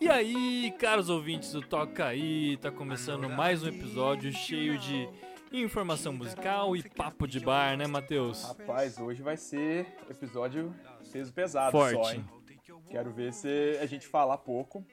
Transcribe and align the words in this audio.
E 0.00 0.08
aí, 0.08 0.70
caros 0.78 1.08
ouvintes 1.08 1.52
do 1.52 1.60
Toca 1.60 2.06
Aí, 2.06 2.56
tá 2.58 2.70
começando 2.70 3.28
mais 3.28 3.62
um 3.62 3.68
episódio 3.68 4.32
cheio 4.32 4.78
de 4.78 5.08
informação 5.52 6.12
musical 6.12 6.76
e 6.76 6.88
papo 6.88 7.26
de 7.26 7.40
bar, 7.40 7.76
né, 7.76 7.86
Matheus? 7.86 8.44
Rapaz, 8.44 8.98
hoje 8.98 9.22
vai 9.22 9.36
ser 9.36 9.86
episódio 10.08 10.74
peso 11.12 11.32
pesado 11.32 11.72
Forte. 11.72 11.94
só, 11.94 12.12
hein? 12.12 12.24
Quero 12.90 13.12
ver 13.12 13.32
se 13.32 13.78
a 13.80 13.86
gente 13.86 14.06
falar 14.06 14.38
pouco. 14.38 14.86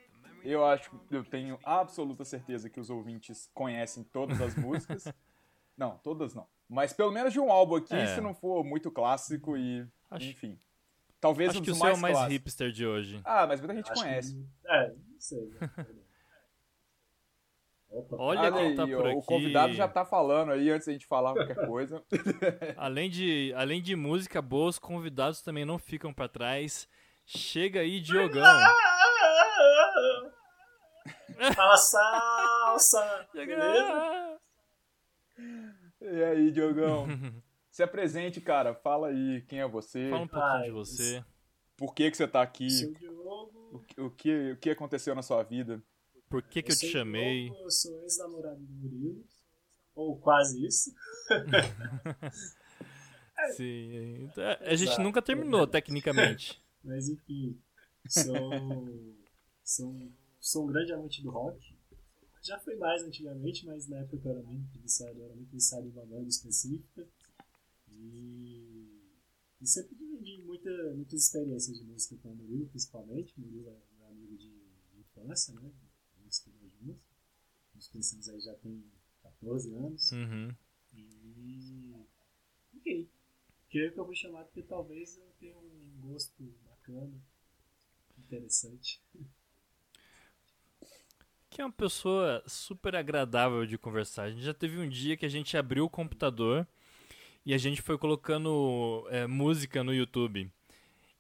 Eu 0.44 0.64
acho, 0.66 0.92
eu 1.10 1.24
tenho 1.24 1.58
absoluta 1.64 2.24
certeza 2.24 2.70
que 2.70 2.80
os 2.80 2.90
ouvintes 2.90 3.50
conhecem 3.54 4.04
todas 4.04 4.40
as 4.42 4.56
músicas. 4.58 5.08
não, 5.78 5.98
todas 5.98 6.34
não. 6.34 6.48
Mas 6.68 6.94
pelo 6.94 7.12
menos 7.12 7.32
de 7.32 7.40
um 7.40 7.52
álbum 7.52 7.76
aqui, 7.76 7.94
É. 7.96 8.08
se 8.16 8.22
não 8.22 8.34
for 8.34 8.64
muito 8.64 8.92
clássico 8.92 9.56
e, 9.58 9.86
Acho- 10.10 10.26
enfim. 10.28 10.60
Talvez 11.22 11.50
Acho 11.52 11.60
um 11.60 11.64
que 11.64 11.72
o 11.72 11.76
seu 11.76 11.86
é 11.86 11.90
mais 11.90 11.98
o 11.98 12.02
mais 12.02 12.14
clássicos. 12.14 12.34
hipster 12.34 12.72
de 12.72 12.86
hoje. 12.86 13.20
Ah, 13.24 13.48
mas 13.48 13.60
muita 13.60 13.74
gente 13.74 13.92
Acho 13.92 14.00
conhece. 14.02 14.36
que- 14.36 14.46
É, 14.68 14.94
né? 15.34 15.60
Opa. 17.90 18.18
Olha 18.20 18.52
quem 18.52 18.76
tá 18.76 18.84
aí, 18.84 18.92
por 18.92 19.06
ó, 19.06 19.08
aqui. 19.08 19.18
o 19.18 19.22
convidado 19.22 19.74
já 19.74 19.88
tá 19.88 20.04
falando 20.04 20.52
aí 20.52 20.70
antes 20.70 20.86
da 20.86 20.92
gente 20.92 21.08
falar 21.08 21.34
qualquer 21.34 21.66
coisa. 21.66 22.04
Além 22.76 23.10
de, 23.10 23.54
além 23.56 23.82
de 23.82 23.96
música 23.96 24.42
boa, 24.42 24.68
os 24.68 24.78
convidados 24.78 25.42
também 25.42 25.64
não 25.64 25.80
ficam 25.80 26.14
pra 26.14 26.28
trás. 26.28 26.90
Chega 27.26 27.80
aí, 27.80 28.02
Diogão. 28.02 28.44
Fala 31.56 31.78
salsa! 31.78 33.28
Beleza? 33.34 34.38
E 36.02 36.24
aí, 36.24 36.52
Diogão? 36.52 37.08
Se 37.72 37.82
apresente, 37.82 38.42
cara. 38.42 38.76
Fala 38.76 39.08
aí 39.08 39.42
quem 39.48 39.60
é 39.60 39.68
você, 39.68 40.10
Fala 40.10 40.24
um 40.24 40.28
pouquinho 40.28 40.52
Ai, 40.52 40.64
de 40.66 40.72
você. 40.72 41.26
Por 41.78 41.94
que, 41.94 42.10
que 42.12 42.18
você 42.18 42.28
tá 42.28 42.42
aqui, 42.42 42.70
Sou 42.70 42.90
o 42.90 42.94
Diogo. 42.94 43.70
o, 43.74 43.80
que- 43.80 44.02
o 44.02 44.12
que, 44.12 44.52
o 44.52 44.58
que 44.58 44.70
aconteceu 44.70 45.16
na 45.16 45.22
sua 45.22 45.44
vida. 45.44 45.82
Por 46.30 46.42
que, 46.42 46.62
que 46.64 46.72
eu 46.72 46.76
te 46.76 46.80
sou 46.82 46.90
o 46.90 46.92
chamei? 46.92 47.46
Diogo, 47.50 47.64
Eu 47.64 47.72
sou 47.72 48.02
ex-namorado 48.04 48.60
do 48.62 48.74
Murilo. 48.74 49.24
Ou 49.96 50.18
quase 50.20 50.66
isso. 50.66 50.94
Sim. 53.56 54.24
então, 54.24 54.44
A 54.62 54.76
gente 54.76 54.90
Exato. 54.90 55.02
nunca 55.04 55.22
terminou, 55.22 55.66
tecnicamente. 55.68 56.62
Mas 56.84 57.10
enfim, 57.10 57.60
sou, 58.08 58.34
sou, 59.64 59.90
um- 59.90 60.12
sou 60.40 60.64
um 60.64 60.68
grande 60.68 60.94
amante 60.94 61.22
do 61.22 61.30
rock. 61.32 61.76
Já 62.42 62.60
fui 62.60 62.76
mais 62.76 63.04
antigamente, 63.04 63.66
mas 63.66 63.88
na 63.88 64.00
época 64.00 64.28
eu 64.28 64.32
era 64.32 64.42
muito 64.44 64.80
viciado, 64.80 65.18
eu 65.20 65.26
era 65.26 65.36
muito 65.36 65.52
viciado 65.52 65.88
em 65.88 65.92
uma 65.92 66.06
banda 66.06 66.28
específica. 66.28 67.08
E, 67.90 69.02
e 69.62 69.68
sempre 69.68 69.96
dividi 70.26 70.44
muita, 70.44 70.70
muitas 70.94 71.22
experiências 71.22 71.78
de 71.78 71.86
música 71.86 72.16
com 72.22 72.32
o 72.32 72.36
Murilo, 72.36 72.68
principalmente. 72.68 73.34
O 73.38 73.42
Murilo 73.42 73.70
é 73.70 73.78
meu 73.98 74.08
amigo 74.08 74.36
de, 74.36 74.50
de 74.50 75.00
infância, 75.00 75.54
né? 75.54 75.72
A 76.18 76.24
gente 76.24 76.34
estudou 76.34 76.70
juntos. 76.82 77.04
Nos 77.76 77.88
conhecemos 77.88 78.30
aí 78.30 78.40
já 78.42 78.56
tem 78.56 78.84
14 79.22 79.74
anos. 79.76 80.12
Uhum. 80.12 80.56
E. 80.94 81.96
Ok. 82.76 83.10
Creio 83.70 83.94
que 83.94 84.00
eu 84.00 84.06
vou 84.06 84.16
chamar 84.16 84.46
porque 84.46 84.64
talvez 84.64 85.18
eu 85.18 85.32
tenha 85.40 85.58
um 85.58 86.10
gosto 86.10 86.44
bacana, 86.64 87.14
interessante. 88.18 89.02
Que 91.50 91.62
é 91.62 91.66
uma 91.66 91.72
pessoa 91.72 92.44
super 92.48 92.96
agradável 92.96 93.66
de 93.66 93.78
conversar. 93.78 94.24
A 94.24 94.32
gente 94.32 94.44
já 94.44 94.54
teve 94.54 94.78
um 94.78 94.90
dia 94.90 95.18
que 95.18 95.26
a 95.26 95.30
gente 95.30 95.58
abriu 95.58 95.86
o 95.86 95.90
computador 95.90 96.68
e 97.46 97.54
a 97.54 97.58
gente 97.58 97.82
foi 97.82 97.98
colocando 97.98 99.06
é, 99.10 99.28
música 99.28 99.84
no 99.84 99.94
YouTube. 99.94 100.52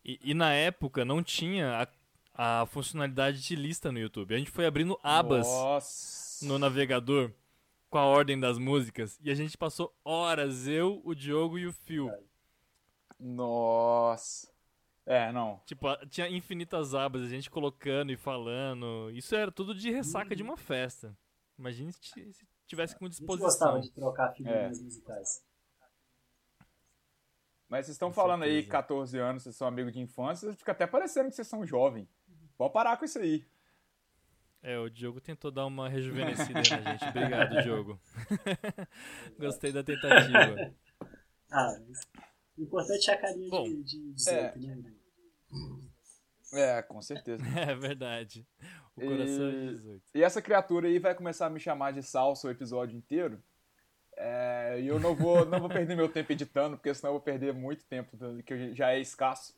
E, 0.04 0.20
e 0.24 0.34
na 0.34 0.52
época 0.54 1.04
não 1.06 1.22
tinha 1.24 1.88
a, 2.34 2.62
a 2.62 2.66
funcionalidade 2.68 3.42
de 3.42 3.56
lista 3.56 3.92
no 3.92 4.00
YouTube. 4.00 4.34
A 4.36 4.38
gente 4.38 4.52
foi 4.52 4.66
abrindo 4.66 5.00
abas 5.04 5.48
Nossa. 5.48 6.46
no 6.46 6.58
navegador 6.60 7.32
com 7.90 7.98
a 7.98 8.06
ordem 8.06 8.40
das 8.40 8.58
músicas 8.58 9.20
e 9.24 9.32
a 9.32 9.36
gente 9.36 9.58
passou 9.58 9.94
horas, 10.04 10.68
eu, 10.68 11.02
o 11.06 11.14
Diogo 11.16 11.58
e 11.58 11.66
o 11.68 11.74
Phil. 11.74 12.12
Nossa. 13.20 14.48
É, 15.06 15.32
não. 15.32 15.62
Tipo, 15.66 15.88
tinha 16.08 16.28
infinitas 16.28 16.96
abas, 16.96 17.22
a 17.22 17.28
gente 17.28 17.50
colocando 17.50 18.12
e 18.12 18.18
falando. 18.18 19.10
Isso 19.14 19.36
era 19.36 19.52
tudo 19.52 19.74
de 19.76 19.92
ressaca 19.92 20.36
de 20.36 20.42
uma 20.44 20.58
festa. 20.58 21.16
Imagine 21.58 21.94
se 21.94 22.02
ti- 22.02 22.34
se 22.34 22.46
tivesse 22.68 22.96
com 22.96 23.06
A 23.06 23.08
gente 23.08 23.18
disposição. 23.20 23.48
gostava 23.48 23.80
de 23.80 23.92
trocar 23.92 24.32
figurinhas 24.34 24.82
musicais. 24.82 25.44
Mas 27.68 27.86
vocês 27.86 27.96
estão 27.96 28.12
falando 28.14 28.44
aí 28.44 28.52
certeza. 28.62 28.72
14 28.72 29.18
anos, 29.20 29.44
vocês 29.44 29.56
são 29.56 29.68
amigos 29.68 29.92
de 29.94 30.00
infância, 30.00 30.54
fica 30.54 30.72
até 30.72 30.86
parecendo 30.86 31.30
que 31.30 31.36
vocês 31.36 31.48
são 31.48 31.66
jovens. 31.66 32.08
Pode 32.58 32.74
parar 32.74 32.98
com 32.98 33.06
isso 33.06 33.18
aí. 33.20 33.46
É, 34.62 34.80
o 34.80 34.90
Diogo 34.90 35.20
tentou 35.22 35.52
dar 35.52 35.66
uma 35.66 35.88
rejuvenescida 35.90 36.60
aí 36.60 36.84
na 36.84 36.92
gente. 36.92 37.08
Obrigado, 37.10 37.50
Diogo. 37.62 38.00
Gostei 39.40 39.72
da 39.72 39.84
tentativa. 39.84 40.74
Ah, 41.52 41.80
o 42.58 42.62
importante 42.64 43.10
é 43.10 43.14
a 43.14 43.18
carinha 43.22 43.50
Bom, 43.50 43.64
de, 43.64 43.84
de 43.84 44.14
18, 44.14 44.60
né? 44.60 44.74
Murilo? 45.52 45.86
É, 46.54 46.82
com 46.84 47.02
certeza. 47.02 47.44
É 47.58 47.76
verdade. 47.76 48.48
O 48.96 49.02
coração 49.02 49.50
é 49.50 49.52
E- 49.52 49.68
18. 49.70 50.04
E 50.16 50.24
essa 50.24 50.42
criatura 50.42 50.88
aí 50.88 50.98
vai 51.00 51.14
começar 51.14 51.48
a 51.48 51.50
me 51.50 51.60
chamar 51.60 51.92
de 51.92 52.02
salsa 52.02 52.48
o 52.48 52.52
episódio 52.52 52.98
inteiro. 52.98 53.44
É, 54.18 54.80
e 54.80 54.88
eu 54.88 55.00
não 55.00 55.14
vou, 55.14 55.46
não 55.46 55.60
vou 55.60 55.70
perder 55.70 55.96
meu 55.96 56.10
tempo 56.10 56.32
editando, 56.32 56.78
porque 56.78 56.94
senão 56.94 57.10
eu 57.10 57.16
vou 57.16 57.22
perder 57.22 57.54
muito 57.54 57.84
tempo, 57.86 58.18
que 58.44 58.74
já 58.74 58.92
é 58.92 59.00
escasso. 59.00 59.54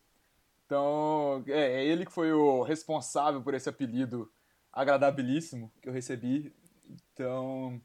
Então, 0.66 1.42
é, 1.46 1.80
é 1.80 1.84
ele 1.84 2.04
que 2.04 2.12
foi 2.12 2.32
o 2.32 2.62
responsável 2.62 3.40
por 3.42 3.54
esse 3.54 3.68
apelido 3.68 4.30
agradabilíssimo 4.72 5.72
que 5.80 5.88
eu 5.88 5.92
recebi. 5.92 6.52
Então, 7.12 7.80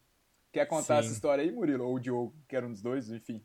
quer 0.51 0.66
contar 0.66 1.01
Sim. 1.01 1.07
essa 1.07 1.13
história 1.13 1.44
aí, 1.44 1.51
Murilo? 1.51 1.85
Ou 1.85 1.95
o 1.95 2.00
Diogo, 2.00 2.35
que 2.47 2.56
era 2.56 2.66
um 2.66 2.72
dos 2.72 2.81
dois, 2.81 3.09
enfim. 3.09 3.44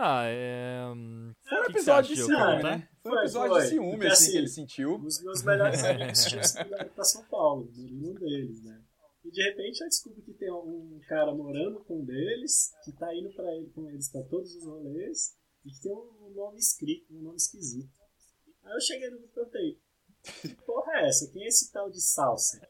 Ah, 0.00 0.22
é. 0.26 0.84
hum, 0.94 1.32
Foi 1.42 1.58
um 1.58 1.60
que 1.62 1.66
que 1.66 1.72
episódio 1.78 2.12
acha, 2.12 2.14
de 2.14 2.22
ciúme, 2.22 2.36
Contar? 2.36 2.62
né? 2.62 2.88
Foi 3.02 3.12
um 3.12 3.18
episódio 3.18 3.50
foi. 3.50 3.62
de 3.62 3.68
ciúme, 3.68 4.06
assim, 4.06 4.06
assim, 4.06 4.30
que 4.30 4.38
ele 4.38 4.48
sentiu. 4.48 4.96
Os 4.96 5.22
meus 5.22 5.42
melhores 5.42 5.82
amigos 5.82 6.24
tinham 6.24 6.44
se 6.44 6.62
mudado 6.62 6.90
pra 6.90 7.04
São 7.04 7.24
Paulo, 7.24 7.68
um 7.76 8.14
deles, 8.14 8.62
né? 8.62 8.80
E 9.28 9.30
de 9.30 9.42
repente 9.42 9.82
eu 9.82 9.88
descubro 9.88 10.22
que 10.22 10.32
tem 10.32 10.50
um 10.50 10.98
cara 11.06 11.34
morando 11.34 11.80
com 11.84 12.00
um 12.00 12.04
deles, 12.04 12.72
que 12.82 12.92
tá 12.92 13.14
indo 13.14 13.30
pra 13.34 13.54
ele, 13.54 13.70
com 13.74 13.86
eles 13.90 14.08
pra 14.10 14.22
todos 14.22 14.54
os 14.56 14.64
rolês, 14.64 15.36
e 15.66 15.70
que 15.70 15.82
tem 15.82 15.92
um 15.92 16.30
nome 16.34 16.58
escrito, 16.58 17.12
um 17.14 17.20
nome 17.20 17.36
esquisito. 17.36 17.90
Aí 18.64 18.72
eu 18.72 18.80
cheguei 18.80 19.10
no 19.10 19.18
grupo 19.18 19.28
e 19.30 19.34
perguntei, 19.34 19.78
que 20.40 20.54
porra 20.64 20.92
é 20.94 21.08
essa? 21.08 21.30
Quem 21.30 21.44
é 21.44 21.48
esse 21.48 21.70
tal 21.70 21.90
de 21.90 22.00
salsa? 22.00 22.66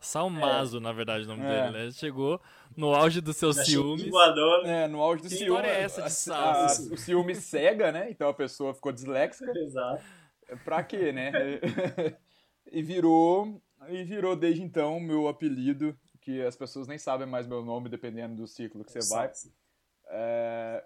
Salmazo, 0.00 0.78
na 0.78 0.92
verdade, 0.92 1.24
o 1.24 1.28
nome 1.28 1.42
É. 1.42 1.70
dele, 1.70 1.86
né? 1.86 1.90
Chegou 1.90 2.40
no 2.76 2.94
auge 2.94 3.20
dos 3.20 3.36
seus 3.36 3.56
Já 3.56 3.64
ciúmes. 3.64 4.08
voador, 4.08 4.64
É, 4.66 4.86
no 4.86 5.00
auge 5.02 5.22
do 5.22 5.28
Que 5.28 5.34
ciúme. 5.36 5.46
história 5.50 5.68
é 5.68 5.80
essa 5.82 6.00
de 6.02 6.06
a- 6.06 6.10
salsa? 6.10 6.88
a- 6.90 6.94
o 6.94 6.96
ciúme 6.98 7.34
cega, 7.34 7.90
né? 7.90 8.10
Então 8.10 8.28
a 8.28 8.34
pessoa 8.34 8.72
ficou 8.74 8.92
disléxica. 8.92 9.50
Exato. 9.58 10.04
Pra 10.64 10.84
quê, 10.84 11.12
né? 11.12 11.32
e 12.70 12.82
virou. 12.82 13.60
E 13.88 14.04
virou 14.04 14.36
desde 14.36 14.62
então 14.62 14.98
meu 15.00 15.28
apelido, 15.28 15.96
que 16.20 16.42
as 16.42 16.56
pessoas 16.56 16.86
nem 16.86 16.98
sabem 16.98 17.26
mais 17.26 17.46
meu 17.46 17.64
nome, 17.64 17.88
dependendo 17.88 18.36
do 18.36 18.46
ciclo 18.46 18.84
que 18.84 18.92
você 18.92 19.14
vai. 19.14 19.30
É, 20.10 20.84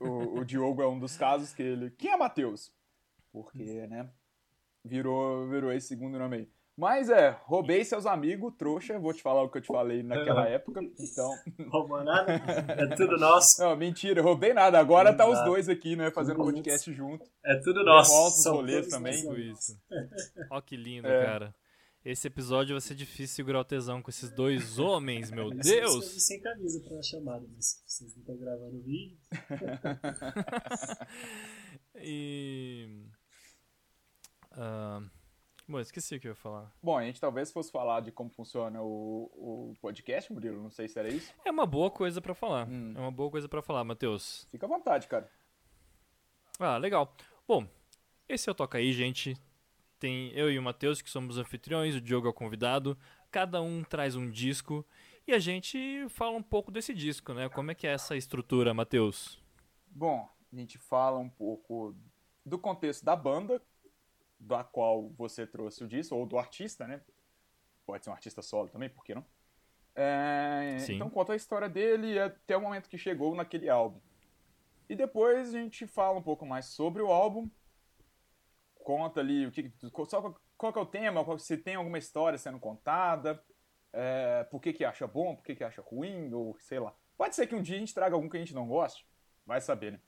o, 0.00 0.38
o 0.40 0.44
Diogo 0.44 0.82
é 0.82 0.88
um 0.88 0.98
dos 0.98 1.16
casos 1.16 1.52
que 1.52 1.62
ele. 1.62 1.90
Quem 1.92 2.10
é 2.12 2.16
Matheus? 2.16 2.72
Porque, 3.32 3.86
né? 3.86 4.10
Virou, 4.84 5.48
virou 5.48 5.72
esse 5.72 5.88
segundo 5.88 6.18
nome 6.18 6.36
aí. 6.36 6.48
Mas 6.76 7.08
é, 7.08 7.30
roubei 7.44 7.84
seus 7.84 8.04
amigos, 8.04 8.52
trouxa. 8.58 8.98
Vou 8.98 9.12
te 9.14 9.22
falar 9.22 9.42
o 9.42 9.48
que 9.48 9.58
eu 9.58 9.62
te 9.62 9.68
falei 9.68 10.02
naquela 10.02 10.46
época. 10.50 10.80
Então. 10.98 11.30
Roubou 11.70 12.02
nada? 12.02 12.32
É 12.32 12.86
tudo 12.96 13.16
nosso. 13.16 13.62
Não, 13.62 13.76
mentira, 13.76 14.20
roubei 14.20 14.52
nada. 14.52 14.78
Agora 14.78 15.14
tá 15.14 15.24
os 15.28 15.40
dois 15.44 15.68
aqui, 15.68 15.94
né? 15.94 16.10
Fazendo 16.10 16.38
podcast 16.38 16.92
junto. 16.92 17.24
É 17.44 17.54
tudo 17.60 17.84
nosso. 17.84 18.50
Rolês 18.50 18.88
todos 18.88 18.90
também. 18.90 19.14
isso. 19.52 19.80
Ó 20.50 20.60
que 20.60 20.76
lindo, 20.76 21.06
É. 21.06 21.24
cara. 21.24 21.54
Esse 22.04 22.26
episódio 22.26 22.74
vai 22.74 22.82
ser 22.82 22.94
difícil 22.94 23.34
segurar 23.34 23.60
o 23.60 23.64
tesão 23.64 24.02
com 24.02 24.10
esses 24.10 24.30
dois 24.30 24.78
homens, 24.78 25.30
meu 25.30 25.44
eu 25.44 25.50
Deus! 25.56 26.04
estou 26.04 26.20
sem 26.20 26.38
camisa 26.38 26.78
pra 26.86 27.02
chamada, 27.02 27.46
mas 27.54 27.82
vocês 27.86 28.14
não 28.14 28.20
estão 28.20 28.36
gravando 28.36 28.76
o 28.76 28.82
vídeo. 28.82 29.16
E. 31.96 33.06
Ah, 34.50 35.00
bom, 35.66 35.78
esqueci 35.78 36.16
o 36.16 36.20
que 36.20 36.26
eu 36.26 36.32
ia 36.32 36.36
falar. 36.36 36.72
Bom, 36.82 36.98
a 36.98 37.04
gente 37.04 37.20
talvez 37.20 37.52
fosse 37.52 37.70
falar 37.70 38.00
de 38.00 38.10
como 38.10 38.28
funciona 38.30 38.82
o, 38.82 39.30
o 39.32 39.74
podcast, 39.80 40.32
Murilo. 40.32 40.60
Não 40.60 40.70
sei 40.70 40.88
se 40.88 40.98
era 40.98 41.08
isso. 41.08 41.32
É 41.44 41.50
uma 41.52 41.66
boa 41.66 41.90
coisa 41.90 42.20
pra 42.20 42.34
falar. 42.34 42.68
Hum. 42.68 42.92
É 42.96 43.00
uma 43.00 43.12
boa 43.12 43.30
coisa 43.30 43.48
pra 43.48 43.62
falar, 43.62 43.84
Matheus. 43.84 44.46
Fica 44.50 44.66
à 44.66 44.68
vontade, 44.68 45.06
cara. 45.06 45.30
Ah, 46.58 46.76
legal. 46.76 47.14
Bom, 47.46 47.66
esse 48.28 48.48
é 48.48 48.52
o 48.52 48.54
Toca 48.54 48.78
aí, 48.78 48.92
gente. 48.92 49.36
Tem 50.04 50.30
eu 50.34 50.52
e 50.52 50.58
o 50.58 50.62
Matheus, 50.62 51.00
que 51.00 51.08
somos 51.08 51.38
anfitriões, 51.38 51.94
o 51.94 52.00
Diogo 52.00 52.26
é 52.26 52.30
o 52.30 52.34
convidado. 52.34 52.94
Cada 53.30 53.62
um 53.62 53.82
traz 53.82 54.14
um 54.14 54.30
disco 54.30 54.84
e 55.26 55.32
a 55.32 55.38
gente 55.38 56.06
fala 56.10 56.36
um 56.36 56.42
pouco 56.42 56.70
desse 56.70 56.92
disco, 56.92 57.32
né? 57.32 57.48
Como 57.48 57.70
é 57.70 57.74
que 57.74 57.86
é 57.86 57.92
essa 57.94 58.14
estrutura, 58.14 58.74
Matheus? 58.74 59.42
Bom, 59.86 60.28
a 60.52 60.56
gente 60.56 60.76
fala 60.76 61.18
um 61.18 61.30
pouco 61.30 61.96
do 62.44 62.58
contexto 62.58 63.02
da 63.02 63.16
banda, 63.16 63.62
da 64.38 64.62
qual 64.62 65.08
você 65.16 65.46
trouxe 65.46 65.82
o 65.82 65.88
disco, 65.88 66.14
ou 66.14 66.26
do 66.26 66.38
artista, 66.38 66.86
né? 66.86 67.00
Pode 67.86 68.04
ser 68.04 68.10
um 68.10 68.12
artista 68.12 68.42
solo 68.42 68.68
também, 68.68 68.90
por 68.90 69.06
que 69.06 69.14
não? 69.14 69.24
É, 69.94 70.76
então 70.86 71.08
conta 71.08 71.32
a 71.32 71.36
história 71.36 71.66
dele 71.70 72.18
até 72.18 72.54
o 72.54 72.60
momento 72.60 72.90
que 72.90 72.98
chegou 72.98 73.34
naquele 73.34 73.70
álbum. 73.70 74.00
E 74.86 74.94
depois 74.94 75.54
a 75.54 75.58
gente 75.58 75.86
fala 75.86 76.18
um 76.18 76.22
pouco 76.22 76.44
mais 76.44 76.66
sobre 76.66 77.00
o 77.00 77.10
álbum, 77.10 77.48
conta 78.84 79.20
ali 79.20 79.46
o 79.46 79.50
que, 79.50 79.72
só 80.06 80.34
qual 80.56 80.72
que 80.72 80.78
é 80.78 80.82
o 80.82 80.86
tema, 80.86 81.24
se 81.38 81.56
tem 81.56 81.74
alguma 81.74 81.98
história 81.98 82.38
sendo 82.38 82.60
contada, 82.60 83.42
é, 83.92 84.44
por 84.44 84.60
que, 84.60 84.72
que 84.72 84.84
acha 84.84 85.06
bom, 85.06 85.34
por 85.34 85.44
que, 85.44 85.56
que 85.56 85.64
acha 85.64 85.82
ruim, 85.82 86.32
ou 86.32 86.56
sei 86.60 86.78
lá. 86.78 86.94
Pode 87.16 87.34
ser 87.34 87.46
que 87.46 87.54
um 87.54 87.62
dia 87.62 87.76
a 87.76 87.80
gente 87.80 87.94
traga 87.94 88.14
algum 88.14 88.28
que 88.28 88.36
a 88.36 88.40
gente 88.40 88.54
não 88.54 88.68
goste, 88.68 89.06
vai 89.46 89.60
saber, 89.60 89.92
né? 89.92 90.00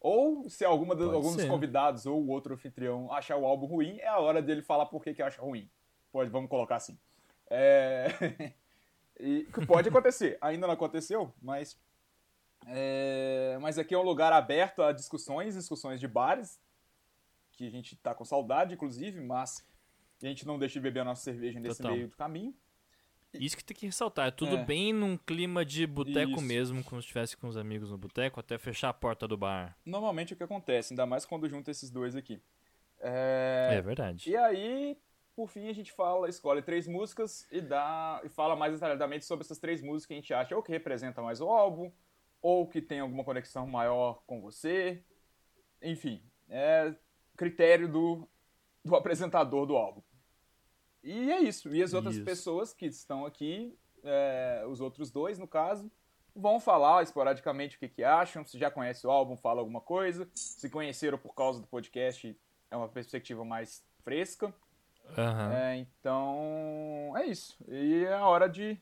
Ou 0.00 0.50
se 0.50 0.64
alguma 0.64 0.94
do, 0.94 1.10
algum 1.10 1.30
ser. 1.30 1.42
dos 1.42 1.46
convidados 1.46 2.04
ou 2.04 2.22
o 2.22 2.28
outro 2.28 2.52
anfitrião 2.52 3.10
achar 3.10 3.36
o 3.36 3.46
álbum 3.46 3.66
ruim, 3.66 3.98
é 4.00 4.08
a 4.08 4.18
hora 4.18 4.42
dele 4.42 4.60
falar 4.60 4.84
por 4.86 5.02
que, 5.02 5.14
que 5.14 5.22
acha 5.22 5.40
ruim. 5.40 5.70
Pode, 6.12 6.28
vamos 6.28 6.50
colocar 6.50 6.76
assim. 6.76 6.98
É... 7.48 8.08
e, 9.18 9.48
pode 9.66 9.88
acontecer. 9.88 10.36
Ainda 10.42 10.66
não 10.66 10.74
aconteceu, 10.74 11.32
mas. 11.40 11.78
É... 12.66 13.56
Mas 13.62 13.78
aqui 13.78 13.94
é 13.94 13.98
um 13.98 14.02
lugar 14.02 14.30
aberto 14.30 14.82
a 14.82 14.92
discussões, 14.92 15.54
discussões 15.54 15.98
de 15.98 16.06
bares, 16.06 16.60
que 17.54 17.66
a 17.66 17.70
gente 17.70 17.96
tá 17.96 18.14
com 18.14 18.24
saudade, 18.24 18.74
inclusive, 18.74 19.20
mas 19.20 19.64
a 20.22 20.26
gente 20.26 20.46
não 20.46 20.58
deixa 20.58 20.74
de 20.74 20.80
beber 20.80 21.00
a 21.00 21.04
nossa 21.04 21.22
cerveja 21.22 21.60
nesse 21.60 21.78
Total. 21.78 21.96
meio 21.96 22.08
do 22.08 22.16
caminho. 22.16 22.54
Isso 23.34 23.56
que 23.56 23.64
tem 23.64 23.76
que 23.76 23.86
ressaltar. 23.86 24.28
É 24.28 24.30
tudo 24.30 24.56
é. 24.56 24.64
bem 24.64 24.92
num 24.92 25.16
clima 25.16 25.64
de 25.64 25.86
boteco 25.86 26.40
mesmo, 26.40 26.84
como 26.84 27.00
se 27.00 27.06
estivesse 27.06 27.36
com 27.36 27.48
os 27.48 27.56
amigos 27.56 27.90
no 27.90 27.98
boteco, 27.98 28.38
até 28.38 28.58
fechar 28.58 28.90
a 28.90 28.94
porta 28.94 29.26
do 29.26 29.36
bar. 29.36 29.76
Normalmente 29.84 30.32
é 30.32 30.34
o 30.34 30.36
que 30.36 30.44
acontece, 30.44 30.92
ainda 30.92 31.04
mais 31.04 31.24
quando 31.24 31.48
junta 31.48 31.70
esses 31.70 31.90
dois 31.90 32.14
aqui. 32.14 32.40
É... 33.00 33.70
é 33.72 33.82
verdade. 33.82 34.30
E 34.30 34.36
aí, 34.36 34.96
por 35.34 35.48
fim, 35.48 35.68
a 35.68 35.72
gente 35.72 35.92
fala, 35.92 36.28
escolhe 36.28 36.62
três 36.62 36.86
músicas 36.86 37.46
e 37.50 37.60
dá 37.60 38.20
e 38.24 38.28
fala 38.28 38.54
mais 38.54 38.72
detalhadamente 38.72 39.24
sobre 39.24 39.44
essas 39.44 39.58
três 39.58 39.82
músicas 39.82 40.06
que 40.06 40.12
a 40.14 40.16
gente 40.16 40.34
acha 40.34 40.56
ou 40.56 40.62
que 40.62 40.70
representa 40.70 41.20
mais 41.20 41.40
o 41.40 41.48
álbum, 41.48 41.90
ou 42.40 42.68
que 42.68 42.80
tem 42.80 43.00
alguma 43.00 43.24
conexão 43.24 43.66
maior 43.66 44.22
com 44.26 44.40
você. 44.40 45.02
Enfim, 45.82 46.22
é 46.48 46.94
critério 47.36 47.88
do, 47.88 48.28
do 48.84 48.94
apresentador 48.94 49.66
do 49.66 49.76
álbum. 49.76 50.02
E 51.02 51.30
é 51.30 51.40
isso. 51.40 51.74
E 51.74 51.82
as 51.82 51.92
outras 51.92 52.16
isso. 52.16 52.24
pessoas 52.24 52.72
que 52.72 52.86
estão 52.86 53.26
aqui, 53.26 53.76
é, 54.02 54.64
os 54.66 54.80
outros 54.80 55.10
dois, 55.10 55.38
no 55.38 55.46
caso, 55.46 55.90
vão 56.34 56.58
falar 56.58 57.02
esporadicamente 57.02 57.76
o 57.76 57.78
que, 57.78 57.88
que 57.88 58.02
acham. 58.02 58.44
Se 58.44 58.58
já 58.58 58.70
conhece 58.70 59.06
o 59.06 59.10
álbum, 59.10 59.36
fala 59.36 59.60
alguma 59.60 59.80
coisa. 59.80 60.28
Se 60.34 60.70
conheceram 60.70 61.18
por 61.18 61.34
causa 61.34 61.60
do 61.60 61.66
podcast, 61.66 62.36
é 62.70 62.76
uma 62.76 62.88
perspectiva 62.88 63.44
mais 63.44 63.84
fresca. 64.02 64.54
Uhum. 65.16 65.52
É, 65.52 65.76
então, 65.76 67.12
é 67.16 67.26
isso. 67.26 67.56
E 67.68 68.04
é 68.04 68.14
a 68.14 68.26
hora 68.26 68.48
de 68.48 68.80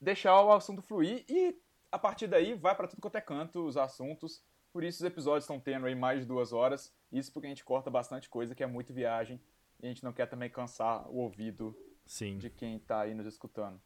deixar 0.00 0.40
o 0.40 0.52
assunto 0.52 0.82
fluir. 0.82 1.24
E 1.28 1.58
a 1.90 1.98
partir 1.98 2.26
daí, 2.26 2.54
vai 2.54 2.74
para 2.74 2.88
tudo 2.88 3.00
quanto 3.00 3.16
é 3.16 3.20
canto 3.20 3.66
os 3.66 3.76
assuntos. 3.76 4.42
Por 4.72 4.82
isso 4.82 5.02
os 5.02 5.06
episódios 5.06 5.44
estão 5.44 5.60
tendo 5.60 5.86
aí 5.86 5.94
mais 5.94 6.20
de 6.20 6.26
duas 6.26 6.52
horas. 6.52 6.92
Isso 7.14 7.32
porque 7.32 7.46
a 7.46 7.48
gente 7.48 7.64
corta 7.64 7.88
bastante 7.88 8.28
coisa, 8.28 8.56
que 8.56 8.62
é 8.64 8.66
muito 8.66 8.92
viagem 8.92 9.40
e 9.80 9.86
a 9.86 9.88
gente 9.88 10.02
não 10.02 10.12
quer 10.12 10.26
também 10.26 10.50
cansar 10.50 11.08
o 11.08 11.18
ouvido 11.18 11.76
Sim. 12.04 12.38
de 12.38 12.50
quem 12.50 12.76
está 12.76 13.02
aí 13.02 13.14
nos 13.14 13.24
escutando. 13.24 13.80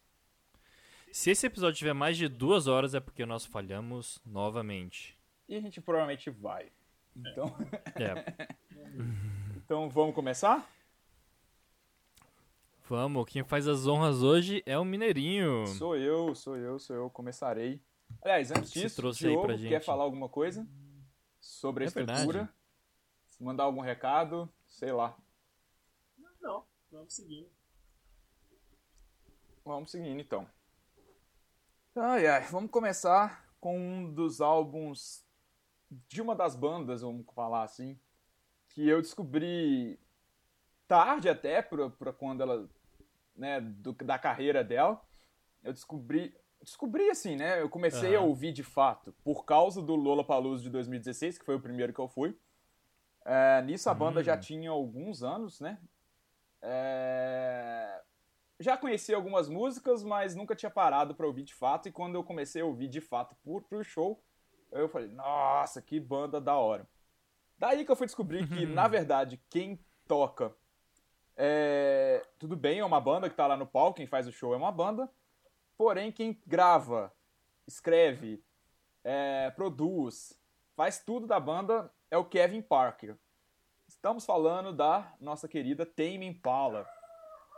Se 1.11 1.29
esse 1.29 1.45
episódio 1.45 1.77
tiver 1.77 1.93
mais 1.93 2.17
de 2.17 2.27
duas 2.27 2.65
horas 2.65 2.95
é 2.95 2.99
porque 2.99 3.27
nós 3.27 3.45
falhamos 3.45 4.19
novamente. 4.25 5.15
E 5.47 5.55
a 5.55 5.61
gente 5.61 5.79
provavelmente 5.79 6.31
vai. 6.31 6.71
Então. 7.15 7.55
É. 7.95 8.47
então 9.57 9.87
vamos 9.89 10.15
começar? 10.15 10.67
Vamos, 12.87 13.29
quem 13.29 13.43
faz 13.43 13.67
as 13.67 13.85
honras 13.85 14.23
hoje 14.23 14.63
é 14.65 14.77
o 14.77 14.83
Mineirinho. 14.83 15.67
Sou 15.67 15.95
eu, 15.95 16.33
sou 16.33 16.57
eu, 16.57 16.79
sou 16.79 16.95
eu. 16.95 17.09
Começarei. 17.11 17.79
Aliás, 18.23 18.49
antes 18.49 18.71
disso, 18.71 19.11
Diogo, 19.11 19.47
quer 19.59 19.83
falar 19.83 20.03
alguma 20.03 20.27
coisa 20.27 20.67
sobre 21.39 21.83
a 21.83 21.85
é 21.85 21.87
estrutura? 21.87 22.15
Verdade. 22.25 22.58
Mandar 23.39 23.63
algum 23.63 23.81
recado? 23.81 24.51
Sei 24.67 24.91
lá. 24.91 25.17
Não, 26.41 26.65
vamos 26.91 27.13
seguindo. 27.13 27.49
Vamos 29.63 29.91
seguindo 29.91 30.19
então. 30.19 30.47
Ai, 31.95 32.27
ai, 32.27 32.43
vamos 32.47 32.71
começar 32.71 33.47
com 33.59 33.77
um 33.77 34.13
dos 34.13 34.41
álbuns 34.41 35.25
de 36.07 36.21
uma 36.21 36.35
das 36.35 36.55
bandas, 36.55 37.01
vamos 37.01 37.25
falar 37.33 37.63
assim, 37.63 37.99
que 38.69 38.87
eu 38.87 39.01
descobri 39.01 39.99
tarde 40.87 41.29
até 41.29 41.61
para 41.61 42.13
quando 42.13 42.41
ela, 42.41 42.69
né, 43.35 43.59
do, 43.61 43.93
da 43.93 44.17
carreira 44.17 44.63
dela. 44.63 45.01
Eu 45.63 45.73
descobri, 45.73 46.35
descobri 46.61 47.09
assim, 47.09 47.35
né? 47.35 47.61
Eu 47.61 47.69
comecei 47.69 48.15
uhum. 48.15 48.23
a 48.23 48.25
ouvir 48.25 48.51
de 48.51 48.63
fato 48.63 49.13
por 49.23 49.45
causa 49.45 49.81
do 49.81 49.95
Lola 49.95 50.23
Paluso 50.23 50.63
de 50.63 50.69
2016, 50.69 51.37
que 51.37 51.45
foi 51.45 51.55
o 51.55 51.61
primeiro 51.61 51.93
que 51.93 51.99
eu 51.99 52.07
fui. 52.07 52.37
É, 53.25 53.61
nisso 53.61 53.89
a 53.89 53.93
banda 53.93 54.23
já 54.23 54.35
hum. 54.35 54.39
tinha 54.39 54.71
alguns 54.71 55.23
anos, 55.23 55.59
né? 55.59 55.79
É... 56.61 58.01
Já 58.59 58.75
conheci 58.75 59.13
algumas 59.13 59.47
músicas, 59.47 60.03
mas 60.03 60.35
nunca 60.35 60.55
tinha 60.55 60.69
parado 60.69 61.15
para 61.15 61.25
ouvir 61.25 61.43
de 61.43 61.53
fato. 61.53 61.87
E 61.87 61.91
quando 61.91 62.15
eu 62.15 62.23
comecei 62.23 62.61
a 62.61 62.65
ouvir 62.65 62.87
de 62.87 62.99
fato 62.99 63.35
por, 63.43 63.63
pro 63.63 63.83
show, 63.83 64.21
eu 64.71 64.89
falei, 64.89 65.07
nossa, 65.09 65.81
que 65.81 65.99
banda 65.99 66.41
da 66.41 66.55
hora. 66.55 66.87
Daí 67.57 67.85
que 67.85 67.91
eu 67.91 67.95
fui 67.95 68.05
descobrir 68.05 68.47
que, 68.47 68.65
na 68.65 68.87
verdade, 68.87 69.41
quem 69.49 69.79
toca. 70.07 70.53
É... 71.37 72.25
Tudo 72.37 72.55
bem, 72.55 72.79
é 72.79 72.85
uma 72.85 72.99
banda 72.99 73.29
que 73.29 73.35
tá 73.35 73.47
lá 73.47 73.55
no 73.55 73.67
palco, 73.67 73.97
quem 73.97 74.07
faz 74.07 74.27
o 74.27 74.31
show 74.31 74.53
é 74.53 74.57
uma 74.57 74.71
banda. 74.71 75.09
Porém, 75.77 76.11
quem 76.11 76.41
grava, 76.45 77.13
escreve, 77.65 78.43
é... 79.03 79.51
produz, 79.51 80.37
faz 80.75 80.99
tudo 80.99 81.25
da 81.25 81.39
banda 81.39 81.89
é 82.11 82.17
o 82.17 82.25
Kevin 82.25 82.61
Parker. 82.61 83.15
Estamos 83.87 84.25
falando 84.25 84.73
da 84.73 85.13
nossa 85.19 85.47
querida 85.47 85.85
Tame 85.85 86.25
Impala. 86.25 86.87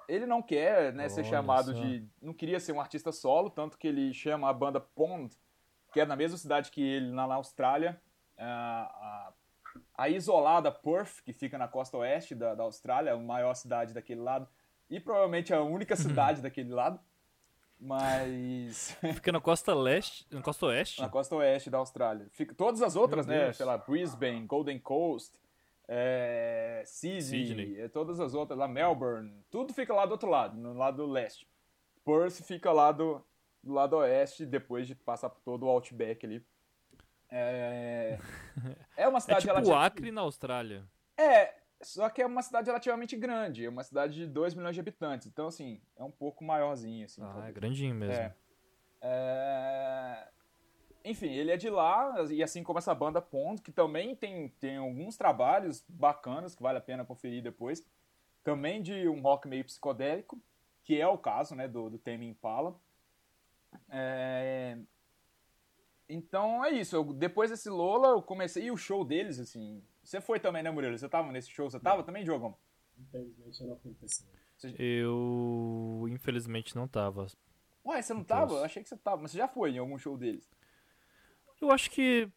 Ele 0.08 0.26
não 0.26 0.42
quer 0.42 0.94
né, 0.94 1.08
ser 1.08 1.24
chamado 1.24 1.74
só. 1.74 1.80
de. 1.80 2.08
Não 2.22 2.34
queria 2.34 2.60
ser 2.60 2.74
um 2.74 2.82
artista 2.82 3.12
solo, 3.12 3.50
tanto 3.50 3.78
que 3.78 3.88
ele 3.88 4.14
chama 4.14 4.50
a 4.50 4.54
banda 4.54 4.80
Pond, 4.80 5.34
que 5.94 6.00
é 6.00 6.06
na 6.06 6.16
mesma 6.16 6.38
cidade 6.38 6.72
que 6.72 6.82
ele, 6.82 7.12
na, 7.12 7.24
Austrália. 7.34 8.02
A, 8.38 8.44
a, 8.46 9.34
a, 10.04 10.10
isolada 10.10 10.72
Perth, 10.72 11.22
que 11.24 11.32
fica 11.32 11.58
na 11.58 11.68
costa 11.68 11.98
oeste 11.98 12.34
da, 12.34 12.56
da 12.56 12.64
Austrália, 12.64 13.14
a 13.14 13.18
maior 13.18 13.54
cidade 13.54 13.94
daquele 13.94 14.22
lado. 14.22 14.48
E 14.90 15.00
provavelmente 15.00 15.54
a 15.54 15.62
única 15.62 15.96
cidade 15.98 16.42
daquele 16.42 16.72
lado. 16.72 17.00
Mas. 17.82 18.96
Fica 19.16 19.32
na 19.32 19.42
costa 19.42 19.74
leste. 19.74 20.28
Na 20.30 20.42
costa 20.42 20.68
oeste? 20.68 21.02
Na 21.02 21.10
costa 21.10 21.36
oeste 21.36 21.70
da 21.72 21.80
Austrália. 21.80 22.28
Fica, 22.30 22.54
todas 22.54 22.84
as 22.84 22.96
outras, 22.96 23.26
né? 23.26 23.52
Sei 23.52 23.66
lá, 23.66 23.76
Brisbane, 23.76 24.46
Golden 24.46 24.78
Coast, 24.78 25.40
é, 25.88 26.84
Sydney, 26.86 27.22
Sydney. 27.22 27.82
É, 27.82 27.88
todas 27.88 28.20
as 28.20 28.36
outras, 28.36 28.58
lá 28.58 28.68
Melbourne, 28.68 29.34
tudo 29.50 29.74
fica 29.74 29.94
lá 29.94 30.06
do 30.06 30.12
outro 30.12 30.30
lado, 30.30 30.56
no 30.56 30.74
lado 30.74 31.06
leste. 31.08 31.48
Perth 32.06 32.44
fica 32.44 32.72
lá 32.72 32.92
do, 32.92 33.26
do 33.64 33.74
lado 33.74 33.98
oeste, 33.98 34.46
depois 34.46 34.86
de 34.86 34.94
passar 34.94 35.30
por 35.30 35.42
todo 35.42 35.66
o 35.66 35.70
Outback 35.70 36.24
ali. 36.24 36.46
É, 37.32 38.20
é 38.96 39.08
uma 39.08 39.20
cidade 39.20 39.50
é 39.50 39.54
tipo 39.54 39.54
relativ... 39.54 39.86
Acre 39.86 40.12
na 40.12 40.22
Austrália. 40.22 40.86
É, 41.18 41.56
só 41.84 42.10
que 42.10 42.22
é 42.22 42.26
uma 42.26 42.42
cidade 42.42 42.68
relativamente 42.68 43.16
grande, 43.16 43.66
é 43.66 43.70
uma 43.70 43.84
cidade 43.84 44.16
de 44.16 44.28
2 44.28 44.54
milhões 44.56 44.76
de 44.76 44.80
habitantes, 44.80 45.28
então 45.28 45.48
assim, 45.48 45.82
é 45.98 46.04
um 46.04 46.12
pouco 46.12 46.44
maiorzinho. 46.44 47.06
Assim, 47.06 47.22
ah, 47.24 47.46
é 47.48 47.52
grandinho 47.52 47.96
mesmo. 47.96 48.14
É, 48.14 48.36
é, 49.02 50.28
enfim, 51.04 51.30
ele 51.30 51.52
é 51.52 51.58
de 51.58 51.70
lá, 51.70 52.16
e 52.30 52.44
assim 52.44 52.64
como 52.64 52.80
essa 52.80 52.94
banda 52.94 53.22
Pond, 53.22 53.62
que 53.62 53.72
também 53.72 54.16
tem, 54.16 54.50
tem 54.60 54.78
alguns 54.78 55.18
trabalhos 55.18 55.84
bacanas 55.90 56.54
que 56.54 56.62
vale 56.62 56.78
a 56.78 56.82
pena 56.82 57.06
conferir 57.06 57.42
depois. 57.42 57.86
Também 58.44 58.82
de 58.82 59.08
um 59.08 59.22
rock 59.22 59.48
meio 59.48 59.64
psicodélico, 59.64 60.40
que 60.84 61.00
é 61.00 61.08
o 61.08 61.18
caso 61.18 61.56
né, 61.56 61.68
do, 61.68 61.90
do 61.90 61.98
Tame 61.98 62.28
Impala. 62.28 62.76
É... 63.90 64.78
Então 66.08 66.64
é 66.64 66.72
isso. 66.72 66.96
Eu, 66.96 67.04
depois 67.14 67.50
desse 67.50 67.70
Lola, 67.70 68.10
eu 68.10 68.22
comecei. 68.22 68.66
E 68.66 68.72
o 68.72 68.78
show 68.78 69.06
deles, 69.06 69.40
assim. 69.40 69.84
Você 70.12 70.20
foi 70.20 70.42
também, 70.42 70.62
né, 70.62 70.70
Murilo? 70.70 70.98
Você 70.98 71.08
tava 71.08 71.32
nesse 71.32 71.50
show? 71.50 71.70
Você 71.70 71.80
tava 71.80 72.04
também, 72.04 72.26
Diogão? 72.26 72.54
Infelizmente 73.00 73.62
eu 73.62 73.68
não 73.68 73.76
aconteceu. 73.76 74.28
Eu, 74.78 76.06
infelizmente, 76.10 76.76
não 76.76 76.86
tava. 76.86 77.28
Ué, 77.86 78.02
você 78.02 78.14
não 78.14 78.22
tava? 78.22 78.56
Eu 78.56 78.64
achei 78.66 78.84
que 78.84 78.90
você 78.90 78.98
tava. 78.98 79.22
Mas 79.22 79.32
você 79.32 79.38
já 79.38 79.48
foi 79.48 79.72
em 79.72 79.78
algum 79.78 79.98
show 79.98 80.18
deles? 80.18 80.52
Eu 81.62 81.72
acho 81.72 81.90
que. 81.90 82.30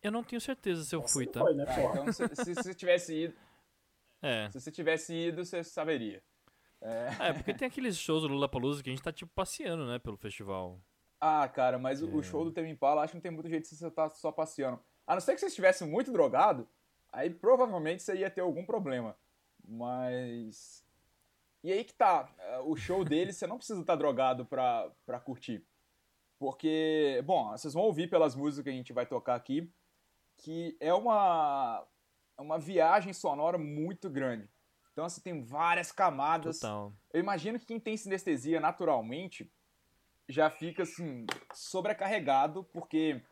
Eu 0.00 0.12
não 0.12 0.22
tenho 0.22 0.40
certeza 0.40 0.84
se 0.84 0.94
eu 0.94 1.02
fui, 1.02 1.26
tá? 1.26 1.40
Foi, 1.40 1.52
né, 1.52 1.64
ah, 1.66 1.80
então, 1.80 2.12
se, 2.12 2.28
se 2.36 2.54
você 2.54 2.72
tivesse 2.72 3.24
ido. 3.24 3.34
É. 4.22 4.48
Se 4.52 4.60
você 4.60 4.70
tivesse 4.70 5.12
ido, 5.12 5.44
você 5.44 5.64
saberia. 5.64 6.22
É, 6.80 7.30
é 7.30 7.32
porque 7.32 7.52
tem 7.52 7.66
aqueles 7.66 7.98
shows 7.98 8.22
do 8.22 8.28
Lula 8.28 8.48
Palusa 8.48 8.80
que 8.80 8.90
a 8.90 8.92
gente 8.92 9.02
tá 9.02 9.12
tipo 9.12 9.32
passeando, 9.34 9.88
né, 9.88 9.98
pelo 9.98 10.16
festival. 10.16 10.80
Ah, 11.20 11.48
cara, 11.48 11.80
mas 11.80 12.00
é. 12.00 12.04
o 12.04 12.22
show 12.22 12.44
do 12.44 12.52
Tame 12.52 12.70
Impala 12.70 13.02
acho 13.02 13.10
que 13.10 13.16
não 13.16 13.22
tem 13.22 13.32
muito 13.32 13.48
jeito 13.48 13.66
se 13.66 13.76
você 13.76 13.90
tá 13.90 14.08
só 14.08 14.30
passeando. 14.30 14.80
A 15.08 15.14
não 15.14 15.22
ser 15.22 15.32
que 15.32 15.40
você 15.40 15.46
estivesse 15.46 15.86
muito 15.86 16.12
drogado, 16.12 16.68
aí 17.10 17.30
provavelmente 17.30 18.02
você 18.02 18.14
ia 18.14 18.30
ter 18.30 18.42
algum 18.42 18.62
problema. 18.62 19.16
Mas. 19.66 20.84
E 21.64 21.72
aí 21.72 21.82
que 21.82 21.94
tá. 21.94 22.28
O 22.66 22.76
show 22.76 23.02
dele 23.02 23.32
você 23.32 23.46
não 23.46 23.56
precisa 23.56 23.80
estar 23.80 23.94
tá 23.94 23.98
drogado 23.98 24.44
pra, 24.44 24.90
pra 25.06 25.18
curtir. 25.18 25.64
Porque, 26.38 27.22
bom, 27.24 27.50
vocês 27.50 27.72
vão 27.72 27.84
ouvir 27.84 28.10
pelas 28.10 28.36
músicas 28.36 28.64
que 28.64 28.70
a 28.70 28.74
gente 28.74 28.92
vai 28.92 29.06
tocar 29.06 29.34
aqui, 29.34 29.72
que 30.36 30.76
é 30.78 30.92
uma, 30.92 31.84
uma 32.36 32.58
viagem 32.58 33.14
sonora 33.14 33.56
muito 33.56 34.10
grande. 34.10 34.48
Então, 34.92 35.06
assim, 35.06 35.22
tem 35.22 35.42
várias 35.42 35.90
camadas. 35.90 36.60
Total. 36.60 36.92
Eu 37.12 37.20
imagino 37.20 37.58
que 37.58 37.64
quem 37.64 37.80
tem 37.80 37.96
sinestesia 37.96 38.60
naturalmente 38.60 39.50
já 40.28 40.50
fica, 40.50 40.82
assim, 40.82 41.24
sobrecarregado, 41.54 42.62
porque 42.64 43.22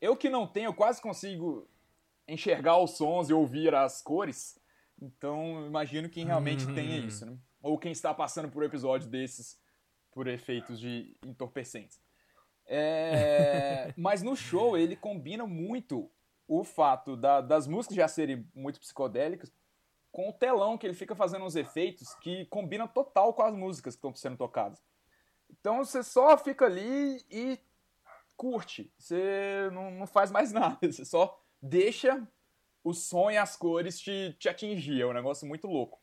eu 0.00 0.16
que 0.16 0.28
não 0.28 0.46
tenho, 0.46 0.66
eu 0.66 0.74
quase 0.74 1.00
consigo 1.00 1.68
enxergar 2.26 2.78
os 2.78 2.92
sons 2.92 3.28
e 3.28 3.32
ouvir 3.32 3.74
as 3.74 4.00
cores. 4.02 4.58
Então, 5.00 5.66
imagino 5.66 6.08
quem 6.08 6.26
realmente 6.26 6.66
uhum. 6.66 6.74
tenha 6.74 6.98
isso, 6.98 7.26
né? 7.26 7.36
Ou 7.62 7.78
quem 7.78 7.92
está 7.92 8.14
passando 8.14 8.50
por 8.50 8.62
um 8.62 8.66
episódio 8.66 9.08
desses 9.08 9.60
por 10.10 10.26
efeitos 10.26 10.78
de 10.78 11.16
entorpecentes. 11.24 12.00
É, 12.66 13.92
mas 13.96 14.22
no 14.22 14.36
show 14.36 14.76
ele 14.76 14.96
combina 14.96 15.46
muito 15.46 16.10
o 16.46 16.64
fato 16.64 17.16
da, 17.16 17.40
das 17.40 17.66
músicas 17.66 17.96
já 17.96 18.08
serem 18.08 18.46
muito 18.54 18.80
psicodélicas 18.80 19.52
com 20.10 20.28
o 20.28 20.32
telão 20.32 20.76
que 20.76 20.86
ele 20.86 20.94
fica 20.94 21.14
fazendo 21.14 21.44
uns 21.44 21.54
efeitos 21.54 22.14
que 22.16 22.44
combinam 22.46 22.88
total 22.88 23.32
com 23.32 23.42
as 23.42 23.54
músicas 23.54 23.94
que 23.94 23.98
estão 23.98 24.14
sendo 24.14 24.36
tocadas. 24.36 24.82
Então 25.48 25.84
você 25.84 26.02
só 26.02 26.36
fica 26.36 26.64
ali 26.66 27.24
e 27.30 27.58
curte. 28.40 28.90
Você 28.96 29.68
não, 29.70 29.90
não 29.90 30.06
faz 30.06 30.30
mais 30.30 30.50
nada. 30.54 30.78
Você 30.80 31.04
só 31.04 31.38
deixa 31.60 32.26
o 32.82 32.94
som 32.94 33.30
e 33.30 33.36
as 33.36 33.54
cores 33.54 34.00
te, 34.00 34.34
te 34.38 34.48
atingir. 34.48 35.02
É 35.02 35.06
um 35.06 35.12
negócio 35.12 35.46
muito 35.46 35.66
louco. 35.66 36.00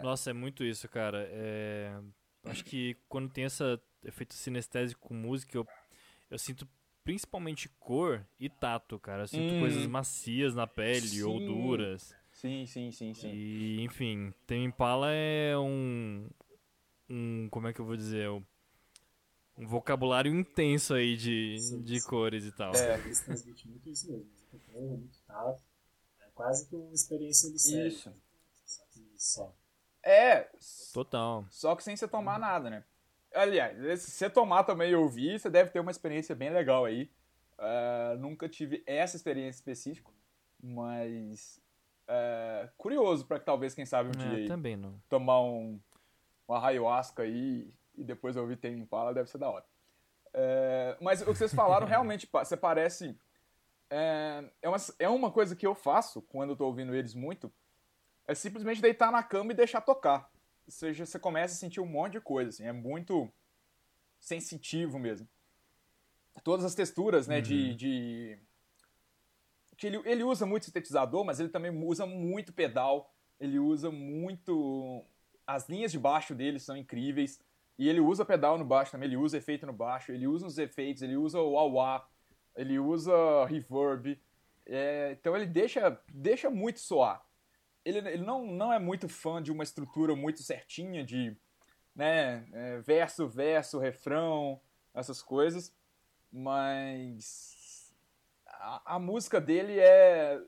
Nossa, 0.00 0.30
é 0.30 0.32
muito 0.32 0.62
isso, 0.62 0.88
cara. 0.88 1.26
É... 1.28 1.98
Acho 2.44 2.64
que 2.64 2.96
quando 3.08 3.28
tem 3.28 3.44
esse 3.44 3.64
efeito 4.04 4.34
sinestésico 4.34 5.08
com 5.08 5.14
música, 5.14 5.58
eu 5.58 5.66
eu 6.30 6.38
sinto 6.38 6.68
principalmente 7.02 7.68
cor 7.80 8.24
e 8.38 8.48
tato, 8.48 8.98
cara. 8.98 9.22
Eu 9.22 9.28
sinto 9.28 9.54
hum. 9.54 9.60
coisas 9.60 9.86
macias 9.86 10.54
na 10.54 10.66
pele 10.66 11.08
sim. 11.08 11.22
ou 11.22 11.40
duras. 11.40 12.14
Sim, 12.30 12.66
sim, 12.66 12.92
sim, 12.92 13.14
sim. 13.14 13.32
E, 13.32 13.82
enfim, 13.82 14.32
Tem 14.46 14.64
Impala 14.64 15.10
é 15.10 15.56
um. 15.58 16.28
Um. 17.08 17.48
Como 17.50 17.66
é 17.66 17.72
que 17.72 17.80
eu 17.80 17.84
vou 17.84 17.96
dizer? 17.96 18.28
Um 18.28 18.44
vocabulário 19.66 20.32
intenso 20.34 20.94
aí 20.94 21.16
de, 21.16 21.58
sim, 21.58 21.82
de 21.82 22.00
sim. 22.00 22.08
cores 22.08 22.44
e 22.44 22.52
tal. 22.52 22.74
É, 22.74 22.98
eles 23.00 23.20
transmitem 23.20 23.70
muito 23.70 23.88
isso 23.88 24.10
mesmo. 24.10 24.26
Muito 24.74 25.18
tato. 25.26 25.62
É 26.20 26.26
quase 26.34 26.68
que 26.68 26.76
uma 26.76 26.94
experiência 26.94 27.50
de 27.50 27.58
série. 27.58 27.88
Isso. 27.88 28.12
Só. 29.16 29.52
É. 30.02 30.48
Total. 30.94 31.44
Só 31.50 31.74
que 31.74 31.82
sem 31.82 31.96
você 31.96 32.06
tomar 32.06 32.38
nada, 32.38 32.70
né? 32.70 32.84
Aliás, 33.34 34.02
se 34.02 34.12
você 34.12 34.30
tomar 34.30 34.64
também 34.64 34.92
e 34.92 34.94
ouvir, 34.94 35.38
você 35.38 35.50
deve 35.50 35.70
ter 35.70 35.80
uma 35.80 35.90
experiência 35.90 36.34
bem 36.34 36.50
legal 36.50 36.84
aí. 36.84 37.10
Uh, 37.58 38.16
nunca 38.18 38.48
tive 38.48 38.82
essa 38.86 39.16
experiência 39.16 39.58
específica, 39.58 40.10
mas 40.62 41.60
uh, 42.08 42.70
curioso 42.76 43.26
para 43.26 43.40
que 43.40 43.44
talvez, 43.44 43.74
quem 43.74 43.84
sabe, 43.84 44.10
um 44.16 44.22
é, 44.22 44.28
dia 44.28 44.38
aí, 44.38 44.46
também 44.46 44.76
não. 44.76 44.94
tomar 45.08 45.42
um, 45.42 45.78
uma 46.46 46.64
ayahuasca 46.64 47.24
aí 47.24 47.68
e 47.98 48.04
depois 48.04 48.36
ouvir 48.36 48.56
Tem 48.56 48.78
Impala 48.78 49.12
deve 49.12 49.30
ser 49.30 49.38
da 49.38 49.50
hora. 49.50 49.64
Uh, 50.28 51.02
mas 51.02 51.22
o 51.22 51.26
que 51.26 51.34
vocês 51.34 51.54
falaram 51.54 51.86
realmente, 51.88 52.28
você 52.30 52.56
parece... 52.56 53.18
É, 53.90 54.44
é, 54.60 54.68
uma, 54.68 54.76
é 54.98 55.08
uma 55.08 55.30
coisa 55.30 55.56
que 55.56 55.66
eu 55.66 55.74
faço 55.74 56.20
quando 56.20 56.50
eu 56.50 56.56
tô 56.56 56.66
ouvindo 56.66 56.94
eles 56.94 57.14
muito, 57.14 57.50
é 58.26 58.34
simplesmente 58.34 58.82
deitar 58.82 59.10
na 59.10 59.22
cama 59.22 59.52
e 59.52 59.56
deixar 59.56 59.80
tocar 59.80 60.30
seja, 60.70 61.06
você 61.06 61.18
começa 61.18 61.54
a 61.54 61.56
sentir 61.56 61.80
um 61.80 61.86
monte 61.86 62.12
de 62.12 62.20
coisa, 62.20 62.50
assim, 62.50 62.64
é 62.64 62.72
muito 62.72 63.30
sensitivo 64.20 64.98
mesmo. 64.98 65.28
Todas 66.44 66.64
as 66.64 66.74
texturas, 66.74 67.26
né, 67.26 67.36
uhum. 67.36 67.42
de, 67.42 67.74
de... 67.74 68.38
Ele, 69.82 70.02
ele 70.04 70.24
usa 70.24 70.44
muito 70.44 70.66
sintetizador, 70.66 71.24
mas 71.24 71.40
ele 71.40 71.48
também 71.48 71.70
usa 71.84 72.06
muito 72.06 72.52
pedal, 72.52 73.12
ele 73.40 73.58
usa 73.58 73.90
muito... 73.90 75.04
As 75.46 75.68
linhas 75.68 75.90
de 75.90 75.98
baixo 75.98 76.34
dele 76.34 76.58
são 76.58 76.76
incríveis, 76.76 77.40
e 77.78 77.88
ele 77.88 78.00
usa 78.00 78.24
pedal 78.24 78.58
no 78.58 78.64
baixo 78.64 78.92
também, 78.92 79.08
ele 79.08 79.16
usa 79.16 79.38
efeito 79.38 79.64
no 79.64 79.72
baixo, 79.72 80.12
ele 80.12 80.26
usa 80.26 80.46
os 80.46 80.58
efeitos, 80.58 81.02
ele 81.02 81.16
usa 81.16 81.38
o 81.38 81.72
wah 81.74 82.06
ele 82.58 82.76
usa 82.76 83.46
reverb, 83.46 84.20
é, 84.66 85.12
então 85.12 85.36
ele 85.36 85.46
deixa, 85.46 85.96
deixa 86.12 86.50
muito 86.50 86.80
soar. 86.80 87.24
Ele, 87.84 87.98
ele 87.98 88.24
não, 88.24 88.44
não 88.44 88.72
é 88.72 88.80
muito 88.80 89.08
fã 89.08 89.40
de 89.40 89.52
uma 89.52 89.62
estrutura 89.62 90.16
muito 90.16 90.42
certinha 90.42 91.04
de 91.04 91.36
né, 91.94 92.44
é, 92.52 92.80
verso, 92.80 93.28
verso, 93.28 93.78
refrão, 93.78 94.60
essas 94.92 95.22
coisas, 95.22 95.72
mas 96.32 97.94
a, 98.46 98.96
a, 98.96 98.98
música 98.98 99.40
dele 99.40 99.78
é, 99.78 100.42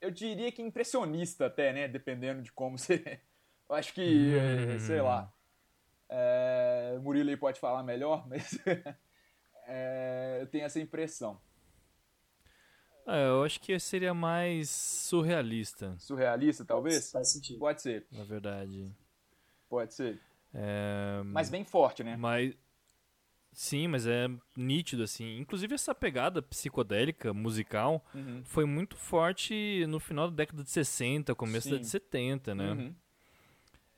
eu 0.00 0.10
diria 0.10 0.50
que 0.50 0.62
impressionista 0.62 1.46
até, 1.46 1.72
né, 1.72 1.86
dependendo 1.86 2.42
de 2.42 2.50
como 2.50 2.76
você, 2.78 3.20
eu 3.68 3.74
acho 3.76 3.92
que, 3.92 4.34
é, 4.34 4.78
sei 4.78 5.02
lá, 5.02 5.30
é, 6.08 6.98
Murilo 7.02 7.30
aí 7.30 7.36
pode 7.36 7.58
falar 7.60 7.82
melhor, 7.82 8.26
mas 8.28 8.58
é, 9.66 10.38
eu 10.40 10.46
tenho 10.46 10.64
essa 10.64 10.80
impressão. 10.80 11.40
É, 13.06 13.28
eu 13.28 13.44
acho 13.44 13.60
que 13.60 13.78
seria 13.78 14.12
mais 14.12 14.68
surrealista. 14.68 15.94
Surrealista, 15.98 16.64
talvez? 16.64 17.10
Faz 17.12 17.32
sentido. 17.32 17.58
Pode 17.58 17.80
ser. 17.80 18.04
Na 18.10 18.24
verdade. 18.24 18.92
Pode 19.68 19.94
ser. 19.94 20.20
É... 20.52 21.22
Mas 21.24 21.48
bem 21.48 21.64
forte, 21.64 22.02
né? 22.02 22.16
Mas... 22.16 22.54
Sim, 23.52 23.88
mas 23.88 24.06
é 24.06 24.28
nítido, 24.54 25.02
assim. 25.02 25.38
Inclusive, 25.38 25.74
essa 25.74 25.94
pegada 25.94 26.42
psicodélica, 26.42 27.32
musical, 27.32 28.04
uhum. 28.14 28.42
foi 28.44 28.66
muito 28.66 28.96
forte 28.96 29.86
no 29.88 29.98
final 29.98 30.28
da 30.28 30.36
década 30.36 30.62
de 30.62 30.70
60, 30.70 31.34
começo 31.34 31.68
Sim. 31.68 31.76
da 31.76 31.80
de 31.80 31.86
70, 31.86 32.54
né? 32.54 32.72
Uhum. 32.72 32.94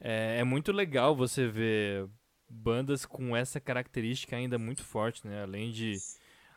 É, 0.00 0.38
é 0.38 0.44
muito 0.44 0.72
legal 0.72 1.14
você 1.14 1.46
ver 1.48 2.08
bandas 2.48 3.04
com 3.04 3.36
essa 3.36 3.60
característica 3.60 4.36
ainda 4.36 4.58
muito 4.58 4.82
forte, 4.82 5.26
né? 5.26 5.42
Além 5.42 5.70
de... 5.70 5.96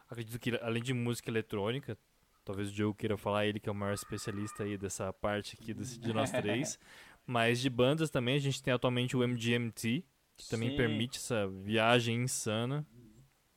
Acredito 0.10 0.40
que 0.40 0.58
além 0.62 0.84
de 0.84 0.94
música 0.94 1.30
eletrônica, 1.30 1.98
Talvez 2.44 2.70
o 2.70 2.72
Diogo 2.72 2.96
queira 2.96 3.18
falar, 3.18 3.46
ele 3.46 3.60
que 3.60 3.70
é 3.70 3.72
o 3.72 3.76
maior 3.76 3.94
especialista 3.94 4.64
aí 4.64 4.78
dessa 4.78 5.14
parte 5.14 5.56
aqui 5.60 5.74
desse, 5.74 6.00
de 6.00 6.12
nós 6.12 6.32
três. 6.32 6.80
Mas 7.26 7.60
de 7.60 7.70
bandas 7.70 8.10
também, 8.10 8.36
a 8.36 8.40
gente 8.40 8.62
tem 8.64 8.74
atualmente 8.74 9.16
o 9.16 9.26
MGMT, 9.26 10.04
que 10.36 10.50
também 10.50 10.72
sim. 10.72 10.76
permite 10.76 11.18
essa 11.18 11.48
viagem 11.48 12.24
insana. 12.24 12.86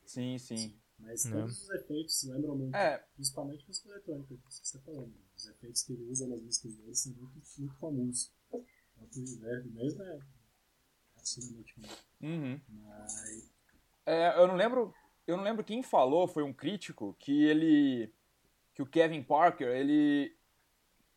Sim, 0.05 0.37
sim. 0.37 0.79
Mas 0.99 1.25
né? 1.25 1.41
todos 1.41 1.63
os 1.63 1.69
efeitos 1.71 2.23
lembram 2.23 2.55
muito, 2.55 2.75
é. 2.75 3.03
principalmente 3.15 3.67
música 3.67 3.89
eletrônica, 3.89 4.35
que 4.35 4.53
você 4.53 4.77
tá 4.77 4.83
falando. 4.85 5.13
Os 5.35 5.47
efeitos 5.47 5.83
que 5.83 5.93
ele 5.93 6.03
usa 6.03 6.27
nas 6.27 6.41
músicas 6.41 6.75
dele 6.75 6.95
são 6.95 7.11
muito, 7.13 7.41
muito 7.57 7.75
comuns. 7.75 8.31
O 8.97 9.73
mesmo 9.73 10.03
é 10.03 10.19
absurdamente. 11.17 11.75
Uhum. 12.21 12.59
Mas... 12.69 13.51
É, 14.05 14.37
eu 14.37 14.47
não 14.47 14.55
lembro 14.55 14.93
eu 15.27 15.37
não 15.37 15.43
lembro 15.43 15.63
quem 15.63 15.81
falou, 15.81 16.27
foi 16.27 16.43
um 16.43 16.53
crítico, 16.53 17.15
que 17.19 17.45
ele 17.45 18.13
que 18.73 18.81
o 18.81 18.85
Kevin 18.85 19.23
Parker, 19.23 19.69
ele, 19.69 20.35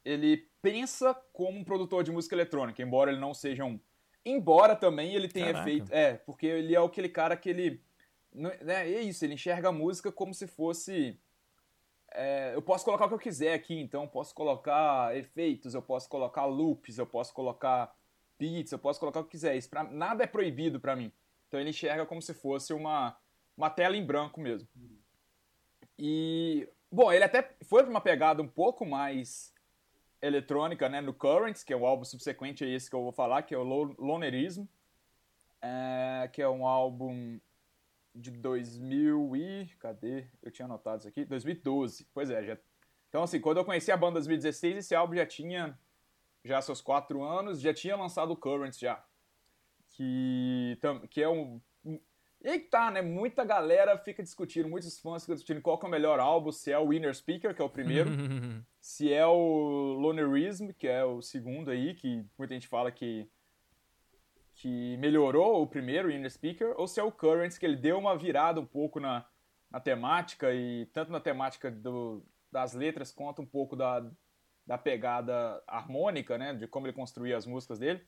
ele 0.04 0.48
pensa 0.62 1.12
como 1.32 1.58
um 1.58 1.64
produtor 1.64 2.04
de 2.04 2.12
música 2.12 2.34
eletrônica, 2.34 2.80
embora 2.80 3.10
ele 3.10 3.20
não 3.20 3.34
seja 3.34 3.64
um. 3.64 3.80
Embora 4.24 4.76
também 4.76 5.14
ele 5.14 5.28
tenha 5.28 5.46
Caraca. 5.46 5.64
feito. 5.64 5.92
É, 5.92 6.14
porque 6.18 6.46
ele 6.46 6.74
é 6.74 6.78
aquele 6.78 7.08
cara 7.08 7.36
que 7.36 7.48
ele. 7.48 7.82
Né, 8.32 8.56
é 8.64 9.00
isso, 9.02 9.24
ele 9.24 9.34
enxerga 9.34 9.70
a 9.70 9.72
música 9.72 10.12
como 10.12 10.32
se 10.32 10.46
fosse. 10.46 11.18
É, 12.12 12.54
eu 12.54 12.62
posso 12.62 12.84
colocar 12.84 13.04
o 13.04 13.08
que 13.08 13.14
eu 13.14 13.18
quiser 13.18 13.54
aqui, 13.54 13.78
então 13.78 14.02
eu 14.02 14.08
posso 14.08 14.34
colocar 14.34 15.16
efeitos, 15.16 15.74
eu 15.74 15.82
posso 15.82 16.08
colocar 16.08 16.44
loops, 16.46 16.98
eu 16.98 17.06
posso 17.06 17.34
colocar 17.34 17.94
beats, 18.38 18.72
eu 18.72 18.78
posso 18.78 18.98
colocar 18.98 19.20
o 19.20 19.24
que 19.24 19.30
quiser. 19.30 19.56
Isso 19.56 19.68
pra, 19.68 19.84
nada 19.84 20.24
é 20.24 20.26
proibido 20.26 20.80
para 20.80 20.96
mim. 20.96 21.12
Então 21.46 21.60
ele 21.60 21.70
enxerga 21.70 22.06
como 22.06 22.22
se 22.22 22.34
fosse 22.34 22.72
uma, 22.72 23.16
uma 23.56 23.70
tela 23.70 23.96
em 23.96 24.04
branco 24.04 24.40
mesmo. 24.40 24.68
E 25.98 26.68
Bom, 26.90 27.12
ele 27.12 27.24
até 27.24 27.54
foi 27.62 27.82
para 27.82 27.90
uma 27.90 28.00
pegada 28.00 28.42
um 28.42 28.48
pouco 28.48 28.86
mais 28.86 29.52
eletrônica, 30.22 30.88
né, 30.88 31.00
no 31.00 31.12
Currents, 31.12 31.62
que 31.62 31.72
é 31.72 31.76
o 31.76 31.86
álbum 31.86 32.04
subsequente 32.04 32.64
a 32.64 32.66
esse 32.66 32.88
que 32.88 32.96
eu 32.96 33.02
vou 33.02 33.12
falar, 33.12 33.42
que 33.42 33.54
é 33.54 33.58
o 33.58 33.62
Lonerism, 33.62 34.64
é, 35.60 36.28
que 36.32 36.40
é 36.40 36.48
um 36.48 36.66
álbum 36.66 37.38
de 38.18 38.30
2000 38.30 39.36
e... 39.36 39.66
cadê? 39.78 40.26
Eu 40.42 40.50
tinha 40.50 40.66
anotado 40.66 40.98
isso 40.98 41.08
aqui. 41.08 41.24
2012. 41.24 42.06
Pois 42.12 42.30
é, 42.30 42.42
já... 42.42 42.58
Então, 43.08 43.22
assim, 43.22 43.40
quando 43.40 43.58
eu 43.58 43.64
conheci 43.64 43.90
a 43.90 43.96
banda 43.96 44.18
em 44.18 44.22
2016, 44.22 44.78
esse 44.78 44.94
álbum 44.94 45.14
já 45.14 45.24
tinha 45.24 45.78
já 46.44 46.60
seus 46.60 46.80
quatro 46.80 47.22
anos, 47.22 47.60
já 47.60 47.72
tinha 47.72 47.96
lançado 47.96 48.32
o 48.32 48.36
Currents 48.36 48.78
já. 48.78 49.04
Que, 49.90 50.78
que 51.10 51.22
é 51.22 51.28
um... 51.28 51.60
E 52.40 52.48
aí 52.48 52.60
tá, 52.60 52.90
né? 52.90 53.02
Muita 53.02 53.44
galera 53.44 53.98
fica 53.98 54.22
discutindo, 54.22 54.68
muitos 54.68 54.98
fãs 55.00 55.22
ficam 55.22 55.34
discutindo 55.34 55.60
qual 55.60 55.80
é 55.82 55.86
o 55.86 55.90
melhor 55.90 56.20
álbum, 56.20 56.52
se 56.52 56.70
é 56.70 56.78
o 56.78 56.88
Winner 56.88 57.12
Speaker, 57.14 57.52
que 57.52 57.60
é 57.60 57.64
o 57.64 57.68
primeiro, 57.68 58.10
se 58.80 59.12
é 59.12 59.26
o 59.26 59.96
Lonerism, 59.98 60.68
que 60.70 60.86
é 60.86 61.04
o 61.04 61.20
segundo 61.20 61.70
aí, 61.70 61.94
que 61.94 62.24
muita 62.38 62.54
gente 62.54 62.68
fala 62.68 62.92
que 62.92 63.28
que 64.58 64.96
melhorou 64.96 65.62
o 65.62 65.66
primeiro 65.68 66.08
Winner 66.08 66.30
Speaker, 66.30 66.74
ou 66.76 66.88
se 66.88 66.98
é 66.98 67.02
o 67.02 67.12
Currents, 67.12 67.56
que 67.56 67.64
ele 67.64 67.76
deu 67.76 67.96
uma 67.96 68.18
virada 68.18 68.60
um 68.60 68.66
pouco 68.66 68.98
na, 68.98 69.24
na 69.70 69.78
temática, 69.78 70.52
e 70.52 70.86
tanto 70.86 71.12
na 71.12 71.20
temática 71.20 71.70
do, 71.70 72.24
das 72.50 72.74
letras 72.74 73.12
quanto 73.12 73.40
um 73.40 73.46
pouco 73.46 73.76
da, 73.76 74.04
da 74.66 74.76
pegada 74.76 75.62
harmônica, 75.64 76.36
né, 76.36 76.54
de 76.54 76.66
como 76.66 76.86
ele 76.86 76.92
construía 76.92 77.36
as 77.36 77.46
músicas 77.46 77.78
dele. 77.78 78.02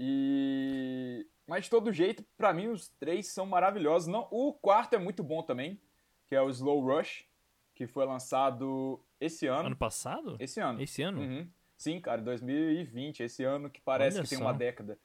E 0.00 1.24
mas 1.46 1.64
de 1.64 1.70
todo 1.70 1.92
jeito, 1.92 2.24
para 2.36 2.52
mim 2.52 2.66
os 2.66 2.88
três 2.98 3.28
são 3.28 3.46
maravilhosos. 3.46 4.08
Não, 4.08 4.26
o 4.32 4.52
quarto 4.52 4.94
é 4.94 4.98
muito 4.98 5.22
bom 5.22 5.44
também, 5.44 5.80
que 6.26 6.34
é 6.34 6.42
o 6.42 6.50
Slow 6.50 6.80
Rush, 6.80 7.24
que 7.72 7.86
foi 7.86 8.04
lançado 8.04 9.00
esse 9.20 9.46
ano. 9.46 9.66
Ano 9.66 9.76
passado? 9.76 10.36
Esse 10.40 10.58
ano. 10.58 10.82
Esse 10.82 11.02
ano? 11.02 11.20
Uhum. 11.20 11.48
Sim, 11.76 12.00
cara, 12.00 12.20
2020, 12.20 13.22
esse 13.22 13.44
ano 13.44 13.70
que 13.70 13.80
parece 13.80 14.16
Olha 14.16 14.24
que 14.24 14.30
tem 14.30 14.38
só. 14.38 14.44
uma 14.44 14.52
década. 14.52 14.98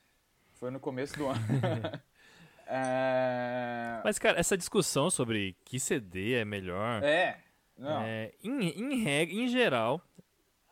Foi 0.59 0.71
no 0.71 0.79
começo 0.79 1.17
do 1.17 1.27
ano. 1.27 1.39
é... 2.67 4.01
Mas, 4.03 4.17
cara, 4.19 4.39
essa 4.39 4.57
discussão 4.57 5.09
sobre 5.09 5.55
que 5.63 5.79
CD 5.79 6.33
é 6.33 6.45
melhor, 6.45 7.03
é, 7.03 7.39
não. 7.77 8.01
é, 8.01 8.33
em, 8.43 8.69
em, 8.69 9.03
reg- 9.03 9.31
em 9.33 9.47
geral, 9.47 10.01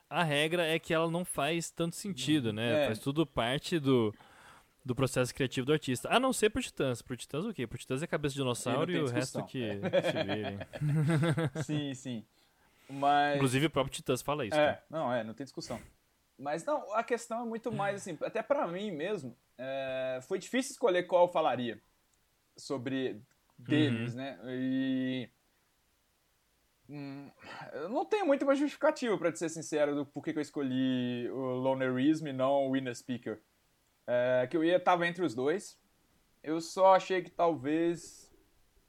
a 0.09 0.23
regra 0.23 0.65
é 0.65 0.79
que 0.79 0.93
ela 0.93 1.09
não 1.09 1.23
faz 1.23 1.69
tanto 1.69 1.95
sentido, 1.95 2.51
né? 2.51 2.83
É. 2.83 2.85
Faz 2.87 2.99
tudo 2.99 3.25
parte 3.25 3.79
do, 3.79 4.13
do 4.83 4.95
processo 4.95 5.33
criativo 5.33 5.65
do 5.65 5.73
artista. 5.73 6.09
A 6.11 6.19
não 6.19 6.33
ser 6.33 6.49
pro 6.49 6.61
Titãs. 6.61 7.01
Pro 7.01 7.15
Titãs 7.17 7.45
o 7.45 7.53
quê? 7.53 7.67
Pro 7.67 7.77
Titãs 7.77 8.01
é 8.01 8.07
cabeça 8.07 8.33
de 8.33 8.39
dinossauro 8.41 8.91
e 8.91 8.97
não 8.97 9.05
o 9.05 9.07
resto 9.07 9.43
que 9.45 9.79
se 9.79 10.23
virem. 10.23 10.59
Sim, 11.63 11.93
sim. 11.93 12.25
Mas 12.89 13.35
Inclusive 13.35 13.65
o 13.65 13.69
próprio 13.69 13.93
Titãs 13.93 14.21
fala 14.21 14.45
isso. 14.45 14.55
É, 14.55 14.65
cara. 14.65 14.83
não, 14.89 15.13
é, 15.13 15.23
não 15.23 15.33
tem 15.33 15.43
discussão. 15.43 15.79
Mas 16.37 16.65
não, 16.65 16.93
a 16.93 17.03
questão 17.03 17.41
é 17.41 17.45
muito 17.45 17.71
mais 17.71 17.95
assim, 17.95 18.17
até 18.21 18.43
pra 18.43 18.67
mim 18.67 18.91
mesmo, 18.91 19.35
é, 19.57 20.19
foi 20.27 20.39
difícil 20.39 20.71
escolher 20.71 21.03
qual 21.03 21.25
eu 21.25 21.31
falaria 21.31 21.81
sobre 22.57 23.21
deles, 23.57 24.15
né? 24.15 24.39
E 24.47 25.29
hum, 26.89 27.29
eu 27.73 27.89
não 27.89 28.05
tenho 28.05 28.25
muito 28.25 28.43
uma 28.43 28.55
justificativa, 28.55 29.31
te 29.31 29.39
ser 29.39 29.49
sincero, 29.49 29.95
do 29.95 30.05
porquê 30.05 30.33
que 30.33 30.39
eu 30.39 30.43
escolhi 30.43 31.29
o 31.29 31.55
Lonerism 31.55 32.27
e 32.27 32.33
não 32.33 32.67
o 32.67 32.71
Winner 32.71 32.95
Speaker. 32.95 33.41
É, 34.07 34.47
que 34.49 34.55
eu 34.55 34.63
ia 34.63 34.79
tava 34.79 35.07
entre 35.07 35.23
os 35.23 35.33
dois. 35.33 35.79
Eu 36.43 36.61
só 36.61 36.93
achei 36.93 37.23
que 37.23 37.31
talvez 37.31 38.31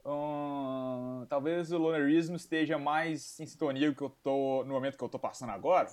hum, 0.05 1.25
talvez 1.27 1.71
o 1.71 1.77
Lonerism 1.77 2.35
esteja 2.35 2.77
mais 2.77 3.39
em 3.39 3.45
sintonia 3.45 3.87
com 3.87 3.93
o 3.93 3.95
que 3.95 4.03
eu 4.03 4.17
tô 4.23 4.63
no 4.63 4.73
momento 4.73 4.97
que 4.97 5.03
eu 5.03 5.09
tô 5.09 5.17
passando 5.17 5.51
agora. 5.51 5.91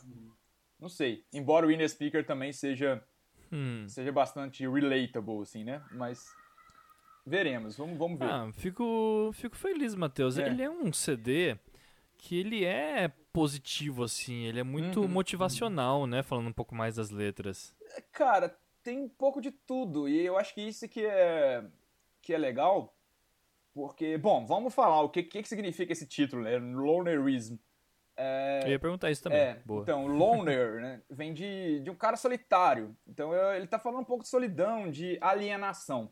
Não 0.79 0.89
sei. 0.89 1.25
Embora 1.33 1.65
o 1.65 1.69
Winner 1.71 1.89
Speaker 1.89 2.27
também 2.27 2.53
seja 2.53 3.03
Hum. 3.55 3.87
seja 3.89 4.11
bastante 4.11 4.67
relatable 4.69 5.41
assim, 5.43 5.63
né? 5.65 5.81
Mas 5.93 6.27
veremos. 7.27 7.77
Vamos, 7.77 7.97
vamos 7.97 8.19
ver. 8.19 8.29
Ah, 8.29 8.51
fico, 8.53 9.31
fico 9.35 9.57
feliz, 9.57 9.95
Matheus. 9.95 10.37
É. 10.39 10.47
Ele 10.47 10.63
é 10.63 10.69
um 10.71 10.93
CD 10.93 11.57
que 12.19 12.39
ele 12.39 12.65
é 12.65 13.09
positivo, 13.33 14.03
assim. 14.03 14.45
Ele 14.45 14.61
é 14.61 14.65
muito 14.65 15.01
Uhum. 15.03 15.09
motivacional, 15.09 16.07
né? 16.07 16.23
Falando 16.23 16.49
um 16.49 16.53
pouco 16.53 16.75
mais 16.75 16.97
das 16.97 17.11
letras. 17.11 17.75
Cara, 18.13 18.57
tem 18.83 18.99
um 19.01 19.09
pouco 19.09 19.41
de 19.41 19.51
tudo 19.51 20.09
e 20.09 20.21
eu 20.25 20.37
acho 20.37 20.55
que 20.55 20.61
isso 20.61 20.89
que 20.89 21.05
é 21.05 21.65
que 22.21 22.33
é 22.33 22.39
legal, 22.39 22.97
porque 23.75 24.17
bom, 24.17 24.47
vamos 24.47 24.75
falar 24.75 25.03
o 25.03 25.11
que 25.11 25.23
que, 25.23 25.43
que 25.43 25.49
significa 25.49 25.93
esse 25.93 26.07
título, 26.07 26.43
né? 26.43 26.57
Lonerism. 26.59 27.57
Eu 28.65 28.71
ia 28.71 28.79
perguntar 28.79 29.11
isso 29.11 29.23
também. 29.23 29.39
É, 29.39 29.61
Boa. 29.65 29.83
então, 29.83 30.07
loner, 30.07 30.81
né, 30.81 31.03
vem 31.11 31.35
de, 31.35 31.81
de 31.81 31.91
um 31.91 31.95
cara 31.95 32.17
solitário. 32.17 32.97
Então, 33.07 33.35
eu- 33.35 33.55
ele 33.55 33.67
tá 33.67 33.79
falando 33.79 34.01
um 34.01 34.05
pouco 34.05 34.23
de 34.23 34.29
solidão, 34.29 34.91
de 34.91 35.19
alienação. 35.21 36.11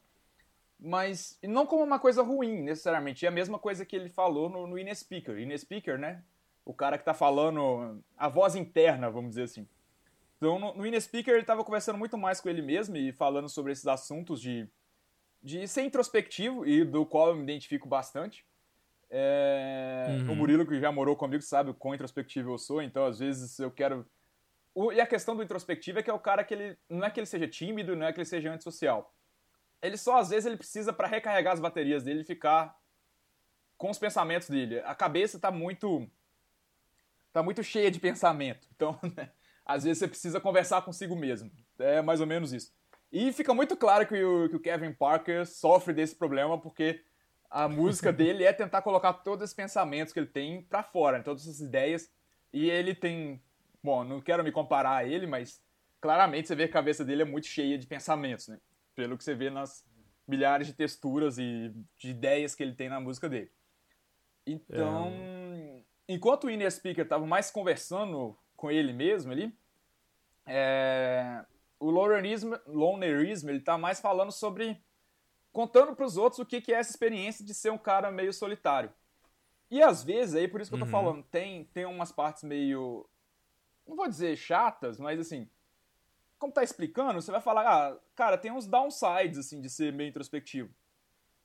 Mas 0.78 1.38
não 1.44 1.64
como 1.64 1.84
uma 1.84 1.98
coisa 1.98 2.22
ruim, 2.22 2.60
necessariamente. 2.62 3.24
É 3.24 3.28
a 3.28 3.32
mesma 3.32 3.58
coisa 3.58 3.84
que 3.84 3.94
ele 3.94 4.08
falou 4.08 4.48
no, 4.48 4.66
no 4.66 4.76
Inespeaker. 4.78 5.38
Inespeaker, 5.38 5.96
né? 5.96 6.24
O 6.64 6.74
cara 6.74 6.98
que 6.98 7.04
tá 7.04 7.14
falando 7.14 8.02
a 8.16 8.28
voz 8.28 8.56
interna, 8.56 9.08
vamos 9.08 9.30
dizer 9.30 9.44
assim. 9.44 9.68
Então, 10.38 10.58
no, 10.58 10.74
no 10.74 10.84
Inespeaker, 10.86 11.34
ele 11.34 11.44
tava 11.44 11.62
conversando 11.64 11.98
muito 11.98 12.18
mais 12.18 12.40
com 12.40 12.48
ele 12.48 12.62
mesmo 12.62 12.96
e 12.96 13.12
falando 13.12 13.48
sobre 13.48 13.70
esses 13.70 13.86
assuntos 13.86 14.40
de, 14.40 14.68
de 15.40 15.68
ser 15.68 15.82
introspectivo, 15.82 16.66
e 16.66 16.84
do 16.84 17.06
qual 17.06 17.28
eu 17.28 17.36
me 17.36 17.44
identifico 17.44 17.88
bastante. 17.88 18.44
É, 19.14 20.06
Uhum. 20.26 20.32
O 20.32 20.36
Murilo, 20.36 20.66
que 20.66 20.80
já 20.80 20.90
morou 20.90 21.14
comigo, 21.14 21.42
sabe 21.42 21.68
o 21.70 21.74
quão 21.74 21.94
introspectivo 21.94 22.50
eu 22.52 22.58
sou, 22.58 22.80
então 22.80 23.04
às 23.04 23.18
vezes 23.18 23.58
eu 23.58 23.70
quero. 23.70 24.06
O- 24.74 24.90
E 24.90 25.00
a 25.00 25.06
questão 25.06 25.36
do 25.36 25.42
introspectivo 25.42 25.98
é 25.98 26.02
que 26.02 26.08
é 26.10 26.14
o 26.14 26.18
cara 26.18 26.42
que 26.42 26.54
ele. 26.54 26.78
Não 26.88 27.04
é 27.06 27.10
que 27.10 27.20
ele 27.20 27.26
seja 27.26 27.46
tímido, 27.46 27.94
não 27.94 28.06
é 28.06 28.12
que 28.12 28.18
ele 28.18 28.24
seja 28.24 28.50
antissocial. 28.50 29.14
Ele 29.82 29.96
só, 29.98 30.16
às 30.18 30.30
vezes, 30.30 30.46
ele 30.46 30.56
precisa, 30.56 30.92
para 30.92 31.08
recarregar 31.08 31.52
as 31.52 31.60
baterias 31.60 32.02
dele, 32.04 32.24
ficar 32.24 32.74
com 33.76 33.90
os 33.90 33.98
pensamentos 33.98 34.48
dele. 34.48 34.78
A 34.80 34.94
cabeça 34.94 35.38
tá 35.38 35.50
muito. 35.50 36.08
tá 37.32 37.42
muito 37.42 37.62
cheia 37.62 37.90
de 37.90 38.00
pensamento. 38.00 38.66
Então, 38.74 38.98
né, 39.16 39.30
às 39.66 39.84
vezes 39.84 39.98
você 39.98 40.08
precisa 40.08 40.40
conversar 40.40 40.82
consigo 40.82 41.14
mesmo. 41.14 41.50
É 41.78 42.00
mais 42.00 42.20
ou 42.20 42.26
menos 42.26 42.52
isso. 42.52 42.72
E 43.10 43.30
fica 43.32 43.52
muito 43.52 43.76
claro 43.76 44.06
que 44.06 44.22
o, 44.24 44.48
que 44.48 44.56
o 44.56 44.60
Kevin 44.60 44.92
Parker 44.94 45.46
sofre 45.46 45.92
desse 45.92 46.14
problema 46.16 46.58
porque 46.58 47.04
a 47.52 47.68
música 47.68 48.10
dele 48.12 48.44
é 48.44 48.52
tentar 48.52 48.82
colocar 48.82 49.12
todos 49.12 49.44
esses 49.44 49.54
pensamentos 49.54 50.12
que 50.12 50.18
ele 50.18 50.26
tem 50.26 50.62
pra 50.62 50.82
fora, 50.82 51.18
né, 51.18 51.24
todas 51.24 51.42
essas 51.42 51.60
ideias. 51.60 52.10
E 52.52 52.68
ele 52.68 52.94
tem. 52.94 53.40
Bom, 53.82 54.02
não 54.04 54.20
quero 54.20 54.42
me 54.42 54.50
comparar 54.50 54.96
a 54.96 55.04
ele, 55.04 55.26
mas 55.26 55.62
claramente 56.00 56.48
você 56.48 56.54
vê 56.54 56.64
que 56.64 56.70
a 56.70 56.80
cabeça 56.80 57.04
dele 57.04 57.22
é 57.22 57.24
muito 57.24 57.46
cheia 57.46 57.78
de 57.78 57.86
pensamentos, 57.86 58.48
né? 58.48 58.58
Pelo 58.94 59.16
que 59.16 59.24
você 59.24 59.34
vê 59.34 59.50
nas 59.50 59.84
milhares 60.26 60.66
de 60.66 60.72
texturas 60.72 61.38
e 61.38 61.72
de 61.98 62.10
ideias 62.10 62.54
que 62.54 62.62
ele 62.62 62.74
tem 62.74 62.88
na 62.88 63.00
música 63.00 63.28
dele. 63.28 63.50
Então, 64.46 65.12
enquanto 66.08 66.44
o 66.44 66.50
Inner 66.50 66.70
Speaker 66.70 67.06
tava 67.06 67.26
mais 67.26 67.50
conversando 67.50 68.36
com 68.56 68.70
ele 68.70 68.92
mesmo 68.92 69.32
ali, 69.32 69.52
é, 70.46 71.44
o 71.78 71.90
Lonerism, 71.90 72.52
Lonerism 72.66 73.48
ele 73.48 73.60
tá 73.60 73.78
mais 73.78 74.00
falando 74.00 74.32
sobre 74.32 74.80
contando 75.52 75.94
pros 75.94 76.16
outros 76.16 76.38
o 76.40 76.46
que, 76.46 76.60
que 76.60 76.72
é 76.72 76.78
essa 76.78 76.90
experiência 76.90 77.44
de 77.44 77.54
ser 77.54 77.70
um 77.70 77.78
cara 77.78 78.10
meio 78.10 78.32
solitário. 78.32 78.92
E 79.70 79.82
às 79.82 80.02
vezes, 80.02 80.34
aí 80.34 80.48
por 80.48 80.60
isso 80.60 80.70
que 80.70 80.74
eu 80.74 80.78
tô 80.80 80.84
Uhum. 80.84 80.90
falando, 80.90 81.22
tem, 81.24 81.64
tem 81.66 81.84
umas 81.86 82.12
partes 82.12 82.42
meio. 82.42 83.06
Não 83.86 83.96
vou 83.96 84.08
dizer 84.08 84.36
chatas, 84.36 84.98
mas 84.98 85.18
assim. 85.20 85.48
Como 86.38 86.52
tá 86.52 86.62
explicando, 86.64 87.22
você 87.22 87.30
vai 87.30 87.40
falar, 87.40 87.68
ah, 87.68 87.96
cara, 88.16 88.36
tem 88.36 88.50
uns 88.50 88.66
downsides, 88.66 89.38
assim, 89.38 89.60
de 89.60 89.70
ser 89.70 89.92
meio 89.92 90.08
introspectivo. 90.08 90.68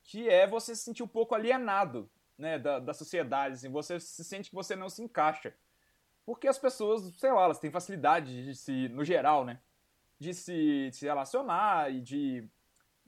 Que 0.02 0.28
é 0.28 0.44
você 0.44 0.74
se 0.74 0.82
sentir 0.82 1.04
um 1.04 1.08
pouco 1.08 1.36
alienado, 1.36 2.10
né, 2.36 2.58
da, 2.58 2.80
da 2.80 2.92
sociedade, 2.92 3.54
assim, 3.54 3.68
você 3.70 4.00
se 4.00 4.24
sente 4.24 4.48
que 4.50 4.56
você 4.56 4.74
não 4.74 4.88
se 4.90 5.00
encaixa. 5.00 5.54
Porque 6.26 6.48
as 6.48 6.58
pessoas, 6.58 7.14
sei 7.16 7.30
lá, 7.32 7.44
elas 7.44 7.60
têm 7.60 7.70
facilidade 7.70 8.44
de 8.44 8.54
se, 8.56 8.88
no 8.88 9.04
geral, 9.04 9.44
né, 9.44 9.60
de 10.18 10.34
se, 10.34 10.88
de 10.90 10.96
se 10.96 11.06
relacionar 11.06 11.92
e 11.94 12.00
de 12.00 12.48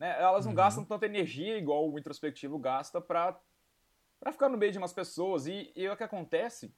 né, 0.00 0.20
elas 0.20 0.46
não 0.46 0.52
Uhum. 0.52 0.56
gastam 0.56 0.84
tanta 0.84 1.06
energia 1.06 1.58
igual 1.58 1.88
o 1.88 1.98
introspectivo 1.98 2.58
gasta 2.58 3.00
pra, 3.00 3.38
pra 4.18 4.32
ficar 4.32 4.48
no 4.48 4.56
meio 4.58 4.72
de 4.72 4.78
umas 4.78 4.92
pessoas. 4.92 5.46
E, 5.46 5.70
e 5.76 5.88
o 5.88 5.96
que 5.96 6.02
acontece 6.02 6.74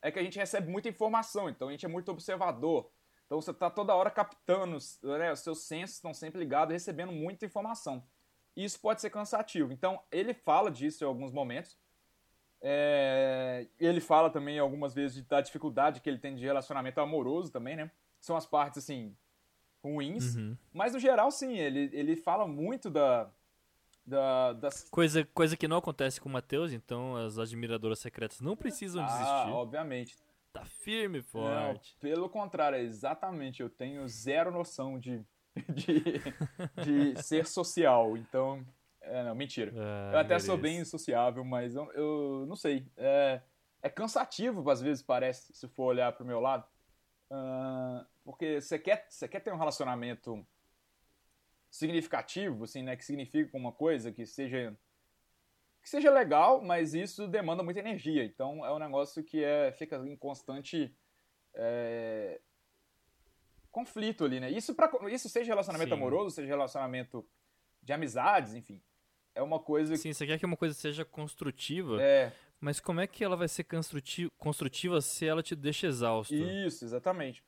é 0.00 0.10
que 0.10 0.18
a 0.18 0.22
gente 0.22 0.38
recebe 0.38 0.68
muita 0.68 0.88
informação, 0.88 1.48
então 1.48 1.68
a 1.68 1.70
gente 1.70 1.84
é 1.86 1.88
muito 1.88 2.10
observador. 2.10 2.90
Então 3.26 3.40
você 3.40 3.52
tá 3.54 3.70
toda 3.70 3.94
hora 3.94 4.10
captando, 4.10 4.78
né, 5.02 5.30
os 5.32 5.40
seus 5.40 5.64
sensos 5.64 5.96
estão 5.96 6.12
sempre 6.12 6.40
ligados, 6.40 6.72
recebendo 6.72 7.12
muita 7.12 7.46
informação. 7.46 8.04
E 8.56 8.64
isso 8.64 8.80
pode 8.80 9.00
ser 9.00 9.10
cansativo. 9.10 9.72
Então 9.72 10.02
ele 10.10 10.34
fala 10.34 10.70
disso 10.70 11.04
em 11.04 11.06
alguns 11.06 11.32
momentos. 11.32 11.78
É, 12.60 13.66
ele 13.78 14.00
fala 14.00 14.30
também 14.30 14.58
algumas 14.58 14.94
vezes 14.94 15.24
da 15.26 15.40
dificuldade 15.40 16.00
que 16.00 16.08
ele 16.08 16.18
tem 16.18 16.34
de 16.34 16.44
relacionamento 16.44 17.00
amoroso 17.00 17.50
também, 17.50 17.76
né? 17.76 17.90
São 18.20 18.36
as 18.36 18.46
partes, 18.46 18.78
assim, 18.84 19.16
ruins. 19.82 20.36
Uhum. 20.36 20.56
Mas 20.72 20.92
no 20.92 20.98
geral, 20.98 21.30
sim, 21.30 21.56
ele, 21.58 21.90
ele 21.92 22.16
fala 22.16 22.46
muito 22.46 22.88
da, 22.90 23.30
da, 24.06 24.52
das. 24.54 24.88
Coisa, 24.90 25.24
coisa 25.34 25.56
que 25.56 25.66
não 25.68 25.78
acontece 25.78 26.20
com 26.20 26.28
o 26.28 26.32
Matheus, 26.32 26.72
então 26.72 27.16
as 27.16 27.38
admiradoras 27.38 27.98
secretas 27.98 28.40
não 28.40 28.56
precisam 28.56 29.02
Ah, 29.02 29.06
desistir. 29.06 29.50
obviamente. 29.52 30.16
Tá 30.52 30.64
firme 30.66 31.18
e 31.18 31.22
Não, 31.22 31.26
forte. 31.28 31.96
pelo 31.98 32.28
contrário, 32.28 32.78
exatamente. 32.78 33.62
Eu 33.62 33.70
tenho 33.70 34.06
zero 34.06 34.50
noção 34.50 34.98
de, 34.98 35.24
de, 35.74 35.94
de 36.84 37.22
ser 37.22 37.46
social. 37.46 38.16
Então. 38.16 38.64
É, 39.00 39.24
não, 39.24 39.34
mentira. 39.34 39.72
Ah, 39.76 40.10
eu 40.12 40.18
até 40.20 40.38
sou 40.38 40.56
beleza. 40.56 40.76
bem 40.76 40.84
sociável, 40.84 41.42
mas 41.44 41.74
eu, 41.74 41.90
eu 41.92 42.44
não 42.46 42.54
sei. 42.54 42.86
É, 42.96 43.40
é 43.82 43.88
cansativo, 43.88 44.68
às 44.70 44.80
vezes, 44.80 45.02
parece, 45.02 45.52
se 45.54 45.66
for 45.68 45.86
olhar 45.86 46.12
pro 46.12 46.24
meu 46.24 46.38
lado. 46.38 46.64
Ah, 47.30 48.06
porque 48.24 48.60
você 48.60 48.78
quer, 48.78 49.06
você 49.08 49.26
quer 49.28 49.40
ter 49.40 49.52
um 49.52 49.58
relacionamento 49.58 50.46
significativo, 51.70 52.64
assim, 52.64 52.82
né? 52.82 52.96
Que 52.96 53.04
signifique 53.04 53.56
uma 53.56 53.72
coisa, 53.72 54.12
que 54.12 54.26
seja 54.26 54.76
que 55.82 55.90
seja 55.90 56.12
legal, 56.12 56.62
mas 56.62 56.94
isso 56.94 57.26
demanda 57.26 57.62
muita 57.62 57.80
energia. 57.80 58.24
Então 58.24 58.64
é 58.64 58.72
um 58.72 58.78
negócio 58.78 59.24
que 59.24 59.42
é, 59.42 59.72
fica 59.72 59.96
em 59.96 60.16
constante 60.16 60.94
é, 61.54 62.40
conflito 63.70 64.24
ali, 64.24 64.38
né? 64.38 64.50
Isso, 64.50 64.74
pra, 64.74 64.90
isso 65.10 65.28
seja 65.28 65.48
relacionamento 65.48 65.88
Sim. 65.88 65.96
amoroso, 65.96 66.36
seja 66.36 66.48
relacionamento 66.48 67.26
de 67.82 67.92
amizades, 67.92 68.54
enfim. 68.54 68.80
É 69.34 69.42
uma 69.42 69.58
coisa. 69.58 69.96
Sim, 69.96 70.12
você 70.12 70.26
quer 70.26 70.38
que 70.38 70.46
uma 70.46 70.56
coisa 70.56 70.74
seja 70.74 71.04
construtiva. 71.04 72.00
É. 72.00 72.32
Mas 72.60 72.78
como 72.78 73.00
é 73.00 73.06
que 73.08 73.24
ela 73.24 73.34
vai 73.34 73.48
ser 73.48 73.66
construtiva 74.38 75.00
se 75.00 75.26
ela 75.26 75.42
te 75.42 75.56
deixa 75.56 75.88
exausto? 75.88 76.34
Isso, 76.34 76.84
exatamente. 76.84 77.42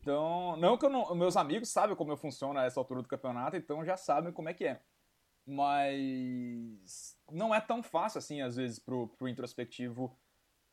Então, 0.00 0.56
não 0.56 0.78
que 0.78 0.86
eu 0.86 0.90
não, 0.90 1.14
meus 1.14 1.36
amigos 1.36 1.68
sabem 1.68 1.94
como 1.94 2.10
eu 2.10 2.16
funciono 2.16 2.58
a 2.58 2.64
essa 2.64 2.80
altura 2.80 3.02
do 3.02 3.08
campeonato, 3.08 3.56
então 3.56 3.84
já 3.84 3.96
sabem 3.96 4.32
como 4.32 4.48
é 4.48 4.54
que 4.54 4.64
é. 4.64 4.80
Mas 5.46 7.18
não 7.30 7.54
é 7.54 7.60
tão 7.60 7.82
fácil 7.82 8.18
assim, 8.18 8.40
às 8.40 8.56
vezes, 8.56 8.78
pro, 8.78 9.08
pro 9.08 9.28
introspectivo 9.28 10.16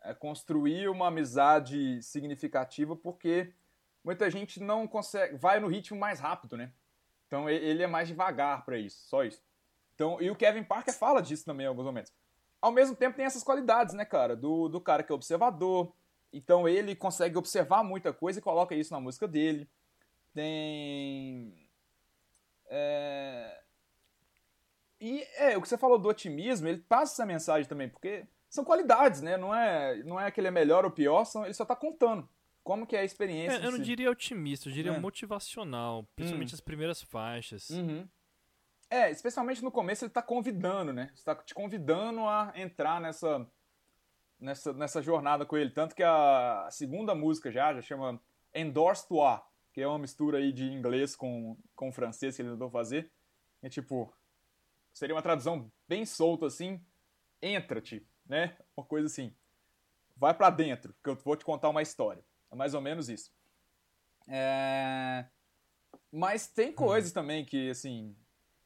é, 0.02 0.14
construir 0.14 0.88
uma 0.88 1.08
amizade 1.08 2.02
significativa, 2.02 2.96
porque 2.96 3.54
muita 4.04 4.30
gente 4.30 4.62
não 4.62 4.88
consegue, 4.88 5.36
vai 5.36 5.60
no 5.60 5.68
ritmo 5.68 6.00
mais 6.00 6.20
rápido, 6.20 6.56
né? 6.56 6.72
Então 7.28 7.50
ele 7.50 7.84
é 7.84 7.88
mais 7.88 8.08
devagar 8.08 8.64
para 8.64 8.78
isso, 8.78 9.10
só 9.10 9.26
isso. 9.26 9.44
Então, 9.94 10.22
e 10.22 10.32
o 10.32 10.36
Kevin 10.36 10.64
Parker 10.64 10.94
fala 10.94 11.22
disso 11.22 11.44
também 11.44 11.66
em 11.66 11.68
alguns 11.68 11.86
momentos. 11.86 12.14
Ao 12.62 12.72
mesmo 12.72 12.96
tempo 12.96 13.18
tem 13.18 13.26
essas 13.26 13.44
qualidades, 13.44 13.94
né, 13.94 14.06
cara? 14.06 14.36
Do, 14.36 14.70
do 14.70 14.80
cara 14.80 15.04
que 15.04 15.12
é 15.12 15.16
observador, 15.16 15.94
então 16.32 16.68
ele 16.68 16.96
consegue 16.96 17.38
observar 17.38 17.84
muita 17.84 18.14
coisa 18.14 18.40
e 18.40 18.42
coloca 18.42 18.76
isso 18.76 18.94
na 18.94 19.00
música 19.00 19.28
dele. 19.28 19.70
Tem. 20.34 21.54
É... 22.68 23.62
E 25.00 25.22
é, 25.36 25.58
o 25.58 25.62
que 25.62 25.68
você 25.70 25.78
falou 25.78 26.00
do 26.00 26.10
otimismo, 26.10 26.68
ele 26.68 26.80
passa 26.80 27.14
essa 27.14 27.26
mensagem 27.26 27.68
também, 27.68 27.88
porque 27.88 28.26
são 28.50 28.66
qualidades, 28.66 29.22
né? 29.22 29.38
Não 29.38 29.54
é, 29.54 30.04
não 30.04 30.20
é 30.20 30.32
que 30.32 30.40
ele 30.40 30.48
é 30.48 30.52
melhor 30.52 30.86
ou 30.86 30.92
pior, 30.92 31.24
são, 31.26 31.46
ele 31.46 31.54
só 31.54 31.64
tá 31.64 31.76
contando 31.76 32.28
como 32.68 32.86
que 32.86 32.98
é 32.98 33.00
a 33.00 33.06
experiência. 33.06 33.60
É, 33.60 33.66
eu 33.66 33.72
não 33.72 33.80
diria 33.80 34.12
otimista, 34.12 34.68
eu 34.68 34.74
diria 34.74 34.92
é. 34.92 35.00
motivacional, 35.00 36.06
principalmente 36.16 36.54
hum. 36.54 36.56
as 36.56 36.60
primeiras 36.60 37.02
faixas. 37.02 37.70
Uhum. 37.70 38.06
É, 38.90 39.10
especialmente 39.10 39.64
no 39.64 39.72
começo 39.72 40.04
ele 40.04 40.12
tá 40.12 40.22
convidando, 40.22 40.92
né? 40.92 41.10
Está 41.14 41.34
te 41.36 41.54
convidando 41.54 42.22
a 42.28 42.52
entrar 42.56 43.00
nessa 43.00 43.46
nessa, 44.40 44.74
nessa 44.74 45.02
jornada 45.02 45.46
com 45.46 45.58
ele. 45.58 45.72
Tanto 45.72 45.96
que 45.96 46.04
a 46.04 46.68
segunda 46.72 47.14
música 47.16 47.52
já, 47.52 47.74
já 47.74 47.82
chama 47.82 48.20
Endorse 48.54 49.08
Toi, 49.08 49.40
que 49.74 49.82
é 49.82 49.88
uma 49.88 50.00
mistura 50.00 50.38
aí 50.38 50.52
de 50.52 50.66
inglês 50.66 51.16
com, 51.16 51.58
com 51.76 51.92
francês 51.92 52.36
que 52.36 52.42
ele 52.42 52.52
tentou 52.52 52.70
fazer. 52.70 53.12
É 53.62 53.70
tipo, 53.70 54.14
seria 54.94 55.16
uma 55.16 55.22
tradução 55.22 55.72
bem 55.88 56.06
solta 56.06 56.48
assim, 56.48 56.82
entra-te, 57.42 58.06
né? 58.26 58.58
Uma 58.76 58.86
coisa 58.86 59.08
assim. 59.08 59.34
Vai 60.16 60.34
para 60.34 60.50
dentro, 60.50 60.96
que 61.04 61.10
eu 61.10 61.16
vou 61.16 61.36
te 61.36 61.46
contar 61.46 61.70
uma 61.70 61.82
história. 61.82 62.24
É 62.52 62.56
mais 62.56 62.74
ou 62.74 62.82
menos 62.82 63.10
isso. 63.10 63.32
É... 64.28 65.26
Mas 66.12 66.48
tem 66.48 66.72
coisas 66.72 67.12
também 67.12 67.46
que, 67.46 67.70
assim, 67.70 68.16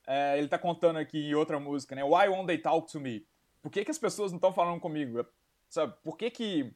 é, 0.08 0.38
ele 0.38 0.48
tá 0.48 0.58
contando 0.58 0.98
aqui 0.98 1.18
em 1.18 1.34
outra 1.34 1.60
música, 1.60 1.96
né? 1.96 2.04
Why 2.04 2.30
won't 2.30 2.48
they 2.48 2.58
talk 2.58 2.92
to 2.92 3.00
me? 3.00 3.26
Por 3.62 3.72
que, 3.72 3.84
que 3.84 3.92
as 3.92 3.98
pessoas 3.98 4.32
não 4.32 4.38
estão 4.38 4.54
falando 4.54 4.80
comigo? 4.80 5.26
Sabe, 5.72 5.96
por 6.04 6.18
que 6.18 6.30
que... 6.30 6.76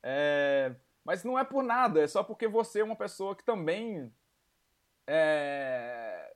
É... 0.00 0.74
Mas 1.04 1.24
não 1.24 1.36
é 1.38 1.44
por 1.44 1.62
nada, 1.62 2.00
é 2.00 2.06
só 2.06 2.22
porque 2.22 2.46
você 2.46 2.80
é 2.80 2.84
uma 2.84 2.96
pessoa 2.96 3.34
que 3.34 3.44
também 3.44 4.12
é... 5.06 6.34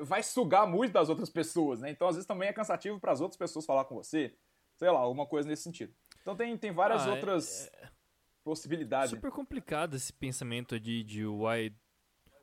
vai 0.00 0.22
sugar 0.22 0.66
muito 0.68 0.92
das 0.92 1.08
outras 1.08 1.28
pessoas, 1.28 1.80
né? 1.80 1.90
Então, 1.90 2.08
às 2.08 2.14
vezes, 2.14 2.26
também 2.26 2.48
é 2.48 2.52
cansativo 2.52 3.00
para 3.00 3.12
as 3.12 3.20
outras 3.20 3.36
pessoas 3.36 3.66
falar 3.66 3.84
com 3.84 3.96
você. 3.96 4.36
Sei 4.76 4.88
lá, 4.88 5.00
alguma 5.00 5.26
coisa 5.26 5.48
nesse 5.48 5.64
sentido. 5.64 5.92
Então, 6.22 6.36
tem, 6.36 6.56
tem 6.56 6.72
várias 6.72 7.02
ah, 7.02 7.08
é, 7.08 7.10
outras 7.10 7.66
é... 7.66 7.88
possibilidades. 8.44 9.10
Super 9.10 9.32
complicado 9.32 9.96
esse 9.96 10.12
pensamento 10.12 10.78
de, 10.78 11.02
de 11.02 11.26
why, 11.26 11.74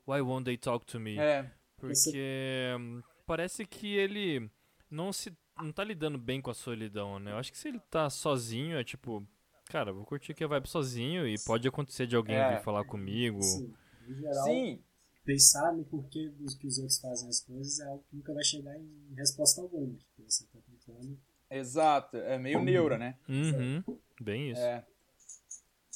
why 0.05 0.19
won't 0.19 0.43
they 0.43 0.57
talk 0.57 0.85
to 0.85 0.99
me? 0.99 1.17
É. 1.17 1.49
Porque 1.77 2.75
hum, 2.77 3.01
parece 3.25 3.65
que 3.65 3.95
ele 3.95 4.51
não 4.89 5.13
se 5.13 5.31
não 5.61 5.71
tá 5.71 5.83
lidando 5.83 6.17
bem 6.17 6.41
com 6.41 6.51
a 6.51 6.53
solidão, 6.53 7.19
né? 7.19 7.31
Eu 7.31 7.37
acho 7.37 7.51
que 7.51 7.57
se 7.57 7.67
ele 7.67 7.79
tá 7.91 8.09
sozinho, 8.09 8.77
é 8.77 8.83
tipo, 8.83 9.25
cara, 9.65 9.91
vou 9.91 10.05
curtir 10.05 10.31
aqui 10.31 10.43
a 10.43 10.47
vibe 10.47 10.67
sozinho 10.67 11.27
e 11.27 11.35
pode 11.45 11.67
acontecer 11.67 12.07
de 12.07 12.15
alguém 12.15 12.35
é. 12.35 12.55
vir 12.55 12.63
falar 12.63 12.83
comigo. 12.85 13.41
Sim. 13.41 13.73
Em 14.07 14.15
geral, 14.15 14.45
Sim. 14.45 14.83
pensar 15.25 15.73
no 15.73 15.83
porquê 15.83 16.29
dos 16.29 16.55
que 16.55 16.67
os 16.67 16.77
outros 16.77 16.99
fazem 16.99 17.29
as 17.29 17.41
coisas 17.41 17.79
é 17.79 17.87
algo 17.87 18.03
que 18.09 18.15
nunca 18.15 18.33
vai 18.33 18.43
chegar 18.43 18.77
em 18.77 19.13
resposta 19.15 19.61
alguma. 19.61 19.95
Porque 20.15 20.31
você 20.31 20.45
tá 20.45 20.59
tentando. 20.65 21.17
Exato, 21.49 22.17
é 22.17 22.37
meio 22.37 22.61
neura, 22.61 22.97
né? 22.97 23.17
Uhum. 23.27 23.83
Bem 24.19 24.51
isso. 24.51 24.61
É. 24.61 24.85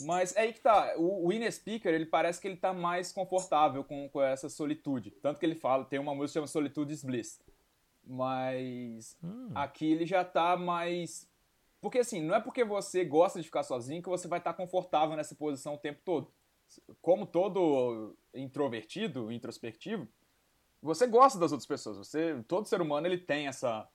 Mas 0.06 0.36
é 0.36 0.42
aí 0.42 0.54
que 0.54 0.62
tá, 0.62 0.96
o, 0.98 1.28
o 1.28 1.34
Ines 1.34 1.56
Speaker, 1.56 1.94
ele 1.94 2.06
parece 2.06 2.42
que 2.42 2.48
ele 2.48 2.58
tá 2.58 2.74
mais 2.74 3.12
confortável 3.12 3.84
com, 3.84 4.10
com 4.10 4.22
essa 4.22 4.50
solitude. 4.50 5.12
Tanto 5.12 5.40
que 5.40 5.46
ele 5.46 5.56
fala, 5.56 5.86
tem 5.86 6.00
uma 6.00 6.16
música 6.16 6.28
que 6.28 6.34
chama 6.34 6.48
Solitude 6.48 6.94
is 6.94 7.04
Bliss. 7.04 7.40
Mas 8.04 9.18
hum. 9.24 9.50
aqui 9.54 9.92
ele 9.92 10.06
já 10.06 10.24
tá 10.24 10.58
mais. 10.58 11.30
Porque 11.80 12.00
assim, 12.00 12.22
não 12.22 12.36
é 12.36 12.40
porque 12.40 12.64
você 12.64 13.04
gosta 13.04 13.40
de 13.40 13.46
ficar 13.46 13.64
sozinho 13.64 14.02
que 14.02 14.10
você 14.10 14.28
vai 14.28 14.40
estar 14.40 14.54
tá 14.54 14.58
confortável 14.58 15.16
nessa 15.16 15.36
posição 15.36 15.76
o 15.76 15.80
tempo 15.80 16.02
todo. 16.04 16.32
Como 17.02 17.26
todo 17.26 18.16
introvertido, 18.34 19.32
introspectivo, 19.32 20.08
você 20.82 21.06
gosta 21.06 21.38
das 21.38 21.52
outras 21.52 21.68
pessoas. 21.68 21.98
Você, 21.98 22.44
todo 22.48 22.68
ser 22.68 22.82
humano 22.82 23.08
ele 23.08 23.18
tem 23.18 23.48
essa 23.48 23.88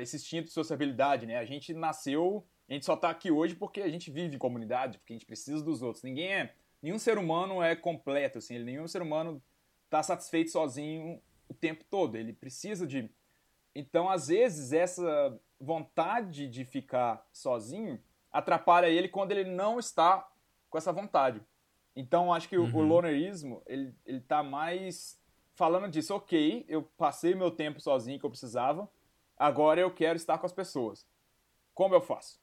esse 0.00 0.16
instinto 0.16 0.46
de 0.46 0.52
sociabilidade, 0.52 1.24
né? 1.24 1.36
A 1.36 1.44
gente 1.44 1.72
nasceu, 1.72 2.44
a 2.68 2.72
gente 2.72 2.84
só 2.84 2.96
tá 2.96 3.10
aqui 3.10 3.30
hoje 3.30 3.54
porque 3.54 3.80
a 3.80 3.88
gente 3.88 4.10
vive 4.10 4.34
em 4.34 4.38
comunidade, 4.38 4.98
porque 4.98 5.12
a 5.12 5.16
gente 5.16 5.26
precisa 5.26 5.62
dos 5.62 5.82
outros. 5.82 6.02
Ninguém 6.02 6.32
é, 6.32 6.54
nenhum 6.82 6.98
ser 6.98 7.16
humano 7.16 7.62
é 7.62 7.76
completo, 7.76 8.38
assim, 8.38 8.58
nenhum 8.58 8.88
ser 8.88 9.02
humano 9.02 9.40
tá 9.88 10.02
satisfeito 10.02 10.50
sozinho 10.50 11.22
o 11.48 11.54
tempo 11.54 11.84
todo, 11.88 12.16
ele 12.16 12.32
precisa 12.32 12.86
de. 12.86 13.10
Então, 13.74 14.08
às 14.08 14.28
vezes, 14.28 14.72
essa 14.72 15.38
vontade 15.60 16.48
de 16.48 16.64
ficar 16.64 17.26
sozinho 17.32 18.00
atrapalha 18.30 18.88
ele 18.88 19.08
quando 19.08 19.32
ele 19.32 19.44
não 19.44 19.78
está 19.78 20.28
com 20.68 20.78
essa 20.78 20.92
vontade. 20.92 21.40
Então, 21.96 22.32
acho 22.32 22.48
que 22.48 22.56
uhum. 22.56 22.72
o, 22.74 22.82
lonerismo, 22.82 23.62
ele, 23.66 23.92
ele 24.06 24.20
tá 24.20 24.42
mais 24.42 25.20
falando 25.54 25.88
disso, 25.88 26.14
ok, 26.14 26.64
eu 26.68 26.82
passei 26.96 27.34
meu 27.34 27.50
tempo 27.50 27.80
sozinho 27.80 28.18
que 28.18 28.24
eu 28.24 28.30
precisava, 28.30 28.88
agora 29.36 29.80
eu 29.80 29.90
quero 29.90 30.16
estar 30.16 30.38
com 30.38 30.46
as 30.46 30.52
pessoas. 30.52 31.04
Como 31.74 31.94
eu 31.94 32.00
faço? 32.00 32.40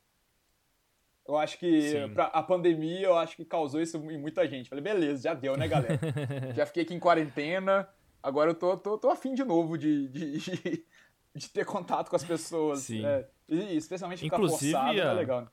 Eu 1.25 1.37
acho 1.37 1.57
que 1.57 2.07
pra, 2.13 2.25
a 2.25 2.43
pandemia, 2.43 3.07
eu 3.07 3.17
acho 3.17 3.35
que 3.35 3.45
causou 3.45 3.81
isso 3.81 3.97
em 3.97 4.17
muita 4.17 4.47
gente. 4.47 4.69
Falei, 4.69 4.83
beleza, 4.83 5.23
já 5.23 5.33
deu, 5.33 5.57
né, 5.57 5.67
galera? 5.67 5.99
já 6.53 6.65
fiquei 6.65 6.83
aqui 6.83 6.93
em 6.93 6.99
quarentena, 6.99 7.87
Agora 8.25 8.49
eu 8.49 8.55
tô, 8.55 8.75
tô, 8.75 8.97
tô 8.97 9.09
afim 9.11 9.35
de 9.35 9.43
novo 9.43 9.77
de, 9.77 10.07
de, 10.07 10.39
de, 10.39 10.85
de 11.35 11.49
ter 11.49 11.63
contato 11.63 12.09
com 12.09 12.15
as 12.15 12.23
pessoas. 12.23 12.79
Sim. 12.79 13.05
É, 13.05 13.29
e 13.47 13.77
especialmente 13.77 14.21
ficar 14.21 14.37
Inclusive, 14.37 14.71
forçado, 14.71 14.99
é 14.99 15.13
legal. 15.13 15.41
Né? 15.41 15.47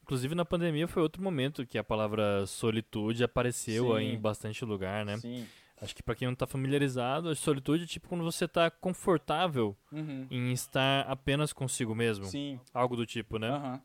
Inclusive 0.00 0.34
na 0.34 0.46
pandemia 0.46 0.88
foi 0.88 1.02
outro 1.02 1.22
momento 1.22 1.66
que 1.66 1.76
a 1.76 1.84
palavra 1.84 2.46
solitude 2.46 3.22
apareceu 3.22 3.94
Sim. 3.98 4.04
em 4.04 4.18
bastante 4.18 4.64
lugar, 4.64 5.04
né? 5.04 5.18
Sim. 5.18 5.46
Acho 5.78 5.94
que 5.94 6.02
para 6.02 6.14
quem 6.14 6.26
não 6.26 6.34
tá 6.34 6.46
familiarizado, 6.46 7.28
a 7.28 7.34
solitude 7.34 7.84
é 7.84 7.86
tipo 7.86 8.08
quando 8.08 8.24
você 8.24 8.48
tá 8.48 8.70
confortável 8.70 9.76
uhum. 9.92 10.26
em 10.30 10.52
estar 10.52 11.02
apenas 11.02 11.52
consigo 11.52 11.94
mesmo. 11.94 12.24
Sim. 12.24 12.58
Algo 12.72 12.96
do 12.96 13.04
tipo, 13.04 13.38
né? 13.38 13.50
Uhum. 13.50 13.80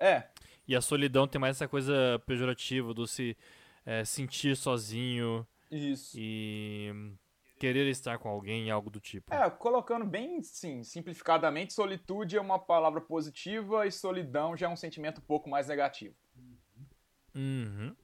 É. 0.00 0.28
E 0.66 0.74
a 0.74 0.80
solidão 0.80 1.28
tem 1.28 1.38
mais 1.38 1.56
essa 1.56 1.68
coisa 1.68 2.18
pejorativa 2.24 2.94
do 2.94 3.06
se 3.06 3.36
é, 3.84 4.02
sentir 4.02 4.56
sozinho, 4.56 5.46
isso. 5.72 6.16
E 6.18 6.92
querer 7.58 7.86
estar 7.86 8.18
com 8.18 8.28
alguém, 8.28 8.70
algo 8.70 8.90
do 8.90 9.00
tipo. 9.00 9.32
É, 9.32 9.48
colocando 9.48 10.04
bem, 10.04 10.42
sim, 10.42 10.82
simplificadamente, 10.82 11.72
solitude 11.72 12.36
é 12.36 12.40
uma 12.40 12.58
palavra 12.58 13.00
positiva 13.00 13.86
e 13.86 13.92
solidão 13.92 14.56
já 14.56 14.66
é 14.66 14.68
um 14.68 14.76
sentimento 14.76 15.18
um 15.18 15.24
pouco 15.24 15.48
mais 15.48 15.68
negativo. 15.68 16.16
Uhum. 17.34 17.94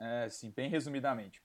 É, 0.00 0.28
sim, 0.30 0.50
bem 0.50 0.70
resumidamente. 0.70 1.42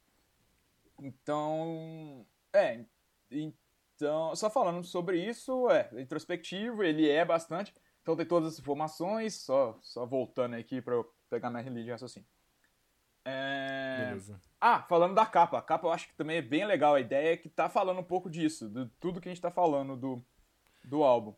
Então, 0.98 2.26
é, 2.54 2.86
então, 3.30 4.34
só 4.36 4.50
falando 4.50 4.84
sobre 4.86 5.22
isso, 5.22 5.70
é, 5.70 5.90
introspectivo, 6.02 6.84
ele 6.84 7.10
é 7.10 7.26
bastante, 7.26 7.74
então 8.02 8.16
tem 8.16 8.26
todas 8.26 8.54
as 8.54 8.60
informações, 8.60 9.36
só, 9.42 9.78
só 9.82 10.06
voltando 10.06 10.56
aqui 10.56 10.82
para 10.82 10.96
eu 10.96 11.14
pegar 11.30 11.50
minha 11.50 11.64
de 11.70 11.92
raciocínio. 11.92 12.28
É... 13.26 14.06
Beleza. 14.06 14.40
Ah, 14.62 14.82
falando 14.84 15.16
da 15.16 15.26
capa. 15.26 15.58
A 15.58 15.62
capa 15.62 15.88
eu 15.88 15.92
acho 15.92 16.08
que 16.08 16.16
também 16.16 16.38
é 16.38 16.42
bem 16.42 16.66
legal. 16.66 16.96
A 16.96 17.00
ideia 17.00 17.34
é 17.34 17.38
que 17.38 17.50
tá 17.50 17.70
falando 17.70 18.00
um 18.00 18.04
pouco 18.04 18.30
disso, 18.30 18.70
de 18.70 18.86
tudo 19.00 19.22
que 19.22 19.30
a 19.30 19.32
gente 19.32 19.42
tá 19.42 19.52
falando 19.52 19.96
do, 19.96 20.24
do 20.84 21.04
álbum. 21.04 21.34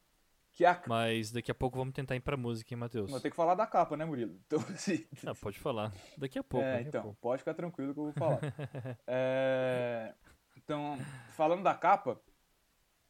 Que 0.54 0.66
a... 0.66 0.82
Mas 0.88 1.32
daqui 1.32 1.50
a 1.50 1.56
pouco 1.56 1.78
vamos 1.78 1.94
tentar 1.94 2.16
ir 2.16 2.20
pra 2.20 2.36
música, 2.36 2.74
hein, 2.74 2.80
Matheus? 2.80 3.10
Vou 3.10 3.22
ter 3.22 3.30
que 3.30 3.36
falar 3.36 3.56
da 3.56 3.66
capa, 3.66 3.96
né, 3.96 4.04
Murilo? 4.04 4.38
Então, 4.46 4.60
assim... 4.60 5.06
ah, 5.26 5.34
pode 5.36 5.60
falar. 5.60 5.94
Daqui 6.18 6.40
a 6.40 6.44
pouco. 6.44 6.66
É, 6.66 6.82
então, 6.82 7.04
pouco. 7.04 7.18
pode 7.22 7.40
ficar 7.40 7.54
tranquilo 7.54 7.94
que 7.94 8.00
eu 8.00 8.06
vou 8.06 8.14
falar. 8.14 8.40
é... 9.08 10.14
Então, 10.58 10.98
falando 11.36 11.64
da 11.64 11.74
capa, 11.74 12.22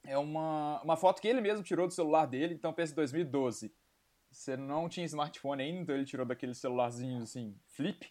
é 0.04 0.18
uma, 0.18 0.82
uma 0.84 0.96
foto 0.96 1.22
que 1.22 1.28
ele 1.28 1.42
mesmo 1.42 1.64
tirou 1.64 1.88
do 1.88 1.94
celular 1.94 2.26
dele, 2.26 2.54
então 2.54 2.74
pensa 2.74 2.92
em 2.92 2.96
2012. 2.96 3.74
Você 4.30 4.56
não 4.56 4.88
tinha 4.88 5.06
smartphone 5.06 5.64
ainda, 5.64 5.82
então 5.82 5.96
ele 5.96 6.06
tirou 6.06 6.26
daquele 6.26 6.54
celularzinho 6.54 7.24
assim, 7.24 7.56
flip. 7.66 8.10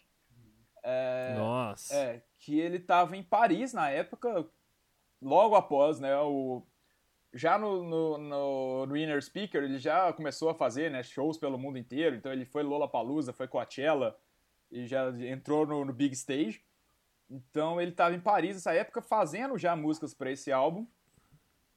É, 0.83 1.35
Nossa. 1.37 1.95
É, 1.95 2.23
que 2.39 2.59
ele 2.59 2.77
estava 2.77 3.15
em 3.15 3.23
Paris 3.23 3.73
na 3.73 3.89
época, 3.89 4.45
logo 5.21 5.55
após, 5.55 5.99
né, 5.99 6.17
o... 6.19 6.63
Já 7.33 7.57
no, 7.57 7.81
no, 7.83 8.17
no, 8.17 8.85
no 8.87 8.97
Inner 8.97 9.23
Speaker, 9.23 9.63
ele 9.63 9.79
já 9.79 10.11
começou 10.11 10.49
a 10.49 10.53
fazer 10.53 10.91
né, 10.91 11.01
shows 11.01 11.37
pelo 11.37 11.57
mundo 11.57 11.77
inteiro, 11.77 12.15
então 12.15 12.31
ele 12.31 12.43
foi 12.43 12.61
Lollapalooza, 12.61 13.31
foi 13.31 13.47
Coachella, 13.47 14.19
e 14.69 14.85
já 14.85 15.09
entrou 15.25 15.65
no, 15.65 15.85
no 15.85 15.93
Big 15.93 16.13
Stage. 16.13 16.61
Então 17.29 17.79
ele 17.79 17.91
estava 17.91 18.13
em 18.13 18.19
Paris 18.19 18.55
nessa 18.55 18.73
época 18.73 19.01
fazendo 19.01 19.57
já 19.57 19.75
músicas 19.75 20.13
para 20.13 20.31
esse 20.31 20.51
álbum. 20.51 20.85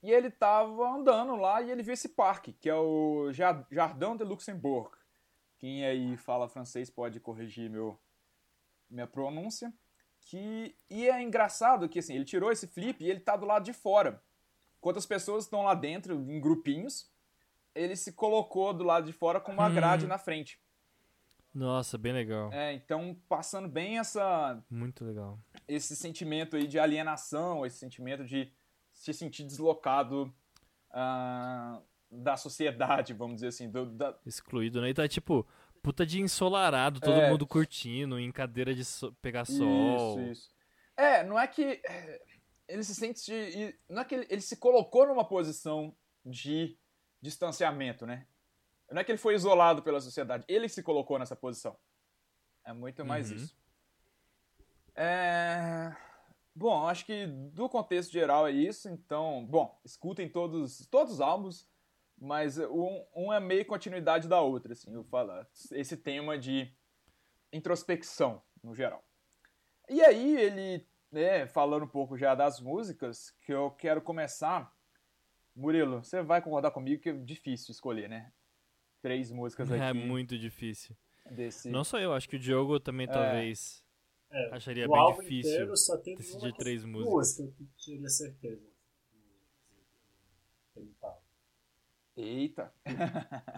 E 0.03 0.11
ele 0.11 0.29
estava 0.29 0.91
andando 0.91 1.37
lá 1.37 1.63
e 1.63 1.71
ele 1.71 1.83
viu 1.83 1.95
esse 1.95 2.11
parque, 2.11 2.53
que 2.53 2.69
é 2.69 2.75
o 2.75 3.33
Jardin 3.33 4.17
de 4.17 4.25
Luxembourg. 4.25 4.91
Quem 5.57 5.87
aí 5.87 6.17
fala 6.17 6.49
francês 6.49 6.91
pode 6.91 7.21
corrigir 7.21 7.71
meu, 7.71 7.99
minha 8.91 9.07
pronúncia. 9.07 9.73
Que, 10.21 10.75
e 10.89 11.09
é 11.09 11.23
engraçado 11.23 11.89
que 11.89 11.99
assim, 11.99 12.15
ele 12.15 12.25
tirou 12.25 12.51
esse 12.51 12.67
flip 12.67 13.03
e 13.03 13.11
ele 13.11 13.19
está 13.19 13.37
do 13.37 13.45
lado 13.45 13.65
de 13.65 13.73
fora. 13.73 14.23
Enquanto 14.79 14.99
as 14.99 15.07
pessoas 15.07 15.45
estão 15.45 15.63
lá 15.63 15.75
dentro, 15.75 16.15
em 16.15 16.41
grupinhos, 16.41 17.11
ele 17.75 17.97
se 17.97 18.13
colocou 18.13 18.73
do 18.73 18.85
lado 18.85 19.07
de 19.07 19.13
fora 19.13 19.41
com 19.41 19.53
uma 19.53 19.69
hum. 19.69 19.75
grade 19.75 20.07
na 20.07 20.19
frente. 20.19 20.61
Nossa, 21.55 21.97
bem 21.97 22.13
legal. 22.13 22.53
É, 22.53 22.73
então 22.73 23.17
passando 23.29 23.69
bem 23.69 23.99
essa. 23.99 24.61
Muito 24.69 25.05
legal. 25.05 25.39
Esse 25.69 25.95
sentimento 25.95 26.57
aí 26.57 26.67
de 26.67 26.81
alienação, 26.81 27.65
esse 27.65 27.79
sentimento 27.79 28.25
de 28.25 28.53
se 28.93 29.13
sentir 29.13 29.45
deslocado 29.45 30.35
uh, 30.91 31.83
da 32.11 32.37
sociedade, 32.37 33.13
vamos 33.13 33.37
dizer 33.37 33.49
assim. 33.49 33.71
Do, 33.71 33.87
da... 33.87 34.19
Excluído, 34.27 34.81
né? 34.81 34.91
E 34.91 34.95
tá 34.95 35.07
tipo, 35.07 35.47
puta 35.85 36.07
de 36.07 36.19
ensolarado, 36.19 36.99
todo 36.99 37.21
é. 37.21 37.31
mundo 37.31 37.47
curtindo, 37.47 38.19
em 38.19 38.33
cadeira 38.33 38.75
de 38.75 38.87
so... 38.87 39.13
pegar 39.21 39.45
sol. 39.45 40.19
Isso, 40.19 40.31
isso. 40.31 40.51
É, 40.97 41.23
não 41.23 41.39
é 41.39 41.47
que. 41.47 41.83
É, 41.87 42.23
ele 42.67 42.83
se 42.83 42.95
sente. 42.95 43.79
Não 43.87 44.01
é 44.01 44.05
que 44.07 44.15
ele, 44.15 44.27
ele 44.31 44.41
se 44.41 44.57
colocou 44.57 45.07
numa 45.07 45.29
posição 45.29 45.95
de 46.25 46.79
distanciamento, 47.21 48.07
né? 48.07 48.27
Não 48.91 49.01
é 49.01 49.05
que 49.05 49.13
ele 49.13 49.19
foi 49.19 49.35
isolado 49.35 49.83
pela 49.83 50.01
sociedade, 50.01 50.45
ele 50.49 50.69
se 50.69 50.83
colocou 50.83 51.19
nessa 51.19 51.37
posição. 51.37 51.77
É 52.65 52.73
muito 52.73 53.05
mais 53.05 53.31
uhum. 53.31 53.37
isso. 53.37 53.57
É... 54.95 55.95
Bom, 56.55 56.87
acho 56.87 57.05
que 57.05 57.27
do 57.27 57.69
contexto 57.69 58.11
geral 58.11 58.47
é 58.47 58.53
isso. 58.53 58.89
Então, 58.89 59.45
bom, 59.45 59.79
escutem 59.85 60.29
todos, 60.31 60.87
todos 60.87 61.15
os 61.15 61.21
álbuns, 61.21 61.69
mas 62.19 62.59
um, 62.59 63.05
um 63.15 63.33
é 63.33 63.41
meio 63.41 63.67
continuidade 63.67 64.29
da 64.29 64.41
outra, 64.41 64.73
assim, 64.73 64.93
eu 64.93 65.05
falar. 65.05 65.47
Esse 65.73 65.97
tema 65.97 66.39
de 66.39 66.73
introspecção, 67.53 68.43
no 68.63 68.75
geral. 68.75 69.05
E 69.89 70.01
aí, 70.03 70.37
ele, 70.37 70.87
né, 71.11 71.47
falando 71.47 71.85
um 71.85 71.89
pouco 71.89 72.17
já 72.17 72.35
das 72.35 72.61
músicas, 72.61 73.31
que 73.43 73.53
eu 73.53 73.71
quero 73.71 74.01
começar. 74.01 74.73
Murilo, 75.55 76.03
você 76.03 76.23
vai 76.23 76.43
concordar 76.43 76.71
comigo 76.71 77.03
que 77.03 77.11
é 77.11 77.13
difícil 77.13 77.71
escolher, 77.71 78.09
né? 78.09 78.33
três 79.05 79.31
músicas 79.31 79.71
é 79.71 79.75
aqui. 79.75 79.85
É 79.85 79.93
muito 79.93 80.39
difícil. 80.39 80.97
Desse... 81.31 81.69
Não 81.69 81.85
só 81.85 81.99
eu, 81.99 82.15
acho 82.15 82.27
que 82.27 82.37
o 82.37 82.39
Diogo 82.39 82.81
também 82.81 83.07
é... 83.07 83.13
talvez 83.13 83.85
é, 84.31 84.55
acharia 84.55 84.89
bem 84.89 85.17
difícil 85.17 85.77
só 85.77 85.99
tem 85.99 86.15
decidir 86.17 86.55
três 86.55 86.87
músicas. 86.87 87.37
Que 87.37 87.43
eu 87.43 87.71
teria 87.85 88.09
certeza. 88.09 88.74
Eita! 92.17 92.73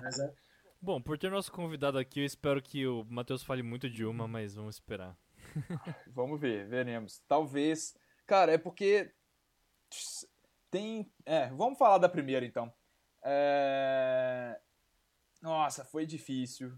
Mas 0.02 0.18
é. 0.18 0.32
Bom, 0.80 1.00
por 1.00 1.18
ter 1.18 1.30
nosso 1.30 1.50
convidado 1.50 1.98
aqui, 1.98 2.20
eu 2.20 2.24
espero 2.24 2.62
que 2.62 2.86
o 2.86 3.04
Matheus 3.08 3.42
fale 3.42 3.62
muito 3.62 3.88
de 3.88 4.04
uma, 4.04 4.28
mas 4.28 4.54
vamos 4.54 4.76
esperar. 4.76 5.16
vamos 6.08 6.40
ver, 6.40 6.66
veremos. 6.66 7.20
Talvez. 7.26 7.96
Cara, 8.26 8.52
é 8.52 8.58
porque. 8.58 9.12
Tem. 10.70 11.10
É, 11.24 11.48
vamos 11.48 11.78
falar 11.78 11.98
da 11.98 12.08
primeira 12.08 12.44
então. 12.44 12.72
É... 13.22 14.58
Nossa, 15.42 15.84
foi 15.84 16.06
difícil. 16.06 16.72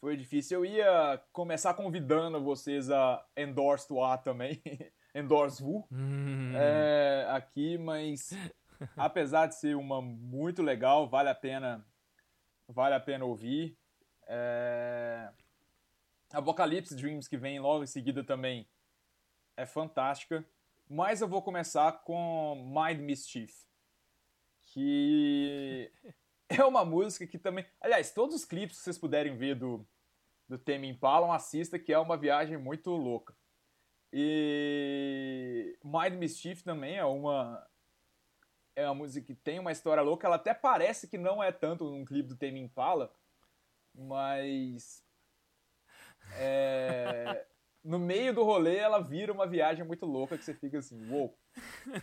Foi 0.00 0.16
difícil. 0.16 0.58
Eu 0.58 0.64
ia 0.64 1.22
começar 1.32 1.74
convidando 1.74 2.42
vocês 2.42 2.90
a 2.90 3.24
endorse 3.36 3.86
to 3.86 4.02
A 4.02 4.16
também. 4.16 4.62
endorse 5.14 5.62
Vu. 5.62 5.86
Hum. 5.92 6.52
É, 6.56 7.26
aqui, 7.30 7.76
mas 7.76 8.30
apesar 8.96 9.46
de 9.46 9.56
ser 9.56 9.76
uma 9.76 10.00
muito 10.00 10.62
legal, 10.62 11.08
vale 11.08 11.28
a 11.28 11.34
pena 11.34 11.86
vale 12.68 12.94
a 12.94 13.00
pena 13.00 13.24
ouvir. 13.24 13.76
É... 14.26 15.30
Apocalypse 16.32 16.94
Dreams, 16.94 17.28
que 17.28 17.36
vem 17.36 17.58
logo 17.58 17.82
em 17.82 17.86
seguida 17.86 18.22
também, 18.22 18.68
é 19.56 19.66
fantástica. 19.66 20.44
Mas 20.88 21.20
eu 21.20 21.28
vou 21.28 21.42
começar 21.42 21.92
com 22.04 22.54
Mind 22.74 23.00
Mischief, 23.00 23.52
que 24.66 25.92
é 26.48 26.64
uma 26.64 26.84
música 26.84 27.26
que 27.26 27.38
também. 27.38 27.64
Aliás, 27.80 28.12
todos 28.12 28.34
os 28.34 28.44
clipes 28.44 28.78
que 28.78 28.84
vocês 28.84 28.98
puderem 28.98 29.36
ver 29.36 29.54
do, 29.56 29.86
do 30.48 30.58
Tame 30.58 30.88
Impala, 30.88 31.34
assista, 31.34 31.78
que 31.78 31.92
é 31.92 31.98
uma 31.98 32.16
viagem 32.16 32.56
muito 32.56 32.90
louca. 32.90 33.36
E 34.12 35.78
Mind 35.84 36.14
Mischief 36.14 36.62
também 36.62 36.96
é 36.96 37.04
uma. 37.04 37.64
É 38.76 38.84
uma 38.86 38.94
música 38.94 39.26
que 39.26 39.34
tem 39.34 39.58
uma 39.58 39.72
história 39.72 40.02
louca. 40.02 40.26
Ela 40.26 40.36
até 40.36 40.54
parece 40.54 41.08
que 41.08 41.18
não 41.18 41.42
é 41.42 41.50
tanto 41.52 41.92
um 41.92 42.04
clipe 42.04 42.28
do 42.28 42.36
Tame 42.36 42.60
Impala, 42.60 43.12
mas. 43.94 45.04
É, 46.36 47.46
no 47.82 47.98
meio 47.98 48.32
do 48.34 48.44
rolê 48.44 48.76
ela 48.76 49.00
vira 49.00 49.32
uma 49.32 49.46
viagem 49.46 49.84
muito 49.84 50.06
louca 50.06 50.38
que 50.38 50.44
você 50.44 50.54
fica 50.54 50.78
assim, 50.78 51.10
uou. 51.10 51.36
Wow. 51.86 52.02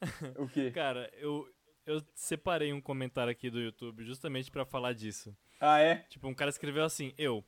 O 0.36 0.46
quê? 0.46 0.70
Cara, 0.72 1.10
eu, 1.14 1.48
eu 1.86 2.02
separei 2.14 2.70
um 2.70 2.82
comentário 2.82 3.30
aqui 3.30 3.48
do 3.48 3.58
YouTube 3.58 4.04
justamente 4.04 4.50
para 4.50 4.66
falar 4.66 4.92
disso. 4.92 5.34
Ah, 5.58 5.80
é? 5.80 6.04
Tipo, 6.10 6.28
um 6.28 6.34
cara 6.34 6.50
escreveu 6.50 6.84
assim, 6.84 7.14
eu. 7.16 7.42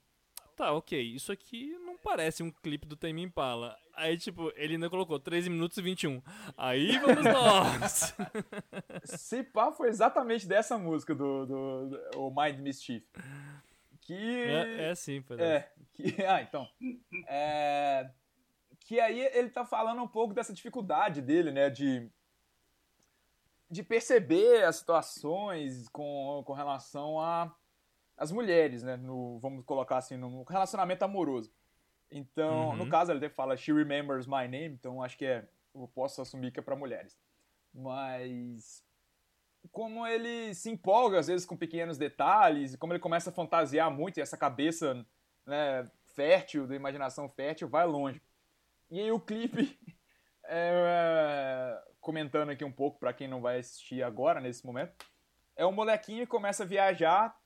Tá, 0.58 0.72
ok, 0.72 1.00
isso 1.00 1.30
aqui 1.30 1.78
não 1.84 1.96
parece 1.96 2.42
um 2.42 2.50
clipe 2.50 2.84
do 2.84 2.96
Tame 2.96 3.22
Impala. 3.22 3.78
Aí, 3.94 4.18
tipo, 4.18 4.52
ele 4.56 4.74
ainda 4.74 4.90
colocou 4.90 5.16
13 5.20 5.48
minutos 5.48 5.78
e 5.78 5.82
21. 5.82 6.20
Aí 6.56 6.98
vamos 6.98 7.22
nós! 7.22 8.12
Se 9.06 9.44
pá, 9.44 9.70
foi 9.70 9.88
exatamente 9.88 10.48
dessa 10.48 10.76
música 10.76 11.14
do, 11.14 11.46
do, 11.46 11.88
do 11.90 12.26
o 12.26 12.34
Mind 12.34 12.58
Mischief. 12.58 13.04
Que... 14.00 14.14
É, 14.14 14.90
é 14.90 14.94
sim, 14.96 15.22
foi 15.22 15.40
É, 15.40 15.70
que... 15.94 16.16
Ah, 16.26 16.42
então. 16.42 16.68
É... 17.28 18.10
Que 18.80 18.98
aí 18.98 19.20
ele 19.20 19.50
tá 19.50 19.64
falando 19.64 20.02
um 20.02 20.08
pouco 20.08 20.34
dessa 20.34 20.52
dificuldade 20.52 21.22
dele, 21.22 21.52
né, 21.52 21.70
de 21.70 22.10
de 23.70 23.82
perceber 23.82 24.64
as 24.64 24.76
situações 24.76 25.88
com, 25.90 26.42
com 26.44 26.52
relação 26.54 27.20
a 27.20 27.54
as 28.18 28.32
mulheres, 28.32 28.82
né? 28.82 28.96
No, 28.96 29.38
vamos 29.38 29.64
colocar 29.64 29.98
assim, 29.98 30.16
no 30.16 30.42
relacionamento 30.42 31.04
amoroso. 31.04 31.52
Então, 32.10 32.70
uhum. 32.70 32.76
no 32.76 32.88
caso, 32.88 33.12
ele 33.12 33.28
fala 33.28 33.56
She 33.56 33.72
Remembers 33.72 34.26
My 34.26 34.48
Name, 34.48 34.74
então 34.74 35.02
acho 35.02 35.16
que 35.16 35.24
é. 35.24 35.48
Eu 35.74 35.86
posso 35.94 36.20
assumir 36.20 36.50
que 36.50 36.58
é 36.58 36.62
para 36.62 36.74
mulheres. 36.74 37.16
Mas. 37.72 38.84
Como 39.70 40.06
ele 40.06 40.54
se 40.54 40.70
empolga, 40.70 41.18
às 41.18 41.26
vezes, 41.28 41.46
com 41.46 41.56
pequenos 41.56 41.98
detalhes, 41.98 42.74
e 42.74 42.78
como 42.78 42.92
ele 42.92 43.00
começa 43.00 43.30
a 43.30 43.32
fantasiar 43.32 43.90
muito, 43.90 44.18
e 44.18 44.20
essa 44.20 44.36
cabeça 44.36 45.06
né, 45.46 45.84
fértil, 46.14 46.66
da 46.66 46.74
imaginação 46.74 47.28
fértil, 47.28 47.68
vai 47.68 47.86
longe. 47.86 48.20
E 48.90 49.00
aí 49.00 49.12
o 49.12 49.20
clipe. 49.20 49.78
É, 50.50 51.78
comentando 52.00 52.48
aqui 52.48 52.64
um 52.64 52.72
pouco 52.72 52.98
para 52.98 53.12
quem 53.12 53.28
não 53.28 53.42
vai 53.42 53.58
assistir 53.58 54.02
agora, 54.02 54.40
nesse 54.40 54.64
momento, 54.64 54.94
é 55.54 55.66
um 55.66 55.72
molequinho 55.72 56.24
que 56.24 56.30
começa 56.30 56.62
a 56.62 56.66
viajar 56.66 57.36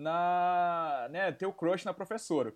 na. 0.00 1.08
né, 1.10 1.30
ter 1.32 1.46
o 1.46 1.52
crush 1.52 1.84
na 1.84 1.94
professora. 1.94 2.54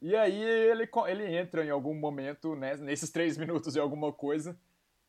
E 0.00 0.16
aí 0.16 0.42
ele, 0.42 0.88
ele 1.06 1.36
entra 1.36 1.64
em 1.64 1.70
algum 1.70 1.94
momento, 1.94 2.56
né, 2.56 2.76
nesses 2.76 3.10
três 3.10 3.36
minutos 3.38 3.74
de 3.74 3.78
alguma 3.78 4.12
coisa, 4.12 4.58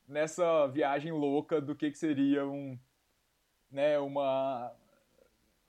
nessa 0.07 0.67
viagem 0.67 1.11
louca 1.11 1.59
do 1.59 1.75
que, 1.75 1.89
que 1.89 1.97
seria 1.97 2.45
um. 2.45 2.77
né, 3.71 3.97
uma. 3.97 4.71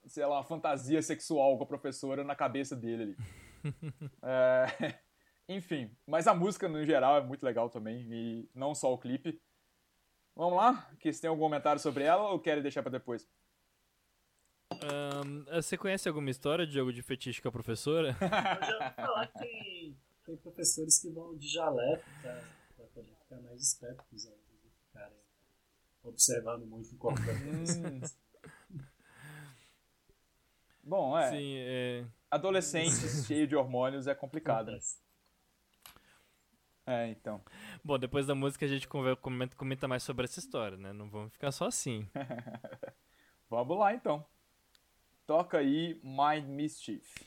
sei 0.05 0.25
lá, 0.25 0.37
uma 0.37 0.43
fantasia 0.43 1.01
sexual 1.01 1.57
com 1.57 1.63
a 1.63 1.67
professora 1.67 2.23
na 2.23 2.35
cabeça 2.35 2.75
dele 2.75 3.03
ali. 3.03 3.17
é, 4.21 4.95
enfim, 5.49 5.89
mas 6.05 6.27
a 6.27 6.33
música 6.35 6.69
no 6.69 6.85
geral 6.85 7.17
é 7.17 7.21
muito 7.21 7.43
legal 7.43 7.69
também, 7.69 8.05
e 8.11 8.49
não 8.53 8.75
só 8.75 8.93
o 8.93 8.97
clipe. 8.97 9.41
Vamos 10.35 10.57
lá? 10.57 10.91
Que 10.99 11.11
você 11.11 11.21
tem 11.21 11.29
algum 11.29 11.43
comentário 11.43 11.81
sobre 11.81 12.03
ela 12.03 12.29
ou 12.29 12.39
quer 12.39 12.61
deixar 12.61 12.83
para 12.83 12.91
depois? 12.91 13.25
Um, 15.15 15.45
você 15.45 15.77
conhece 15.77 16.07
alguma 16.09 16.29
história 16.29 16.67
de 16.67 16.73
jogo 16.73 16.91
de 16.91 17.01
fetiche 17.01 17.41
com 17.41 17.47
a 17.47 17.51
professora? 17.51 18.09
Eu 18.19 18.67
já 18.67 18.73
ouvi 18.83 18.95
falar 18.95 19.27
que 19.27 19.39
tem, 19.39 19.97
tem 20.25 20.37
professores 20.37 20.99
que 20.99 21.09
vão 21.09 21.37
de 21.37 21.47
jaleco 21.47 22.03
pra, 22.21 22.43
pra 22.75 22.85
poder 22.87 23.15
ficar 23.15 23.39
mais 23.41 23.61
esperto 23.61 24.03
com 24.09 24.15
os 24.15 24.25
alunos 24.25 24.45
ficarem 24.87 25.17
observando 26.03 26.65
muito 26.65 26.93
o 26.93 26.97
corpo 26.97 27.21
da 27.21 27.31
Hum. 27.33 28.01
Bom, 30.83 31.17
é. 31.17 31.31
Sim, 31.31 31.55
é... 31.57 32.05
Adolescentes 32.29 33.25
cheios 33.25 33.49
de 33.49 33.55
hormônios 33.55 34.05
é 34.05 34.13
complicado. 34.13 34.71
né? 34.71 34.79
É, 36.85 37.07
então. 37.07 37.41
Bom, 37.83 37.97
depois 37.97 38.27
da 38.27 38.35
música 38.35 38.65
a 38.65 38.69
gente 38.69 38.87
comenta 38.87 39.87
mais 39.87 40.03
sobre 40.03 40.25
essa 40.25 40.39
história, 40.39 40.77
né? 40.77 40.93
Não 40.93 41.09
vamos 41.09 41.33
ficar 41.33 41.51
só 41.51 41.65
assim. 41.65 42.07
Vamos 43.49 43.79
lá 43.79 43.95
então. 43.95 44.23
Toca 45.27 45.57
aí 45.57 45.99
Mind 46.03 46.47
Mischief. 46.47 47.25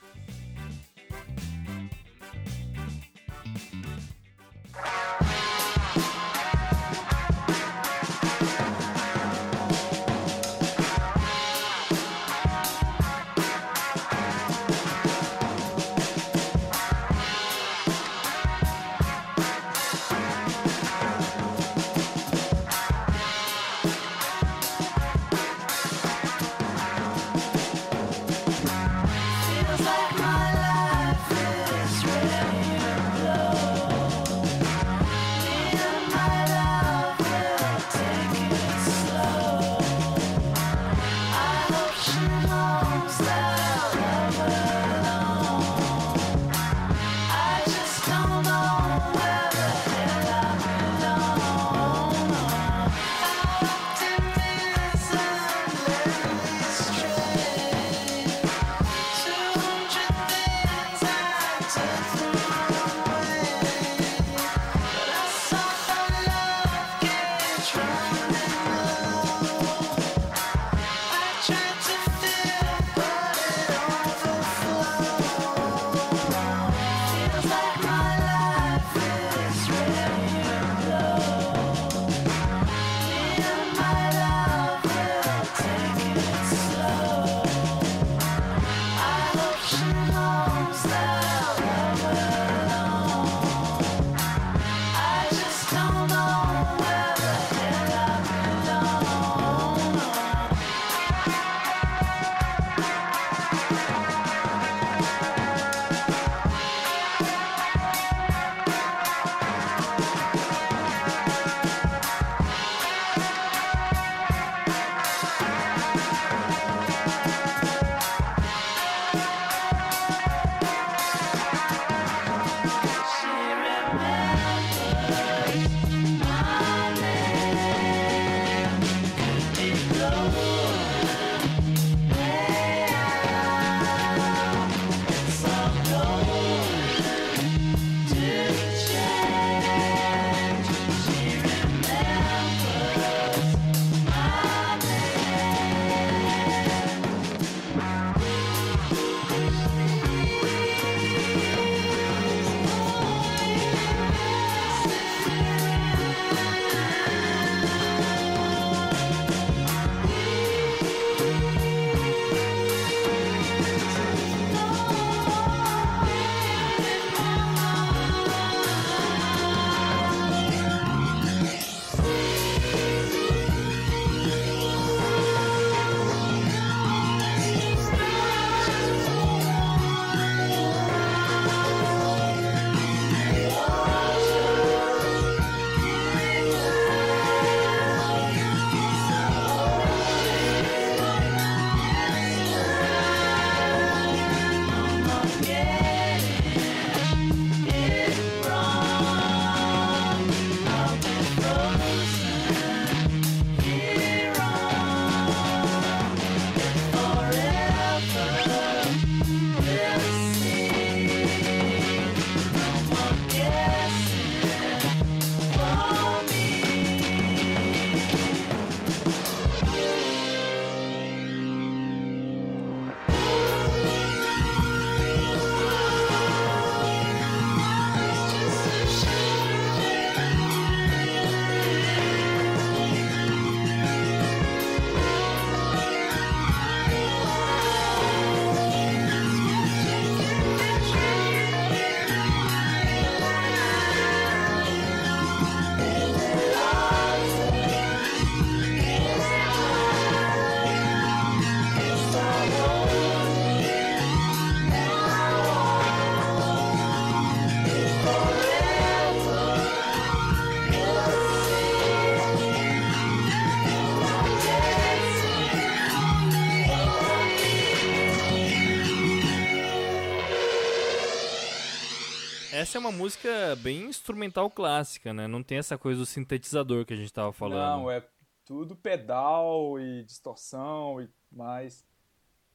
Essa 272.68 272.76
é 272.76 272.80
uma 272.80 272.92
música 272.92 273.56
bem 273.62 273.86
instrumental 273.86 274.50
clássica, 274.50 275.14
né? 275.14 275.26
Não 275.26 275.42
tem 275.42 275.56
essa 275.56 275.78
coisa 275.78 276.00
do 276.00 276.04
sintetizador 276.04 276.84
que 276.84 276.92
a 276.92 276.96
gente 276.98 277.10
tava 277.10 277.32
falando. 277.32 277.80
Não, 277.80 277.90
é 277.90 278.06
tudo 278.44 278.76
pedal 278.76 279.80
e 279.80 280.04
distorção 280.04 281.00
e 281.00 281.08
mais. 281.32 281.82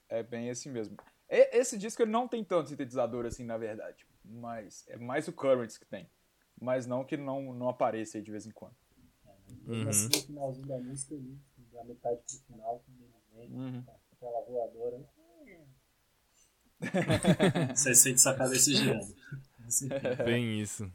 É 0.08 0.22
bem 0.22 0.52
assim 0.52 0.70
mesmo. 0.70 0.96
E- 1.28 1.58
Esse 1.58 1.80
disco 1.80 2.04
ele 2.04 2.12
não 2.12 2.28
tem 2.28 2.44
tanto 2.44 2.70
sintetizador 2.70 3.26
assim, 3.26 3.44
na 3.44 3.58
verdade. 3.58 4.06
Mas 4.24 4.86
é 4.88 4.98
mais 4.98 5.28
o 5.28 5.34
Currents 5.34 5.80
que 5.80 5.86
tem. 5.86 6.08
Mas 6.62 6.86
não 6.86 7.04
que 7.04 7.18
não, 7.18 7.52
não 7.52 7.68
apareça 7.68 8.20
aí 8.20 8.24
de 8.24 8.30
vez 8.30 8.46
em 8.46 8.52
quando. 8.52 8.76
Mesmo 9.66 9.82
Uhum. 9.84 9.90
assim, 9.90 10.10
no 10.10 10.22
finalzinho 10.22 10.68
da 10.68 10.78
música 10.78 11.16
ali, 11.16 11.40
da 11.72 11.84
metade 11.86 12.20
pro 12.28 12.38
final, 12.54 12.84
quando 12.86 13.02
ele 13.02 13.48
vem, 13.50 13.60
Uhum. 13.60 13.84
com 13.84 14.16
aquela 14.28 14.46
voadora. 14.46 15.04
Você 17.76 17.96
sente 17.96 18.22
sua 18.22 18.36
cabeça 18.36 18.70
girando. 18.72 19.16
Assim, 19.68 19.90
Bem 20.24 20.60
isso. 20.60 20.92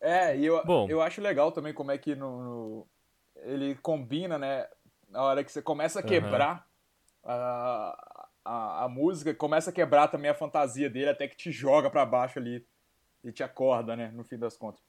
É, 0.00 0.36
e 0.36 0.44
eu, 0.44 0.56
Bom. 0.64 0.88
eu 0.88 1.00
acho 1.00 1.20
legal 1.20 1.52
também 1.52 1.72
como 1.72 1.90
é 1.92 1.98
que 1.98 2.14
no, 2.14 2.42
no- 2.42 2.88
ele 3.36 3.74
combina, 3.76 4.38
né? 4.38 4.66
Na 5.08 5.22
hora 5.22 5.44
que 5.44 5.52
você 5.52 5.62
começa 5.62 6.00
a 6.00 6.02
quebrar 6.02 6.66
a, 7.24 8.28
a, 8.44 8.84
a 8.84 8.88
música, 8.88 9.34
começa 9.34 9.70
a 9.70 9.72
quebrar 9.72 10.08
também 10.08 10.30
a 10.30 10.34
fantasia 10.34 10.90
dele, 10.90 11.10
até 11.10 11.28
que 11.28 11.36
te 11.36 11.52
joga 11.52 11.90
pra 11.90 12.06
baixo 12.06 12.38
ali 12.38 12.66
e 13.24 13.32
te 13.32 13.42
acorda, 13.42 13.96
né? 13.96 14.10
No 14.12 14.24
fim 14.24 14.38
das 14.38 14.56
contas. 14.56 14.82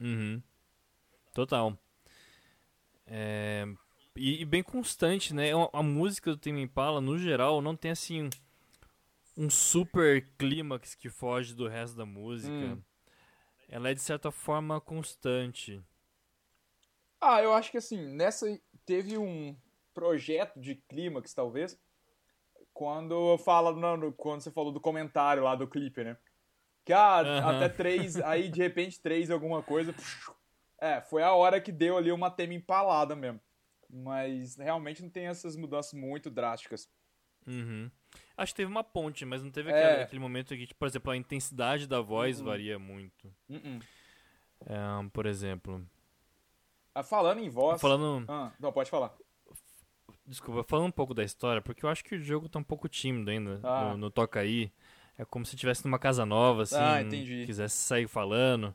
Uhum. 0.00 0.42
Total. 1.34 1.78
É, 3.06 3.66
E, 4.16 4.42
e 4.42 4.44
bem 4.44 4.62
constante, 4.62 5.34
né? 5.34 5.52
A, 5.52 5.80
a 5.80 5.82
música 5.82 6.30
do 6.30 6.36
Tame 6.38 6.62
Impala, 6.62 7.00
no 7.00 7.18
geral, 7.18 7.60
não 7.60 7.76
tem 7.76 7.90
assim 7.90 8.30
um 9.36 9.50
super 9.50 10.26
clímax 10.38 10.94
que 10.94 11.10
foge 11.10 11.54
do 11.54 11.68
resto 11.68 11.96
da 11.96 12.06
música. 12.06 12.52
Hum. 12.52 12.82
Ela 13.68 13.90
é 13.90 13.94
de 13.94 14.00
certa 14.00 14.30
forma 14.30 14.80
constante. 14.80 15.82
Ah, 17.20 17.42
eu 17.42 17.52
acho 17.52 17.70
que 17.70 17.78
assim, 17.78 18.06
nessa 18.14 18.46
teve 18.84 19.18
um 19.18 19.56
projeto 19.92 20.60
de 20.60 20.76
clímax, 20.76 21.34
talvez, 21.34 21.78
quando 22.72 23.36
fala, 23.38 23.74
não, 23.74 23.96
no- 23.96 24.12
quando 24.12 24.42
você 24.42 24.50
falou 24.50 24.70
do 24.70 24.80
comentário 24.80 25.42
lá 25.42 25.54
do 25.54 25.66
clipe, 25.66 26.04
né? 26.04 26.16
Que 26.84 26.92
ah, 26.92 27.20
até 27.50 27.68
três, 27.68 28.16
aí 28.16 28.48
de 28.48 28.60
repente 28.62 29.00
três 29.00 29.30
alguma 29.30 29.62
coisa. 29.62 29.94
É, 30.78 31.00
foi 31.00 31.22
a 31.22 31.32
hora 31.32 31.60
que 31.60 31.72
deu 31.72 31.96
ali 31.96 32.12
uma 32.12 32.30
tema 32.30 32.54
empalada 32.54 33.16
mesmo. 33.16 33.40
Mas 33.88 34.56
realmente 34.56 35.02
não 35.02 35.10
tem 35.10 35.26
essas 35.26 35.56
mudanças 35.56 35.92
muito 35.94 36.30
drásticas. 36.30 36.88
Uhum. 37.46 37.90
Acho 38.36 38.52
que 38.52 38.56
teve 38.58 38.70
uma 38.70 38.84
ponte, 38.84 39.24
mas 39.24 39.42
não 39.42 39.50
teve 39.50 39.70
É. 39.70 39.84
aquele, 39.88 40.02
aquele 40.02 40.20
momento 40.20 40.54
que, 40.56 40.66
tipo, 40.66 40.78
por 40.78 40.86
exemplo, 40.88 41.10
a 41.10 41.16
intensidade 41.16 41.86
da 41.86 42.00
voz 42.00 42.38
Uhum. 42.38 42.46
varia 42.46 42.78
muito. 42.78 43.26
Uh-uh. 43.48 43.80
É, 44.66 45.08
por 45.12 45.26
exemplo. 45.26 45.86
Ah, 46.94 47.02
falando 47.02 47.40
em 47.40 47.48
voz. 47.48 47.80
Falando. 47.80 48.24
Ah, 48.28 48.52
não, 48.60 48.72
pode 48.72 48.90
falar. 48.90 49.14
Desculpa, 50.26 50.64
falando 50.64 50.88
um 50.88 50.92
pouco 50.92 51.14
da 51.14 51.22
história, 51.22 51.62
porque 51.62 51.84
eu 51.84 51.88
acho 51.88 52.02
que 52.04 52.14
o 52.16 52.20
jogo 52.20 52.48
tá 52.48 52.58
um 52.58 52.64
pouco 52.64 52.88
tímido 52.88 53.30
ainda 53.30 53.60
Ah. 53.62 53.90
no, 53.92 53.96
no 53.96 54.10
Toca 54.10 54.40
Aí. 54.40 54.72
É 55.18 55.24
como 55.24 55.46
se 55.46 55.54
estivesse 55.54 55.84
numa 55.86 55.98
casa 55.98 56.26
nova, 56.26 56.62
assim, 56.64 56.76
Ah, 56.76 57.00
entendi. 57.00 57.46
quisesse 57.46 57.76
sair 57.76 58.06
falando. 58.06 58.74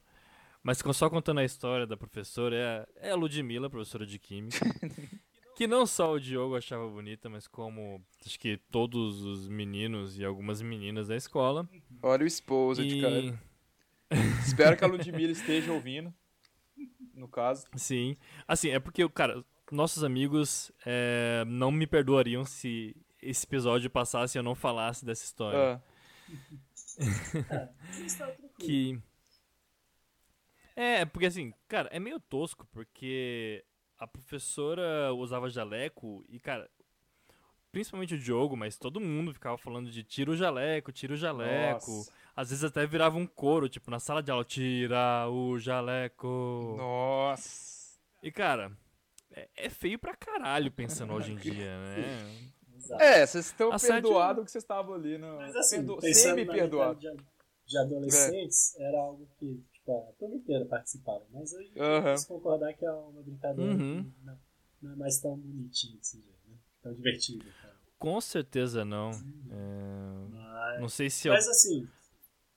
Mas 0.63 0.79
só 0.93 1.09
contando 1.09 1.39
a 1.39 1.43
história 1.43 1.85
da 1.85 1.95
professora, 1.97 2.87
é, 2.99 3.09
é 3.09 3.11
a 3.11 3.15
Ludmilla, 3.15 3.69
professora 3.69 4.05
de 4.05 4.17
Química. 4.17 4.57
que 5.61 5.67
não 5.67 5.85
só 5.85 6.13
o 6.13 6.19
Diogo 6.19 6.57
achava 6.57 6.87
bonita, 6.87 7.29
mas 7.29 7.47
como 7.47 8.03
acho 8.25 8.39
que 8.39 8.57
todos 8.71 9.21
os 9.21 9.47
meninos 9.47 10.17
e 10.17 10.25
algumas 10.25 10.59
meninas 10.59 11.09
da 11.09 11.15
escola. 11.15 11.69
Olha 12.01 12.23
o 12.23 12.25
esposo 12.25 12.81
E, 12.81 13.31
Espero 14.43 14.75
que 14.75 14.83
a 14.83 14.87
Ludmilla 14.87 15.31
esteja 15.31 15.71
ouvindo. 15.71 16.11
No 17.13 17.27
caso. 17.27 17.67
sim, 17.75 18.17
assim, 18.47 18.69
é 18.69 18.79
porque, 18.79 19.07
cara, 19.09 19.45
nossos 19.71 20.03
amigos 20.03 20.71
é, 20.83 21.43
não 21.45 21.71
me 21.71 21.85
perdoariam 21.85 22.43
se 22.43 22.95
esse 23.21 23.45
episódio 23.45 23.87
passasse 23.87 24.35
e 24.35 24.39
eu 24.39 24.43
não 24.43 24.55
falasse 24.55 25.05
dessa 25.05 25.23
história. 25.23 25.79
Ah, 26.27 26.57
está 28.03 28.25
tranquilo. 28.25 28.49
que 28.57 28.99
é 30.75 31.05
porque 31.05 31.27
assim 31.27 31.53
cara 31.67 31.89
é 31.91 31.99
meio 31.99 32.19
tosco 32.19 32.65
porque 32.71 33.63
a 34.01 34.07
professora 34.07 35.13
usava 35.13 35.47
jaleco 35.47 36.25
e 36.27 36.39
cara 36.39 36.67
principalmente 37.71 38.15
o 38.15 38.19
Diogo 38.19 38.57
mas 38.57 38.75
todo 38.75 38.99
mundo 38.99 39.31
ficava 39.31 39.59
falando 39.59 39.91
de 39.91 40.03
tira 40.03 40.31
o 40.31 40.35
jaleco 40.35 40.91
tira 40.91 41.13
o 41.13 41.15
jaleco 41.15 41.91
Nossa. 41.91 42.11
às 42.35 42.49
vezes 42.49 42.63
até 42.63 42.83
virava 42.87 43.17
um 43.17 43.27
coro 43.27 43.69
tipo 43.69 43.91
na 43.91 43.99
sala 43.99 44.23
de 44.23 44.31
aula 44.31 44.43
tira 44.43 45.29
o 45.29 45.59
jaleco 45.59 46.75
Nossa. 46.79 47.99
e 48.23 48.31
cara 48.31 48.71
é, 49.31 49.47
é 49.55 49.69
feio 49.69 49.99
pra 49.99 50.15
caralho 50.15 50.71
pensando 50.71 51.13
hoje 51.13 51.33
em 51.33 51.35
dia 51.37 51.77
né. 51.77 52.51
É, 52.99 53.25
vocês 53.25 53.45
estão 53.45 53.69
perdoados 53.77 54.43
que 54.45 54.51
vocês 54.51 54.63
estavam 54.63 54.95
ali 54.95 55.17
no. 55.17 55.37
Mas 55.37 55.55
assim, 55.55 55.77
Perdo... 55.77 56.01
Semi-perdoado. 56.01 56.99
de, 56.99 57.15
de 57.67 57.77
adolescentes, 57.77 58.75
era 58.79 58.99
algo 58.99 59.29
que, 59.37 59.63
tipo, 59.81 60.09
a 60.09 60.13
turma 60.13 60.35
inteira 60.35 60.65
participava. 60.65 61.25
Mas 61.31 61.53
aí 61.53 61.71
Aham. 61.77 62.03
vamos 62.03 62.25
concordar 62.25 62.73
que 62.73 62.85
é 62.85 62.91
uma 62.91 63.21
brincadeira 63.21 63.73
Uhum. 63.73 64.03
que 64.03 64.25
não, 64.25 64.39
não 64.81 64.91
é 64.93 64.95
mais 64.95 65.19
tão 65.19 65.37
bonitinho 65.37 65.97
desse 65.97 66.17
jeito, 66.21 66.49
né? 66.49 66.55
Tão 66.81 66.93
divertido, 66.93 67.45
cara. 67.61 67.75
com 67.99 68.19
certeza 68.19 68.83
não 68.83 69.11
É, 69.51 70.27
Mas, 70.29 70.81
não 70.81 70.89
sei 70.89 71.09
se 71.09 71.27
eu 71.27 71.33
mas 71.33 71.47
assim, 71.47 71.87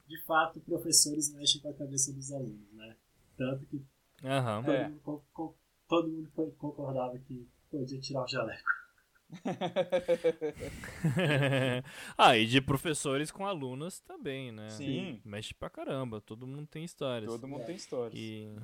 de 0.07 0.20
fato, 0.22 0.61
professores 0.61 1.33
mexem 1.35 1.61
com 1.61 1.68
a 1.70 1.75
cabeça 1.75 2.12
dos 2.12 2.33
alunos, 2.33 2.72
né? 2.72 2.97
Tanto 3.37 3.66
que 3.66 3.83
Aham. 4.25 4.62
todo, 4.62 4.72
É. 4.72 4.89
mundo, 4.89 5.25
todo 5.89 6.09
mundo 6.09 6.31
co- 6.35 6.51
concordava 6.53 7.18
que 7.18 7.47
podia 7.70 8.01
tirar 8.01 8.22
o 8.25 8.29
jaleco. 8.29 8.70
ah, 12.16 12.37
e 12.37 12.47
de 12.47 12.61
professores 12.61 13.30
com 13.30 13.47
alunos 13.47 14.01
também, 14.01 14.53
né? 14.53 14.70
Sim. 14.70 15.20
Mexe 15.24 15.55
pra 15.55 15.70
caramba, 15.70 16.20
todo 16.20 16.47
mundo 16.47 16.66
tem 16.66 16.85
histórias. 16.85 17.30
Todo 17.30 17.49
mundo 17.49 17.64
tem 17.64 17.76
histórias. 17.76 18.14
E, 18.14 18.55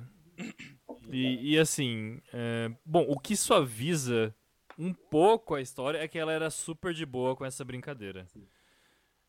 e, 1.09 1.53
e 1.53 1.59
assim, 1.59 2.19
é, 2.33 2.71
bom, 2.85 3.05
o 3.07 3.19
que 3.19 3.35
suaviza 3.35 4.33
um 4.77 4.93
pouco 4.93 5.55
a 5.55 5.61
história 5.61 5.97
é 5.97 6.07
que 6.07 6.17
ela 6.17 6.31
era 6.31 6.49
super 6.49 6.93
de 6.93 7.05
boa 7.05 7.35
com 7.35 7.45
essa 7.45 7.63
brincadeira. 7.63 8.27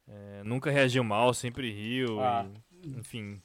É, 0.06 0.42
nunca 0.44 0.70
reagiu 0.70 1.04
mal, 1.04 1.32
sempre 1.34 1.70
riu, 1.72 2.20
Ah. 2.20 2.46
e, 2.82 2.88
enfim, 2.98 3.40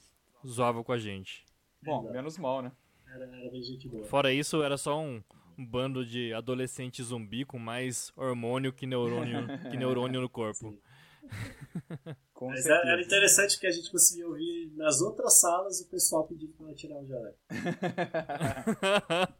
zoava 0.46 0.82
com 0.82 0.92
a 0.92 0.98
gente. 0.98 1.44
Bom, 1.82 2.10
menos 2.10 2.38
mal, 2.38 2.62
né? 2.62 2.72
Era, 3.06 3.24
era 3.24 3.50
bem 3.50 3.62
gente 3.62 3.88
boa. 3.88 4.04
Fora 4.04 4.32
isso, 4.32 4.62
era 4.62 4.76
só 4.76 5.00
um, 5.00 5.22
um 5.58 5.66
bando 5.66 6.06
de 6.06 6.32
adolescente 6.32 7.02
zumbi 7.02 7.44
com 7.44 7.58
mais 7.58 8.12
hormônio 8.16 8.72
que 8.72 8.86
neurônio, 8.86 9.46
que 9.70 9.76
neurônio 9.76 10.20
no 10.20 10.28
corpo. 10.28 10.78
Mas 12.40 12.62
certeza. 12.62 12.88
era, 12.92 13.02
interessante 13.02 13.58
que 13.58 13.66
a 13.66 13.70
gente 13.72 13.90
conseguia 13.90 14.28
ouvir 14.28 14.70
nas 14.76 15.00
outras 15.00 15.40
salas 15.40 15.80
o 15.80 15.88
pessoal 15.90 16.24
pedindo 16.26 16.52
pra 16.52 16.66
ela 16.66 16.74
tirar 16.76 16.96
o 16.96 17.04
jaleco. 17.06 17.36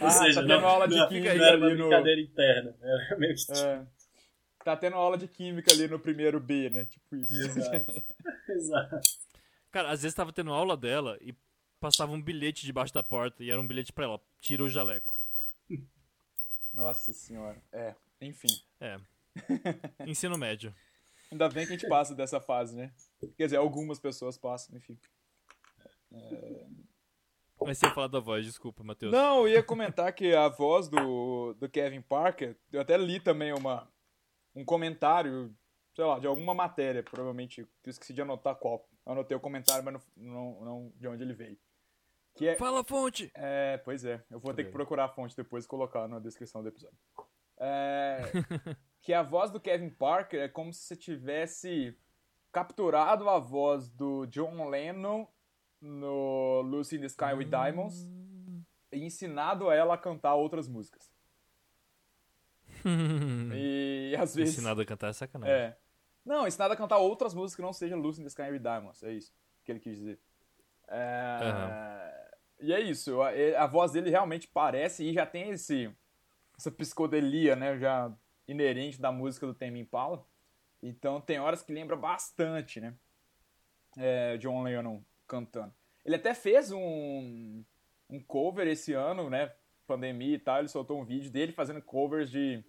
Ou 0.00 0.06
Ah, 0.06 0.10
seja, 0.10 0.40
tá 0.42 0.46
tendo 0.46 0.60
não, 0.60 0.68
aula 0.68 0.86
de 0.86 0.96
não, 0.96 1.08
química 1.08 1.34
não 1.34 1.44
era 1.44 1.56
uma 1.56 1.66
ali 1.66 1.74
no- 1.76 1.88
brincadeira 1.88 2.20
interna. 2.20 2.76
Era 2.80 3.18
meio 3.18 3.34
que 3.34 3.52
É. 3.52 3.82
Tá 4.64 4.76
tendo 4.76 4.96
aula 4.96 5.18
de 5.18 5.26
química 5.26 5.72
ali 5.72 5.88
no 5.88 5.98
primeiro 5.98 6.38
B, 6.38 6.70
né? 6.70 6.84
Tipo 6.86 7.16
isso. 7.16 7.34
Exato. 7.34 8.04
Exato. 8.48 8.96
Cara, 9.72 9.90
às 9.90 10.02
vezes 10.02 10.14
tava 10.14 10.32
tendo 10.32 10.52
aula 10.52 10.76
dela 10.76 11.18
e 11.20 11.34
passava 11.84 12.12
um 12.12 12.22
bilhete 12.22 12.64
debaixo 12.64 12.94
da 12.94 13.02
porta 13.02 13.44
e 13.44 13.50
era 13.50 13.60
um 13.60 13.68
bilhete 13.68 13.92
pra 13.92 14.06
ela, 14.06 14.20
tira 14.40 14.64
o 14.64 14.70
jaleco. 14.70 15.20
Nossa 16.72 17.12
senhora. 17.12 17.62
É, 17.70 17.94
enfim. 18.22 18.48
É. 18.80 18.98
Ensino 20.06 20.38
médio. 20.38 20.74
Ainda 21.30 21.46
bem 21.50 21.66
que 21.66 21.74
a 21.74 21.76
gente 21.76 21.86
passa 21.86 22.14
dessa 22.14 22.40
fase, 22.40 22.74
né? 22.74 22.90
Quer 23.36 23.44
dizer, 23.44 23.56
algumas 23.58 23.98
pessoas 23.98 24.38
passam, 24.38 24.74
enfim. 24.74 24.98
Mas 27.60 27.76
você 27.76 27.86
ia 27.86 27.92
falar 27.92 28.08
da 28.08 28.18
voz, 28.18 28.46
desculpa, 28.46 28.82
Matheus. 28.82 29.12
Não, 29.12 29.40
eu 29.40 29.48
ia 29.48 29.62
comentar 29.62 30.10
que 30.14 30.34
a 30.34 30.48
voz 30.48 30.88
do, 30.88 31.52
do 31.52 31.68
Kevin 31.68 32.00
Parker, 32.00 32.56
eu 32.72 32.80
até 32.80 32.96
li 32.96 33.20
também 33.20 33.52
uma, 33.52 33.86
um 34.54 34.64
comentário, 34.64 35.54
sei 35.94 36.04
lá, 36.04 36.18
de 36.18 36.26
alguma 36.26 36.54
matéria, 36.54 37.02
provavelmente, 37.02 37.60
eu 37.60 37.68
esqueci 37.90 38.14
de 38.14 38.22
anotar 38.22 38.56
qual. 38.56 38.88
Eu 39.04 39.12
anotei 39.12 39.36
o 39.36 39.40
comentário, 39.40 39.84
mas 39.84 39.94
não, 39.94 40.02
não, 40.16 40.64
não 40.64 40.92
de 40.96 41.08
onde 41.08 41.22
ele 41.22 41.34
veio. 41.34 41.58
Que 42.34 42.48
é, 42.48 42.56
Fala 42.56 42.80
a 42.80 42.84
fonte! 42.84 43.30
é, 43.34 43.76
pois 43.84 44.04
é, 44.04 44.22
eu 44.30 44.40
vou 44.40 44.52
ter 44.52 44.64
que 44.64 44.72
procurar 44.72 45.04
a 45.04 45.08
fonte 45.08 45.36
depois 45.36 45.64
e 45.64 45.68
colocar 45.68 46.08
na 46.08 46.18
descrição 46.18 46.62
do 46.62 46.68
episódio. 46.68 46.98
É, 47.56 48.22
que 49.00 49.12
a 49.12 49.22
voz 49.22 49.50
do 49.50 49.60
Kevin 49.60 49.90
Parker 49.90 50.40
é 50.40 50.48
como 50.48 50.72
se 50.72 50.80
você 50.80 50.96
tivesse 50.96 51.96
capturado 52.50 53.28
a 53.28 53.38
voz 53.38 53.88
do 53.88 54.26
John 54.26 54.68
Lennon 54.68 55.26
no 55.80 56.62
Lucy 56.62 56.96
in 56.96 57.00
the 57.00 57.06
Sky 57.06 57.34
with 57.36 57.46
Diamonds 57.46 58.04
e 58.90 59.04
ensinado 59.04 59.70
ela 59.70 59.94
a 59.94 59.98
cantar 59.98 60.34
outras 60.34 60.68
músicas. 60.68 61.12
E 63.54 64.14
às 64.18 64.34
vezes. 64.34 64.54
Ensinado 64.54 64.80
a 64.80 64.84
cantar 64.84 65.08
é 65.08 65.12
sacanagem. 65.12 65.54
É. 65.54 65.76
Não, 66.24 66.46
ensinado 66.46 66.74
a 66.74 66.76
cantar 66.76 66.98
outras 66.98 67.32
músicas 67.32 67.56
que 67.56 67.62
não 67.62 67.72
seja 67.72 67.96
Lucy 67.96 68.20
in 68.20 68.24
the 68.24 68.28
Sky 68.28 68.50
with 68.50 68.58
Diamonds. 68.58 69.02
É 69.02 69.12
isso 69.12 69.32
que 69.64 69.72
ele 69.72 69.80
quis 69.80 69.96
dizer. 69.96 70.20
É, 70.88 72.13
E 72.60 72.72
é 72.72 72.80
isso, 72.80 73.20
a, 73.20 73.30
a 73.58 73.66
voz 73.66 73.92
dele 73.92 74.10
realmente 74.10 74.48
parece 74.48 75.04
e 75.04 75.12
já 75.12 75.26
tem 75.26 75.50
esse 75.50 75.90
essa 76.56 76.70
psicodelia, 76.70 77.56
né, 77.56 77.76
já 77.76 78.12
inerente 78.46 79.00
da 79.00 79.10
música 79.10 79.46
do 79.46 79.54
Tame 79.54 79.80
Impala. 79.80 80.24
Então 80.82 81.20
tem 81.20 81.40
horas 81.40 81.62
que 81.62 81.72
lembra 81.72 81.96
bastante, 81.96 82.80
né, 82.80 82.94
é, 83.96 84.36
John 84.38 84.62
Lennon 84.62 85.02
cantando. 85.26 85.74
Ele 86.04 86.16
até 86.16 86.34
fez 86.34 86.70
um, 86.70 87.64
um 88.08 88.20
cover 88.20 88.68
esse 88.68 88.92
ano, 88.92 89.28
né, 89.28 89.52
pandemia 89.86 90.36
e 90.36 90.38
tal, 90.38 90.58
ele 90.58 90.68
soltou 90.68 91.00
um 91.00 91.04
vídeo 91.04 91.30
dele 91.30 91.52
fazendo 91.52 91.82
covers 91.82 92.30
de, 92.30 92.62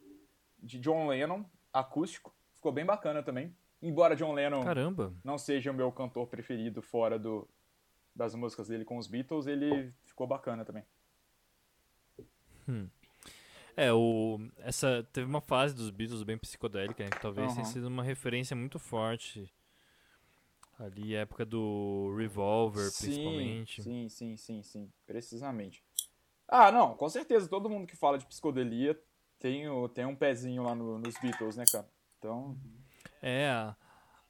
de 0.58 0.80
John 0.80 1.08
Lennon 1.08 1.46
acústico. 1.72 2.34
Ficou 2.54 2.72
bem 2.72 2.86
bacana 2.86 3.22
também. 3.22 3.56
Embora 3.82 4.16
John 4.16 4.34
Lennon 4.34 4.64
Caramba. 4.64 5.14
não 5.24 5.38
seja 5.38 5.70
o 5.70 5.74
meu 5.74 5.92
cantor 5.92 6.28
preferido 6.28 6.82
fora 6.82 7.20
do, 7.20 7.48
das 8.16 8.34
músicas 8.34 8.68
dele 8.70 8.86
com 8.86 8.98
os 8.98 9.08
Beatles, 9.08 9.46
ele 9.48 9.94
ficou 10.06 10.26
bacana 10.26 10.64
também. 10.64 10.84
É, 13.78 13.92
o, 13.92 14.40
essa 14.60 15.06
teve 15.12 15.28
uma 15.28 15.42
fase 15.42 15.76
dos 15.76 15.90
Beatles 15.90 16.24
bem 16.24 16.38
psicodélica, 16.38 17.04
né, 17.04 17.10
que 17.10 17.22
talvez 17.22 17.54
tenha 17.54 17.66
Aham. 17.66 17.74
sido 17.74 17.88
uma 17.88 18.04
referência 18.04 18.56
muito 18.56 18.80
forte. 18.80 19.54
Ali, 20.80 21.16
época 21.16 21.46
do 21.46 22.14
Revolver, 22.18 22.92
principalmente. 22.98 23.82
Sim, 23.82 24.10
sim, 24.10 24.38
sim, 24.38 24.64
sim, 24.64 24.92
precisamente. 25.06 25.84
Ah, 26.48 26.72
não, 26.72 26.96
com 26.96 27.10
certeza, 27.10 27.50
todo 27.50 27.70
mundo 27.70 27.88
que 27.88 27.96
fala 27.96 28.18
de 28.18 28.26
psicodelia 28.26 29.00
tem, 29.40 29.66
tem 29.94 30.06
um 30.06 30.16
pezinho 30.16 30.64
lá 30.64 30.76
no- 30.76 31.00
nos 31.00 31.18
Beatles, 31.20 31.56
né, 31.56 31.66
cara? 31.72 31.90
Então, 32.18 32.58
É, 33.22 33.50
a- 33.50 33.76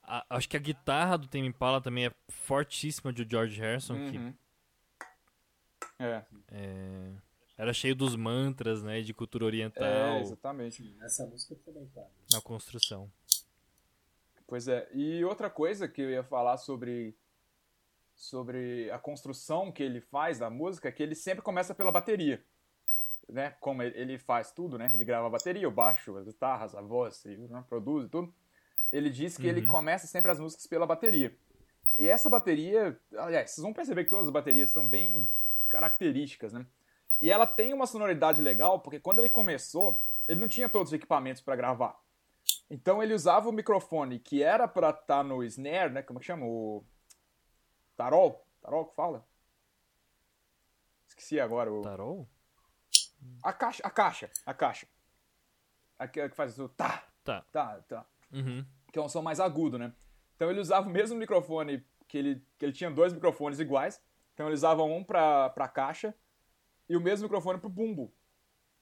a- 0.08 0.26
acho 0.30 0.48
que 0.50 0.58
a 0.58 0.60
guitarra 0.60 1.18
do 1.18 1.28
Tame 1.28 1.48
Impala 1.48 1.82
também 1.82 2.06
é 2.08 2.12
fortíssima 2.30 3.12
de 3.14 3.26
George 3.30 3.60
Harrison, 3.60 3.96
que 4.10 4.18
uhum. 4.18 4.34
É, 5.98 6.26
é, 6.52 7.12
era 7.58 7.74
cheio 7.74 7.96
dos 7.96 8.16
mantras, 8.16 8.84
né, 8.84 9.02
de 9.02 9.14
cultura 9.14 9.46
é, 9.46 9.48
oriental 9.48 10.20
exatamente. 10.20 10.96
Essa 11.02 11.26
música 11.26 11.56
foi 11.64 11.74
bem 11.74 11.88
clara. 11.94 12.10
na 12.32 12.42
construção. 12.42 13.10
Pois 14.48 14.68
é. 14.68 14.88
E 14.94 15.24
outra 15.24 15.50
coisa 15.50 15.88
que 15.88 16.02
eu 16.02 16.10
ia 16.10 16.24
falar 16.24 16.58
sobre 16.58 17.16
sobre 18.18 18.90
a 18.92 18.98
construção 19.00 19.72
que 19.72 19.84
ele 19.84 20.00
faz 20.00 20.40
da 20.40 20.50
música 20.50 20.88
é 20.88 20.92
que 20.92 21.04
ele 21.04 21.16
sempre 21.16 21.42
começa 21.44 21.76
pela 21.76 21.92
bateria. 21.92 22.42
Né? 23.28 23.50
Como 23.60 23.82
ele- 23.84 23.98
ele 24.00 24.18
faz 24.20 24.52
tudo, 24.52 24.78
né? 24.78 24.92
Ele 24.94 25.04
grava 25.04 25.28
a 25.28 25.30
bateria, 25.30 25.68
o 25.68 25.72
baixo, 25.72 26.16
as 26.16 26.26
guitarras, 26.26 26.76
a 26.76 26.82
voz, 26.82 27.26
e, 27.26 27.36
né? 27.36 27.64
produz 27.68 28.06
e 28.06 28.10
tudo. 28.10 28.34
Ele 28.92 29.10
diz 29.10 29.38
que 29.38 29.48
ele 29.48 29.62
Uhum. 29.62 29.68
começa 29.68 30.08
sempre 30.08 30.32
as 30.32 30.40
músicas 30.40 30.68
pela 30.68 30.86
bateria. 30.86 31.38
E 31.98 32.08
essa 32.08 32.30
bateria, 32.30 33.00
aliás, 33.18 33.52
vocês 33.52 33.64
vão 33.64 33.74
perceber 33.74 34.04
que 34.04 34.10
todas 34.10 34.26
as 34.28 34.32
baterias 34.34 34.70
estão 34.70 34.88
bem 34.88 35.30
características, 35.70 36.54
né? 36.54 36.66
E 37.22 37.32
ela 37.32 37.48
tem 37.48 37.74
uma 37.74 37.88
sonoridade 37.88 38.42
legal, 38.42 38.80
porque 38.82 39.00
quando 39.00 39.20
ele 39.20 39.30
começou, 39.30 40.04
ele 40.28 40.40
não 40.40 40.48
tinha 40.48 40.70
todos 40.70 40.90
os 40.92 40.94
equipamentos 40.94 41.42
para 41.42 41.56
gravar. 41.56 41.98
Então 42.70 43.02
ele 43.02 43.14
usava 43.14 43.48
o 43.50 43.52
microfone 43.54 44.20
que 44.20 44.44
era 44.44 44.68
pra 44.68 44.90
estar 44.90 45.24
no 45.24 45.44
snare, 45.44 45.94
né? 45.94 46.02
Como 46.04 46.20
é 46.20 46.22
que 46.22 46.26
chama? 46.26 46.46
O 46.46 46.84
tarol? 47.96 48.46
Tarol 48.62 48.86
que 48.88 48.96
fala? 48.96 49.26
Esqueci 51.08 51.40
agora 51.40 51.72
o 51.72 51.82
Tarol? 51.82 52.28
a 53.42 53.54
caixa, 53.54 53.82
a 53.86 53.90
caixa, 53.90 54.30
a 54.46 54.54
caixa. 54.54 54.88
A 55.98 56.08
que 56.08 56.28
que 56.30 56.36
faz 56.36 56.60
o 56.60 56.68
tá, 56.68 57.08
Tá. 57.24 57.42
tá, 57.52 57.80
tá, 57.88 58.06
Uhum. 58.32 58.66
Que 58.96 59.00
é 59.00 59.02
um 59.02 59.10
som 59.10 59.22
mais 59.22 59.42
agudo, 59.42 59.78
né? 59.78 59.94
Então 60.38 60.50
ele 60.50 60.62
usava 60.62 60.88
o 60.88 60.90
mesmo 60.90 61.18
microfone 61.18 61.84
que 62.08 62.18
ele 62.18 62.42
que 62.58 62.64
ele 62.64 62.72
tinha 62.72 62.90
dois 62.90 63.12
microfones 63.12 63.60
iguais. 63.60 64.02
Então 64.34 64.46
ele 64.46 64.54
usava 64.54 64.84
um 64.84 65.04
pra 65.04 65.50
para 65.50 65.68
caixa 65.68 66.16
e 66.88 66.96
o 66.96 67.02
mesmo 67.02 67.24
microfone 67.26 67.60
pro 67.60 67.68
bumbo. 67.70 68.14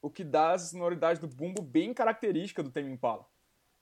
O 0.03 0.11
que 0.11 0.23
dá 0.23 0.51
a 0.51 0.59
sonoridade 0.59 1.19
do 1.19 1.27
bumbo 1.27 1.63
bem 1.63 1.95
característica 1.95 2.61
do 2.61 2.69
Tame 2.69 2.91
Impala. 2.91 3.25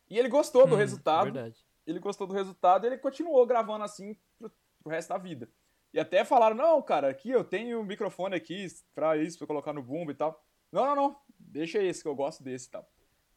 E 0.09 0.17
ele 0.17 0.29
gostou 0.29 0.65
do 0.65 0.75
Hum, 0.75 0.77
resultado. 0.77 1.25
Verdade. 1.33 1.65
ele 1.85 1.99
gostou 1.99 2.25
do 2.25 2.33
resultado 2.33 2.85
e 2.85 2.87
ele 2.87 2.97
continuou 2.97 3.45
gravando 3.45 3.83
assim 3.83 4.15
pro, 4.39 4.49
pro 4.81 4.89
resto 4.91 5.09
da 5.09 5.17
vida. 5.17 5.49
E 5.93 5.99
até 5.99 6.23
falaram, 6.23 6.55
não, 6.55 6.81
cara, 6.81 7.09
aqui 7.09 7.29
eu 7.29 7.43
tenho 7.43 7.81
um 7.81 7.83
microfone 7.83 8.35
aqui 8.35 8.67
pra 8.95 9.17
isso, 9.17 9.37
pra 9.37 9.47
colocar 9.47 9.73
no 9.73 9.83
bumbo 9.83 10.11
e 10.11 10.15
tal. 10.15 10.41
Não, 10.71 10.85
não, 10.85 10.95
não, 10.95 11.17
deixa 11.37 11.83
esse, 11.83 12.01
que 12.01 12.07
eu 12.07 12.15
gosto 12.15 12.41
desse 12.41 12.67
e 12.69 12.71
tal. 12.71 12.89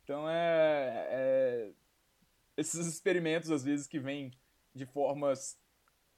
Então 0.04 0.28
é, 0.30 1.08
é- 1.10 1.72
Esses 2.56 2.86
experimentos, 2.86 3.50
às 3.50 3.64
vezes, 3.64 3.86
que 3.86 3.98
vêm 3.98 4.32
de 4.74 4.86
formas 4.86 5.58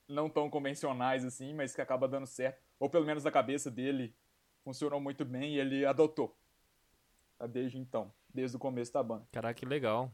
não 0.09 0.29
tão 0.29 0.49
convencionais 0.49 1.25
assim, 1.25 1.55
mas 1.55 1.75
que 1.75 1.81
acaba 1.81 2.09
dando 2.09 2.27
certo. 2.27 2.63
Ou 2.79 2.89
pelo 2.89 3.07
menos 3.07 3.25
na 3.25 3.31
cabeça 3.31 3.71
dele 3.71 4.15
funcionou 4.63 5.01
muito 5.01 5.25
bem 5.25 5.55
e 5.55 5.59
ele 5.59 5.85
adotou. 5.85 6.37
Tá 7.39 7.47
Desde 7.47 7.79
então, 7.79 8.13
desde 8.33 8.57
o 8.57 8.61
começo 8.61 8.93
da 8.93 9.03
banda. 9.03 9.27
Caraca, 9.33 9.59
que 9.59 9.67
legal. 9.67 10.13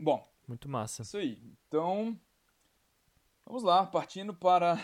Bom, 0.00 0.26
Muito 0.46 0.68
massa. 0.68 1.02
Isso 1.02 1.16
aí. 1.16 1.40
Então, 1.68 2.18
vamos 3.46 3.62
lá, 3.62 3.86
partindo 3.86 4.34
para 4.34 4.76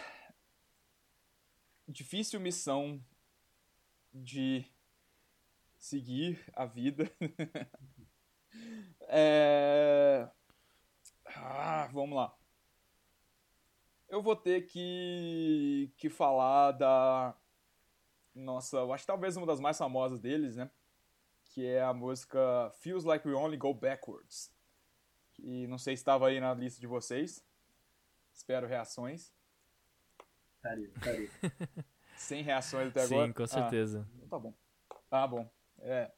difícil 1.88 2.38
missão 2.40 3.02
de 4.14 4.64
seguir 5.78 6.44
a 6.52 6.64
vida. 6.64 7.10
É, 9.02 10.28
ah, 11.26 11.88
vamos 11.92 12.16
lá. 12.16 12.36
Eu 14.08 14.22
vou 14.22 14.34
ter 14.34 14.62
que, 14.62 15.92
que 15.96 16.08
falar 16.10 16.72
da 16.72 17.36
nossa, 18.34 18.78
eu 18.78 18.92
acho 18.92 19.02
que 19.04 19.06
talvez 19.08 19.36
uma 19.36 19.46
das 19.46 19.60
mais 19.60 19.76
famosas 19.78 20.20
deles, 20.20 20.56
né? 20.56 20.70
Que 21.44 21.66
é 21.66 21.82
a 21.82 21.92
música 21.92 22.70
Feels 22.80 23.04
Like 23.04 23.26
We 23.26 23.34
Only 23.34 23.56
Go 23.56 23.74
Backwards 23.74 24.52
que 25.40 25.66
não 25.66 25.78
sei 25.78 25.96
se 25.96 26.02
estava 26.02 26.28
aí 26.28 26.40
na 26.40 26.52
lista 26.54 26.80
de 26.80 26.86
vocês. 26.86 27.44
Espero 28.32 28.66
reações. 28.66 29.32
Estaria, 30.56 30.88
estaria. 30.88 31.30
Sem 32.16 32.42
reações 32.42 32.88
até 32.88 33.06
Sim, 33.06 33.14
agora. 33.14 33.32
com 33.32 33.42
Ah, 33.44 33.48
certeza. 33.48 34.06
então 34.14 34.28
tá 34.28 34.38
bom. 34.38 34.54
Tá 35.08 35.26
bom. 35.26 35.50
É. 35.78 36.12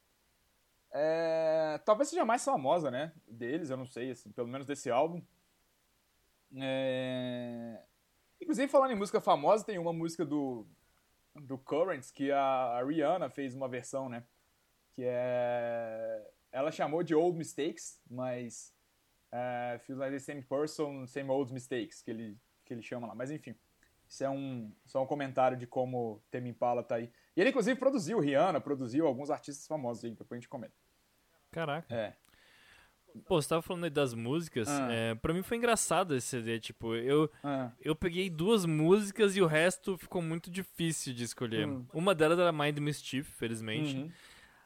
É, 0.93 1.80
Talvez 1.84 2.11
seja 2.11 2.24
mais 2.24 2.45
famosa, 2.45 2.90
né? 2.90 3.12
Deles, 3.26 3.70
eu 3.70 3.76
não 3.76 3.86
sei, 3.86 4.11
assim, 4.11 4.30
pelo 4.30 4.49
menos 4.49 4.66
desse 4.66 4.90
álbum. 4.90 5.22
É... 6.55 7.82
Inclusive, 8.40 8.68
falando 8.68 8.93
em 8.93 8.97
música 8.97 9.20
famosa, 9.20 9.64
tem 9.64 9.78
uma 9.78 9.93
música 9.93 10.24
do, 10.24 10.66
do 11.34 11.57
Currents 11.57 12.11
que 12.11 12.30
a, 12.30 12.82
Rihanna 12.84 13.30
fez 13.30 13.55
uma 13.55 13.68
versão, 13.68 14.09
né? 14.09 14.24
Que 14.95 15.05
é. 15.07 16.30
Ela 16.51 16.70
chamou 16.70 17.03
de 17.03 17.14
Old 17.14 17.38
Mistakes, 17.38 18.01
mas. 18.11 18.74
É, 19.30 19.78
feels 19.86 19.99
like 19.99 20.12
the 20.12 20.18
same 20.18 20.43
person, 20.43 21.07
same 21.07 21.30
old 21.30 21.55
mistakes, 21.55 22.03
que 22.03 22.11
ele, 22.11 22.38
que 22.66 22.74
ele 22.74 22.82
chama 22.82 23.07
lá. 23.07 23.14
Mas 23.14 23.30
enfim. 23.30 23.57
Isso 24.07 24.22
é 24.22 24.28
um, 24.28 24.70
só 24.84 25.03
um 25.03 25.07
comentário 25.07 25.57
de 25.57 25.66
como 25.66 26.22
Tame 26.30 26.51
Impala 26.51 26.82
tá 26.82 26.97
aí. 26.97 27.11
E 27.34 27.40
ele, 27.40 27.49
inclusive, 27.49 27.80
produziu 27.80 28.20
Rihanna, 28.20 28.61
produziu 28.61 29.07
alguns 29.07 29.30
artistas 29.30 29.66
famosos 29.66 30.05
aí, 30.05 30.11
depois 30.11 30.32
a 30.32 30.34
gente 30.34 30.51
comenta. 30.51 30.74
Caraca. 31.53 31.94
É. 31.94 32.14
Pô, 33.26 33.40
você 33.40 33.48
tava 33.50 33.61
falando 33.62 33.84
aí 33.84 33.90
das 33.90 34.14
músicas. 34.14 34.68
Ah. 34.68 34.88
É, 34.90 35.14
pra 35.14 35.34
mim 35.34 35.42
foi 35.42 35.59
engraçado 35.59 36.16
esse 36.16 36.28
CD. 36.28 36.59
Tipo, 36.59 36.94
eu, 36.94 37.30
Ah, 37.44 37.70
eu 37.80 37.94
peguei 37.94 38.30
duas 38.30 38.64
músicas 38.64 39.36
e 39.36 39.42
o 39.42 39.46
resto 39.46 39.98
ficou 39.98 40.22
muito 40.22 40.50
difícil 40.50 41.12
de 41.12 41.24
escolher. 41.24 41.68
Hum. 41.68 41.86
Uma 41.92 42.14
delas 42.14 42.38
era 42.38 42.50
Mind 42.50 42.78
Mischief, 42.78 43.28
felizmente. 43.36 43.96
uhum. 43.96 44.11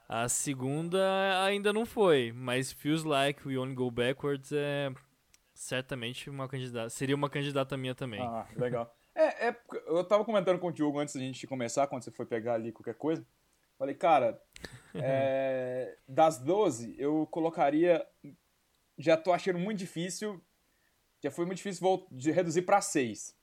A 0.08 0.28
segunda 0.28 1.44
ainda 1.44 1.72
não 1.72 1.84
foi, 1.84 2.30
mas 2.32 2.70
Feels 2.70 3.02
Like 3.02 3.46
We 3.46 3.58
Only 3.58 3.74
Go 3.74 3.90
Backwards 3.90 4.52
é 4.52 4.92
certamente 5.52 6.30
uma 6.30 6.46
candidata. 6.48 6.88
Seria 6.90 7.16
uma 7.16 7.28
candidata 7.28 7.76
minha 7.76 7.92
também. 7.92 8.20
Ah, 8.20 8.46
legal. 8.54 8.94
É, 9.12 9.48
é, 9.48 9.56
eu 9.88 10.04
tava 10.04 10.24
comentando 10.24 10.60
com 10.60 10.68
o 10.68 10.72
Diogo 10.72 11.00
antes 11.00 11.16
da 11.16 11.20
gente 11.20 11.44
começar, 11.48 11.88
quando 11.88 12.04
você 12.04 12.12
foi 12.12 12.24
pegar 12.24 12.54
ali 12.54 12.70
qualquer 12.70 12.94
coisa. 12.94 13.26
Falei, 13.76 13.96
cara, 13.96 14.40
é, 14.94 15.96
das 16.08 16.38
12, 16.38 16.94
eu 16.98 17.26
colocaria. 17.26 18.06
Já 18.98 19.16
tô 19.16 19.32
achando 19.32 19.58
muito 19.58 19.78
difícil. 19.78 20.42
Já 21.22 21.30
foi 21.30 21.44
muito 21.44 21.58
difícil 21.58 21.80
vol- 21.82 22.06
de 22.10 22.30
reduzir 22.30 22.62
pra 22.62 22.80
6. 22.80 23.36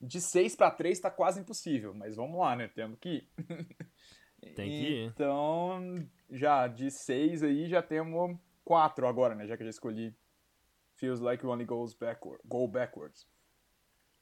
De 0.00 0.20
6 0.20 0.54
pra 0.56 0.70
3 0.70 0.98
tá 1.00 1.10
quase 1.10 1.40
impossível, 1.40 1.92
mas 1.94 2.16
vamos 2.16 2.38
lá, 2.38 2.54
né? 2.56 2.68
Temos 2.68 2.98
que 2.98 3.08
ir. 3.08 3.30
Tem 4.56 4.70
que 4.70 4.88
ir. 4.88 5.06
Então, 5.08 6.08
já 6.30 6.66
de 6.66 6.90
6 6.90 7.42
aí, 7.42 7.68
já 7.68 7.82
temos 7.82 8.38
4 8.64 9.06
agora, 9.06 9.34
né? 9.34 9.46
Já 9.46 9.56
que 9.56 9.62
eu 9.62 9.66
já 9.66 9.70
escolhi 9.70 10.16
Feels 10.96 11.20
Like 11.20 11.44
You 11.44 11.50
Only 11.50 11.66
Goes 11.66 11.92
backward, 11.92 12.40
Go 12.46 12.66
Backwards. 12.66 13.26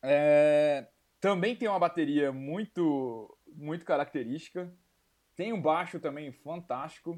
É, 0.03 0.89
também 1.21 1.55
tem 1.57 1.69
uma 1.69 1.79
bateria 1.79 2.33
muito, 2.33 3.37
muito 3.47 3.85
característica. 3.85 4.73
Tem 5.39 5.53
um 5.53 5.63
baixo 5.63 6.01
também 6.01 6.33
fantástico. 6.33 7.17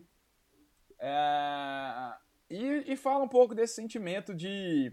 É, 0.99 2.13
e, 2.51 2.93
e 2.93 2.95
fala 2.95 3.25
um 3.25 3.29
pouco 3.29 3.55
desse 3.55 3.77
sentimento 3.77 4.35
de, 4.35 4.93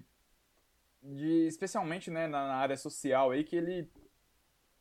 de 1.03 1.45
especialmente 1.45 2.09
né, 2.09 2.25
na, 2.25 2.47
na 2.47 2.55
área 2.55 2.77
social 2.77 3.31
aí, 3.31 3.43
que 3.43 3.57
ele 3.57 3.91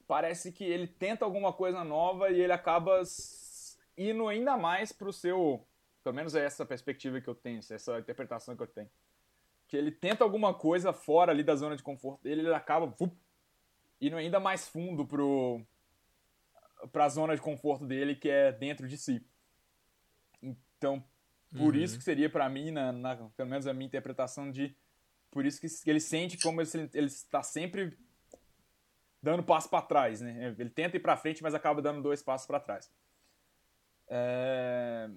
parece 0.06 0.52
que 0.52 0.62
ele 0.62 0.86
tenta 0.86 1.24
alguma 1.24 1.52
coisa 1.52 1.82
nova 1.82 2.30
e 2.30 2.40
ele 2.40 2.52
acaba 2.52 3.02
indo 3.98 4.28
ainda 4.28 4.56
mais 4.56 4.92
pro 4.92 5.12
seu. 5.12 5.66
Pelo 6.04 6.14
menos 6.14 6.36
é 6.36 6.44
essa 6.44 6.64
perspectiva 6.64 7.20
que 7.20 7.28
eu 7.28 7.34
tenho, 7.34 7.58
essa 7.58 7.98
interpretação 7.98 8.54
que 8.54 8.62
eu 8.62 8.68
tenho. 8.68 8.88
Que 9.66 9.76
ele 9.76 9.90
tenta 9.90 10.22
alguma 10.22 10.54
coisa 10.54 10.92
fora 10.92 11.32
ali 11.32 11.42
da 11.42 11.56
zona 11.56 11.74
de 11.74 11.82
conforto 11.82 12.22
dele, 12.22 12.42
ele 12.42 12.54
acaba 12.54 12.86
vup, 12.86 13.12
indo 14.00 14.16
ainda 14.16 14.38
mais 14.38 14.68
fundo 14.68 15.04
pro 15.04 15.66
pra 16.92 17.08
zona 17.08 17.34
de 17.34 17.40
conforto 17.42 17.86
dele, 17.86 18.14
que 18.16 18.28
é 18.28 18.52
dentro 18.52 18.86
de 18.88 18.96
si. 18.98 19.24
Então, 20.42 21.02
por 21.56 21.74
Uhum. 21.74 21.80
isso 21.82 21.96
que 21.98 22.04
seria 22.04 22.28
pra 22.28 22.48
mim, 22.48 22.70
na, 22.70 22.92
na- 22.92 23.16
pelo 23.36 23.48
menos 23.48 23.66
a 23.66 23.72
minha 23.72 23.86
interpretação 23.86 24.50
de 24.50 24.76
por 25.30 25.44
isso 25.44 25.60
que 25.60 25.90
ele 25.90 26.00
sente 26.00 26.38
como 26.38 26.64
se 26.64 26.88
ele 26.94 27.06
está 27.06 27.42
sempre 27.42 27.98
dando 29.22 29.42
passo 29.42 29.68
para 29.68 29.82
trás, 29.84 30.20
né? 30.20 30.54
Ele 30.58 30.70
tenta 30.70 30.96
ir 30.96 31.00
para 31.00 31.16
frente, 31.16 31.42
mas 31.42 31.54
acaba 31.54 31.82
dando 31.82 32.00
dois 32.02 32.22
passos 32.22 32.46
para 32.46 32.60
trás. 32.60 32.90
É, 34.08 35.10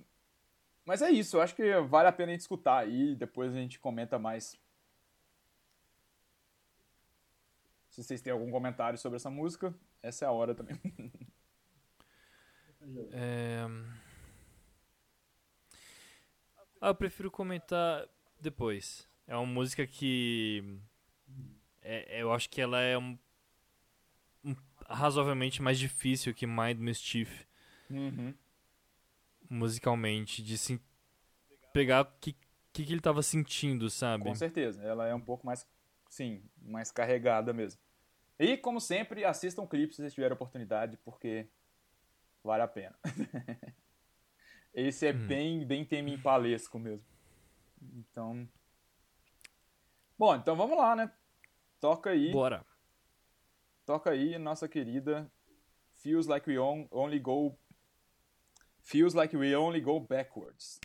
Mas 0.86 1.02
é 1.04 1.12
isso, 1.12 1.38
eu 1.38 1.42
acho 1.42 1.56
que 1.56 1.80
vale 1.82 2.08
a 2.08 2.12
pena 2.12 2.32
a 2.32 2.34
gente 2.34 2.42
escutar 2.42 2.80
aí, 2.80 3.16
depois 3.16 3.52
a 3.56 3.60
gente 3.60 3.80
comenta 3.80 4.18
mais. 4.18 4.58
Se 7.90 8.04
vocês 8.04 8.22
têm 8.22 8.34
algum 8.34 8.50
comentário 8.50 8.98
sobre 8.98 9.18
essa 9.18 9.30
música, 9.30 9.74
essa 10.02 10.26
é 10.26 10.28
a 10.28 10.32
hora 10.32 10.56
também. 10.56 10.80
É... 13.12 13.66
Ah, 16.82 16.88
eu 16.90 16.96
prefiro 16.96 17.30
comentar 17.30 18.08
depois. 18.40 19.08
É 19.28 19.36
uma 19.36 19.46
música 19.46 19.86
que. 19.86 20.80
É, 21.82 22.22
eu 22.22 22.32
acho 22.34 22.50
que 22.50 22.62
ela 22.62 22.80
é 22.80 22.98
um, 22.98 23.18
um- 24.44 24.56
razoavelmente 24.88 25.62
mais 25.62 25.78
difícil 25.80 26.34
que 26.34 26.46
Mind 26.48 26.78
Mischief 26.80 27.46
Uhum. 27.90 28.34
musicalmente. 29.50 30.42
De 30.42 30.58
se 30.58 30.80
pegar 31.74 32.02
o 32.02 32.06
que, 32.20 32.34
que, 32.72 32.86
que 32.86 32.94
ele 32.94 33.02
tava 33.02 33.22
sentindo, 33.22 33.90
sabe? 33.90 34.24
Com 34.24 34.36
certeza, 34.36 34.82
ela 34.84 35.08
é 35.08 35.14
um 35.14 35.22
pouco 35.22 35.46
mais, 35.46 35.68
sim, 36.10 36.44
mais 36.58 36.92
carregada 36.92 37.54
mesmo. 37.54 37.80
E, 38.38 38.56
como 38.58 38.80
sempre, 38.80 39.26
assistam 39.26 39.64
o 39.64 39.68
clipe 39.68 39.94
se 39.94 40.02
vocês 40.02 40.14
tiverem 40.14 40.34
oportunidade, 40.34 40.98
porque 41.04 41.50
vale 42.44 42.64
a 42.64 42.68
pena. 42.68 42.98
Esse 44.74 45.08
é 45.08 45.12
Hum. 45.14 45.28
bem, 45.28 45.66
bem 45.66 45.86
tema 45.86 46.10
impalesco 46.10 46.78
mesmo. 46.80 47.06
Então... 47.82 48.48
Bom, 50.18 50.36
então 50.36 50.56
vamos 50.56 50.78
lá, 50.78 50.96
né? 50.96 51.12
Toca 51.80 52.10
aí, 52.10 52.32
Bora. 52.32 52.66
toca 53.86 54.10
aí, 54.12 54.38
nossa 54.38 54.68
querida 54.68 55.32
Feels 55.96 56.28
Like 56.28 56.50
We 56.50 56.60
On- 56.60 56.88
Only 56.92 57.20
Go... 57.20 57.58
Feels 58.82 59.14
Like 59.14 59.36
We 59.38 59.56
Only 59.56 59.80
Go 59.82 60.00
Backwards. 60.00 60.80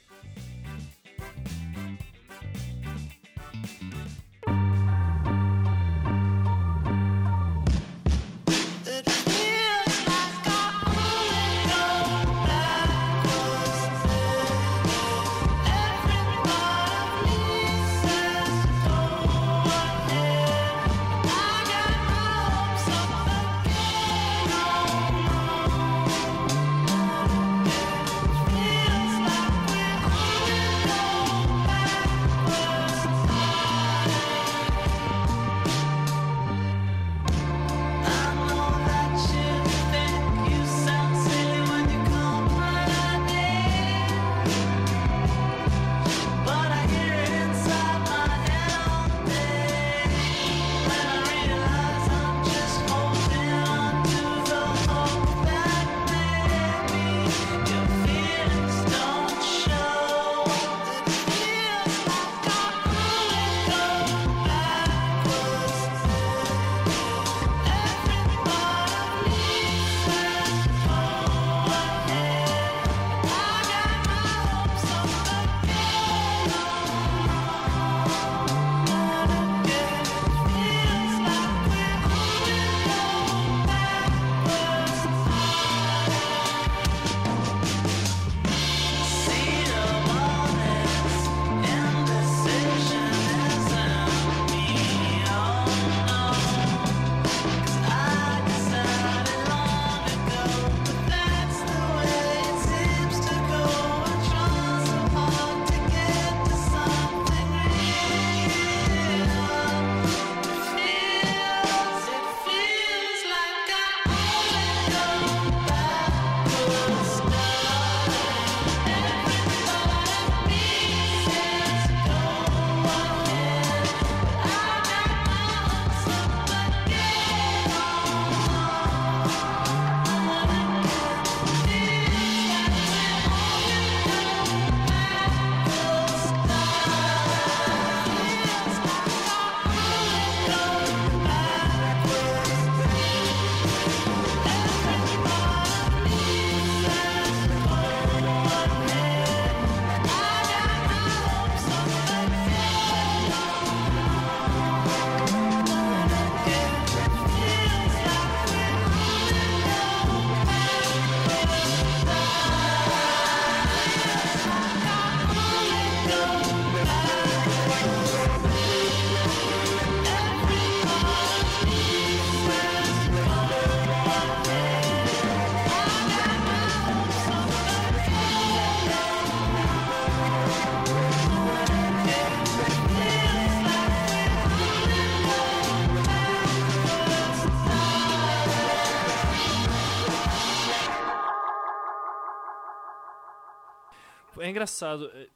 Engraçado. 194.64 195.10
é, 195.14 195.28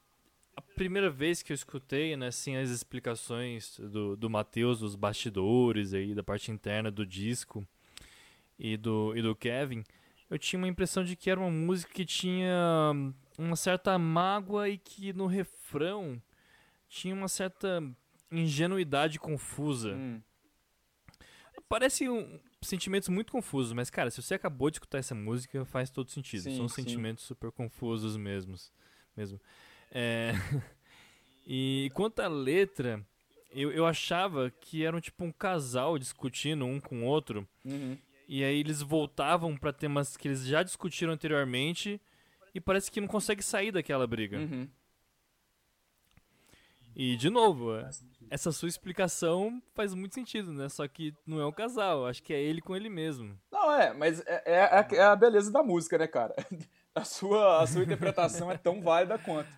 A 0.57 0.63
primeira 0.63 1.11
vez 1.11 1.43
que 1.43 1.53
eu 1.53 1.55
escutei, 1.55 2.17
né, 2.17 2.29
assim, 2.29 2.57
as 2.57 2.71
explicações 2.71 3.79
do, 3.79 4.17
do 4.17 4.29
Matheus, 4.29 4.81
dos 4.81 4.97
bastidores 4.97 5.95
aí, 5.95 6.15
da 6.15 6.23
parte 6.23 6.51
interna 6.51 6.91
do 6.91 7.07
disco, 7.07 7.67
e 8.59 8.77
do, 8.77 9.17
e 9.17 9.23
do 9.23 9.37
Kevin, 9.37 9.85
eu 10.29 10.37
tinha 10.37 10.59
uma 10.59 10.67
impressão 10.67 11.05
de 11.05 11.15
que 11.15 11.31
era 11.31 11.39
uma 11.39 11.51
música 11.51 11.93
que 11.93 12.05
tinha 12.05 12.93
uma 13.39 13.55
certa 13.55 13.97
mágoa 13.97 14.69
e 14.69 14.77
que 14.77 15.13
no 15.13 15.27
refrão 15.27 16.21
tinha 16.89 17.15
uma 17.15 17.29
certa 17.29 17.81
ingenuidade 18.33 19.21
confusa. 19.21 19.95
Hum. 19.95 20.21
Parece 21.69 22.09
um, 22.09 22.41
sentimentos 22.61 23.09
muito 23.09 23.31
confusos, 23.31 23.73
mas 23.73 23.91
cara, 23.91 24.11
se 24.11 24.21
você 24.21 24.35
acabou 24.35 24.71
de 24.71 24.77
escutar 24.77 24.99
essa 24.99 25.15
música, 25.15 25.65
faz 25.65 25.89
todo 25.91 26.11
sentido. 26.11 26.43
Sim, 26.43 26.57
São 26.57 26.69
sim. 26.69 26.83
sentimentos 26.83 27.25
super 27.25 27.53
confusos 27.53 28.17
mesmos, 28.17 28.73
mesmo. 29.19 29.41
É, 29.91 30.33
E 31.51 31.91
quanto 31.95 32.21
à 32.21 32.29
letra, 32.29 33.03
eu, 33.51 33.73
eu 33.73 33.87
achava 33.87 34.51
que 34.61 34.85
eram 34.85 35.01
tipo 35.01 35.25
um 35.25 35.33
casal 35.33 35.99
discutindo 35.99 36.67
um 36.67 36.79
com 36.79 37.03
o 37.03 37.07
outro. 37.07 37.49
Uhum. 37.65 37.97
E 38.29 38.45
aí 38.45 38.61
eles 38.61 38.83
voltavam 38.83 39.57
pra 39.57 39.73
temas 39.73 40.15
que 40.15 40.29
eles 40.29 40.45
já 40.47 40.63
discutiram 40.63 41.11
anteriormente 41.15 41.99
e 42.55 42.61
parece 42.61 42.91
que 42.91 43.01
não 43.01 43.09
consegue 43.09 43.43
sair 43.43 43.73
daquela 43.73 44.07
briga. 44.07 44.37
Uhum. 44.39 44.69
E 46.95 47.17
de 47.17 47.31
novo, 47.31 47.75
é, 47.77 47.89
essa 48.29 48.53
sua 48.53 48.69
explicação 48.69 49.63
faz 49.75 49.95
muito 49.95 50.15
sentido, 50.15 50.53
né? 50.53 50.69
Só 50.69 50.87
que 50.87 51.15
não 51.27 51.41
é 51.41 51.47
um 51.47 51.53
casal, 51.53 52.07
acho 52.07 52.23
que 52.23 52.35
é 52.35 52.43
ele 52.43 52.61
com 52.61 52.77
ele 52.77 52.91
mesmo. 52.91 53.39
Não, 53.51 53.73
é, 53.73 53.95
mas 53.95 54.21
é, 54.27 54.43
é 54.45 54.61
a- 54.63 54.87
é 54.93 55.03
a 55.03 55.17
beleza 55.17 55.51
da 55.51 55.63
música, 55.63 55.97
né, 55.97 56.07
cara? 56.07 56.35
A 56.99 57.05
sua, 57.05 57.63
a 57.63 57.67
sua 57.67 57.83
interpretação 57.83 58.51
é 58.51 58.57
tão 58.59 58.81
válida 58.83 59.19
quanto. 59.19 59.49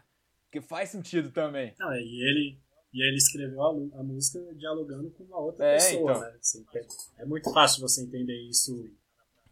Que 0.51 0.61
faz 0.61 0.91
sentido 0.91 1.31
também. 1.31 1.75
Não, 1.79 1.93
e 1.95 2.23
ele, 2.29 2.59
e 2.93 3.07
ele 3.07 3.17
escreveu 3.17 3.63
a, 3.63 3.69
a 4.01 4.03
música 4.03 4.39
dialogando 4.55 5.11
com 5.13 5.25
uma 5.25 5.39
outra 5.39 5.65
É, 5.65 5.75
pessoa, 5.75 6.13
então. 6.13 6.21
né? 6.23 6.39
Você 6.41 6.59
entende? 6.61 6.89
é 7.19 7.25
muito 7.25 7.53
fácil 7.53 7.81
você 7.81 8.03
entender 8.03 8.37
isso 8.49 8.91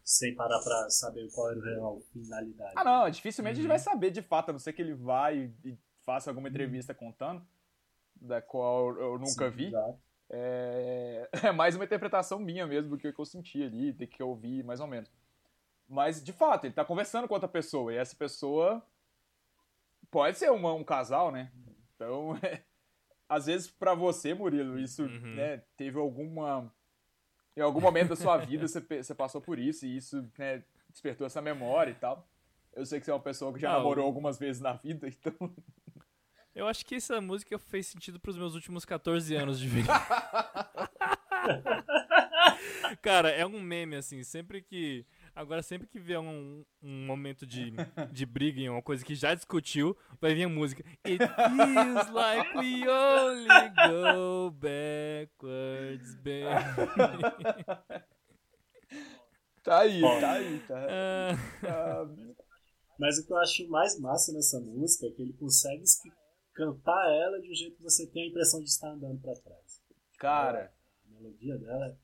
sem 0.03 0.33
parar 0.35 0.59
pra 0.63 0.89
saber 0.89 1.29
qual 1.31 1.51
era 1.51 1.59
a 1.59 1.63
real 1.75 2.01
finalidade. 2.11 2.73
Ah, 2.75 2.83
não, 2.83 3.09
dificilmente 3.09 3.53
a 3.53 3.55
gente 3.55 3.63
Uhum. 3.65 3.69
vai 3.69 3.79
saber 3.79 4.11
de 4.11 4.21
fato, 4.21 4.49
a 4.49 4.51
não 4.53 4.59
ser 4.59 4.73
que 4.73 4.81
ele 4.81 4.95
vai 4.95 5.53
e 5.63 5.77
faça 6.05 6.31
alguma 6.31 6.49
entrevista 6.49 6.93
contando, 6.93 7.45
da 8.19 8.41
qual 8.41 8.97
eu 8.97 9.17
nunca 9.19 9.49
Sim, 9.51 9.55
vi. 9.55 9.71
É... 10.31 11.29
é 11.43 11.51
mais 11.51 11.75
uma 11.75 11.85
interpretação 11.85 12.39
minha 12.39 12.65
mesmo 12.67 12.89
do 12.89 12.97
que 12.97 13.07
eu 13.07 13.25
senti 13.25 13.63
ali, 13.63 13.91
do 13.93 14.05
que 14.07 14.21
eu 14.21 14.29
ouvi, 14.29 14.63
mais 14.63 14.79
ou 14.79 14.87
menos. 14.87 15.09
Mas, 15.89 16.23
de 16.23 16.31
fato, 16.31 16.65
ele 16.65 16.73
tá 16.73 16.85
conversando 16.85 17.27
com 17.27 17.33
outra 17.33 17.49
pessoa, 17.49 17.91
e 17.91 17.97
essa 17.97 18.15
pessoa 18.15 18.85
pode 20.11 20.37
ser 20.37 20.51
uma- 20.51 20.73
um 20.73 20.83
casal, 20.83 21.31
né? 21.31 21.51
Então, 21.95 22.31
às 23.27 23.47
vezes 23.47 23.69
pra 23.71 23.95
você, 23.95 24.33
Murilo, 24.33 24.79
isso 24.79 25.03
Uhum. 25.03 25.35
né, 25.35 25.57
teve 25.75 25.97
alguma. 25.97 26.71
Em 27.57 27.61
algum 27.61 27.81
momento 27.81 28.09
da 28.09 28.15
sua 28.15 28.37
vida 28.37 28.67
você, 28.67 28.79
você 28.79 29.13
passou 29.15 29.41
por 29.41 29.57
isso, 29.59 29.85
e 29.85 29.97
isso 29.97 30.31
né, 30.37 30.63
despertou 30.89 31.25
essa 31.27 31.41
memória 31.41 31.91
e 31.91 31.95
tal. 31.95 32.25
Eu 32.73 32.85
sei 32.85 32.99
que 32.99 33.05
você 33.05 33.11
é 33.11 33.15
uma 33.15 33.19
pessoa 33.19 33.51
que 33.51 33.59
já 33.59 33.71
Ah, 33.71 33.77
namorou 33.77 34.05
algumas 34.05 34.37
vezes 34.37 34.61
na 34.61 34.73
vida, 34.73 35.07
então. 35.25 35.33
Eu 36.55 36.67
acho 36.67 36.85
que 36.85 36.95
essa 36.95 37.19
música 37.19 37.57
fez 37.57 37.87
sentido 37.87 38.19
pros 38.19 38.37
meus 38.37 38.53
últimos 38.53 38.85
14 38.85 39.35
anos 39.35 39.59
de 39.59 39.67
vida. 39.67 39.91
Cara, 43.01 43.29
é 43.29 43.45
um 43.45 43.61
meme, 43.61 43.95
assim, 43.95 44.23
sempre 44.23 44.61
que. 44.61 45.05
Agora, 45.39 45.63
sempre 45.63 45.87
que 45.87 45.97
vier 46.01 46.19
um, 46.19 46.65
um 46.83 47.05
momento 47.05 47.47
de, 47.47 47.71
de 48.11 48.25
briga 48.25 48.59
em 48.59 48.67
uma 48.67 48.81
coisa 48.81 49.05
que 49.05 49.15
já 49.15 49.33
discutiu, 49.33 49.95
vai 50.19 50.33
vir 50.35 50.43
a 50.43 50.49
música. 50.49 50.83
It 51.05 51.17
feels 51.17 52.09
like 52.11 52.57
we 52.57 52.85
only 52.85 53.69
go 53.87 54.51
backwards, 54.51 56.15
baby. 56.15 57.63
Tá 59.63 59.79
aí, 59.79 60.03
Ó. 60.03 60.19
tá 60.19 60.31
aí, 60.33 60.59
tá. 60.67 60.87
Ah, 60.89 61.61
tá- 61.61 62.05
Mas 62.99 63.17
o 63.19 63.25
que 63.25 63.31
eu 63.31 63.37
acho 63.37 63.65
mais 63.69 63.97
massa 63.97 64.33
nessa 64.33 64.59
música 64.59 65.07
é 65.07 65.11
que 65.11 65.21
ele 65.21 65.31
consegue 65.33 65.83
cantar 66.53 67.13
ela 67.13 67.39
de 67.39 67.49
um 67.49 67.55
jeito 67.55 67.77
que 67.77 67.83
você 67.83 68.05
tem 68.07 68.23
a 68.23 68.27
impressão 68.27 68.59
de 68.59 68.67
estar 68.69 68.89
andando 68.89 69.21
pra 69.21 69.33
trás. 69.35 69.81
Cara, 70.17 70.73
A 71.07 71.13
melodia 71.13 71.57
dela, 71.57 71.97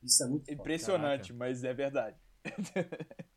isso 0.00 0.22
é 0.22 0.28
muito 0.28 0.44
foda. 0.46 0.52
impressionante, 0.60 1.32
mas 1.32 1.64
é 1.64 1.74
verdade. 1.74 2.16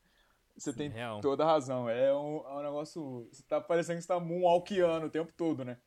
Você 0.57 0.74
tem 0.74 0.89
real. 0.89 1.22
toda 1.22 1.43
a 1.43 1.47
razão. 1.47 1.89
É 1.89 2.14
um, 2.14 2.38
é 2.45 2.53
um 2.53 2.62
negócio. 2.62 3.28
Você 3.32 3.41
tá 3.43 3.59
parecendo 3.59 3.97
que 3.97 4.03
você 4.03 4.07
tá 4.07 4.20
moonwalkiano 4.20 5.07
o 5.07 5.09
tempo 5.09 5.34
todo, 5.36 5.66
né? 5.66 5.78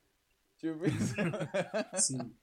Tipo 0.58 0.84
isso. 0.86 1.14
Sim. 1.94 2.34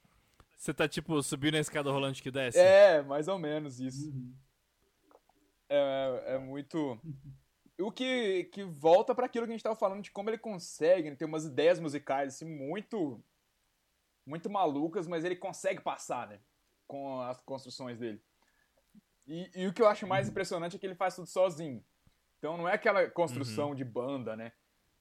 Você 0.58 0.74
tá, 0.74 0.88
tipo, 0.88 1.22
subindo 1.24 1.56
a 1.56 1.60
escada 1.60 1.92
rolante 1.92 2.22
que 2.22 2.32
desce? 2.32 2.60
É, 2.60 3.02
mais 3.02 3.28
ou 3.28 3.38
menos 3.38 3.80
isso. 3.80 4.12
Uhum. 4.12 4.34
É, 5.68 6.36
é 6.36 6.38
muito. 6.38 7.00
O 7.80 7.92
que, 7.92 8.44
que 8.46 8.64
volta 8.64 9.16
para 9.16 9.26
aquilo 9.26 9.46
que 9.46 9.52
a 9.52 9.56
gente 9.56 9.64
tava 9.64 9.76
falando 9.76 10.04
de 10.04 10.12
como 10.12 10.30
ele 10.30 10.38
consegue 10.38 11.10
né, 11.10 11.16
ter 11.16 11.26
umas 11.26 11.46
ideias 11.46 11.80
musicais 11.80 12.36
assim, 12.36 12.46
muito. 12.46 13.22
Muito 14.24 14.50
malucas, 14.50 15.08
mas 15.08 15.26
ele 15.26 15.36
consegue 15.36 15.82
passar, 15.82 16.28
né? 16.28 16.40
Com 16.86 17.20
as 17.22 17.42
construções 17.42 17.98
dele. 17.98 18.22
E, 19.28 19.50
e 19.56 19.68
o 19.68 19.74
que 19.74 19.82
eu 19.82 19.88
acho 19.88 20.08
mais 20.08 20.28
impressionante 20.30 20.76
é 20.76 20.80
que 20.80 20.86
ele 20.86 20.96
faz 20.96 21.16
tudo 21.16 21.28
sozinho. 21.28 21.84
Então 22.38 22.58
não 22.58 22.68
é 22.68 22.74
aquela 22.74 23.10
construção 23.10 23.76
de 23.76 23.84
banda, 23.84 24.36
né? 24.36 24.52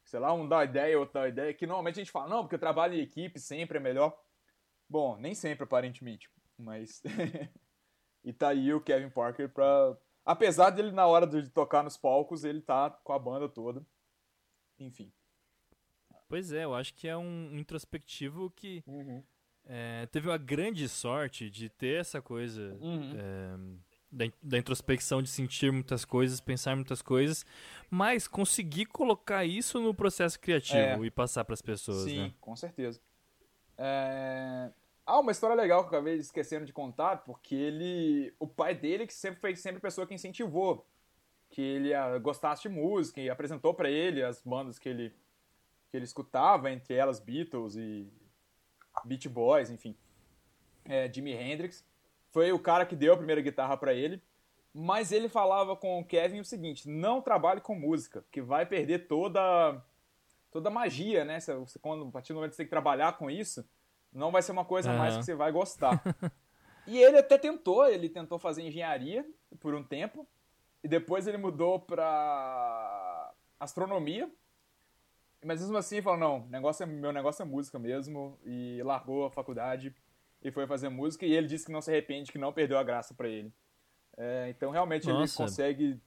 Sei 0.05 0.19
lá, 0.19 0.33
um 0.33 0.49
dá 0.49 0.65
ideia, 0.65 0.99
outro 0.99 1.15
dá 1.15 1.29
ideia, 1.29 1.55
que 1.55 1.67
normalmente 1.67 1.95
a 1.97 2.03
gente 2.03 2.11
fala, 2.11 2.29
não, 2.29 2.43
porque 2.43 2.59
trabalho 2.59 2.95
em 2.95 3.01
equipe 3.01 3.39
sempre 3.39 3.79
é 3.79 3.81
melhor. 3.81 4.17
Bom, 4.89 5.17
nem 5.17 5.35
sempre 5.35 5.65
aparentemente, 5.65 6.29
mas. 6.59 7.03
e 8.25 8.33
tá 8.33 8.49
aí 8.49 8.75
o 8.75 8.81
Kevin 8.81 9.11
Parker 9.11 9.49
pra. 9.49 9.97
Apesar 10.25 10.71
dele, 10.71 10.93
na 10.93 11.07
hora 11.07 11.27
de 11.27 11.49
tocar 11.49 11.83
nos 11.83 11.97
palcos, 11.97 12.45
ele 12.45 12.61
tá 12.61 12.91
com 12.91 13.13
a 13.13 13.19
banda 13.19 13.49
toda. 13.49 13.85
Enfim. 14.79 15.13
Pois 16.29 16.53
é, 16.53 16.65
eu 16.65 16.75
acho 16.75 16.95
que 16.95 17.09
é 17.09 17.17
um 17.17 17.59
introspectivo 17.59 18.51
que 18.51 18.85
é, 19.65 20.07
teve 20.07 20.29
uma 20.29 20.39
grande 20.39 20.89
sorte 20.89 21.51
de 21.51 21.69
ter 21.69 22.01
essa 22.01 22.21
coisa 22.21 22.77
Uhum. 22.81 23.15
é, 23.17 23.90
da, 24.11 24.25
da 24.43 24.59
introspecção, 24.59 25.23
de 25.23 25.29
sentir 25.29 25.71
muitas 25.73 26.05
coisas, 26.05 26.41
pensar 26.41 26.75
muitas 26.75 27.01
coisas, 27.01 27.45
mas 27.89 28.27
conseguir 28.27 28.87
colocar 28.87 29.45
isso 29.45 29.81
no 29.81 29.95
processo 29.95 30.39
criativo 30.39 31.05
É. 31.05 31.07
e 31.07 31.11
passar 31.11 31.45
para 31.45 31.55
as 31.55 31.63
pessoas, 31.63 32.05
Sim, 32.05 32.25
né? 32.25 32.35
com 32.41 32.57
certeza. 32.57 33.01
É... 33.79 34.71
Ah, 35.07 35.19
uma 35.19 35.33
história 35.33 35.57
legal 35.57 35.81
que 35.81 35.95
eu 35.95 35.99
acabei 35.99 36.17
esquecendo 36.17 36.65
de 36.65 36.73
contar, 36.73 37.19
porque 37.19 37.55
ele. 37.55 38.33
O 38.39 38.47
pai 38.47 38.75
dele 38.75 39.07
que 39.07 39.15
sempre 39.15 39.41
foi 39.41 39.57
sempre 39.57 39.79
a 39.79 39.81
pessoa 39.81 40.07
que 40.07 40.15
incentivou 40.15 40.87
que 41.49 41.61
ele 41.61 41.93
ah, 41.93 42.17
gostasse 42.19 42.63
de 42.63 42.69
música 42.69 43.21
e 43.21 43.29
apresentou 43.29 43.75
pra 43.75 43.91
ele 43.91 44.23
as 44.23 44.41
bandas 44.41 44.79
que 44.79 44.89
ele, 44.89 45.11
que 45.91 45.97
ele 45.97 46.05
escutava, 46.05 46.71
entre 46.71 46.95
elas 46.95 47.19
Beatles 47.19 47.75
e 47.75 48.09
Beach 49.05 49.29
Boys, 49.29 49.69
enfim. 49.71 49.97
É, 50.85 51.13
Jimi 51.13 51.33
Hendrix. 51.33 51.85
Foi 52.33 52.53
o 52.53 52.59
cara 52.59 52.87
que 52.87 52.97
deu 52.97 53.13
a 53.13 53.17
primeira 53.17 53.41
guitarra 53.41 53.77
pra 53.77 53.93
ele. 53.93 54.23
Mas 54.73 55.11
ele 55.11 55.29
falava 55.29 55.75
com 55.77 55.99
o 55.99 56.05
Kevin 56.05 56.41
o 56.41 56.45
seguinte: 56.45 56.89
não 56.89 57.21
trabalhe 57.21 57.61
com 57.61 57.75
música, 57.75 58.25
que 58.31 58.41
vai 58.41 58.65
perder 58.65 59.09
toda 59.09 59.83
toda 60.51 60.69
a 60.69 60.73
magia, 60.73 61.25
né? 61.25 61.39
Você, 61.41 61.79
quando, 61.79 62.09
a 62.09 62.11
partir 62.11 62.33
do 62.33 62.37
momento 62.37 62.51
que 62.51 62.57
você 62.57 62.63
tem 62.63 62.67
que 62.67 62.71
trabalhar 62.71 63.17
com 63.17 63.31
isso, 63.31 63.65
não 64.13 64.33
vai 64.33 64.43
ser 64.43 64.53
uma 64.53 64.65
coisa 64.65 64.93
mais 64.93 65.15
Aham. 65.15 65.21
que 65.21 65.25
você 65.25 65.35
vai 65.35 65.53
gostar. 65.53 66.03
e 66.87 66.99
ele 66.99 67.19
até 67.19 67.39
tentou, 67.39 67.87
ele 67.87 68.09
tentou 68.09 68.39
fazer 68.39 68.63
engenharia 68.63 69.25
por 69.61 69.75
um 69.75 69.83
tempo, 69.85 70.27
e 70.83 70.89
depois 70.89 71.27
ele 71.27 71.39
mudou 71.39 71.79
pra 71.79 73.33
astronomia. 73.61 74.31
Mas 75.45 75.61
mesmo 75.61 75.77
assim 75.77 75.97
ele 75.97 76.03
falou, 76.03 76.19
não, 76.19 76.47
negócio 76.49 76.83
é, 76.83 76.87
meu 76.87 77.13
negócio 77.13 77.43
é 77.43 77.47
música 77.47 77.79
mesmo, 77.79 78.39
e 78.45 78.83
largou 78.83 79.27
a 79.27 79.31
faculdade 79.31 79.95
e 80.43 80.51
foi 80.51 80.67
fazer 80.67 80.89
música, 80.89 81.27
e 81.27 81.33
ele 81.33 81.47
disse 81.47 81.67
que 81.67 81.73
não 81.73 81.83
se 81.83 81.91
arrepende, 81.91 82.33
que 82.33 82.39
não 82.39 82.53
perdeu 82.53 82.79
a 82.79 82.83
graça 82.83 83.15
pra 83.15 83.29
ele. 83.29 83.53
É, 84.17 84.49
então 84.51 84.71
realmente 84.71 85.09
ele 85.09 85.19
Nossa. 85.19 85.37
consegue, 85.37 86.01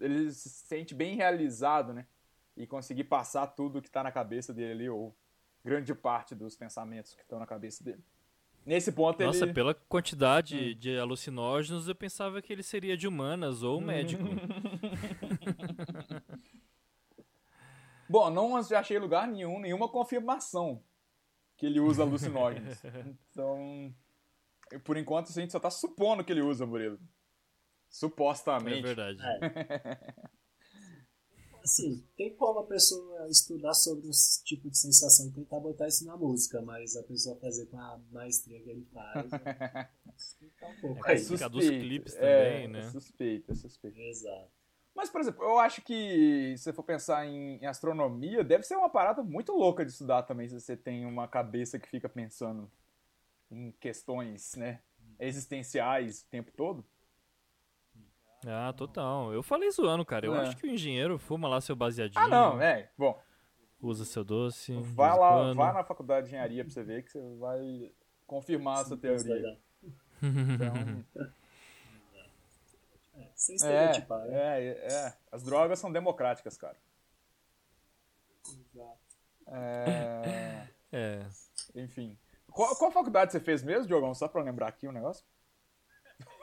ele 0.00 0.30
se 0.32 0.48
sente 0.48 0.94
bem 0.94 1.16
realizado, 1.16 1.92
né? 1.92 2.06
e 2.56 2.66
conseguir 2.66 3.04
passar 3.04 3.46
tudo 3.48 3.82
que 3.82 3.90
tá 3.90 4.02
na 4.02 4.10
cabeça 4.12 4.52
dele 4.52 4.72
ali, 4.72 4.88
ou 4.88 5.14
grande 5.64 5.94
parte 5.94 6.34
dos 6.34 6.56
pensamentos 6.56 7.14
que 7.14 7.22
estão 7.22 7.38
na 7.38 7.46
cabeça 7.46 7.82
dele. 7.82 8.02
Nesse 8.64 8.92
ponto 8.92 9.22
Nossa, 9.22 9.44
ele. 9.44 9.52
pela 9.52 9.74
quantidade 9.74 10.74
de 10.74 10.98
alucinógenos, 10.98 11.86
eu 11.86 11.94
pensava 11.94 12.40
que 12.40 12.50
ele 12.52 12.62
seria 12.62 12.96
de 12.96 13.06
humanas 13.06 13.62
ou 13.62 13.78
médico. 13.80 14.24
Bom, 18.08 18.30
não 18.30 18.56
achei 18.56 18.98
lugar 18.98 19.28
nenhum, 19.28 19.58
nenhuma 19.60 19.88
confirmação 19.88 20.82
que 21.56 21.66
ele 21.66 21.80
usa 21.80 22.02
alucinógenos. 22.02 22.78
então, 23.30 23.94
por 24.84 24.96
enquanto 24.96 25.30
a 25.30 25.32
gente 25.32 25.52
só 25.52 25.60
tá 25.60 25.70
supondo 25.70 26.24
que 26.24 26.32
ele 26.32 26.42
usa, 26.42 26.66
Murilo. 26.66 26.96
é 26.96 26.98
Supostamente. 27.88 28.82
verdade. 28.82 29.18
É. 29.22 30.14
Assim, 31.64 32.06
tem 32.14 32.36
como 32.36 32.58
a 32.58 32.66
pessoa 32.66 33.26
estudar 33.30 33.72
sobre 33.72 34.06
um 34.06 34.10
tipo 34.44 34.68
de 34.68 34.76
sensação 34.76 35.28
e 35.28 35.32
tentar 35.32 35.58
botar 35.60 35.88
isso 35.88 36.04
na 36.04 36.14
música, 36.14 36.60
mas 36.60 36.94
a 36.94 37.02
pessoa 37.04 37.40
fazer 37.40 37.64
com 37.66 37.78
a 37.80 37.98
maestria 38.12 38.62
que 38.62 38.68
ele 38.68 38.86
faz. 38.92 39.30
né? 39.30 39.88
Tá 40.60 40.68
um 40.68 40.80
pouco 40.80 41.06
É, 41.08 41.12
aí. 41.14 41.24
dos 41.24 41.68
clipes 41.68 42.14
é, 42.14 42.18
também, 42.20 42.68
né? 42.68 42.78
É 42.80 42.90
suspeito, 42.90 43.50
é 43.50 43.54
suspeito. 43.54 43.98
Exato. 43.98 44.52
Mas, 44.94 45.10
por 45.10 45.20
exemplo, 45.20 45.42
eu 45.44 45.58
acho 45.58 45.82
que 45.82 46.54
se 46.56 46.64
você 46.64 46.72
for 46.72 46.84
pensar 46.84 47.26
em, 47.26 47.56
em 47.60 47.66
astronomia, 47.66 48.44
deve 48.44 48.62
ser 48.64 48.76
uma 48.76 48.88
parada 48.88 49.22
muito 49.22 49.52
louca 49.52 49.84
de 49.84 49.90
estudar 49.90 50.22
também, 50.22 50.48
se 50.48 50.58
você 50.60 50.76
tem 50.76 51.04
uma 51.04 51.26
cabeça 51.26 51.78
que 51.78 51.88
fica 51.88 52.08
pensando 52.08 52.70
em 53.50 53.72
questões, 53.80 54.54
né, 54.54 54.80
existenciais 55.18 56.22
o 56.22 56.26
tempo 56.30 56.52
todo. 56.52 56.84
Ah, 58.46 58.72
total. 58.76 59.32
Eu 59.32 59.42
falei 59.42 59.70
zoando, 59.70 60.04
cara. 60.04 60.26
Eu 60.26 60.34
É. 60.34 60.40
acho 60.40 60.56
que 60.56 60.66
o 60.66 60.70
engenheiro 60.70 61.18
fuma 61.18 61.48
lá 61.48 61.60
seu 61.60 61.74
baseadinho. 61.74 62.22
Ah, 62.22 62.28
não, 62.28 62.60
é. 62.60 62.90
Bom, 62.96 63.18
Usa 63.80 64.04
seu 64.04 64.22
doce. 64.24 64.72
vai 64.80 65.10
lá, 65.18 65.30
quando. 65.32 65.56
vai 65.56 65.72
na 65.72 65.82
faculdade 65.84 66.26
de 66.26 66.28
engenharia 66.34 66.64
pra 66.64 66.72
você 66.72 66.82
ver 66.82 67.02
que 67.04 67.10
você 67.10 67.20
vai 67.38 67.92
confirmar 68.26 68.82
essa 68.82 68.94
Isso 68.94 69.00
vai 69.02 69.16
teoria. 69.16 69.58
Então, 70.22 71.04
É, 73.34 73.36
sem 73.36 73.54
é, 73.54 73.56
estereotipar, 73.56 74.20
né? 74.26 74.62
é, 74.62 74.68
é. 74.92 75.12
As 75.32 75.42
drogas 75.42 75.78
são 75.78 75.90
democráticas, 75.92 76.56
cara. 76.56 76.76
Exato. 78.48 78.98
É, 79.48 80.68
É. 80.92 81.26
enfim. 81.74 82.16
Qual, 82.50 82.74
qual 82.76 82.90
faculdade 82.92 83.32
você 83.32 83.40
fez 83.40 83.62
mesmo, 83.62 83.86
Diogão? 83.86 84.14
Só 84.14 84.28
pra 84.28 84.40
eu 84.40 84.44
lembrar 84.44 84.68
aqui 84.68 84.86
o 84.86 84.92
negócio. 84.92 85.24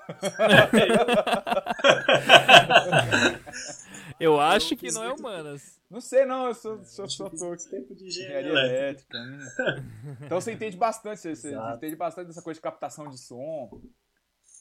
Eu 4.19 4.39
acho 4.39 4.75
que 4.75 4.91
não 4.91 5.03
é 5.03 5.13
humanas. 5.13 5.79
Não 5.89 6.01
sei, 6.01 6.25
não. 6.25 6.47
Eu 6.47 6.53
sou, 6.53 6.83
sou, 6.83 7.09
sou 7.09 7.57
tempo 7.57 7.95
de 7.95 8.05
engenharia 8.07 8.49
elétrica. 8.51 9.17
elétrica. 9.17 9.17
hum. 9.17 10.17
Então 10.25 10.39
você 10.39 10.51
entende 10.51 10.77
bastante, 10.77 11.21
você, 11.21 11.35
você 11.35 11.55
entende 11.55 11.95
bastante 11.95 12.27
dessa 12.27 12.41
coisa 12.41 12.57
de 12.57 12.61
captação 12.61 13.07
de 13.07 13.17
som. 13.17 13.81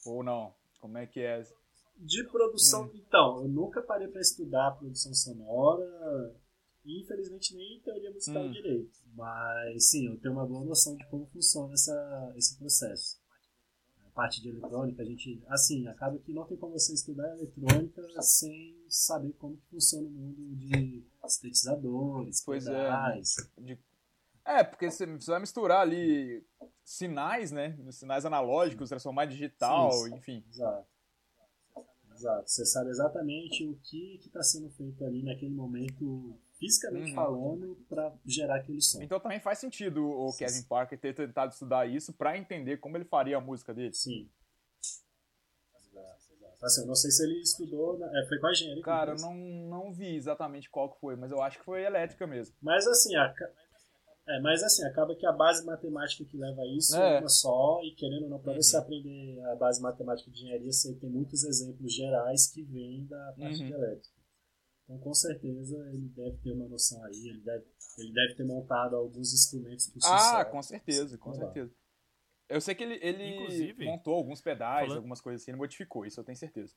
Ou 0.05 0.23
não? 0.23 0.55
Como 0.79 0.97
é 0.97 1.05
que 1.05 1.19
é? 1.19 1.43
De 2.03 2.23
produção, 2.25 2.85
Hum. 2.85 2.91
então, 2.95 3.41
eu 3.43 3.47
nunca 3.47 3.81
parei 3.81 4.07
para 4.07 4.21
estudar 4.21 4.71
produção 4.71 5.13
sonora 5.13 6.35
e 6.83 6.99
infelizmente 7.03 7.55
nem 7.55 7.79
teoria 7.81 8.11
musical 8.11 8.43
Hum. 8.43 8.51
direito. 8.51 8.99
Mas 9.13 9.89
sim, 9.89 10.07
eu 10.07 10.19
tenho 10.19 10.33
uma 10.33 10.45
boa 10.47 10.65
noção 10.65 10.95
de 10.95 11.05
como 11.09 11.27
funciona 11.27 11.73
essa, 11.73 12.33
esse 12.35 12.57
processo. 12.57 13.21
A 14.07 14.09
parte 14.13 14.41
de 14.41 14.49
eletrônica, 14.49 15.01
a 15.01 15.05
gente, 15.05 15.41
assim, 15.47 15.87
acaba 15.87 16.17
que 16.17 16.33
não 16.33 16.45
tem 16.45 16.57
como 16.57 16.73
você 16.73 16.93
estudar 16.93 17.29
eletrônica 17.37 18.01
sem 18.21 18.75
saber 18.89 19.33
como 19.33 19.57
funciona 19.69 20.07
o 20.07 20.11
mundo 20.11 20.55
de 20.55 21.05
sintetizadores, 21.27 22.41
Pois 22.43 22.65
é. 22.65 22.71
pedais. 22.71 23.35
De- 23.57 23.79
É, 24.43 24.63
porque 24.63 24.89
você 24.89 25.05
vai 25.05 25.39
misturar 25.39 25.81
ali 25.81 26.43
sinais, 26.83 27.51
né? 27.51 27.77
Sinais 27.91 28.25
analógicos, 28.25 28.89
transformar 28.89 29.25
em 29.25 29.29
digital, 29.29 29.89
Isso. 30.07 30.15
enfim. 30.15 30.43
Exato. 30.49 30.87
Exato. 32.21 32.49
Você 32.49 32.65
sabe 32.65 32.89
exatamente 32.91 33.65
o 33.67 33.75
que 33.83 34.19
está 34.25 34.43
sendo 34.43 34.69
feito 34.69 35.03
ali 35.03 35.23
naquele 35.23 35.53
momento, 35.53 36.39
fisicamente 36.59 37.09
Uhum. 37.09 37.15
falando, 37.15 37.85
para 37.89 38.13
gerar 38.25 38.57
aquele 38.57 38.81
som. 38.81 39.01
Então 39.01 39.19
também 39.19 39.39
faz 39.39 39.57
sentido 39.57 40.05
o 40.05 40.31
Kevin 40.37 40.63
Parker 40.63 40.99
ter 40.99 41.15
tentado 41.15 41.51
estudar 41.51 41.87
isso 41.87 42.13
pra 42.13 42.37
entender 42.37 42.77
como 42.77 42.95
ele 42.95 43.05
faria 43.05 43.37
a 43.37 43.41
música 43.41 43.73
dele. 43.73 43.93
Sim. 43.93 44.29
Exato, 45.79 46.33
exato. 46.33 46.65
Assim, 46.65 46.81
eu 46.81 46.87
não 46.87 46.95
sei 46.95 47.09
se 47.09 47.23
ele 47.23 47.41
estudou. 47.41 47.97
Na... 47.97 48.05
É, 48.07 48.27
foi 48.27 48.39
com 48.39 48.47
a 48.47 48.51
engenharia. 48.51 48.83
Cara, 48.83 49.11
eu 49.13 49.17
não, 49.17 49.33
não 49.35 49.91
vi 49.93 50.15
exatamente 50.15 50.69
qual 50.69 50.93
que 50.93 50.99
foi, 50.99 51.15
mas 51.15 51.31
eu 51.31 51.41
acho 51.41 51.57
que 51.57 51.65
foi 51.65 51.83
elétrica 51.83 52.27
mesmo. 52.27 52.55
Mas 52.61 52.85
assim, 52.85 53.15
a... 53.15 53.33
é, 54.37 54.39
mas 54.41 54.63
assim, 54.63 54.83
acaba 54.85 55.15
que 55.15 55.25
a 55.25 55.31
base 55.31 55.65
matemática 55.65 56.23
que 56.25 56.37
leva 56.37 56.61
a 56.61 56.67
isso 56.67 56.95
É. 56.95 57.17
é 57.17 57.19
uma 57.19 57.29
só, 57.29 57.81
e 57.83 57.93
querendo 57.95 58.23
ou 58.23 58.29
não, 58.29 58.39
para 58.39 58.53
você 58.53 58.75
Uhum. 58.77 58.83
aprender 58.83 59.41
a 59.45 59.55
base 59.55 59.81
matemática 59.81 60.29
de 60.31 60.37
engenharia, 60.37 60.71
você 60.71 60.93
tem 60.95 61.09
muitos 61.09 61.43
exemplos 61.43 61.93
gerais 61.93 62.47
que 62.47 62.63
vêm 62.63 63.05
da 63.05 63.33
parte 63.37 63.59
Uhum. 63.61 63.67
de 63.67 63.73
elétrica. 63.73 64.15
Então, 64.83 64.97
com 64.99 65.13
certeza, 65.13 65.77
ele 65.93 66.09
deve 66.09 66.37
ter 66.37 66.51
uma 66.51 66.67
noção 66.67 67.03
aí, 67.05 67.27
ele 67.29 67.41
deve, 67.41 67.65
ele 67.97 68.13
deve 68.13 68.35
ter 68.35 68.43
montado 68.43 68.95
alguns 68.95 69.33
instrumentos 69.33 69.87
por 69.87 69.99
Ah, 70.03 70.43
com 70.45 70.61
certeza, 70.61 71.17
com 71.17 71.33
certeza. 71.33 71.71
Eu 72.49 72.59
sei 72.59 72.75
que 72.75 72.83
ele, 72.83 72.99
ele 73.01 73.35
Inclusive, 73.35 73.85
montou 73.85 74.13
alguns 74.15 74.41
pedais, 74.41 74.81
falando- 74.87 74.97
algumas 74.97 75.21
coisas 75.21 75.41
assim, 75.41 75.51
ele 75.51 75.57
modificou, 75.57 76.05
isso 76.05 76.19
eu 76.19 76.23
tenho 76.25 76.37
certeza. 76.37 76.73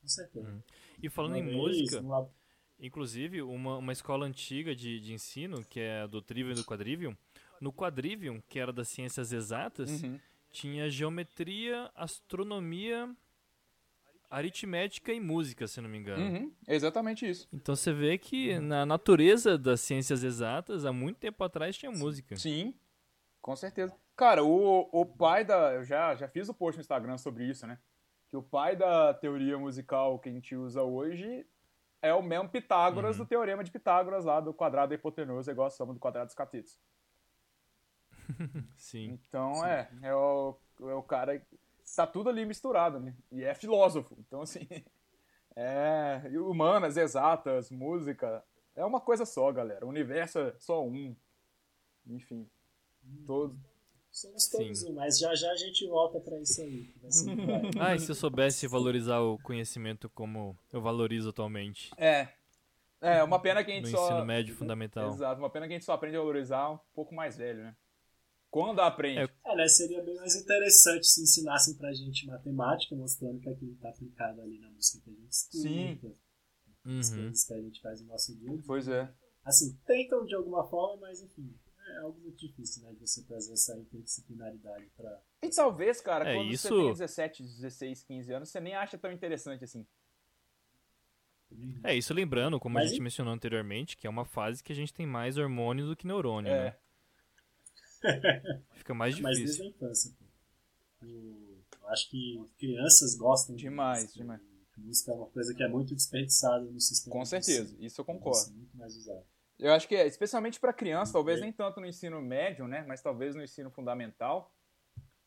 Com 0.00 0.08
certeza. 0.08 0.48
Uhum. 0.48 0.62
E 1.02 1.10
falando 1.10 1.32
Uma 1.32 1.38
em 1.40 1.44
vez, 1.44 1.56
música, 1.56 2.02
inclusive, 2.80 3.42
uma, 3.42 3.78
uma 3.78 3.92
escola 3.92 4.26
antiga 4.26 4.74
de, 4.74 5.00
de 5.00 5.12
ensino, 5.12 5.64
que 5.64 5.80
é 5.80 6.02
a 6.02 6.06
do 6.06 6.20
Trivium 6.22 6.52
e 6.52 6.54
do 6.54 6.64
Quadrivium, 6.64 7.16
no 7.60 7.72
Quadrivium, 7.72 8.40
que 8.48 8.58
era 8.58 8.72
das 8.72 8.88
ciências 8.88 9.32
exatas, 9.32 10.02
Uhum. 10.02 10.18
tinha 10.50 10.88
geometria, 10.88 11.90
astronomia, 11.94 13.08
aritmética 14.30 15.12
e 15.12 15.20
música, 15.20 15.66
se 15.66 15.80
não 15.80 15.88
me 15.88 15.98
engano. 15.98 16.22
Uhum, 16.22 16.52
é 16.66 16.74
exatamente 16.74 17.28
isso. 17.28 17.48
Então 17.52 17.74
você 17.74 17.92
vê 17.92 18.18
que 18.18 18.58
na 18.58 18.84
natureza 18.84 19.56
das 19.56 19.80
ciências 19.80 20.22
exatas, 20.22 20.84
há 20.84 20.92
muito 20.92 21.16
tempo 21.18 21.42
atrás 21.42 21.76
tinha 21.76 21.90
música. 21.90 22.36
Sim, 22.36 22.74
com 23.40 23.56
certeza. 23.56 23.94
Cara, 24.14 24.44
o, 24.44 24.88
o 24.92 25.06
pai 25.06 25.44
da. 25.44 25.72
Eu 25.74 25.84
já, 25.84 26.14
já 26.14 26.28
fiz 26.28 26.48
o 26.48 26.54
post 26.54 26.76
no 26.76 26.80
Instagram 26.82 27.16
sobre 27.18 27.44
isso, 27.48 27.66
né? 27.66 27.78
Que 28.28 28.36
o 28.36 28.42
pai 28.42 28.76
da 28.76 29.14
teoria 29.14 29.56
musical 29.56 30.18
que 30.18 30.28
a 30.28 30.32
gente 30.32 30.54
usa 30.54 30.82
hoje 30.82 31.46
é 32.02 32.14
o 32.14 32.22
mesmo 32.22 32.48
Pitágoras 32.48 33.18
Uhum. 33.18 33.24
do 33.24 33.28
teorema 33.28 33.64
de 33.64 33.70
Pitágoras 33.70 34.24
lá 34.24 34.40
do 34.40 34.54
quadrado 34.54 34.90
da 34.90 34.94
hipotenusa, 34.94 35.50
igual 35.52 35.66
a 35.66 35.70
soma 35.70 35.92
do 35.94 36.00
quadrado 36.00 36.26
dos 36.26 36.34
catetos. 36.34 36.78
Sim. 38.76 39.18
Então 39.28 39.64
é, 39.64 39.88
é 40.02 40.14
o, 40.14 40.56
é 40.80 40.94
o 40.94 41.02
cara. 41.02 41.40
Tá 41.96 42.06
tudo 42.06 42.28
ali 42.28 42.44
misturado, 42.44 43.00
né? 43.00 43.16
E 43.32 43.42
é 43.42 43.54
filósofo. 43.54 44.16
Então, 44.18 44.42
assim. 44.42 44.66
É. 45.60 46.22
Humanas, 46.38 46.96
exatas, 46.96 47.68
música. 47.68 48.44
É 48.76 48.84
uma 48.84 49.00
coisa 49.00 49.26
só, 49.26 49.50
galera. 49.50 49.84
O 49.84 49.88
universo 49.88 50.38
é 50.38 50.54
só 50.60 50.86
um. 50.86 51.16
Enfim. 52.06 52.48
Todo. 53.26 53.58
Somos 54.20 54.48
todos 54.48 54.80
Sim. 54.80 54.90
um, 54.90 54.94
mas 54.94 55.16
já 55.18 55.32
já 55.34 55.50
a 55.52 55.56
gente 55.56 55.86
volta 55.86 56.18
para 56.18 56.40
isso 56.40 56.60
aí. 56.60 56.92
legal. 57.36 57.60
Ah, 57.80 57.94
e 57.94 58.00
se 58.00 58.10
eu 58.10 58.14
soubesse 58.16 58.66
valorizar 58.66 59.20
o 59.20 59.38
conhecimento 59.38 60.08
como 60.10 60.58
eu 60.72 60.80
valorizo 60.80 61.28
atualmente 61.28 61.90
É. 61.96 62.28
É, 63.00 63.22
uma 63.22 63.40
pena 63.40 63.62
que 63.62 63.70
a 63.70 63.74
no 63.80 63.86
gente 63.86 63.96
só. 63.96 64.06
ensino 64.06 64.24
médio 64.26 64.56
fundamental. 64.56 65.12
Exato, 65.14 65.40
uma 65.40 65.48
pena 65.50 65.68
que 65.68 65.72
a 65.74 65.76
gente 65.76 65.84
só 65.84 65.92
aprende 65.92 66.16
a 66.16 66.20
valorizar 66.20 66.68
um 66.70 66.78
pouco 66.92 67.14
mais 67.14 67.36
velho, 67.36 67.62
né? 67.62 67.76
Quando 68.50 68.80
aprende. 68.80 69.20
É, 69.20 69.52
É, 69.52 69.54
né? 69.54 69.68
Seria 69.68 70.02
bem 70.02 70.16
mais 70.16 70.34
interessante 70.34 71.06
se 71.06 71.22
ensinassem 71.22 71.74
pra 71.74 71.92
gente 71.92 72.26
matemática, 72.26 72.96
mostrando 72.96 73.38
que 73.38 73.48
aquilo 73.48 73.76
tá 73.76 73.90
aplicado 73.90 74.40
ali 74.40 74.58
na 74.58 74.68
música 74.70 74.98
que 75.04 75.10
a 75.10 75.12
gente 75.12 75.30
escuta, 75.30 75.58
Sim. 75.68 76.00
nas 76.84 77.10
Uhum. 77.10 77.16
coisas 77.22 77.44
que 77.44 77.54
a 77.54 77.60
gente 77.60 77.80
faz 77.80 78.00
no 78.00 78.08
nosso 78.08 78.36
dia. 78.36 78.58
Pois 78.66 78.88
é. 78.88 79.08
Assim, 79.44 79.78
tentam 79.86 80.24
de 80.26 80.34
alguma 80.34 80.64
forma, 80.68 81.02
mas 81.02 81.22
enfim, 81.22 81.54
é 81.94 81.98
algo 81.98 82.18
muito 82.20 82.38
difícil, 82.38 82.82
né? 82.82 82.92
De 82.92 83.00
você 83.00 83.22
trazer 83.22 83.52
essa 83.52 83.76
interdisciplinaridade 83.76 84.86
pra. 84.96 85.20
E 85.42 85.48
talvez, 85.50 86.00
cara, 86.00 86.28
É, 86.30 86.34
quando 86.34 86.50
isso- 86.52 86.68
você 86.68 86.74
tem 86.74 86.92
17, 86.92 87.42
16, 87.42 88.02
15 88.02 88.32
anos, 88.32 88.48
você 88.48 88.60
nem 88.60 88.74
acha 88.74 88.96
tão 88.98 89.10
interessante 89.12 89.64
assim. 89.64 89.86
É, 91.82 91.94
isso 91.96 92.12
lembrando, 92.12 92.60
como 92.60 92.74
Mas 92.74 92.84
a 92.84 92.88
gente 92.88 92.98
e- 92.98 93.02
mencionou 93.02 93.32
anteriormente, 93.32 93.96
que 93.96 94.06
é 94.06 94.10
uma 94.10 94.24
fase 94.24 94.62
que 94.62 94.72
a 94.72 94.76
gente 94.76 94.92
tem 94.92 95.06
mais 95.06 95.38
hormônio 95.38 95.86
do 95.86 95.96
que 95.96 96.06
neurônio, 96.06 96.52
É. 96.52 96.76
né? 98.02 98.62
Fica 98.74 98.92
mais 98.94 99.14
Mas 99.20 99.38
difícil. 99.38 99.44
desde 99.44 99.62
a 99.62 99.66
infância, 99.66 100.12
pô. 100.18 101.06
Eu 101.80 101.88
acho 101.88 102.10
que 102.10 102.44
crianças 102.58 103.14
gostam 103.16 103.54
de 103.56 103.62
Demais, 103.62 104.02
música. 104.04 104.20
demais. 104.20 104.40
Música 104.76 105.10
é 105.10 105.14
uma 105.14 105.26
coisa 105.26 105.54
que 105.54 105.62
é 105.62 105.68
muito 105.68 105.94
desperdiçada 105.94 106.64
no 106.64 106.80
sistema. 106.80 107.12
Com 107.16 107.22
de 107.22 107.28
certeza, 107.28 107.74
isso 107.80 108.00
eu 108.00 108.04
concordo. 108.04 108.38
ser 108.38 108.52
Muito 108.52 108.76
mais 108.76 108.94
usado. 108.96 109.24
Eu 109.58 109.72
acho 109.72 109.88
que 109.88 109.96
é, 109.96 110.06
especialmente 110.06 110.60
para 110.60 110.72
criança, 110.72 111.12
talvez 111.12 111.38
É. 111.38 111.42
nem 111.42 111.52
tanto 111.52 111.80
no 111.80 111.86
ensino 111.86 112.20
médio, 112.22 112.68
né? 112.68 112.84
Mas 112.86 113.02
talvez 113.02 113.34
no 113.34 113.42
ensino 113.42 113.70
fundamental, 113.70 114.54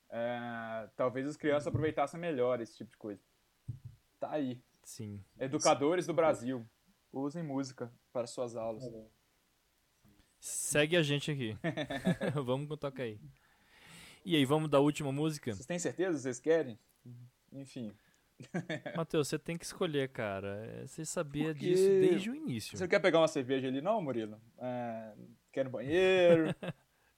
é, 0.09 0.89
talvez 0.95 1.27
as 1.27 1.35
crianças 1.35 1.67
aproveitassem 1.67 2.19
melhor 2.19 2.61
esse 2.61 2.77
tipo 2.77 2.91
de 2.91 2.97
coisa. 2.97 3.21
Tá 4.19 4.31
aí. 4.31 4.61
Sim. 4.83 5.23
Educadores 5.39 6.07
do 6.07 6.13
Brasil, 6.13 6.65
usem 7.11 7.43
música 7.43 7.91
para 8.13 8.25
suas 8.25 8.55
aulas. 8.55 8.83
Bom. 8.87 9.09
Segue 10.39 10.95
a 10.95 11.03
gente 11.03 11.29
aqui. 11.29 11.57
vamos 12.43 12.67
com 12.67 12.77
toca 12.77 13.03
aí. 13.03 13.19
E 14.23 14.35
aí, 14.35 14.45
vamos 14.45 14.69
da 14.69 14.79
última 14.79 15.11
música? 15.11 15.53
Vocês 15.53 15.65
têm 15.65 15.79
certeza 15.79 16.17
vocês 16.17 16.39
querem? 16.39 16.79
Enfim. 17.51 17.93
Matheus, 18.95 19.27
você 19.27 19.37
tem 19.39 19.57
que 19.57 19.65
escolher, 19.65 20.09
cara. 20.09 20.65
É, 20.65 20.87
Você 20.87 21.05
sabia 21.05 21.45
Porque- 21.53 21.59
disso 21.67 21.83
desde 21.83 22.29
o 22.29 22.35
início. 22.35 22.77
Você 22.77 22.87
quer 22.87 22.99
pegar 22.99 23.19
uma 23.19 23.27
cerveja 23.27 23.67
ali, 23.67 23.81
não, 23.81 24.01
Murilo? 24.01 24.39
É, 24.57 25.13
quer 25.51 25.61
ir 25.61 25.63
no 25.65 25.69
banheiro? 25.69 26.45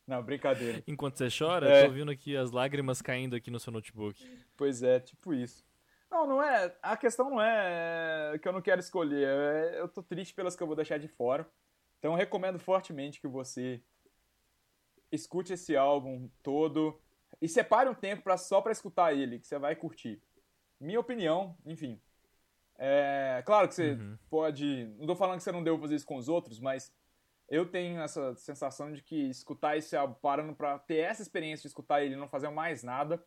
não, 0.08 0.22
brincadeira. 0.24 0.84
Enquanto 0.88 1.18
você 1.18 1.28
chora, 1.30 1.70
É. 1.70 1.82
tô 1.84 1.88
ouvindo 1.90 2.12
aqui 2.12 2.36
as 2.36 2.52
lágrimas 2.52 3.02
caindo 3.02 3.36
aqui 3.36 3.50
no 3.52 3.60
seu 3.60 3.72
notebook. 3.74 4.24
Pois 4.58 4.84
é, 4.84 5.00
tipo 5.00 5.34
isso. 5.34 5.66
Não, 6.12 6.28
não 6.28 6.44
é. 6.44 6.76
A 6.82 6.96
questão 6.96 7.30
não 7.30 7.42
é 7.42 8.38
que 8.42 8.48
eu 8.48 8.54
não 8.54 8.62
quero 8.62 8.80
escolher. 8.80 9.28
é- 9.28 9.80
eu 9.80 9.88
tô 9.88 10.04
triste 10.04 10.34
pelas 10.34 10.56
que 10.56 10.62
eu 10.62 10.68
vou 10.68 10.76
deixar 10.76 10.98
de 11.00 11.08
fora. 11.08 11.48
Então 12.00 12.12
eu 12.12 12.18
recomendo 12.18 12.60
fortemente 12.60 13.20
que 13.20 13.28
você 13.28 13.82
escute 15.12 15.54
esse 15.54 15.76
álbum 15.76 16.30
todo, 16.42 17.00
e 17.42 17.48
separe 17.48 17.90
um 17.90 17.94
tempo 17.94 18.24
pra, 18.24 18.38
só 18.38 18.62
pra 18.62 18.72
escutar 18.72 19.14
ele, 19.14 19.40
que 19.40 19.48
você 19.48 19.58
vai 19.60 19.76
curtir. 19.76 20.22
Minha 20.84 21.00
opinião, 21.00 21.58
enfim. 21.66 22.00
É, 22.78 23.42
claro 23.46 23.68
que 23.70 23.76
você 23.76 23.92
Uhum. 23.94 24.18
pode. 24.30 24.86
Não 24.98 25.08
tô 25.08 25.16
falando 25.16 25.38
que 25.38 25.44
você 25.44 25.52
não 25.52 25.64
deve 25.64 25.78
fazer 25.80 25.96
isso 25.96 26.06
com 26.06 26.18
os 26.18 26.28
outros, 26.28 26.60
mas 26.60 26.94
eu 27.48 27.66
tenho 27.66 28.02
essa 28.02 28.36
sensação 28.36 28.92
de 28.92 29.02
que 29.02 29.30
escutar 29.30 29.78
esse 29.78 29.96
álbum 29.96 30.16
parando 30.16 30.54
pra 30.54 30.78
ter 30.80 30.98
essa 30.98 31.22
experiência 31.22 31.62
de 31.62 31.68
escutar 31.68 32.04
ele 32.04 32.16
e 32.16 32.18
não 32.18 32.28
fazer 32.28 32.50
mais 32.50 32.84
nada 32.84 33.24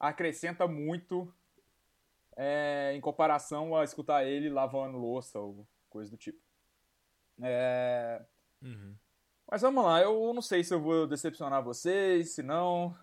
acrescenta 0.00 0.66
muito 0.66 1.32
é, 2.36 2.92
em 2.94 3.00
comparação 3.00 3.76
a 3.76 3.84
escutar 3.84 4.24
ele 4.24 4.48
lavando 4.48 4.96
louça 4.98 5.38
ou 5.38 5.66
coisa 5.90 6.10
do 6.10 6.16
tipo. 6.16 6.40
É, 7.42 8.24
Uhum. 8.62 8.96
mas 9.50 9.60
vamos 9.60 9.84
lá, 9.84 10.00
eu 10.00 10.32
não 10.32 10.40
sei 10.42 10.64
se 10.64 10.72
eu 10.72 10.80
vou 10.80 11.06
decepcionar 11.06 11.62
vocês, 11.62 12.34
se 12.34 12.42
não. 12.42 12.96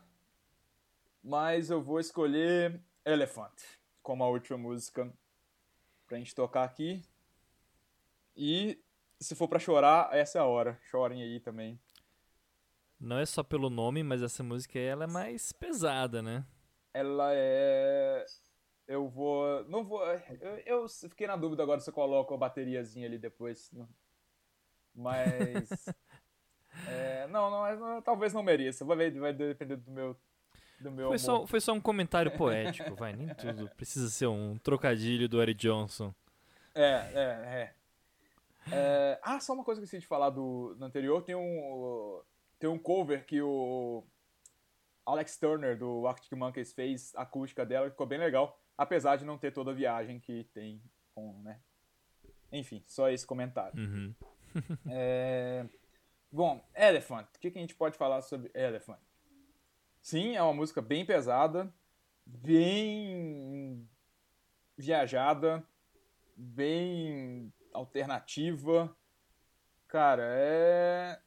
Mas 1.23 1.69
eu 1.69 1.81
vou 1.83 1.99
escolher 1.99 2.81
Elephant 3.05 3.53
como 4.01 4.23
a 4.23 4.29
última 4.29 4.57
música 4.57 5.11
pra 6.07 6.17
gente 6.17 6.35
tocar 6.35 6.63
aqui. 6.63 7.01
E 8.35 8.79
se 9.19 9.35
for 9.35 9.47
pra 9.47 9.59
chorar, 9.59 10.09
essa 10.13 10.39
é 10.39 10.41
a 10.41 10.45
hora. 10.45 10.79
Chorem 10.89 11.21
aí 11.21 11.39
também. 11.39 11.79
Não 12.99 13.17
é 13.17 13.25
só 13.25 13.43
pelo 13.43 13.69
nome, 13.69 14.03
mas 14.03 14.21
essa 14.21 14.43
música 14.43 14.77
aí, 14.77 14.85
ela 14.85 15.05
é 15.05 15.07
mais 15.07 15.51
pesada, 15.51 16.21
né? 16.21 16.45
Ela 16.93 17.31
é. 17.33 18.25
Eu 18.87 19.07
vou. 19.07 19.63
Não 19.65 19.83
vou. 19.83 20.03
Eu, 20.39 20.57
eu 20.65 20.89
fiquei 20.89 21.25
na 21.25 21.35
dúvida 21.35 21.63
agora 21.63 21.79
se 21.79 21.89
eu 21.89 21.93
coloco 21.93 22.33
a 22.33 22.37
bateriazinha 22.37 23.07
ali 23.07 23.17
depois. 23.17 23.71
Mas. 24.93 25.69
é, 26.87 27.27
não, 27.27 27.49
não, 27.49 27.79
não, 27.79 28.01
talvez 28.01 28.33
não 28.33 28.43
mereça. 28.43 28.83
Vai, 28.85 28.97
ver- 28.97 29.19
vai 29.19 29.33
depender 29.33 29.77
do 29.77 29.91
meu. 29.91 30.19
Do 30.82 30.91
meu 30.91 31.09
Foi 31.09 31.19
só, 31.19 31.45
foi 31.45 31.61
só 31.61 31.73
um 31.73 31.82
comentário 31.82 32.32
poético, 32.32 32.95
vai, 32.95 33.13
nem 33.13 33.27
tudo. 33.36 33.69
Precisa 33.75 34.09
ser 34.09 34.27
um 34.27 34.57
trocadilho 34.57 35.29
do 35.29 35.41
Eric 35.41 35.59
Johnson. 35.59 36.13
É, 36.73 36.84
é, 36.84 37.21
é. 37.45 37.73
É, 38.71 39.19
Ah, 39.21 39.39
só 39.39 39.53
uma 39.53 39.63
coisa 39.63 39.79
que 39.79 39.84
eu 39.84 39.86
esqueci 39.86 40.01
de 40.01 40.07
falar 40.07 40.29
do, 40.29 40.75
do 40.75 40.86
anterior. 40.86 41.21
Tem 41.23 41.36
um, 41.36 42.21
tem 42.59 42.69
um 42.69 42.77
cover 42.77 43.25
que 43.25 43.41
o 43.41 44.03
Alex 45.05 45.38
Turner, 45.38 45.77
do 45.77 46.07
Arctic 46.07 46.32
Monkeys, 46.34 46.73
fez 46.73 47.13
a 47.15 47.23
acústica 47.23 47.65
dela, 47.65 47.86
que 47.88 47.91
ficou 47.91 48.07
bem 48.07 48.19
legal. 48.19 48.59
Apesar 48.77 49.15
de 49.15 49.25
não 49.25 49.38
ter 49.38 49.51
toda 49.51 49.71
a 49.71 49.75
viagem 49.75 50.19
que 50.19 50.45
tem 50.53 50.82
com, 51.13 51.39
né? 51.43 51.59
Enfim, 52.51 52.84
só 52.88 53.09
esse 53.09 53.25
comentário. 53.25 53.79
Uhum. 53.79 54.15
É, 54.89 55.65
Bom, 56.32 56.63
Elephant. 56.73 57.27
O 57.36 57.39
que, 57.39 57.51
que 57.51 57.57
a 57.57 57.61
gente 57.61 57.75
pode 57.75 57.97
falar 57.97 58.21
sobre 58.21 58.49
Elephant? 58.53 58.99
Sim, 60.01 60.35
é 60.35 60.41
uma 60.41 60.53
música 60.53 60.81
bem 60.81 61.05
pesada, 61.05 61.71
bem 62.25 63.87
viajada, 64.77 65.63
bem 66.35 67.53
alternativa. 67.73 68.95
Cara, 69.87 70.23
é. 70.25 71.19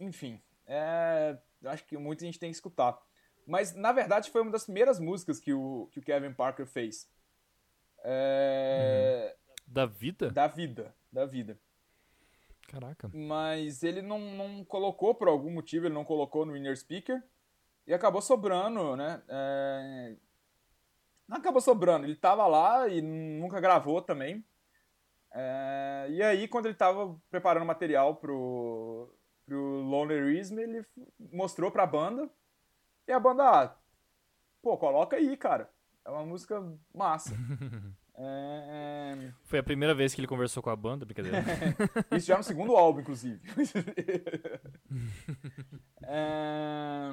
Enfim, 0.00 0.40
é. 0.66 1.38
Acho 1.64 1.84
que 1.84 1.98
muita 1.98 2.24
gente 2.24 2.38
tem 2.38 2.50
que 2.50 2.56
escutar. 2.56 2.98
Mas, 3.46 3.74
na 3.74 3.92
verdade, 3.92 4.30
foi 4.30 4.42
uma 4.42 4.50
das 4.50 4.64
primeiras 4.64 4.98
músicas 4.98 5.38
que 5.38 5.52
o, 5.52 5.88
que 5.92 6.00
o 6.00 6.02
Kevin 6.02 6.32
Parker 6.32 6.66
fez. 6.66 7.08
É... 8.02 9.36
Da 9.66 9.86
vida? 9.86 10.30
Da 10.30 10.46
vida. 10.46 10.94
Da 11.12 11.26
vida. 11.26 11.58
Caraca. 12.68 13.08
mas 13.12 13.82
ele 13.82 14.02
não, 14.02 14.18
não 14.18 14.64
colocou 14.64 15.14
por 15.14 15.28
algum 15.28 15.50
motivo, 15.50 15.86
ele 15.86 15.94
não 15.94 16.04
colocou 16.04 16.44
no 16.44 16.56
Inner 16.56 16.76
Speaker 16.76 17.22
e 17.86 17.94
acabou 17.94 18.20
sobrando, 18.20 18.96
né? 18.96 19.22
É, 19.28 20.16
Não 21.28 21.36
acabou 21.38 21.60
sobrando, 21.60 22.06
ele 22.06 22.16
tava 22.16 22.46
lá 22.46 22.88
e 22.88 23.00
nunca 23.00 23.60
gravou 23.60 24.02
também. 24.02 24.44
É, 25.32 26.06
E 26.10 26.22
aí, 26.22 26.48
quando 26.48 26.66
ele 26.66 26.74
tava 26.74 27.16
preparando 27.30 27.66
material 27.66 28.16
pro, 28.16 29.08
pro 29.44 29.80
Lonerism, 29.82 30.58
ele 30.58 30.84
mostrou 31.32 31.70
pra 31.70 31.86
banda 31.86 32.28
e 33.06 33.12
a 33.12 33.20
banda, 33.20 33.44
ah, 33.44 33.76
pô, 34.62 34.76
coloca 34.76 35.16
aí, 35.16 35.36
cara. 35.36 35.70
É 36.04 36.10
uma 36.10 36.24
música 36.24 36.62
massa. 36.94 37.34
É, 38.18 39.14
é, 39.28 39.32
Foi 39.44 39.58
a 39.58 39.62
primeira 39.62 39.94
vez 39.94 40.14
que 40.14 40.20
ele 40.20 40.26
conversou 40.26 40.62
com 40.62 40.70
a 40.70 40.76
banda, 40.76 41.04
brincadeira. 41.04 41.38
Isso 42.10 42.26
já 42.26 42.36
no 42.38 42.42
segundo 42.42 42.76
álbum, 42.76 43.00
inclusive. 43.00 43.40
É, 46.08 47.10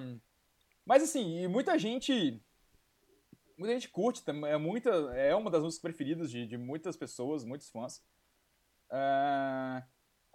Mas 0.85 1.01
assim, 1.03 1.39
e 1.41 1.47
muita 1.47 1.77
gente. 1.79 2.39
Muita 3.57 3.73
gente 3.73 3.89
curte, 3.89 4.23
é, 4.27 4.57
muita, 4.57 4.89
é 5.15 5.33
uma 5.35 5.49
das 5.49 5.63
músicas 5.63 5.81
preferidas 5.81 6.29
de, 6.29 6.45
de 6.45 6.57
muitas 6.57 6.95
pessoas, 6.97 7.43
muitos 7.43 7.69
fãs. 7.69 8.03
É, 8.91 9.83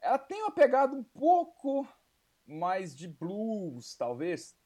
Ela 0.02 0.18
tem 0.18 0.42
uma 0.42 0.52
pegada 0.52 0.94
um 0.94 1.04
pouco 1.04 1.86
mais 2.46 2.94
de 2.96 3.06
blues, 3.08 3.94
talvez. 3.96 4.56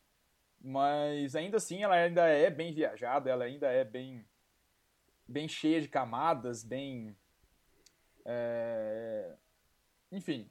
Mas 0.61 1.34
ainda 1.34 1.57
assim 1.57 1.82
ela 1.82 1.96
ainda 1.96 2.26
é 2.26 2.48
bem 2.48 2.72
viajada, 2.72 3.28
ela 3.28 3.44
ainda 3.44 3.66
é 3.68 3.84
bem, 3.84 4.24
bem 5.26 5.46
cheia 5.48 5.80
de 5.80 5.88
camadas, 5.88 6.62
bem. 6.64 7.16
é, 8.24 9.34
Enfim. 10.10 10.48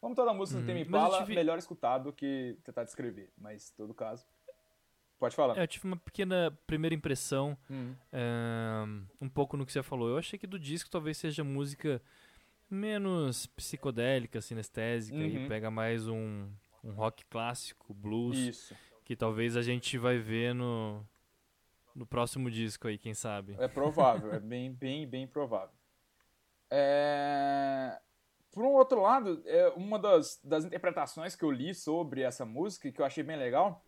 Como 0.00 0.14
toda 0.14 0.32
música 0.32 0.60
do. 0.60 0.66
Tame 0.66 0.82
Impala, 0.82 1.18
tive- 1.18 1.34
melhor 1.34 1.58
escutar 1.58 1.98
do 1.98 2.12
que 2.12 2.56
tentar 2.64 2.84
descrever. 2.84 3.32
Mas, 3.36 3.70
em 3.72 3.76
todo 3.76 3.92
caso. 3.94 4.24
Pode 5.18 5.34
falar. 5.34 5.58
É, 5.58 5.62
eu 5.62 5.66
tive 5.66 5.84
uma 5.88 5.96
pequena 5.96 6.56
primeira 6.66 6.94
impressão, 6.94 7.58
Hum. 7.68 7.92
é, 8.12 8.84
um 9.20 9.28
pouco 9.28 9.56
no 9.56 9.66
que 9.66 9.72
você 9.72 9.82
falou. 9.82 10.08
Eu 10.08 10.18
achei 10.18 10.38
que 10.38 10.46
do 10.46 10.56
disco 10.58 10.88
talvez 10.88 11.16
seja 11.18 11.42
música 11.42 12.00
menos 12.70 13.46
psicodélica, 13.46 14.40
sinestésica, 14.40 15.16
Uhum. 15.18 15.24
e 15.24 15.48
pega 15.48 15.70
mais 15.72 16.06
um, 16.06 16.48
um 16.84 16.92
rock 16.92 17.24
clássico, 17.24 17.92
blues, 17.92 18.38
Isso. 18.38 18.76
que 19.04 19.16
talvez 19.16 19.56
a 19.56 19.62
gente 19.62 19.98
vai 19.98 20.18
ver 20.18 20.54
no, 20.54 21.04
no 21.98 22.06
próximo 22.06 22.50
disco 22.50 22.86
aí, 22.86 22.96
quem 22.96 23.12
sabe. 23.12 23.56
É 23.58 23.66
provável, 23.66 24.32
é 24.32 24.38
bem, 24.38 24.72
bem, 24.72 25.06
bem 25.06 25.26
provável. 25.26 25.74
É... 26.70 28.00
Por 28.52 28.64
um 28.64 28.72
outro 28.72 29.02
lado, 29.02 29.42
é 29.44 29.68
uma 29.70 29.98
das, 29.98 30.40
das 30.42 30.64
interpretações 30.64 31.34
que 31.34 31.44
eu 31.44 31.50
li 31.50 31.74
sobre 31.74 32.22
essa 32.22 32.44
música, 32.44 32.90
que 32.90 33.00
eu 33.00 33.04
achei 33.04 33.22
bem 33.22 33.36
legal, 33.36 33.84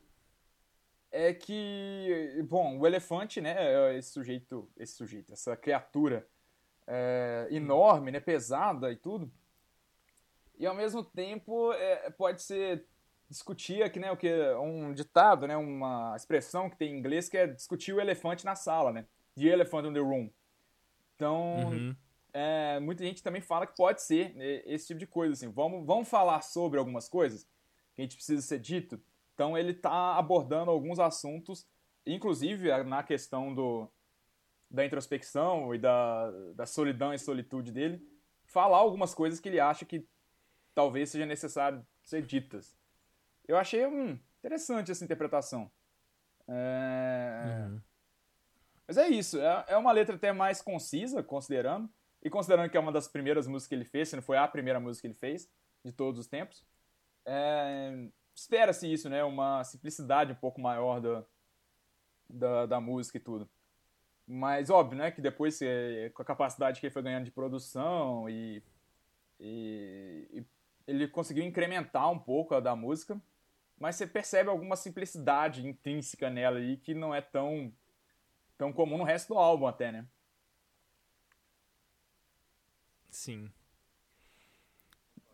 é 1.11 1.33
que, 1.33 2.45
bom, 2.49 2.79
o 2.79 2.87
elefante, 2.87 3.41
né, 3.41 3.57
é 3.59 3.97
esse 3.97 4.13
sujeito, 4.13 4.71
esse 4.77 4.95
sujeito, 4.95 5.33
essa 5.33 5.57
criatura 5.57 6.29
é, 6.87 7.49
enorme, 7.51 8.13
né, 8.13 8.21
pesada 8.21 8.93
e 8.93 8.97
tudo, 8.97 9.33
e 10.57 10.67
ao 10.67 10.75
mesmo 10.75 11.03
tempo 11.03 11.73
é, 11.73 12.11
pode 12.11 12.43
ser 12.43 12.87
discutir 13.31 13.83
aqui, 13.83 14.01
né, 14.01 14.11
o 14.11 14.17
que 14.17 14.27
é 14.27 14.59
um 14.59 14.93
ditado, 14.93 15.47
né, 15.47 15.57
uma 15.57 16.15
expressão 16.17 16.69
que 16.69 16.77
tem 16.77 16.93
em 16.93 16.99
inglês 16.99 17.29
que 17.29 17.37
é 17.37 17.47
discutir 17.47 17.93
o 17.95 18.01
elefante 18.01 18.45
na 18.45 18.57
sala, 18.57 18.93
né, 18.93 19.07
the 19.37 19.47
elephant 19.47 19.87
in 19.87 19.93
the 19.93 20.01
room. 20.01 20.29
Então, 21.15 21.69
Uhum. 21.69 21.97
é, 22.33 22.81
muita 22.81 23.05
gente 23.05 23.23
também 23.23 23.41
fala 23.41 23.67
que 23.67 23.77
pode 23.77 24.03
ser 24.03 24.35
né, 24.35 24.63
esse 24.67 24.89
tipo 24.89 24.99
de 24.99 25.07
coisa, 25.07 25.33
assim, 25.35 25.49
vamos, 25.49 25.87
vamos 25.87 26.09
falar 26.09 26.43
sobre 26.43 26.79
algumas 26.79 27.09
coisas 27.09 27.45
que 27.95 28.01
a 28.01 28.03
gente 28.03 28.17
precisa 28.17 28.43
ser 28.43 28.59
dito. 28.59 29.01
Então 29.35 29.57
ele 29.57 29.73
está 29.73 30.17
abordando 30.17 30.71
alguns 30.71 30.99
assuntos, 30.99 31.67
inclusive 32.05 32.83
na 32.85 33.03
questão 33.03 33.55
do, 33.55 33.89
da 34.71 34.85
introspecção 34.85 35.75
e 35.75 35.79
da, 35.79 36.31
da 36.55 36.67
solidão 36.67 37.15
e 37.15 37.19
solitude 37.19 37.71
dele, 37.73 38.03
falar 38.45 38.79
algumas 38.79 39.15
coisas 39.15 39.39
que 39.41 39.49
ele 39.49 39.61
acha 39.61 39.85
que 39.85 40.05
talvez 40.75 41.11
seja 41.11 41.25
necessário 41.27 41.87
ser 42.03 42.23
ditas. 42.23 42.77
Eu 43.47 43.57
achei 43.57 43.87
hum, 43.87 44.19
interessante 44.39 44.91
essa 44.91 45.05
interpretação. 45.05 45.71
É, 46.49 47.45
Uhum. 47.69 47.81
mas 48.89 48.97
é 48.97 49.09
isso, 49.09 49.41
é, 49.41 49.65
é 49.69 49.77
uma 49.77 49.93
letra 49.93 50.17
até 50.17 50.33
mais 50.33 50.61
concisa, 50.61 51.23
considerando. 51.23 51.89
E 52.23 52.29
considerando 52.29 52.69
que 52.71 52.77
é 52.77 52.81
uma 52.81 52.93
das 52.93 53.09
primeiras 53.09 53.47
músicas 53.47 53.69
que 53.69 53.75
ele 53.75 53.85
fez, 53.85 54.09
se 54.09 54.17
não 54.17 54.23
foi 54.23 54.37
a 54.37 54.47
primeira 54.49 54.79
música 54.81 55.03
que 55.03 55.07
ele 55.07 55.19
fez, 55.19 55.49
de 55.85 55.93
todos 55.93 56.19
os 56.21 56.27
tempos. 56.27 56.65
É, 57.25 58.09
Espera-se 58.35 58.91
isso, 58.93 59.09
né? 59.09 59.23
Uma 59.25 59.63
simplicidade 59.65 60.33
um 60.33 60.37
pouco 60.37 60.61
maior 60.61 61.01
da, 61.01 61.25
da, 62.29 62.67
da 62.67 62.81
música 62.81 63.17
e 63.19 63.21
tudo. 63.21 63.49
Mas 64.27 64.71
óbvio, 64.71 64.99
né? 64.99 65.11
Que 65.11 65.21
depois, 65.21 65.59
com 66.15 66.23
a 66.23 66.25
capacidade 66.25 66.81
que 66.81 66.87
ele 66.87 66.93
foi 66.93 67.03
ganhando 67.03 67.25
de 67.25 67.31
produção 67.31 68.29
e, 68.29 68.63
e, 69.39 70.29
e 70.33 70.45
ele 70.87 71.09
conseguiu 71.09 71.45
incrementar 71.45 72.11
um 72.11 72.19
pouco 72.19 72.55
a 72.55 72.61
da 72.61 72.75
música. 72.77 73.21
Mas 73.81 73.97
você 73.97 74.07
percebe 74.07 74.51
alguma 74.51 74.77
simplicidade 74.77 75.67
intrínseca 75.67 76.29
nela 76.29 76.59
aí 76.59 76.77
que 76.77 76.93
não 76.95 77.15
é 77.15 77.23
tão 77.23 77.73
tão 78.59 78.71
comum 78.75 78.99
no 78.99 79.05
resto 79.05 79.29
do 79.29 79.39
álbum 79.39 79.67
até, 79.67 79.91
né? 79.91 80.07
Sim. 83.09 83.51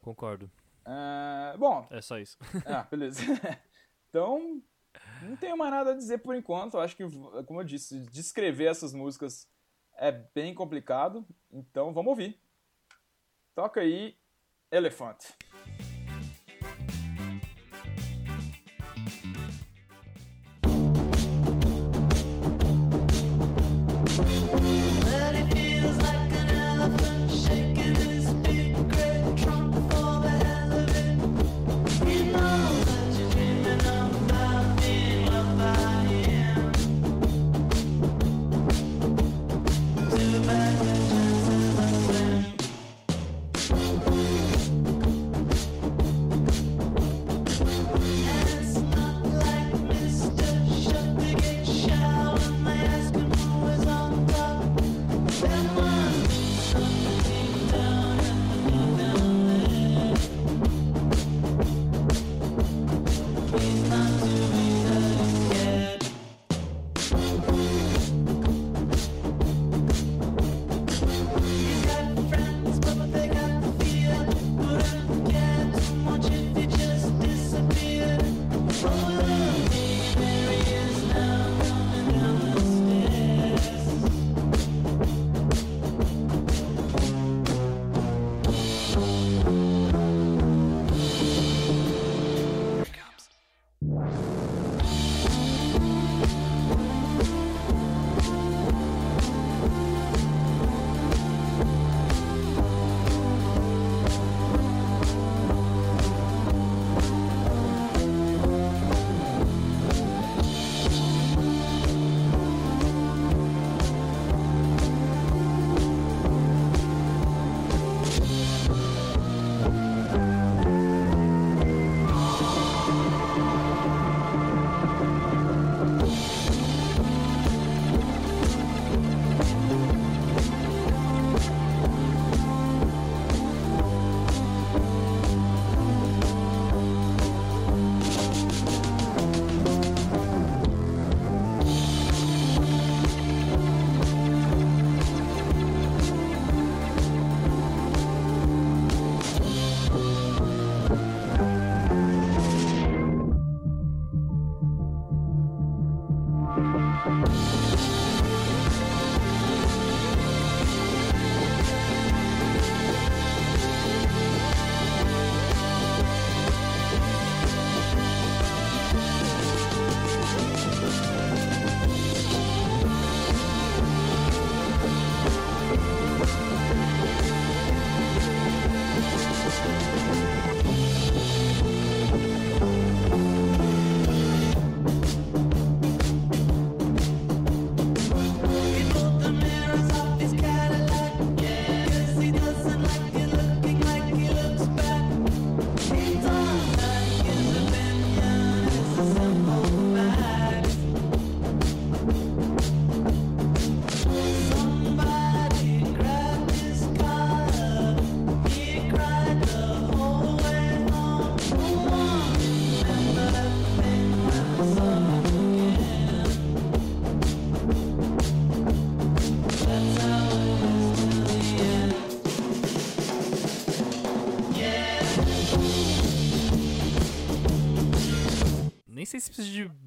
Concordo. 0.01 0.49
Ah, 0.85 1.57
bom, 1.59 1.89
É 1.91 2.01
só 2.01 2.21
isso. 2.21 2.39
ah, 2.65 2.87
beleza. 2.89 3.21
então, 4.09 4.63
Não 5.21 5.37
tenho 5.37 5.59
mais 5.59 5.73
nada 5.73 5.91
a 5.91 5.97
dizer 5.97 6.19
por 6.19 6.37
enquanto. 6.37 6.75
Eu 6.75 6.81
acho 6.81 6.97
que, 6.97 7.03
como 7.47 7.61
eu 7.61 7.65
disse, 7.65 7.99
descrever 8.07 8.67
essas 8.67 8.95
músicas 8.95 9.51
é 9.97 10.13
bem 10.13 10.55
complicado. 10.55 11.27
Então 11.53 11.93
vamos 11.93 12.11
ouvir. 12.11 12.41
Toca 13.57 13.81
aí, 13.81 14.17
Elefante. 14.71 15.35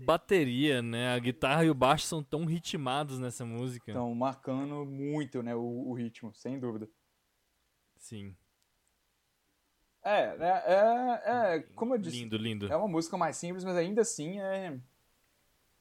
Bateria, 0.09 0.81
né? 0.81 1.13
A 1.13 1.19
guitarra 1.19 1.63
e 1.63 1.69
o 1.69 1.75
baixo 1.75 2.07
são 2.07 2.23
tão 2.23 2.43
ritmados 2.43 3.19
nessa 3.19 3.45
música. 3.45 3.91
Estão 3.91 4.13
marcando 4.15 4.83
muito 4.83 5.43
né, 5.43 5.53
o, 5.55 5.61
o 5.61 5.93
ritmo, 5.93 6.33
sem 6.33 6.59
dúvida. 6.59 6.89
Sim. 7.95 8.35
É, 10.01 10.35
né, 10.37 10.63
é, 10.65 11.55
é, 11.57 11.59
como 11.75 11.93
eu 11.93 11.99
disse, 11.99 12.17
Lindo, 12.17 12.37
lindo. 12.37 12.71
é 12.71 12.75
uma 12.75 12.87
música 12.87 13.17
mais 13.17 13.37
simples, 13.37 13.63
mas 13.63 13.75
ainda 13.75 14.01
assim 14.01 14.39
é. 14.39 14.79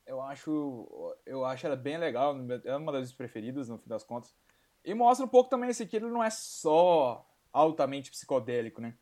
Eu 0.05 0.21
acho, 0.21 1.15
eu 1.25 1.45
acho 1.45 1.67
ela 1.67 1.77
bem 1.77 1.97
legal, 1.97 2.37
é 2.65 2.77
uma 2.77 2.93
das 2.93 3.01
minhas 3.01 3.13
preferidas 3.13 3.69
no 3.69 3.79
fim 3.79 3.89
das 3.89 4.05
contas. 4.05 4.35
E 4.85 4.93
mostra 4.93 5.25
um 5.25 5.29
pouco 5.29 5.49
também 5.49 5.71
esse 5.71 5.83
aqui, 5.83 5.97
ele 5.97 6.07
não 6.07 6.23
é 6.23 6.31
só 6.31 7.27
altamente 7.51 8.11
psicodélico, 8.11 8.81
né? 8.81 8.95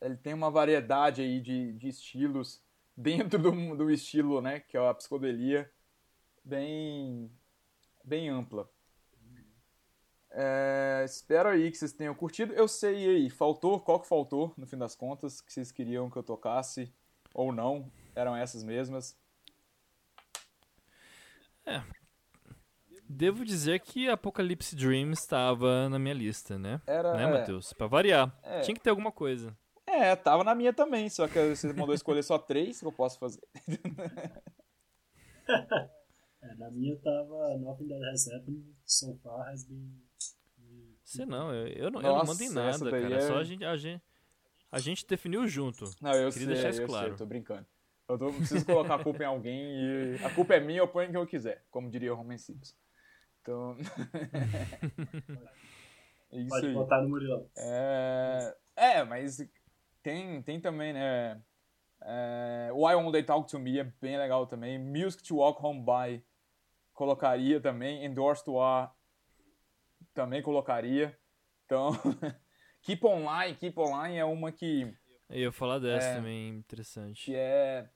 Ele 0.00 0.16
tem 0.16 0.34
uma 0.34 0.50
variedade 0.50 1.22
aí 1.22 1.40
de, 1.40 1.72
de 1.72 1.88
estilos 1.88 2.61
dentro 2.96 3.38
do, 3.38 3.76
do 3.76 3.90
estilo, 3.90 4.40
né, 4.40 4.60
que 4.60 4.76
é 4.76 4.88
a 4.88 4.94
psicodelia, 4.94 5.70
bem, 6.44 7.30
bem 8.04 8.28
ampla. 8.28 8.68
É, 10.30 11.02
espero 11.04 11.50
aí 11.50 11.70
que 11.70 11.76
vocês 11.76 11.92
tenham 11.92 12.14
curtido. 12.14 12.54
Eu 12.54 12.66
sei 12.66 13.08
aí, 13.08 13.30
faltou, 13.30 13.78
qual 13.80 14.00
que 14.00 14.08
faltou, 14.08 14.54
no 14.56 14.66
fim 14.66 14.78
das 14.78 14.94
contas, 14.94 15.40
que 15.40 15.52
vocês 15.52 15.70
queriam 15.70 16.10
que 16.10 16.16
eu 16.16 16.22
tocasse, 16.22 16.92
ou 17.34 17.52
não, 17.52 17.90
eram 18.14 18.34
essas 18.34 18.64
mesmas. 18.64 19.16
Devo 23.08 23.44
dizer 23.44 23.80
que 23.80 24.08
Apocalypse 24.08 24.74
Dream 24.74 25.12
estava 25.12 25.88
na 25.90 25.98
minha 25.98 26.14
lista, 26.14 26.58
né? 26.58 26.80
Era, 26.86 27.14
né, 27.14 27.24
é. 27.24 27.30
Matheus? 27.30 27.72
Pra 27.74 27.86
variar. 27.86 28.34
É. 28.42 28.60
Tinha 28.60 28.74
que 28.74 28.80
ter 28.80 28.88
alguma 28.88 29.12
coisa. 29.12 29.56
É, 29.92 30.16
tava 30.16 30.42
na 30.42 30.54
minha 30.54 30.72
também, 30.72 31.10
só 31.10 31.28
que 31.28 31.54
você 31.54 31.70
mandou 31.72 31.94
escolher 31.94 32.22
só 32.22 32.38
três 32.38 32.80
que 32.80 32.86
eu 32.86 32.92
posso 32.92 33.18
fazer. 33.18 33.42
É, 36.42 36.56
na 36.56 36.70
minha 36.72 36.96
tava 36.98 37.56
Nothing 37.56 37.88
That 37.88 38.04
Has 38.06 38.28
Happened 38.28 38.64
So 38.84 39.16
Far 39.22 39.48
Has 39.48 39.64
Been. 39.64 39.92
Você 41.04 41.24
não, 41.24 41.54
eu, 41.54 41.68
eu 41.68 41.90
não, 41.90 42.00
eu 42.00 42.08
não 42.08 42.16
Nossa, 42.16 42.32
mando 42.32 42.42
em 42.42 42.46
essa 42.46 42.84
nada, 42.84 42.90
cara. 42.90 43.14
é- 43.14 43.20
Só 43.20 43.36
a 43.36 43.44
gente, 43.44 43.64
a 43.64 43.76
gente, 43.76 44.02
a 44.72 44.78
gente 44.80 45.06
definiu 45.06 45.46
junto. 45.46 45.84
Não, 46.00 46.12
eu 46.12 46.32
Queria 46.32 46.46
sei, 46.46 46.54
deixar 46.54 46.70
isso 46.70 46.82
eu 46.82 46.86
claro. 46.88 47.08
sei, 47.10 47.16
tô 47.16 47.26
brincando. 47.26 47.64
Eu 48.08 48.18
tô, 48.18 48.32
preciso 48.32 48.66
colocar 48.66 48.96
a 48.96 49.02
culpa 49.04 49.22
em 49.22 49.26
alguém 49.26 49.62
e 49.62 50.16
a 50.24 50.30
culpa 50.34 50.54
é 50.54 50.60
minha, 50.60 50.80
eu 50.80 50.88
ponho 50.88 51.08
quem 51.10 51.16
eu 51.20 51.26
quiser, 51.26 51.64
como 51.70 51.88
diria 51.88 52.12
o 52.12 52.16
Roman 52.16 52.38
Simpson. 52.38 52.74
Então. 53.40 53.76
É 56.32 56.38
Isso 56.38 56.48
Pode 56.48 56.66
aí. 56.66 56.72
botar 56.72 57.02
no 57.02 57.10
Murilão. 57.10 57.46
É, 57.58 58.56
é, 58.74 59.04
mas 59.04 59.36
tem, 60.02 60.42
tem 60.42 60.60
também, 60.60 60.92
né? 60.92 61.40
É, 62.04 62.70
Why 62.72 62.94
Won't 62.94 63.12
They 63.12 63.22
Talk 63.22 63.48
to 63.48 63.58
Me 63.58 63.78
é 63.78 63.84
bem 63.84 64.18
legal 64.18 64.46
também. 64.46 64.78
Music 64.78 65.22
to 65.22 65.36
Walk 65.36 65.64
Home 65.64 65.80
By 65.80 66.24
colocaria 66.92 67.60
também. 67.60 68.04
Endorse 68.04 68.44
to 68.44 68.58
Are 68.58 68.90
também 70.12 70.42
colocaria. 70.42 71.16
Então, 71.64 71.92
Keep 72.82 73.06
Online, 73.06 73.56
Keep 73.56 73.78
Online 73.78 74.16
é 74.18 74.24
uma 74.24 74.50
que, 74.50 74.92
Eu 75.30 75.38
ia 75.38 75.52
falar 75.52 75.78
dessa 75.78 76.08
É. 76.08 76.14
também, 76.16 76.48
interessante. 76.48 77.24
que 77.24 77.34
é 77.34 77.88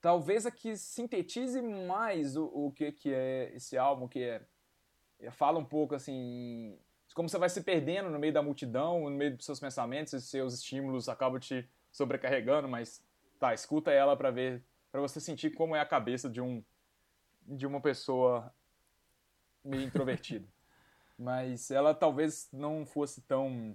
talvez 0.00 0.46
a 0.46 0.50
que 0.50 0.76
sintetize 0.76 1.60
mais 1.62 2.36
o, 2.36 2.44
o 2.46 2.72
que, 2.72 2.92
que 2.92 3.12
é 3.12 3.52
esse 3.54 3.76
álbum, 3.78 4.08
que 4.08 4.22
é, 4.22 5.30
fala 5.30 5.58
um 5.58 5.64
pouco 5.64 5.94
assim 5.94 6.78
como 7.14 7.28
você 7.28 7.38
vai 7.38 7.48
se 7.48 7.62
perdendo 7.62 8.10
no 8.10 8.18
meio 8.18 8.32
da 8.32 8.42
multidão, 8.42 9.10
no 9.10 9.16
meio 9.16 9.36
dos 9.36 9.46
seus 9.46 9.60
pensamentos, 9.60 10.12
e 10.12 10.20
seus 10.20 10.54
estímulos 10.54 11.08
acabam 11.08 11.40
te 11.40 11.68
sobrecarregando, 11.90 12.68
mas 12.68 13.02
tá, 13.38 13.54
escuta 13.54 13.90
ela 13.90 14.16
pra 14.16 14.30
ver, 14.30 14.62
pra 14.92 15.00
você 15.00 15.20
sentir 15.20 15.50
como 15.50 15.74
é 15.74 15.80
a 15.80 15.86
cabeça 15.86 16.28
de 16.28 16.40
um 16.40 16.62
de 17.46 17.66
uma 17.66 17.80
pessoa 17.80 18.52
meio 19.64 19.84
introvertida. 19.84 20.46
mas 21.18 21.70
ela 21.70 21.94
talvez 21.94 22.48
não 22.52 22.84
fosse 22.84 23.22
tão 23.22 23.74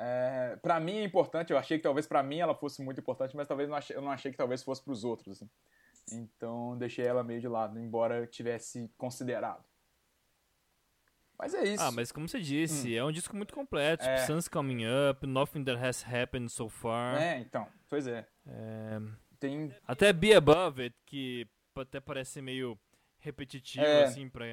é, 0.00 0.56
para 0.62 0.78
mim 0.78 0.98
é 0.98 1.02
importante, 1.02 1.52
eu 1.52 1.58
achei 1.58 1.76
que 1.76 1.82
talvez 1.82 2.06
pra 2.06 2.22
mim 2.22 2.38
ela 2.38 2.54
fosse 2.54 2.80
muito 2.80 3.00
importante, 3.00 3.36
mas 3.36 3.48
talvez 3.48 3.68
eu 3.68 3.70
não 3.70 3.78
achei, 3.78 3.96
eu 3.96 4.00
não 4.00 4.10
achei 4.12 4.30
que 4.30 4.38
talvez 4.38 4.62
fosse 4.62 4.80
pros 4.80 5.02
outros. 5.02 5.42
assim. 5.42 5.50
Então 6.12 6.78
deixei 6.78 7.04
ela 7.04 7.24
meio 7.24 7.40
de 7.40 7.48
lado, 7.48 7.78
embora 7.80 8.18
eu 8.18 8.26
tivesse 8.26 8.88
considerado. 8.96 9.64
Mas 11.38 11.54
é 11.54 11.62
isso. 11.64 11.82
Ah, 11.82 11.92
mas 11.92 12.10
como 12.10 12.28
você 12.28 12.40
disse, 12.40 12.96
é 12.96 13.04
um 13.04 13.12
disco 13.12 13.36
muito 13.36 13.54
completo. 13.54 14.04
É. 14.04 14.18
Sun's 14.26 14.48
Coming 14.48 14.82
Up, 15.10 15.24
Nothing 15.26 15.64
That 15.64 15.78
Has 15.84 16.04
Happened 16.04 16.50
So 16.50 16.68
Far. 16.68 17.20
É, 17.20 17.38
então, 17.38 17.66
pois 17.88 18.06
é. 18.08 18.26
É, 18.46 19.00
Tem. 19.38 19.72
Até 19.86 20.12
Be 20.12 20.34
Above 20.34 20.82
It, 20.82 20.96
que 21.06 21.46
até 21.76 22.00
parece 22.00 22.42
meio 22.42 22.76
repetitivo, 23.20 23.84
É. 23.84 24.04
assim, 24.04 24.28
pra 24.28 24.44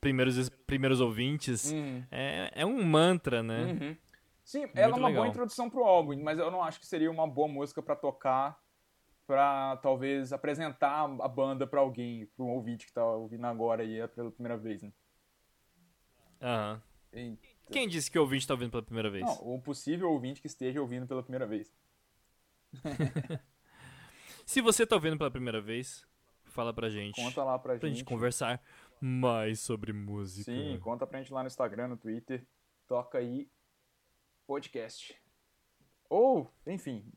primeiros, 0.00 0.48
primeiros 0.66 1.00
ouvintes. 1.00 1.70
Uhum, 1.70 2.04
É, 2.10 2.50
é 2.52 2.66
um 2.66 2.82
mantra, 2.82 3.42
né? 3.42 3.62
uhum. 3.80 3.96
Sim, 4.44 4.64
ela 4.64 4.70
é 4.74 4.82
Muito 4.88 4.98
uma 4.98 5.08
legal. 5.08 5.22
boa 5.22 5.30
introdução 5.30 5.70
pro 5.70 5.84
álbum, 5.84 6.20
mas 6.20 6.36
eu 6.40 6.50
não 6.50 6.64
acho 6.64 6.80
que 6.80 6.86
seria 6.86 7.08
uma 7.08 7.28
boa 7.28 7.46
música 7.46 7.80
pra 7.80 7.94
tocar, 7.94 8.58
pra 9.24 9.76
talvez 9.76 10.32
apresentar 10.32 11.04
a 11.20 11.28
banda 11.28 11.64
pra 11.64 11.78
alguém, 11.80 12.26
pra 12.34 12.44
um 12.44 12.48
ouvinte 12.48 12.86
que 12.86 12.92
tá 12.92 13.06
ouvindo 13.06 13.46
agora 13.46 13.82
aí 13.84 14.06
pela 14.08 14.32
primeira 14.32 14.58
vez, 14.58 14.82
né? 14.82 14.92
Aham. 16.42 16.82
E- 17.12 17.38
Quem 17.70 17.88
disse 17.88 18.10
que 18.10 18.18
o 18.18 18.22
ouvinte 18.22 18.46
tá 18.46 18.54
ouvindo 18.54 18.70
pela 18.70 18.82
primeira 18.82 19.08
vez? 19.10 19.24
Não, 19.24 19.54
um 19.54 19.60
possível 19.60 20.10
ouvinte 20.10 20.40
que 20.40 20.46
esteja 20.46 20.80
ouvindo 20.80 21.06
pela 21.06 21.22
primeira 21.22 21.46
vez. 21.46 21.72
Se 24.46 24.60
você 24.60 24.86
tá 24.86 24.96
ouvindo 24.96 25.16
pela 25.16 25.30
primeira 25.30 25.60
vez, 25.60 26.06
fala 26.44 26.72
pra 26.72 26.88
gente. 26.90 27.16
Conta 27.22 27.44
lá 27.44 27.58
pra 27.58 27.78
pra 27.78 27.88
gente 27.88 27.98
gente. 27.98 28.06
conversar 28.06 28.60
mais 29.00 29.60
sobre 29.60 29.92
música. 29.92 30.50
Sim, 30.50 30.78
conta 30.80 31.06
pra 31.06 31.18
gente 31.18 31.32
lá 31.32 31.42
no 31.42 31.46
Instagram, 31.46 31.88
no 31.88 31.96
Twitter. 31.96 32.46
Toca 32.86 33.18
aí 33.18 33.48
podcast. 34.46 35.16
Ou, 36.10 36.52
enfim, 36.66 37.10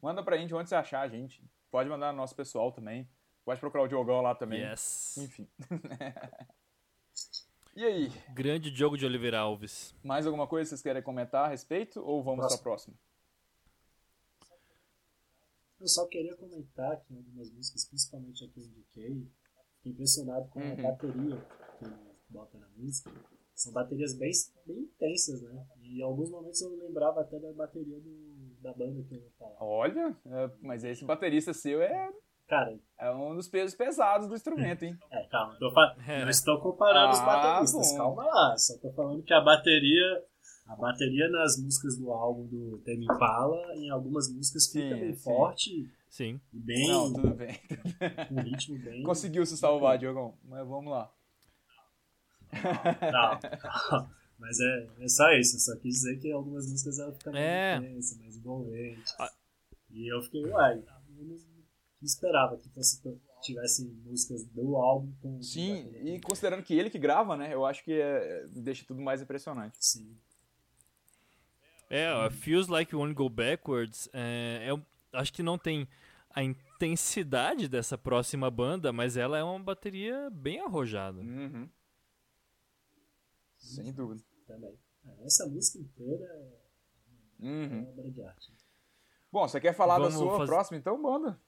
manda 0.00 0.22
pra 0.22 0.36
gente 0.38 0.54
onde 0.54 0.68
você 0.68 0.74
achar 0.74 1.00
a 1.00 1.08
gente. 1.08 1.42
Pode 1.70 1.88
mandar 1.90 2.12
no 2.12 2.16
nosso 2.18 2.34
pessoal 2.34 2.72
também. 2.72 3.08
Pode 3.44 3.60
procurar 3.60 3.84
o 3.84 3.88
Diogão 3.88 4.20
lá 4.22 4.34
também. 4.34 4.60
Yes. 4.62 5.16
Enfim. 5.18 5.48
e 7.78 7.84
aí, 7.84 8.08
Grande 8.34 8.70
Diogo 8.70 8.96
de 8.98 9.06
Oliveira 9.06 9.38
Alves. 9.38 9.94
mais 10.02 10.26
alguma 10.26 10.46
coisa 10.46 10.64
que 10.64 10.68
vocês 10.70 10.82
querem 10.82 11.02
comentar 11.02 11.44
a 11.44 11.48
respeito? 11.48 12.00
Ou 12.00 12.22
vamos 12.22 12.40
Próximo. 12.40 12.58
pra 12.62 12.70
próxima? 12.70 12.96
Eu 15.80 15.86
só 15.86 16.06
queria 16.06 16.36
comentar 16.36 17.00
que 17.04 17.14
em 17.14 17.16
algumas 17.18 17.50
músicas, 17.52 17.84
principalmente 17.84 18.44
a 18.44 18.48
que 18.48 18.58
eu 18.58 18.64
indiquei, 18.64 19.30
fiquei 19.76 19.92
impressionado 19.92 20.48
com 20.48 20.58
Uhum. 20.60 20.72
a 20.72 20.76
bateria 20.90 21.36
que 21.78 21.84
ele 21.84 21.94
bota 22.28 22.58
na 22.58 22.68
música. 22.76 23.12
São 23.54 23.72
baterias 23.72 24.14
bem, 24.14 24.30
bem 24.66 24.78
intensas, 24.80 25.40
né? 25.42 25.66
E 25.80 25.98
em 26.00 26.02
alguns 26.02 26.30
momentos 26.30 26.60
eu 26.62 26.76
lembrava 26.76 27.20
até 27.20 27.38
da 27.38 27.52
bateria 27.52 28.00
do, 28.00 28.56
da 28.60 28.72
banda 28.72 29.02
que 29.04 29.14
eu 29.14 29.20
ia 29.20 29.30
falar. 29.38 29.62
Olha, 29.62 30.16
é, 30.26 30.50
mas 30.60 30.82
esse 30.84 31.04
baterista 31.04 31.52
seu 31.52 31.80
é, 31.80 32.12
Cara, 32.48 32.78
é 32.98 33.10
um 33.10 33.34
dos 33.36 33.46
pesos 33.46 33.76
pesados 33.76 34.26
do 34.26 34.34
instrumento, 34.34 34.82
hein? 34.84 34.96
é, 35.10 35.22
calma, 35.26 35.54
tô 35.58 35.70
fa- 35.72 35.94
É. 36.06 36.22
não 36.22 36.30
estou 36.30 36.58
comparando 36.60 37.12
os 37.12 37.20
Ah, 37.20 37.26
bateristas, 37.26 37.92
bom. 37.92 37.96
calma 37.98 38.24
lá. 38.24 38.56
Só 38.56 38.78
tô 38.78 38.90
falando 38.92 39.22
que 39.22 39.34
a 39.34 39.40
bateria, 39.42 40.24
a 40.66 40.74
bateria 40.74 41.28
nas 41.28 41.58
músicas 41.60 41.98
do 41.98 42.10
álbum 42.10 42.46
do 42.46 42.78
Tame 42.78 43.04
Impala, 43.04 43.74
em 43.76 43.90
algumas 43.90 44.32
músicas 44.32 44.66
fica 44.66 44.94
Sim, 44.94 45.00
bem 45.00 45.12
sim. 45.14 45.22
forte 45.22 45.90
Sim. 46.08 46.40
e 46.54 46.58
bem, 46.58 46.88
Não, 46.88 47.12
tudo 47.12 47.34
bem. 47.34 47.54
com 48.28 48.34
um 48.34 48.42
ritmo 48.42 48.78
bem... 48.78 49.02
Conseguiu 49.02 49.44
se 49.44 49.56
salvar, 49.58 49.98
Diogão. 49.98 50.34
Mas 50.42 50.66
vamos 50.66 50.90
lá. 50.90 51.12
Não, 52.50 54.08
mas 54.38 54.58
é, 54.58 54.88
é 55.00 55.08
só 55.08 55.30
isso. 55.32 55.56
Eu 55.56 55.60
só 55.60 55.76
quis 55.82 55.96
dizer 55.96 56.18
que 56.18 56.32
algumas 56.32 56.66
músicas 56.70 56.98
ela 56.98 57.12
fica 57.12 57.30
mais 57.30 57.44
É. 57.44 57.76
intensa, 57.76 58.16
mais 58.20 58.36
envolvente. 58.36 59.12
Ah. 59.20 59.30
E 59.90 60.10
eu 60.10 60.22
fiquei, 60.22 60.46
uai, 60.46 60.78
eu 60.78 61.38
esperava 62.02 62.56
que 62.56 62.68
fosse, 62.70 63.00
tivesse 63.42 63.84
músicas 64.04 64.44
do 64.46 64.76
álbum 64.76 65.12
com. 65.20 65.42
Sim, 65.42 65.90
e 66.04 66.20
considerando 66.20 66.62
que 66.62 66.74
ele 66.74 66.90
que 66.90 66.98
grava, 66.98 67.36
né? 67.36 67.52
Eu 67.52 67.64
acho 67.66 67.82
que 67.84 67.92
é, 67.92 68.46
deixa 68.48 68.84
tudo 68.86 69.00
mais 69.00 69.20
impressionante. 69.22 69.76
Sim. 69.80 70.16
É, 71.90 72.12
ó, 72.12 72.30
Feels 72.30 72.68
Like 72.68 72.92
You 72.94 73.00
Won't 73.00 73.14
Go 73.14 73.28
Backwards, 73.30 74.08
é, 74.12 74.64
é 74.66 74.74
um- 74.74 74.84
acho 75.12 75.32
que 75.32 75.42
não 75.42 75.56
tem 75.56 75.88
a 76.30 76.42
intensidade 76.42 77.66
dessa 77.66 77.96
próxima 77.96 78.50
banda, 78.50 78.92
mas 78.92 79.16
ela 79.16 79.38
é 79.38 79.42
uma 79.42 79.58
bateria 79.58 80.28
bem 80.30 80.60
arrojada. 80.60 81.18
Uhum. 81.20 81.68
Sem 83.56 83.92
dúvida. 83.92 84.22
Também. 84.46 84.78
É, 85.06 85.24
Essa 85.26 85.46
música 85.46 85.78
inteira 85.78 86.24
é 86.24 87.44
Uhum. 87.44 87.80
uma 87.82 87.90
obra 87.90 88.10
de 88.10 88.22
arte. 88.22 88.52
Bom, 89.32 89.46
você 89.48 89.60
quer 89.60 89.74
falar 89.74 89.98
Vamos 89.98 90.14
da 90.14 90.18
sua 90.18 90.36
fazer- 90.38 90.46
próxima? 90.50 90.78
Então 90.78 91.00
manda. 91.00 91.40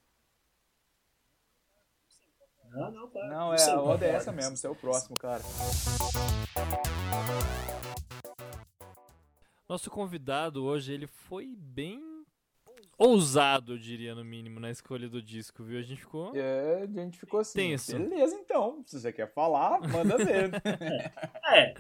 Não, 2.71 2.91
não, 2.93 3.09
para. 3.09 3.29
Não, 3.29 3.53
é 3.53 3.71
a 3.71 3.83
onda 3.83 4.07
é 4.07 4.11
é. 4.11 4.15
essa 4.15 4.31
mesmo, 4.31 4.57
você 4.57 4.67
é 4.67 4.71
o 4.71 4.77
próximo, 4.77 5.17
cara. 5.17 5.43
Nosso 9.69 9.91
convidado 9.91 10.65
hoje, 10.65 10.93
ele 10.93 11.09
foi 11.09 11.57
bem 11.57 12.01
ousado, 12.97 13.73
eu 13.73 13.79
diria, 13.79 14.15
no 14.15 14.25
mínimo, 14.25 14.61
na 14.61 14.71
escolha 14.71 15.09
do 15.09 15.21
disco, 15.21 15.65
viu? 15.65 15.81
A 15.81 15.83
gente 15.83 16.01
ficou... 16.01 16.37
É, 16.37 16.83
a 16.83 16.87
gente 16.87 17.19
ficou 17.19 17.41
assim. 17.41 17.59
Tenso. 17.59 17.99
Beleza, 17.99 18.37
então. 18.37 18.85
Se 18.87 19.01
você 19.01 19.13
quer 19.13 19.33
falar, 19.33 19.81
manda 19.89 20.17
ver. 20.17 20.51
É, 21.53 21.75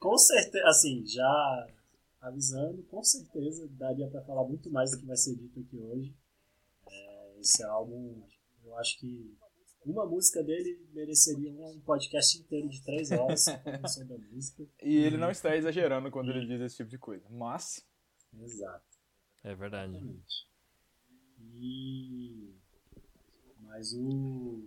com 0.00 0.18
certeza, 0.18 0.66
assim, 0.66 1.06
já 1.06 1.66
avisando, 2.20 2.82
com 2.84 3.02
certeza 3.04 3.68
daria 3.70 4.08
pra 4.08 4.22
falar 4.22 4.44
muito 4.44 4.68
mais 4.70 4.90
do 4.90 4.98
que 4.98 5.06
vai 5.06 5.16
ser 5.16 5.36
dito 5.36 5.60
aqui 5.60 5.78
hoje. 5.78 6.12
É, 6.88 7.38
esse 7.38 7.62
álbum, 7.62 8.20
eu 8.64 8.76
acho 8.78 8.98
que 8.98 9.36
uma 9.84 10.06
música 10.06 10.42
dele 10.42 10.80
mereceria 10.92 11.52
um 11.52 11.80
podcast 11.80 12.38
inteiro 12.38 12.68
de 12.68 12.82
três 12.82 13.10
horas 13.10 13.44
sobre 13.92 14.14
a 14.14 14.18
música. 14.18 14.64
e 14.82 14.96
ele 14.96 15.16
não 15.16 15.30
está 15.30 15.56
exagerando 15.56 16.10
quando 16.10 16.30
ele 16.30 16.46
diz 16.46 16.60
esse 16.60 16.76
tipo 16.76 16.90
de 16.90 16.98
coisa. 16.98 17.24
Mas, 17.30 17.84
Exato. 18.40 18.84
É 19.44 19.54
verdade. 19.54 19.94
Exatamente. 19.96 20.46
E... 21.60 22.54
Mas 23.60 23.92
o... 23.94 24.62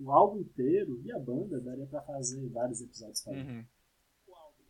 o 0.00 0.10
álbum 0.12 0.40
inteiro 0.40 1.00
e 1.04 1.12
a 1.12 1.18
banda 1.18 1.60
daria 1.60 1.86
pra 1.86 2.00
fazer 2.02 2.48
vários 2.48 2.80
episódios 2.80 3.20
falando. 3.22 3.48
uhum, 3.48 3.64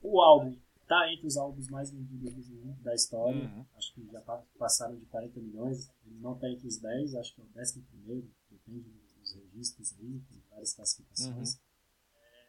O 0.03 0.21
álbum 0.21 0.57
tá 0.87 1.13
entre 1.13 1.27
os 1.27 1.37
álbuns 1.37 1.69
mais 1.69 1.91
vendidos 1.91 2.49
do- 2.49 2.73
da 2.83 2.95
história. 2.95 3.43
Uhum. 3.45 3.65
Acho 3.77 3.95
que 3.95 4.07
já 4.11 4.21
pa- 4.23 4.43
passaram 4.59 4.97
de 4.97 5.05
40 5.07 5.39
milhões. 5.41 5.91
Ele 6.07 6.19
não 6.21 6.35
tá 6.39 6.49
entre 6.51 6.67
os 6.67 6.79
10, 6.79 7.15
acho 7.17 7.35
que 7.35 7.41
é 7.41 7.45
o 7.45 7.61
11 7.61 7.81
primeiro. 7.83 8.31
Depende 8.51 8.89
registros 9.35 9.95
aí, 9.99 10.21
tem 10.29 10.43
várias 10.51 10.75
classificações. 10.75 11.61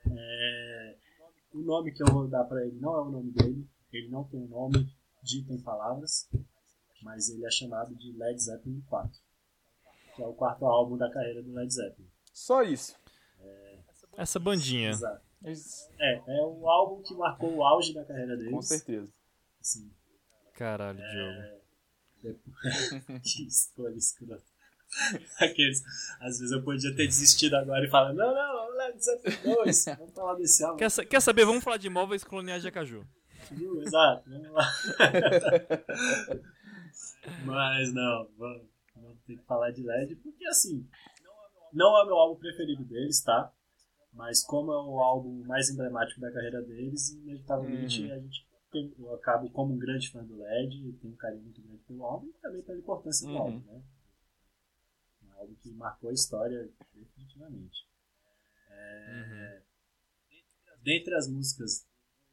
É, 0.09 0.97
o 1.53 1.59
nome 1.59 1.91
que 1.91 2.01
eu 2.03 2.07
vou 2.07 2.27
dar 2.27 2.43
pra 2.45 2.65
ele 2.65 2.79
não 2.79 2.95
é 2.95 3.01
o 3.01 3.09
nome 3.09 3.31
dele. 3.31 3.67
Ele 3.91 4.07
não 4.09 4.23
tem 4.23 4.39
um 4.39 4.47
nome 4.47 4.91
dito 5.23 5.51
em 5.51 5.61
palavras. 5.61 6.29
Mas 7.01 7.29
ele 7.29 7.45
é 7.45 7.49
chamado 7.51 7.95
de 7.95 8.11
Led 8.13 8.39
Zeppelin 8.41 8.81
4. 8.89 9.11
Que 10.15 10.21
é 10.21 10.27
o 10.27 10.33
quarto 10.33 10.65
álbum 10.65 10.97
da 10.97 11.09
carreira 11.11 11.41
do 11.41 11.53
Led 11.53 11.73
Zeppelin. 11.73 12.09
só 12.33 12.61
isso. 12.63 12.95
Essa 14.17 14.37
bandinha. 14.39 14.89
Exato. 14.89 15.25
Isso, 15.45 15.89
É, 15.97 16.15
é 16.39 16.41
o 16.45 16.67
álbum 16.67 17.01
que 17.01 17.13
marcou 17.15 17.55
o 17.55 17.63
auge 17.63 17.93
da 17.93 18.03
carreira 18.03 18.35
deles. 18.35 18.51
Com 18.51 18.61
certeza. 18.61 19.09
Assim, 19.61 19.89
Caralho, 20.53 20.99
Diogo. 20.99 21.59
Depois- 22.21 23.23
que 23.23 23.47
escolha 23.47 23.95
escrota. 23.95 24.43
Aqueles, 25.39 25.83
às 26.19 26.39
vezes 26.39 26.51
eu 26.51 26.63
podia 26.63 26.95
ter 26.95 27.05
desistido 27.07 27.55
agora 27.55 27.85
e 27.85 27.89
falar, 27.89 28.13
não, 28.13 28.33
não, 28.33 28.75
Led 28.77 29.03
Zeppelin 29.03 29.37
2, 29.55 29.85
vamos 29.97 30.13
falar 30.13 30.33
desse 30.35 30.63
álbum. 30.63 30.77
Quer, 30.77 30.91
quer 31.07 31.21
saber? 31.21 31.45
Vamos 31.45 31.63
falar 31.63 31.77
de 31.77 31.87
imóveis 31.87 32.23
coloniais 32.23 32.61
de 32.61 32.67
Acaju. 32.67 33.05
Viu? 33.51 33.81
Exato, 33.81 34.29
vamos 34.29 34.51
lá. 34.51 34.63
Mas 37.43 37.93
não, 37.93 38.27
vamos, 38.37 38.63
vamos 38.95 39.17
ter 39.25 39.37
que 39.37 39.43
falar 39.45 39.71
de 39.71 39.83
LED, 39.83 40.15
porque 40.17 40.45
assim, 40.47 40.85
não 41.73 41.97
é 41.97 42.03
o 42.03 42.05
meu 42.05 42.15
álbum 42.15 42.39
preferido 42.39 42.83
deles, 42.83 43.21
tá? 43.21 43.51
Mas 44.13 44.43
como 44.43 44.71
é 44.71 44.77
o 44.83 44.99
álbum 44.99 45.43
mais 45.45 45.69
emblemático 45.69 46.19
da 46.19 46.31
carreira 46.31 46.61
deles, 46.61 47.11
inevitavelmente 47.11 48.01
Uhum. 48.03 48.13
a 48.13 48.19
gente 48.19 48.47
tem- 48.71 48.93
eu 48.99 49.13
acabo 49.15 49.49
como 49.51 49.73
um 49.73 49.77
grande 49.77 50.09
fã 50.11 50.23
do 50.23 50.35
LED, 50.43 50.93
tenho 51.01 51.13
um 51.13 51.17
carinho 51.17 51.43
muito 51.43 51.61
grande 51.61 51.81
pelo 51.87 52.03
álbum 52.03 52.27
e 52.27 52.33
também 52.41 52.61
pela 52.61 52.77
importância 52.77 53.27
do 53.27 53.33
Uhum. 53.33 53.39
álbum, 53.39 53.61
né? 53.67 53.81
Álbum 55.39 55.55
que 55.55 55.71
marcou 55.71 56.09
a 56.09 56.13
história 56.13 56.69
definitivamente. 56.93 57.87
É, 58.69 59.63
Dentre 60.81 61.13
as 61.15 61.27
músicas, 61.27 61.85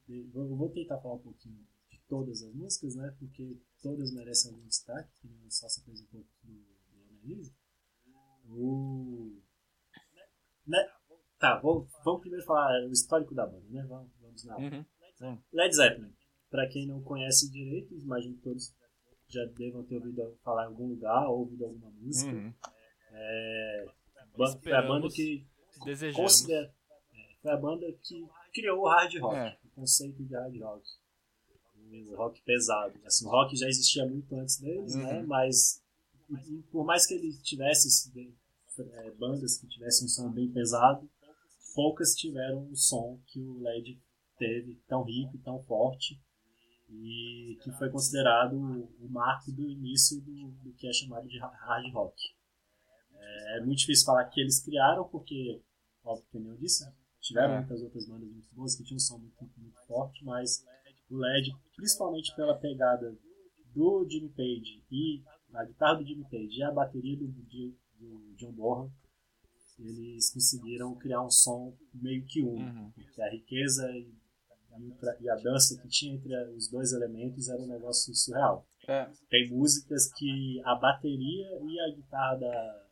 eu 0.08 0.56
vou 0.56 0.70
tentar 0.70 0.98
falar 1.00 1.14
um 1.14 1.22
pouquinho 1.22 1.66
de 1.90 1.98
todas 2.08 2.42
as 2.42 2.54
músicas, 2.54 2.94
né? 2.94 3.14
Porque 3.18 3.58
todas 3.82 4.12
merecem 4.12 4.52
algum 4.52 4.66
destaque, 4.66 5.10
que 5.20 5.28
nem 5.28 5.50
só 5.50 5.68
se 5.68 5.82
fez 5.84 6.00
um 6.00 6.06
pouco 6.06 6.28
do, 6.44 6.52
do 6.54 7.02
Annalise. 7.10 7.54
O... 8.48 9.40
Né? 10.66 10.78
Tá, 11.38 11.58
vou- 11.58 11.88
vamos 12.04 12.20
primeiro 12.20 12.44
falar 12.46 12.84
o 12.86 12.92
histórico 12.92 13.34
da 13.34 13.46
banda, 13.46 13.66
né? 13.68 13.82
Vamos, 13.88 14.10
vamos 14.20 14.44
lá. 14.44 14.56
Uhum. 14.58 14.84
Led 15.52 15.74
Zeppelin. 15.74 16.14
Pra 16.48 16.68
quem 16.68 16.86
não 16.86 17.02
conhece 17.02 17.50
direito, 17.50 17.94
imagino 17.94 18.36
que 18.36 18.42
todos 18.42 18.72
já 19.28 19.44
devam 19.44 19.84
ter 19.84 19.96
ouvido 19.96 20.38
falar 20.44 20.64
em 20.64 20.68
algum 20.68 20.86
lugar, 20.88 21.28
ou 21.28 21.40
ouvido 21.40 21.64
alguma 21.64 21.90
música. 21.90 22.32
Uhum. 22.32 22.54
É, 23.12 23.86
foi 24.62 24.72
a 24.72 24.82
banda 24.82 25.08
que 25.08 25.46
Desejamos. 25.84 26.48
é, 26.50 26.70
foi 27.42 27.50
a 27.50 27.56
banda 27.56 27.86
que 28.02 28.26
criou 28.52 28.80
o 28.82 28.88
hard 28.88 29.14
rock, 29.20 29.36
É. 29.36 29.58
o 29.64 29.68
conceito 29.80 30.22
de 30.24 30.34
hard 30.34 30.58
rock. 30.60 30.88
O 32.10 32.16
rock 32.16 32.42
pesado. 32.42 32.98
Assim, 33.04 33.26
o 33.26 33.30
rock 33.30 33.56
já 33.56 33.68
existia 33.68 34.04
muito 34.06 34.34
antes 34.36 34.58
deles, 34.60 34.94
Uhum. 34.94 35.02
né? 35.04 35.22
Mas 35.22 35.82
por 36.72 36.84
mais 36.84 37.06
que 37.06 37.14
ele 37.14 37.32
tivesse 37.42 37.86
esse- 37.88 38.34
é, 38.78 39.10
bandas 39.12 39.56
que 39.58 39.66
tivessem 39.68 40.06
um 40.06 40.08
som 40.08 40.30
bem 40.30 40.50
pesado, 40.50 41.08
poucas 41.74 42.14
tiveram 42.14 42.68
o 42.70 42.76
som 42.76 43.20
que 43.28 43.40
o 43.40 43.60
LED 43.60 43.98
teve, 44.38 44.74
tão 44.88 45.02
rico, 45.04 45.38
tão 45.38 45.62
forte, 45.62 46.20
e 46.90 47.56
que 47.62 47.70
foi 47.72 47.88
considerado 47.90 48.54
o 48.56 49.08
marco 49.08 49.50
do 49.52 49.68
início 49.70 50.20
do, 50.20 50.50
do 50.62 50.72
que 50.74 50.86
é 50.88 50.92
chamado 50.92 51.26
de 51.28 51.38
hard 51.38 51.92
rock. 51.92 52.20
É 53.56 53.60
muito 53.64 53.78
difícil 53.78 54.04
falar 54.06 54.24
que 54.26 54.40
eles 54.40 54.60
criaram, 54.62 55.08
porque, 55.08 55.60
óbvio 56.04 56.26
que 56.30 56.38
nem 56.38 56.48
eu 56.50 56.56
disse, 56.56 56.84
tiveram 57.20 57.54
É. 57.54 57.58
muitas 57.58 57.82
outras 57.82 58.06
bandas 58.06 58.28
muito 58.30 58.54
boas 58.54 58.74
que 58.76 58.84
tinham 58.84 58.96
um 58.96 59.00
som 59.00 59.18
muito, 59.18 59.50
muito 59.56 59.78
forte, 59.86 60.24
mas 60.24 60.64
o 61.10 61.16
LED, 61.16 61.52
principalmente 61.76 62.34
pela 62.36 62.56
pegada 62.58 63.16
do 63.74 64.06
Jimmy 64.08 64.28
Page 64.30 64.82
e 64.90 65.22
a 65.54 65.64
guitarra 65.64 65.96
do 65.96 66.06
Jimmy 66.06 66.24
Page 66.30 66.58
e 66.58 66.62
a 66.62 66.70
bateria 66.70 67.16
do, 67.16 67.26
do, 67.28 67.74
do 67.98 68.34
John 68.36 68.52
Bonham, 68.52 68.90
eles 69.78 70.32
conseguiram 70.32 70.94
criar 70.96 71.22
um 71.22 71.30
som 71.30 71.76
meio 71.94 72.24
que 72.26 72.42
único, 72.42 72.78
Uhum. 72.78 72.90
porque 72.92 73.20
a 73.22 73.30
riqueza 73.30 73.90
e, 73.92 74.10
tra- 74.98 75.16
e 75.20 75.28
a 75.28 75.36
dança 75.36 75.78
que 75.80 75.88
tinha 75.88 76.14
entre 76.14 76.34
os 76.52 76.68
dois 76.68 76.92
elementos 76.92 77.48
era 77.48 77.60
um 77.60 77.66
negócio 77.66 78.14
surreal 78.14 78.66
É. 78.88 79.10
tem 79.28 79.50
músicas 79.50 80.10
que 80.12 80.60
a 80.64 80.74
bateria 80.76 81.48
e 81.62 81.80
a 81.80 81.94
guitarra 81.94 82.36
da, 82.36 82.85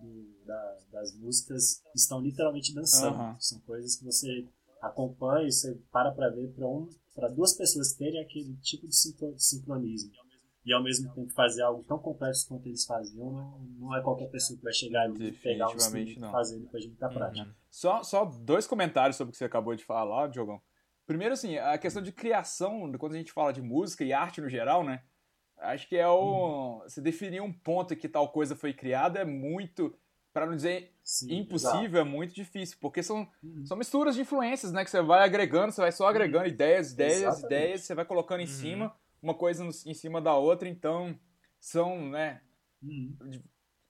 do- 0.00 0.44
da- 0.46 0.78
das 0.92 1.14
músicas 1.16 1.82
estão 1.94 2.20
literalmente 2.20 2.74
dançando. 2.74 3.14
Aham. 3.16 3.36
São 3.38 3.60
coisas 3.60 3.96
que 3.96 4.04
você 4.04 4.46
acompanha 4.80 5.46
e 5.48 5.52
você 5.52 5.74
para 5.92 6.10
pra 6.12 6.28
ver 6.30 6.48
para 6.54 6.66
um, 6.66 6.88
para 7.14 7.28
duas 7.28 7.52
pessoas 7.54 7.92
terem 7.94 8.20
aquele 8.22 8.56
tipo 8.62 8.86
de 8.88 8.96
sincro- 8.96 9.34
sincronismo 9.38 10.10
e 10.64 10.72
ao 10.72 10.82
mesmo 10.82 11.12
tempo 11.14 11.30
fazer 11.32 11.62
algo 11.62 11.82
tão 11.84 11.98
complexo 11.98 12.46
quanto 12.48 12.66
eles 12.66 12.84
faziam, 12.84 13.32
não, 13.32 13.58
não 13.78 13.96
é 13.96 14.02
qualquer 14.02 14.28
pessoa 14.30 14.56
que 14.58 14.62
vai 14.64 14.72
chegar 14.72 15.02
ali 15.02 15.28
e 15.28 15.32
pegar 15.32 15.68
um 15.68 15.74
instrumento 15.74 16.10
e 16.18 16.20
fazer 16.30 16.58
depois 16.60 16.82
de 16.82 16.88
muita 16.88 17.08
prática. 17.08 17.56
Só, 17.70 18.02
só 18.02 18.24
dois 18.24 18.66
comentários 18.66 19.16
sobre 19.16 19.30
o 19.30 19.32
que 19.32 19.38
você 19.38 19.44
acabou 19.44 19.74
de 19.74 19.84
falar, 19.84 20.28
Diogão. 20.28 20.60
Primeiro, 21.06 21.34
assim, 21.34 21.56
a 21.56 21.76
questão 21.76 22.02
de 22.02 22.12
criação, 22.12 22.92
quando 22.98 23.14
a 23.14 23.18
gente 23.18 23.32
fala 23.32 23.52
de 23.52 23.60
música 23.60 24.04
e 24.04 24.12
arte 24.12 24.40
no 24.40 24.48
geral, 24.48 24.84
né? 24.84 25.02
Acho 25.60 25.88
que 25.88 25.96
é 25.96 26.08
o. 26.08 26.82
Se 26.88 27.00
definir 27.00 27.40
um 27.42 27.52
ponto 27.52 27.94
que 27.94 28.08
tal 28.08 28.28
coisa 28.32 28.56
foi 28.56 28.72
criada 28.72 29.20
é 29.20 29.24
muito. 29.24 29.94
Para 30.32 30.46
não 30.46 30.54
dizer 30.54 30.94
Sim, 31.02 31.38
impossível, 31.40 32.00
é 32.00 32.04
muito 32.04 32.32
difícil. 32.32 32.78
Porque 32.80 33.02
são, 33.02 33.28
Uhum. 33.42 33.66
são 33.66 33.76
misturas 33.76 34.14
de 34.14 34.20
influências, 34.20 34.70
né? 34.72 34.84
Que 34.84 34.90
você 34.90 35.02
vai 35.02 35.24
agregando, 35.24 35.72
você 35.72 35.80
vai 35.80 35.90
só 35.90 36.06
agregando 36.06 36.46
ideias, 36.46 36.92
ideias, 36.92 37.18
Exatamente. 37.20 37.46
ideias, 37.46 37.80
você 37.82 37.94
vai 37.96 38.04
colocando 38.04 38.38
em 38.40 38.44
Uhum. 38.44 38.48
cima, 38.48 38.96
uma 39.20 39.34
coisa 39.34 39.64
no- 39.64 39.70
em 39.86 39.92
cima 39.94 40.20
da 40.20 40.34
outra, 40.36 40.68
então. 40.68 41.18
São, 41.58 42.08
né? 42.10 42.40
Uhum. 42.80 43.16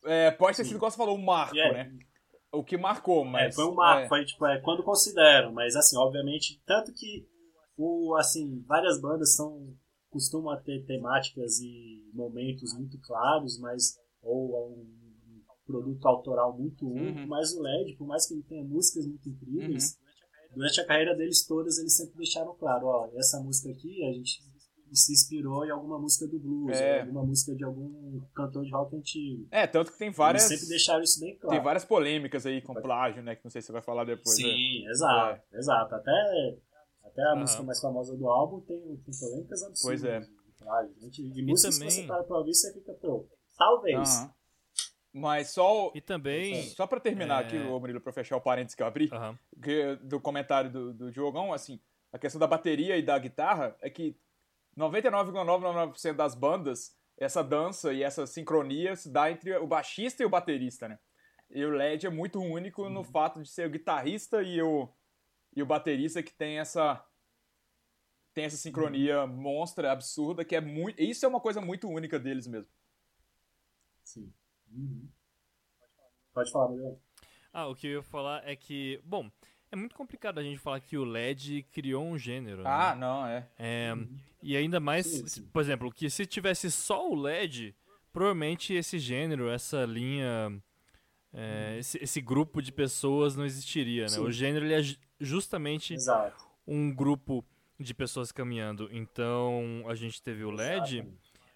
É, 0.07 0.31
pode 0.31 0.57
ter 0.57 0.65
sido, 0.65 0.77
igual 0.77 0.91
você 0.91 0.97
falou, 0.97 1.17
um 1.17 1.23
marco, 1.23 1.57
é- 1.57 1.73
né? 1.73 1.93
O 2.51 2.65
que 2.65 2.77
marcou, 2.77 3.25
mas. 3.25 3.53
É, 3.53 3.57
foi 3.57 3.67
um 3.67 3.75
marco, 3.75 4.05
é. 4.07 4.09
foi 4.09 4.25
tipo, 4.25 4.45
é, 4.47 4.59
quando 4.61 4.83
consideram, 4.83 5.53
mas 5.53 5.77
assim, 5.77 5.97
obviamente, 5.97 6.61
tanto 6.67 6.93
que 6.93 7.29
o, 7.77 8.17
assim, 8.17 8.65
várias 8.67 9.01
bandas 9.01 9.37
são 9.37 9.73
costumam 10.11 10.61
ter 10.63 10.85
temáticas 10.85 11.61
e 11.61 12.03
momentos 12.13 12.75
muito 12.77 12.99
claros, 13.01 13.59
mas 13.59 13.99
ou 14.23 14.69
um, 14.69 14.81
um 14.83 15.43
produto 15.67 16.07
autoral 16.07 16.57
muito 16.59 16.87
único, 16.89 17.21
Uhum. 17.21 17.27
mas 17.29 17.53
o 17.55 17.63
LED, 17.63 17.97
por 17.97 18.07
mais 18.07 18.27
que 18.27 18.35
ele 18.35 18.43
tenha 18.43 18.65
músicas 18.65 19.07
muito 19.07 19.29
incríveis, 19.29 19.97
Uhum. 20.51 20.57
durante 20.57 20.81
a 20.81 20.87
carreira 20.87 21.17
deles 21.17 21.47
todas, 21.47 21.79
eles 21.79 21.97
sempre 21.97 22.17
deixaram 22.17 22.55
claro, 22.57 22.87
ó, 22.87 23.09
essa 23.15 23.41
música 23.41 23.71
aqui 23.71 24.05
a 24.05 24.13
gente 24.13 24.43
se 24.93 25.13
inspirou 25.13 25.65
em 25.65 25.71
alguma 25.71 26.01
música 26.01 26.27
do 26.27 26.37
blues, 26.41 26.77
É. 26.77 27.03
alguma 27.03 27.25
música 27.25 27.55
de 27.55 27.63
algum 27.63 28.21
cantor 28.35 28.65
de 28.65 28.73
rock 28.73 28.97
antigo. 28.97 29.47
É, 29.53 29.65
tanto 29.65 29.93
que 29.93 29.99
tem 29.99 30.11
várias. 30.11 30.47
Eles 30.51 30.59
sempre 30.59 30.69
deixaram 30.71 31.01
isso 31.05 31.21
bem 31.21 31.39
claro. 31.39 31.55
Tem 31.55 31.65
várias 31.65 31.85
polêmicas 31.85 32.45
aí 32.45 32.61
com 32.61 32.75
plágio, 32.75 33.23
né? 33.23 33.37
Que 33.37 33.45
não 33.45 33.51
sei 33.53 33.61
se 33.63 33.67
você 33.67 33.73
vai 33.73 33.83
falar 33.83 34.03
depois. 34.03 34.37
né? 34.37 34.43
Sim, 34.43 34.89
exato, 34.89 35.43
exato. 35.55 35.95
Até, 35.95 36.59
até 37.21 37.29
a 37.29 37.33
Aham. 37.33 37.41
música 37.41 37.63
mais 37.63 37.81
famosa 37.81 38.17
do 38.17 38.29
álbum 38.29 38.61
tem, 38.61 38.79
tem 38.79 39.15
polêmicas 39.19 39.63
absurdas. 39.63 39.83
Pois 39.83 40.05
é. 40.05 40.21
de 40.21 40.31
plágio. 40.59 40.95
Gente, 41.01 41.23
E, 41.23 41.43
músicas 41.43 41.79
também- 41.79 41.89
que 41.89 41.95
você 42.03 42.07
para 42.07 42.25
pra 42.25 42.37
ouvir, 42.39 42.55
você 42.55 42.73
fica, 42.73 42.93
pô, 42.95 43.29
talvez. 43.57 43.99
Aham. 44.19 44.35
Mas 45.13 45.51
só, 45.51 45.89
o- 45.89 45.93
E 45.95 46.01
também. 46.01 46.63
só 46.69 46.87
pra 46.87 47.01
terminar 47.01 47.43
É. 47.43 47.47
aqui, 47.47 47.59
ô 47.69 47.81
Murilo, 47.81 48.01
pra 48.01 48.13
fechar 48.13 48.37
o 48.37 48.41
parênteses 48.41 48.75
que 48.77 48.83
eu 48.83 48.87
abri, 48.87 49.09
Aham. 49.13 49.37
que- 49.63 49.97
do 50.03 50.21
comentário 50.21 50.71
do, 50.71 50.93
do 50.95 51.11
Diogão, 51.11 51.53
assim, 51.53 51.81
a 52.13 52.19
questão 52.19 52.39
da 52.39 52.47
bateria 52.47 52.97
e 52.97 53.03
da 53.03 53.19
guitarra 53.19 53.77
é 53.81 53.91
que 53.91 54.17
99,999% 54.77 56.17
das 56.17 56.35
bandas, 56.35 56.97
essa 57.19 57.43
dança 57.43 57.93
e 57.93 58.03
essa 58.03 58.27
sincronia 58.27 58.95
se 58.97 59.11
dá 59.11 59.31
entre 59.31 59.57
o 59.57 59.67
baixista 59.67 60.23
e 60.23 60.27
o 60.27 60.31
baterista, 60.31 60.89
né? 60.89 60.99
E 61.51 61.65
o 61.65 61.71
LED 61.71 62.07
é 62.07 62.11
muito 62.11 62.41
único 62.41 62.89
no 62.89 63.03
fato 63.03 63.43
de 63.43 63.49
ser 63.49 63.67
o 63.67 63.71
guitarrista 63.71 64.43
e 64.43 64.63
o, 64.63 64.89
e 65.57 65.63
o 65.63 65.67
baterista 65.67 66.23
que 66.23 66.33
tem 66.33 66.59
essa 66.61 67.05
tem 68.41 68.47
essa 68.47 68.57
sincronia 68.57 69.27
monstra, 69.27 69.93
absurda, 69.93 70.45
que 70.45 70.57
é 70.57 70.61
muito. 70.61 71.01
Isso 71.01 71.25
é 71.27 71.29
uma 71.29 71.41
coisa 71.41 71.61
muito 71.61 71.89
única 71.89 72.19
deles 72.19 72.47
mesmo. 72.47 72.69
Sim. 74.03 74.33
Uhum. 74.73 75.09
Pode 76.33 76.51
falar, 76.51 76.71
Miguel. 76.71 76.99
Ah, 77.53 77.67
o 77.67 77.75
que 77.75 77.87
eu 77.87 77.93
ia 77.99 78.03
falar 78.03 78.43
é 78.49 78.57
que. 78.57 79.01
Bom, 79.05 79.31
é 79.71 79.77
muito 79.77 79.95
complicado 79.95 80.39
a 80.39 80.43
gente 80.43 80.59
falar 80.59 80.81
que 80.81 80.97
o 80.97 81.05
LED 81.05 81.65
criou 81.71 82.05
um 82.05 82.17
gênero. 82.17 82.63
Ah, 82.67 82.95
né? 82.95 83.01
não, 83.01 83.27
é. 83.27 83.49
É, 83.59 83.93
e 84.43 84.57
ainda 84.57 84.81
mais, 84.81 85.07
Sim, 85.07 85.27
sim. 85.27 85.47
por 85.53 85.61
exemplo, 85.61 85.93
que 85.93 86.09
se 86.09 86.25
tivesse 86.25 86.71
só 86.71 87.11
o 87.11 87.15
LED, 87.15 87.75
provavelmente 88.13 88.73
esse 88.73 88.99
gênero, 88.99 89.51
essa 89.51 89.85
linha, 89.85 90.63
é, 91.33 91.77
esse, 91.79 91.99
esse 92.03 92.21
grupo 92.21 92.63
de 92.63 92.73
pessoas 92.73 93.37
não 93.37 93.45
existiria, 93.45 94.05
né? 94.05 94.09
Sim. 94.09 94.21
O 94.21 94.33
gênero 94.33 94.65
ele 94.65 94.75
é 94.75 94.83
ju- 94.83 94.97
justamente 95.21 95.93
Exato. 95.95 96.49
um 96.67 96.95
grupo 96.95 97.45
de 97.81 97.95
pessoas 97.95 98.31
caminhando. 98.31 98.89
Então 98.93 99.85
a 99.89 99.95
gente 99.95 100.23
teve 100.23 100.45
o 100.45 100.51
LED, 100.51 101.07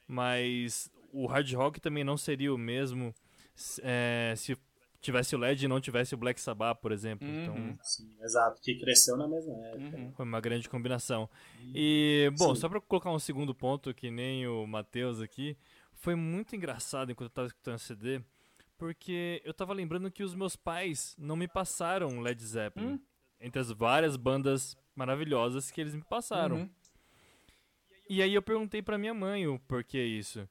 mas 0.08 0.90
o 1.12 1.26
hard 1.26 1.52
rock 1.52 1.80
também 1.80 2.02
não 2.02 2.16
seria 2.16 2.52
o 2.52 2.58
mesmo 2.58 3.14
se, 3.54 3.80
é, 3.84 4.34
se 4.36 4.56
tivesse 5.00 5.36
o 5.36 5.38
LED 5.38 5.64
e 5.64 5.68
não 5.68 5.80
tivesse 5.80 6.14
o 6.14 6.16
Black 6.16 6.40
Sabbath, 6.40 6.80
por 6.80 6.90
exemplo. 6.90 7.28
Uhum. 7.28 7.42
Então 7.42 7.78
Sim, 7.82 8.16
exato. 8.22 8.60
Que 8.62 8.74
cresceu 8.76 9.16
na 9.16 9.28
mesma 9.28 9.54
época. 9.66 9.96
Uhum. 9.96 10.12
foi 10.12 10.24
uma 10.24 10.40
grande 10.40 10.68
combinação. 10.68 11.28
E, 11.74 12.32
bom, 12.38 12.54
Sim. 12.54 12.60
só 12.62 12.68
pra 12.68 12.80
colocar 12.80 13.10
um 13.10 13.18
segundo 13.18 13.54
ponto, 13.54 13.92
que 13.92 14.10
nem 14.10 14.46
o 14.46 14.66
Matheus 14.66 15.20
aqui, 15.20 15.56
foi 15.92 16.14
muito 16.14 16.56
engraçado 16.56 17.12
enquanto 17.12 17.30
eu 17.30 17.34
tava 17.34 17.48
escutando 17.48 17.76
o 17.76 17.78
CD, 17.78 18.22
porque 18.78 19.42
eu 19.44 19.52
tava 19.52 19.74
lembrando 19.74 20.10
que 20.10 20.22
os 20.22 20.34
meus 20.34 20.56
pais 20.56 21.14
não 21.18 21.36
me 21.36 21.46
passaram 21.46 22.20
Led 22.20 22.42
Zeppelin. 22.42 22.94
Hum. 22.94 23.00
Entre 23.44 23.60
as 23.60 23.70
várias 23.70 24.16
bandas 24.16 24.76
maravilhosas 24.94 25.70
que 25.70 25.80
eles 25.80 25.94
me 25.94 26.02
passaram. 26.02 26.56
Uhum. 26.56 26.70
E 28.08 28.22
aí 28.22 28.34
eu 28.34 28.42
perguntei 28.42 28.80
pra 28.82 28.96
minha 28.98 29.12
mãe 29.14 29.46
o 29.46 29.58
porquê 29.58 30.02
isso. 30.02 30.48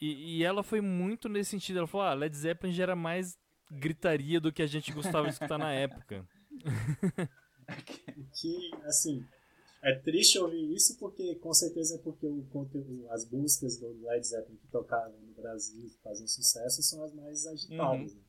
E, 0.00 0.36
e 0.38 0.44
ela 0.44 0.62
foi 0.62 0.80
muito 0.80 1.28
nesse 1.28 1.50
sentido. 1.50 1.78
Ela 1.78 1.86
falou: 1.86 2.06
ah, 2.06 2.14
Led 2.14 2.36
Zeppelin 2.36 2.72
já 2.74 2.82
era 2.82 2.96
mais 2.96 3.38
gritaria 3.70 4.40
do 4.40 4.52
que 4.52 4.62
a 4.62 4.66
gente 4.66 4.92
gostava 4.92 5.26
de 5.28 5.32
escutar 5.32 5.58
na 5.58 5.72
época. 5.72 6.26
que, 8.40 8.70
assim, 8.84 9.24
é 9.82 9.94
triste 9.96 10.38
ouvir 10.38 10.74
isso 10.74 10.98
porque, 10.98 11.34
com 11.36 11.52
certeza, 11.52 11.96
é 11.96 11.98
porque 11.98 12.26
o 12.26 12.42
conteúdo, 12.50 13.08
as 13.10 13.28
músicas 13.30 13.78
do 13.78 13.88
Led 14.06 14.26
Zeppelin 14.26 14.56
que 14.58 14.68
tocavam 14.68 15.18
no 15.20 15.32
Brasil, 15.34 15.88
que 15.88 15.98
fazem 16.02 16.26
sucesso, 16.26 16.82
são 16.82 17.02
as 17.04 17.12
mais 17.14 17.46
agitadas. 17.46 18.14
Né? 18.14 18.20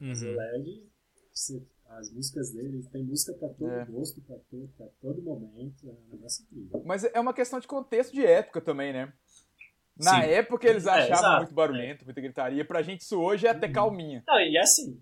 Mas 0.00 0.22
o 0.22 0.26
Uhum. 0.26 0.36
Led, 0.36 0.90
se- 1.32 1.66
as 1.98 2.12
músicas 2.12 2.50
dele, 2.52 2.82
tem 2.92 3.02
música 3.04 3.32
pra 3.34 3.48
todo 3.48 3.70
É. 3.70 3.84
gosto, 3.86 4.20
pra 4.22 4.36
todo, 4.50 4.68
pra 4.76 4.86
todo 5.00 5.22
momento, 5.22 5.88
é 5.88 5.92
um 5.92 6.08
negócio 6.16 6.44
incrível. 6.44 6.82
Mas 6.84 7.04
é 7.04 7.18
uma 7.20 7.34
questão 7.34 7.60
de 7.60 7.66
contexto 7.66 8.12
de 8.12 8.24
época 8.24 8.60
também, 8.60 8.92
né? 8.92 9.12
Na 9.96 10.22
Sim. 10.22 10.28
época 10.30 10.68
eles 10.68 10.86
É, 10.86 10.90
achavam 10.90 11.14
exato. 11.18 11.36
muito 11.38 11.54
barulhento, 11.54 12.04
muita 12.04 12.20
gritaria. 12.20 12.64
Pra 12.64 12.82
gente 12.82 13.00
isso 13.02 13.20
hoje 13.20 13.46
é 13.46 13.50
até 13.50 13.66
Uhum. 13.66 13.72
calminha. 13.72 14.24
Não, 14.26 14.40
e 14.40 14.56
assim. 14.58 14.98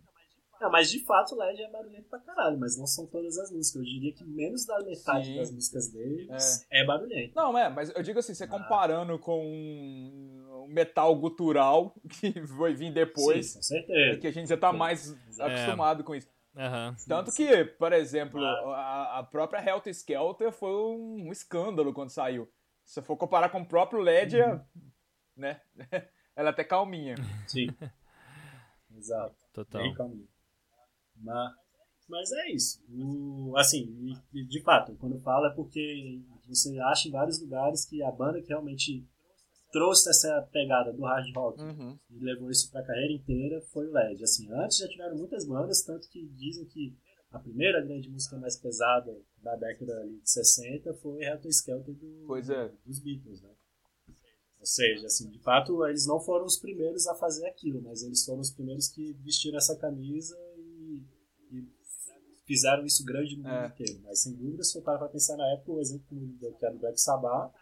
Não, 0.61 0.71
mas 0.71 0.91
de 0.91 1.03
fato 1.07 1.35
o 1.35 1.39
LED 1.39 1.63
é 1.63 1.71
barulhento 1.71 2.07
pra 2.11 2.19
caralho, 2.19 2.59
mas 2.59 2.77
não 2.77 2.87
são 2.87 3.07
todas 3.07 3.39
as 3.39 3.51
músicas. 3.51 3.77
Eu 3.77 3.83
diria 3.85 4.13
que 4.13 4.25
menos 4.25 4.67
da 4.67 4.79
metade 4.85 5.29
Sim. 5.29 5.37
das 5.37 5.51
músicas 5.51 5.89
deles 5.91 6.67
é, 6.71 6.85
barulhento. 6.85 7.33
Não, 7.35 7.57
é, 7.57 7.71
mas 7.71 7.91
eu 7.97 8.03
digo 8.03 8.19
assim, 8.19 8.35
você 8.35 8.45
Ah. 8.45 8.49
comparando 8.49 9.19
com 9.19 9.43
um 9.43 10.67
metal 10.69 11.17
gutural 11.17 11.95
que 12.21 12.47
foi 12.49 12.75
vir 12.75 12.93
depois, 12.93 13.47
Sim, 13.53 13.59
com 13.59 13.63
certeza. 13.63 14.17
é 14.17 14.21
que 14.21 14.27
a 14.27 14.33
gente 14.33 14.49
já 14.49 14.57
tá 14.57 14.71
mais 14.73 15.17
É. 15.39 15.45
acostumado 15.45 16.05
com 16.05 16.15
isso. 16.15 16.29
Aham. 16.57 16.97
Tanto 17.07 17.33
que, 17.33 17.65
por 17.65 17.93
exemplo, 17.93 18.45
a, 18.45 19.19
a 19.19 19.23
própria 19.23 19.65
Helter 19.65 19.93
Skelter 19.95 20.51
foi 20.53 20.73
um 20.73 21.31
escândalo 21.31 21.93
quando 21.93 22.11
saiu. 22.11 22.51
Se 22.85 22.95
você 22.95 23.03
for 23.03 23.17
comparar 23.17 23.51
com 23.51 23.61
o 23.61 23.67
próprio 23.67 24.01
LED, 24.01 24.37
Uhum. 24.43 24.61
né? 25.37 25.61
Ela 26.35 26.49
é 26.49 26.53
até 26.53 26.65
calminha. 26.65 27.15
Sim. 27.47 27.69
Exato. 28.97 29.37
Total. 29.53 29.83
Bem 29.83 29.95
calminho. 29.95 30.29
Mas, 31.17 31.53
mas 32.09 32.33
é 32.33 32.51
isso. 32.51 32.83
O, 32.91 33.55
assim, 33.57 34.15
de 34.33 34.63
fato, 34.63 34.97
quando 34.97 35.15
eu 35.17 35.21
falo 35.21 35.47
é 35.47 35.55
porque 35.55 36.21
você 36.49 36.79
acha 36.81 37.09
em 37.09 37.13
vários 37.13 37.41
lugares 37.41 37.85
que 37.85 38.03
a 38.03 38.11
banda 38.11 38.41
que 38.43 38.49
realmente 38.49 39.07
trouxe 39.73 40.11
essa 40.11 40.43
pegada 40.53 40.93
do 40.93 41.03
hard 41.03 41.35
rock 41.35 41.61
Uhum. 41.63 41.99
e 42.11 42.19
levou 42.19 42.51
isso 42.51 42.71
pra 42.71 42.83
carreira 42.83 43.13
inteira 43.13 43.61
foi 43.73 43.87
o 43.87 43.93
LED. 43.93 44.23
Assim, 44.25 44.51
antes 44.53 44.79
já 44.79 44.89
tiveram 44.89 45.17
muitas 45.17 45.47
bandas, 45.47 45.83
tanto 45.83 46.09
que 46.09 46.27
dizem 46.29 46.65
que 46.67 46.97
a 47.31 47.39
primeira 47.39 47.81
grande 47.81 48.09
música 48.11 48.37
mais 48.39 48.57
pesada 48.57 49.17
da 49.43 49.55
década 49.57 50.05
de 50.07 50.21
60 50.29 50.95
foi 50.95 51.23
Helter 51.25 51.51
Skelter 51.51 51.95
do, 51.95 52.37
é. 52.37 52.73
dos 52.85 52.99
Beatles, 52.99 53.41
né? 53.43 53.51
Ou 54.59 54.67
seja, 54.67 55.07
assim, 55.07 55.31
de 55.31 55.39
fato, 55.39 55.87
eles 55.87 56.07
não 56.07 56.21
foram 56.21 56.45
os 56.45 56.59
primeiros 56.59 57.07
a 57.07 57.15
fazer 57.15 57.47
aquilo, 57.47 57.81
mas 57.81 58.03
eles 58.03 58.25
foram 58.25 58.41
os 58.41 58.51
primeiros 58.51 58.89
que 58.89 59.15
vestiram 59.25 59.57
essa 59.57 59.75
camisa 59.77 60.37
e, 60.59 61.03
e 61.53 61.67
fizeram 62.45 62.85
isso 62.85 63.03
grande 63.05 63.37
no 63.37 63.45
mundo 63.45 63.55
É. 63.55 63.69
inteiro. 63.69 64.01
Mas 64.03 64.21
sem 64.23 64.35
dúvida, 64.35 64.63
se 64.63 64.77
eu 64.77 64.83
parar 64.83 64.99
pra 64.99 65.09
pensar 65.09 65.37
na 65.39 65.51
época, 65.53 65.73
o 65.73 65.81
exemplo 65.81 66.05
que 66.09 66.65
era 66.65 66.75
do 66.75 66.79
Black 66.81 67.01
Sabbath 67.01 67.55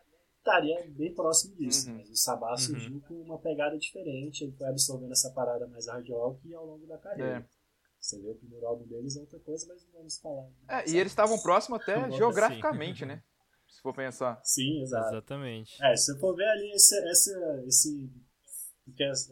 estaria 0.48 0.86
bem 0.90 1.14
próximo 1.14 1.54
disso. 1.56 1.88
Uhum. 1.90 1.96
Mas 1.98 2.10
o 2.10 2.16
Sabbath 2.16 2.50
Uhum. 2.60 2.66
surgiu 2.66 3.00
com 3.06 3.14
uma 3.22 3.38
pegada 3.38 3.78
diferente, 3.78 4.44
ele 4.44 4.52
foi 4.52 4.66
absorvendo 4.68 5.12
essa 5.12 5.30
parada 5.30 5.66
mais 5.66 5.86
hard 5.86 6.08
rock 6.10 6.54
ao 6.54 6.66
longo 6.66 6.86
da 6.86 6.98
carreira. 6.98 7.38
É. 7.38 7.58
Você 8.00 8.18
vê 8.20 8.30
o 8.30 8.34
primeiro 8.36 8.66
álbum 8.66 8.86
deles 8.86 9.16
é 9.16 9.20
outra 9.20 9.38
coisa, 9.40 9.66
mas 9.68 9.84
não 9.84 9.92
vamos 9.92 10.18
falar. 10.18 10.48
É, 10.68 10.88
e 10.88 10.96
eles 10.98 11.12
estavam 11.12 11.38
próximos 11.40 11.80
até 11.82 12.10
geograficamente, 12.12 13.04
né? 13.04 13.22
Se 13.66 13.82
for 13.82 13.92
pensar. 13.94 14.40
Sim, 14.44 14.80
exato. 14.82 15.08
Exatamente. 15.08 15.76
É, 15.84 15.94
se 15.96 16.06
você 16.12 16.18
for 16.20 16.34
ver 16.34 16.48
ali 16.48 16.70
esse, 16.72 16.94
esse, 17.10 17.30
esse, 17.66 18.10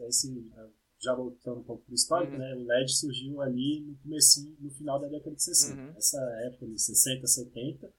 esse 0.07 0.51
já 0.99 1.13
voltando 1.15 1.59
um 1.59 1.63
pouco 1.63 1.83
pro 1.85 1.93
histórico, 1.95 2.33
Uhum. 2.33 2.39
né, 2.39 2.55
o 2.55 2.65
LED 2.65 2.91
surgiu 2.91 3.41
ali 3.41 3.81
no 3.81 3.95
comecinho, 3.97 4.55
no 4.59 4.69
final 4.71 4.99
da 4.99 5.07
década 5.07 5.35
de 5.35 5.43
60. 5.43 5.79
Uhum. 5.81 5.93
Essa 5.95 6.19
época 6.47 6.67
de 6.67 6.79
60, 6.81 7.25
70, 7.27 7.93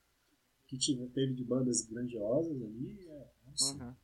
que 0.69 0.78
tive, 0.78 1.07
teve 1.09 1.35
de 1.35 1.43
bandas 1.45 1.82
grandiosas 1.86 2.53
ali, 2.62 2.99
é, 3.09 3.12
é 3.15 3.49
absurdo. 3.49 3.85
Uhum. 3.85 3.95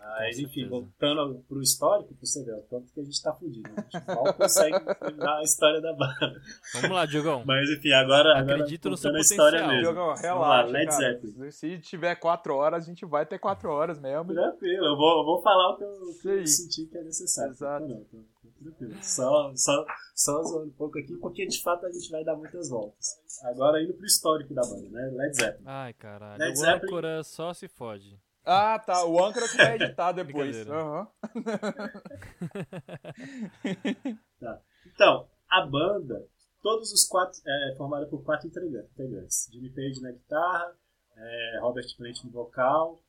Mas, 0.00 0.36
Com 0.36 0.42
enfim, 0.42 0.60
certeza. 0.60 0.68
voltando 0.70 1.44
pro 1.48 1.60
histórico, 1.60 2.14
pra 2.14 2.24
você 2.24 2.44
ver 2.44 2.54
o 2.54 2.62
tanto 2.62 2.92
que 2.92 3.00
a 3.00 3.04
gente 3.04 3.20
tá 3.20 3.34
fudido. 3.34 3.68
né? 3.68 3.74
A 3.76 3.98
gente 3.98 4.06
mal 4.06 4.32
consegue 4.34 4.94
terminar 4.94 5.38
a 5.38 5.42
história 5.42 5.80
da 5.80 5.92
banda. 5.92 6.40
Vamos 6.74 6.90
lá, 6.92 7.04
Diogão. 7.04 7.42
Mas, 7.44 7.68
enfim, 7.68 7.92
agora, 7.92 8.38
agora 8.38 8.54
Acredito 8.54 8.88
no 8.88 8.96
seu 8.96 9.14
história 9.18 9.58
potencial. 9.60 9.68
mesmo. 9.68 9.82
Diogão, 9.82 10.06
Vamos 10.14 10.22
lá, 10.22 10.56
relaxa, 10.62 10.70
Led 10.70 10.86
cara. 10.86 10.98
Zeppelin. 11.12 11.50
Se 11.50 11.78
tiver 11.80 12.14
quatro 12.14 12.54
horas, 12.54 12.84
a 12.84 12.86
gente 12.86 13.04
vai 13.04 13.26
ter 13.26 13.40
quatro 13.40 13.70
horas 13.70 13.98
mesmo. 13.98 14.32
Tranquilo, 14.32 14.86
eu 14.86 14.96
vou, 14.96 15.18
eu 15.18 15.24
vou 15.24 15.42
falar 15.42 15.70
o 15.72 15.76
que 15.76 15.82
eu, 15.84 16.14
que 16.22 16.28
eu 16.28 16.46
senti 16.46 16.86
que 16.86 16.96
é 16.96 17.02
necessário. 17.02 17.50
Exato. 17.50 17.88
Não, 17.88 18.04
tô, 18.04 18.18
tô 18.18 18.37
tranquilo. 18.58 18.94
Só, 19.02 19.52
só, 19.54 19.86
só 20.14 20.42
zoando 20.42 20.68
um 20.68 20.72
pouco 20.74 20.98
aqui, 20.98 21.16
porque 21.16 21.46
de 21.46 21.62
fato 21.62 21.86
a 21.86 21.90
gente 21.92 22.10
vai 22.10 22.24
dar 22.24 22.36
muitas 22.36 22.68
voltas. 22.68 23.06
Agora 23.44 23.82
indo 23.82 23.94
pro 23.94 24.04
histórico 24.06 24.52
da 24.54 24.62
banda, 24.62 24.88
né? 24.90 25.10
Led 25.14 25.36
Zeppelin. 25.36 25.64
Ai, 25.66 25.92
caralho. 25.94 26.38
Led 26.38 26.52
O 26.52 26.56
Zeppelin. 26.56 26.86
âncora 26.92 27.24
só 27.24 27.54
se 27.54 27.68
fode. 27.68 28.18
Ah, 28.44 28.78
tá. 28.78 29.04
O 29.04 29.22
âncora 29.22 29.46
que 29.48 29.56
vai 29.56 29.74
editar 29.76 30.12
depois. 30.16 30.66
Aham. 30.68 31.08
Tá. 34.40 34.60
Então, 34.94 35.28
a 35.50 35.66
banda, 35.66 36.26
todos 36.62 36.92
os 36.92 37.04
quatro, 37.06 37.40
é 37.46 37.74
formada 37.76 38.06
por 38.06 38.22
quatro 38.22 38.46
integra- 38.46 38.86
integrantes. 38.92 39.48
Jimmy 39.50 39.70
Page 39.70 40.00
na 40.00 40.12
guitarra, 40.12 40.74
é, 41.16 41.58
Robert 41.60 41.86
Plant 41.96 42.22
no 42.24 42.30
vocal, 42.30 43.00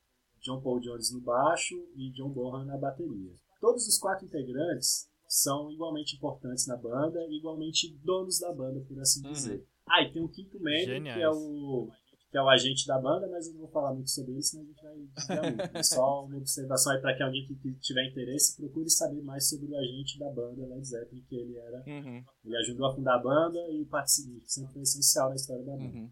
John 0.42 0.62
Paul 0.62 0.80
Jones 0.80 1.12
no 1.14 1.22
baixo 1.22 1.76
e 1.96 2.12
John 2.12 2.30
Bonham 2.30 2.66
na 2.66 2.78
bateria. 2.78 3.34
Todos 3.62 3.88
os 3.88 3.98
quatro 3.98 4.26
integrantes 4.26 5.09
são 5.30 5.72
igualmente 5.72 6.16
importantes 6.16 6.66
na 6.66 6.76
banda, 6.76 7.24
igualmente 7.30 7.96
donos 8.04 8.40
da 8.40 8.52
banda, 8.52 8.82
por 8.82 9.00
assim 9.00 9.24
Uhum. 9.26 9.32
dizer. 9.32 9.64
Ah, 9.88 10.02
e 10.02 10.12
tem 10.12 10.22
um 10.24 10.28
quinto 10.28 10.60
membro, 10.60 11.04
que 11.14 11.22
é 11.22 11.30
o 11.30 11.90
que 12.32 12.38
é 12.38 12.42
o 12.44 12.48
agente 12.50 12.86
da 12.86 13.00
banda, 13.00 13.28
mas 13.28 13.48
eu 13.48 13.54
não 13.54 13.62
vou 13.62 13.70
falar 13.72 13.92
muito 13.92 14.12
sobre 14.12 14.34
isso, 14.38 14.50
senão 14.52 14.64
a 14.64 14.68
gente 14.68 14.84
vai 14.84 14.96
desviar 15.00 15.42
muito. 15.52 15.78
É 15.78 15.82
só 15.82 16.26
uma 16.26 16.38
observação 16.38 16.94
aí 16.94 17.02
para 17.02 17.18
que 17.18 17.24
alguém 17.24 17.48
que, 17.48 17.56
que 17.56 17.74
tiver 17.80 18.08
interesse 18.08 18.56
procure 18.56 18.88
saber 18.88 19.20
mais 19.24 19.50
sobre 19.50 19.66
o 19.66 19.76
agente 19.76 20.20
da 20.20 20.30
banda 20.30 20.64
Led 20.68 20.86
Zeppelin, 20.86 21.24
que 21.28 21.36
ele 21.36 21.58
era 21.58 21.84
Uhum. 21.88 22.24
ele 22.46 22.56
ajudou 22.58 22.86
a 22.86 22.96
fundar 22.96 23.16
a 23.16 23.20
banda 23.24 23.58
e 23.72 23.84
participou, 23.86 24.42
sempre 24.46 24.74
foi 24.74 24.82
essencial 24.84 25.30
na 25.30 25.36
história 25.36 25.64
da 25.64 25.72
banda. 25.76 25.86
Uhum. 25.98 26.12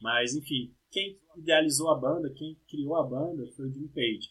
Mas, 0.00 0.34
enfim, 0.34 0.74
quem 0.90 1.18
idealizou 1.36 1.90
a 1.90 1.98
banda, 1.98 2.32
quem 2.34 2.58
criou 2.66 2.96
a 2.96 3.06
banda 3.06 3.46
foi 3.54 3.66
o 3.68 3.70
Jimmy 3.72 3.88
Page. 3.88 4.30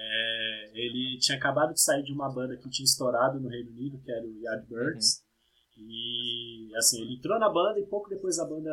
É, 0.00 0.70
ele 0.74 1.18
tinha 1.18 1.36
acabado 1.36 1.74
de 1.74 1.80
sair 1.80 2.02
de 2.04 2.12
uma 2.12 2.32
banda 2.32 2.56
que 2.56 2.70
tinha 2.70 2.84
estourado 2.84 3.40
no 3.40 3.48
Reino 3.48 3.70
Unido, 3.70 3.98
que 3.98 4.12
era 4.12 4.24
o 4.24 4.40
Yardbirds. 4.40 5.24
E, 5.76 6.70
assim, 6.76 7.02
ele 7.02 7.14
entrou 7.14 7.38
na 7.38 7.48
banda 7.48 7.80
e 7.80 7.86
pouco 7.86 8.08
depois 8.08 8.38
a 8.38 8.44
banda 8.44 8.72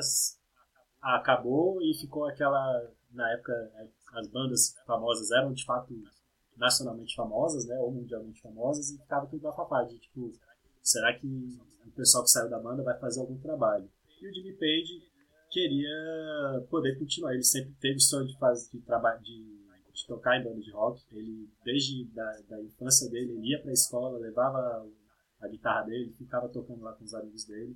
acabou 1.02 1.82
e 1.82 1.94
ficou 2.00 2.26
aquela... 2.26 2.92
Na 3.12 3.32
época, 3.32 3.54
é, 3.54 3.88
as 4.20 4.28
bandas 4.28 4.76
famosas 4.86 5.32
eram, 5.32 5.54
de 5.54 5.64
fato, 5.64 5.94
nacionalmente 6.58 7.16
famosas, 7.16 7.66
né? 7.66 7.78
Ou 7.80 7.92
mundialmente 7.92 8.42
famosas 8.42 8.90
e 8.90 8.98
ficava 8.98 9.26
tudo 9.28 9.42
bafafá 9.42 9.84
de, 9.84 9.98
tipo, 10.00 10.34
será 10.82 11.18
que 11.18 11.28
o 11.86 11.92
pessoal 11.92 12.24
que 12.24 12.30
saiu 12.30 12.50
da 12.50 12.60
banda 12.60 12.84
vai 12.84 12.98
fazer 13.00 13.22
algum 13.22 13.38
trabalho? 13.40 13.90
E 14.22 14.28
o 14.28 14.34
Jimmy 14.34 14.54
Page 14.54 15.02
queria 15.50 16.66
poder 16.70 17.00
continuar. 17.00 17.34
Ele 17.34 17.44
sempre 17.44 17.74
teve 17.80 17.96
o 17.96 18.02
sonho 18.02 18.28
de 18.28 18.38
fazer 18.38 18.70
de 18.78 18.84
trabalho 18.86 19.22
de, 19.22 19.65
de 19.96 20.06
tocar 20.08 20.40
em 20.40 20.44
banda 20.44 20.60
de 20.62 20.72
rock. 20.72 21.02
Ele 21.12 21.50
desde 21.64 22.06
da, 22.14 22.32
da 22.50 22.62
infância 22.62 23.10
dele 23.10 23.32
ele 23.34 23.48
ia 23.52 23.62
para 23.62 23.72
a 23.72 23.74
escola, 23.74 24.20
levava 24.20 24.88
a 25.40 25.48
guitarra 25.48 25.86
dele, 25.86 26.14
ficava 26.14 26.50
tocando 26.50 26.82
lá 26.84 26.94
com 26.94 27.04
os 27.04 27.14
amigos 27.14 27.46
dele. 27.46 27.76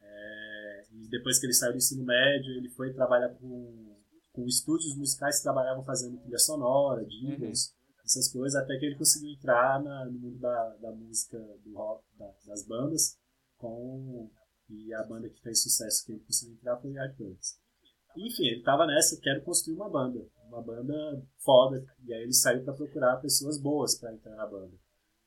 É, 0.00 0.84
e 0.92 1.08
depois 1.08 1.38
que 1.38 1.46
ele 1.46 1.52
saiu 1.54 1.72
do 1.72 1.78
ensino 1.78 2.04
médio, 2.04 2.52
ele 2.54 2.68
foi 2.70 2.92
trabalhar 2.92 3.28
com, 3.34 3.96
com 4.32 4.46
estúdios 4.46 4.96
musicais 4.96 5.36
que 5.38 5.42
trabalhavam 5.42 5.84
fazendo 5.84 6.18
trilha 6.20 6.38
sonora, 6.38 7.04
jingles, 7.04 7.74
essas 8.04 8.30
coisas, 8.32 8.60
até 8.60 8.78
que 8.78 8.86
ele 8.86 8.96
conseguiu 8.96 9.30
entrar 9.30 9.82
na- 9.82 10.06
no 10.06 10.12
mundo 10.12 10.38
da, 10.38 10.76
da 10.76 10.92
música, 10.92 11.38
do 11.64 11.74
rock, 11.74 12.04
da- 12.18 12.32
das 12.46 12.66
bandas, 12.66 13.18
com 13.58 14.30
e 14.70 14.92
a 14.94 15.02
banda 15.02 15.28
que 15.30 15.40
fez 15.40 15.62
sucesso 15.62 16.04
que 16.04 16.12
ele 16.12 16.20
conseguiu 16.20 16.54
entrar 16.54 16.76
foi 16.78 16.90
o 16.90 16.94
Yardbirds. 16.94 17.58
Enfim, 18.16 18.46
ele 18.48 18.62
tava 18.62 18.86
nessa, 18.86 19.18
quero 19.20 19.42
construir 19.42 19.76
uma 19.76 19.88
banda, 19.90 20.20
uma 20.48 20.62
banda 20.62 21.22
foda, 21.38 21.84
e 22.04 22.12
aí 22.12 22.22
ele 22.22 22.32
saiu 22.32 22.64
para 22.64 22.74
procurar 22.74 23.16
pessoas 23.16 23.58
boas 23.58 23.94
para 23.94 24.12
entrar 24.12 24.34
na 24.36 24.46
banda. 24.46 24.74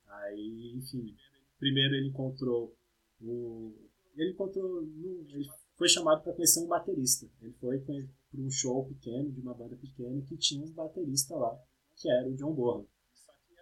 Aí, 0.07 0.73
enfim, 0.75 1.15
primeiro 1.59 1.95
ele 1.95 2.09
encontrou 2.09 2.75
o 3.21 3.73
ele 4.15 4.31
encontrou 4.31 4.83
ele 4.83 5.49
foi 5.77 5.87
chamado 5.87 6.21
para 6.21 6.33
conhecer 6.33 6.59
um 6.59 6.67
baterista. 6.67 7.25
Ele 7.41 7.53
foi 7.53 7.79
para 7.79 7.95
um 8.35 8.49
show 8.51 8.85
pequeno 8.85 9.31
de 9.31 9.39
uma 9.41 9.53
banda 9.53 9.75
pequena 9.75 10.21
que 10.21 10.37
tinha 10.37 10.63
um 10.63 10.71
baterista 10.71 11.35
lá, 11.35 11.57
que 11.95 12.09
era 12.11 12.27
o 12.27 12.35
John 12.35 12.53
Bonham. 12.53 12.85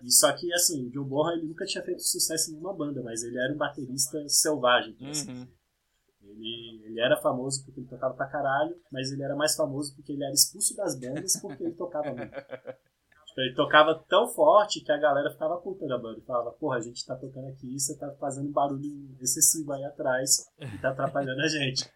E 0.02 0.12
só 0.12 0.32
que 0.36 0.52
assim, 0.54 0.88
o 0.88 0.90
John 0.90 1.04
Bonham 1.04 1.38
ele 1.38 1.48
nunca 1.48 1.66
tinha 1.66 1.84
feito 1.84 2.02
sucesso 2.02 2.50
em 2.50 2.54
nenhuma 2.54 2.74
banda, 2.74 3.02
mas 3.04 3.22
ele 3.24 3.38
era 3.38 3.54
um 3.54 3.58
baterista 3.58 4.28
selvagem, 4.28 4.96
assim 5.10 5.30
Uhum. 5.30 5.44
dizer. 5.46 5.59
Ele, 6.30 6.82
ele 6.86 7.00
era 7.00 7.18
famoso 7.18 7.64
porque 7.66 7.80
ele 7.80 7.88
tocava 7.88 8.14
pra 8.14 8.28
caralho, 8.28 8.76
mas 8.92 9.12
ele 9.12 9.24
era 9.24 9.36
mais 9.36 9.56
famoso 9.56 9.96
porque 9.96 10.14
ele 10.14 10.24
era 10.24 10.34
expulso 10.34 10.76
das 10.76 11.00
bandas 11.00 11.40
porque 11.42 11.64
ele 11.64 11.74
tocava 11.74 12.14
muito. 12.14 12.32
Tipo, 13.30 13.42
ele 13.42 13.54
tocava 13.54 13.96
tão 14.10 14.28
forte 14.28 14.82
que 14.82 14.92
a 14.92 14.98
galera 14.98 15.30
ficava 15.32 15.58
puta 15.58 15.88
da 15.88 15.98
banda. 15.98 16.20
Falava, 16.26 16.52
porra, 16.52 16.78
a 16.78 16.82
gente 16.82 17.06
tá 17.06 17.16
tocando 17.16 17.48
aqui 17.48 17.76
e 17.76 17.80
você 17.80 17.96
tá 17.98 18.12
fazendo 18.20 18.52
barulho 18.52 19.16
excessivo 19.22 19.72
aí 19.72 19.84
atrás 19.84 20.50
e 20.60 20.78
tá 20.80 20.90
atrapalhando 20.90 21.42
a 21.42 21.48
gente. 21.48 21.90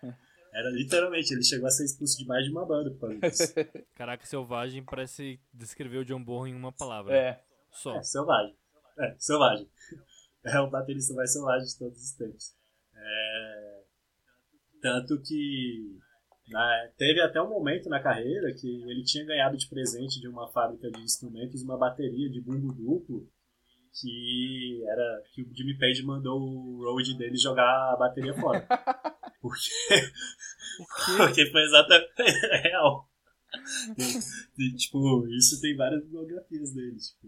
Era 0.53 0.69
literalmente, 0.69 1.33
ele 1.33 1.43
chegou 1.43 1.67
a 1.67 1.71
ser 1.71 1.85
expulso 1.85 2.17
de 2.19 2.27
mais 2.27 2.45
de 2.45 2.51
uma 2.51 2.65
banda 2.65 2.91
por 2.91 2.99
causa 3.09 3.19
disso. 3.19 3.53
Caraca, 3.95 4.25
selvagem 4.25 4.83
parece 4.83 5.39
descrever 5.51 5.97
o 5.97 6.05
John 6.05 6.23
Bonham 6.23 6.55
em 6.55 6.59
uma 6.59 6.71
palavra. 6.71 7.15
É. 7.15 7.43
Só. 7.71 7.95
É, 7.95 8.03
selvagem. 8.03 8.55
É, 8.99 9.15
selvagem. 9.17 9.67
É 10.45 10.59
o 10.59 10.69
baterista 10.69 11.13
mais 11.13 11.31
selvagem 11.31 11.65
de 11.65 11.79
todos 11.79 12.03
os 12.03 12.11
tempos. 12.17 12.53
É, 12.93 13.72
Tanto 14.83 15.19
que 15.21 15.97
na- 16.49 16.89
teve 16.97 17.21
até 17.21 17.41
um 17.41 17.49
momento 17.49 17.87
na 17.87 18.01
carreira 18.01 18.53
que 18.53 18.67
ele 18.67 19.01
tinha 19.03 19.25
ganhado 19.25 19.57
de 19.57 19.65
presente 19.67 20.19
de 20.19 20.27
uma 20.27 20.51
fábrica 20.51 20.91
de 20.91 21.01
instrumentos 21.01 21.63
uma 21.63 21.77
bateria 21.77 22.29
de 22.29 22.41
bumbo 22.41 22.73
duplo 22.73 23.25
que 23.99 24.83
era 24.85 25.23
que 25.33 25.41
o 25.41 25.55
Jimmy 25.55 25.77
Page 25.77 26.03
mandou 26.03 26.41
o 26.41 26.83
road 26.83 27.17
dele 27.17 27.37
jogar 27.37 27.93
a 27.93 27.95
bateria 27.95 28.33
fora. 28.33 28.67
Porque, 29.39 29.69
porque 31.17 31.45
foi 31.51 31.61
exatamente 31.63 32.13
é 32.21 32.57
real. 32.61 33.09
E, 34.57 34.63
e, 34.63 34.75
tipo, 34.77 35.27
isso 35.27 35.59
tem 35.59 35.75
várias 35.75 36.05
biografias 36.07 36.73
dele. 36.73 36.95
Tipo, 36.95 37.27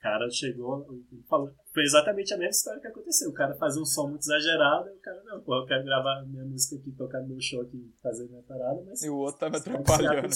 cara 0.00 0.28
chegou 0.30 0.86
e 1.12 1.22
falou. 1.28 1.50
Foi 1.72 1.82
exatamente 1.82 2.32
a 2.32 2.36
mesma 2.36 2.50
história 2.50 2.80
que 2.80 2.86
aconteceu. 2.88 3.30
O 3.30 3.34
cara 3.34 3.54
fazia 3.56 3.82
um 3.82 3.86
som 3.86 4.08
muito 4.08 4.22
exagerado, 4.22 4.88
e 4.88 4.92
o 4.96 5.00
cara, 5.00 5.22
não, 5.24 5.42
pô, 5.42 5.56
eu 5.56 5.66
quero 5.66 5.84
gravar 5.84 6.24
minha 6.26 6.44
música 6.44 6.76
aqui, 6.76 6.92
tocar 6.92 7.20
no 7.20 7.28
meu 7.28 7.40
show 7.40 7.60
aqui, 7.62 7.94
fazer 8.02 8.28
minha 8.28 8.42
parada, 8.42 8.82
mas 8.84 9.02
E 9.02 9.10
o 9.10 9.16
outro 9.16 9.38
criar 9.38 9.56
atrapalhando. 9.58 10.28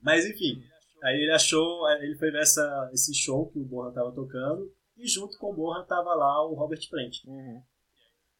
Mas 0.00 0.24
enfim, 0.24 0.62
aí 1.02 1.16
ele 1.22 1.32
achou, 1.32 1.88
ele 1.90 2.16
foi 2.16 2.30
ver 2.30 2.42
essa, 2.42 2.90
esse 2.92 3.14
show 3.14 3.50
que 3.50 3.58
o 3.58 3.64
Borra 3.64 3.92
tava 3.92 4.12
tocando, 4.12 4.72
e 4.96 5.06
junto 5.08 5.36
com 5.38 5.50
o 5.50 5.54
Borra 5.54 5.84
tava 5.84 6.14
lá 6.14 6.46
o 6.46 6.54
Robert 6.54 6.88
Plant, 6.88 7.16
Uhum. 7.26 7.60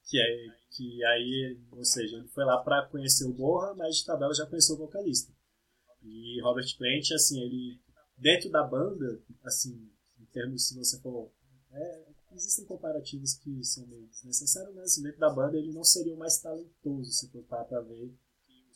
que, 0.08 0.20
é, 0.20 0.26
que 0.70 1.04
aí, 1.04 1.58
ou 1.72 1.84
seja, 1.84 2.16
ele 2.18 2.28
foi 2.28 2.44
lá 2.44 2.58
pra 2.62 2.86
conhecer 2.86 3.26
o 3.26 3.34
Borra, 3.34 3.74
mas 3.74 3.96
de 3.96 4.04
tabela 4.04 4.32
já 4.32 4.46
conheceu 4.46 4.76
o 4.76 4.78
vocalista. 4.78 5.32
E 6.02 6.40
Robert 6.42 6.66
Plant, 6.78 7.10
assim, 7.12 7.42
ele, 7.42 7.80
dentro 8.16 8.50
da 8.50 8.62
banda, 8.64 9.20
assim, 9.44 9.90
em 10.20 10.24
termos, 10.26 10.68
se 10.68 10.74
você 10.76 11.00
for. 11.00 11.30
é, 11.72 12.06
existem 12.32 12.64
comparativos 12.66 13.34
que 13.34 13.64
são 13.64 13.86
meio 13.86 14.06
desnecessários, 14.08 14.74
mas 14.74 14.84
assim, 14.92 15.02
dentro 15.02 15.20
da 15.20 15.30
banda 15.30 15.56
ele 15.56 15.72
não 15.72 15.84
seria 15.84 16.14
o 16.14 16.18
mais 16.18 16.38
talentoso, 16.40 17.10
se 17.12 17.30
for 17.30 17.42
parar 17.44 17.64
pra 17.64 17.80
ver 17.80 18.12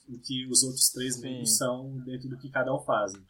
o 0.09 0.19
que 0.19 0.47
os 0.49 0.63
outros 0.63 0.89
três 0.91 1.21
membros 1.21 1.57
são 1.57 1.99
dentro 2.01 2.29
do 2.29 2.39
que 2.39 2.51
cada 2.51 2.75
um 2.75 2.81
fazem. 2.81 3.23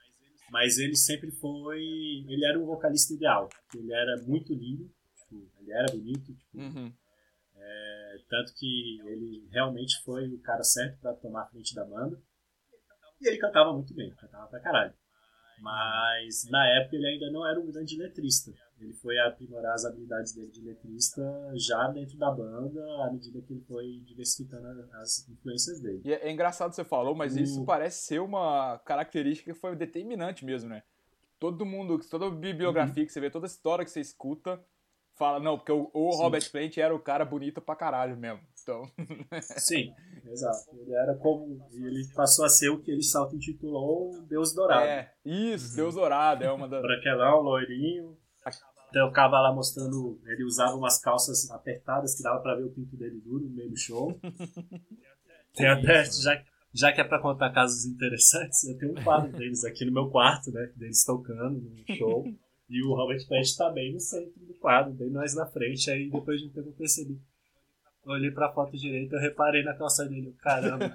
Mas 0.50 0.78
ele 0.78 0.96
sempre 0.96 1.30
foi. 1.30 1.80
Ele 1.80 2.44
era 2.44 2.58
um 2.58 2.64
vocalista 2.66 3.12
ideal. 3.14 3.48
Ele 3.74 3.92
era 3.92 4.22
muito 4.22 4.52
lindo, 4.52 4.90
tipo, 5.16 5.48
ele 5.60 5.72
era 5.72 5.86
bonito, 5.92 6.34
tipo, 6.34 6.58
Uhum. 6.58 6.92
é, 7.54 8.16
tanto 8.28 8.54
que 8.54 9.00
ele 9.06 9.46
realmente 9.50 10.02
foi 10.04 10.28
o 10.34 10.40
cara 10.40 10.64
certo 10.64 10.98
pra 11.00 11.14
tomar 11.14 11.42
a 11.42 11.46
frente 11.46 11.74
da 11.74 11.84
banda. 11.84 12.20
E 13.20 13.28
ele 13.28 13.38
cantava 13.38 13.72
muito 13.72 13.92
bem, 13.94 14.12
cantava 14.14 14.46
pra 14.48 14.60
caralho. 14.60 14.94
Mas 15.60 16.48
na 16.50 16.66
época 16.80 16.96
ele 16.96 17.06
ainda 17.06 17.30
não 17.30 17.46
era 17.46 17.60
um 17.60 17.66
grande 17.66 17.96
letrista. 17.96 18.52
Ele 18.80 18.94
foi 18.94 19.18
aprimorar 19.18 19.74
as 19.74 19.84
habilidades 19.84 20.32
dele 20.32 20.50
de 20.50 20.62
letrista 20.62 21.22
já 21.54 21.86
dentro 21.88 22.16
da 22.16 22.30
banda, 22.30 22.80
à 23.04 23.10
medida 23.12 23.40
que 23.42 23.52
ele 23.52 23.60
foi 23.68 24.00
diversificando 24.06 24.66
as 24.94 25.28
influências 25.28 25.80
dele. 25.80 26.00
E 26.02 26.12
é, 26.14 26.28
é 26.28 26.32
engraçado 26.32 26.70
que 26.70 26.76
você 26.76 26.84
falou, 26.84 27.14
mas 27.14 27.36
O- 27.36 27.40
isso 27.40 27.64
parece 27.66 28.06
ser 28.06 28.20
uma 28.20 28.78
característica 28.86 29.52
que 29.52 29.58
foi 29.58 29.76
determinante 29.76 30.44
mesmo, 30.46 30.70
né? 30.70 30.82
Todo 31.38 31.66
mundo, 31.66 31.98
toda 32.08 32.30
bibliografia 32.30 33.04
que 33.04 33.12
você 33.12 33.20
vê, 33.20 33.30
toda 33.30 33.46
história 33.46 33.84
que 33.84 33.90
você 33.90 34.00
escuta, 34.00 34.62
fala, 35.14 35.38
não, 35.38 35.58
porque 35.58 35.72
o, 35.72 35.90
o. 35.92 36.10
Robert 36.16 36.50
Plant 36.50 36.78
era 36.78 36.94
o 36.94 36.98
cara 36.98 37.24
bonito 37.26 37.60
pra 37.60 37.76
caralho 37.76 38.16
mesmo. 38.16 38.40
Então, 38.70 39.40
Sim, 39.42 39.92
exato. 40.30 40.70
Ele 40.76 40.94
era 40.94 41.14
como. 41.16 41.60
Ele 41.72 42.06
passou 42.14 42.44
a 42.44 42.48
ser 42.48 42.70
o 42.70 42.80
que 42.80 42.90
ele 42.90 43.02
se 43.02 43.16
auto-intitulou 43.16 44.22
Deus 44.22 44.54
Dourado. 44.54 44.86
é, 44.86 45.12
isso, 45.24 45.74
Deus 45.74 45.94
Dourado, 45.94 46.44
é 46.44 46.52
uma 46.52 46.68
das... 46.68 46.80
branquelão, 46.80 47.40
loirinho. 47.40 48.16
Tocava 48.92 49.40
lá 49.40 49.52
mostrando. 49.52 50.20
Ele 50.26 50.44
usava 50.44 50.74
umas 50.74 51.00
calças 51.00 51.50
apertadas 51.50 52.16
que 52.16 52.22
dava 52.22 52.40
pra 52.40 52.54
ver 52.54 52.64
o 52.64 52.70
pinto 52.70 52.96
dele 52.96 53.20
duro 53.20 53.44
no 53.44 53.50
meio 53.50 53.70
do 53.70 53.76
show. 53.76 54.18
Tem 55.54 55.68
até, 55.68 56.04
já, 56.04 56.42
já 56.72 56.92
que 56.92 57.00
é 57.00 57.04
pra 57.04 57.20
contar 57.20 57.50
casos 57.50 57.84
interessantes, 57.84 58.62
eu 58.64 58.78
tenho 58.78 58.92
um 58.92 59.02
quadro 59.02 59.32
deles 59.32 59.64
aqui 59.64 59.84
no 59.84 59.92
meu 59.92 60.08
quarto, 60.08 60.52
né? 60.52 60.70
Deles 60.76 61.04
tocando 61.04 61.60
no 61.60 61.96
show. 61.96 62.24
E 62.72 62.84
o 62.84 62.94
Robert 62.94 63.26
Plant 63.26 63.48
tá 63.58 63.68
bem 63.68 63.92
no 63.92 63.98
centro 63.98 64.32
do 64.46 64.54
quadro, 64.54 64.92
bem 64.92 65.10
nós 65.10 65.34
na 65.34 65.44
frente. 65.44 65.90
Aí 65.90 66.08
depois 66.08 66.40
de 66.40 66.46
um 66.46 66.50
tempo 66.50 66.68
eu 66.68 66.72
percebi. 66.72 67.20
Eu 68.04 68.12
olhei 68.12 68.30
pra 68.30 68.50
foto 68.52 68.76
direita 68.76 69.16
eu 69.16 69.20
reparei 69.20 69.62
na 69.62 69.74
calça 69.74 70.04
dele. 70.06 70.28
Eu, 70.28 70.34
Caramba, 70.42 70.88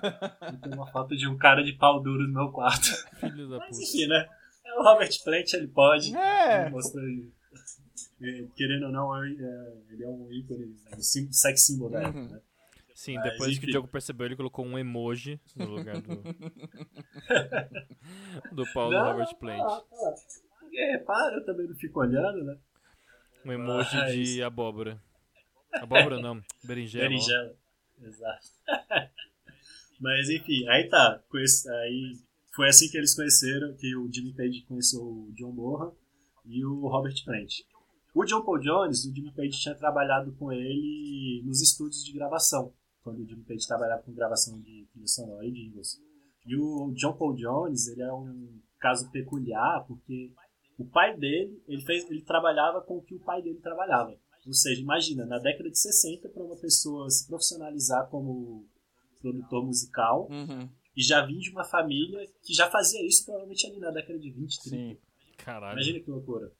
tem 0.61 0.73
uma 0.73 0.87
foto 0.91 1.15
de 1.15 1.27
um 1.27 1.37
cara 1.37 1.63
de 1.63 1.73
pau 1.73 2.01
duro 2.01 2.23
no 2.27 2.33
meu 2.33 2.51
quarto. 2.51 2.87
Filho 3.19 3.47
da 3.49 3.57
Mas 3.59 3.69
puta. 3.77 3.83
enfim, 3.83 4.07
né? 4.07 4.27
É 4.65 4.73
o 4.79 4.83
Robert 4.83 5.11
Plant, 5.23 5.53
ele 5.53 5.67
pode. 5.67 6.15
É, 6.17 6.67
Ele. 6.67 7.31
É, 8.21 8.45
Querendo 8.55 8.87
ou 8.87 8.91
não, 8.91 9.23
é- 9.23 9.29
é- 9.31 9.73
ele 9.91 10.03
é 10.03 10.07
um 10.07 10.31
ícone, 10.31 10.75
um 10.97 11.01
sim- 11.01 11.31
sex 11.31 11.65
symbol 11.65 11.89
da 11.89 12.01
época, 12.01 12.17
Uhum. 12.19 12.29
né? 12.29 12.41
Sim, 12.95 13.15
Mas, 13.15 13.23
depois 13.25 13.49
que 13.51 13.57
enfim. 13.57 13.67
o 13.67 13.71
Diogo 13.71 13.87
percebeu, 13.89 14.25
ele 14.25 14.35
colocou 14.37 14.65
um 14.65 14.77
emoji 14.79 15.39
no 15.55 15.65
lugar 15.67 16.01
do. 16.01 16.15
do 18.53 18.65
pau 18.73 18.89
do 18.89 18.95
Não, 18.95 19.05
Robert 19.11 19.35
Plant. 19.35 19.59
tá 19.59 19.81
tá. 19.81 20.15
Ninguém 20.63 20.91
repara, 20.91 21.35
eu 21.35 21.45
também 21.45 21.67
não 21.67 21.75
fico 21.75 21.99
olhando, 21.99 22.43
né? 22.43 22.57
Um 23.45 23.51
emoji 23.51 23.95
Mas- 23.97 24.13
de 24.13 24.41
abóbora. 24.43 24.99
Abóbora 25.81 26.19
não, 26.21 26.41
berinjela. 26.63 27.09
Berinjela. 27.09 27.55
Exato. 28.01 28.47
Mas 29.99 30.29
enfim, 30.29 30.67
aí 30.67 30.89
tá. 30.89 31.21
Aí 31.81 32.17
foi 32.53 32.69
assim 32.69 32.89
que 32.89 32.97
eles 32.97 33.15
conheceram, 33.15 33.73
que 33.75 33.95
o 33.95 34.11
Jimmy 34.11 34.33
Page 34.33 34.61
conheceu 34.67 35.01
o 35.01 35.31
John 35.33 35.51
Bonham 35.51 35.95
e 36.45 36.65
o 36.65 36.87
Robert 36.87 37.15
Plant. 37.23 37.61
O 38.13 38.23
John 38.23 38.43
Paul 38.43 38.59
Jones, 38.59 39.05
o 39.05 39.13
Jimmy 39.13 39.31
Page 39.31 39.59
tinha 39.59 39.75
trabalhado 39.75 40.31
com 40.33 40.51
ele 40.51 41.41
nos 41.45 41.61
estúdios 41.61 42.03
de 42.03 42.13
gravação, 42.13 42.73
quando 43.03 43.19
o 43.19 43.27
Jimmy 43.27 43.43
Page 43.43 43.67
trabalhava 43.67 44.03
com 44.03 44.13
gravação 44.13 44.59
de 44.61 44.87
sonora 45.05 45.45
e 45.45 45.51
jingles. 45.51 46.01
E 46.45 46.55
o 46.55 46.93
John 46.93 47.13
Paul 47.13 47.35
Jones, 47.35 47.87
ele 47.87 48.03
é 48.03 48.13
um 48.13 48.59
caso 48.79 49.09
peculiar, 49.11 49.83
porque 49.85 50.31
o 50.77 50.85
pai 50.85 51.17
dele, 51.17 51.61
ele, 51.67 51.81
fez, 51.81 52.09
ele 52.09 52.21
trabalhava 52.21 52.81
com 52.81 52.97
o 52.97 53.01
que 53.01 53.15
o 53.15 53.19
pai 53.19 53.41
dele 53.41 53.59
trabalhava. 53.59 54.15
Ou 54.45 54.53
seja, 54.53 54.81
imagina, 54.81 55.25
na 55.25 55.39
década 55.39 55.69
de 55.69 55.77
60, 55.79 56.29
para 56.29 56.43
uma 56.43 56.55
pessoa 56.55 57.09
se 57.09 57.25
profissionalizar 57.27 58.07
como 58.09 58.67
produtor 59.19 59.65
musical, 59.65 60.27
Uhum, 60.29 60.69
e 60.95 61.01
já 61.03 61.25
vir 61.25 61.39
de 61.39 61.49
uma 61.49 61.63
família 61.65 62.25
que 62.43 62.53
já 62.53 62.69
fazia 62.69 63.05
isso 63.05 63.25
provavelmente 63.25 63.65
ali 63.67 63.79
na 63.79 63.91
década 63.91 64.17
de 64.19 64.31
20, 64.31 64.59
30. 64.61 64.75
sim. 64.77 64.97
Caralho. 65.37 65.73
Imagina 65.73 65.99
que 65.99 66.09
loucura. 66.09 66.51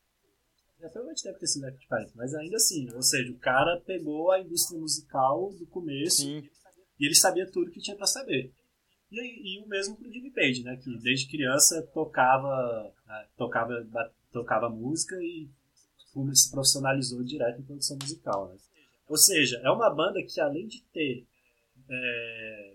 É, 0.79 0.87
provavelmente 0.89 1.23
deve 1.23 1.39
ter 1.39 1.47
sido 1.47 1.61
Daft 1.61 1.87
Punk, 1.87 2.11
mas 2.15 2.33
ainda 2.33 2.57
assim, 2.57 2.91
ou 2.93 3.01
seja, 3.01 3.31
o 3.31 3.37
cara 3.39 3.79
pegou 3.85 4.31
a 4.31 4.41
indústria 4.41 4.77
musical 4.79 5.53
do 5.53 5.65
começo 5.67 6.23
Sim. 6.23 6.43
e 6.99 7.05
ele 7.05 7.15
sabia 7.15 7.49
tudo 7.49 7.71
que 7.71 7.79
tinha 7.79 7.95
pra 7.95 8.05
saber. 8.05 8.51
E, 9.09 9.55
e 9.55 9.63
o 9.63 9.67
mesmo 9.67 9.95
pro 9.95 10.11
Jimmy 10.11 10.31
Page, 10.31 10.63
né, 10.63 10.75
que 10.75 10.97
desde 10.99 11.29
criança 11.29 11.81
tocava, 11.93 12.93
ah, 13.07 13.25
tocava, 13.37 13.87
tocava 14.33 14.69
música 14.69 15.15
e 15.21 15.49
como 16.15 16.33
se 16.33 16.49
profissionalizou 16.49 17.21
direto 17.21 17.59
em 17.59 17.63
produção 17.65 17.97
musical, 18.01 18.47
né. 18.47 18.55
Ou 19.09 19.17
seja, 19.17 19.57
é 19.63 19.69
uma 19.69 19.89
banda 19.89 20.23
que 20.23 20.39
além 20.39 20.65
de 20.65 20.81
ter 20.93 21.27
é, 21.89 22.73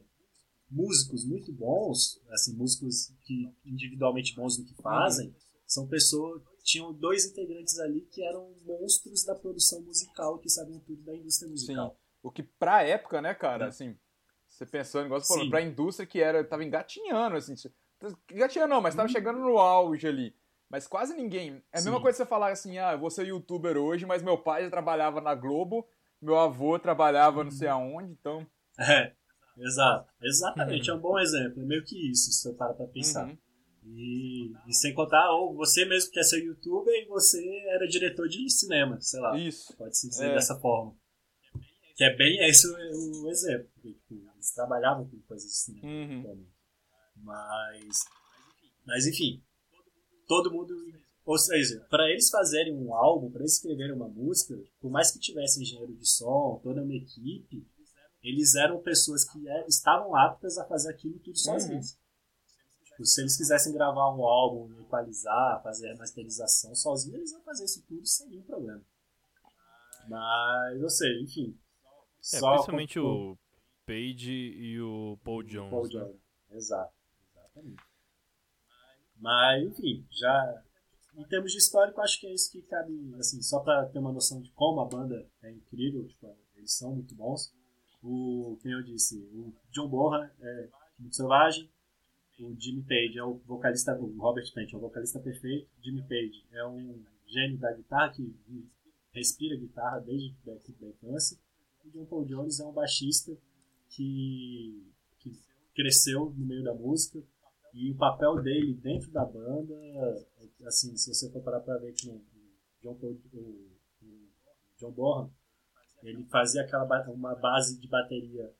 músicos 0.71 1.25
muito 1.25 1.51
bons, 1.51 2.21
assim, 2.29 2.55
músicos 2.55 3.11
que 3.25 3.51
individualmente 3.65 4.37
bons 4.37 4.59
no 4.59 4.65
que 4.67 4.75
fazem, 4.75 5.35
são 5.67 5.87
pessoas 5.89 6.43
tinham 6.62 6.93
dois 6.93 7.25
integrantes 7.25 7.79
ali 7.81 8.03
que 8.03 8.23
eram 8.23 8.53
monstros 8.67 9.25
da 9.25 9.35
produção 9.35 9.81
musical 9.81 10.39
que 10.39 10.51
sabiam 10.51 10.79
tudo 10.81 11.03
da 11.03 11.17
indústria 11.17 11.51
musical. 11.51 11.97
O 12.23 12.31
que 12.31 12.43
pra 12.43 12.83
época, 12.83 13.23
né, 13.23 13.33
cara, 13.33 13.65
É. 13.65 13.69
assim, 13.69 13.97
você 14.47 14.67
pensando, 14.67 15.07
igual 15.07 15.21
você 15.21 15.29
falou, 15.29 15.45
Sim. 15.45 15.51
pra 15.51 15.62
indústria 15.62 16.07
que 16.07 16.21
era, 16.21 16.45
tava 16.45 16.62
engatinhando, 16.62 17.37
assim, 17.37 17.55
engatinhando 18.31 18.75
não, 18.75 18.83
mas 18.83 18.95
tava 18.95 19.09
chegando 19.09 19.39
no 19.39 19.59
auge 19.59 20.07
ali. 20.07 20.35
Mas 20.71 20.87
quase 20.87 21.15
ninguém. 21.15 21.61
É 21.73 21.79
a 21.79 21.83
mesma 21.83 21.97
Sim. 21.97 22.03
coisa 22.03 22.17
que 22.19 22.23
você 22.25 22.29
falar 22.29 22.53
assim, 22.53 22.79
ah, 22.79 22.93
eu 22.93 22.99
vou 22.99 23.11
ser 23.11 23.27
youtuber 23.27 23.77
hoje, 23.77 24.07
mas 24.07 24.23
meu 24.23 24.39
pai 24.39 24.63
já 24.65 24.71
trabalhava 24.71 25.21
na 25.21 25.35
Globo, 25.35 25.85
meu 26.23 26.39
avô 26.39 26.79
trabalhava 26.79 27.43
não 27.43 27.51
sei 27.51 27.69
Uhum. 27.69 27.75
aonde, 27.75 28.13
então. 28.13 28.47
É, 28.79 29.13
exato. 29.59 30.09
Exatamente, 30.23 30.89
é 30.89 30.95
um 30.95 31.01
bom 31.01 31.19
exemplo. 31.19 31.61
É 31.61 31.65
meio 31.67 31.85
que 31.85 32.11
isso, 32.11 32.31
se 32.33 32.43
você 32.49 32.55
para 32.55 32.73
pra 32.73 32.87
pensar. 32.87 33.27
Uhum. 33.27 33.37
E, 33.85 34.53
e 34.69 34.73
sem 34.73 34.95
contar, 34.95 35.29
ou 35.33 35.55
você 35.55 35.85
mesmo 35.85 36.13
quer 36.13 36.23
ser 36.23 36.39
youtuber 36.45 36.95
e 36.95 37.07
você 37.07 37.43
era 37.71 37.87
diretor 37.89 38.29
de 38.29 38.49
cinema, 38.49 38.99
sei 39.01 39.21
lá. 39.21 39.37
Isso. 39.37 39.77
Pode 39.77 39.99
se 39.99 40.09
dizer 40.09 40.31
É. 40.31 40.35
dessa 40.35 40.55
forma. 40.61 40.95
Que 41.97 42.05
é 42.05 42.17
bem 42.17 42.39
esse 42.49 42.67
o, 42.69 43.25
o 43.25 43.31
exemplo. 43.31 43.69
tipo, 43.83 44.15
eles 44.35 44.53
trabalhavam 44.55 45.07
com 45.09 45.19
coisas 45.27 45.47
de 45.51 45.57
cinema. 45.57 45.87
Uhum. 45.87 46.23
também. 46.23 46.49
Mas, 47.17 48.05
mas 48.87 49.07
enfim, 49.07 49.43
todo 50.31 50.52
mundo. 50.52 50.73
Ou 51.24 51.36
seja, 51.36 51.85
para 51.90 52.09
eles 52.09 52.31
fazerem 52.31 52.73
um 52.73 52.94
álbum, 52.94 53.31
para 53.31 53.40
eles 53.40 53.55
escreverem 53.55 53.93
uma 53.93 54.09
música, 54.09 54.57
por 54.81 54.89
mais 54.90 55.11
que 55.11 55.19
tivessem 55.19 55.62
engenheiro 55.62 55.93
de 55.94 56.09
som, 56.09 56.61
toda 56.62 56.82
uma 56.82 56.94
equipe, 56.94 57.66
eles 58.23 58.55
eram 58.55 58.81
pessoas 58.81 59.24
que 59.28 59.48
é- 59.48 59.66
estavam 59.66 60.15
aptas 60.15 60.57
a 60.57 60.65
fazer 60.65 60.90
aquilo 60.90 61.19
tudo 61.19 61.36
sozinhos. 61.36 61.97
Tipo, 62.85 63.05
se 63.05 63.20
eles 63.23 63.36
quisessem 63.36 63.73
gravar 63.73 64.15
um 64.15 64.24
álbum, 64.24 64.73
equalizar, 64.81 65.61
fazer 65.62 65.90
a 65.90 65.97
masterização 65.97 66.74
sozinhos, 66.77 67.19
eles 67.19 67.32
iam 67.32 67.43
fazer 67.43 67.65
isso 67.65 67.82
tudo 67.89 68.07
sem 68.07 68.28
nenhum 68.28 68.43
problema. 68.43 68.82
Mas, 70.09 70.82
ou 70.82 70.90
seja, 70.90 71.20
enfim. 71.23 71.59
É, 72.35 72.39
só 72.39 72.52
principalmente 72.52 73.01
com- 73.01 73.32
o 73.32 73.39
Page 73.86 74.32
e 74.32 74.81
o 74.81 75.19
Paul 75.24 75.43
Jones. 75.43 75.70
Paul 75.70 75.85
né? 75.85 75.90
Jordan. 75.90 76.19
Exato, 76.52 76.93
exatamente. 77.35 77.90
Mas, 79.21 79.63
enfim, 79.69 80.05
já 80.11 80.63
em 81.17 81.25
termos 81.25 81.53
de 81.53 81.59
histórico, 81.59 82.01
acho 82.01 82.19
que 82.21 82.27
é 82.27 82.33
isso 82.33 82.51
que 82.51 82.63
cabe, 82.63 83.15
assim, 83.19 83.43
só 83.43 83.61
pra 83.61 83.85
ter 83.87 83.99
uma 83.99 84.13
noção 84.13 84.41
de 84.41 84.51
como 84.53 84.81
a 84.81 84.87
banda 84.87 85.27
é 85.43 85.51
incrível, 85.51 86.07
tipo, 86.07 86.35
eles 86.57 86.73
são 86.73 86.95
muito 86.95 87.15
bons. 87.15 87.53
O, 88.03 88.57
como 88.63 88.75
eu 88.75 88.83
disse, 88.83 89.19
o 89.35 89.53
John 89.71 89.89
Bonham 89.89 90.31
é 90.41 90.69
muito 90.99 91.15
selvagem, 91.15 91.69
o 92.39 92.59
Jimmy 92.59 92.83
Page 92.83 93.19
é 93.19 93.25
o 93.25 93.35
vocalista, 93.47 93.95
o 93.99 94.17
Robert 94.17 94.51
Plant 94.53 94.73
é 94.73 94.77
o 94.77 94.81
vocalista 94.81 95.21
perfeito, 95.21 95.69
Jimmy 95.83 96.03
Page 96.03 96.43
é 96.53 96.67
um 96.67 97.05
gênio 97.27 97.59
da 97.59 97.73
guitarra 97.73 98.13
que 98.13 98.35
respira 99.13 99.57
guitarra 99.57 100.01
desde 100.01 100.35
da, 100.45 100.55
da 100.55 100.89
infância, 100.89 101.37
o 101.85 101.91
John 101.91 102.07
Paul 102.07 102.25
Jones 102.25 102.61
é 102.61 102.65
um 102.65 102.73
baixista 102.73 103.37
que, 103.91 104.91
que 105.19 105.39
cresceu 105.75 106.31
no 106.31 106.47
meio 106.47 106.65
da 106.65 106.73
música 106.73 107.23
e 107.75 107.91
o 107.91 107.97
papel 107.97 108.43
dele 108.43 108.75
dentro 108.75 109.11
da 109.11 109.25
banda, 109.25 109.75
assim, 110.67 110.97
se 110.97 111.13
você 111.15 111.31
for 111.31 111.43
parar 111.43 111.61
pra 111.61 111.79
ver 111.79 111.93
que 111.93 112.07
no 112.07 112.23
John 112.83 112.99
o, 113.03 113.41
o 114.03 114.29
John 114.79 114.93
Bonham, 114.93 115.31
ele 116.03 116.25
fazia 116.25 116.63
aquela 116.63 116.85
uma 117.11 117.35
base 117.35 117.79
de 117.79 117.89
bateria 117.89 118.51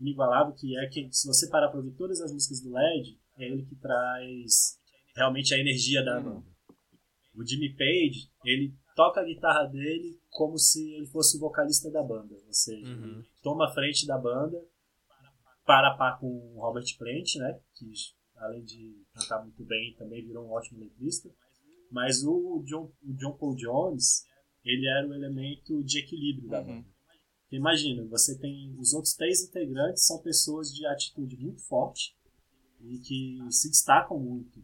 inigualável, 0.00 0.54
que 0.54 0.76
é 0.78 0.86
que 0.88 1.08
se 1.12 1.26
você 1.26 1.48
parar 1.48 1.68
pra 1.68 1.78
ouvir 1.78 1.92
todas 1.92 2.20
as 2.20 2.32
músicas 2.32 2.60
do 2.60 2.72
LED, 2.72 3.18
é 3.38 3.44
ele 3.46 3.64
que 3.64 3.74
traz 3.76 4.78
realmente 5.14 5.54
a 5.54 5.58
energia 5.58 6.04
da 6.04 6.20
banda. 6.20 6.44
O 7.34 7.44
Jimmy 7.44 7.74
Page, 7.74 8.30
ele 8.44 8.74
toca 8.94 9.20
a 9.20 9.24
guitarra 9.24 9.64
dele 9.64 10.18
como 10.30 10.58
se 10.58 10.94
ele 10.94 11.06
fosse 11.06 11.36
o 11.36 11.40
vocalista 11.40 11.90
da 11.90 12.02
banda, 12.02 12.34
ou 12.46 12.52
seja, 12.52 12.86
Uhum. 12.94 13.22
toma 13.42 13.66
a 13.66 13.72
frente 13.74 14.06
da 14.06 14.16
banda 14.16 14.62
para 15.66 15.92
a 15.92 15.96
par 15.96 16.18
com 16.20 16.26
o 16.28 16.60
Robert 16.60 16.86
Plant, 16.98 17.36
né, 17.36 17.58
que 17.74 17.90
além 18.38 18.64
de 18.64 19.02
cantar 19.14 19.42
muito 19.42 19.64
bem, 19.64 19.94
também 19.96 20.24
virou 20.24 20.46
um 20.46 20.50
ótimo 20.52 20.80
letrista. 20.80 21.30
Mas 21.90 22.24
o 22.24 22.62
John, 22.66 22.90
o 23.02 23.12
John 23.14 23.32
Paul 23.36 23.54
Jones, 23.54 24.24
ele 24.64 24.86
era 24.88 25.06
o 25.08 25.14
elemento 25.14 25.82
de 25.84 25.98
equilíbrio 26.00 26.48
da 26.48 26.60
Uhum. 26.60 26.66
banda. 26.82 26.96
Imagina, 27.52 28.04
você 28.06 28.36
tem 28.38 28.74
os 28.78 28.92
outros 28.92 29.14
três 29.14 29.40
integrantes 29.42 30.04
são 30.06 30.20
pessoas 30.20 30.68
de 30.74 30.84
atitude 30.86 31.36
muito 31.36 31.62
forte 31.62 32.16
e 32.80 32.98
que 32.98 33.38
se 33.50 33.68
destacam 33.70 34.18
muito. 34.18 34.60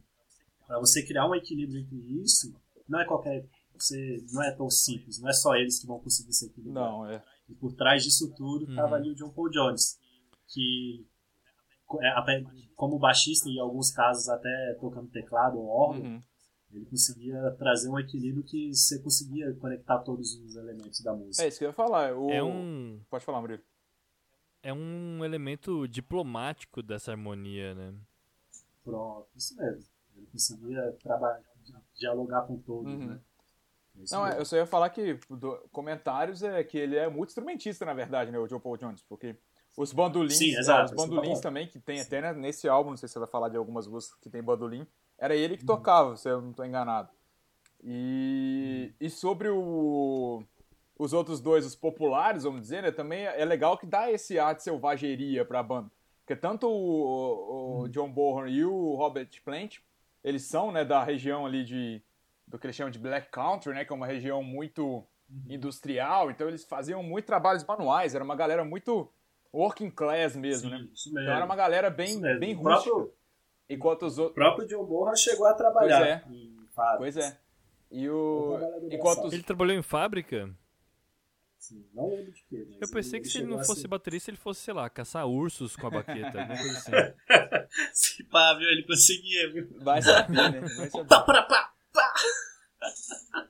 Para 0.66 0.81
você 0.81 1.05
criar 1.05 1.28
um 1.28 1.35
equilíbrio 1.35 1.81
entre 1.81 1.97
isso, 2.23 2.53
não 2.89 3.01
é 3.01 3.05
qualquer, 3.07 3.47
você 3.78 4.24
não 4.32 4.43
é 4.43 4.51
tão 4.51 4.69
simples, 4.69 5.20
não 5.20 5.28
é 5.28 5.32
só 5.32 5.55
eles 5.55 5.78
que 5.78 5.86
vão 5.86 6.01
conseguir 6.01 6.32
se 6.32 6.47
equilibrar. 6.47 6.90
Não, 6.90 7.07
é. 7.09 7.24
E 7.49 7.55
por 7.55 7.73
trás 7.74 8.03
disso 8.03 8.32
tudo 8.35 8.65
Uhum. 8.65 8.70
estava 8.70 8.97
ali 8.97 9.11
o 9.11 9.15
John 9.15 9.31
Paul 9.31 9.49
Jones, 9.51 9.97
que 10.49 11.07
até 12.16 12.44
como 12.76 12.98
baixista 12.98 13.48
e 13.48 13.56
em 13.56 13.60
alguns 13.60 13.90
casos 13.90 14.28
até 14.28 14.76
tocando 14.80 15.09
teclado 15.10 15.59
ou 15.59 15.66
órgão, 15.68 16.02
Uhum. 16.04 16.22
ele 16.72 16.86
conseguia 16.86 17.50
trazer 17.59 17.88
um 17.90 17.98
equilíbrio 17.98 18.42
que 18.44 18.72
você 18.74 18.98
conseguia 19.00 19.52
conectar 19.54 19.98
todos 19.98 20.34
os 20.36 20.56
elementos 20.56 21.00
da 21.02 21.14
música. 21.14 21.44
É 21.44 21.48
isso 21.48 21.59
que 21.59 21.64
eu 21.64 21.68
ia 21.68 21.74
falar. 21.74 22.14
O... 22.16 22.30
É 22.30 22.42
um, 22.42 23.00
Pode 23.10 23.24
falar, 23.24 23.40
Murilo. 23.40 23.62
é 24.62 24.72
um 24.72 25.24
elemento 25.24 25.86
diplomático 25.86 26.82
dessa 26.82 27.10
harmonia, 27.12 27.74
né? 27.74 27.94
Pronto, 28.84 29.28
isso 29.36 29.54
mesmo. 29.56 29.84
Ele 30.16 30.26
conseguia 30.26 30.92
trabalhar, 31.02 31.42
dialogar 31.94 32.42
com 32.42 32.56
todos, 32.59 32.92
Uhum. 32.92 33.06
né? 33.06 33.20
É 33.98 34.02
isso 34.04 34.14
Não, 34.14 34.22
é, 34.24 34.28
mesmo. 34.30 34.40
eu 34.40 34.44
só 34.46 34.56
ia 34.56 34.66
falar 34.66 34.88
que 34.90 35.14
do- 35.28 35.59
comentários 35.70 36.42
é 36.42 36.64
que 36.64 36.78
ele 36.78 36.96
é 36.96 37.09
muito 37.09 37.28
instrumentista, 37.28 37.84
na 37.84 37.92
verdade, 37.92 38.30
né, 38.30 38.38
o 38.38 38.48
Joe 38.48 38.59
Paul 38.59 38.76
Jones, 38.78 39.02
porque 39.02 39.36
os 39.77 39.93
bandolins, 39.93 40.36
Sim, 40.36 40.55
é, 40.55 40.59
exato, 40.59 40.85
os 40.86 40.90
eu 40.93 40.97
bandolins 40.97 41.39
tô 41.39 41.43
também, 41.43 41.66
que 41.66 41.78
tem 41.78 42.01
até 42.01 42.20
né, 42.20 42.32
nesse 42.32 42.69
álbum, 42.69 42.90
não 42.90 42.97
sei 42.97 43.09
se 43.09 43.15
você 43.15 43.19
vai 43.19 43.28
falar 43.28 43.49
de 43.49 43.57
algumas 43.57 43.86
músicas 43.86 44.19
que 44.20 44.28
tem 44.28 44.43
bandolim, 44.43 44.86
era 45.19 45.35
ele 45.35 45.55
Uhum. 45.55 45.59
que 45.59 45.65
tocava, 45.66 46.16
se 46.16 46.28
eu 46.28 46.40
não 46.40 46.51
estou 46.51 46.65
enganado. 46.66 47.09
E, 47.82 48.93
e 49.01 49.11
sobre 49.11 49.49
o, 49.49 50.43
os 50.99 51.12
outros 51.12 51.40
dois, 51.40 51.66
os 51.66 51.74
populares, 51.74 52.44
vamos 52.44 52.61
dizer, 52.61 52.82
né, 52.82 52.90
também 52.93 53.24
é 53.24 53.44
legal 53.44 53.77
que 53.78 53.86
dá 53.86 54.11
esse 54.11 54.39
ar 54.39 54.55
de 54.55 54.62
selvageria 54.62 55.44
pra 55.44 55.62
banda. 55.62 55.90
Porque 56.20 56.36
tanto 56.36 56.69
o, 56.69 57.82
o 57.82 57.89
John 57.89 58.11
Bonham 58.11 58.47
e 58.47 58.65
o 58.65 58.94
Robert 58.94 59.28
Plant, 59.44 59.78
eles 60.23 60.43
são 60.43 60.70
né, 60.70 60.85
da 60.85 61.03
região 61.03 61.44
ali 61.47 61.65
de 61.65 62.03
do 62.47 62.59
que 62.59 62.66
eles 62.66 62.77
chamam 62.77 62.90
de 62.90 62.99
Black 62.99 63.31
Country, 63.31 63.73
né, 63.73 63.85
que 63.85 63.93
é 63.93 63.97
uma 63.97 64.07
região 64.07 64.43
muito 64.43 65.03
industrial, 65.49 66.31
então 66.31 66.47
eles 66.47 66.65
faziam 66.65 67.03
muito 67.03 67.24
trabalhos 67.24 67.65
manuais, 67.65 68.15
era 68.15 68.23
uma 68.23 68.36
galera 68.36 68.62
muito 68.65 69.11
working 69.52 69.90
class 69.90 70.34
mesmo, 70.36 70.70
Sim, 70.70 70.76
né? 70.76 70.88
isso 70.92 71.08
mesmo. 71.12 71.20
Então 71.28 71.34
era 71.36 71.44
uma 71.44 71.56
galera 71.56 71.90
bem, 71.90 72.20
bem 72.38 72.54
O 72.56 72.60
rústica. 72.62 72.62
próprio, 72.90 73.14
Enquanto 73.68 74.06
os 74.06 74.18
o 74.18 74.22
outros. 74.22 74.34
próprio 74.34 74.66
John 74.68 74.84
Bonham 74.84 75.16
chegou 75.16 75.46
a 75.46 75.54
trabalhar 75.54 75.98
Pois 75.98 76.08
é. 76.08 76.34
em 76.34 76.66
fábricas. 76.74 76.98
Pois 76.98 77.16
é. 77.16 77.38
E 77.90 78.08
o. 78.08 78.58
Enquanto 78.90 79.24
os. 79.26 79.32
Ele 79.32 79.42
trabalhou 79.42 79.74
em 79.76 79.82
fábrica? 79.82 80.50
Sim, 81.58 81.86
não 81.94 82.10
lembro 82.10 82.32
de 82.32 82.42
quê. 82.48 82.66
Eu 82.80 82.88
pensei 82.90 83.20
que 83.20 83.28
se 83.28 83.38
ele 83.38 83.46
não 83.46 83.62
fosse 83.64 83.82
ser- 83.82 83.88
baterista, 83.88 84.30
ele 84.30 84.36
fosse, 84.36 84.60
sei 84.62 84.74
lá, 84.74 84.90
caçar 84.90 85.26
ursos 85.28 85.76
com 85.76 85.86
a 85.86 85.90
baqueta, 85.90 86.40
alguma 86.40 86.58
coisa 86.58 86.78
assim. 86.78 86.90
Se 87.92 88.24
pá, 88.24 88.52
viu? 88.54 88.68
Ele 88.68 88.82
conseguia, 88.82 89.52
viu? 89.52 89.68
Vai 89.80 90.02
saber, 90.02 90.50
né? 90.52 90.60
Vai 90.60 90.90
saber. 90.90 91.06
Pá, 91.06 91.20
pá, 91.22 91.42
pá, 91.42 91.72
pá. 91.92 92.14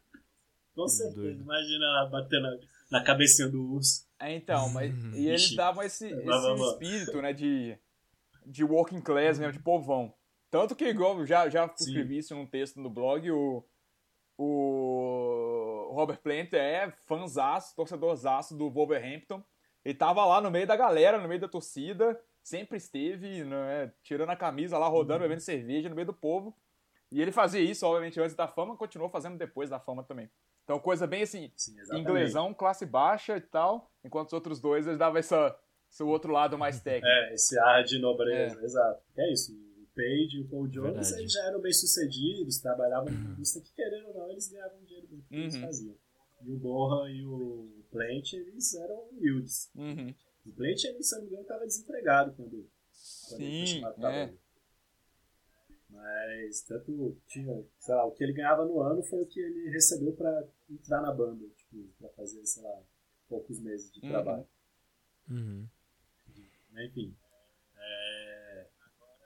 Com 0.74 0.88
certeza, 0.88 1.40
imagina 1.42 1.84
ela 1.84 2.08
batendo 2.10 2.42
na, 2.42 2.58
na 2.98 3.04
cabecinha 3.04 3.48
do 3.48 3.74
urso. 3.74 4.06
É, 4.22 4.34
então, 4.34 4.68
mas. 4.70 4.92
E 5.14 5.28
eles 5.28 5.42
Ixi. 5.42 5.56
davam 5.56 5.82
esse, 5.82 6.06
esse 6.06 6.24
vai, 6.24 6.40
vai. 6.40 6.68
espírito, 6.68 7.20
né, 7.22 7.32
de. 7.32 7.78
De 8.44 8.64
working 8.64 9.00
class 9.00 9.38
mesmo, 9.38 9.52
de 9.52 9.60
povão. 9.60 10.12
Tanto 10.50 10.74
que, 10.74 10.84
igual, 10.84 11.18
eu 11.18 11.26
já, 11.26 11.48
já 11.48 11.72
escrevi 11.78 12.18
isso 12.18 12.34
num 12.34 12.46
texto 12.46 12.80
no 12.80 12.90
blog, 12.90 13.30
o. 13.30 13.64
O 14.38 15.92
Robert 15.94 16.18
Plant 16.18 16.52
é 16.54 16.90
fãzaço, 17.06 17.76
torcedorzaço 17.76 18.56
do 18.56 18.70
Wolverhampton. 18.70 19.42
Ele 19.84 19.94
tava 19.94 20.24
lá 20.24 20.40
no 20.40 20.50
meio 20.50 20.66
da 20.66 20.74
galera, 20.74 21.20
no 21.20 21.28
meio 21.28 21.40
da 21.40 21.48
torcida, 21.48 22.18
sempre 22.42 22.78
esteve, 22.78 23.44
né, 23.44 23.92
tirando 24.02 24.30
a 24.30 24.36
camisa 24.36 24.78
lá, 24.78 24.88
rodando, 24.88 25.20
bebendo 25.20 25.40
cerveja 25.40 25.88
no 25.88 25.94
meio 25.94 26.06
do 26.06 26.14
povo. 26.14 26.56
E 27.10 27.20
ele 27.20 27.30
fazia 27.30 27.60
isso, 27.60 27.86
obviamente, 27.86 28.18
antes 28.18 28.34
da 28.34 28.48
fama, 28.48 28.76
continuou 28.76 29.10
fazendo 29.10 29.36
depois 29.36 29.68
da 29.68 29.78
fama 29.78 30.02
também. 30.02 30.30
Então, 30.64 30.78
coisa 30.78 31.06
bem 31.06 31.22
assim, 31.22 31.50
Sim, 31.56 31.74
inglesão, 31.92 32.54
classe 32.54 32.86
baixa 32.86 33.36
e 33.36 33.40
tal, 33.40 33.90
enquanto 34.04 34.28
os 34.28 34.32
outros 34.32 34.60
dois 34.60 34.86
eles 34.86 34.98
davam 34.98 35.18
essa, 35.18 35.56
esse 35.90 36.02
outro 36.02 36.32
lado 36.32 36.56
mais 36.56 36.78
técnico. 36.82 37.06
É, 37.06 37.34
esse 37.34 37.58
ar 37.58 37.82
de 37.84 37.98
nobreza, 37.98 38.62
exato. 38.62 39.02
É 39.16 39.32
isso. 39.32 39.52
O 39.52 39.86
Page 39.94 40.36
e 40.36 40.40
o 40.40 40.48
Paul 40.48 40.68
Jones 40.68 40.92
Verdade. 40.94 41.20
eles 41.20 41.32
já 41.32 41.42
eram 41.44 41.60
bem 41.60 41.72
sucedidos, 41.72 42.58
trabalhavam 42.60 43.12
em 43.12 43.16
indústria 43.16 43.62
que, 43.62 43.72
querendo 43.74 44.08
ou 44.08 44.14
não, 44.14 44.30
eles 44.30 44.48
ganhavam 44.48 44.78
dinheiro 44.84 45.06
do 45.08 45.22
que 45.22 45.34
eles 45.34 45.54
Uhum. 45.54 45.60
faziam. 45.60 45.94
E 46.44 46.50
o 46.50 46.56
Bonham 46.56 47.08
e 47.08 47.24
o 47.26 47.84
Plant, 47.90 48.32
eles 48.32 48.74
eram 48.74 49.00
humildes. 49.10 49.70
Uhum. 49.76 50.14
O 50.46 50.52
Plant, 50.52 50.84
ele, 50.84 51.02
se 51.02 51.14
não 51.14 51.22
me 51.22 51.28
engano, 51.28 51.42
estava 51.42 51.66
desempregado 51.66 52.32
quando, 52.32 52.50
quando 53.28 53.42
ele 53.42 53.58
foi 53.58 53.66
Sim, 53.66 53.80
chamado 53.80 54.06
é. 54.06 54.32
Mas 56.02 56.62
tanto 56.62 57.16
tinha, 57.28 57.64
sei 57.78 57.94
lá, 57.94 58.04
o 58.04 58.10
que 58.10 58.24
ele 58.24 58.32
ganhava 58.32 58.64
no 58.64 58.80
ano 58.80 59.02
foi 59.04 59.22
o 59.22 59.26
que 59.26 59.38
ele 59.40 59.70
recebeu 59.70 60.12
pra 60.14 60.42
entrar 60.68 61.00
na 61.00 61.12
banda, 61.12 61.46
tipo, 61.56 61.86
pra 61.98 62.08
fazer, 62.10 62.44
sei 62.44 62.62
lá, 62.64 62.76
poucos 63.28 63.60
meses 63.60 63.92
de 63.92 64.00
Uhum. 64.04 64.08
trabalho. 64.10 64.46
Uhum. 65.30 65.66
Enfim. 66.76 67.14
É, 67.78 68.66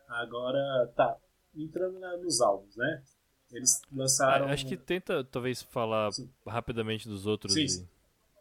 Agora, 0.09 0.87
tá. 0.95 1.17
Entrando 1.55 1.99
na- 1.99 2.17
nos 2.19 2.41
álbuns, 2.41 2.77
né? 2.77 3.03
Eles 3.51 3.81
lançaram. 3.93 4.47
Ah, 4.47 4.53
acho 4.53 4.67
que 4.67 4.77
tenta, 4.77 5.25
talvez, 5.25 5.63
falar 5.63 6.13
Sim. 6.13 6.31
rapidamente 6.47 7.09
dos 7.09 7.27
outros. 7.27 7.55
Sim, 7.55 7.65
e- 7.65 7.69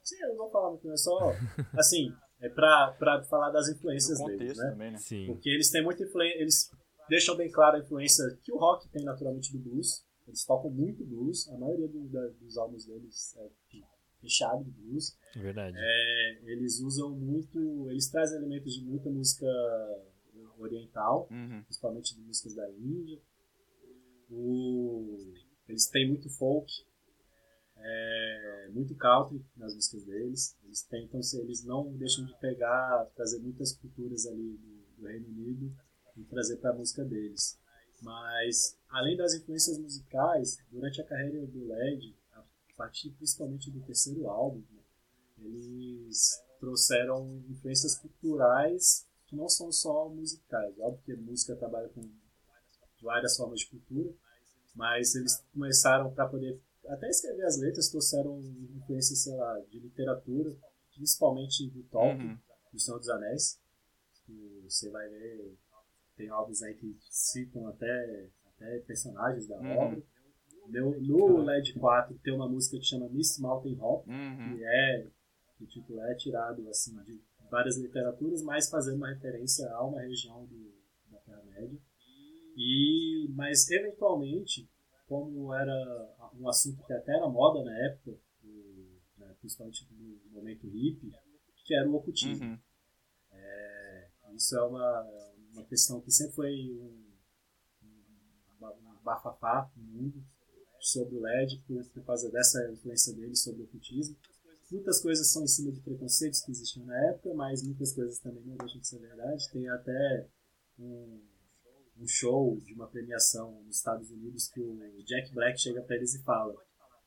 sim. 0.04 0.22
Eu 0.24 0.30
não 0.30 0.36
vou 0.38 0.52
falar 0.52 0.70
muito, 0.72 0.92
é 0.92 0.98
só. 0.98 1.32
Assim, 1.78 2.14
é 2.42 2.50
pra, 2.50 2.92
pra 3.00 3.24
falar 3.24 3.50
das 3.52 3.70
influências 3.70 4.18
deles, 4.20 4.34
contexto 4.40 4.62
né? 4.62 4.70
também, 4.72 4.92
né? 4.92 4.98
Sim. 4.98 5.26
Porque 5.28 5.50
eles 5.50 5.72
têm 5.72 5.84
muita 5.84 6.04
influência. 6.04 6.38
Eles 6.40 6.72
deixam 7.10 7.36
bem 7.38 7.52
clara 7.52 7.78
a 7.78 7.80
influência 7.82 8.24
que 8.44 8.52
o 8.52 8.58
rock 8.58 8.88
tem 8.90 9.04
naturalmente 9.04 9.52
do 9.52 9.60
blues. 9.60 10.06
Eles 10.28 10.44
tocam 10.44 10.70
muito 10.72 11.04
blues. 11.06 11.48
A 11.50 11.58
maioria 11.58 11.88
do- 11.88 12.08
da- 12.10 12.28
dos 12.40 12.58
álbuns 12.58 12.86
deles 12.86 13.36
é 13.38 13.50
fechado 14.22 14.64
de 14.64 14.72
blues. 14.72 15.16
Verdade. 15.36 15.76
É, 15.80 16.40
eles 16.46 16.80
usam 16.80 17.12
muito. 17.12 17.90
Eles 17.92 18.10
trazem 18.10 18.38
elementos 18.40 18.74
de 18.74 18.84
muita 18.84 19.10
música 19.10 19.46
oriental, 20.58 21.28
Uhum. 21.30 21.62
principalmente 21.64 22.16
de 22.16 22.22
músicas 22.22 22.56
da 22.56 22.70
Índia. 22.72 23.20
O, 24.32 25.34
eles 25.70 25.88
têm 25.90 26.08
muito 26.08 26.30
folk, 26.30 26.72
é, 27.78 28.70
muito 28.74 28.96
country 28.96 29.46
nas 29.56 29.76
músicas 29.76 30.04
deles. 30.06 30.58
Eles 30.64 30.82
tentam 30.84 31.22
ser, 31.22 31.42
eles 31.42 31.64
não 31.64 31.92
deixam 31.98 32.26
de 32.26 32.36
pegar, 32.40 33.06
trazer 33.16 33.40
muitas 33.40 33.74
culturas 33.78 34.26
ali 34.26 34.58
do, 34.58 35.02
do 35.02 35.08
Reino 35.08 35.28
Unido 35.28 35.76
e 36.18 36.24
trazer 36.26 36.58
para 36.58 36.72
a 36.72 36.74
música 36.74 37.04
deles. 37.04 37.58
Mas 38.02 38.78
além 38.90 39.16
das 39.18 39.34
influências 39.34 39.78
musicais, 39.78 40.58
durante 40.72 41.02
a 41.02 41.06
carreira 41.06 41.46
do 41.48 41.66
Led, 41.68 42.16
a 42.34 42.44
partir 42.78 43.10
principalmente 43.12 43.72
do 43.72 43.82
terceiro 43.82 44.28
álbum, 44.30 44.62
né, 44.72 44.82
eles 45.40 46.42
trouxeram 46.60 47.44
influências 47.50 47.98
culturais 47.98 49.06
que 49.28 49.36
não 49.36 49.50
são 49.50 49.72
só 49.72 50.08
musicais. 50.10 50.74
Óbvio 50.80 51.02
que 51.04 51.12
a 51.14 51.18
música 51.18 51.56
trabalha 51.56 51.90
com 51.90 52.02
várias 53.02 53.36
formas 53.38 53.60
de 53.62 53.68
cultura, 53.68 54.14
mas 54.74 55.16
eles 55.16 55.44
começaram 55.54 56.14
para 56.14 56.28
poder 56.28 56.60
até 56.88 57.10
escrever 57.10 57.46
as 57.46 57.58
letras, 57.58 57.90
trouxeram 57.90 58.40
influências, 58.76 59.20
sei 59.24 59.36
lá, 59.36 59.60
de 59.72 59.80
literatura, 59.80 60.56
principalmente 60.94 61.68
do 61.70 61.84
Tolkien, 61.84 62.30
Uhum. 62.32 62.40
do 62.72 62.80
Senhor 62.80 63.00
dos 63.00 63.10
Anéis. 63.10 63.60
que 64.26 64.62
Você 64.64 64.90
vai 64.90 65.08
ver, 65.10 65.56
tem 66.18 66.30
álbuns 66.30 66.62
aí 66.64 66.74
que 66.76 66.96
citam 67.10 67.68
até, 67.68 68.30
até 68.48 68.80
personagens 68.80 69.48
da 69.48 69.60
Uhum. 69.60 69.78
obra. 69.78 70.04
No, 70.68 71.00
no 71.00 71.42
LED 71.44 71.74
4 71.80 72.18
tem 72.24 72.34
uma 72.34 72.50
música 72.50 72.78
que 72.78 72.86
chama 72.86 73.08
Miss 73.10 73.38
Mountain 73.40 73.78
Hop, 73.80 74.08
Uhum. 74.08 74.56
que 74.58 74.64
é 74.64 75.08
o 75.62 75.66
título 75.66 76.02
é 76.02 76.16
tirado 76.16 76.68
assim 76.70 76.96
de 77.04 77.22
várias 77.50 77.78
literaturas, 77.78 78.42
mas 78.42 78.70
fazendo 78.70 78.98
uma 78.98 79.10
referência 79.14 79.70
a 79.72 79.86
uma 79.86 80.02
região 80.02 80.46
do, 80.46 80.74
da 81.12 81.18
Terra-média. 81.20 81.78
E 82.58 83.28
mas 83.36 83.70
eventualmente, 83.70 84.68
como 85.08 85.54
era 85.54 85.74
um 86.40 86.48
assunto 86.50 86.84
que 86.86 86.94
até 86.94 87.16
era 87.16 87.28
moda 87.30 87.64
na 87.64 87.78
época, 87.86 88.18
do- 88.42 89.00
né, 89.18 89.36
principalmente 89.40 89.88
no 89.92 90.32
momento 90.32 90.68
hippie, 90.68 91.12
que 91.64 91.76
era 91.76 91.88
o 91.90 91.96
ocultismo. 91.96 92.46
Uhum. 92.48 92.60
Isso 94.36 94.58
é 94.58 94.64
uma, 94.64 95.08
uma 95.56 95.64
questão 95.66 96.02
que 96.02 96.12
sempre 96.12 96.34
foi 96.36 96.52
um, 96.72 97.04
um, 97.84 98.66
um 98.68 99.04
bafafá 99.04 99.70
no 99.76 99.84
mundo 99.84 100.24
sobre 100.80 101.16
o 101.16 101.22
LED, 101.22 101.64
por, 101.68 101.84
por 101.86 102.04
causa 102.06 102.30
dessa 102.30 102.72
influência 102.72 103.14
dele 103.14 103.36
sobre 103.36 103.62
o 103.62 103.66
ocultismo. 103.66 104.16
Muitas 104.72 105.00
coisas 105.02 105.32
são 105.32 105.44
em 105.44 105.48
cima 105.48 105.72
de 105.72 105.80
preconceitos 105.80 106.42
que 106.42 106.52
existiam 106.52 106.86
na 106.86 106.98
época, 107.10 107.34
mas 107.36 107.64
muitas 107.64 107.94
coisas 107.94 108.20
também 108.20 108.44
não 108.46 108.58
deixam 108.58 108.80
de 108.82 108.88
ser 108.88 109.00
verdade. 109.00 109.50
Tem 109.52 109.68
até 109.70 110.28
um, 110.80 111.22
um 112.00 112.08
show 112.08 112.60
de 112.62 112.74
uma 112.74 112.88
premiação 112.88 113.62
nos 113.64 113.78
Estados 113.78 114.10
Unidos 114.12 114.48
que 114.50 114.60
o 114.60 115.04
Jack 115.06 115.34
Black 115.34 115.60
chega 115.60 115.82
para 115.82 115.96
eles 115.96 116.16
e 116.16 116.24
fala: 116.24 116.54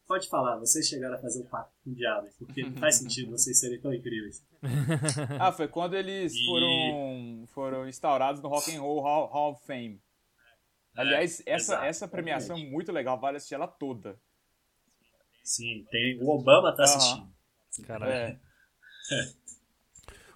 Pode 0.06 0.28
falar, 0.28 0.56
vocês 0.58 0.86
chegaram 0.88 1.16
a 1.16 1.20
fazer 1.20 1.40
um 1.42 1.46
pacto 1.46 1.74
com 1.84 1.90
o 1.90 1.94
diabo, 1.94 2.28
porque 2.38 2.62
não 2.62 2.76
faz 2.76 2.94
sentido 2.96 3.32
vocês 3.32 3.58
serem 3.58 3.80
tão 3.80 3.92
incríveis. 3.92 4.42
Ah, 5.38 5.52
foi 5.52 5.68
quando 5.68 5.94
eles 5.94 6.32
E- 6.32 6.46
foram, 6.46 7.37
foram 7.48 7.88
instaurados 7.88 8.40
no 8.40 8.48
Rock 8.48 8.74
and 8.74 8.80
Roll 8.80 9.00
Hall, 9.00 9.26
Hall 9.26 9.52
of 9.52 9.64
Fame. 9.66 10.00
Aliás, 10.96 11.40
essa, 11.46 11.74
exato, 11.74 11.84
essa 11.84 12.08
premiação 12.08 12.56
é 12.56 12.64
muito 12.64 12.90
legal, 12.90 13.18
vale 13.18 13.36
assistir 13.36 13.54
ela 13.54 13.68
toda. 13.68 14.20
Sim, 15.44 15.86
tem, 15.90 16.20
o 16.22 16.28
Obama 16.28 16.74
tá 16.74 16.82
assistindo. 16.82 17.32
Caraca. 17.86 18.12
É. 18.12 18.38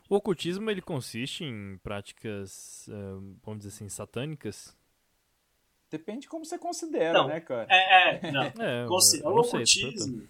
O 0.09 0.17
ocultismo 0.17 0.71
ele 0.71 0.83
consiste 0.83 1.43
em 1.43 1.79
práticas, 1.79 2.89
eh, 2.89 3.37
vamos 3.43 3.65
dizer 3.65 3.71
assim, 3.71 3.89
satânicas? 3.89 4.77
Depende 5.91 6.21
de 6.21 6.29
como 6.29 6.45
você 6.45 6.59
considera, 6.59 7.15
Não. 7.15 7.29
né, 7.29 7.41
cara? 7.41 7.67
É, 7.71 8.19
é, 8.27 8.31
não. 8.31 8.43
É, 8.63 8.87
o 8.87 9.41
ocultismo, 9.41 10.29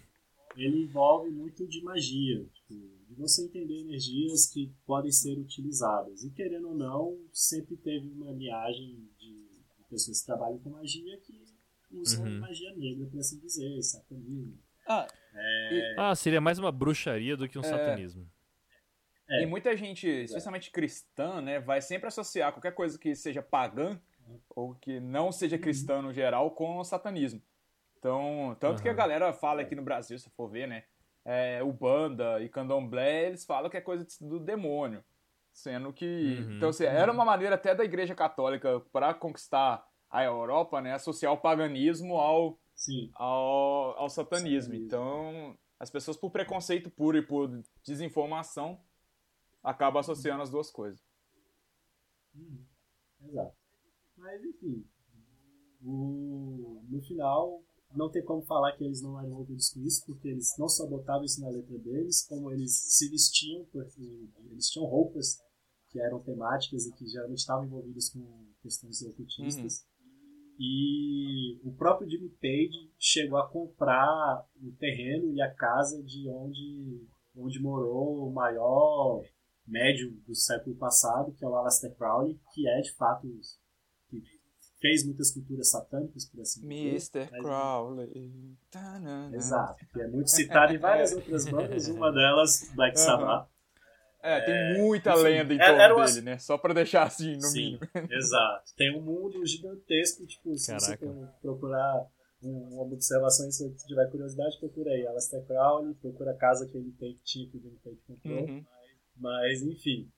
ele 0.55 0.83
envolve 0.83 1.29
muito 1.29 1.67
de 1.67 1.81
magia, 1.83 2.45
tipo, 2.53 2.73
você 3.13 3.45
entender 3.45 3.79
energias 3.81 4.47
que 4.47 4.71
podem 4.85 5.11
ser 5.11 5.37
utilizadas. 5.37 6.23
E 6.23 6.29
querendo 6.31 6.69
ou 6.69 6.75
não, 6.75 7.17
sempre 7.31 7.75
teve 7.77 8.09
uma 8.09 8.31
linhagem 8.31 9.09
de, 9.17 9.43
pessoas 9.89 10.21
que 10.21 10.25
trabalham 10.25 10.59
com 10.59 10.69
magia 10.71 11.17
que 11.21 11.43
usam 11.91 12.25
Uhum. 12.25 12.39
magia 12.39 12.75
negra, 12.75 13.05
por 13.07 13.19
assim 13.19 13.39
dizer, 13.39 13.81
satanismo. 13.83 14.57
Ah, 14.87 15.07
Ah, 15.97 16.15
seria 16.15 16.41
mais 16.41 16.59
uma 16.59 16.71
bruxaria 16.71 17.37
do 17.37 17.47
que 17.47 17.57
um 17.57 17.63
É. 17.63 17.69
satanismo. 17.69 18.29
É. 19.29 19.43
E 19.43 19.45
muita 19.45 19.75
gente, 19.77 20.07
especialmente 20.07 20.69
cristã, 20.71 21.41
né, 21.41 21.59
vai 21.59 21.81
sempre 21.81 22.07
associar 22.07 22.51
qualquer 22.51 22.73
coisa 22.73 22.99
que 22.99 23.15
seja 23.15 23.41
pagã 23.41 23.99
ou 24.49 24.75
que 24.75 24.99
não 24.99 25.31
seja 25.31 25.57
cristã 25.57 26.01
no 26.01 26.13
geral 26.13 26.51
com 26.51 26.77
o 26.77 26.83
satanismo. 26.83 27.41
Então, 27.97 28.55
tanto 28.59 28.81
que 28.81 28.87
a 28.89 28.91
Aham. 28.91 28.97
galera 28.97 29.33
fala 29.33 29.61
aqui 29.61 29.75
no 29.75 29.81
Brasil, 29.81 30.19
se 30.19 30.29
for 30.31 30.49
ver, 30.49 30.67
né, 30.67 30.83
é, 31.25 31.63
Ubanda 31.63 32.41
e 32.41 32.49
Candomblé, 32.49 33.27
eles 33.27 33.45
falam 33.45 33.69
que 33.69 33.77
é 33.77 33.81
coisa 33.81 34.05
do 34.21 34.39
demônio. 34.39 35.03
Sendo 35.51 35.93
que. 35.93 36.05
Uhum. 36.39 36.57
Então, 36.57 36.69
assim, 36.69 36.85
era 36.85 37.11
uma 37.11 37.23
maneira 37.23 37.55
até 37.55 37.75
da 37.75 37.83
Igreja 37.85 38.15
Católica 38.15 38.79
para 38.91 39.13
conquistar 39.13 39.87
a 40.09 40.23
Europa, 40.23 40.81
né, 40.81 40.93
associar 40.93 41.31
o 41.31 41.37
paganismo 41.37 42.15
ao, 42.17 42.57
Sim. 42.75 43.11
ao, 43.13 43.97
ao 43.97 44.09
satanismo. 44.09 44.73
Satanismo. 44.73 44.85
Então, 44.85 45.57
as 45.79 45.89
pessoas, 45.91 46.17
por 46.17 46.31
preconceito 46.31 46.89
puro 46.89 47.17
e 47.17 47.21
por 47.21 47.49
desinformação, 47.83 48.79
acabam 49.63 49.99
associando 49.99 50.41
as 50.41 50.49
duas 50.49 50.71
coisas. 50.71 51.03
Uhum. 52.35 52.65
Exato. 53.27 53.55
Mas 54.17 54.43
enfim, 54.43 54.85
o- 55.83 56.83
no 56.89 57.01
final 57.01 57.63
não 57.95 58.09
tem 58.09 58.23
como 58.23 58.41
falar 58.43 58.73
que 58.73 58.83
eles 58.83 59.01
não 59.01 59.19
eram 59.19 59.29
envolvidos 59.29 59.69
com 59.69 59.81
isso, 59.81 60.05
porque 60.05 60.27
eles 60.27 60.55
não 60.57 60.67
só 60.67 60.87
botavam 60.87 61.23
isso 61.23 61.41
na 61.41 61.49
letra 61.49 61.77
deles, 61.77 62.25
como 62.27 62.51
eles 62.51 62.71
se 62.71 63.09
vestiam, 63.09 63.65
porque 63.71 64.01
eles 64.51 64.69
tinham 64.69 64.87
roupas 64.87 65.41
que 65.89 65.99
eram 65.99 66.19
temáticas 66.19 66.85
e 66.85 66.93
que 66.93 67.07
geralmente 67.07 67.39
estavam 67.39 67.65
envolvidas 67.65 68.09
com 68.09 68.21
questões 68.61 69.01
ocultistas. 69.03 69.85
E 70.59 71.59
o 71.63 71.71
próprio 71.73 72.09
Jimmy 72.09 72.29
Page 72.29 72.91
chegou 72.99 73.37
a 73.37 73.47
comprar 73.47 74.45
o 74.61 74.71
terreno 74.73 75.33
e 75.33 75.41
a 75.41 75.53
casa 75.53 76.01
de 76.03 76.27
onde, 76.29 77.07
onde 77.35 77.59
morou 77.59 78.27
o 78.27 78.33
maior 78.33 79.23
médium 79.65 80.11
do 80.27 80.35
século 80.35 80.75
passado, 80.75 81.33
que 81.33 81.43
é 81.43 81.47
o 81.47 81.55
Aleister 81.55 81.95
Crowley, 81.95 82.39
que 82.53 82.67
é 82.67 82.81
de 82.81 82.93
fato 82.93 83.27
fez 84.83 85.05
muitas 85.05 85.31
culturas 85.31 85.69
satânicas, 85.69 86.25
por 86.25 86.41
assim 86.41 86.59
dizer. 86.67 86.89
Mr. 86.89 87.29
Mas- 87.31 87.41
Crowley. 87.41 88.55
Exato, 89.33 89.85
que 89.93 90.01
é 90.01 90.07
muito 90.07 90.29
citado 90.29 90.73
em 90.73 90.77
várias 90.77 91.13
outras 91.13 91.45
bandas, 91.47 91.87
uma 91.87 92.11
delas 92.11 92.69
Black. 92.75 92.99
Sabbath. 92.99 93.47
É, 94.21 94.39
tem 94.41 94.81
muita 94.81 95.11
enfim, 95.13 95.21
lenda 95.23 95.53
em 95.53 95.57
era- 95.57 95.65
torno 95.67 95.81
era 95.81 95.95
uma- 95.95 96.05
dele, 96.05 96.21
né? 96.21 96.37
Só 96.37 96.57
pra 96.57 96.73
deixar 96.73 97.03
assim, 97.03 97.35
no 97.35 97.41
Sim, 97.43 97.57
mínimo. 97.79 97.79
exato. 98.11 98.73
Tem 98.75 98.97
um 98.97 99.01
mundo 99.01 99.45
gigantesco, 99.45 100.25
tipo, 100.25 100.53
se 100.57 100.73
você 100.73 100.97
Caraca. 100.97 101.05
for 101.05 101.27
procurar 101.41 102.07
um- 102.41 102.73
uma 102.73 102.83
observação, 102.83 103.49
se 103.51 103.69
você 103.69 103.85
tiver 103.87 104.09
curiosidade, 104.11 104.57
procura 104.59 104.91
aí. 104.91 105.05
Aleister 105.07 105.45
Crowley, 105.45 105.93
procura 105.95 106.31
a 106.31 106.37
casa 106.37 106.67
que 106.67 106.77
ele 106.77 106.91
tem, 106.99 107.13
que 107.15 107.23
tinha, 107.23 107.49
que 107.49 107.57
o 107.57 107.61
Jimmy 107.61 107.77
Page 107.83 107.99
comprou. 108.07 108.43
Uhum. 108.45 108.65
Mas, 109.17 109.61
enfim. 109.61 110.09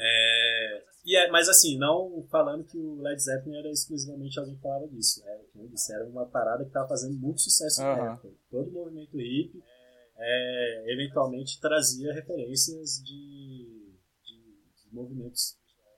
É, 0.00 0.84
e 1.04 1.16
é, 1.16 1.30
mas 1.30 1.48
assim, 1.48 1.76
não 1.78 2.22
falando 2.30 2.64
que 2.64 2.78
o 2.78 3.00
Led 3.00 3.20
Zeppelin 3.22 3.56
era 3.58 3.70
exclusivamente 3.70 4.38
alguém 4.38 4.54
que 4.56 4.62
falava 4.62 4.86
disso. 4.88 5.22
Eu 5.54 5.66
disse, 5.68 5.92
era 5.92 6.06
uma 6.06 6.26
parada 6.26 6.62
que 6.62 6.70
estava 6.70 6.88
fazendo 6.88 7.14
muito 7.18 7.40
sucesso 7.40 7.80
na 7.80 7.92
Aham. 7.94 8.12
época. 8.14 8.30
Todo 8.50 8.68
o 8.68 8.72
movimento 8.72 9.16
hippie 9.16 9.62
é, 10.16 10.84
eventualmente 10.92 11.60
trazia 11.60 12.12
referências 12.12 13.02
de, 13.02 13.92
de- 14.24 14.62
de 14.84 14.92
movimentos 14.94 15.56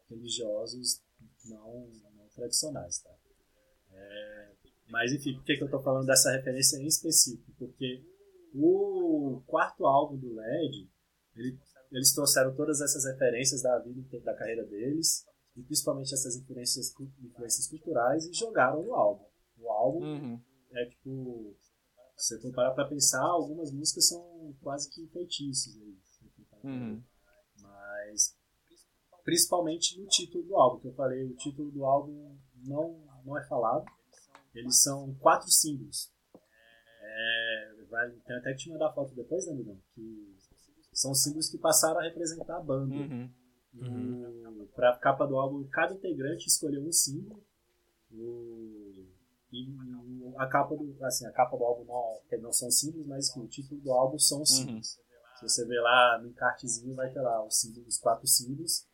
religiosos 0.08 1.02
não, 1.44 1.88
não 2.16 2.28
tradicionais. 2.34 2.98
Tá? 3.00 3.10
É, 3.92 4.50
mas 4.88 5.12
enfim, 5.12 5.34
por 5.34 5.44
que, 5.44 5.56
que 5.56 5.62
eu 5.62 5.66
estou 5.66 5.82
falando 5.82 6.06
dessa 6.06 6.30
referência 6.32 6.76
em 6.78 6.86
específico? 6.86 7.50
Porque 7.58 8.02
o 8.54 9.42
quarto 9.46 9.86
álbum 9.86 10.16
do 10.16 10.34
Led, 10.34 10.88
ele 11.36 11.58
eles 11.92 12.12
trouxeram 12.14 12.54
todas 12.54 12.80
essas 12.80 13.04
referências 13.04 13.62
da 13.62 13.78
vida 13.78 14.20
da 14.20 14.34
carreira 14.34 14.64
deles, 14.66 15.24
e 15.56 15.62
principalmente 15.62 16.14
essas 16.14 16.36
influências, 16.36 16.92
influências 17.22 17.66
culturais, 17.68 18.26
e 18.26 18.32
jogaram 18.32 18.82
no 18.82 18.94
álbum. 18.94 19.24
O 19.58 19.70
álbum 19.70 20.04
Uhum. 20.04 20.40
é 20.72 20.84
tipo. 20.86 21.56
Se 22.16 22.36
você 22.36 22.42
for 22.42 22.52
parar 22.54 22.72
pra 22.74 22.86
pensar, 22.86 23.22
algumas 23.22 23.72
músicas 23.72 24.08
são 24.08 24.54
quase 24.62 24.88
que 24.90 25.06
feitiços 25.08 25.74
aí. 25.76 25.98
parar 26.50 26.60
pra 26.62 26.70
Uhum. 26.70 27.02
Mas. 27.62 28.36
Principalmente 29.24 29.98
no 30.00 30.06
título 30.06 30.44
do 30.44 30.56
álbum, 30.56 30.80
que 30.80 30.88
eu 30.88 30.94
falei, 30.94 31.24
o 31.24 31.36
título 31.36 31.70
do 31.70 31.84
álbum 31.84 32.36
não, 32.64 32.98
não 33.24 33.38
é 33.38 33.46
falado. 33.46 33.84
Eles 34.54 34.82
são 34.82 35.14
quatro 35.16 35.48
símbolos. 35.50 36.10
É, 37.02 37.74
vai, 37.90 38.10
tem 38.10 38.36
até 38.36 38.52
que 38.52 38.58
te 38.58 38.70
mandar 38.70 38.88
a 38.88 38.92
foto 38.92 39.14
depois, 39.14 39.46
né, 39.46 39.52
amigão? 39.52 39.78
Que 39.94 40.36
são 41.00 41.14
símbolos 41.14 41.48
que 41.48 41.58
passaram 41.58 41.98
a 42.00 42.02
representar 42.02 42.56
a 42.56 42.60
banda. 42.60 42.94
Uhum. 42.94 43.30
O, 43.74 44.66
pra 44.74 44.96
capa 44.98 45.26
do 45.26 45.36
álbum, 45.38 45.64
cada 45.68 45.94
integrante 45.94 46.46
escolheu 46.46 46.82
um 46.82 46.92
símbolo. 46.92 47.42
O, 48.12 49.06
e 49.52 49.68
o- 50.22 50.34
a 50.38 50.46
capa 50.48 50.74
do, 50.76 50.96
assim, 51.04 51.26
a 51.26 51.32
capa 51.32 51.56
do 51.56 51.64
álbum 51.64 51.84
não, 51.84 52.40
não 52.42 52.52
são 52.52 52.70
símbolos, 52.70 53.06
mas 53.06 53.34
o 53.36 53.46
título 53.46 53.80
do 53.80 53.92
álbum 53.92 54.18
são 54.18 54.42
os 54.42 54.50
Uhum. 54.50 54.56
símbolos. 54.56 54.98
Se 55.38 55.42
você 55.48 55.64
ver 55.66 55.80
lá 55.80 56.18
no 56.22 56.28
encartezinho, 56.28 56.94
vai 56.94 57.10
ter 57.10 57.20
lá 57.20 57.44
os, 57.44 57.58
símbolos, 57.58 57.94
os 57.94 57.98
quatro 58.00 58.26
símbolos. 58.26 58.86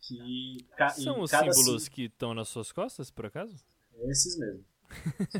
Que 0.00 0.64
ca, 0.76 0.88
São 0.90 1.18
e 1.18 1.22
os 1.22 1.30
cada 1.30 1.52
símbolos 1.52 1.84
sim- 1.84 1.90
que 1.90 2.02
estão 2.04 2.34
nas 2.34 2.48
suas 2.48 2.70
costas, 2.72 3.10
por 3.10 3.26
acaso? 3.26 3.56
Esses 4.08 4.38
mesmo. 4.38 4.64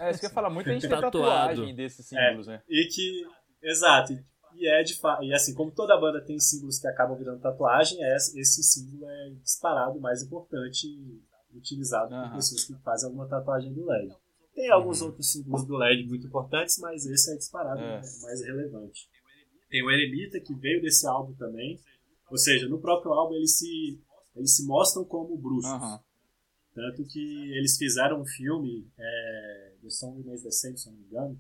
É, 0.01 0.11
isso 0.11 0.21
que 0.21 0.27
eu 0.27 0.29
ia 0.31 0.35
falar. 0.35 0.51
Muita 0.51 0.71
gente 0.73 0.89
tem 0.89 1.01
tatuagem 1.01 1.75
desses 1.75 2.07
símbolos, 2.07 2.47
né? 2.47 2.63
E 2.69 2.87
que. 2.89 3.27
Exato. 3.63 4.13
E- 4.61 4.69
é 4.69 4.83
de 4.83 4.95
fato. 4.99 5.23
E 5.25 5.33
assim, 5.33 5.55
como 5.55 5.71
toda 5.71 5.99
banda 6.01 6.21
tem 6.21 6.39
símbolos 6.39 6.79
que 6.79 6.87
acabam 6.87 7.17
virando 7.17 7.41
tatuagem, 7.41 8.03
é- 8.03 8.17
esse 8.17 8.63
símbolo 8.63 9.09
é 9.09 9.31
disparado 9.43 10.01
mais 10.01 10.23
importante 10.23 10.87
utilizado 11.55 12.09
por 12.11 12.15
Aham. 12.17 12.35
pessoas 12.37 12.65
que 12.65 12.75
fazem 12.83 13.07
alguma 13.07 13.27
tatuagem 13.29 13.73
do 13.73 13.85
LED. 13.91 14.15
Tem 14.55 14.71
alguns 14.71 15.01
outros 15.03 15.31
símbolos 15.33 15.65
do 15.65 15.77
LED 15.77 16.07
muito 16.07 16.27
importantes, 16.27 16.79
mas 16.79 17.07
esse 17.07 17.33
é 17.33 17.37
disparado 17.37 17.81
É. 17.81 18.01
o 18.01 18.23
mais 18.23 18.43
relevante. 18.45 19.09
Tem 19.71 19.85
o 19.85 19.91
Eremita, 19.91 20.41
que 20.41 20.55
veio 20.55 20.81
desse 20.83 21.07
álbum 21.07 21.35
também. 21.35 21.81
Ou 22.31 22.37
seja, 22.37 22.69
no 22.69 22.81
próprio 22.81 23.13
álbum 23.13 23.35
eles 23.35 23.57
se, 23.59 24.01
eles 24.37 24.57
se 24.57 24.67
mostram 24.67 25.05
como 25.05 25.37
bruxos. 25.39 25.71
Aham. 25.71 26.01
Tanto 26.75 27.05
que 27.07 27.51
eles 27.53 27.77
fizeram 27.77 28.21
um 28.21 28.27
filme, 28.27 28.87
é, 28.99 29.73
The 29.83 29.91
Song 29.91 30.19
Remains 30.21 30.43
the 30.43 30.51
Same, 30.51 30.77
se 30.79 30.87
não 30.91 30.97
me 30.97 31.05
engano, 31.07 31.39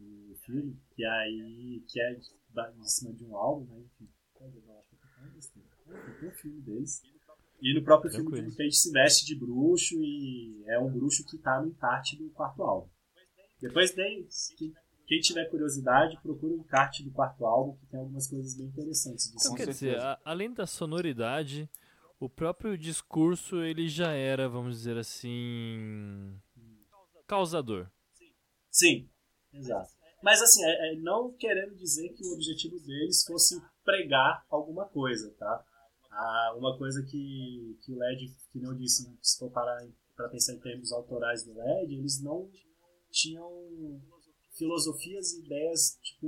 o 0.00 0.34
filme, 0.44 0.76
que 0.94 1.04
aí 1.04 1.82
que 1.88 2.00
é 2.00 2.16
da- 2.58 2.72
em 2.76 2.82
cima 2.84 3.12
de 3.12 3.24
um 3.24 3.36
álbum, 3.36 3.64
né? 3.72 3.78
Enfim, 3.80 4.08
eu 4.40 4.78
acho 4.78 4.88
que 4.90 5.30
besteira. 5.34 5.68
Tem 6.20 6.28
um 6.28 6.32
filme 6.32 6.60
deles. 6.62 7.02
E 7.60 7.74
no 7.74 7.82
próprio 7.84 8.10
filme 8.10 8.26
o 8.26 8.30
Tranquilo. 8.30 8.50
Jimmy 8.50 8.56
Page 8.70 8.76
se 8.76 8.92
veste 8.92 9.26
de 9.26 9.34
bruxo 9.36 9.94
e 10.02 10.62
é 10.66 10.78
um 10.78 10.90
bruxo 10.90 11.24
que 11.26 11.38
tá 11.38 11.60
no 11.60 11.68
encarte 11.68 12.16
do 12.16 12.30
quarto 12.30 12.62
álbum. 12.62 12.88
Depois 13.60 13.90
tem, 13.92 14.26
quem, 14.56 14.72
quem 15.06 15.20
tiver 15.20 15.50
curiosidade, 15.50 16.16
procura 16.22 16.54
o 16.54 16.58
encarte 16.58 17.02
do 17.02 17.10
quarto 17.10 17.44
álbum, 17.44 17.76
que 17.76 17.86
tem 17.86 17.98
algumas 17.98 18.28
coisas 18.28 18.54
bem 18.56 18.66
interessantes. 18.66 19.32
Então, 19.34 19.54
quer 19.56 19.66
dizer, 19.66 19.98
a- 19.98 20.20
além 20.24 20.52
da 20.52 20.66
sonoridade, 20.66 21.68
o 22.20 22.28
próprio 22.28 22.78
discurso 22.78 23.60
ele 23.62 23.88
já 23.88 24.12
era, 24.12 24.48
vamos 24.48 24.76
dizer 24.76 24.96
assim, 24.96 26.38
causador. 27.26 27.88
Sim, 28.70 29.08
exato. 29.52 29.97
Mas 30.22 30.42
assim, 30.42 30.64
é, 30.64 30.92
é 30.92 30.96
não 30.96 31.32
querendo 31.32 31.74
dizer 31.76 32.08
que 32.10 32.26
o 32.26 32.32
objetivo 32.34 32.78
deles 32.80 33.24
fosse 33.24 33.60
pregar 33.84 34.44
alguma 34.50 34.86
coisa, 34.86 35.30
tá? 35.38 35.64
Ah, 36.10 36.54
uma 36.56 36.76
coisa 36.76 37.02
que, 37.04 37.78
que 37.84 37.92
o 37.92 37.98
LED, 37.98 38.34
que 38.52 38.58
não 38.60 38.74
disse, 38.74 39.08
se 39.22 39.38
for 39.38 39.50
parar 39.50 39.78
para 40.16 40.28
pensar 40.28 40.54
em 40.54 40.58
termos 40.60 40.90
autorais 40.92 41.44
do 41.44 41.54
LED, 41.54 41.94
eles 41.94 42.20
não 42.20 42.50
tinham 43.10 44.00
filosofias 44.56 45.32
e 45.32 45.44
ideias 45.44 45.96
tipo, 46.02 46.26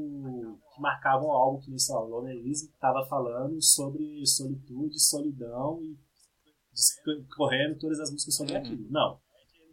que 0.74 0.80
marcavam 0.80 1.26
o 1.26 1.32
álbum, 1.32 1.60
que 1.60 1.70
nem 1.70 1.78
sei 1.78 1.94
lá, 1.94 2.04
o 2.04 2.08
Loner 2.08 2.36
Elise 2.36 2.66
estava 2.66 3.04
falando 3.08 3.60
sobre 3.60 4.24
solitude, 4.24 5.00
solidão 5.00 5.82
e 5.82 5.98
discorrendo 6.72 7.78
todas 7.80 7.98
as 7.98 8.12
músicas 8.12 8.36
sobre 8.36 8.52
Uhum. 8.54 8.58
aquilo. 8.60 8.86
Não. 8.90 9.20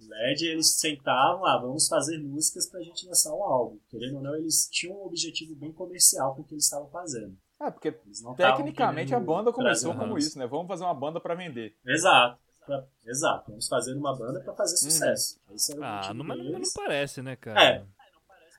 LED, 0.08 0.46
eles 0.48 0.80
sentavam, 0.80 1.46
ah, 1.46 1.58
vamos 1.58 1.88
fazer 1.88 2.18
músicas 2.18 2.68
pra 2.70 2.82
gente 2.82 3.06
lançar 3.08 3.34
um 3.34 3.44
álbum. 3.44 3.78
Querendo 3.90 4.16
ou 4.18 4.22
não, 4.24 4.36
eles 4.36 4.68
tinham 4.72 4.96
um 4.98 5.06
objetivo 5.06 5.56
bem 5.56 5.72
comercial 5.72 6.36
com 6.36 6.42
o 6.42 6.46
que 6.46 6.54
eles 6.54 6.64
estavam 6.64 6.90
fazendo. 6.90 7.38
É, 7.60 7.72
porque 7.72 7.92
tecnicamente 8.38 9.16
a 9.16 9.20
banda 9.20 9.52
começou 9.52 9.96
como 9.96 10.18
isso, 10.18 10.38
né? 10.38 10.46
Vamos 10.46 10.68
fazer 10.68 10.84
uma 10.84 10.94
banda 10.94 11.20
pra 11.20 11.34
vender. 11.36 11.76
Exato. 11.86 12.40
Pra- 12.66 12.86
exato. 13.06 13.50
Vamos 13.50 13.68
fazer 13.68 13.94
uma 13.96 14.16
banda 14.16 14.40
pra 14.42 14.54
fazer 14.54 14.74
Uhum. 14.86 14.92
sucesso. 14.92 15.40
Esse 15.54 15.72
era 15.72 15.82
o 15.82 15.84
Ah, 15.84 16.14
não, 16.14 16.24
mas 16.26 16.38
não, 16.38 16.52
não 16.52 16.62
parece, 16.76 17.22
né, 17.22 17.36
cara? 17.36 17.64
É. 17.64 17.86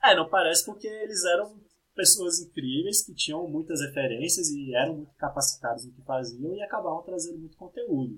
É, 0.03 0.15
não 0.15 0.27
parece 0.27 0.65
porque 0.65 0.87
eles 0.87 1.23
eram 1.25 1.55
pessoas 1.95 2.39
incríveis 2.39 3.05
que 3.05 3.13
tinham 3.13 3.47
muitas 3.47 3.81
referências 3.81 4.49
e 4.49 4.73
eram 4.73 4.95
muito 4.95 5.13
capacitados 5.15 5.85
no 5.85 5.91
que 5.93 6.01
faziam 6.03 6.53
e 6.55 6.61
acabavam 6.63 7.01
trazendo 7.03 7.37
muito 7.37 7.55
conteúdo. 7.57 8.17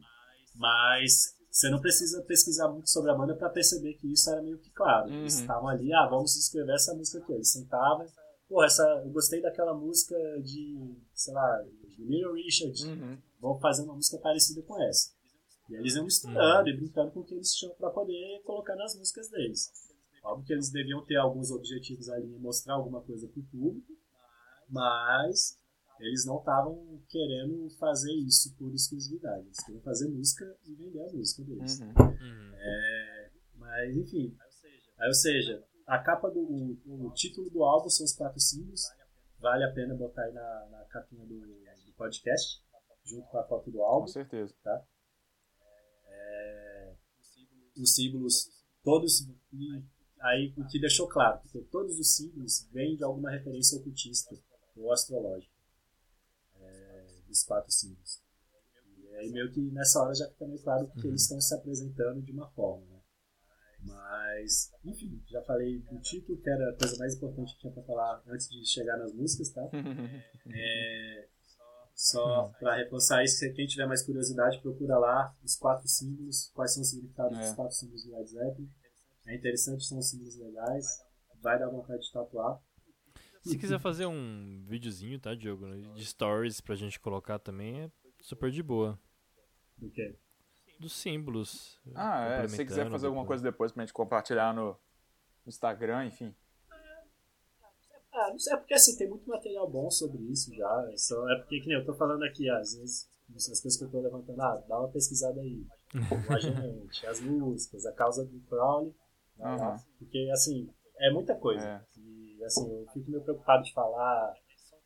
Mas 0.56 1.36
você 1.52 1.70
não 1.70 1.82
precisa 1.82 2.22
pesquisar 2.24 2.70
muito 2.70 2.90
sobre 2.90 3.12
a 3.12 3.14
banda 3.14 3.36
para 3.36 3.50
perceber 3.50 3.96
que 3.96 4.12
isso 4.12 4.30
era 4.30 4.42
meio 4.42 4.58
que 4.58 4.70
claro. 4.72 5.10
Eles 5.10 5.34
Uhum. 5.36 5.42
estavam 5.42 5.68
ali, 5.68 5.92
ah, 5.94 6.08
vamos 6.08 6.36
escrever 6.38 6.74
essa 6.74 6.94
música 6.96 7.20
aqui. 7.20 7.34
Eles 7.34 7.52
sentavam, 7.52 8.08
pô, 8.48 8.64
essa, 8.64 8.84
eu 9.04 9.10
gostei 9.12 9.42
daquela 9.42 9.74
música 9.74 10.16
de, 10.42 10.96
sei 11.14 11.34
lá, 11.34 11.62
de 11.90 12.04
Little 12.06 12.34
Richard, 12.34 12.84
Uhum. 12.86 13.18
vamos 13.42 13.62
fazer 13.62 13.84
uma 13.84 13.96
música 13.96 14.18
parecida 14.18 14.62
com 14.62 14.82
essa. 14.82 15.12
E 15.70 15.76
eles 15.76 15.96
iam 15.96 16.06
misturando 16.06 16.70
e 16.70 16.76
brincando 16.76 17.12
com 17.12 17.20
o 17.20 17.24
que 17.26 17.34
eles 17.36 17.54
tinham 17.54 17.74
para 17.76 17.90
poder 17.90 18.42
colocar 18.46 18.76
nas 18.76 18.96
músicas 18.96 19.30
deles. 19.30 19.72
Óbvio 20.24 20.46
que 20.46 20.54
eles 20.54 20.70
deviam 20.70 21.04
ter 21.06 21.16
alguns 21.18 21.50
objetivos 21.52 22.08
ali 22.10 22.28
mostrar 22.40 22.76
alguma 22.76 23.02
coisa 23.02 23.28
pro 23.28 23.42
público, 23.44 23.92
mas 24.70 25.58
eles 26.02 26.26
não 26.26 26.40
estavam 26.40 27.02
querendo 27.08 27.70
fazer 27.78 28.14
isso 28.14 28.56
por 28.56 28.74
exclusividade. 28.74 29.46
Eles 29.46 29.64
queriam 29.64 29.82
fazer 29.82 30.08
música 30.10 30.58
e 30.66 30.74
vender 30.74 31.02
a 31.02 31.14
música 31.14 31.44
deles. 31.44 31.80
Uhum. 31.80 31.88
Uhum. 31.88 32.52
Mas, 33.56 33.96
enfim. 33.96 34.36
Aí, 35.00 35.08
ou 35.08 35.14
seja, 35.14 35.64
a 35.88 36.00
capa 36.00 36.30
do. 36.30 36.40
O, 36.40 37.08
o 37.08 37.14
título 37.14 37.50
do 37.50 37.64
álbum 37.64 37.90
são 37.90 38.06
os 38.06 38.14
quatro 38.14 38.40
símbolos. 38.40 38.82
Vale 39.40 39.64
a 39.64 39.72
pena 39.72 39.96
botar 39.96 40.24
aí 40.24 40.34
na, 40.34 40.68
na 40.72 40.86
capinha 40.86 41.26
do, 41.26 41.40
do 41.40 41.94
podcast, 41.98 42.62
junto 43.04 43.28
com 43.30 43.38
a 43.38 43.44
foto 43.44 43.72
do 43.72 43.78
Com 43.78 43.84
álbum. 43.84 44.08
certeza. 44.08 44.54
Os 47.78 47.96
símbolos, 47.96 48.50
todos. 48.84 49.28
E 49.54 49.84
aí, 50.20 50.54
o 50.58 50.68
que 50.68 50.80
deixou 50.80 51.08
claro, 51.08 51.40
porque 51.42 51.62
todos 51.72 51.98
os 52.00 52.16
símbolos 52.16 52.68
vêm 52.72 52.96
de 52.96 53.04
alguma 53.04 53.32
referência 53.32 53.78
ocultista 53.80 54.36
ou 54.76 54.92
astrológica. 54.92 55.51
Dos 57.32 57.44
quatro 57.44 57.72
símbolos. 57.72 58.22
E 58.98 59.16
aí, 59.16 59.32
meio 59.32 59.50
que 59.54 59.62
nessa 59.72 60.02
hora 60.04 60.14
já 60.14 60.28
fica 60.28 60.46
meio 60.46 60.62
claro 60.62 60.92
que 60.92 61.08
eles 61.08 61.22
estão 61.22 61.40
se 61.40 61.54
apresentando 61.56 62.22
de 62.22 62.34
uma 62.34 62.50
forma, 62.52 62.86
né? 62.88 63.00
Mas, 63.84 64.70
enfim, 64.84 65.24
já 65.30 65.42
falei 65.44 65.80
do 65.80 65.98
título, 66.02 66.38
que 66.42 66.50
era 66.50 66.70
a 66.72 66.76
coisa 66.78 66.98
mais 66.98 67.16
importante 67.16 67.54
que 67.54 67.62
tinha 67.62 67.72
pra 67.74 67.84
falar 67.84 68.22
antes 68.28 68.50
de 68.50 68.66
chegar 68.66 68.98
nas 68.98 69.14
músicas, 69.14 69.50
tá? 69.50 69.62
É, 70.54 71.28
só 71.96 72.50
para 72.60 72.76
reforçar 72.76 73.24
isso, 73.24 73.40
quem 73.54 73.66
tiver 73.66 73.86
mais 73.88 74.04
curiosidade, 74.04 74.60
procura 74.62 74.98
lá 74.98 75.34
os 75.42 75.56
quatro 75.56 75.88
símbolos, 75.88 76.52
quais 76.54 76.74
são 76.74 76.82
os 76.82 76.90
significados 76.90 77.38
É. 77.38 77.42
dos 77.42 77.54
quatro 77.56 77.76
símbolos 77.76 78.04
do 78.04 78.12
Led 78.12 78.30
Zeppelin. 78.30 78.70
É 79.26 79.36
interessante, 79.36 79.86
são 79.86 80.02
símbolos 80.02 80.36
legais, 80.36 80.86
vai 81.42 81.58
dar 81.58 81.70
vontade 81.70 82.02
de 82.04 82.12
tatuar. 82.12 82.62
Se 83.42 83.58
quiser 83.58 83.80
fazer 83.80 84.06
um 84.06 84.64
videozinho, 84.68 85.20
tá, 85.20 85.34
Diogo? 85.34 85.66
De 85.94 86.06
stories 86.06 86.62
pra 86.62 86.76
gente 86.76 87.00
colocar 87.00 87.40
também, 87.40 87.82
é 87.82 87.92
super 88.22 88.52
de 88.52 88.62
boa. 88.62 89.00
Do 89.78 89.90
que? 89.90 90.16
Dos 90.80 90.94
símbolos. 90.94 91.80
Ah, 91.96 92.26
é. 92.26 92.48
Se 92.48 92.56
você 92.56 92.66
quiser 92.66 92.90
fazer 92.90 93.08
alguma 93.08 93.26
coisa 93.26 93.44
depois 93.44 93.72
pra 93.72 93.84
gente 93.84 93.94
compartilhar 93.94 94.54
no 94.54 94.78
Instagram, 95.46 96.06
enfim. 96.06 96.34
Ah, 98.14 98.30
não 98.30 98.38
sei, 98.38 98.54
é 98.54 98.58
porque 98.58 98.74
assim, 98.74 98.98
tem 98.98 99.08
muito 99.10 99.28
material 99.28 99.70
bom 99.70 99.90
sobre 99.90 100.22
isso 100.24 100.54
já. 100.54 100.90
É, 100.92 100.98
só, 100.98 101.30
é 101.32 101.38
porque, 101.38 101.62
que 101.62 101.68
nem 101.68 101.78
eu 101.78 101.86
tô 101.86 101.94
falando 101.94 102.24
aqui, 102.24 102.50
às 102.50 102.76
vezes, 102.76 103.10
as 103.36 103.62
coisas 103.62 103.78
que 103.78 103.86
eu 103.86 103.90
tô 103.90 104.02
levantando, 104.02 104.42
ah, 104.42 104.64
dá 104.68 104.80
uma 104.80 104.90
pesquisada 104.90 105.40
aí. 105.40 105.66
O 106.30 106.34
agente, 106.34 107.06
as 107.06 107.20
músicas, 107.20 107.86
a 107.86 107.92
causa 107.94 108.26
do 108.26 108.40
Crowley. 108.42 108.94
Aham. 109.40 109.78
Porque, 109.98 110.30
assim, 110.32 110.70
é 110.98 111.12
muita 111.12 111.36
coisa. 111.36 111.66
É. 111.66 112.00
E, 112.00 112.21
assim, 112.46 112.70
eu 112.70 112.86
fico 112.94 113.10
meio 113.10 113.24
preocupado 113.24 113.64
de 113.64 113.74
falar. 113.74 114.34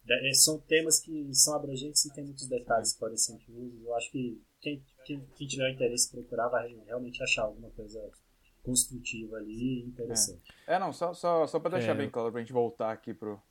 É, 0.08 0.34
São 0.34 0.60
temas 0.60 1.00
que 1.00 1.34
são 1.34 1.56
abrangentes 1.56 2.06
e 2.06 2.14
tem 2.14 2.24
muitos 2.24 2.48
detalhes 2.48 2.94
que 2.94 3.00
podem 3.00 3.18
ser 3.18 3.34
incluídos. 3.34 3.84
Eu 3.84 3.96
acho 3.96 4.12
que 4.12 4.42
quem, 4.62 4.84
quem, 5.04 5.26
quem 5.36 5.48
tiver 5.48 5.72
interesse 5.72 6.08
em 6.10 6.22
procurar 6.22 6.48
vai 6.50 6.68
realmente 6.86 7.22
achar 7.24 7.44
alguma 7.44 7.72
coisa 7.72 8.00
construtiva 8.64 9.38
ali 9.38 9.84
e 9.84 9.88
interessante. 9.88 10.42
É, 10.68 10.78
não, 10.80 10.92
só, 10.92 11.14
só, 11.14 11.46
só 11.48 11.60
pra 11.60 11.72
deixar 11.72 11.94
É. 11.94 11.96
bem 11.96 12.10
claro 12.10 12.32
pra 12.32 12.42
gente 12.42 12.54
voltar 12.54 12.92
aqui 12.92 13.14
pro. 13.14 13.42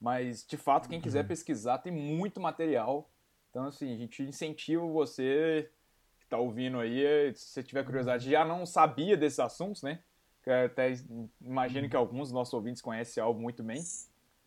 Mas, 0.00 0.46
de 0.46 0.56
fato, 0.56 0.88
quem 0.88 1.00
quiser 1.00 1.26
pesquisar, 1.26 1.78
tem 1.78 1.92
muito 1.92 2.40
material. 2.40 3.10
Então, 3.50 3.64
assim, 3.66 3.92
a 3.92 3.96
gente 3.96 4.22
incentiva 4.22 4.86
você 4.86 5.68
que 6.20 6.26
tá 6.28 6.38
ouvindo 6.38 6.78
aí, 6.78 7.32
se 7.34 7.46
você 7.48 7.62
tiver 7.62 7.84
curiosidade, 7.84 8.30
já 8.30 8.44
não 8.44 8.64
sabia 8.64 9.16
desses 9.16 9.40
assuntos, 9.40 9.82
né? 9.82 10.04
Eu 10.50 10.66
até 10.66 10.94
imagino 11.40 11.88
que 11.88 11.96
alguns 11.96 12.28
dos 12.28 12.32
nossos 12.32 12.54
ouvintes 12.54 12.80
conhecem 12.80 13.22
algo 13.22 13.40
muito 13.40 13.62
bem. 13.62 13.82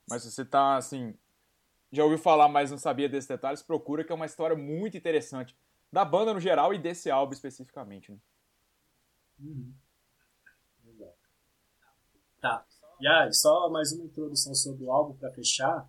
Mas 0.09 0.23
se 0.23 0.31
você 0.31 0.43
tá, 0.43 0.77
assim, 0.77 1.13
já 1.91 2.03
ouviu 2.03 2.17
falar, 2.17 2.47
mas 2.47 2.71
não 2.71 2.77
sabia 2.77 3.07
desses 3.07 3.27
detalhes, 3.27 3.61
procura 3.61 4.03
que 4.03 4.11
é 4.11 4.15
uma 4.15 4.25
história 4.25 4.55
muito 4.55 4.97
interessante. 4.97 5.55
Da 5.91 6.03
banda 6.03 6.33
no 6.33 6.39
geral 6.39 6.73
e 6.73 6.79
desse 6.79 7.11
álbum 7.11 7.33
especificamente, 7.33 8.11
né? 8.11 8.17
Uhum. 9.39 9.73
Tá. 12.39 12.65
E 12.99 13.07
aí, 13.07 13.31
só 13.33 13.69
mais 13.69 13.91
uma 13.91 14.05
introdução 14.05 14.55
sobre 14.55 14.83
o 14.85 14.91
álbum 14.91 15.13
para 15.15 15.31
fechar. 15.31 15.87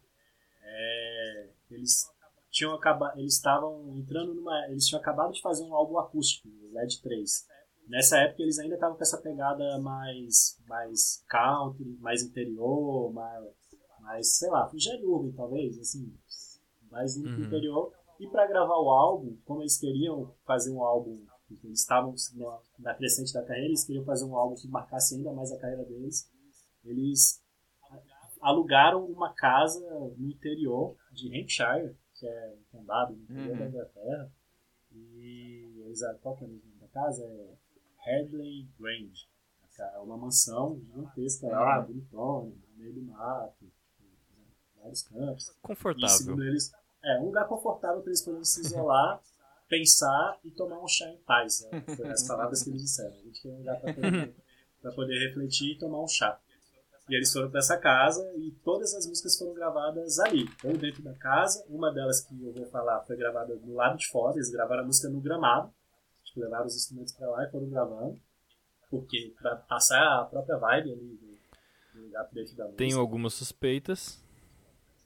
É, 0.62 1.48
eles 1.70 2.10
tinham 2.50 2.74
acabado, 2.74 3.18
eles 3.18 3.34
estavam 3.34 3.96
entrando 3.96 4.34
numa, 4.34 4.66
eles 4.68 4.86
tinham 4.86 5.00
acabado 5.00 5.32
de 5.32 5.40
fazer 5.40 5.62
um 5.62 5.74
álbum 5.74 5.98
acústico, 5.98 6.48
o 6.48 6.74
LED 6.74 7.00
3. 7.00 7.48
Nessa 7.88 8.18
época 8.18 8.42
eles 8.42 8.58
ainda 8.58 8.74
estavam 8.74 8.96
com 8.96 9.02
essa 9.02 9.18
pegada 9.20 9.78
mais, 9.80 10.58
mais 10.66 11.22
country, 11.28 11.96
mais 12.00 12.22
interior, 12.22 13.12
mais, 13.12 13.44
mais 14.00 14.28
sei 14.38 14.50
lá, 14.50 14.70
Jerry 14.74 15.04
Urban 15.04 15.32
talvez, 15.36 15.78
assim, 15.78 16.12
mais 16.90 17.16
Uhum. 17.16 17.26
interior. 17.42 17.92
E 18.20 18.28
para 18.28 18.46
gravar 18.46 18.76
o 18.78 18.88
álbum, 18.90 19.36
como 19.44 19.62
eles 19.62 19.76
queriam 19.78 20.32
fazer 20.44 20.70
um 20.70 20.82
álbum, 20.82 21.24
eles 21.64 21.80
estavam 21.80 22.14
na, 22.34 22.58
na 22.78 22.94
crescente 22.94 23.32
da 23.32 23.42
carreira, 23.42 23.68
eles 23.68 23.84
queriam 23.84 24.04
fazer 24.04 24.24
um 24.24 24.36
álbum 24.36 24.54
que 24.54 24.68
marcasse 24.68 25.16
ainda 25.16 25.32
mais 25.32 25.50
a 25.52 25.58
carreira 25.58 25.84
deles, 25.84 26.30
eles 26.84 27.42
alugaram 28.40 29.04
uma 29.06 29.32
casa 29.34 29.80
no 30.16 30.28
interior 30.30 30.96
de 31.12 31.28
Hampshire, 31.28 31.94
que 32.14 32.26
é 32.26 32.54
um 32.56 32.78
condado 32.78 33.12
no 33.14 33.22
interior 33.24 33.52
Uhum. 33.52 33.58
da 33.58 33.68
Inglaterra. 33.68 34.32
E 34.92 35.82
eles, 35.84 36.00
qual 36.22 36.36
que 36.36 36.44
é 36.44 36.46
o 36.46 36.50
nome 36.50 36.62
da 36.80 36.88
casa? 36.88 37.24
É 37.24 37.56
Headley 38.04 38.68
Grange. 38.78 39.26
É 39.78 39.98
uma 39.98 40.16
mansão 40.16 40.78
gigantesca 40.78 41.48
lá, 41.48 41.80
bonitona, 41.80 42.50
no 42.50 42.76
meio 42.76 42.92
do 42.92 43.02
mato, 43.02 43.64
vários 44.76 45.02
campos. 45.02 45.48
E 45.48 45.60
Confortável. 45.60 46.16
segundo 46.16 46.44
eles, 46.44 46.70
é 47.02 47.18
um 47.18 47.26
lugar 47.26 47.48
confortável 47.48 48.00
para 48.00 48.10
eles 48.10 48.22
poderem 48.22 48.44
se 48.44 48.60
isolar, 48.60 49.20
pensar 49.68 50.38
e 50.44 50.50
tomar 50.50 50.78
um 50.78 50.86
chá 50.86 51.08
em 51.08 51.18
paz. 51.18 51.66
Né? 51.70 51.82
Foi 51.96 52.08
as 52.08 52.26
palavras 52.26 52.62
que 52.62 52.70
eles 52.70 52.82
disseram. 52.82 53.10
A 53.10 53.22
gente 53.22 53.42
quer 53.42 53.48
um 53.48 53.58
lugar 53.58 53.80
para 53.80 53.94
poder, 53.94 54.34
poder 54.94 55.28
refletir 55.28 55.72
e 55.72 55.78
tomar 55.78 56.02
um 56.02 56.08
chá. 56.08 56.38
E 57.08 57.16
eles 57.16 57.32
foram 57.32 57.50
para 57.50 57.58
essa 57.58 57.76
casa 57.76 58.32
e 58.36 58.52
todas 58.64 58.94
as 58.94 59.06
músicas 59.06 59.36
foram 59.36 59.54
gravadas 59.54 60.20
ali, 60.20 60.48
ou 60.62 60.76
dentro 60.76 61.02
da 61.02 61.14
casa. 61.14 61.64
Uma 61.68 61.92
delas 61.92 62.20
que 62.20 62.40
eu 62.40 62.52
vou 62.52 62.66
falar 62.66 63.00
foi 63.02 63.16
gravada 63.16 63.56
do 63.56 63.74
lado 63.74 63.98
de 63.98 64.06
fora, 64.06 64.36
eles 64.36 64.50
gravaram 64.50 64.82
a 64.82 64.86
música 64.86 65.08
no 65.08 65.20
gramado. 65.20 65.72
Levaram 66.36 66.66
os 66.66 66.76
instrumentos 66.76 67.12
para 67.14 67.28
lá 67.30 67.44
e 67.44 67.50
foram 67.50 67.68
gravando. 67.68 68.20
Porque 68.90 69.34
para 69.40 69.56
passar 69.56 70.20
a 70.20 70.24
própria 70.24 70.56
vibe 70.58 70.92
ali 70.92 71.16
do, 71.16 71.98
do 71.98 72.04
lugar 72.04 72.28
dentro 72.32 72.54
da 72.56 72.64
música, 72.64 72.78
Tenho 72.78 72.98
algumas 73.00 73.34
suspeitas. 73.34 74.22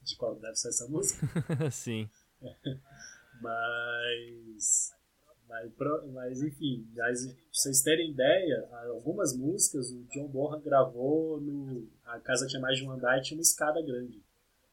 de 0.03 0.15
qual 0.17 0.35
deve 0.35 0.55
ser 0.55 0.69
essa 0.69 0.87
música. 0.87 1.25
Sim. 1.71 2.09
Mas. 3.41 4.93
Mas, 5.49 5.71
mas 6.11 6.41
enfim, 6.41 6.85
mas, 6.93 7.25
pra 7.25 7.35
vocês 7.53 7.81
terem 7.81 8.11
ideia, 8.11 8.67
algumas 8.91 9.33
músicas 9.33 9.89
o 9.91 10.03
John 10.11 10.27
Bonham 10.27 10.59
gravou 10.61 11.39
no. 11.39 11.87
A 12.03 12.19
casa 12.19 12.45
tinha 12.47 12.59
mais 12.61 12.77
de 12.77 12.85
um 12.85 12.91
andar 12.91 13.17
e 13.17 13.21
tinha 13.21 13.37
uma 13.37 13.41
escada 13.41 13.81
grande. 13.81 14.21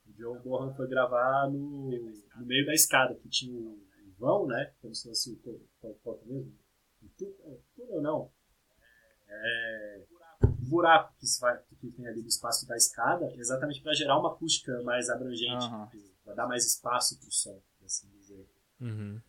O 0.09 0.13
John 0.15 0.41
Bonham 0.41 0.75
foi 0.75 0.89
gravar 0.89 1.49
no, 1.49 1.91
no 1.91 2.45
meio 2.47 2.67
da 2.67 2.73
escada, 2.75 3.15
que 3.15 3.29
tinha 3.29 3.57
o 3.57 3.79
vão, 4.25 4.47
né? 4.47 4.73
Como 4.81 4.95
se 4.95 5.09
fosse 5.09 5.31
o. 5.33 5.97
Qual, 6.03 6.19
é 6.23 6.27
mesmo? 6.27 6.53
Tu- 7.19 7.35
é, 7.45 7.59
Túnel 7.77 8.03
não. 8.03 8.31
É, 9.29 10.03
o 10.43 10.69
buraco 10.69 11.15
que, 11.19 11.27
se 11.27 11.41
vai, 11.41 11.59
que 11.81 11.91
tem 11.91 12.07
ali 12.07 12.23
do 12.23 12.29
espaço 12.29 12.67
da 12.67 12.77
escada, 12.77 13.33
exatamente 13.37 13.83
para 13.83 13.95
gerar 13.95 14.19
uma 14.19 14.33
acústica 14.33 14.83
mais 14.83 15.09
abrangente, 15.09 15.65
Aham. 15.67 15.89
para 16.25 16.35
dar 16.35 16.47
mais 16.47 16.65
espaço 16.67 17.19
para 17.19 17.29
o 17.29 17.33
som, 17.33 17.61
por 17.79 17.85
assim 17.87 18.09
dizer. 18.19 18.49
Uhum. 18.81 19.21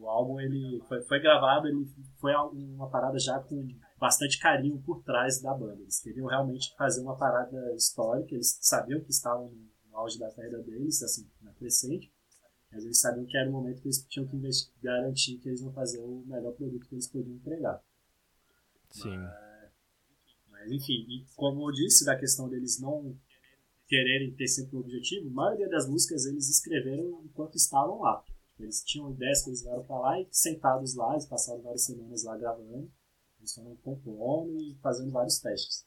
O 0.00 0.08
álbum 0.08 0.40
ele 0.40 0.80
foi, 0.88 1.02
foi 1.02 1.20
gravado, 1.20 1.66
ele 1.66 1.84
foi 2.20 2.32
uma 2.34 2.88
parada 2.88 3.18
já 3.18 3.40
com 3.40 3.68
bastante 3.98 4.38
carinho 4.38 4.80
por 4.82 5.02
trás 5.02 5.40
da 5.40 5.52
banda. 5.52 5.82
Eles 5.82 6.00
queriam 6.00 6.26
realmente 6.26 6.74
fazer 6.76 7.00
uma 7.00 7.16
parada 7.16 7.74
histórica, 7.74 8.32
eles 8.34 8.58
sabiam 8.60 9.00
que 9.00 9.10
estavam 9.10 9.50
no 9.90 9.96
auge 9.96 10.18
da 10.18 10.30
carreira 10.30 10.62
deles, 10.62 11.02
assim, 11.02 11.28
na 11.42 11.52
crescente, 11.54 12.12
mas 12.70 12.84
eles 12.84 13.00
sabiam 13.00 13.26
que 13.26 13.36
era 13.36 13.48
o 13.48 13.52
momento 13.52 13.80
que 13.80 13.88
eles 13.88 14.04
tinham 14.08 14.26
que 14.26 14.36
investi- 14.36 14.72
garantir 14.82 15.38
que 15.38 15.48
eles 15.48 15.60
iam 15.60 15.72
fazer 15.72 15.98
o 16.00 16.22
melhor 16.26 16.52
produto 16.52 16.86
que 16.86 16.94
eles 16.94 17.08
podiam 17.08 17.36
entregar. 17.36 17.82
Sim. 18.90 19.16
Mas 20.50 20.70
enfim, 20.70 21.06
e 21.08 21.24
como 21.36 21.68
eu 21.68 21.72
disse, 21.72 22.04
da 22.04 22.16
questão 22.16 22.48
deles 22.48 22.80
não 22.80 23.16
quererem 23.86 24.34
ter 24.34 24.48
sempre 24.48 24.76
um 24.76 24.80
objetivo, 24.80 25.28
a 25.28 25.32
maioria 25.32 25.68
das 25.68 25.88
músicas 25.88 26.26
eles 26.26 26.48
escreveram 26.48 27.22
enquanto 27.24 27.56
estavam 27.56 28.00
lá. 28.00 28.22
Eles 28.58 28.82
tinham 28.84 29.10
ideias 29.10 29.42
que 29.42 29.50
eles 29.50 29.62
levaram 29.62 29.84
pra 29.84 29.98
lá 29.98 30.20
e 30.20 30.28
sentados 30.30 30.94
lá, 30.94 31.12
eles 31.12 31.26
passaram 31.26 31.62
várias 31.62 31.84
semanas 31.84 32.24
lá 32.24 32.36
gravando, 32.36 32.90
eles 33.38 33.54
foram 33.54 33.76
compondo 33.76 34.60
e 34.60 34.74
fazendo 34.82 35.12
vários 35.12 35.38
testes. 35.38 35.86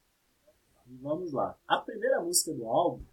E 0.88 0.96
vamos 0.96 1.32
lá. 1.32 1.58
A 1.68 1.78
primeira 1.78 2.22
música 2.22 2.54
do 2.54 2.66
álbum, 2.66 3.04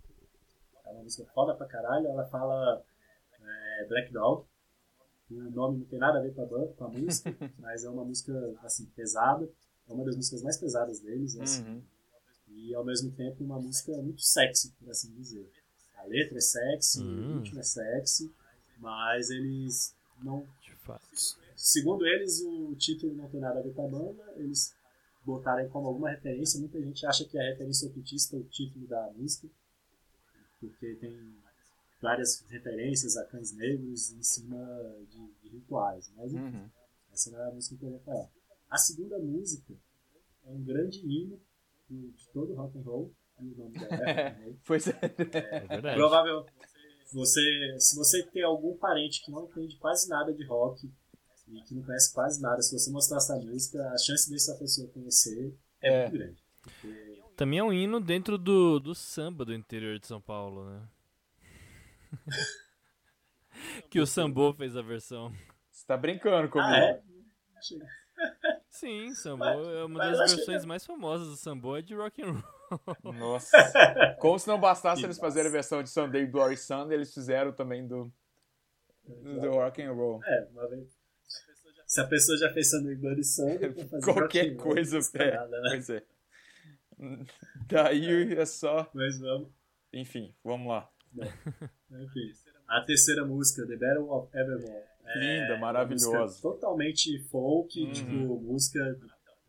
é 0.87 0.91
uma 0.91 1.03
música 1.03 1.27
foda 1.35 1.55
pra 1.55 1.67
caralho, 1.67 2.07
ela 2.07 2.25
fala 2.29 2.83
é, 3.79 3.85
Black 3.87 4.13
Dog. 4.13 4.47
O 5.31 5.35
nome 5.51 5.79
não 5.79 5.87
tem 5.87 5.99
nada 5.99 6.19
a 6.19 6.23
ver 6.23 6.35
com 6.35 6.43
a, 6.43 6.47
ban- 6.47 6.73
com 6.73 6.85
a 6.85 6.89
música, 6.89 7.31
mas 7.59 7.85
é 7.85 7.91
uma 7.91 8.05
música 8.05 8.33
assim, 8.63 8.87
pesada. 8.97 9.49
É 9.89 9.93
uma 9.93 10.05
das 10.05 10.17
músicas 10.17 10.43
mais 10.43 10.57
pesadas 10.59 11.01
deles, 11.01 11.39
assim, 11.39 11.65
Uhum. 11.67 11.83
e 12.49 12.75
ao 12.75 12.85
mesmo 12.85 13.11
tempo 13.13 13.43
uma 13.45 13.59
música 13.61 13.93
muito 14.03 14.23
sexy, 14.23 14.71
por 14.79 14.91
assim 14.91 15.13
dizer. 15.15 15.51
A 15.97 16.05
letra 16.05 16.39
é 16.39 16.41
sexy, 16.41 17.03
Hum. 17.03 17.37
o 17.37 17.39
ritmo 17.41 17.59
é 17.61 17.63
sexy, 17.63 18.33
mas 18.79 19.31
eles 19.31 19.95
não. 20.23 20.47
De 20.63 20.73
fato. 20.77 21.07
Segundo 21.57 22.07
eles, 22.07 22.41
o 22.43 22.75
título 22.77 23.15
não 23.15 23.29
tem 23.29 23.41
nada 23.41 23.59
a 23.61 23.63
ver 23.63 23.73
com 23.75 23.85
a 23.87 23.89
banda, 23.89 24.33
eles 24.37 24.75
botaram 25.25 25.59
aí 25.63 25.69
como 25.69 25.89
alguma 25.89 26.09
referência. 26.11 26.59
Muita 26.61 26.81
gente 26.81 27.05
acha 27.05 27.25
que 27.27 27.37
a 27.39 27.43
referência 27.43 27.89
ocultista 27.89 28.37
é 28.37 28.39
o 28.39 28.45
título 28.45 28.87
da 28.87 29.11
música, 29.17 29.49
porque 30.61 30.95
tem 30.97 31.35
várias 32.01 32.41
referências 32.49 33.17
a 33.17 33.25
cães 33.25 33.53
negros 33.53 34.11
em 34.13 34.23
cima 34.23 34.59
de, 35.11 35.33
de 35.43 35.49
rituais. 35.57 36.11
Mas 36.17 36.33
enfim, 36.33 36.57
Uhum. 36.57 36.71
essa 37.13 37.31
não 37.31 37.41
é 37.41 37.49
a 37.49 37.55
música 37.55 37.77
que 37.77 37.85
eu 37.85 37.91
ia 37.93 38.01
falar. 38.01 38.29
A 38.71 38.77
segunda 38.79 39.19
música 39.19 39.75
é 40.47 40.51
um 40.51 40.63
grande 40.63 40.99
hino 41.01 41.41
do- 41.89 42.11
de 42.13 42.29
todo 42.33 42.55
rock 42.55 42.79
and 42.79 42.83
roll. 42.83 43.13
E 43.41 43.45
o 43.53 43.57
nome 43.57 43.79
dela 43.79 43.95
é 43.95 44.29
rock 44.29 44.41
and 44.41 44.45
roll. 44.45 44.57
Pois 44.67 44.87
é. 44.89 44.99
É 45.03 45.67
verdade. 45.67 45.97
Provável. 45.97 46.47
Você, 47.13 47.41
se 47.79 47.97
você 47.97 48.23
tem 48.25 48.43
algum 48.43 48.77
parente 48.77 49.25
que 49.25 49.31
não 49.31 49.47
entende 49.47 49.77
quase 49.79 50.09
nada 50.09 50.33
de 50.33 50.45
rock 50.47 50.91
e 51.49 51.63
que 51.63 51.75
não 51.75 51.83
conhece 51.83 52.13
quase 52.13 52.41
nada, 52.43 52.61
se 52.61 52.79
você 52.79 52.91
mostrar 52.91 53.17
essa 53.17 53.35
música, 53.37 53.83
a 53.91 53.97
chance 53.99 54.31
dessa 54.31 54.55
pessoa 54.57 54.87
conhecer 54.89 55.55
é, 55.81 55.89
É. 55.89 56.03
muito 56.03 56.19
grande. 56.19 56.45
Porque 56.63 57.23
Também 57.35 57.61
é 57.61 57.65
um 57.65 57.73
hino 57.73 57.99
dentro 57.99 58.37
do, 58.37 58.79
do 58.79 58.95
samba 58.95 59.45
do 59.45 59.55
interior 59.55 59.99
de 59.99 60.07
São 60.07 60.21
Paulo, 60.21 60.69
né? 60.69 60.87
que 63.91 64.01
o 64.01 64.07
Sambô 64.07 64.53
fez 64.53 64.77
a 64.77 64.83
versão. 64.83 65.33
Você 65.71 65.87
tá 65.87 65.97
brincando 65.97 66.49
comigo. 66.49 66.71
Ah, 66.71 66.79
é? 66.79 67.03
Sim, 68.69 69.15
Sambô 69.15 69.45
Mas- 69.45 69.69
é 69.69 69.85
uma 69.85 69.99
das 69.99 70.31
que 70.31 70.37
versões 70.37 70.65
mais 70.65 70.85
famosas 70.85 71.29
do 71.29 71.37
Sambô 71.37 71.77
é 71.77 71.83
de 71.83 71.95
rock 71.95 72.23
and 72.23 72.33
roll. 72.33 73.13
Nossa. 73.15 73.57
Como 74.21 74.39
se 74.39 74.47
não 74.47 74.61
bastasse 74.61 75.03
eles 75.03 75.19
fazerem 75.19 75.49
a 75.49 75.53
versão 75.53 75.83
de 75.83 75.89
Sunday 75.89 76.27
Bloody 76.27 76.57
Sunday, 76.57 76.97
eles 76.97 77.13
fizeram 77.15 77.53
também 77.53 77.87
do, 77.87 78.13
do 79.05 79.51
rock 79.51 79.83
and 79.83 79.93
roll. 79.93 80.23
É, 80.25 80.49
uma 80.53 80.69
vez. 80.69 80.99
Se 81.87 82.01
a 82.03 82.07
pessoa 82.07 82.37
já 82.37 82.53
fez 82.53 82.71
Sunday 82.71 82.95
Bloody 82.95 83.25
Sunday, 83.25 83.73
Qualquer 84.05 84.55
coisa, 84.57 84.99
é. 85.15 85.35
nada, 85.35 85.61
né? 85.63 85.69
Pois 85.71 85.91
é. 85.91 86.03
Daí 87.67 88.35
é 88.35 88.45
só. 88.45 88.91
Mas 88.93 89.19
vamos. 89.19 89.49
Enfim, 89.93 90.35
vamos 90.45 90.69
lá. 90.69 90.91
Enfim. 91.91 92.33
A 92.67 92.81
terceira 92.83 93.25
música, 93.25 93.67
The 93.67 93.77
Battle 93.77 94.11
of 94.11 94.29
Evermore. 94.37 94.83
É 95.07 95.19
Linda, 95.19 95.57
maravilhosa. 95.59 96.41
Totalmente 96.43 97.19
folk, 97.31 97.83
Uhum. 97.83 97.93
tipo, 97.93 98.41
música 98.41 98.79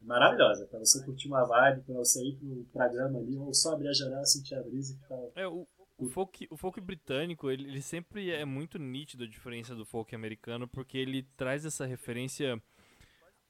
maravilhosa. 0.02 0.66
Pra 0.68 0.80
você 0.80 1.04
curtir 1.04 1.28
uma 1.28 1.44
vibe, 1.46 1.82
pra 1.82 1.96
você 1.96 2.24
ir 2.24 2.36
pro 2.38 2.66
programa 2.72 3.20
ali, 3.20 3.36
ou 3.38 3.54
só 3.54 3.74
abrir 3.74 3.90
a 3.90 3.94
janela, 3.94 4.26
sentir 4.26 4.56
a 4.56 4.62
brisa 4.64 4.94
e 4.94 4.98
ficar. 4.98 5.20
É, 5.36 5.46
o, 5.48 5.68
o, 5.98 6.06
folk, 6.08 6.48
o 6.50 6.56
folk 6.56 6.80
britânico, 6.80 7.52
ele, 7.52 7.66
ele 7.68 7.82
sempre 7.82 8.32
é 8.32 8.46
muito 8.46 8.80
nítido 8.80 9.26
a 9.26 9.28
diferença 9.28 9.76
do 9.76 9.86
folk 9.86 10.16
americano, 10.16 10.66
porque 10.66 10.98
ele 10.98 11.24
traz 11.36 11.66
essa 11.66 11.86
referência 11.86 12.62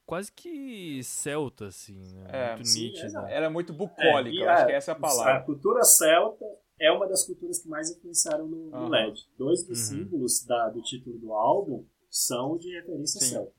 quase 0.04 0.32
que 0.32 1.04
celta, 1.04 1.68
assim, 1.68 2.12
né? 2.16 2.28
É, 2.30 2.56
muito 2.56 2.68
sim, 2.70 2.88
nítida. 2.88 3.30
Era 3.30 3.52
muito 3.52 3.72
bucólica, 3.72 4.36
e 4.36 4.40
eu 4.40 4.50
acho 4.50 4.66
que 4.66 4.72
essa 4.72 4.90
é 4.92 4.94
a 4.96 4.98
A 4.98 5.00
palavra. 5.00 5.42
cultura 5.42 5.84
celta 5.84 6.44
é 6.80 6.92
uma 6.92 7.08
das 7.08 7.26
culturas 7.26 7.60
que 7.60 7.68
mais 7.68 7.92
influenciaram 7.92 8.48
no, 8.48 8.70
no 8.70 8.76
Aham. 8.76 8.90
LED. 8.90 9.28
Dois 9.38 9.64
dos 9.64 9.80
Uhum. 9.92 9.98
símbolos 10.00 10.44
da- 10.46 10.70
do 10.70 10.82
título 10.82 11.18
do 11.20 11.34
álbum 11.34 11.86
são 12.10 12.58
de 12.58 12.72
referência 12.74 13.20
celta. 13.22 13.54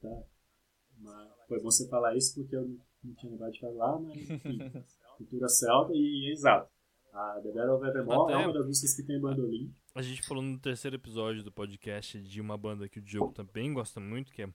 Tá? 0.00 0.22
Mas 0.98 1.28
foi 1.48 1.58
bom 1.58 1.70
você 1.70 1.86
falar 1.88 2.16
isso 2.16 2.34
porque 2.34 2.56
eu 2.56 2.76
não 3.04 3.14
tinha 3.14 3.30
lembrado 3.32 3.52
de 3.52 3.60
falar, 3.60 3.98
mas 3.98 4.30
enfim, 4.30 4.58
cultura 5.18 5.48
celta 5.48 5.92
e 5.94 6.30
exato. 6.32 6.70
A 7.12 7.40
The 7.42 7.50
Battle 7.50 7.74
of 7.76 7.86
Evermore 7.86 8.32
Até- 8.32 8.42
é 8.42 8.46
uma 8.46 8.52
das 8.54 8.66
músicas 8.66 8.94
que 8.94 9.02
tem 9.02 9.20
bandolim. 9.20 9.74
A 9.94 10.00
gente 10.00 10.22
falou 10.22 10.42
no 10.42 10.58
terceiro 10.58 10.96
episódio 10.96 11.42
do 11.42 11.50
podcast 11.50 12.20
de 12.22 12.40
uma 12.40 12.56
banda 12.56 12.88
que 12.88 13.00
o 13.00 13.02
Diogo 13.02 13.32
também 13.32 13.72
gosta 13.74 13.98
muito, 13.98 14.32
que 14.32 14.42
é 14.42 14.48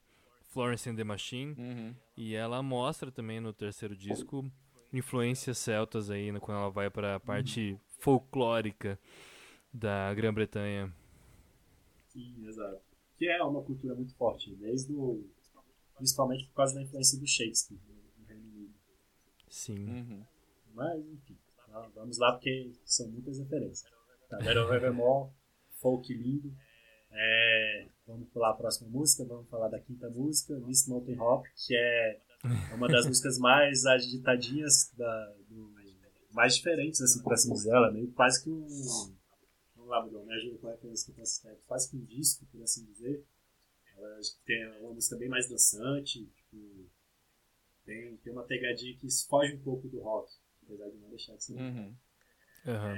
Florence 0.48 0.88
and 0.88 0.96
the 0.96 1.04
Machine. 1.04 1.54
Uhum. 1.58 1.94
E 2.16 2.34
ela 2.34 2.62
mostra 2.62 3.12
também 3.12 3.38
no 3.40 3.52
terceiro 3.52 3.94
disco 3.94 4.50
influências 4.98 5.58
celtas 5.58 6.10
aí 6.10 6.30
né, 6.32 6.40
quando 6.40 6.58
ela 6.58 6.70
vai 6.70 6.90
para 6.90 7.16
a 7.16 7.20
parte 7.20 7.78
folclórica 7.98 8.98
da 9.72 10.12
Grã-Bretanha. 10.14 10.92
Sim, 12.08 12.46
exato. 12.46 12.80
Que 13.16 13.28
é 13.28 13.42
uma 13.42 13.62
cultura 13.62 13.94
muito 13.94 14.14
forte, 14.14 14.54
desde 14.56 14.92
o 14.92 15.24
principalmente 15.96 16.44
por 16.48 16.54
causa 16.54 16.74
da 16.74 16.82
influência 16.82 17.18
do 17.18 17.26
Shakespeare 17.26 17.78
no, 17.88 17.94
no 17.94 18.26
Reino 18.28 18.44
Unido. 18.50 18.74
Sim. 19.48 19.88
Uhum. 19.88 20.24
Mas, 20.74 21.06
enfim, 21.06 21.38
va- 21.70 21.88
vamos 21.94 22.18
lá 22.18 22.32
porque 22.32 22.70
são 22.84 23.08
muitas 23.08 23.38
referências. 23.38 23.90
Tá, 24.28 24.36
Little 24.38 24.74
Evermore, 24.74 25.30
folk 25.80 26.12
lindo. 26.12 26.52
É, 27.10 27.88
vamos 28.06 28.28
pular 28.28 28.50
a 28.50 28.54
próxima 28.54 28.90
música, 28.90 29.24
vamos 29.24 29.48
falar 29.48 29.68
da 29.68 29.80
quinta 29.80 30.10
música, 30.10 30.54
Miss 30.58 30.86
Mountain 30.86 31.18
Hop, 31.18 31.46
que 31.66 31.74
é 31.74 32.20
uma 32.74 32.88
das 32.88 33.06
músicas 33.06 33.38
mais 33.38 33.84
agitadinhas, 33.86 34.90
da, 34.96 35.34
do- 35.48 35.74
mais 36.32 36.56
diferentes, 36.56 37.00
assim, 37.00 37.22
por 37.22 37.32
assim 37.32 37.52
dizer. 37.52 37.70
Ela 37.70 37.88
é 37.88 37.92
meio 37.92 38.12
quase 38.12 38.42
que 38.42 38.50
um. 38.50 38.66
Vamos 39.74 39.90
lá, 39.90 40.02
Bruno, 40.02 40.24
me 40.26 40.34
ajuda 40.34 40.58
com 40.58 40.68
a 40.68 40.72
referência 40.72 41.12
que 41.14 41.20
eu 41.20 41.24
citar. 41.26 41.54
Quase 41.66 41.90
que 41.90 41.96
um 41.96 42.04
disco, 42.04 42.44
por 42.52 42.62
assim 42.62 42.84
dizer. 42.84 43.24
Ela 43.96 44.20
tem 44.44 44.66
uma 44.80 44.92
música 44.92 45.16
bem 45.16 45.28
mais 45.28 45.48
dançante, 45.48 46.26
tipo, 46.26 46.86
tem, 47.86 48.16
tem 48.18 48.32
uma 48.32 48.42
pegadinha 48.44 48.94
que 48.98 49.08
foge 49.26 49.54
um 49.54 49.60
pouco 49.60 49.88
do 49.88 50.00
rock, 50.00 50.30
apesar 50.64 50.90
de 50.90 50.96
não 50.98 51.08
deixar 51.08 51.34
de 51.36 51.44
ser. 51.44 51.54
Uhum. 51.54 51.94
Aham. 52.66 52.96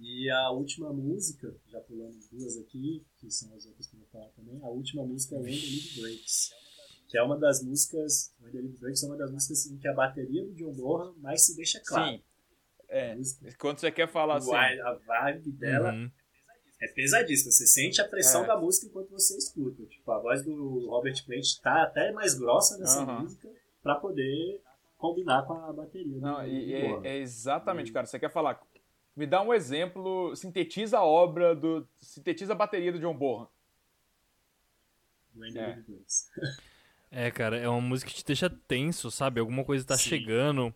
E 0.00 0.30
a 0.30 0.50
última 0.50 0.92
música, 0.92 1.54
já 1.68 1.80
pulando 1.80 2.16
duas 2.30 2.56
aqui, 2.56 3.04
que 3.18 3.30
são 3.30 3.52
as 3.54 3.66
outras 3.66 3.86
que 3.88 3.94
eu 3.94 4.00
vou 4.00 4.08
falar 4.08 4.28
também, 4.30 4.58
a 4.62 4.68
última 4.68 5.04
música 5.04 5.34
é 5.36 5.38
the 5.40 5.44
Leaf 5.44 6.00
Breaks, 6.00 6.50
que 7.08 7.16
é 7.18 7.22
uma 7.22 7.36
das 7.38 7.62
músicas, 7.62 8.32
Leaf 8.42 8.78
Breaks 8.78 9.02
é 9.02 9.06
uma 9.06 9.16
das 9.16 9.30
músicas 9.30 9.66
em 9.66 9.78
que 9.78 9.88
a 9.88 9.94
bateria 9.94 10.44
do 10.44 10.52
John 10.54 10.72
Bonham 10.72 11.14
mais 11.18 11.42
se 11.46 11.56
deixa 11.56 11.80
claro. 11.84 12.12
Sim. 12.12 12.22
É. 12.90 13.16
Quando 13.58 13.78
você 13.80 13.90
quer 13.90 14.08
falar 14.08 14.36
assim. 14.36 14.54
a 14.54 14.92
vibe 15.06 15.50
dela 15.52 15.92
Uhum. 15.92 16.10
é 16.80 16.88
pesadíssima, 16.88 17.50
você 17.50 17.66
sente 17.66 18.00
a 18.00 18.08
pressão 18.08 18.44
É. 18.44 18.46
da 18.46 18.56
música 18.58 18.86
enquanto 18.86 19.10
você 19.10 19.36
escuta. 19.36 19.84
Tipo, 19.86 20.10
a 20.12 20.18
voz 20.20 20.42
do 20.44 20.88
Robert 20.88 21.22
Plant 21.26 21.46
tá 21.62 21.82
até 21.82 22.12
mais 22.12 22.34
grossa 22.34 22.78
nessa 22.78 23.02
Aham. 23.02 23.20
música 23.22 23.48
pra 23.82 23.94
poder 23.96 24.62
combinar 24.96 25.44
com 25.46 25.52
a 25.54 25.72
bateria. 25.72 26.18
Não, 26.18 26.46
e, 26.46 26.72
é, 26.74 27.00
é 27.04 27.16
exatamente, 27.18 27.92
cara. 27.92 28.06
Você 28.06 28.18
quer 28.18 28.30
falar. 28.30 28.60
Me 29.14 29.26
dá 29.26 29.42
um 29.42 29.52
exemplo, 29.52 30.34
sintetiza 30.36 30.98
a 30.98 31.04
obra 31.04 31.54
do. 31.54 31.86
Sintetiza 32.00 32.52
a 32.52 32.56
bateria 32.56 32.92
do 32.92 32.98
John 33.00 33.14
Bonham. 33.16 33.48
É. 35.56 35.78
É, 37.10 37.30
cara, 37.30 37.56
é 37.56 37.68
uma 37.68 37.80
música 37.80 38.10
que 38.10 38.16
te 38.18 38.24
deixa 38.24 38.50
tenso, 38.50 39.10
sabe? 39.10 39.40
Alguma 39.40 39.64
coisa 39.64 39.84
tá 39.86 39.96
Sim. 39.96 40.08
chegando, 40.10 40.74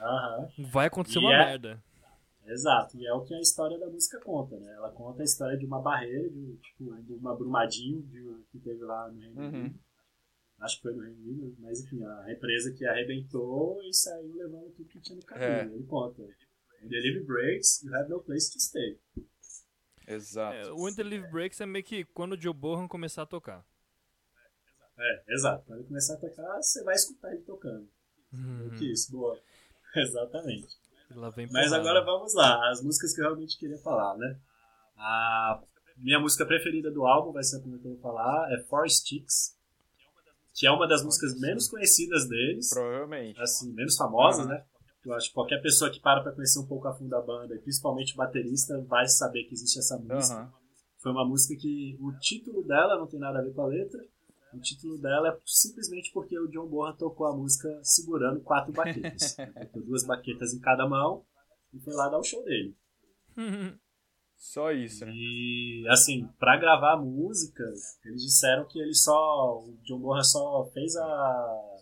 Aham. 0.00 0.48
vai 0.70 0.86
acontecer 0.86 1.18
E 1.18 1.22
uma 1.22 1.32
é- 1.34 1.38
merda. 1.46 1.82
Exato, 2.46 2.96
e 2.98 3.06
é 3.06 3.12
o 3.12 3.20
que 3.22 3.32
a 3.32 3.40
história 3.40 3.78
da 3.78 3.86
música 3.86 4.18
conta, 4.20 4.58
né? 4.58 4.72
Ela 4.74 4.90
conta 4.90 5.22
a 5.22 5.24
história 5.24 5.56
de 5.56 5.64
uma 5.64 5.80
barreira, 5.80 6.28
de, 6.28 6.56
tipo, 6.56 6.92
de 7.02 7.12
uma 7.12 7.36
Brumadinho 7.36 8.02
de- 8.02 8.44
que 8.50 8.58
teve 8.58 8.82
lá 8.82 9.08
no 9.08 9.20
Reino 9.20 9.40
Uhum. 9.40 9.48
Unido. 9.48 9.78
Acho 10.60 10.76
que 10.76 10.82
foi 10.82 10.92
no 10.94 11.02
Reino 11.02 11.20
Unido, 11.22 11.56
mas 11.60 11.80
enfim, 11.84 12.02
a 12.02 12.22
represa 12.24 12.72
que 12.74 12.84
arrebentou 12.84 13.80
e 13.84 13.94
saiu 13.94 14.34
levando 14.34 14.68
tudo 14.72 14.88
que 14.88 15.00
tinha 15.00 15.16
no 15.16 15.24
caminho. 15.24 15.46
É. 15.48 15.64
Ele 15.66 15.84
conta. 15.84 16.22
When 16.22 16.88
the 16.88 16.96
live 16.96 17.24
breaks, 17.24 17.82
you 17.84 17.94
have 17.94 18.10
no 18.10 18.20
place 18.20 18.50
to 18.52 18.58
stay. 18.58 18.98
Exato. 20.08 20.56
É, 20.56 20.72
o 20.72 20.82
When 20.82 20.94
the 20.94 21.02
Leaf 21.04 21.30
Breaks 21.30 21.60
é 21.60 21.66
meio 21.66 21.84
que 21.84 22.04
quando 22.06 22.32
o 22.32 22.40
Joe 22.40 22.52
Bohan 22.52 22.88
começar 22.88 23.22
a 23.22 23.26
tocar. 23.26 23.64
É, 25.00 25.34
exato. 25.34 25.64
Quando 25.66 25.78
ele 25.80 25.88
começar 25.88 26.14
a 26.14 26.18
tocar, 26.18 26.56
você 26.62 26.84
vai 26.84 26.94
escutar 26.94 27.32
ele 27.32 27.42
tocando. 27.42 27.88
Uhum. 28.32 28.70
Que 28.78 28.92
isso, 28.92 29.10
boa. 29.10 29.38
Exatamente. 29.96 30.78
Mas 31.50 31.72
agora 31.72 32.04
vamos 32.04 32.34
lá, 32.34 32.70
as 32.70 32.80
músicas 32.82 33.12
que 33.12 33.20
eu 33.20 33.24
realmente 33.24 33.58
queria 33.58 33.78
falar, 33.78 34.16
né? 34.16 34.38
A 34.96 35.60
minha 35.96 36.20
música 36.20 36.46
preferida 36.46 36.90
do 36.90 37.04
álbum, 37.04 37.32
vai 37.32 37.42
ser 37.42 37.56
a 37.56 37.60
primeira 37.60 37.82
que 37.82 37.88
eu 37.88 37.94
vou 37.94 38.00
falar, 38.00 38.52
é 38.52 38.62
Four 38.64 38.88
Sticks, 38.88 39.56
que 40.54 40.66
é 40.66 40.70
uma 40.70 40.86
das 40.86 41.02
músicas 41.02 41.38
menos 41.40 41.68
conhecidas 41.68 42.28
deles, 42.28 42.70
Provavelmente. 42.70 43.40
assim, 43.40 43.72
menos 43.72 43.96
famosas, 43.96 44.46
Aham. 44.46 44.54
né? 44.54 44.64
Eu 45.04 45.14
acho 45.14 45.28
que 45.28 45.34
qualquer 45.34 45.60
pessoa 45.62 45.90
que 45.90 45.98
para 45.98 46.22
pra 46.22 46.30
conhecer 46.32 46.60
um 46.60 46.66
pouco 46.66 46.86
a 46.86 46.94
fundo 46.94 47.16
a 47.16 47.20
banda, 47.22 47.56
e 47.56 47.58
principalmente 47.58 48.12
o 48.14 48.16
baterista, 48.16 48.78
vai 48.82 49.08
saber 49.08 49.44
que 49.44 49.54
existe 49.54 49.78
essa 49.80 49.96
música. 49.98 50.36
Aham. 50.36 50.52
Foi 50.98 51.10
uma 51.10 51.24
música 51.26 51.58
que 51.60 51.96
o 51.98 52.12
título 52.20 52.62
dela 52.62 52.96
não 52.96 53.06
tem 53.06 53.18
nada 53.18 53.38
a 53.38 53.42
ver 53.42 53.52
com 53.54 53.62
a 53.62 53.66
letra. 53.66 54.00
O 54.52 54.60
título 54.60 54.98
dela 54.98 55.28
é 55.28 55.38
simplesmente 55.46 56.10
porque 56.12 56.38
o 56.38 56.48
John 56.48 56.66
Bonham 56.66 56.96
tocou 56.96 57.26
a 57.26 57.36
música 57.36 57.68
segurando 57.82 58.40
quatro 58.40 58.72
baquetas. 58.72 59.36
Botou 59.54 59.82
duas 59.82 60.04
baquetas 60.04 60.52
em 60.52 60.60
cada 60.60 60.88
mão 60.88 61.24
e 61.72 61.78
foi 61.78 61.94
lá 61.94 62.08
dar 62.08 62.18
o 62.18 62.24
show 62.24 62.44
dele. 62.44 62.76
Só 64.40 64.72
isso, 64.72 65.04
né? 65.04 65.12
E 65.14 65.84
assim, 65.90 66.26
pra 66.38 66.56
gravar 66.56 66.94
a 66.94 66.96
música, 66.96 67.62
eles 68.06 68.22
disseram 68.22 68.66
que 68.66 68.80
ele 68.80 68.94
só. 68.94 69.58
O 69.58 69.76
John 69.82 69.98
Bonham 69.98 70.24
só 70.24 70.64
fez 70.72 70.96
a. 70.96 71.76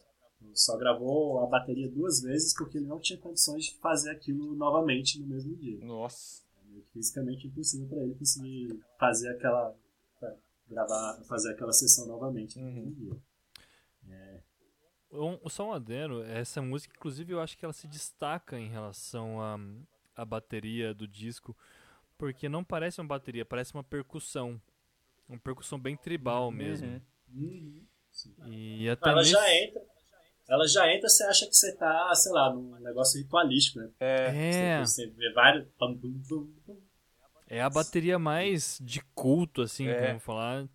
Só 0.54 0.76
gravou 0.76 1.44
a 1.44 1.46
bateria 1.46 1.88
duas 1.88 2.20
vezes 2.20 2.52
porque 2.52 2.78
ele 2.78 2.88
não 2.88 2.98
tinha 2.98 3.16
condições 3.16 3.66
de 3.66 3.78
fazer 3.78 4.10
aquilo 4.10 4.56
novamente 4.56 5.20
no 5.20 5.28
mesmo 5.28 5.54
dia. 5.54 5.78
Nossa. 5.84 6.42
É 6.76 6.80
fisicamente 6.92 7.46
impossível 7.46 7.86
para 7.86 8.02
ele 8.02 8.16
conseguir 8.16 8.76
fazer 8.98 9.28
aquela 9.28 9.72
gravar, 10.68 11.20
fazer 11.24 11.52
aquela 11.52 11.72
sessão 11.72 12.06
novamente 12.06 12.58
no 12.58 12.66
Uhum. 12.66 12.90
dia. 12.92 13.22
Um, 15.10 15.48
só 15.48 15.68
um 15.68 15.72
adendo, 15.72 16.22
essa 16.24 16.60
música, 16.60 16.94
inclusive, 16.94 17.32
eu 17.32 17.40
acho 17.40 17.56
que 17.56 17.64
ela 17.64 17.72
se 17.72 17.86
destaca 17.88 18.58
em 18.58 18.68
relação 18.68 19.40
à 19.40 19.58
à 20.14 20.24
bateria 20.24 20.92
do 20.92 21.06
disco, 21.06 21.56
porque 22.18 22.48
não 22.48 22.64
parece 22.64 23.00
uma 23.00 23.06
bateria, 23.06 23.44
parece 23.44 23.72
uma 23.72 23.84
percussão. 23.84 24.60
Uma 25.28 25.38
percussão 25.38 25.78
bem 25.78 25.96
tribal 25.96 26.50
mesmo. 26.50 27.00
Uhum. 27.32 27.86
Sim. 28.10 28.34
E 28.46 28.88
até 28.88 29.10
Ela 29.10 29.20
nesse... 29.20 29.30
já 29.30 29.54
entra. 29.54 29.82
Ela 30.48 30.66
já 30.66 30.92
entra, 30.92 31.08
você 31.08 31.22
acha 31.24 31.46
que 31.46 31.54
você 31.54 31.72
tá, 31.76 32.12
sei 32.16 32.32
lá, 32.32 32.52
num 32.52 32.80
negócio 32.80 33.20
ritualístico, 33.20 33.78
né? 33.78 33.90
É. 34.00 34.78
É, 34.78 34.84
Você, 34.84 35.04
você 35.04 35.10
vê 35.10 35.32
vários. 35.32 35.68
É 37.48 37.60
a 37.60 37.70
bateria 37.70 38.18
mais 38.18 38.78
de 38.80 39.00
culto, 39.14 39.62
assim, 39.62 39.88
É. 39.88 40.08
vamos 40.08 40.22
falar, 40.22 40.68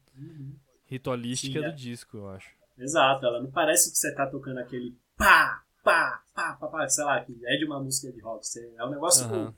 ritualística 0.86 1.60
Sim, 1.60 1.66
é. 1.66 1.70
do 1.70 1.76
disco, 1.76 2.18
eu 2.18 2.30
acho. 2.30 2.50
Exato, 2.78 3.26
ela 3.26 3.42
não 3.42 3.52
parece 3.52 3.92
que 3.92 3.98
você 3.98 4.14
tá 4.14 4.28
tocando 4.28 4.58
aquele 4.60 4.96
pá, 5.16 5.64
pá, 5.84 6.24
pá, 6.34 6.54
pá, 6.56 6.68
pá, 6.68 6.90
sei 6.90 7.04
lá, 7.04 7.24
que 7.24 7.40
é 7.46 7.58
de 7.58 7.66
uma 7.66 7.82
música 7.82 8.12
de 8.12 8.20
rock. 8.22 8.46
Você, 8.46 8.74
é 8.78 8.86
um 8.86 8.90
negócio 8.90 9.26
Aham. 9.26 9.54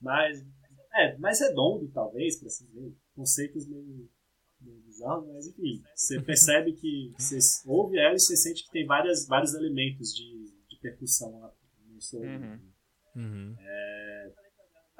mais. 0.00 0.44
É, 0.94 1.16
mais 1.16 1.40
redondo, 1.40 1.88
talvez, 1.88 2.36
pra 2.36 2.48
assim 2.48 2.66
dizer. 2.66 2.92
Conceitos 3.14 3.66
meio, 3.66 4.08
meio 4.60 4.80
bizarros, 4.82 5.26
mas 5.32 5.46
enfim. 5.46 5.82
Você 5.94 6.20
percebe 6.20 6.72
que 6.72 7.14
você 7.16 7.38
ouve 7.66 7.98
ela 7.98 8.14
e 8.14 8.18
você 8.18 8.36
sente 8.36 8.64
que 8.64 8.70
tem 8.70 8.84
várias, 8.86 9.26
vários 9.26 9.54
elementos 9.54 10.14
de, 10.14 10.52
de 10.68 10.76
percussão 10.80 11.40
lá 11.40 11.50
no 11.88 12.00
som. 12.00 12.18
Uhum. 12.18 12.60
Uhum. 13.14 13.56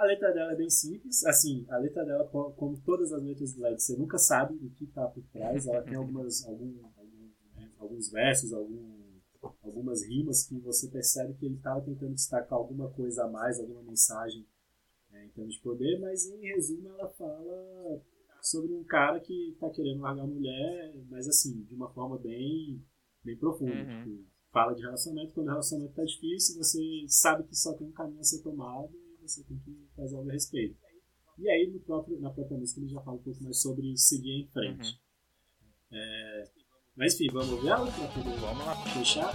A 0.02 0.04
letra 0.04 0.32
dela 0.32 0.52
é 0.52 0.56
bem 0.56 0.68
simples, 0.68 1.24
assim, 1.24 1.64
a 1.68 1.78
letra 1.78 2.04
dela, 2.04 2.24
co- 2.26 2.50
como 2.54 2.76
todas 2.80 3.12
as 3.12 3.22
letras 3.22 3.52
do 3.52 3.62
Led, 3.62 3.80
você 3.80 3.96
nunca 3.96 4.18
sabe 4.18 4.54
o 4.56 4.70
que 4.70 4.84
tá 4.88 5.06
por 5.06 5.22
trás. 5.28 5.64
Ela 5.64 5.80
tem 5.82 5.94
algumas, 5.94 6.44
algum, 6.44 6.74
algum- 6.96 7.30
alguns 7.78 8.10
versos, 8.10 8.52
algum, 8.52 8.82
algumas 9.62 10.02
rimas 10.04 10.44
que 10.44 10.58
você 10.58 10.88
percebe 10.88 11.34
que 11.34 11.46
ele 11.46 11.54
estava 11.54 11.80
tentando 11.82 12.14
destacar 12.14 12.58
alguma 12.58 12.90
coisa 12.90 13.22
a 13.24 13.28
mais, 13.28 13.60
alguma 13.60 13.80
mensagem 13.84 14.44
né, 15.08 15.26
em 15.26 15.28
termos 15.28 15.54
de 15.54 15.60
poder, 15.60 16.00
mas 16.00 16.26
em 16.26 16.48
resumo 16.48 16.88
ela 16.88 17.08
fala 17.10 18.02
sobre 18.40 18.72
um 18.74 18.82
cara 18.82 19.20
que 19.20 19.56
tá 19.60 19.70
querendo 19.70 20.00
largar 20.00 20.24
a 20.24 20.26
mulher, 20.26 20.96
mas 21.08 21.28
assim, 21.28 21.62
de 21.62 21.76
uma 21.76 21.88
forma 21.92 22.18
bem, 22.18 22.84
bem 23.22 23.36
profunda. 23.38 23.72
Uhum. 23.72 24.02
Tipo, 24.04 24.32
Fala 24.50 24.74
de 24.74 24.82
relacionamento, 24.82 25.32
quando 25.32 25.46
o 25.46 25.50
relacionamento 25.50 25.94
tá 25.94 26.04
difícil, 26.04 26.56
você 26.62 26.78
sabe 27.08 27.44
que 27.44 27.56
só 27.56 27.72
tem 27.72 27.86
um 27.86 27.92
caminho 27.92 28.20
a 28.20 28.24
ser 28.24 28.42
tomado 28.42 28.90
você 29.22 29.42
tem 29.44 29.58
que 29.58 29.88
fazer 29.96 30.16
algo 30.16 30.28
a 30.30 30.32
respeito. 30.32 30.76
E 31.38 31.48
aí, 31.48 31.70
no 31.72 31.80
próprio, 31.80 32.20
na 32.20 32.30
própria 32.30 32.58
música, 32.58 32.80
ele 32.80 32.88
já 32.88 33.00
fala 33.00 33.16
um 33.16 33.22
pouco 33.22 33.42
mais 33.42 33.60
sobre 33.60 33.96
seguir 33.96 34.42
em 34.42 34.46
frente. 34.48 35.00
É, 35.90 36.44
mas 36.96 37.14
enfim, 37.14 37.28
vamos 37.32 37.50
ouvir 37.50 37.68
ela 37.68 37.90
pra 37.90 38.08
poder 38.08 38.36
Vamos 38.38 38.66
lá. 38.66 38.76
fechar? 38.94 39.32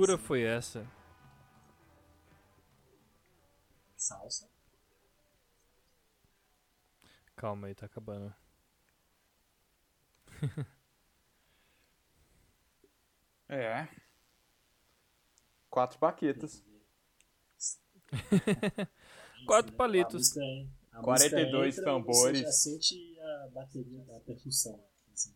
Que 0.00 0.06
loucura 0.06 0.16
foi 0.16 0.42
essa? 0.44 0.90
Salsa. 3.98 4.48
Calma 7.36 7.66
aí, 7.66 7.74
tá 7.74 7.84
acabando. 7.84 8.34
É. 13.52 13.88
Quatro 15.68 15.98
baquetas. 15.98 16.64
Quatro 19.44 19.72
palitos. 19.72 20.14
A 20.14 20.40
música, 20.40 20.40
hein? 20.40 20.72
A 20.92 21.02
42 21.02 21.52
música 21.52 21.80
entra, 21.80 21.92
tambores. 21.92 22.38
Você 22.38 22.44
já 22.44 22.52
sente 22.52 23.20
a 23.20 23.48
bateria, 23.48 24.16
a 24.16 24.20
percussão. 24.20 24.80
Assim, 25.12 25.34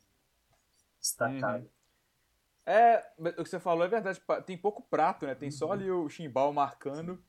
destacada. 1.01 1.69
É, 2.65 2.97
mas 2.97 3.04
o 3.31 3.43
que 3.45 3.49
você 3.49 3.61
falou 3.61 3.85
é 3.85 3.89
verdade. 3.89 4.21
Tem 4.47 4.57
pouco 4.59 4.83
prato, 4.83 5.27
né? 5.27 5.35
Tem 5.35 5.51
só 5.51 5.73
ali 5.73 5.91
o 5.91 6.09
chimbal 6.09 6.53
marcando. 6.53 7.23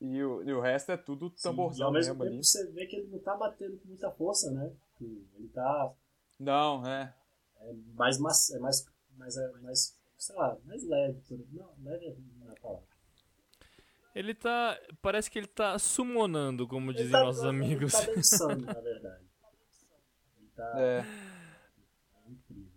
E 0.00 0.22
o, 0.22 0.42
e 0.44 0.52
o 0.52 0.60
resto 0.60 0.92
é 0.92 0.96
tudo 0.96 1.28
Sim, 1.36 1.48
E 1.48 1.48
ao 1.48 1.52
tamborzão 1.52 1.90
mesmo 1.90 2.14
mesmo 2.14 2.24
tempo 2.24 2.34
ali. 2.34 2.44
você 2.44 2.70
vê 2.70 2.86
que 2.86 2.96
ele 2.96 3.08
não 3.08 3.18
tá 3.18 3.36
batendo 3.36 3.76
com 3.78 3.88
muita 3.88 4.10
força, 4.12 4.50
né? 4.52 4.72
Ele 5.00 5.48
tá 5.52 5.92
Não, 6.38 6.86
é. 6.86 7.14
é 7.60 7.72
mais, 7.94 8.18
macio, 8.18 8.56
é 8.56 8.58
mais, 8.60 8.86
mais, 9.16 9.36
é 9.36 9.48
mais, 9.60 9.98
sei 10.16 10.36
lá, 10.36 10.56
mais 10.64 10.84
leve. 10.86 11.20
Não, 11.52 11.72
leve 11.82 12.06
é 12.06 12.44
na 12.44 12.54
palavra. 12.56 12.86
Ele 14.14 14.34
tá. 14.34 14.78
Parece 15.02 15.30
que 15.30 15.38
ele 15.38 15.46
tá 15.48 15.78
summonando, 15.78 16.66
como 16.66 16.90
Ele 16.92 16.98
dizem 16.98 17.12
tá- 17.12 17.24
nossos 17.24 17.42
ele 17.42 17.50
amigos. 17.50 17.92
tá 17.92 18.00
dançando, 18.06 18.66
na 18.66 18.72
verdade. 18.80 19.24
Ele 20.38 20.50
tá 20.54 20.80
é 20.80 21.04
incrível. 22.28 22.72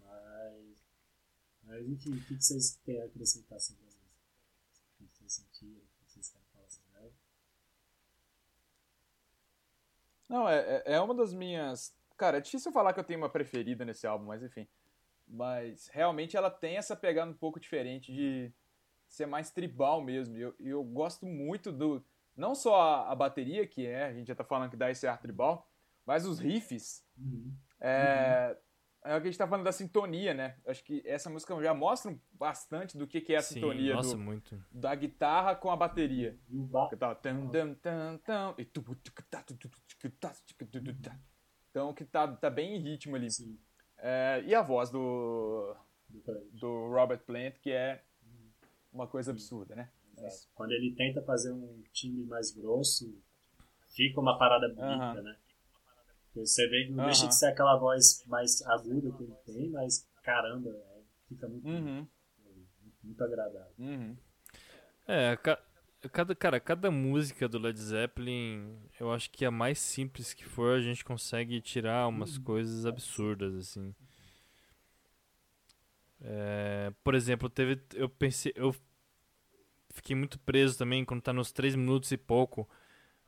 Mas, 0.00 0.84
mas 1.78 1.88
enfim, 1.88 2.10
o 2.14 2.24
que 2.24 2.36
que 2.36 2.44
vocês 2.44 2.74
têm 2.84 3.00
a 3.00 3.04
acrescentar 3.04 3.60
sobre 3.60 3.84
as 3.86 3.94
músicas? 3.94 4.82
O 5.00 5.04
que 5.04 5.16
vocês 5.16 5.32
sentiram? 5.32 5.82
O 5.82 6.04
que 6.04 6.12
vocês 6.12 6.28
querem 6.30 6.46
falar 6.52 6.68
sobre 6.68 6.90
ela? 6.96 7.12
Não, 10.28 10.48
é, 10.48 10.58
é- 10.58 10.94
é 10.94 11.00
uma 11.00 11.14
das 11.14 11.32
minhas. 11.32 11.94
Cara, 12.16 12.38
é 12.38 12.40
difícil 12.40 12.72
falar 12.72 12.92
que 12.92 13.00
eu 13.00 13.04
tenho 13.04 13.20
uma 13.20 13.30
preferida 13.30 13.84
nesse 13.84 14.06
álbum, 14.06 14.26
mas 14.26 14.42
enfim. 14.42 14.66
Mas 15.26 15.88
realmente 15.88 16.36
ela 16.36 16.50
tem 16.50 16.76
essa 16.76 16.96
pegada 16.96 17.30
um 17.30 17.34
pouco 17.34 17.60
diferente 17.60 18.12
de 18.12 18.52
ser 19.08 19.26
mais 19.26 19.50
tribal 19.50 20.02
mesmo. 20.02 20.36
E 20.36 20.40
eu, 20.40 20.54
eu 20.58 20.82
gosto 20.84 21.26
muito 21.26 21.70
do. 21.70 22.04
Não 22.36 22.54
só 22.54 22.80
a, 22.80 23.12
a 23.12 23.14
bateria, 23.14 23.66
que 23.66 23.86
é, 23.86 24.04
a 24.06 24.12
gente 24.12 24.28
já 24.28 24.34
tá 24.34 24.44
falando 24.44 24.70
que 24.70 24.76
dá 24.76 24.90
esse 24.90 25.06
ar 25.06 25.20
tribal, 25.20 25.68
mas 26.04 26.26
os 26.26 26.38
riffs. 26.38 27.04
Uhum. 27.16 27.54
É, 27.80 28.56
é 29.04 29.16
o 29.16 29.20
que 29.20 29.28
a 29.28 29.30
gente 29.30 29.38
tá 29.38 29.46
falando 29.46 29.64
da 29.64 29.72
sintonia, 29.72 30.34
né? 30.34 30.56
Acho 30.66 30.82
que 30.84 31.02
essa 31.06 31.30
música 31.30 31.60
já 31.62 31.72
mostra 31.72 32.16
bastante 32.32 32.96
do 32.98 33.06
que, 33.06 33.20
que 33.20 33.32
é 33.34 33.38
a 33.38 33.42
Sim, 33.42 33.54
sintonia 33.54 33.94
nossa, 33.94 34.16
do- 34.16 34.22
muito. 34.22 34.62
da 34.70 34.94
guitarra 34.94 35.54
com 35.54 35.70
a 35.70 35.76
bateria. 35.76 36.38
E. 36.50 36.58
Que 36.90 36.96
tá 36.96 37.12
e 37.12 38.64
tá, 40.10 40.34
tá, 40.34 40.94
tá. 41.02 41.18
Então 41.70 41.92
que 41.94 42.04
tá, 42.04 42.28
tá 42.28 42.50
bem 42.50 42.76
em 42.76 42.80
ritmo 42.80 43.14
ali. 43.16 43.30
Sim, 43.30 43.58
É, 43.98 44.42
e 44.46 44.54
a 44.54 44.62
voz 44.62 44.90
do, 44.90 45.74
do 46.52 46.88
Robert 46.88 47.20
Plant, 47.20 47.54
que 47.60 47.70
é 47.70 48.02
uma 48.92 49.06
coisa 49.06 49.30
absurda, 49.30 49.74
né? 49.74 49.90
Quando 50.54 50.72
ele 50.72 50.94
tenta 50.96 51.22
fazer 51.22 51.52
um 51.52 51.82
timbre 51.92 52.24
mais 52.26 52.50
grosso, 52.50 53.16
fica 53.94 54.20
uma 54.20 54.36
parada 54.36 54.68
bonita, 54.68 54.82
Aham. 54.84 55.22
né? 55.22 55.36
Você 56.34 56.68
vê 56.68 56.86
que 56.86 56.92
não 56.92 57.02
deixa 57.04 57.26
de 57.26 57.34
ser 57.34 57.46
aquela 57.46 57.76
voz 57.78 58.24
mais 58.26 58.62
aguda 58.66 59.10
que 59.12 59.22
ele 59.22 59.36
tem, 59.44 59.70
mas 59.70 60.06
caramba, 60.22 60.70
é, 60.70 61.02
fica 61.28 61.48
muito, 61.48 61.66
Uhum, 61.68 62.06
muito, 62.44 62.68
muito 63.02 63.24
agradável. 63.24 63.72
uhum. 63.78 64.16
É, 65.06 65.36
ca- 65.36 65.60
cada, 66.12 66.34
cara, 66.34 66.60
cada 66.60 66.90
música 66.90 67.48
do 67.48 67.58
Led 67.58 67.80
Zeppelin, 67.80 68.78
eu 69.00 69.12
acho 69.12 69.30
que 69.30 69.44
a 69.44 69.50
mais 69.50 69.78
simples 69.78 70.34
que 70.34 70.44
for, 70.44 70.76
a 70.76 70.80
gente 70.82 71.04
consegue 71.04 71.60
tirar 71.60 72.08
umas 72.08 72.38
coisas 72.38 72.86
absurdas, 72.86 73.54
assim. 73.56 73.94
É, 76.20 76.92
por 77.04 77.14
exemplo, 77.14 77.48
teve. 77.48 77.80
Eu 77.94 78.08
pensei. 78.08 78.52
Eu 78.56 78.74
fiquei 79.90 80.14
muito 80.16 80.38
preso 80.38 80.78
também 80.78 81.04
quando 81.04 81.22
tá 81.22 81.32
nos 81.32 81.52
3 81.52 81.74
minutos 81.74 82.10
e 82.12 82.16
pouco. 82.16 82.68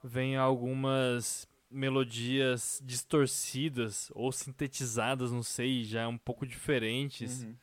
Vem 0.04 0.36
algumas 0.36 1.48
melodias 1.70 2.82
distorcidas 2.84 4.10
ou 4.14 4.32
sintetizadas, 4.32 5.30
não 5.30 5.42
sei, 5.42 5.84
já 5.84 6.08
um 6.08 6.18
pouco 6.18 6.46
diferentes. 6.46 7.42
Uhum. 7.42 7.54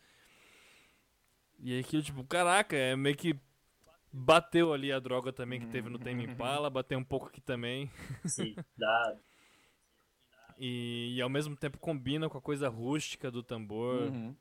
E 1.59 1.73
aí 1.73 1.79
aquilo, 1.79 2.03
tipo, 2.03 2.23
caraca, 2.23 2.75
é 2.75 2.95
meio 2.95 3.15
que 3.15 3.37
bateu 4.11 4.73
ali 4.73 4.91
a 4.91 4.99
droga 4.99 5.33
também 5.33 5.59
que 5.59 5.67
teve 5.67 5.89
no 5.89 5.99
Tame 5.99 6.23
Impala, 6.23 6.69
bateu 6.69 6.97
um 6.97 7.03
pouco 7.03 7.27
aqui 7.27 7.41
também. 7.41 7.91
Sim, 8.25 8.55
dá, 8.77 9.17
E, 10.59 11.13
e 11.15 11.21
ao 11.21 11.29
mesmo 11.29 11.55
tempo 11.55 11.77
combina 11.77 12.27
com 12.27 12.37
a 12.37 12.41
coisa 12.41 12.67
rústica 12.67 13.29
do 13.29 13.43
tambor. 13.43 14.09
Uhum. 14.09 14.35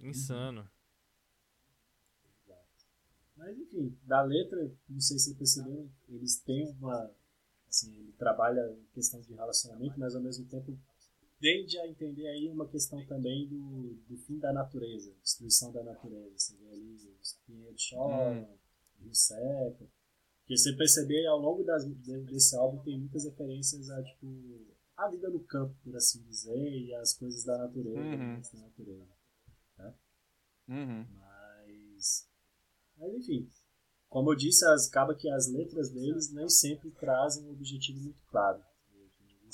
Insano. 0.00 0.68
Mas 3.36 3.58
enfim, 3.58 3.96
da 4.04 4.22
letra, 4.22 4.70
não 4.88 5.00
sei 5.00 5.18
se 5.18 5.24
vocês 5.24 5.36
perceberam, 5.36 5.90
eles 6.08 6.36
têm 6.38 6.68
uma. 6.80 7.10
Assim, 7.74 7.92
ele 7.92 8.12
trabalha 8.12 8.60
em 8.70 8.84
questão 8.94 9.20
de 9.20 9.34
relacionamento, 9.34 9.98
mas 9.98 10.14
ao 10.14 10.22
mesmo 10.22 10.46
tempo 10.46 10.78
tende 11.40 11.76
a 11.80 11.88
entender 11.88 12.28
aí 12.28 12.48
uma 12.48 12.68
questão 12.68 13.04
também 13.06 13.48
do, 13.48 13.94
do 14.08 14.16
fim 14.18 14.38
da 14.38 14.52
natureza, 14.52 15.12
destruição 15.20 15.72
da 15.72 15.82
natureza. 15.82 16.38
Você 16.38 16.56
vê 16.56 16.68
ali 16.68 16.94
os 17.20 17.32
pinheiros 17.44 17.82
choram, 17.82 18.44
o 18.44 19.02
rio 19.02 19.12
seca. 19.14 19.84
Porque 20.40 20.56
você 20.56 20.72
perceber 20.76 21.26
ao 21.26 21.40
longo 21.40 21.64
das, 21.64 21.84
de- 21.84 22.20
desse 22.26 22.54
álbum 22.54 22.80
tem 22.84 22.96
muitas 22.98 23.24
referências 23.24 23.90
a 23.90 24.02
tipo 24.04 24.26
a 24.96 25.08
vida 25.10 25.28
no 25.28 25.40
campo, 25.40 25.74
por 25.82 25.96
assim 25.96 26.22
dizer, 26.22 26.56
e 26.72 26.94
as 26.94 27.12
coisas 27.14 27.42
da 27.42 27.58
natureza, 27.58 27.98
Uhum. 27.98 28.40
da 28.40 28.60
natureza. 28.60 29.08
Uhum. 30.68 31.06
Mas, 31.18 32.28
mas 32.96 33.14
enfim, 33.14 33.50
como 34.14 34.30
eu 34.30 34.36
disse, 34.36 34.64
as, 34.64 34.86
acaba 34.88 35.12
que 35.12 35.28
as 35.28 35.48
letras 35.48 35.90
deles 35.90 36.32
nem 36.32 36.48
sempre 36.48 36.88
trazem 36.92 37.44
um 37.46 37.50
objetivo 37.50 37.98
muito 37.98 38.22
claro. 38.30 38.62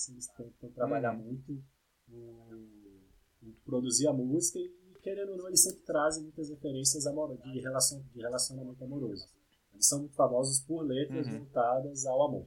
Eles 0.09 0.27
tentam 0.37 0.71
trabalhar 0.73 1.15
Uhum. 1.17 1.23
muito 1.25 1.65
o 2.13 3.53
produzir 3.65 4.07
a 4.07 4.13
música 4.13 4.59
e, 4.59 4.71
querendo 5.03 5.31
ou 5.33 5.39
não, 5.39 5.47
eles 5.49 5.63
sempre 5.63 5.81
trazem 5.81 6.23
muitas 6.25 6.51
referências 6.51 7.05
de, 7.05 7.61
relacion, 7.61 8.03
de 8.13 8.21
relacionamento 8.21 8.85
amoroso. 8.85 9.27
Eles 9.73 9.87
são 9.87 10.01
muito 10.01 10.15
famosos 10.15 10.61
por 10.61 10.83
letras 10.83 11.27
Uhum. 11.27 11.39
voltadas 11.39 12.05
ao 12.05 12.23
amor. 12.23 12.47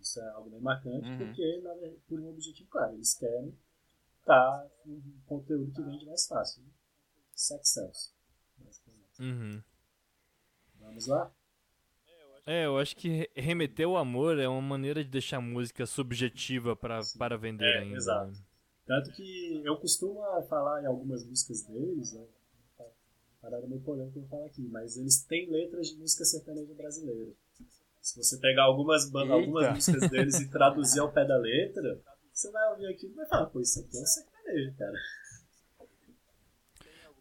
Isso 0.00 0.18
é 0.20 0.28
algo 0.30 0.50
bem 0.50 0.60
marcante, 0.60 1.08
Uhum. 1.08 1.18
porque 1.18 1.60
na 1.62 1.74
por 2.08 2.18
um 2.18 2.28
objetivo 2.30 2.68
claro. 2.70 2.94
Eles 2.94 3.14
querem 3.14 3.56
estar 4.18 4.66
um 4.84 5.00
conteúdo 5.26 5.70
que 5.72 5.82
vende 5.82 6.06
mais 6.06 6.26
fácil. 6.26 6.64
Sex 7.36 7.68
sells. 7.68 8.14
Uhum. 9.20 9.62
Vamos 10.90 11.06
lá? 11.06 11.30
É, 12.46 12.66
eu 12.66 12.78
acho 12.78 12.96
que 12.96 13.08
re- 13.08 13.30
remeter 13.34 13.86
ao 13.86 13.96
amor 13.96 14.38
é 14.38 14.48
uma 14.48 14.60
maneira 14.60 15.04
de 15.04 15.10
deixar 15.10 15.36
a 15.36 15.40
música 15.40 15.86
subjetiva 15.86 16.74
pra, 16.74 17.00
para 17.18 17.36
vender 17.36 17.64
É, 17.64 17.78
ainda. 17.80 17.96
exato. 17.96 18.32
né? 18.32 18.38
Tanto 18.86 19.12
que 19.12 19.62
eu 19.64 19.76
costumo 19.76 20.20
falar 20.48 20.82
em 20.82 20.86
algumas 20.86 21.24
músicas 21.24 21.62
deles, 21.62 22.12
né? 22.12 22.24
Parada 23.40 23.66
meio 23.66 23.80
polêmica 23.82 24.12
que 24.12 24.18
eu 24.18 24.22
vou 24.22 24.30
falar 24.30 24.46
aqui, 24.46 24.62
mas 24.62 24.96
eles 24.98 25.22
têm 25.24 25.48
letras 25.50 25.88
de 25.88 25.96
música 25.96 26.24
sertaneja 26.24 26.74
brasileira. 26.74 27.30
Se 28.02 28.16
você 28.16 28.36
pegar 28.38 28.64
algumas, 28.64 29.08
ban- 29.10 29.22
Eita. 29.22 29.32
algumas 29.34 29.70
músicas 29.74 30.10
deles 30.10 30.40
e 30.40 30.48
traduzir 30.50 31.00
ao 31.00 31.12
pé 31.12 31.24
da 31.24 31.36
letra, 31.38 32.00
você 32.32 32.50
vai 32.50 32.70
ouvir 32.72 32.86
aqui 32.86 33.06
e 33.06 33.14
vai 33.14 33.26
falar, 33.26 33.46
pô, 33.46 33.60
isso 33.60 33.80
aqui 33.80 33.96
é 33.96 34.00
um 34.00 34.06
sertanejo, 34.06 34.74
cara. 34.76 34.98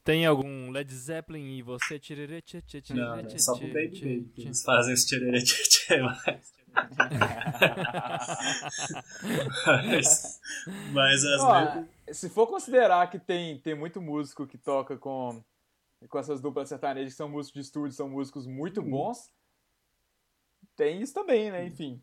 Tem 0.10 0.26
algum 0.26 0.72
Led 0.72 0.92
Zeppelin 0.92 1.58
e 1.58 1.62
você 1.62 2.00
tirerê, 2.00 2.42
tchê, 2.42 2.60
tchê, 2.64 2.82
tchê, 2.82 2.96
Não, 2.96 3.24
tchê, 3.28 3.38
só 3.38 3.56
pro 3.56 3.68
Baby 3.68 4.32
que 4.34 4.42
eles 4.42 4.64
fazem 4.64 4.96
esse 4.96 5.06
tchererê 5.06 5.40
tchê 5.44 5.62
tchê, 5.62 6.02
mas... 6.02 6.54
mas, 9.68 10.42
mas 10.92 11.24
as 11.26 11.42
Ó, 11.44 11.84
se 12.12 12.28
for 12.28 12.48
considerar 12.48 13.08
que 13.12 13.20
tem, 13.20 13.60
tem 13.60 13.76
muito 13.76 14.02
músico 14.02 14.48
que 14.48 14.58
toca 14.58 14.98
com, 14.98 15.44
com 16.10 16.18
essas 16.18 16.42
duplas 16.42 16.70
sertanejas, 16.70 17.14
que 17.14 17.18
são 17.18 17.30
músicos 17.30 17.62
de 17.62 17.68
estúdio, 17.68 17.96
são 17.96 18.10
músicos 18.10 18.48
muito 18.48 18.82
Uhum. 18.82 18.90
bons, 18.90 19.32
tem 20.76 21.04
isso 21.04 21.14
também, 21.14 21.52
né? 21.52 21.68
Enfim. 21.68 22.02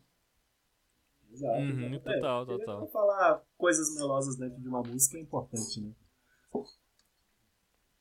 Exato, 1.29 1.59
Uhum, 1.59 1.99
total, 1.99 2.43
É, 2.43 2.57
total. 2.57 2.87
falar 2.87 3.43
coisas 3.57 3.93
melosas 3.95 4.37
dentro 4.37 4.61
de 4.61 4.67
uma 4.69 4.81
música 4.81 5.17
é 5.17 5.21
importante, 5.21 5.81
né? 5.81 5.91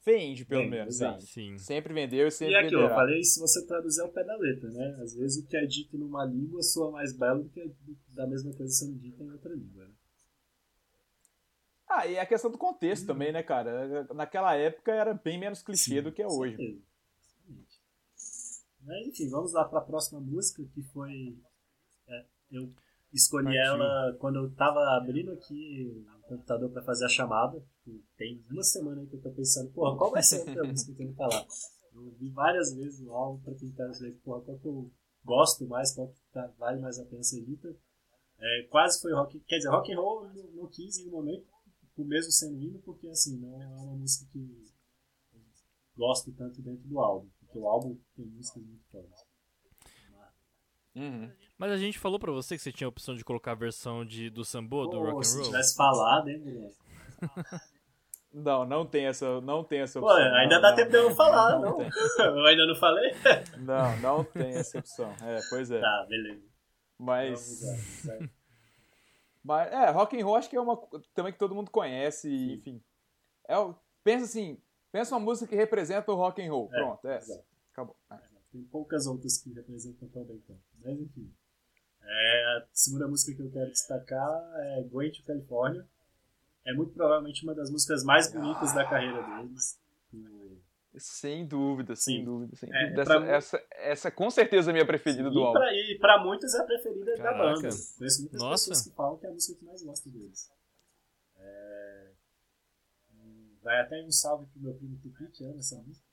Vende, 0.06 0.44
pelo 0.46 0.62
Vende, 0.62 0.70
menos. 0.70 0.98
vende. 1.00 1.26
Sim. 1.26 1.58
Sempre 1.58 1.92
vendeu 1.92 2.28
e 2.28 2.30
E 2.30 2.30
sempre 2.30 2.56
aquilo, 2.56 2.82
eu 2.82 2.88
venderá. 2.88 2.94
falei 2.94 3.22
se 3.24 3.40
você 3.40 3.66
traduzir 3.66 4.00
ao 4.02 4.12
pé 4.12 4.22
da 4.24 4.36
letra, 4.36 4.70
né? 4.70 4.98
Às 5.02 5.14
vezes 5.14 5.42
o 5.42 5.46
que 5.48 5.56
é 5.56 5.66
dito 5.66 5.98
numa 5.98 6.24
língua 6.24 6.62
soa 6.62 6.92
mais 6.92 7.12
belo 7.16 7.42
do 7.42 7.50
que 7.50 7.74
da 8.08 8.26
mesma 8.26 8.54
coisa 8.54 8.72
sendo 8.72 8.98
dita 8.98 9.22
em 9.24 9.30
outra 9.32 9.52
língua, 9.52 9.84
né? 9.88 9.94
Ah, 11.88 12.06
e 12.06 12.18
a 12.18 12.26
questão 12.26 12.50
do 12.50 12.58
contexto 12.58 13.06
também, 13.06 13.32
né, 13.32 13.42
cara? 13.42 14.04
Naquela 14.14 14.54
época 14.56 14.92
era 14.92 15.14
bem 15.14 15.38
menos 15.38 15.62
clichê 15.62 15.96
Sim, 15.96 16.02
do 16.02 16.12
que 16.12 16.22
é 16.22 16.26
hoje. 16.26 16.56
certeza. 16.56 16.82
Exatamente. 17.18 17.80
Mas 18.82 19.06
enfim, 19.08 19.28
vamos 19.28 19.52
lá 19.52 19.64
para 19.64 19.78
a 19.80 19.84
próxima 19.84 20.20
música, 20.20 20.64
que 20.72 20.82
foi. 20.82 21.36
é, 22.08 22.26
eu 22.50 22.72
escolhi 23.12 23.44
Partiu. 23.44 23.62
ela 23.62 24.16
quando 24.18 24.36
eu 24.36 24.50
tava 24.54 24.80
abrindo 24.96 25.32
aqui 25.32 26.04
o 26.24 26.28
computador 26.28 26.70
para 26.70 26.82
fazer 26.82 27.04
a 27.04 27.08
chamada. 27.08 27.62
Tem 28.16 28.44
uma 28.50 28.62
semana 28.62 29.00
aí 29.00 29.06
que 29.06 29.16
eu 29.16 29.22
tô 29.22 29.30
pensando, 29.30 29.70
porra, 29.72 29.96
qual 29.96 30.10
vai 30.10 30.22
ser 30.22 30.36
a 30.36 30.40
outra 30.40 30.64
música 30.64 30.86
que 30.86 30.92
eu 30.92 30.96
tenho 30.96 31.10
que 31.10 31.16
falar? 31.16 31.46
Eu 31.94 32.10
vi 32.18 32.30
várias 32.30 32.74
vezes 32.74 33.00
o 33.00 33.12
álbum 33.12 33.40
para 33.42 33.54
tentar 33.54 33.86
ver 33.88 34.12
porra, 34.24 34.40
qual 34.42 34.58
que 34.58 34.66
eu 34.66 34.90
gosto 35.24 35.66
mais, 35.66 35.94
qual 35.94 36.08
que 36.08 36.14
tá- 36.32 36.52
vale 36.58 36.80
mais 36.80 36.98
a 36.98 37.04
pena 37.04 37.22
ser 37.22 37.42
dita. 37.44 37.74
É, 38.38 38.62
quase 38.70 39.00
foi 39.00 39.14
rock, 39.14 39.40
quer 39.40 39.56
dizer, 39.56 39.70
rock 39.70 39.92
and 39.92 39.96
roll 39.98 40.28
não, 40.28 40.44
não 40.62 40.66
quis 40.68 40.98
em 40.98 41.08
um 41.08 41.12
momento, 41.12 41.46
o 41.96 42.04
mesmo 42.04 42.30
sendo 42.30 42.60
hino, 42.60 42.78
porque 42.80 43.08
assim, 43.08 43.38
não 43.38 43.62
é 43.62 43.66
uma 43.66 43.96
música 43.96 44.26
que 44.30 44.38
eu 45.32 45.40
gosto 45.96 46.30
tanto 46.32 46.60
dentro 46.60 46.86
do 46.86 47.00
álbum, 47.00 47.28
porque 47.40 47.58
o 47.58 47.66
álbum 47.66 47.96
tem 48.14 48.26
músicas 48.26 48.62
muito 48.62 48.84
fodas. 48.92 49.25
Uhum. 50.96 51.30
Mas 51.58 51.70
a 51.72 51.76
gente 51.76 51.98
falou 51.98 52.18
pra 52.18 52.32
você 52.32 52.56
que 52.56 52.62
você 52.62 52.72
tinha 52.72 52.86
a 52.86 52.88
opção 52.88 53.14
de 53.14 53.22
colocar 53.24 53.52
a 53.52 53.54
versão 53.54 54.04
de, 54.04 54.30
do 54.30 54.44
Sambo, 54.44 54.86
do 54.86 54.98
Pô, 54.98 55.04
rock 55.04 55.18
and 55.18 55.22
se 55.24 55.36
roll. 55.36 55.46
tivesse 55.46 55.76
falado, 55.76 56.28
hein? 56.30 56.70
Não, 58.32 58.64
não 58.66 58.84
tem 58.86 59.06
essa, 59.06 59.40
não 59.40 59.64
tem 59.64 59.80
essa 59.80 59.98
Pô, 60.00 60.06
opção. 60.06 60.34
ainda 60.34 60.56
não, 60.56 60.62
dá 60.62 60.68
não, 60.70 60.76
tempo 60.76 60.90
de 60.90 60.96
eu 60.96 61.14
falar, 61.14 61.58
não. 61.58 61.76
tem. 61.78 61.88
Eu 62.18 62.44
ainda 62.46 62.66
não 62.66 62.74
falei? 62.74 63.14
Não, 63.58 63.96
não 64.00 64.24
tem 64.24 64.54
essa 64.56 64.78
opção. 64.78 65.10
É, 65.22 65.38
pois 65.48 65.70
é. 65.70 65.80
Tá, 65.80 66.06
beleza. 66.08 66.42
Mas, 66.98 67.62
mas 69.42 69.70
é, 69.72 69.90
rock 69.90 70.20
and 70.20 70.24
roll 70.24 70.36
acho 70.36 70.48
que 70.50 70.56
é 70.56 70.60
uma 70.60 70.76
também 71.14 71.32
que 71.32 71.38
todo 71.38 71.54
mundo 71.54 71.70
conhece, 71.70 72.28
e, 72.28 72.54
enfim. 72.54 72.82
É, 73.48 73.56
o- 73.58 73.74
pensa 74.02 74.24
assim, 74.24 74.58
pensa 74.90 75.14
uma 75.14 75.20
música 75.24 75.46
que 75.48 75.54
representa 75.56 76.10
o 76.12 76.16
rock 76.16 76.42
and 76.42 76.50
roll. 76.50 76.68
É, 76.72 76.76
Pronto, 76.78 77.06
é. 77.08 77.16
exato. 77.18 77.44
Acabou. 77.72 77.96
É. 78.10 78.35
Tem 78.56 78.64
poucas 78.64 79.06
outras 79.06 79.36
que 79.36 79.52
representam 79.52 80.08
também 80.08 80.38
tanto. 80.46 80.60
Mas 80.82 80.98
enfim. 80.98 81.30
É, 82.02 82.44
a 82.56 82.66
segunda 82.72 83.06
música 83.06 83.34
que 83.36 83.42
eu 83.42 83.50
quero 83.50 83.70
destacar 83.70 84.42
é 84.60 84.82
Going 84.84 85.10
to 85.12 85.22
California. 85.24 85.86
É 86.64 86.72
muito 86.72 86.94
provavelmente 86.94 87.42
uma 87.44 87.54
das 87.54 87.70
músicas 87.70 88.02
mais 88.02 88.32
bonitas 88.32 88.72
da 88.72 88.88
carreira 88.88 89.22
deles. 89.22 89.78
E- 90.14 90.56
Sem 90.98 91.46
dúvida, 91.46 91.94
sem 91.94 92.20
Sim. 92.20 92.24
dúvida, 92.24 92.56
sem 92.56 92.74
É, 92.74 92.84
dúvida. 92.94 93.02
Essa, 93.02 93.20
mim- 93.20 93.26
essa, 93.28 93.66
essa 93.72 94.10
com 94.10 94.30
certeza 94.30 94.70
é 94.70 94.72
a 94.72 94.72
minha 94.72 94.86
preferida 94.86 95.28
do 95.28 95.38
E 95.38 95.42
álbum. 95.42 95.52
pra, 95.60 95.72
e 95.74 95.98
pra 96.00 96.24
muitos 96.24 96.54
é 96.54 96.58
a 96.60 96.64
preferida 96.64 97.04
da 97.16 97.22
Caraca. 97.22 97.38
banda. 97.44 97.68
Conheço 97.98 98.20
muitas 98.22 98.40
Nossa. 98.40 98.70
pessoas 98.70 98.86
que 98.88 98.94
falam 98.96 99.18
que 99.18 99.26
é 99.26 99.28
a 99.28 99.32
música 99.32 99.58
que 99.58 99.64
mais 99.66 99.82
gosto 99.82 100.08
deles. 100.08 100.50
É, 101.38 102.10
hum, 103.12 103.56
Vai 103.62 103.80
até 103.82 104.02
um 104.02 104.10
salve 104.10 104.46
pro 104.46 104.60
meu 104.62 104.74
primo 104.74 104.96
Tupi, 105.02 105.26
que 105.32 105.44
ama 105.44 105.58
essa 105.58 105.76
música. 105.82 106.06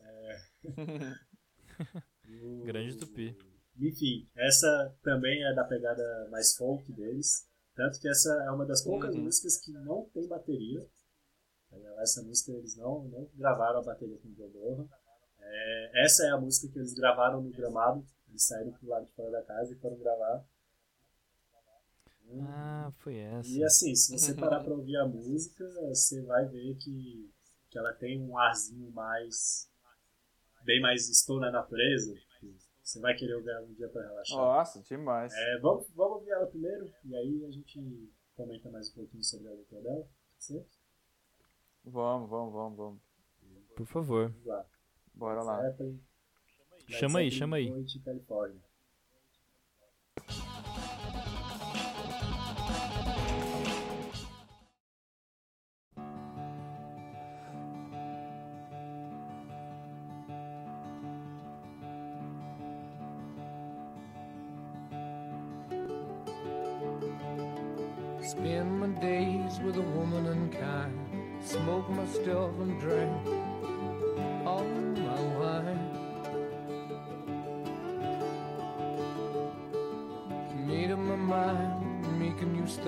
É, 0.00 0.40
Grande 2.64 2.96
Tupi. 2.96 3.36
Enfim, 3.78 4.28
essa 4.36 4.94
também 5.02 5.42
é 5.44 5.52
da 5.54 5.64
pegada 5.64 6.28
mais 6.30 6.56
folk 6.56 6.90
deles. 6.92 7.46
Tanto 7.74 7.98
que 8.00 8.08
essa 8.08 8.32
é 8.44 8.50
uma 8.50 8.64
das 8.64 8.82
poucas 8.82 9.14
Uhum. 9.14 9.22
músicas 9.22 9.58
que 9.58 9.72
não 9.72 10.08
tem 10.14 10.28
bateria. 10.28 10.86
Essa 11.98 12.22
música 12.22 12.52
eles 12.52 12.76
não, 12.76 13.04
não 13.08 13.28
gravaram 13.34 13.80
a 13.80 13.82
bateria 13.82 14.16
com 14.18 14.28
o 14.28 14.48
Bonham. 14.50 14.88
É, 15.40 16.04
essa 16.04 16.24
é 16.24 16.30
a 16.30 16.38
música 16.38 16.72
que 16.72 16.78
eles 16.78 16.94
gravaram 16.94 17.42
no 17.42 17.50
gramado. 17.50 18.04
Eles 18.28 18.44
saíram 18.44 18.72
pro 18.72 18.88
lado 18.88 19.06
de 19.06 19.12
fora 19.12 19.30
da 19.32 19.42
casa 19.42 19.72
e 19.72 19.76
foram 19.76 19.98
gravar. 19.98 20.44
Ah, 22.40 22.90
foi 22.98 23.16
essa. 23.16 23.48
E 23.48 23.62
assim, 23.64 23.94
se 23.94 24.12
você 24.12 24.34
parar 24.34 24.60
pra 24.62 24.72
ouvir 24.74 24.96
a 24.96 25.06
música, 25.06 25.68
você 25.88 26.22
vai 26.22 26.46
ver 26.46 26.76
que, 26.76 27.30
que 27.70 27.78
ela 27.78 27.92
tem 27.92 28.20
um 28.20 28.38
arzinho 28.38 28.90
mais. 28.92 29.68
Bem 30.64 30.80
mais 30.80 31.08
estou 31.08 31.38
na 31.38 31.50
natureza. 31.50 32.14
Você 32.82 33.00
vai 33.00 33.14
querer 33.14 33.34
ouvir 33.34 33.58
um 33.60 33.72
dia 33.72 33.88
pra 33.88 34.02
relaxar. 34.02 34.36
Nossa, 34.36 34.82
demais. 34.82 35.32
É, 35.32 35.58
vamos, 35.58 35.88
vamos 35.94 36.18
ouvir 36.18 36.30
ela 36.30 36.46
primeiro 36.46 36.92
e 37.04 37.16
aí 37.16 37.44
a 37.46 37.50
gente 37.50 38.12
comenta 38.34 38.70
mais 38.70 38.90
um 38.90 38.94
pouquinho 38.94 39.22
sobre 39.22 39.48
a 39.48 39.52
letra 39.52 39.80
dela. 39.80 40.06
Certo? 40.38 40.78
Vamos, 41.84 42.28
vamos, 42.28 42.52
vamos, 42.52 42.76
vamos. 42.76 43.00
Por 43.74 43.86
favor. 43.86 44.30
Vamos 44.30 44.46
lá. 44.46 44.66
Bora 45.14 45.42
lá. 45.42 45.62
Chama 46.88 47.20
aí, 47.20 47.30
chama 47.30 47.56
aí. 47.56 47.68
Going 47.68 47.86
to 47.86 48.00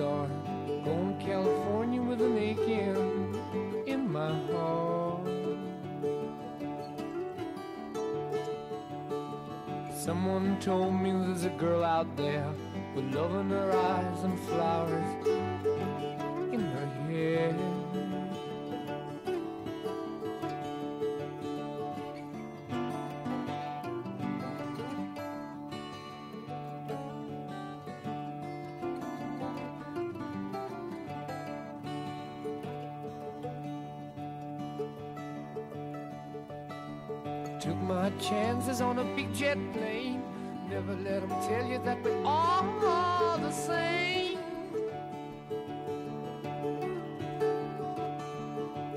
a. 0.07 0.83
Going 0.85 1.17
to 1.17 1.25
California 1.25 2.01
with 2.01 2.21
an 2.21 2.37
aching 2.37 3.35
in 3.85 4.11
my 4.11 4.33
heart. 4.51 5.27
Someone 9.93 10.57
told 10.61 10.93
me 10.93 11.11
there's 11.11 11.43
a 11.43 11.49
girl 11.49 11.83
out 11.83 12.15
there 12.15 12.49
with 12.95 13.13
love 13.13 13.35
in 13.35 13.49
her 13.49 13.71
eyes 13.73 14.23
and 14.23 14.39
flowers 14.39 15.56
jet 39.37 39.57
plane. 39.71 40.23
Never 40.67 40.95
let 40.95 41.21
'em 41.21 41.29
tell 41.47 41.65
you 41.67 41.77
that 41.85 42.01
we're 42.03 42.23
all 42.25 43.37
the 43.37 43.51
same. 43.51 44.39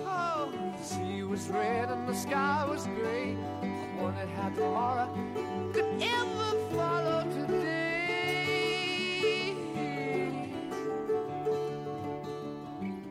Oh, 0.06 0.50
the 0.78 0.82
sea 0.82 1.22
was 1.24 1.50
red 1.50 1.90
and 1.90 2.08
the 2.08 2.14
sky 2.14 2.64
was 2.66 2.86
gray. 2.98 3.36
I 3.62 4.02
wondered 4.02 4.30
how 4.30 4.48
tomorrow 4.48 5.08
could 5.74 6.02
ever 6.18 6.50
follow 6.74 7.22
today. 7.36 8.34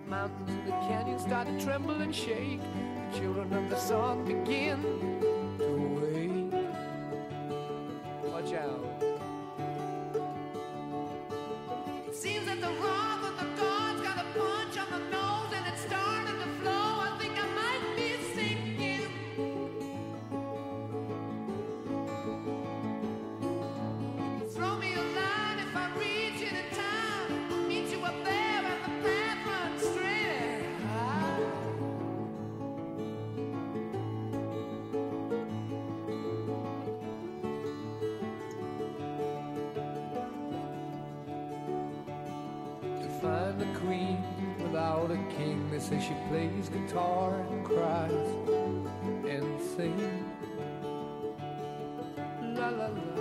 Mountains 0.08 0.50
and 0.50 0.66
the 0.66 0.72
canyons 0.90 1.22
start 1.22 1.48
to 1.48 1.64
tremble 1.64 2.02
and 2.02 2.14
shake. 2.14 2.62
The 3.12 3.20
children 3.20 3.54
of 3.54 3.70
the 3.70 3.78
sun 3.78 4.26
begin 4.26 4.80
a 43.62 43.80
queen 43.80 44.24
without 44.60 45.12
a 45.12 45.18
king. 45.38 45.70
They 45.70 45.80
say 45.80 46.00
she 46.00 46.16
plays 46.30 46.70
guitar 46.70 47.40
and 47.52 47.66
cries 47.66 48.12
and 49.28 49.62
sings. 49.76 50.26
La 52.42 52.70
la 52.70 52.88
la. 52.88 53.20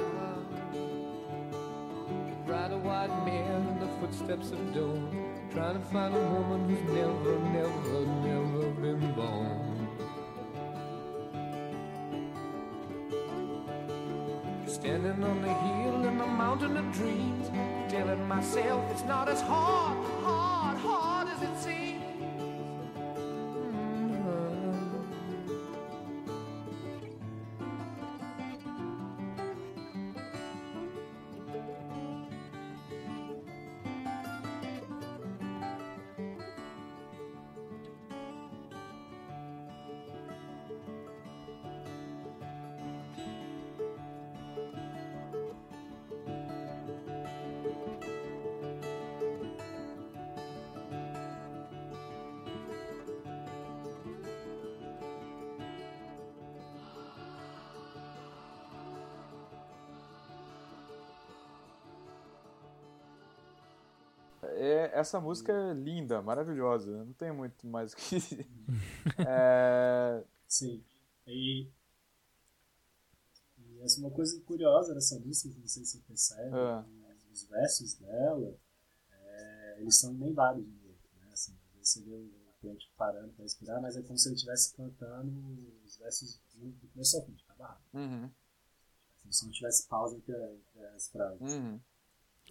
Ride 2.47 2.73
a 2.73 2.79
white 2.79 3.25
mare 3.27 3.57
in 3.57 3.79
the 3.79 3.89
footsteps 4.01 4.53
of 4.53 4.73
doom. 4.73 5.11
Trying 5.51 5.75
to 5.75 5.85
find 5.87 6.15
a 6.15 6.19
woman 6.19 6.69
who's 6.69 6.83
never, 6.95 7.39
never, 7.53 8.07
never 8.25 8.71
been 8.81 9.13
born. 9.13 9.89
Standing 14.67 15.25
on 15.25 15.43
the 15.43 15.53
hill 15.53 16.05
in 16.07 16.19
the 16.19 16.27
mountain 16.27 16.77
of 16.77 16.93
dreams, 16.93 17.51
telling 17.89 18.29
myself 18.29 18.85
it's 18.91 19.05
not 19.05 19.29
as 19.29 19.41
hard, 19.41 19.97
hard, 20.23 20.77
hard 20.79 21.29
as 21.29 21.43
it 21.43 21.57
seems. 21.57 21.88
É, 64.51 64.91
essa 64.99 65.21
música 65.21 65.53
é 65.53 65.73
linda, 65.75 66.21
maravilhosa. 66.23 67.05
Não 67.05 67.13
tem 67.13 67.33
muito 67.33 67.67
mais 67.67 67.93
o 67.93 67.97
que. 67.97 68.17
É, 69.27 70.23
Sim. 70.47 70.83
E, 71.27 71.69
e 73.59 73.81
essa 73.83 74.01
é 74.01 74.05
uma 74.05 74.11
coisa 74.11 74.41
curiosa 74.43 74.95
dessa 74.95 75.19
música, 75.19 75.53
que 75.55 75.61
não 75.61 75.67
sei 75.69 75.85
se 75.85 75.93
você 75.93 75.99
percebe, 76.07 76.55
Ah. 76.57 76.85
os, 77.31 77.43
os 77.43 77.49
versos 77.49 77.95
dela, 77.95 78.55
é, 79.13 79.77
eles 79.81 79.97
são 79.99 80.11
emendados 80.13 80.65
no 80.67 80.89
outro, 80.89 81.09
né? 81.21 81.29
Assim, 81.33 81.53
às 81.67 81.75
vezes 81.75 81.89
você 81.91 82.03
vê 82.03 82.15
o 82.15 82.31
cliente 82.61 82.91
parando 82.97 83.33
para 83.35 83.43
respirar, 83.45 83.81
mas 83.81 83.97
é 83.97 84.03
como 84.03 84.19
se 84.19 84.29
ele 84.29 84.35
estivesse 84.37 84.75
cantando 84.75 85.33
os 85.85 85.97
versos 85.99 86.41
do 86.55 86.71
do 86.73 86.89
começo 86.89 87.17
ao 87.17 87.25
fim, 87.25 87.33
de 87.33 87.45
cada 87.45 87.79
uhum, 87.95 88.31
Como 89.23 89.33
se 89.33 89.45
não 89.45 89.53
tivesse 89.53 89.87
pausa 89.87 90.17
entre 90.17 90.35
as 90.97 91.09
frases. 91.09 91.41
uhum. 91.41 91.81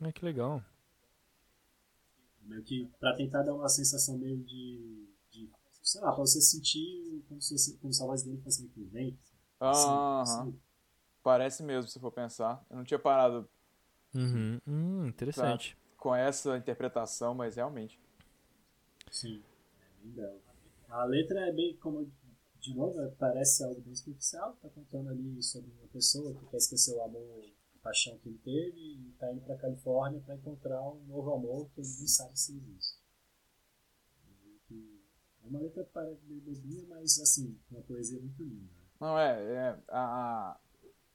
Ah, 0.02 0.12
que 0.14 0.24
legal. 0.24 0.64
Meio 2.48 2.64
que 2.64 2.90
pra 3.00 3.16
tentar 3.16 3.44
dar 3.44 3.54
uma 3.54 3.70
sensação 3.70 4.18
meio 4.18 4.38
de, 4.44 5.08
de 5.32 5.50
sei 5.84 6.02
lá, 6.02 6.12
pra 6.12 6.22
você 6.22 6.42
sentir 6.42 7.24
como 7.28 7.42
se, 7.42 7.58
você- 7.58 7.78
como 7.78 7.94
se 7.94 8.02
a 8.02 8.06
voz 8.06 8.24
dele 8.24 8.42
fosse 8.42 8.62
meio 8.62 8.74
que 8.74 8.82
um 8.82 8.88
vento. 8.90 9.20
assim, 9.60 9.98
assim. 10.22 10.60
Parece 11.24 11.62
mesmo, 11.64 11.90
se 11.90 12.00
for 12.00 12.12
pensar. 12.12 12.66
Eu 12.70 12.78
não 12.78 12.84
tinha 12.84 13.00
parado 13.00 13.50
Uhum. 14.16 14.60
Hum, 14.66 15.08
interessante. 15.08 15.78
com 15.98 16.16
essa 16.16 16.58
interpretação, 16.58 17.34
mas 17.36 17.56
realmente. 17.56 18.00
Sim, 19.12 19.44
é 19.82 20.04
bem 20.04 20.12
belo. 20.14 20.42
A 20.90 21.04
letra 21.06 21.40
é 21.48 21.52
bem, 21.52 21.76
como 21.78 22.10
de 22.60 22.74
novo, 22.76 23.12
parece 23.20 23.64
algo 23.64 23.80
bem 23.82 23.94
superficial, 23.96 24.56
tá 24.62 24.70
contando 24.70 25.10
ali 25.10 25.42
sobre 25.44 25.70
uma 25.72 25.88
pessoa 25.90 26.34
que 26.34 26.46
quer 26.48 26.58
esquecer 26.58 26.96
o 26.96 27.04
amor, 27.04 27.46
paixão 27.88 28.18
que 28.18 28.28
ele 28.30 28.38
teve 28.40 28.78
e 28.78 29.14
tá 29.18 29.32
indo 29.32 29.42
pra 29.42 29.56
Califórnia 29.58 30.22
pra 30.26 30.36
encontrar 30.36 30.82
um 30.82 31.00
novo 31.06 31.34
amor 31.34 31.70
que 31.74 31.80
ele 31.80 31.88
nem 31.88 32.08
sabe 32.08 32.38
se 32.38 32.52
existe. 32.56 32.98
É 35.44 35.48
uma 35.48 35.60
letra 35.60 35.88
meio 36.28 36.42
bobinha, 36.42 36.86
mas 36.90 37.18
assim, 37.20 37.58
uma 37.72 37.82
poesia 37.82 38.20
muito 38.20 38.44
linda. 38.44 38.64
né? 38.64 38.84
Não, 39.00 39.18
é. 39.18 39.42
é 39.42 39.80
a, 39.88 40.00
a- 40.00 40.60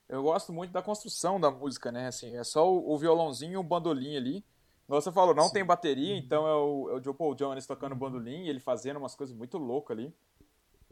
Eu 0.09 0.23
gosto 0.23 0.53
muito 0.53 0.73
da 0.73 0.81
construção 0.82 1.39
da 1.39 1.51
música, 1.51 1.93
né? 1.93 2.07
Assim, 2.07 2.35
é 2.36 2.43
só 2.44 2.73
o, 2.73 2.93
o 2.94 2.99
violãozinho 2.99 3.53
e 3.53 3.57
o 3.59 3.62
bandolim 3.62 4.16
ali. 4.16 4.44
Você 4.89 5.12
falou, 5.12 5.35
não 5.35 5.49
Sim. 5.49 5.55
tem 5.55 5.65
bateria, 5.65 6.16
então 6.16 6.47
é 6.47 6.55
o, 6.55 6.90
é 6.90 6.94
o 6.94 7.03
Joe 7.03 7.15
Paul 7.15 7.35
Jones 7.35 7.66
tocando 7.66 7.94
bandolim 7.94 8.44
e 8.44 8.49
ele 8.49 8.61
fazendo 8.61 8.97
umas 8.99 9.15
coisas 9.15 9.36
muito 9.36 9.59
loucas 9.59 9.97
ali. 9.99 10.15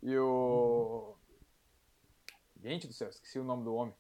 E 0.02 0.16
o. 0.19 1.15
Gente 2.62 2.86
do 2.86 2.93
céu, 2.93 3.09
esqueci 3.09 3.39
o 3.39 3.44
nome 3.44 3.65
do 3.65 3.74
homem. 3.74 3.94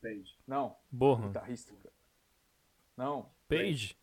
Page. 0.00 0.38
Não, 0.46 0.76
Borra. 0.90 1.26
guitarrista. 1.28 1.72
cara. 1.82 1.94
Não, 2.96 3.30
Page. 3.48 3.96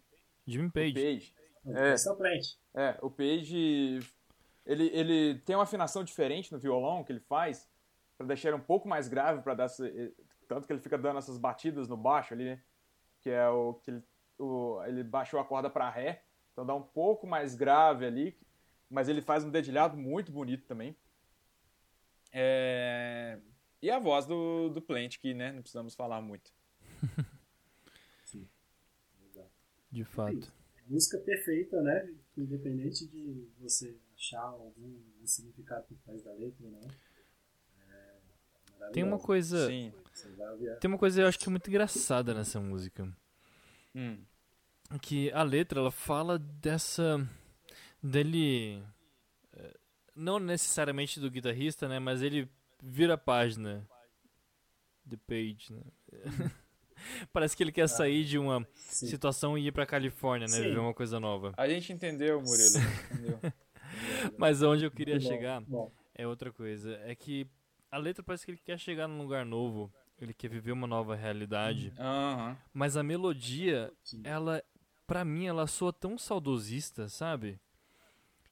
Jimmy 0.45 0.69
Page. 0.69 0.93
Page. 0.93 1.35
É. 1.65 1.91
É 1.93 2.11
o 2.11 2.15
Plant. 2.15 2.45
É, 2.73 2.97
o 3.01 3.09
Page. 3.09 3.99
Ele, 4.65 4.87
ele 4.93 5.39
tem 5.39 5.55
uma 5.55 5.63
afinação 5.63 6.03
diferente 6.03 6.51
no 6.51 6.59
violão 6.59 7.03
que 7.03 7.11
ele 7.11 7.19
faz, 7.19 7.69
pra 8.17 8.25
deixar 8.27 8.49
ele 8.49 8.57
um 8.57 8.61
pouco 8.63 8.87
mais 8.87 9.07
grave, 9.07 9.41
para 9.41 9.53
dar. 9.53 9.65
essa- 9.65 9.87
eh, 9.87 10.11
Tanto 10.47 10.67
que 10.67 10.73
ele 10.73 10.81
fica 10.81 10.97
dando 10.97 11.17
essas 11.19 11.37
batidas 11.37 11.87
no 11.87 11.95
baixo 11.97 12.33
ali, 12.33 12.45
né? 12.45 12.61
Que 13.21 13.29
é 13.29 13.47
o. 13.47 13.75
Que 13.75 13.91
ele, 13.91 14.03
o, 14.37 14.83
ele 14.85 15.03
baixou 15.03 15.39
a 15.39 15.45
corda 15.45 15.69
pra 15.69 15.89
Ré, 15.89 16.23
então 16.51 16.65
dá 16.65 16.75
um 16.75 16.81
pouco 16.83 17.25
mais 17.25 17.55
grave 17.55 18.05
ali, 18.05 18.37
mas 18.89 19.07
ele 19.07 19.21
faz 19.21 19.43
um 19.45 19.49
dedilhado 19.49 19.95
muito 19.97 20.31
bonito 20.31 20.65
também. 20.67 20.95
É, 22.31 23.39
E 23.83 23.91
a 23.91 23.99
voz 23.99 24.25
do, 24.25 24.69
do 24.69 24.81
Plant, 24.81 25.17
que 25.19 25.33
né, 25.33 25.51
não 25.51 25.61
precisamos 25.61 25.93
falar 25.93 26.21
muito. 26.21 26.49
De 29.91 30.05
fato. 30.05 30.51
Música 30.87 31.17
perfeita, 31.19 31.81
né? 31.81 32.09
Independente 32.37 33.05
de 33.05 33.47
você 33.59 33.95
achar 34.15 34.41
algum 34.41 34.97
significado 35.25 35.85
por 35.85 35.97
trás 35.97 36.23
da 36.23 36.31
letra, 36.31 36.65
né? 36.67 36.79
É 38.81 38.89
Tem 38.89 39.03
uma 39.03 39.19
coisa. 39.19 39.67
Sim. 39.67 39.93
Tem 40.79 40.87
uma 40.89 40.97
coisa 40.97 41.21
eu 41.21 41.27
acho 41.27 41.37
que 41.37 41.47
é 41.47 41.51
muito 41.51 41.69
engraçada 41.69 42.33
nessa 42.33 42.59
música. 42.61 43.07
Hum. 43.93 44.17
Que 45.01 45.29
a 45.31 45.43
letra, 45.43 45.79
ela 45.79 45.91
fala 45.91 46.39
dessa. 46.39 47.19
dele. 48.01 48.81
eh, 49.51 49.77
Não 50.15 50.39
necessariamente 50.39 51.19
do 51.19 51.29
guitarrista, 51.29 51.87
né? 51.87 51.99
Mas 51.99 52.21
ele 52.23 52.49
vira 52.83 53.13
a 53.13 53.17
página. 53.17 53.87
The 55.09 55.17
page, 55.27 55.71
né? 55.73 55.81
Parece 57.33 57.55
que 57.57 57.63
ele 57.63 57.71
quer 57.71 57.87
sair 57.89 58.23
de 58.23 58.37
uma 58.37 58.65
Sim. 58.73 59.07
situação 59.07 59.57
e 59.57 59.67
ir 59.67 59.71
pra 59.71 59.85
Califórnia, 59.85 60.47
né? 60.47 60.53
Sim. 60.57 60.63
Viver 60.63 60.79
uma 60.79 60.93
coisa 60.93 61.19
nova. 61.19 61.53
A 61.57 61.67
gente 61.67 61.91
entendeu, 61.91 62.41
Murilo. 62.41 62.75
Entendeu? 63.11 63.39
Mas 64.37 64.61
onde 64.61 64.85
eu 64.85 64.91
queria 64.91 65.19
bom, 65.19 65.27
chegar 65.27 65.61
bom. 65.61 65.91
é 66.15 66.25
outra 66.25 66.51
coisa. 66.51 66.97
É 67.03 67.13
que 67.15 67.45
a 67.91 67.97
letra 67.97 68.23
parece 68.23 68.45
que 68.45 68.51
ele 68.51 68.61
quer 68.63 68.79
chegar 68.79 69.07
num 69.07 69.21
lugar 69.21 69.45
novo. 69.45 69.91
Ele 70.21 70.33
quer 70.33 70.47
viver 70.47 70.71
uma 70.71 70.87
nova 70.87 71.15
realidade. 71.15 71.91
Aham. 71.99 72.57
Mas 72.73 72.95
a 72.95 73.03
melodia, 73.03 73.91
ela, 74.23 74.63
pra 75.05 75.25
mim, 75.25 75.47
ela 75.47 75.67
soa 75.67 75.91
tão 75.91 76.17
saudosista, 76.17 77.09
sabe? 77.09 77.59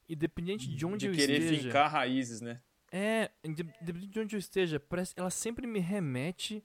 Independente 0.08 0.68
de 0.68 0.84
onde 0.84 1.06
De 1.06 1.06
eu 1.06 1.14
querer 1.14 1.40
esteja. 1.40 1.62
fincar 1.62 1.90
raízes, 1.90 2.40
né? 2.42 2.60
É, 2.92 3.30
inde- 3.42 3.62
independente 3.80 4.08
de 4.12 4.20
onde 4.20 4.36
eu 4.36 4.38
esteja, 4.38 4.78
parece, 4.78 5.14
ela 5.16 5.30
sempre 5.30 5.66
me 5.66 5.78
remete 5.80 6.62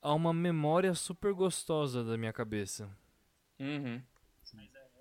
a 0.00 0.14
uma 0.14 0.32
memória 0.32 0.94
super 0.94 1.34
gostosa 1.34 2.02
da 2.02 2.16
minha 2.16 2.32
cabeça. 2.32 2.88
Uhum. 3.60 4.00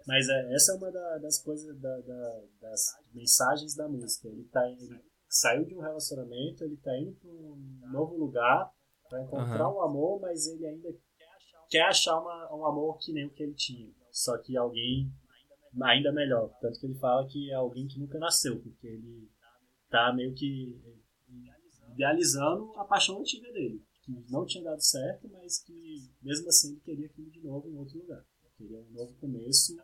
Mas 0.06 0.28
é, 0.30 0.54
essa 0.54 0.74
é 0.74 0.76
uma 0.76 0.92
da- 0.92 1.18
das 1.20 1.42
coisas, 1.42 1.78
da- 1.80 2.00
da- 2.02 2.44
das 2.62 2.98
mensagens 3.14 3.76
da 3.76 3.88
música. 3.88 4.28
Ele, 4.28 4.44
tá, 4.46 4.70
ele 4.70 5.00
saiu 5.30 5.66
de 5.66 5.76
um 5.76 5.82
relacionamento, 5.82 6.64
ele 6.64 6.78
tá 6.78 6.98
indo 6.98 7.14
para 7.14 7.30
um 7.30 7.80
novo 7.92 8.18
lugar 8.18 8.72
para 9.10 9.22
encontrar 9.22 9.66
Aham. 9.66 9.76
um 9.76 9.82
amor, 9.82 10.20
mas 10.22 10.48
ele 10.48 10.66
ainda 10.66 10.90
quer 11.70 11.84
achar 11.84 12.20
uma- 12.20 12.54
um 12.56 12.66
amor 12.66 12.98
que 13.00 13.12
nem 13.14 13.26
o 13.26 13.30
que 13.30 13.44
ele 13.44 13.54
tinha. 13.54 13.90
Só 14.12 14.38
que 14.38 14.58
alguém 14.58 15.12
ainda 15.82 16.12
melhor. 16.12 16.50
Tanto 16.62 16.80
que 16.80 16.86
ele 16.88 16.96
fala 16.96 17.28
que 17.28 17.52
é 17.52 17.56
alguém 17.56 17.88
que 17.88 18.00
nunca 18.00 18.18
nasceu, 18.18 18.60
porque 18.62 18.88
ele 18.88 19.30
tá 19.90 20.14
meio 20.14 20.34
que 20.34 20.80
idealizando 21.92 22.72
a 22.78 22.86
paixão 22.86 23.20
antiga 23.20 23.52
dele. 23.52 23.84
Que 24.04 24.12
não 24.30 24.46
tinha 24.46 24.64
dado 24.64 24.82
certo, 24.82 25.30
mas 25.34 25.60
que 25.60 26.10
mesmo 26.22 26.48
assim 26.48 26.72
ele 26.72 26.80
queria 26.82 27.06
aquilo 27.08 27.30
de 27.30 27.42
novo 27.42 27.68
em 27.70 27.76
outro 27.78 27.98
lugar. 28.00 28.24
Queria 28.58 28.80
um 28.80 28.90
novo 28.92 29.14
começo 29.16 29.78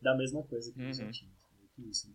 da 0.00 0.16
mesma 0.16 0.42
coisa 0.42 0.72
que 0.72 0.80
ele 0.80 0.92
já 0.92 1.04
Uhum. 1.04 1.10
tinha. 1.10 1.30
Meio 1.56 1.68
que 1.74 1.82
isso, 1.90 2.08
né? 2.08 2.14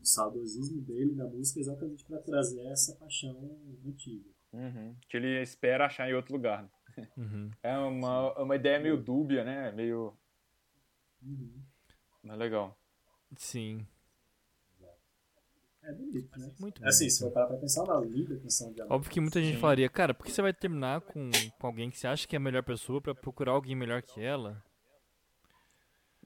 O 0.00 0.06
saudosismo 0.06 0.80
dele 0.82 1.14
na 1.14 1.26
música 1.26 1.60
é 1.60 1.62
exatamente 1.62 2.04
para 2.04 2.18
trazer 2.22 2.64
essa 2.66 2.94
paixão 2.96 3.36
antiga. 3.84 4.30
Uhum. 4.52 4.96
Que 5.08 5.16
ele 5.16 5.42
espera 5.42 5.86
achar 5.86 6.08
em 6.08 6.14
outro 6.14 6.32
lugar. 6.32 6.62
né? 6.62 6.70
Uhum. 7.16 7.50
É 7.62 7.76
uma, 7.78 8.32
uma 8.42 8.56
ideia 8.56 8.80
meio 8.80 8.96
dúbia, 9.02 9.44
né? 9.44 9.70
Meio. 9.72 10.16
Uhum. 11.22 11.60
Mas 12.22 12.38
legal. 12.38 12.76
Sim, 13.36 13.86
É 15.82 15.92
bonito, 15.92 16.38
né? 16.38 16.52
muito 16.60 16.84
Assim, 16.84 17.04
bonito. 17.04 17.12
se 17.14 17.20
for 17.20 17.32
parar 17.32 17.46
pra 17.46 17.56
pensar, 17.56 17.80
é 17.80 17.84
uma 17.84 18.00
linda 18.04 18.38
canção 18.38 18.72
de 18.72 18.82
amor. 18.82 18.94
Óbvio 18.94 19.10
que 19.10 19.20
muita 19.20 19.40
gente 19.40 19.54
Sim. 19.54 19.60
falaria, 19.60 19.88
cara, 19.88 20.12
por 20.14 20.24
que 20.26 20.32
você 20.32 20.42
vai 20.42 20.52
terminar 20.52 21.00
com, 21.00 21.30
com 21.58 21.66
alguém 21.66 21.90
que 21.90 21.98
você 21.98 22.06
acha 22.06 22.28
que 22.28 22.36
é 22.36 22.38
a 22.38 22.40
melhor 22.40 22.62
pessoa 22.62 23.00
pra 23.00 23.14
procurar 23.14 23.52
alguém 23.52 23.74
melhor 23.74 24.02
que 24.02 24.20
ela? 24.20 24.62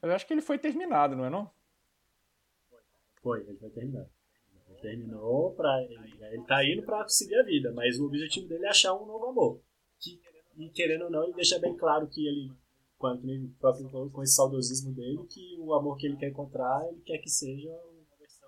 Eu 0.01 0.11
acho 0.11 0.27
que 0.27 0.33
ele 0.33 0.41
foi 0.41 0.59
terminado, 0.59 1.15
não 1.15 1.25
é 1.25 1.29
não? 1.29 1.49
Foi, 3.21 3.41
ele 3.41 3.57
vai 3.57 3.69
terminar. 3.69 4.05
Ele 4.69 4.79
terminou 4.81 5.53
pra. 5.55 5.81
Ele, 5.83 6.13
ele 6.21 6.43
tá 6.43 6.63
indo 6.63 6.83
pra 6.83 7.07
seguir 7.07 7.35
a 7.35 7.43
vida, 7.43 7.71
mas 7.73 7.97
o 7.99 8.05
objetivo 8.05 8.47
dele 8.47 8.65
é 8.65 8.69
achar 8.69 8.93
um 8.93 9.05
novo 9.05 9.25
amor. 9.25 9.61
Que, 9.99 10.19
e 10.57 10.69
querendo 10.69 11.05
ou 11.05 11.09
não, 11.09 11.23
ele 11.23 11.33
deixa 11.33 11.57
bem 11.59 11.75
claro 11.75 12.07
que 12.07 12.27
ele, 12.27 12.51
quando 12.97 13.25
próprio 13.59 13.89
falou, 13.89 14.09
com 14.11 14.21
esse 14.21 14.35
saudosismo 14.35 14.93
dele, 14.93 15.25
que 15.29 15.57
o 15.59 15.73
amor 15.73 15.97
que 15.97 16.05
ele 16.05 16.17
quer 16.17 16.29
encontrar, 16.29 16.85
ele 16.89 17.01
quer 17.01 17.17
que 17.17 17.29
seja 17.29 17.71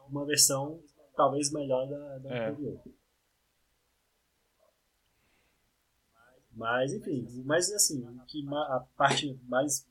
uma 0.10 0.26
versão 0.26 0.80
talvez 1.18 1.52
melhor 1.52 1.88
da, 1.90 2.18
da 2.20 2.30
É. 2.34 2.50
anterior. 2.50 2.80
Mas, 6.54 6.94
enfim, 6.94 7.28
mas 7.46 7.72
assim, 7.72 8.04
que 8.28 8.44
a 8.50 8.80
parte 8.98 9.40
mais, 9.48 9.86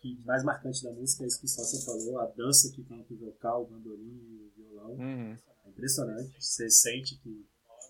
que 0.00 0.20
mais 0.24 0.44
marcante 0.44 0.82
da 0.84 0.92
música 0.92 1.24
é 1.24 1.26
isso 1.26 1.40
que 1.40 1.48
só 1.48 1.62
você 1.62 1.84
falou, 1.84 2.20
a 2.20 2.26
dança 2.26 2.70
que 2.72 2.82
tem 2.84 3.00
entre 3.00 3.14
o 3.14 3.18
vocal, 3.18 3.62
o 3.62 3.66
bandolim 3.66 4.20
e 4.20 4.44
o 4.44 4.52
violão. 4.56 4.90
Uhum. 4.92 5.36
É 5.64 5.68
impressionante. 5.68 6.36
Você 6.40 6.70
sente 6.70 7.16
que 7.18 7.44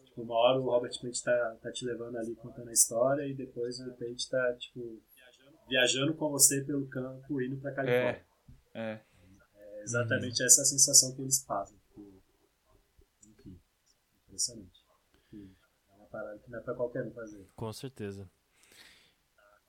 tipo, 0.06 0.22
uma 0.22 0.34
hora 0.34 0.58
o 0.60 0.64
Robert 0.64 0.98
Plant 0.98 1.20
tá, 1.22 1.56
tá 1.60 1.72
te 1.72 1.84
levando 1.84 2.16
ali 2.16 2.34
contando 2.36 2.68
a 2.68 2.72
história 2.72 3.26
e 3.26 3.34
depois 3.34 3.78
o 3.80 3.92
Plant 3.92 4.28
tá 4.30 4.54
tipo, 4.54 4.98
viajando 5.68 6.14
com 6.14 6.30
você 6.30 6.62
pelo 6.64 6.86
campo 6.88 7.40
indo 7.42 7.58
pra 7.58 7.74
Califórnia. 7.74 8.24
É. 8.72 9.00
É 9.56 9.82
exatamente 9.82 10.42
essa 10.42 10.64
sensação 10.64 11.14
que 11.14 11.20
eles 11.20 11.44
passam. 11.44 11.76
Impressionante. 14.32 14.80
É 15.34 15.94
uma 15.94 16.06
parada 16.06 16.38
que 16.38 16.50
não 16.50 16.58
é 16.58 16.62
pra 16.62 16.74
qualquer 16.74 17.04
um 17.06 17.12
fazer. 17.12 17.46
Com 17.54 17.70
certeza. 17.72 18.28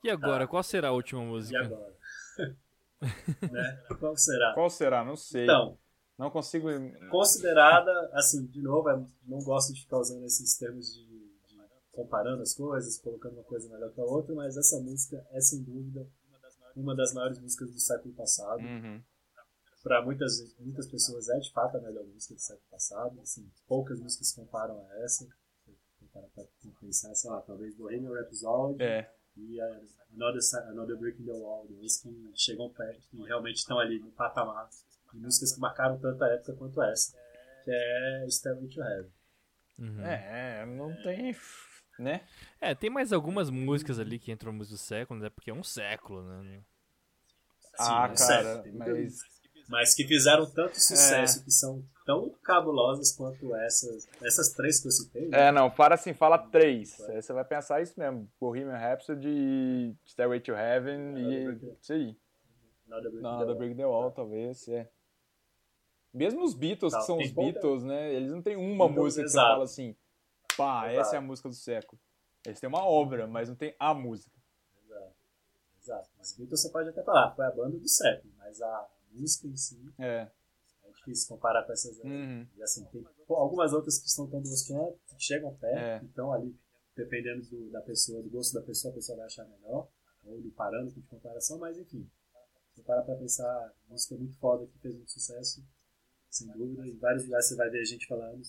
E 0.02 0.10
agora, 0.10 0.48
qual 0.48 0.64
será 0.64 0.88
a 0.90 0.91
última 0.94 1.22
E 1.22 1.26
música? 1.26 1.60
agora? 1.65 1.94
né? 3.52 3.84
Qual 3.99 4.15
será? 4.18 4.53
Qual 4.53 4.69
será? 4.69 5.03
Não 5.03 5.15
sei. 5.18 5.44
Então, 5.44 5.77
Não 6.18 6.30
consigo. 6.30 6.68
considerada, 7.10 8.10
assim, 8.14 8.45
de 8.48 8.61
novo, 8.61 8.90
eu 8.90 9.06
não 9.26 9.40
gosto 9.44 9.73
de 9.73 9.81
ficar 9.81 9.98
usando 9.99 10.23
esses 10.26 10.57
termos 10.57 10.94
de, 10.94 11.06
de 11.06 11.57
comparando 11.91 12.41
as 12.41 12.53
coisas, 12.53 12.98
colocando 12.99 13.34
uma 13.35 13.44
coisa 13.44 13.68
melhor 13.69 13.91
que 13.91 13.99
a 13.99 14.06
outra, 14.06 14.34
mas 14.34 14.56
essa 14.57 14.80
música 14.80 15.26
é 15.31 15.41
sem 15.41 15.61
dúvida 15.64 16.07
uma 16.76 16.95
das 16.95 17.14
maiores 17.14 17.38
músicas 17.40 17.69
do 17.72 17.80
século 17.80 18.14
passado. 18.15 18.61
Uhum. 18.61 19.03
Para 19.84 20.01
muitas, 20.01 20.55
muitas 20.60 20.88
pessoas 20.88 21.27
é 21.30 21.38
de 21.39 21.51
fato 21.51 21.77
a 21.77 21.81
melhor 21.81 22.05
música 22.05 22.34
do 22.34 22.39
século 22.39 22.65
passado. 22.72 23.19
Assim, 23.22 23.51
poucas 23.68 23.99
músicas 23.99 24.30
se 24.30 24.35
comparam 24.35 24.80
a 24.89 25.03
essa. 25.03 25.26
Se 25.65 25.76
comparar 25.99 26.27
pra 26.30 26.45
pensar, 26.80 27.14
sei 27.14 27.30
lá, 27.30 27.41
talvez 27.41 27.76
Bohemian 27.76 28.14
Rhapsody 28.14 28.81
É. 28.81 29.14
e 29.35 29.60
a 29.60 29.81
Another, 30.15 30.41
Another 30.69 30.97
Brick 30.97 31.22
in 31.22 31.26
the 31.26 31.34
Wall, 31.34 31.68
dois 31.68 31.97
que 31.97 32.31
chegam 32.35 32.69
perto, 32.69 33.01
que 33.10 33.22
realmente 33.23 33.57
estão 33.57 33.77
ali 33.77 33.99
no 33.99 34.11
patamar 34.11 34.69
de 35.11 35.19
músicas 35.19 35.53
que 35.53 35.60
marcaram 35.60 35.99
tanto 35.99 36.23
a 36.23 36.30
época 36.30 36.53
quanto 36.53 36.81
essa, 36.81 37.18
que 37.64 37.72
é 37.72 38.26
Stairway 38.30 38.69
to 38.69 38.81
Heaven. 38.81 39.11
Uhum. 39.80 40.01
É, 40.01 40.65
não 40.65 40.95
tem. 41.01 41.35
Né? 41.99 42.26
É, 42.61 42.73
tem 42.73 42.89
mais 42.89 43.11
algumas 43.11 43.49
músicas 43.49 43.99
ali 43.99 44.18
que 44.18 44.31
entram 44.31 44.51
no 44.51 44.60
música 44.60 44.76
do 44.76 44.80
século, 44.80 45.19
né? 45.19 45.30
Porque 45.30 45.51
é 45.51 45.53
um 45.53 45.64
século, 45.64 46.23
né? 46.23 46.64
ah, 47.80 48.07
cara, 48.07 48.15
certo, 48.15 48.64
tem 48.64 48.72
muita 48.72 48.91
mas. 48.91 49.32
Mas 49.73 49.95
que 49.95 50.05
fizeram 50.07 50.45
tanto 50.45 50.79
sucesso, 50.79 51.43
que 51.43 51.49
são 51.49 51.83
tão 52.05 52.29
cabulosas 52.43 53.11
quanto 53.11 53.55
essas, 53.55 54.07
essas 54.23 54.49
três 54.53 54.79
que 54.79 54.87
eu 54.87 54.91
citei. 54.91 55.27
né? 55.29 55.47
É, 55.47 55.51
não, 55.51 55.67
para 55.71 55.95
assim, 55.95 56.13
fala 56.13 56.37
três. 56.37 57.01
Aí 57.09 57.19
você 57.19 57.33
vai 57.33 57.43
pensar 57.43 57.81
isso 57.81 57.99
mesmo. 57.99 58.31
Bohemian 58.39 58.77
Rhapsody, 58.77 59.97
Stairway 60.05 60.41
to 60.41 60.51
Heaven 60.51 61.17
e. 61.17 61.75
Isso 61.81 61.91
aí. 61.91 62.15
Another 62.85 63.11
in 63.13 63.21
Não, 63.21 63.47
the. 63.47 63.53
Break 63.55 63.75
the 63.75 63.85
Wall, 63.87 64.11
talvez, 64.11 64.67
é. 64.67 64.87
Mesmo 66.13 66.43
os 66.43 66.53
Beatles, 66.53 66.93
Tá, 66.93 66.99
que 66.99 67.05
são 67.07 67.17
tem 67.17 67.25
os 67.25 67.31
Beatles, 67.33 67.83
né? 67.83 68.13
Eles 68.13 68.31
não 68.31 68.43
tem 68.43 68.55
uma 68.55 68.85
Beatles, 68.85 68.95
música 69.03 69.23
que 69.23 69.29
você 69.29 69.37
exato. 69.37 69.51
fala 69.53 69.63
assim, 69.63 69.95
pá, 70.55 70.85
Exato. 70.91 70.99
essa 71.01 71.15
é 71.15 71.17
a 71.17 71.21
música 71.21 71.49
do 71.49 71.55
século. 71.55 71.99
Eles 72.45 72.59
têm 72.59 72.69
uma 72.69 72.85
obra, 72.85 73.25
mas 73.25 73.49
não 73.49 73.55
tem 73.55 73.75
a 73.79 73.91
música. 73.95 74.37
Exato. 74.85 75.15
Exato. 75.81 76.09
Os 76.21 76.37
Beatles 76.37 76.61
você 76.61 76.69
pode 76.69 76.89
até 76.89 77.01
falar, 77.01 77.33
foi 77.35 77.43
a 77.45 77.49
banda 77.49 77.79
do 77.79 77.89
século, 77.89 78.31
mas 78.37 78.61
a 78.61 78.87
música 79.14 79.48
em 79.48 79.56
si 79.56 79.80
É. 79.99 80.30
é 80.84 80.91
difícil 80.95 81.27
comparar 81.30 81.64
com 81.65 81.72
essas. 81.73 81.98
Uhum. 81.99 82.48
E 82.56 82.64
assim, 82.64 82.85
tem 82.85 83.06
algumas 83.30 83.73
outras 83.73 83.98
que 83.99 84.07
estão 84.07 84.27
tão 84.27 84.41
boas 84.41 84.68
quanto, 84.68 84.99
que 85.07 85.15
chegam 85.23 85.53
perto, 85.56 85.77
É. 85.77 85.99
que 85.99 86.06
estão 86.06 86.31
ali, 86.34 86.56
dependendo 86.95 87.45
do, 87.48 87.69
da 87.72 87.81
pessoa, 87.81 88.22
do 88.22 88.30
gosto 88.30 88.53
da 88.53 88.61
pessoa, 88.61 88.91
a 88.91 88.95
pessoa 88.95 89.18
vai 89.18 89.26
achar 89.26 89.45
melhor, 89.45 89.88
ou 90.26 90.41
do 90.41 90.52
parâmetro 90.52 91.02
de 91.02 91.07
comparação, 91.07 91.57
mas 91.60 91.77
enfim. 91.77 92.10
Se 92.73 92.77
você 92.81 92.84
parar 92.84 93.03
pra 93.03 93.15
pensar, 93.15 93.73
música 93.88 94.15
é 94.15 94.18
muito 94.18 94.35
foda 94.38 94.65
que 94.65 94.80
fez 94.80 94.95
muito 94.95 95.11
sucesso, 95.11 95.64
sem 96.30 96.48
dúvida. 96.53 96.88
Em 96.88 96.98
vários 96.98 97.23
lugares 97.26 97.48
você 97.48 97.56
vai 97.56 97.69
ver 97.69 97.81
a 97.81 97.85
gente 97.85 98.07
falando. 98.07 98.41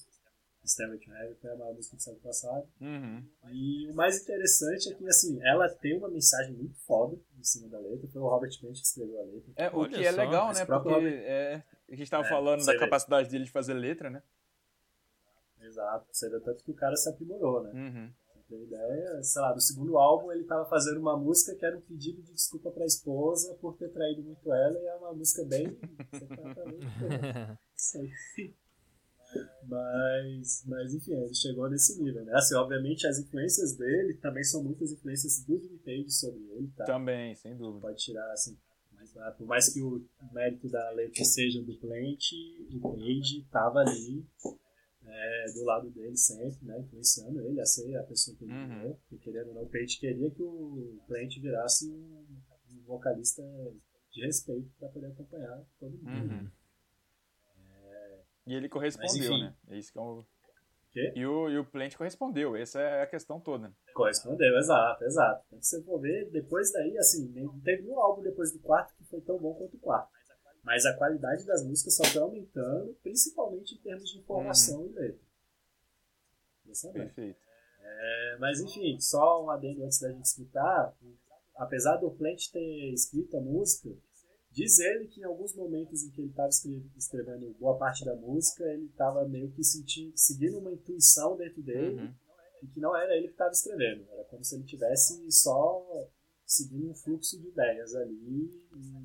Stairway 0.68 0.98
to 0.98 1.10
Heaven 1.12 1.34
foi 1.40 1.50
a 1.50 1.56
maior 1.56 1.74
música 1.74 1.96
do 1.96 2.02
século 2.02 2.22
passado. 2.22 2.66
Uhum. 2.80 3.24
E 3.50 3.88
o 3.90 3.94
mais 3.94 4.22
interessante 4.22 4.90
é 4.92 4.94
que, 4.94 5.06
assim, 5.06 5.38
ela 5.42 5.68
tem 5.68 5.96
uma 5.98 6.08
mensagem 6.08 6.52
muito 6.54 6.74
foda 6.86 7.16
em 7.38 7.42
cima 7.44 7.68
da 7.68 7.78
letra. 7.78 8.08
Foi 8.08 8.20
o 8.22 8.28
Robert 8.28 8.58
Plant 8.60 8.74
que 8.80 8.86
escreveu 8.86 9.20
a 9.20 9.24
letra. 9.24 9.52
É, 9.56 9.68
o 9.68 9.88
que 9.88 10.04
é 10.04 10.10
só, 10.12 10.18
legal, 10.18 10.52
né? 10.52 10.64
Porque 10.64 10.88
Robert- 10.88 11.22
é, 11.24 11.62
a 11.90 11.94
gente 11.96 12.10
tava 12.10 12.24
É, 12.24 12.28
falando 12.28 12.64
da 12.64 12.72
vê. 12.72 12.78
capacidade 12.78 13.28
dele 13.30 13.44
de 13.44 13.50
fazer 13.50 13.74
letra, 13.74 14.08
né? 14.10 14.22
Exato. 15.60 16.06
Você 16.12 16.28
vê 16.28 16.40
tanto 16.40 16.62
que 16.62 16.70
o 16.70 16.74
cara 16.74 16.96
se 16.96 17.08
aprimorou, 17.08 17.62
né? 17.62 17.70
Uhum. 17.72 18.12
Ter 18.46 18.62
ideia, 18.62 19.22
sei 19.22 19.40
lá, 19.40 19.52
do 19.54 19.60
segundo 19.60 19.96
álbum 19.96 20.30
ele 20.30 20.44
tava 20.44 20.66
fazendo 20.68 21.00
uma 21.00 21.16
música 21.16 21.54
que 21.56 21.64
era 21.64 21.78
um 21.78 21.80
pedido 21.80 22.20
de 22.20 22.30
desculpa 22.34 22.70
pra 22.70 22.84
esposa 22.84 23.54
por 23.54 23.74
ter 23.78 23.88
traído 23.88 24.22
muito 24.22 24.52
ela, 24.52 24.78
e 24.78 24.86
é 24.86 24.94
uma 24.96 25.14
música 25.14 25.42
bem. 25.46 25.74
Mas, 29.66 30.62
mas 30.66 30.94
enfim, 30.94 31.12
ele 31.14 31.34
chegou 31.34 31.68
nesse 31.70 32.00
nível, 32.02 32.24
né? 32.24 32.32
Assim, 32.34 32.54
obviamente 32.54 33.06
as 33.06 33.18
influências 33.18 33.76
dele 33.76 34.14
também 34.14 34.44
são 34.44 34.62
muitas 34.62 34.92
influências 34.92 35.42
do 35.44 35.58
Jimmy 35.58 35.78
Page 35.78 36.10
sobre 36.10 36.40
ele, 36.52 36.70
tá? 36.76 36.84
Também, 36.84 37.34
sem 37.34 37.56
dúvida. 37.56 37.80
Pode 37.80 37.98
tirar, 38.02 38.30
assim, 38.32 38.56
mas, 38.92 39.16
ah, 39.16 39.32
por 39.32 39.46
mais 39.46 39.72
que 39.72 39.80
o 39.82 40.04
mérito 40.32 40.68
da 40.68 40.90
letra 40.90 41.24
seja 41.24 41.62
do 41.62 41.74
Plant, 41.78 42.32
o 42.72 42.92
Page 42.92 43.46
tava 43.50 43.80
ali 43.80 44.24
é, 45.06 45.44
do 45.54 45.64
lado 45.64 45.90
dele 45.90 46.16
sempre, 46.16 46.58
né? 46.66 46.78
Influenciando 46.80 47.40
ele 47.40 47.60
a 47.60 47.66
ser 47.66 47.96
a 47.96 48.02
pessoa 48.04 48.36
que 48.36 48.44
ele 48.44 48.52
Uhum. 48.52 48.78
virou. 48.78 49.00
Porque 49.08 49.30
querendo 49.30 49.48
ou 49.48 49.54
não, 49.54 49.62
o 49.62 49.68
Page 49.68 49.98
queria 49.98 50.30
que 50.30 50.42
o 50.42 50.98
Plant 51.06 51.38
virasse 51.40 51.88
um, 51.90 52.24
um 52.72 52.82
vocalista 52.86 53.42
de 54.12 54.24
respeito 54.24 54.70
para 54.78 54.88
poder 54.88 55.06
acompanhar 55.08 55.62
todo 55.80 55.92
mundo. 56.02 56.32
Uhum. 56.32 56.50
E 58.46 58.54
ele 58.54 58.68
correspondeu, 58.68 59.32
enfim. 59.32 59.42
né? 59.44 59.54
É 59.68 59.78
isso 59.78 59.92
que 59.92 59.98
é 59.98 60.02
o... 60.02 60.24
Quê? 60.90 61.12
E 61.16 61.26
o, 61.26 61.50
e 61.50 61.58
o 61.58 61.64
Plant 61.64 61.96
correspondeu, 61.96 62.54
essa 62.54 62.80
é 62.80 63.02
a 63.02 63.06
questão 63.06 63.40
toda. 63.40 63.74
Correspondeu, 63.92 64.56
exato, 64.56 65.02
exato. 65.04 65.44
Então, 65.48 65.60
se 65.60 65.70
você 65.70 65.82
for 65.82 66.00
ver, 66.00 66.30
depois 66.30 66.72
daí, 66.72 66.96
assim, 66.98 67.32
não 67.34 67.58
teve 67.60 67.88
um 67.88 67.98
álbum 67.98 68.22
depois 68.22 68.52
do 68.52 68.60
quarto 68.60 68.94
que 68.96 69.04
foi 69.04 69.20
tão 69.20 69.36
bom 69.38 69.54
quanto 69.54 69.76
o 69.76 69.80
quarto. 69.80 70.08
Mas 70.62 70.86
a 70.86 70.96
qualidade 70.96 71.44
das 71.44 71.64
músicas 71.66 71.96
só 71.96 72.04
foi 72.04 72.22
aumentando, 72.22 72.94
principalmente 73.02 73.74
em 73.74 73.78
termos 73.78 74.08
de 74.08 74.18
informação 74.18 74.86
e 74.86 74.92
letra. 74.92 75.20
Perfeito. 76.92 77.38
É, 77.80 78.36
mas 78.38 78.60
enfim, 78.60 78.98
só 78.98 79.44
um 79.44 79.50
adendo 79.50 79.84
antes 79.84 80.00
da 80.00 80.10
gente 80.10 80.24
explicar. 80.24 80.94
Apesar 81.56 81.96
do 81.96 82.10
Plant 82.10 82.50
ter 82.50 82.92
escrito 82.92 83.36
a 83.36 83.40
música, 83.40 83.90
diz 84.54 84.78
ele 84.78 85.06
que 85.08 85.20
em 85.20 85.24
alguns 85.24 85.54
momentos 85.54 86.02
em 86.04 86.10
que 86.10 86.20
ele 86.20 86.30
estava 86.30 86.48
escrevendo 86.96 87.54
boa 87.58 87.76
parte 87.76 88.04
da 88.04 88.14
música, 88.14 88.64
ele 88.64 88.86
estava 88.86 89.26
meio 89.28 89.50
que 89.52 89.62
sentindo, 89.64 90.12
seguindo 90.16 90.58
uma 90.58 90.72
intuição 90.72 91.36
dentro 91.36 91.62
dele 91.62 92.00
Uhum. 92.00 92.14
e 92.62 92.66
que 92.68 92.80
não 92.80 92.96
era 92.96 93.14
ele 93.16 93.26
que 93.26 93.34
estava 93.34 93.50
escrevendo. 93.50 94.06
Era 94.10 94.24
como 94.24 94.42
se 94.44 94.54
ele 94.54 94.64
tivesse 94.64 95.30
só 95.30 95.84
seguindo 96.46 96.90
um 96.90 96.94
fluxo 96.94 97.38
de 97.40 97.48
ideias 97.48 97.94
ali. 97.94 98.50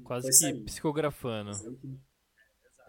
Quase 0.03 0.28
que 0.28 0.34
saindo. 0.34 0.66
psicografando. 0.66 1.52
Que- 1.80 2.00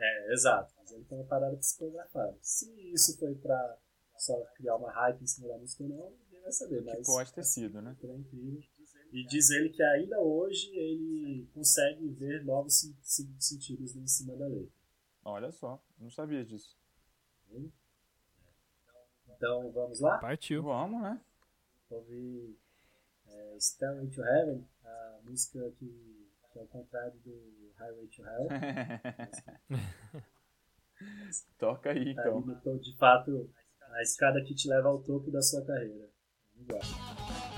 É, 0.03 0.33
exato. 0.33 0.73
Mas 0.79 0.93
ele 0.93 1.05
tem 1.05 1.19
uma 1.19 1.27
parada 1.27 1.57
psicografada. 1.57 2.37
Se 2.43 2.67
isso 2.93 3.19
foi 3.19 3.35
pra 3.37 3.79
só 4.19 4.39
criar 4.57 4.77
uma 4.77 4.91
hype 4.91 5.23
em 5.23 5.27
cima 5.27 5.49
da 5.49 5.57
música 5.59 5.83
ou 5.83 5.89
não, 5.89 6.11
ninguém 6.25 6.43
vai 6.43 6.53
saber. 6.53 6.79
Que 6.83 6.85
Mas 6.91 7.07
pode 7.07 7.33
ter 7.35 7.45
sido, 7.45 7.81
né? 7.83 7.97
incrível. 8.03 8.63
E 9.13 9.25
diz 9.27 9.51
ele 9.51 9.69
que 9.71 9.83
ainda 9.83 10.21
hoje 10.21 10.71
ele 10.77 11.49
consegue 11.53 12.09
ver 12.11 12.45
novos 12.45 12.81
sen- 12.81 12.97
sen- 13.03 13.35
sentidos 13.41 13.97
em 13.97 14.07
cima 14.07 14.37
da 14.37 14.47
letra. 14.47 14.73
Olha 15.25 15.51
só, 15.51 15.83
não 15.99 16.11
sabia 16.11 16.45
disso. 16.45 16.77
Então 19.37 19.71
vamos 19.73 20.01
lá? 20.01 20.19
Partiu. 20.19 20.63
Vamos, 20.63 21.03
né? 21.03 21.21
ouvir 21.91 22.57
é, 23.27 23.57
Stairway 23.59 24.07
to 24.11 24.23
Heaven, 24.23 24.65
a 24.85 25.19
música 25.25 25.73
que, 25.73 26.29
que 26.53 26.59
é 26.59 26.63
o 26.63 26.67
contrário 26.69 27.19
do 27.25 27.73
Highway 27.79 28.07
to 28.07 28.23
Hell. 28.23 28.49
Toca 31.59 31.91
aí, 31.91 32.15
Tá 32.15 32.23
aí 32.23 32.29
então. 32.29 32.41
no 32.43 32.61
to- 32.61 32.79
de 32.79 32.97
fato 32.97 33.51
a 33.83 34.03
escada 34.03 34.41
que 34.45 34.55
te 34.55 34.69
leva 34.69 34.89
ao 34.89 35.03
topo 35.03 35.31
da 35.33 35.43
sua 35.43 35.65
carreira. 35.67 36.09
Vamos 36.55 36.75
lá. 36.75 37.50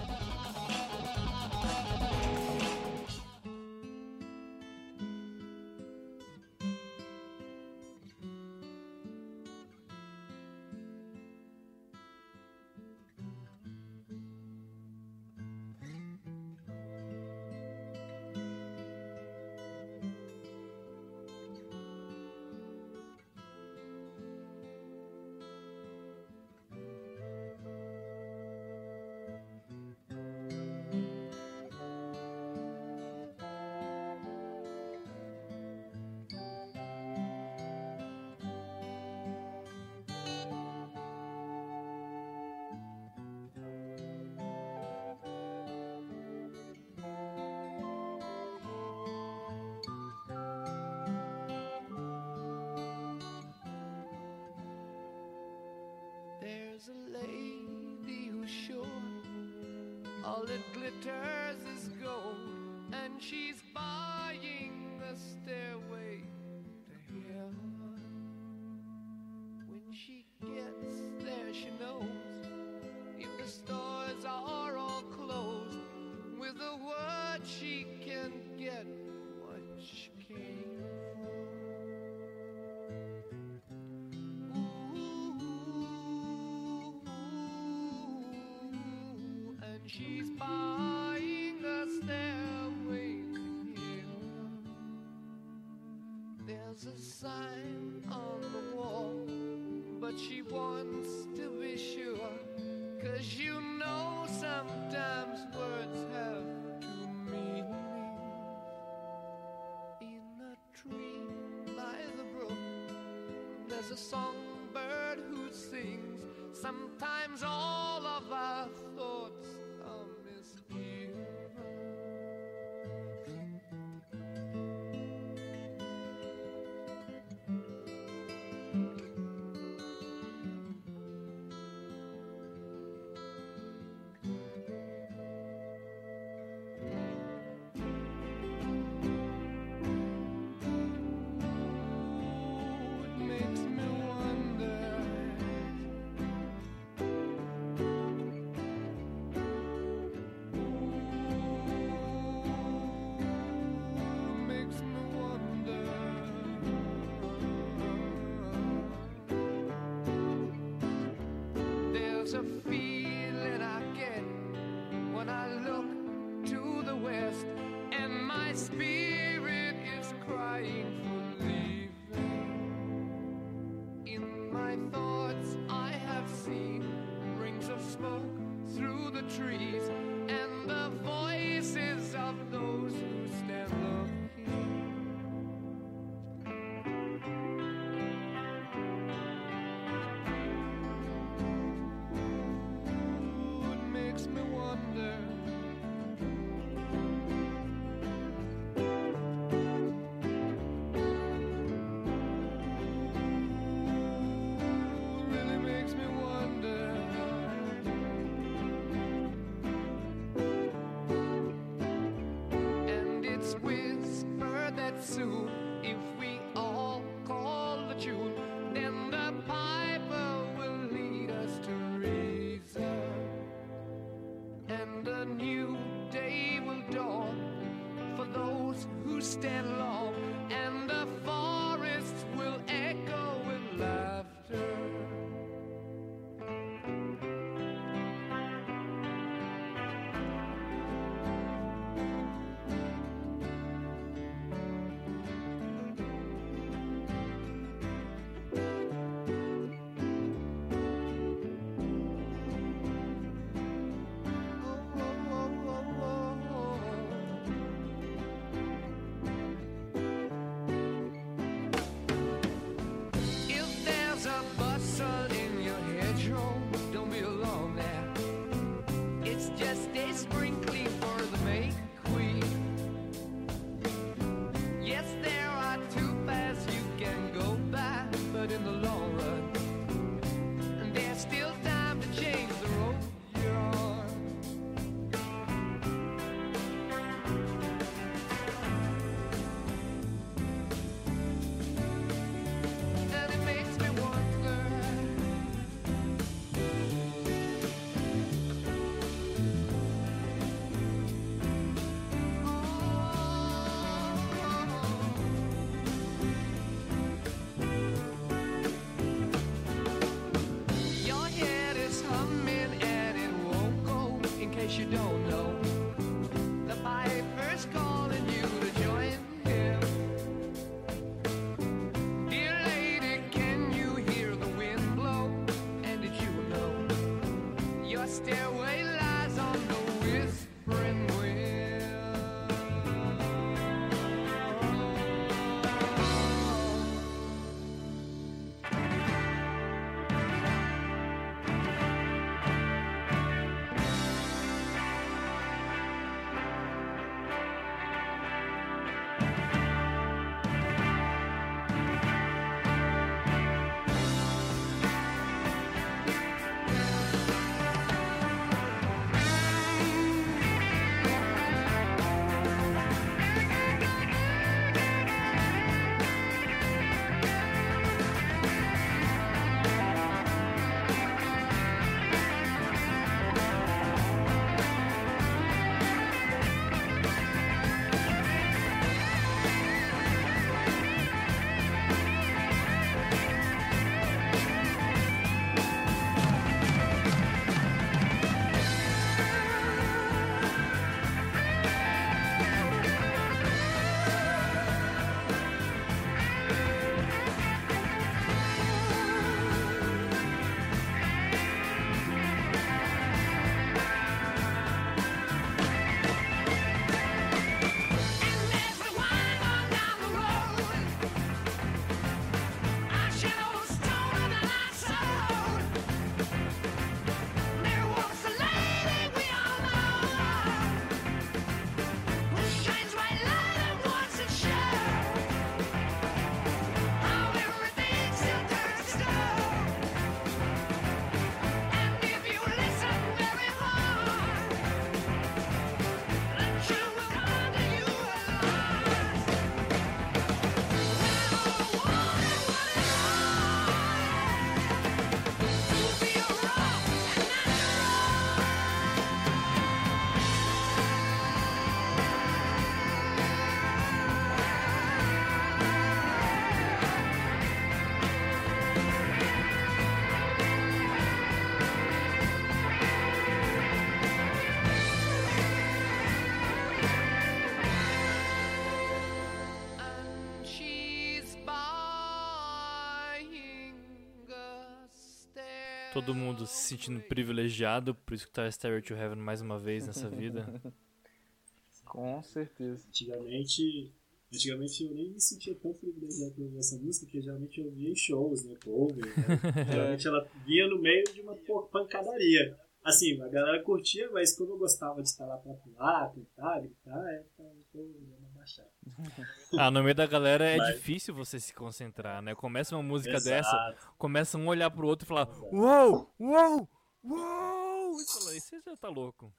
Todo 475.92 476.14
mundo 476.14 476.46
se 476.46 476.68
sentindo 476.68 477.00
privilegiado 477.00 477.94
por 477.94 478.14
escutar 478.14 478.50
Stairway 478.50 478.82
to 478.82 478.94
Heaven 478.94 479.18
mais 479.18 479.42
uma 479.42 479.58
vez 479.58 479.86
nessa 479.86 480.08
vida. 480.08 480.46
Com 481.84 482.22
certeza. 482.22 482.86
Antigamente, 482.88 483.92
antigamente 484.32 484.84
eu 484.84 484.94
nem 484.94 485.10
me 485.10 485.20
sentia 485.20 485.54
tão 485.54 485.74
privilegiado 485.74 486.32
por 486.32 486.44
ouvir 486.44 486.58
essa 486.58 486.78
música, 486.78 487.04
porque 487.04 487.20
geralmente 487.20 487.60
eu 487.60 487.70
via 487.70 487.90
em 487.90 487.94
shows, 487.94 488.44
né, 488.44 488.54
cover, 488.64 489.04
né? 489.04 489.12
Geralmente 489.70 490.08
ela 490.08 490.26
vinha 490.46 490.66
no 490.68 490.80
meio 490.80 491.04
de 491.12 491.20
uma 491.20 491.36
pancadaria. 491.70 492.58
Assim, 492.82 493.20
a 493.20 493.28
galera 493.28 493.62
curtia, 493.62 494.10
mas 494.10 494.34
como 494.34 494.54
eu 494.54 494.58
gostava 494.58 495.02
de 495.02 495.08
estar 495.08 495.26
lá 495.26 495.36
pra 495.36 495.52
pular, 495.54 496.12
cantar, 496.12 496.62
gritar, 496.62 497.12
é, 497.12 497.24
então 497.34 497.52
eu 497.74 497.82
uma 498.18 498.30
baixada. 498.34 498.70
Ah, 499.58 499.70
no 499.70 499.82
meio 499.82 499.94
da 499.94 500.06
galera 500.06 500.44
é 500.44 500.56
Mas- 500.56 500.74
difícil 500.76 501.14
você 501.14 501.38
se 501.40 501.52
concentrar, 501.54 502.22
né? 502.22 502.34
Começa 502.34 502.74
uma 502.76 502.82
música 502.82 503.16
Exato. 503.16 503.24
dessa, 503.24 503.92
começa 503.98 504.38
um 504.38 504.46
olhar 504.48 504.70
pro 504.70 504.86
outro 504.86 505.04
e 505.06 505.08
falar: 505.08 505.28
Uou! 505.52 506.10
Uou! 506.18 506.68
Uou! 507.04 508.00
E 508.00 508.04
fala, 508.12 508.34
"Ih, 508.36 508.40
você 508.40 508.60
já 508.60 508.76
tá 508.76 508.88
louco. 508.88 509.32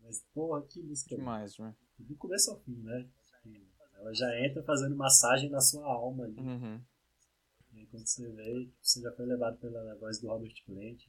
Mas, 0.00 0.24
porra, 0.32 0.62
que 0.62 0.82
música 0.82 1.16
Demais, 1.16 1.58
né? 1.58 1.74
do 1.98 2.14
começo 2.16 2.50
ao 2.50 2.60
fim, 2.60 2.76
né? 2.82 3.08
Ela 3.94 4.14
já 4.14 4.40
entra 4.46 4.62
fazendo 4.62 4.94
massagem 4.94 5.50
na 5.50 5.60
sua 5.60 5.84
alma 5.84 6.24
ali. 6.24 6.38
Uhum. 6.38 6.80
E 7.72 7.80
aí 7.80 7.86
quando 7.86 8.06
você 8.06 8.30
vê, 8.30 8.68
você 8.80 9.00
já 9.02 9.10
foi 9.12 9.26
levado 9.26 9.58
pela 9.58 9.94
voz 9.96 10.20
do 10.20 10.28
Robert 10.28 10.54
Plant. 10.64 11.04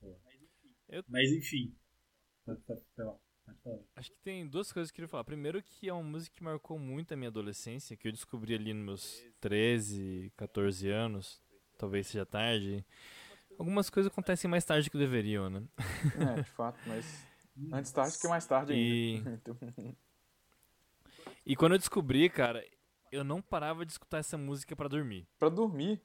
Pô. 0.00 0.14
Eu- 0.90 1.02
Mas 1.08 1.30
enfim. 1.32 1.74
Pode, 2.44 2.60
pode 2.62 2.82
falar. 2.94 3.16
Acho 3.96 4.10
que 4.10 4.18
tem 4.18 4.46
duas 4.46 4.72
coisas 4.72 4.90
que 4.90 4.94
eu 4.94 4.96
queria 5.02 5.08
falar. 5.08 5.24
Primeiro, 5.24 5.62
que 5.62 5.88
é 5.88 5.92
uma 5.92 6.02
música 6.02 6.34
que 6.36 6.42
marcou 6.42 6.78
muito 6.78 7.12
a 7.12 7.16
minha 7.16 7.28
adolescência, 7.28 7.96
que 7.96 8.08
eu 8.08 8.12
descobri 8.12 8.54
ali 8.54 8.72
nos 8.72 8.84
meus 8.84 9.24
13, 9.40 10.32
14 10.36 10.88
anos. 10.88 11.40
Talvez 11.78 12.06
seja 12.06 12.24
tarde. 12.26 12.84
Algumas 13.58 13.90
coisas 13.90 14.10
acontecem 14.10 14.50
mais 14.50 14.64
tarde 14.64 14.88
que 14.90 14.96
deveriam, 14.98 15.50
né? 15.50 15.62
É, 16.36 16.42
de 16.42 16.50
fato, 16.50 16.78
mas 16.86 17.26
antes 17.72 17.90
tarde 17.92 18.18
que 18.18 18.28
mais 18.28 18.46
tarde 18.46 18.72
E- 18.72 19.16
ainda. 19.16 19.30
Então, 19.42 19.56
E 21.44 21.56
quando 21.56 21.72
eu 21.72 21.78
descobri, 21.78 22.28
cara, 22.30 22.64
eu 23.10 23.24
não 23.24 23.42
parava 23.42 23.84
de 23.84 23.92
escutar 23.92 24.18
essa 24.18 24.38
música 24.38 24.74
pra 24.76 24.88
dormir. 24.88 25.26
pra 25.38 25.48
dormir, 25.48 26.00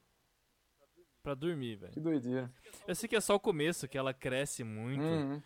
Pra 1.22 1.34
dormir, 1.34 1.76
velho. 1.76 1.92
que 1.92 2.00
doideira. 2.00 2.50
Eu 2.86 2.94
sei 2.94 3.08
que 3.08 3.16
é 3.16 3.20
só 3.20 3.34
o 3.34 3.40
começo, 3.40 3.86
que 3.88 3.98
ela 3.98 4.14
cresce 4.14 4.64
muito, 4.64 5.02
Uhum. 5.02 5.42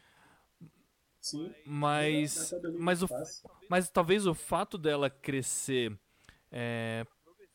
Sim. 1.22 1.54
mas, 1.64 2.52
mas, 2.78 3.02
o, 3.02 3.08
fácil. 3.08 3.50
mas 3.70 3.88
talvez 3.88 4.26
o 4.26 4.34
fato 4.34 4.76
dela 4.76 5.08
crescer 5.08 5.96
é, 6.50 7.06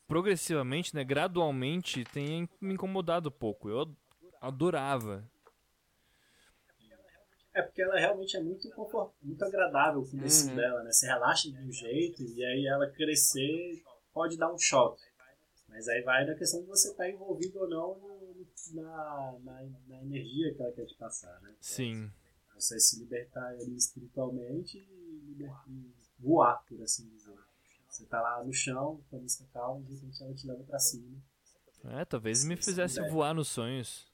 progressivamente, 0.06 0.94
né, 0.96 1.04
gradualmente, 1.04 2.02
tenha 2.04 2.48
me 2.60 2.72
incomodado 2.74 3.28
um 3.28 3.32
pouco. 3.32 3.68
Eu 3.68 3.94
adorava. 4.40 5.22
É 7.54 7.62
porque 7.62 7.82
ela 7.82 7.98
realmente 7.98 8.36
é 8.36 8.40
muito 8.40 8.68
muito 9.22 9.44
agradável 9.44 10.00
o 10.00 10.10
começo 10.10 10.48
Uhum. 10.48 10.54
dela, 10.56 10.82
né? 10.82 10.92
Você 10.92 11.06
relaxa 11.06 11.50
de 11.50 11.58
um 11.58 11.72
jeito 11.72 12.22
e 12.22 12.44
aí 12.44 12.66
ela 12.66 12.88
crescer 12.90 13.82
pode 14.14 14.36
dar 14.38 14.52
um 14.52 14.58
choque. 14.58 15.02
Mas 15.68 15.86
aí 15.88 16.00
vai 16.02 16.24
da 16.26 16.34
questão 16.34 16.60
de 16.60 16.66
você 16.66 16.90
estar 16.90 17.08
envolvido 17.10 17.58
ou 17.60 17.68
não 17.68 17.98
no- 17.98 18.46
na, 18.74 19.38
na, 19.44 19.62
na 19.88 20.02
energia 20.02 20.54
que 20.54 20.62
ela 20.62 20.72
quer 20.72 20.86
te 20.86 20.96
passar, 20.96 21.40
né? 21.42 21.54
Sim. 21.60 22.10
Você 22.58 22.78
se 22.80 22.98
libertar 22.98 23.46
ali 23.46 23.76
espiritualmente 23.76 24.78
e, 24.78 25.22
liber- 25.28 25.52
e 25.68 25.92
voar, 26.18 26.62
por 26.68 26.80
assim 26.82 27.08
dizer. 27.08 27.36
Você 27.88 28.04
tá 28.04 28.20
lá 28.20 28.42
no 28.44 28.52
chão, 28.52 29.00
com 29.10 29.16
a 29.16 29.20
música 29.20 29.44
calma, 29.52 29.80
e 29.80 29.84
de 29.84 29.94
repente 29.94 30.22
ela 30.22 30.34
te 30.34 30.46
leva 30.46 30.62
pra 30.64 30.78
cima. 30.78 31.16
É, 31.84 32.04
talvez 32.04 32.44
me 32.44 32.56
Se 32.56 32.62
fizesse 32.64 33.00
voar 33.08 33.32
nos 33.34 33.48
sonhos. 33.48 34.06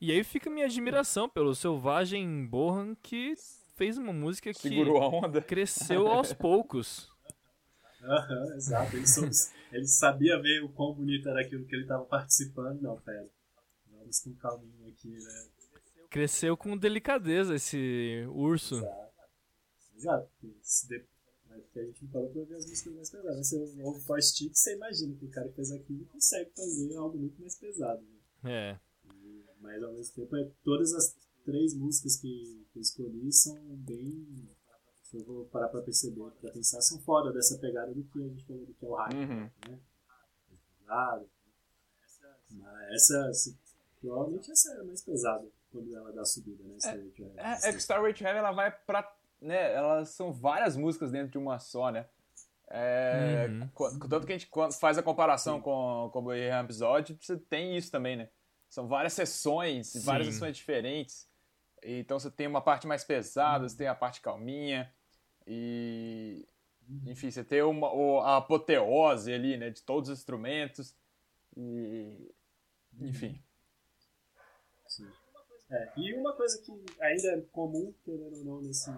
E 0.00 0.10
aí 0.12 0.22
fica 0.24 0.50
minha 0.50 0.66
admiração 0.66 1.28
pelo 1.28 1.54
selvagem 1.54 2.46
Bohan 2.46 2.94
que 3.02 3.34
fez 3.76 3.96
uma 3.96 4.12
música 4.12 4.52
que 4.52 4.68
Segurou 4.68 5.00
a 5.02 5.08
onda. 5.08 5.40
cresceu 5.42 6.06
aos 6.08 6.32
poucos. 6.32 7.10
Aham, 8.02 8.54
exato. 8.56 8.96
Ele, 8.96 9.06
soube- 9.06 9.30
ele 9.72 9.86
sabia 9.86 10.40
ver 10.40 10.62
o 10.64 10.68
quão 10.68 10.92
bonito 10.92 11.28
era 11.28 11.40
aquilo 11.40 11.64
que 11.64 11.74
ele 11.74 11.86
tava 11.86 12.04
participando. 12.04 12.80
Não, 12.82 12.96
pera. 13.00 13.28
Vamos 13.92 14.18
com 14.20 14.34
calminho 14.34 14.88
aqui, 14.88 15.08
né? 15.08 15.46
Cresceu 16.12 16.56
com 16.58 16.76
delicadeza 16.76 17.54
esse 17.54 18.26
urso. 18.28 18.74
Exato. 19.96 20.28
é 20.44 21.58
porque 21.58 21.80
a 21.80 21.84
gente 21.86 22.04
não 22.04 22.10
parou 22.10 22.28
pra 22.28 22.42
ver 22.44 22.54
as 22.56 22.66
músicas 22.66 22.94
mais 22.94 23.10
pesadas. 23.10 23.46
Você 23.48 23.56
ouve 23.82 24.00
Force 24.02 24.28
Stick, 24.28 24.54
você 24.54 24.74
imagina 24.74 25.16
que 25.16 25.24
o 25.24 25.30
cara 25.30 25.48
que 25.48 25.54
fez 25.54 25.72
aquilo 25.72 26.04
consegue 26.06 26.50
fazer 26.54 26.96
algo 26.96 27.16
muito 27.16 27.40
mais 27.40 27.54
pesado. 27.56 28.02
Né? 28.42 28.52
É. 28.52 28.78
Mas 29.60 29.82
ao 29.82 29.92
mesmo 29.94 30.14
tempo, 30.14 30.36
é, 30.36 30.50
todas 30.62 30.92
as 30.92 31.16
três 31.46 31.72
músicas 31.74 32.16
que, 32.16 32.66
que 32.72 32.78
eu 32.78 32.82
escolhi 32.82 33.32
são 33.32 33.56
bem. 33.76 34.48
Se 35.04 35.16
eu 35.16 35.24
vou 35.24 35.46
parar 35.46 35.68
pra 35.68 35.80
perceber, 35.80 36.30
pra 36.42 36.50
pensar, 36.50 36.82
são 36.82 36.98
fora 37.00 37.32
dessa 37.32 37.56
pegada 37.58 37.94
do 37.94 38.02
que 38.04 38.18
a 38.22 38.28
gente 38.28 38.44
falou 38.44 38.66
do 38.66 38.74
que 38.74 38.84
é 38.84 38.88
o 38.88 38.94
hype. 38.94 39.14
Uhum. 39.16 39.50
Né? 39.68 39.80
Pesado. 40.78 41.30
Mas 42.50 42.92
essa, 42.92 43.32
se- 43.32 43.56
provavelmente 44.00 44.50
essa 44.50 44.72
é 44.74 44.80
a 44.80 44.84
mais 44.84 45.00
pesada 45.00 45.48
quando 45.72 45.96
ela 45.96 46.12
dá 46.12 46.22
a 46.22 46.24
subida, 46.24 46.62
né? 46.64 46.76
Heaven. 46.84 47.32
É, 47.36 47.68
é 47.68 47.72
que 47.72 47.78
Starway 47.78 48.12
to 48.14 48.22
Heaven 48.24 48.38
ela 48.38 48.52
vai 48.52 48.70
pra. 48.70 49.16
Né, 49.40 49.72
elas 49.74 50.10
são 50.10 50.32
várias 50.32 50.76
músicas 50.76 51.10
dentro 51.10 51.30
de 51.32 51.38
uma 51.38 51.58
só, 51.58 51.90
né? 51.90 52.06
É, 52.70 53.48
Uhum. 53.50 53.68
qu- 53.74 53.98
Tanto 54.08 54.26
que 54.26 54.32
a 54.32 54.38
gente 54.38 54.48
quando 54.48 54.72
faz 54.74 54.96
a 54.96 55.02
comparação 55.02 55.60
com, 55.60 56.08
com 56.12 56.18
o 56.20 56.22
Bohemian 56.22 56.62
Episódio, 56.62 57.18
você 57.20 57.36
tem 57.36 57.76
isso 57.76 57.90
também, 57.90 58.16
né? 58.16 58.28
São 58.70 58.86
várias 58.86 59.12
sessões, 59.14 59.88
Sim. 59.88 60.00
várias 60.00 60.28
sessões 60.28 60.56
diferentes. 60.56 61.28
Então 61.82 62.18
você 62.18 62.30
tem 62.30 62.46
uma 62.46 62.60
parte 62.62 62.86
mais 62.86 63.02
pesada, 63.04 63.68
você 63.68 63.76
tem 63.76 63.88
a 63.88 63.94
parte 63.94 64.20
calminha. 64.20 64.90
E. 65.46 66.46
Enfim, 67.06 67.30
você 67.30 67.42
tem 67.44 67.62
uma, 67.62 67.88
a 68.24 68.36
apoteose 68.38 69.32
ali, 69.32 69.56
né? 69.56 69.70
De 69.70 69.82
todos 69.82 70.08
os 70.08 70.18
instrumentos. 70.18 70.94
E. 71.56 72.32
Enfim. 73.00 73.42
É, 75.72 75.90
e 75.96 76.12
uma 76.14 76.34
coisa 76.36 76.60
que 76.60 76.70
ainda 77.00 77.28
é 77.28 77.40
comum, 77.50 77.94
querendo 78.04 78.36
ou 78.40 78.44
não, 78.44 78.60
nesse, 78.62 78.90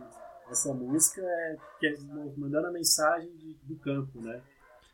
nessa 0.49 0.75
música 0.75 1.23
é 1.23 1.57
que 1.79 1.87
é 1.87 1.97
mandando 2.37 2.67
a 2.67 2.73
mensagem 2.73 3.31
de- 3.37 3.55
do 3.63 3.77
campo, 3.79 4.21
né? 4.21 4.43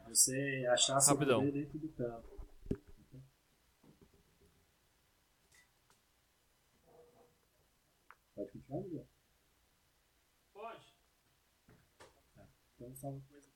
Você 0.08 0.66
achar 0.70 1.00
seu 1.00 1.14
Rapidão. 1.14 1.38
poder 1.40 1.52
dentro 1.52 1.78
do 1.78 1.88
campo. 1.90 2.28
Pode 8.34 8.50
continuar, 8.52 8.82
Miguel? 8.82 9.06
Pode. 10.52 10.86
Então, 12.76 12.94
só 12.96 13.08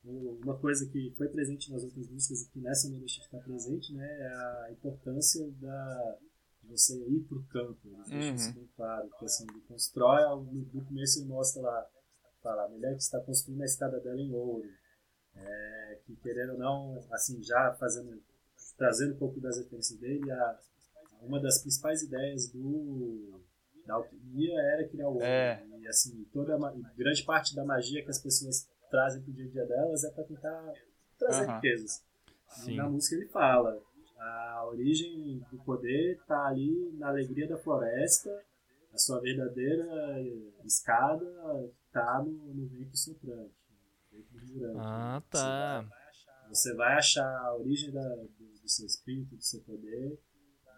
o- 0.05 0.41
uma 0.43 0.59
coisa 0.59 0.87
que 0.91 1.13
foi 1.17 1.29
presente 1.29 1.71
nas 1.73 1.83
outras 1.83 2.09
músicas 2.09 2.43
e 2.43 2.51
que 2.51 2.61
nessa 2.61 2.89
não 2.91 2.99
deixa 2.99 3.21
de 3.21 3.27
estar 3.27 3.39
presente, 3.41 3.93
né, 3.95 4.07
é 4.07 4.27
a 4.67 4.69
importância 4.73 5.51
da, 5.53 6.19
você 6.69 6.97
ir 7.09 7.21
pro 7.29 7.43
campo. 7.45 7.79
Eles 7.85 8.09
deixam 8.11 8.35
isso 8.35 8.49
Uhum. 8.49 8.55
bem 8.55 8.69
claro, 8.77 9.11
que 9.19 9.25
assim, 9.25 9.47
ele 9.51 9.61
constrói, 9.63 10.23
no, 10.23 10.85
começo 10.85 11.21
ele 11.21 11.29
mostra 11.29 11.63
lá, 11.63 11.87
fala, 12.43 12.65
a 12.65 12.69
mulher 12.69 12.95
que 12.95 13.03
está 13.03 13.21
construindo 13.21 13.63
a 13.63 13.67
escada 13.67 14.01
dela 14.01 14.21
em 14.21 14.33
ouro. 14.33 14.69
É, 15.37 15.99
que 16.05 16.15
querendo 16.17 16.53
ou 16.53 16.59
não, 16.59 17.05
assim, 17.11 17.43
já 17.43 17.75
fazendo, 17.75 18.23
trazendo 18.77 19.15
um 19.15 19.19
pouco 19.19 19.41
das 19.41 19.59
referências 19.59 19.99
dele, 19.99 20.31
a, 20.31 20.61
uma 21.23 21.41
das 21.41 21.61
principais 21.61 22.03
ideias 22.03 22.49
do 22.51 23.41
da 23.87 23.95
alquimia 23.95 24.59
era 24.61 24.89
criar 24.89 25.09
o 25.09 25.15
ouro. 25.15 25.25
É. 25.25 25.63
E 25.79 25.87
assim, 25.89 26.25
toda 26.33 26.55
a 26.55 26.73
grande 26.97 27.23
parte 27.25 27.55
da 27.55 27.65
magia 27.65 28.03
que 28.03 28.11
as 28.11 28.19
pessoas 28.19 28.67
trazem 28.91 29.23
pro 29.23 29.33
dia 29.33 29.45
a 29.45 29.49
dia 29.49 29.67
delas 29.67 30.05
é 30.05 30.11
para 30.11 30.25
tentar 30.25 30.73
trazer 31.19 31.45
Aham. 31.45 31.55
riquezas. 31.57 32.03
Sim. 32.49 32.77
na 32.77 32.89
música 32.89 33.17
ele 33.17 33.27
fala, 33.27 33.83
a 34.17 34.65
origem 34.67 35.39
do 35.51 35.59
poder 35.65 36.21
tá 36.27 36.47
ali 36.47 36.91
na 36.99 37.09
alegria 37.09 37.47
da 37.49 37.57
floresta, 37.59 38.31
a 38.93 38.99
sua 38.99 39.21
verdadeira 39.21 39.87
escada 40.65 41.25
tá 41.93 42.23
no, 42.25 42.33
no 42.55 42.67
vento 42.67 42.97
soprante. 42.97 43.53
Ah, 44.77 45.21
Você 45.21 45.31
tá. 45.31 45.81
vai- 45.83 46.49
Você 46.49 46.75
vai 46.75 46.95
achar 46.95 47.27
a 47.47 47.57
origem 47.57 47.91
da- 47.91 48.15
do, 48.17 48.29
do 48.63 48.69
seu 48.69 48.87
espírito, 48.87 49.35
do 49.37 49.43
seu 49.43 49.61
poder, 49.63 50.19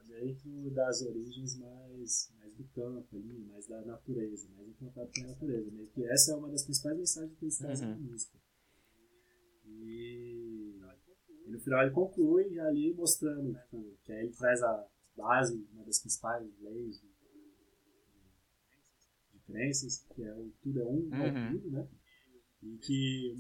dentro 0.09 0.71
das 0.71 1.03
origens 1.03 1.59
mais, 1.59 2.33
mais 2.39 2.55
do 2.55 2.65
campo 2.69 3.17
ali, 3.17 3.39
mais 3.51 3.67
da 3.67 3.83
natureza, 3.83 4.49
mais 4.57 4.69
em 4.69 4.73
contato 4.75 5.11
com 5.13 5.25
a 5.25 5.29
natureza. 5.29 5.71
Meio 5.73 5.89
que 5.89 6.05
essa 6.07 6.33
é 6.33 6.37
uma 6.37 6.49
das 6.49 6.63
principais 6.63 6.97
mensagens 6.97 7.37
que 7.39 7.45
eles 7.45 7.59
trazem 7.59 7.89
na 7.89 7.97
música. 7.97 8.39
E 9.67 10.46
no 11.57 11.61
final 11.63 11.83
ele 11.83 11.91
conclui 11.93 12.59
ali 12.61 12.95
mostrando 12.95 13.55
tipo, 13.55 13.97
que 14.05 14.13
aí 14.13 14.27
ele 14.27 14.35
traz 14.35 14.63
a 14.63 14.87
base, 15.17 15.67
uma 15.73 15.85
das 15.85 15.99
principais 16.01 16.47
leis 16.61 17.01
de, 17.01 17.09
de 19.33 19.39
crenças, 19.47 20.05
que 20.15 20.23
é 20.23 20.35
o 20.35 20.51
tudo 20.63 20.81
é 20.81 20.85
um, 20.85 21.23
é 21.23 21.31
Uhum. 21.31 21.53
tudo, 21.53 21.71
né? 21.71 21.89
E 22.63 22.79
que 22.79 23.37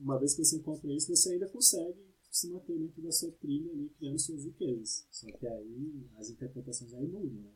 uma 0.00 0.18
vez 0.18 0.34
que 0.34 0.44
você 0.44 0.56
encontra 0.56 0.92
isso, 0.92 1.08
você 1.14 1.32
ainda 1.32 1.48
consegue 1.48 2.06
se 2.30 2.48
mantém 2.50 2.78
dentro 2.78 3.02
da 3.02 3.10
sua 3.12 3.32
trilha 3.32 3.72
ali, 3.72 3.88
criando 3.98 4.18
suas 4.18 4.44
riquezas. 4.44 5.06
Só 5.10 5.26
que 5.32 5.46
aí 5.46 6.06
as 6.18 6.30
interpretações 6.30 6.92
aí 6.94 7.06
mudam, 7.06 7.40
né? 7.40 7.52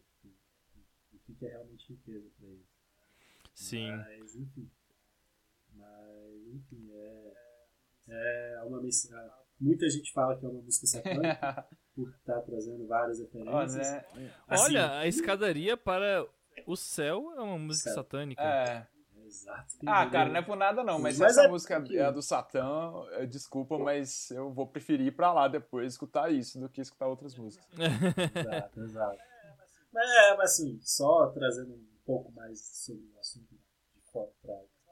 O 1.15 1.35
que 1.35 1.47
é 1.47 1.51
realmente 1.51 1.93
riqueza 1.93 2.29
para 2.39 2.49
eles. 2.49 2.67
Sim. 3.55 3.91
Mas, 3.91 4.35
enfim. 4.37 4.71
Mas, 5.75 6.47
enfim, 6.55 6.91
é, 6.93 7.35
é 8.09 8.63
uma 8.65 8.81
mensagem. 8.83 9.31
Muita 9.63 9.89
gente 9.89 10.13
fala 10.13 10.37
que 10.37 10.45
é 10.45 10.49
uma 10.49 10.61
música 10.61 10.87
satânica 10.89 11.67
por 11.95 12.09
estar 12.11 12.41
trazendo 12.41 12.85
várias 12.89 13.21
referências. 13.21 13.77
né? 13.77 14.05
Assim, 14.49 14.65
Olha, 14.65 14.99
a 14.99 15.07
escadaria 15.07 15.77
para 15.77 16.27
o 16.67 16.77
céu 16.77 17.33
é 17.37 17.41
uma 17.41 17.59
música 17.59 17.91
Céu. 17.91 18.03
satânica. 18.03 18.43
É. 18.43 18.87
Exato. 19.25 19.75
Ah, 19.87 20.11
cara, 20.11 20.29
não 20.29 20.37
é 20.37 20.43
por 20.43 20.57
nada 20.57 20.83
não, 20.85 20.99
mas, 20.99 21.17
Mas 21.19 21.31
essa 21.31 21.45
é 21.45 21.49
música 21.49 21.83
é 21.91 22.03
a 22.03 22.11
do 22.11 22.21
Satã, 22.21 22.93
é, 23.13 23.25
desculpa, 23.25 23.79
mas 23.79 24.31
eu 24.31 24.53
vou 24.53 24.67
preferir 24.67 25.07
ir 25.07 25.13
pra 25.13 25.33
lá 25.33 25.49
depois 25.49 25.93
escutar 25.95 26.31
isso 26.31 26.61
do 26.61 26.69
que 26.69 26.83
escutar 26.83 27.07
outras 27.07 27.35
músicas. 27.35 27.67
Exato, 28.37 28.83
exato. 28.83 29.19
Mas, 29.91 30.11
é, 30.11 30.37
mas 30.37 30.51
assim, 30.51 30.79
só 30.83 31.29
trazendo 31.29 31.73
um 31.73 31.87
pouco 32.05 32.31
mais 32.33 32.61
sobre 32.61 33.07
o 33.15 33.19
assunto 33.19 33.55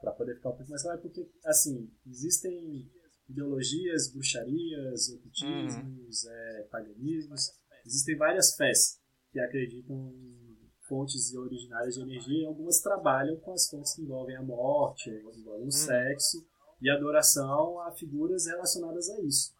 para 0.01 0.11
poder 0.13 0.35
ficar 0.35 0.49
um 0.49 0.55
pouco 0.55 0.69
mais 0.71 0.81
claro, 0.81 1.01
porque, 1.01 1.29
assim, 1.45 1.91
existem 2.07 2.89
ideologias, 3.31 4.11
bruxarias, 4.11 5.09
ocultismos, 5.09 6.25
é, 6.25 6.67
paganismos, 6.71 7.51
existem 7.85 8.15
várias 8.15 8.55
fés 8.55 8.99
que 9.31 9.39
acreditam 9.39 9.95
em 10.13 10.57
fontes 10.87 11.33
originárias 11.33 11.95
de 11.95 12.01
energia 12.01 12.41
e 12.43 12.45
algumas 12.45 12.79
trabalham 12.81 13.37
com 13.37 13.53
as 13.53 13.67
fontes 13.69 13.95
que 13.95 14.01
envolvem 14.01 14.35
a 14.35 14.41
morte, 14.43 15.09
envolvem 15.09 15.67
o 15.67 15.71
sexo 15.71 16.45
e 16.81 16.89
adoração 16.89 17.79
a 17.79 17.91
figuras 17.91 18.45
relacionadas 18.45 19.09
a 19.09 19.21
isso. 19.21 19.53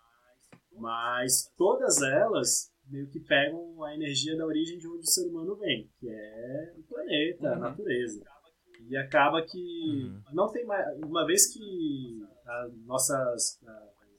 Mas 0.74 1.52
todas 1.58 2.02
elas 2.02 2.72
meio 2.88 3.08
que 3.08 3.20
pegam 3.22 3.82
a 3.84 3.94
energia 3.96 4.36
da 4.36 4.46
origem 4.46 4.78
de 4.78 4.88
onde 4.88 5.00
o 5.04 5.06
ser 5.10 5.28
humano 5.28 5.56
vem, 5.56 5.90
que 6.00 6.10
é 6.10 6.74
o 6.78 6.84
planeta, 6.84 7.50
a 7.50 7.54
Uhum. 7.54 7.60
natureza. 7.60 8.22
E 8.92 8.98
acaba 8.98 9.42
que 9.42 9.58
Uhum. 10.04 10.22
não 10.34 10.52
tem 10.52 10.66
mais. 10.66 10.98
Uma 11.00 11.26
vez 11.26 11.48
que 11.54 12.28
a 12.46 12.68
nossa 12.86 13.16
a, 13.66 13.72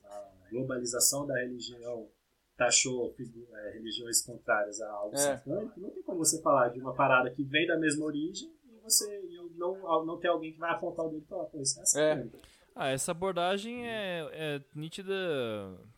a 0.09 0.31
globalização 0.51 1.26
da 1.26 1.34
religião 1.39 2.09
taxou 2.57 3.15
é, 3.18 3.70
religiões 3.73 4.23
contrárias 4.25 4.81
a 4.81 4.91
algo 4.91 5.15
É. 5.15 5.18
satânico, 5.18 5.78
não 5.81 5.91
tem 5.91 6.02
como 6.02 6.18
você 6.18 6.41
falar 6.41 6.68
de 6.70 6.81
uma 6.81 6.94
parada 6.94 7.31
que 7.31 7.42
vem 7.42 7.67
da 7.67 7.76
mesma 7.78 8.05
origem 8.07 8.51
e 8.67 8.76
você 8.83 9.05
e 9.28 9.59
não, 9.59 10.05
não 10.07 10.18
ter 10.18 10.28
alguém 10.28 10.52
que 10.52 10.59
vai 10.59 10.70
apontar 10.70 11.05
o 11.07 11.10
dedo 11.10 11.23
e 11.25 11.28
falar, 11.28 11.44
pô, 11.44 11.60
isso 11.60 11.81
é 11.81 11.84
satânico. 11.84 12.39
Ah, 12.75 12.89
essa 12.89 13.10
abordagem 13.12 13.86
é, 13.86 14.26
é 14.33 14.62
nítida. 14.75 15.12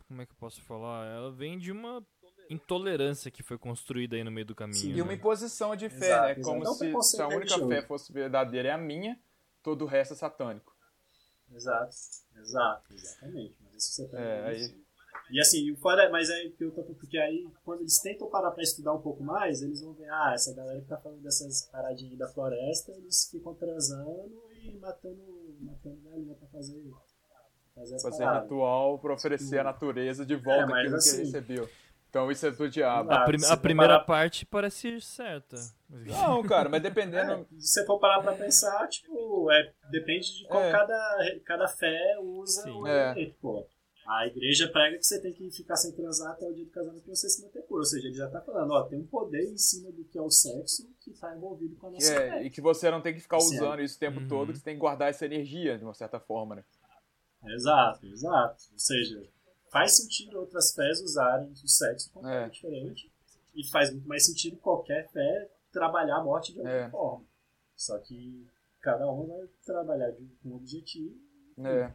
Como 0.09 0.21
é 0.21 0.25
que 0.25 0.33
eu 0.33 0.37
posso 0.37 0.61
falar? 0.61 1.05
Ela 1.07 1.31
vem 1.31 1.57
de 1.57 1.71
uma 1.71 2.05
intolerância 2.49 3.31
que 3.31 3.41
foi 3.43 3.57
construída 3.57 4.15
aí 4.15 4.23
no 4.23 4.31
meio 4.31 4.45
do 4.45 4.55
caminho. 4.55 4.77
Sim, 4.79 4.93
E 4.93 5.01
uma 5.01 5.09
né? 5.11 5.15
imposição 5.15 5.75
de 5.75 5.89
fé, 5.89 5.95
Exato, 6.07 6.23
né? 6.25 6.31
exato. 6.31 6.41
Como 6.43 6.63
É 6.63 7.01
se, 7.03 7.15
se 7.15 7.21
a 7.21 7.27
única 7.27 7.67
fé 7.67 7.81
fosse 7.81 8.11
verdadeira 8.13 8.69
é 8.69 8.71
a 8.71 8.77
minha, 8.77 9.19
todo 9.63 9.83
o 9.83 9.87
resto 9.87 10.13
é 10.13 10.17
satânico. 10.17 10.75
Exato, 11.53 11.95
exato, 12.37 12.93
exatamente. 12.93 13.55
Mas 13.63 13.75
isso 13.83 13.93
você 13.93 14.07
tá 14.07 14.19
É, 14.19 14.53
isso. 14.55 14.71
aí- 14.73 14.85
E 15.31 15.39
assim, 15.39 15.75
fora, 15.77 16.09
mas 16.11 16.29
aí 16.29 16.51
que 16.51 16.63
eu 16.63 16.71
tô 16.71 16.83
porque 16.83 17.17
aí 17.17 17.47
quando 17.63 17.79
eles 17.81 17.97
tentam 17.99 18.29
parar 18.29 18.51
pra 18.51 18.61
estudar 18.61 18.93
um 18.93 19.01
pouco 19.01 19.23
mais, 19.23 19.61
eles 19.61 19.81
vão 19.81 19.93
ver, 19.93 20.09
ah, 20.09 20.33
essa 20.35 20.53
galera 20.53 20.79
que 20.81 20.87
tá 20.87 20.97
falando 20.97 21.21
dessas 21.21 21.63
paradinhas 21.71 22.11
aí 22.11 22.17
da 22.17 22.27
floresta, 22.27 22.91
eles 22.91 23.27
ficam 23.31 23.55
transando 23.55 24.39
e 24.53 24.77
matando, 24.77 25.57
matando 25.61 25.99
galinha 26.03 26.35
pra 26.35 26.47
fazer 26.49 26.91
fazer 27.73 27.99
Fazer 27.99 28.25
ritual 28.41 28.99
pra 28.99 29.13
oferecer 29.13 29.59
à 29.59 29.63
natureza 29.63 30.25
de 30.25 30.35
volta 30.35 30.71
É, 30.73 30.79
aquilo 30.79 30.91
que 30.93 30.95
assim- 30.97 31.09
ele 31.17 31.25
recebeu. 31.25 31.69
Então 32.15 32.31
isso 32.31 32.47
é 32.47 32.51
do 32.51 32.69
diabo. 32.69 33.11
Ah, 33.11 33.23
A, 33.23 33.25
prim- 33.25 33.43
a 33.45 33.57
primeira 33.57 33.93
parar- 33.95 34.05
parte 34.05 34.45
parece 34.45 35.01
certa. 35.01 35.57
Não, 35.89 36.41
cara, 36.43 36.69
mas 36.69 36.79
É, 36.79 36.83
dependendo. 36.89 37.45
se 37.59 37.67
você 37.73 37.85
for 37.85 37.99
parar 37.99 38.21
pra 38.23 38.31
pensar, 38.31 38.87
tipo, 38.87 39.51
é, 39.51 39.73
depende 39.91 40.37
de 40.37 40.47
como 40.47 40.61
É. 40.61 40.71
cada, 40.71 41.39
cada 41.43 41.67
fé 41.67 42.17
usa 42.21 42.61
Sim. 42.61 42.71
o 42.71 42.87
É. 42.87 43.13
pô. 43.41 43.67
A 44.07 44.27
igreja 44.27 44.69
prega 44.69 44.97
que 44.97 45.03
você 45.05 45.19
tem 45.21 45.33
que 45.33 45.51
ficar 45.51 45.75
sem 45.75 45.91
transar 45.91 46.31
até 46.31 46.45
o 46.47 46.53
dia 46.53 46.63
do 46.63 46.71
casamento 46.71 47.03
pra 47.03 47.13
você 47.15 47.27
se 47.27 47.41
manter 47.43 47.63
puro. 47.63 47.79
Ou 47.81 47.85
seja, 47.85 48.07
ele 48.07 48.15
já 48.15 48.29
tá 48.29 48.39
falando, 48.39 48.71
ó, 48.71 48.83
tem 48.83 48.97
um 48.99 49.07
poder 49.07 49.51
em 49.51 49.57
cima 49.57 49.91
do 49.91 50.05
que 50.05 50.17
é 50.17 50.21
o 50.21 50.29
sexo 50.29 50.87
que 51.01 51.11
tá 51.19 51.35
envolvido 51.35 51.75
com 51.75 51.87
a 51.87 51.91
nossa 51.91 52.13
É, 52.13 52.29
fé. 52.29 52.43
e 52.43 52.49
que 52.49 52.61
você 52.61 52.89
não 52.89 53.01
tem 53.01 53.13
que 53.13 53.19
ficar 53.19 53.41
Sim. 53.41 53.55
usando 53.57 53.81
isso 53.81 53.97
o 53.97 53.99
tempo 53.99 54.21
Uhum. 54.21 54.27
todo, 54.29 54.53
que 54.53 54.59
você 54.59 54.63
tem 54.63 54.75
que 54.75 54.79
guardar 54.79 55.09
essa 55.09 55.25
energia 55.25 55.77
de 55.77 55.83
uma 55.83 55.93
certa 55.93 56.17
forma, 56.19 56.55
né? 56.55 56.63
Exato, 57.47 58.05
exato. 58.05 58.63
Ou 58.71 58.79
seja, 58.79 59.21
faz 59.75 59.97
sentido 59.97 60.39
outras 60.39 60.73
fés 60.73 61.01
usarem 61.01 61.51
o 61.51 61.67
sexo 61.67 62.09
como 62.13 62.25
É. 62.29 62.45
é. 62.45 62.49
diferente 62.49 63.11
e 63.53 63.69
faz 63.69 63.91
muito 63.91 64.07
mais 64.07 64.25
sentido 64.25 64.55
qualquer 64.57 65.09
fé 65.11 65.49
trabalhar 65.69 66.17
a 66.19 66.23
morte 66.23 66.53
de 66.53 66.59
alguma 66.59 66.75
É. 66.75 66.89
forma. 66.89 67.25
Só 67.75 67.97
que 67.99 68.47
cada 68.81 69.05
um 69.11 69.27
vai 69.27 69.47
trabalhar 69.65 70.11
de, 70.11 70.25
com 70.41 70.49
um 70.49 70.55
objetivo. 70.55 71.13
É. 71.59 71.93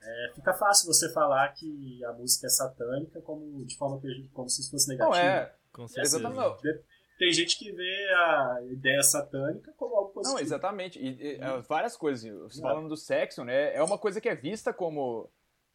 É, 0.00 0.32
fica 0.34 0.54
fácil 0.54 0.86
você 0.86 1.12
falar 1.12 1.52
que 1.52 2.02
a 2.04 2.12
música 2.14 2.46
é 2.46 2.50
satânica 2.50 3.20
como 3.20 3.62
de 3.66 3.76
forma 3.76 4.00
pejo- 4.00 4.26
como 4.32 4.48
se 4.48 4.70
fosse 4.70 4.88
Não, 4.96 5.10
negativa. 5.10 5.26
é. 5.26 5.54
Com 5.72 5.86
certeza. 5.86 6.18
Exatamente. 6.18 6.84
Tem 7.18 7.32
gente 7.32 7.58
que 7.58 7.72
vê 7.72 8.08
a 8.14 8.58
ideia 8.70 9.02
satânica 9.02 9.72
como 9.76 9.94
algo 9.96 10.12
positivo. 10.12 10.36
Não, 10.36 10.40
exatamente. 10.42 10.98
E, 11.00 11.08
e, 11.08 11.34
é, 11.40 11.60
várias 11.68 11.96
coisas. 11.96 12.22
Você 12.42 12.60
É. 12.60 12.62
falando 12.62 12.88
do 12.88 12.96
sexo, 12.96 13.44
né? 13.44 13.74
É 13.74 13.82
uma 13.82 13.98
coisa 13.98 14.20
que 14.20 14.28
é 14.28 14.34
vista 14.36 14.72
como, 14.72 15.28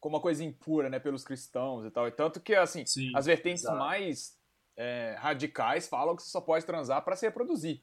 como 0.04 0.16
uma 0.16 0.22
coisa 0.22 0.44
impura, 0.44 0.90
né? 0.90 0.98
Pelos 0.98 1.24
cristãos 1.24 1.86
e 1.86 1.90
tal. 1.90 2.06
E 2.06 2.10
tanto 2.10 2.38
que, 2.38 2.54
assim, 2.54 2.84
Sim, 2.84 3.10
as 3.14 3.24
vertentes 3.24 3.62
exato. 3.62 3.78
mais 3.78 4.38
é, 4.76 5.16
radicais 5.18 5.88
falam 5.88 6.14
que 6.14 6.22
você 6.22 6.28
só 6.28 6.42
pode 6.42 6.66
transar 6.66 7.02
para 7.02 7.16
se 7.16 7.24
reproduzir. 7.24 7.80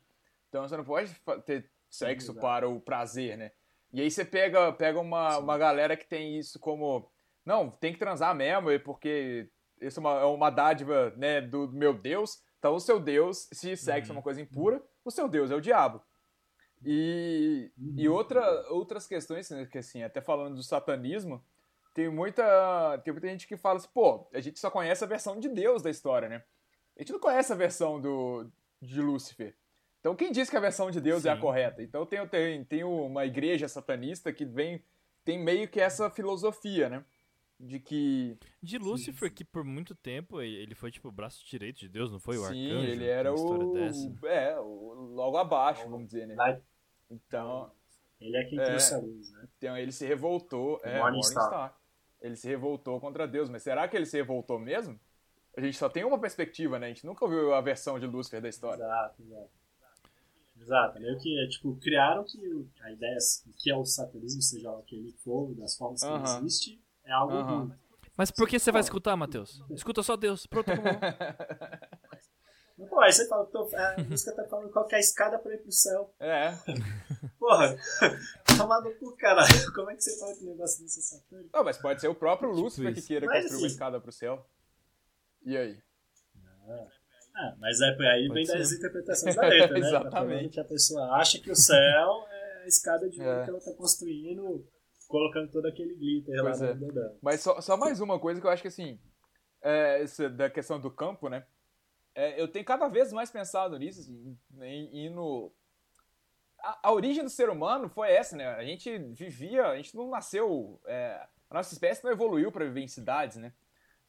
Então 0.48 0.62
você 0.62 0.78
não 0.78 0.84
pode 0.84 1.20
ter 1.48 1.68
sexo 1.90 2.34
exato. 2.34 2.40
para 2.40 2.70
o 2.70 2.80
prazer, 2.80 3.40
né? 3.40 3.52
E 3.92 4.02
aí 4.02 4.12
você 4.12 4.24
pega, 4.24 4.72
pega 4.72 5.00
uma, 5.00 5.40
uma 5.40 5.58
galera 5.58 5.98
que 5.98 6.06
tem 6.06 6.38
isso 6.38 6.60
como. 6.60 7.12
Não, 7.44 7.72
tem 7.72 7.92
que 7.92 7.98
transar 7.98 8.36
mesmo, 8.36 8.80
porque 8.82 9.50
isso 9.82 10.00
é 10.00 10.02
uma, 10.02 10.20
é 10.20 10.26
uma 10.26 10.52
dádiva 10.52 11.12
né, 11.18 11.42
do 11.42 11.70
meu 11.70 11.92
Deus. 11.92 12.44
Então 12.60 12.76
o 12.76 12.80
seu 12.80 13.00
Deus, 13.00 13.50
se 13.52 13.76
sexo 13.76 14.12
é 14.12 14.14
uma 14.14 14.22
coisa 14.22 14.40
impura, 14.40 14.80
o 15.04 15.10
seu 15.10 15.28
Deus 15.28 15.50
é 15.50 15.56
o 15.56 15.62
diabo. 15.62 16.00
E, 16.86 17.72
e 17.98 18.08
outra, 18.08 18.44
outras 18.70 19.08
questões, 19.08 19.50
né, 19.50 19.66
que 19.66 19.80
assim, 19.80 20.04
até 20.04 20.22
falando 20.22 20.54
do 20.54 20.64
satanismo, 20.64 21.44
tem 21.94 22.10
muita, 22.10 22.98
tem 23.04 23.14
muita 23.14 23.28
gente 23.28 23.48
que 23.48 23.58
fala 23.58 23.78
assim, 23.78 23.90
pô, 23.94 24.28
a 24.34 24.40
gente 24.40 24.60
só 24.60 24.70
conhece 24.72 25.04
a 25.04 25.08
versão 25.08 25.40
de 25.40 25.50
Deus 25.50 25.82
da 25.82 25.90
história, 25.90 26.30
né? 26.30 26.44
A 26.98 27.02
gente 27.02 27.12
não 27.14 27.20
conhece 27.20 27.52
a 27.52 27.56
versão 27.56 28.00
do, 28.00 28.50
de 28.82 29.02
Lúcifer. 29.02 29.56
Então 30.00 30.16
quem 30.16 30.32
diz 30.32 30.50
que 30.50 30.58
a 30.58 30.62
versão 30.62 30.90
de 30.90 31.00
Deus 31.02 31.26
é 31.26 31.30
a 31.32 31.36
Sim. 31.36 31.42
correta? 31.42 31.82
Então 31.84 32.06
tem, 32.06 32.26
tem, 32.28 32.64
tem 32.64 32.84
uma 32.84 33.26
igreja 33.26 33.68
satanista 33.68 34.32
que 34.34 34.46
vem, 34.46 34.84
tem 35.24 35.38
meio 35.40 35.68
que 35.68 35.80
essa 35.80 36.10
filosofia, 36.10 36.90
né? 36.90 37.06
De 37.60 37.80
que 37.80 38.36
De 38.64 38.80
Lúcifer, 38.80 39.32
que 39.32 39.44
por 39.46 39.64
muito 39.64 39.94
tempo 39.94 40.42
ele 40.42 40.74
foi 40.74 40.90
tipo 40.92 41.10
o 41.10 41.12
braço 41.12 41.46
direito 41.46 41.80
de 41.80 41.88
Deus, 41.88 42.12
não 42.12 42.20
foi 42.20 42.38
o 42.38 42.46
sim, 42.48 42.72
arcanjo? 42.72 42.88
ele 42.92 43.06
era 43.08 43.32
o, 43.32 43.74
dessa. 43.74 44.12
é, 44.26 44.60
o 44.60 44.94
logo 45.14 45.38
abaixo, 45.38 45.88
vamos 45.88 46.08
dizer, 46.08 46.26
né? 46.26 46.60
Então, 47.10 47.72
Ele 48.20 48.38
é 48.38 48.44
quem 48.46 48.60
É. 48.60 48.64
trouxe 48.66 48.94
a 48.96 48.98
luz, 48.98 49.32
né? 49.32 49.48
Então 49.58 49.78
ele 49.78 49.92
se 49.92 50.06
revoltou. 50.08 50.80
É, 50.84 50.98
Morningstar. 51.00 51.44
Morningstar. 51.44 51.81
Ele 52.22 52.36
se 52.36 52.48
revoltou 52.48 53.00
contra 53.00 53.28
Deus. 53.28 53.50
Mas 53.50 53.64
será 53.64 53.88
que 53.88 53.96
ele 53.96 54.06
se 54.06 54.18
revoltou 54.18 54.60
mesmo? 54.60 55.00
A 55.58 55.62
gente 55.62 55.78
só 55.78 55.90
tem 55.90 56.06
uma 56.06 56.20
perspectiva, 56.20 56.80
né? 56.80 56.88
A 56.88 56.90
gente 56.90 57.06
nunca 57.06 57.26
ouviu 57.26 57.54
a 57.54 57.62
versão 57.62 58.00
de 58.00 58.06
Lúcifer 58.06 58.42
da 58.42 58.48
história. 58.50 58.84
Exato, 58.84 59.22
exato. 59.22 59.62
Exato, 60.62 61.00
meio 61.00 61.18
que 61.18 61.40
é 61.40 61.48
tipo, 61.48 61.76
criaram 61.78 62.24
que 62.24 62.40
a 62.82 62.92
ideia 62.92 63.18
que 63.58 63.72
é 63.72 63.76
o 63.76 63.84
satanismo, 63.84 64.42
seja 64.42 64.70
lá 64.70 64.78
o 64.78 64.84
que 64.84 64.96
ele 64.96 65.12
for, 65.24 65.54
das 65.56 65.76
formas 65.76 66.02
que 66.02 66.08
ele 66.08 66.16
Aham. 66.16 66.38
existe, 66.40 66.80
é 67.04 67.12
algo 67.12 67.34
Aham. 67.34 67.60
ruim. 67.64 67.74
Mas 68.16 68.30
por 68.30 68.48
que 68.48 68.60
você 68.60 68.72
vai 68.72 68.82
escutar, 68.82 69.16
Matheus? 69.16 69.64
Escuta 69.72 70.04
só 70.04 70.16
Deus. 70.16 70.46
Pronto, 70.46 70.72
acabou. 70.72 71.00
Pô, 72.90 73.00
aí 73.00 73.12
você 73.12 73.28
fala, 73.28 73.46
tô, 73.46 73.70
a 73.76 74.04
música 74.04 74.36
tá 74.36 74.44
falando 74.46 74.72
qual 74.72 74.86
que 74.86 74.96
é 74.96 74.98
a 74.98 75.02
escada 75.02 75.38
pra 75.40 75.54
ir 75.54 75.60
pro 75.60 75.72
céu. 75.72 76.14
É. 76.20 76.52
Porra, 77.40 77.76
tá 78.68 78.82
no 78.82 78.96
cu, 78.96 79.16
caralho. 79.18 79.48
Como 79.76 79.90
é 79.90 79.96
que 79.96 80.02
você 80.04 80.20
fala 80.20 80.34
que 80.36 80.44
o 80.44 80.48
negócio 80.50 80.82
desse 80.84 81.00
é 81.00 81.04
satânico? 81.04 81.50
Não, 81.54 81.64
mas 81.64 81.78
pode 81.78 82.02
ser 82.02 82.08
o 82.08 82.16
próprio 82.16 82.52
Lúcifer 82.52 82.94
que 82.94 83.02
queira 83.02 83.26
Mas, 83.26 83.44
construir 83.44 83.58
uma 83.62 83.66
assim- 83.68 83.74
escada 83.74 84.00
pro 84.02 84.12
céu. 84.12 84.46
E 85.46 85.58
aí? 85.58 85.82
Ah, 87.34 87.56
mas 87.60 87.80
é, 87.82 87.86
aí 88.12 88.28
Pode 88.28 88.34
vem 88.34 88.46
das 88.58 88.70
ser. 88.70 88.76
interpretações 88.78 89.36
da 89.36 89.42
letra, 89.48 89.74
né? 89.80 89.82
Tá 89.82 89.88
Exatamente. 89.88 90.60
a 90.60 90.64
pessoa 90.66 91.12
acha 91.16 91.40
que 91.40 91.50
o 91.50 91.56
céu 91.56 92.28
é 92.30 92.64
a 92.64 92.68
escada 92.68 93.10
de 93.10 93.20
ouro 93.22 93.32
É. 93.40 93.44
que 93.44 93.50
ela 93.50 93.60
tá 93.60 93.74
construindo, 93.74 94.68
colocando 95.08 95.50
todo 95.52 95.66
aquele 95.66 95.96
glitter 95.96 96.40
Pois 96.42 96.60
lá 96.60 96.68
é. 96.68 96.74
no 96.74 96.92
dela. 96.94 97.18
Mas 97.22 97.42
só, 97.42 97.60
só 97.62 97.78
mais 97.78 98.00
uma 98.02 98.20
coisa 98.20 98.40
que 98.40 98.46
eu 98.46 98.52
acho 98.52 98.62
que 98.62 98.68
assim. 98.68 99.00
É, 99.64 100.02
essa 100.02 100.30
da 100.30 100.50
questão 100.50 100.80
do 100.80 100.90
campo, 100.92 101.30
né? 101.30 101.46
É, 102.14 102.42
eu 102.42 102.48
tenho 102.48 102.66
cada 102.66 102.88
vez 102.90 103.14
mais 103.14 103.32
pensado 103.32 103.78
nisso, 103.80 104.02
assim, 104.02 104.38
em, 104.62 105.06
em 105.06 105.10
no. 105.10 105.52
A, 106.64 106.80
a 106.90 106.92
origem 106.94 107.24
do 107.24 107.30
ser 107.30 107.50
humano 107.50 107.90
foi 107.90 108.12
essa, 108.12 108.36
né? 108.36 108.48
A 108.56 108.64
gente 108.64 108.98
vivia, 109.14 109.68
a 109.68 109.76
gente 109.78 109.96
não 109.96 110.10
nasceu. 110.10 110.80
é, 110.86 111.28
a 111.50 111.56
nossa 111.56 111.74
espécie 111.74 112.04
não 112.04 112.12
evoluiu 112.12 112.52
para 112.52 112.66
viver 112.66 112.82
em 112.82 112.88
cidades, 112.88 113.38
né? 113.38 113.52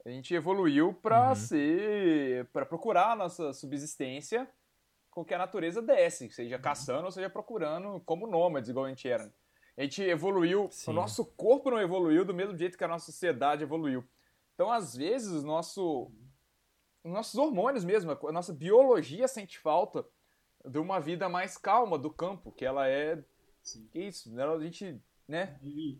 A 0.04 0.10
gente 0.10 0.34
evoluiu 0.34 0.92
para 0.94 1.28
Uhum. 1.30 1.34
ser. 1.34 2.46
para 2.52 2.66
procurar 2.66 3.12
a 3.12 3.16
nossa 3.16 3.52
subsistência 3.52 4.48
com 5.10 5.24
que 5.24 5.34
a 5.34 5.38
natureza 5.38 5.82
desse, 5.82 6.30
seja 6.30 6.58
caçando 6.58 7.04
ou 7.04 7.10
seja 7.12 7.28
procurando 7.28 8.00
como 8.06 8.26
nômades, 8.26 8.70
igual 8.70 8.86
a 8.86 8.88
gente 8.88 9.08
era. 9.08 9.32
A 9.76 9.82
gente 9.82 10.02
evoluiu, 10.02 10.68
Sim. 10.70 10.90
o 10.90 10.94
nosso 10.94 11.24
corpo 11.24 11.70
não 11.70 11.80
evoluiu 11.80 12.24
do 12.24 12.34
mesmo 12.34 12.56
jeito 12.56 12.76
que 12.78 12.84
a 12.84 12.88
nossa 12.88 13.06
sociedade 13.06 13.62
evoluiu. 13.62 14.04
Então, 14.54 14.70
às 14.70 14.94
vezes, 14.96 15.42
nosso, 15.42 16.10
os 17.04 17.10
nossos 17.12 17.34
hormônios 17.38 17.84
mesmo, 17.84 18.10
a 18.12 18.32
nossa 18.32 18.52
biologia 18.52 19.26
sente 19.28 19.58
falta 19.58 20.04
de 20.68 20.78
uma 20.78 21.00
vida 21.00 21.28
mais 21.28 21.56
calma 21.58 21.98
do 21.98 22.10
campo, 22.10 22.52
que 22.52 22.64
ela 22.64 22.88
é. 22.88 23.22
Sim. 23.62 23.86
Que 23.92 24.00
isso? 24.00 24.30
né? 24.32 24.42
A 24.44 24.58
gente. 24.58 25.00
né? 25.28 25.58
Ele, 25.62 25.98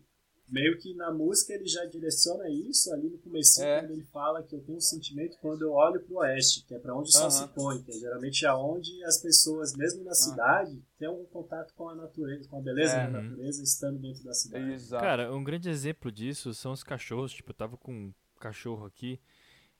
meio 0.49 0.77
que 0.77 0.93
na 0.93 1.11
música 1.11 1.53
ele 1.53 1.65
já 1.65 1.85
direciona 1.85 2.47
isso 2.49 2.93
ali 2.93 3.09
no 3.09 3.17
começo, 3.17 3.63
É. 3.63 3.79
quando 3.79 3.91
ele 3.91 4.03
fala 4.03 4.43
que 4.43 4.53
eu 4.53 4.61
tenho 4.61 4.77
um 4.77 4.81
sentimento 4.81 5.37
quando 5.41 5.61
eu 5.61 5.71
olho 5.71 6.01
pro 6.01 6.17
oeste, 6.17 6.65
que 6.67 6.75
é 6.75 6.79
para 6.79 6.93
onde 6.93 7.09
o 7.09 7.11
sol 7.11 7.31
se 7.31 7.47
põe, 7.47 7.81
que 7.81 7.91
é 7.91 7.93
geralmente 7.95 8.45
aonde 8.45 9.03
as 9.05 9.17
pessoas, 9.21 9.73
mesmo 9.75 10.03
na 10.03 10.13
cidade, 10.13 10.83
têm 10.99 11.07
algum 11.07 11.25
contato 11.25 11.73
com 11.73 11.87
a 11.89 11.95
natureza, 11.95 12.47
com 12.49 12.57
a 12.57 12.61
beleza 12.61 12.93
É. 12.93 13.09
da 13.09 13.21
natureza 13.21 13.63
estando 13.63 13.97
dentro 13.99 14.23
da 14.25 14.33
cidade. 14.33 14.71
Exato. 14.73 15.01
Cara, 15.03 15.33
um 15.33 15.43
grande 15.43 15.69
exemplo 15.69 16.11
disso 16.11 16.53
são 16.53 16.73
os 16.73 16.83
cachorros. 16.83 17.31
Tipo, 17.33 17.51
eu 17.51 17.55
tava 17.55 17.77
com 17.77 17.91
um 17.93 18.13
cachorro 18.39 18.85
aqui. 18.85 19.19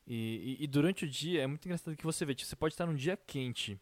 E, 0.08 0.58
e- 0.60 0.64
e 0.64 0.68
durante 0.68 1.06
o 1.06 1.10
dia 1.10 1.42
é 1.44 1.48
muito 1.48 1.66
engraçado 1.66 1.96
que 1.96 2.04
você 2.06 2.26
vê. 2.26 2.34
Tipo, 2.34 2.50
você 2.50 2.56
pode 2.56 2.74
estar 2.74 2.86
num 2.86 2.96
dia 2.96 3.18
quente. 3.18 3.80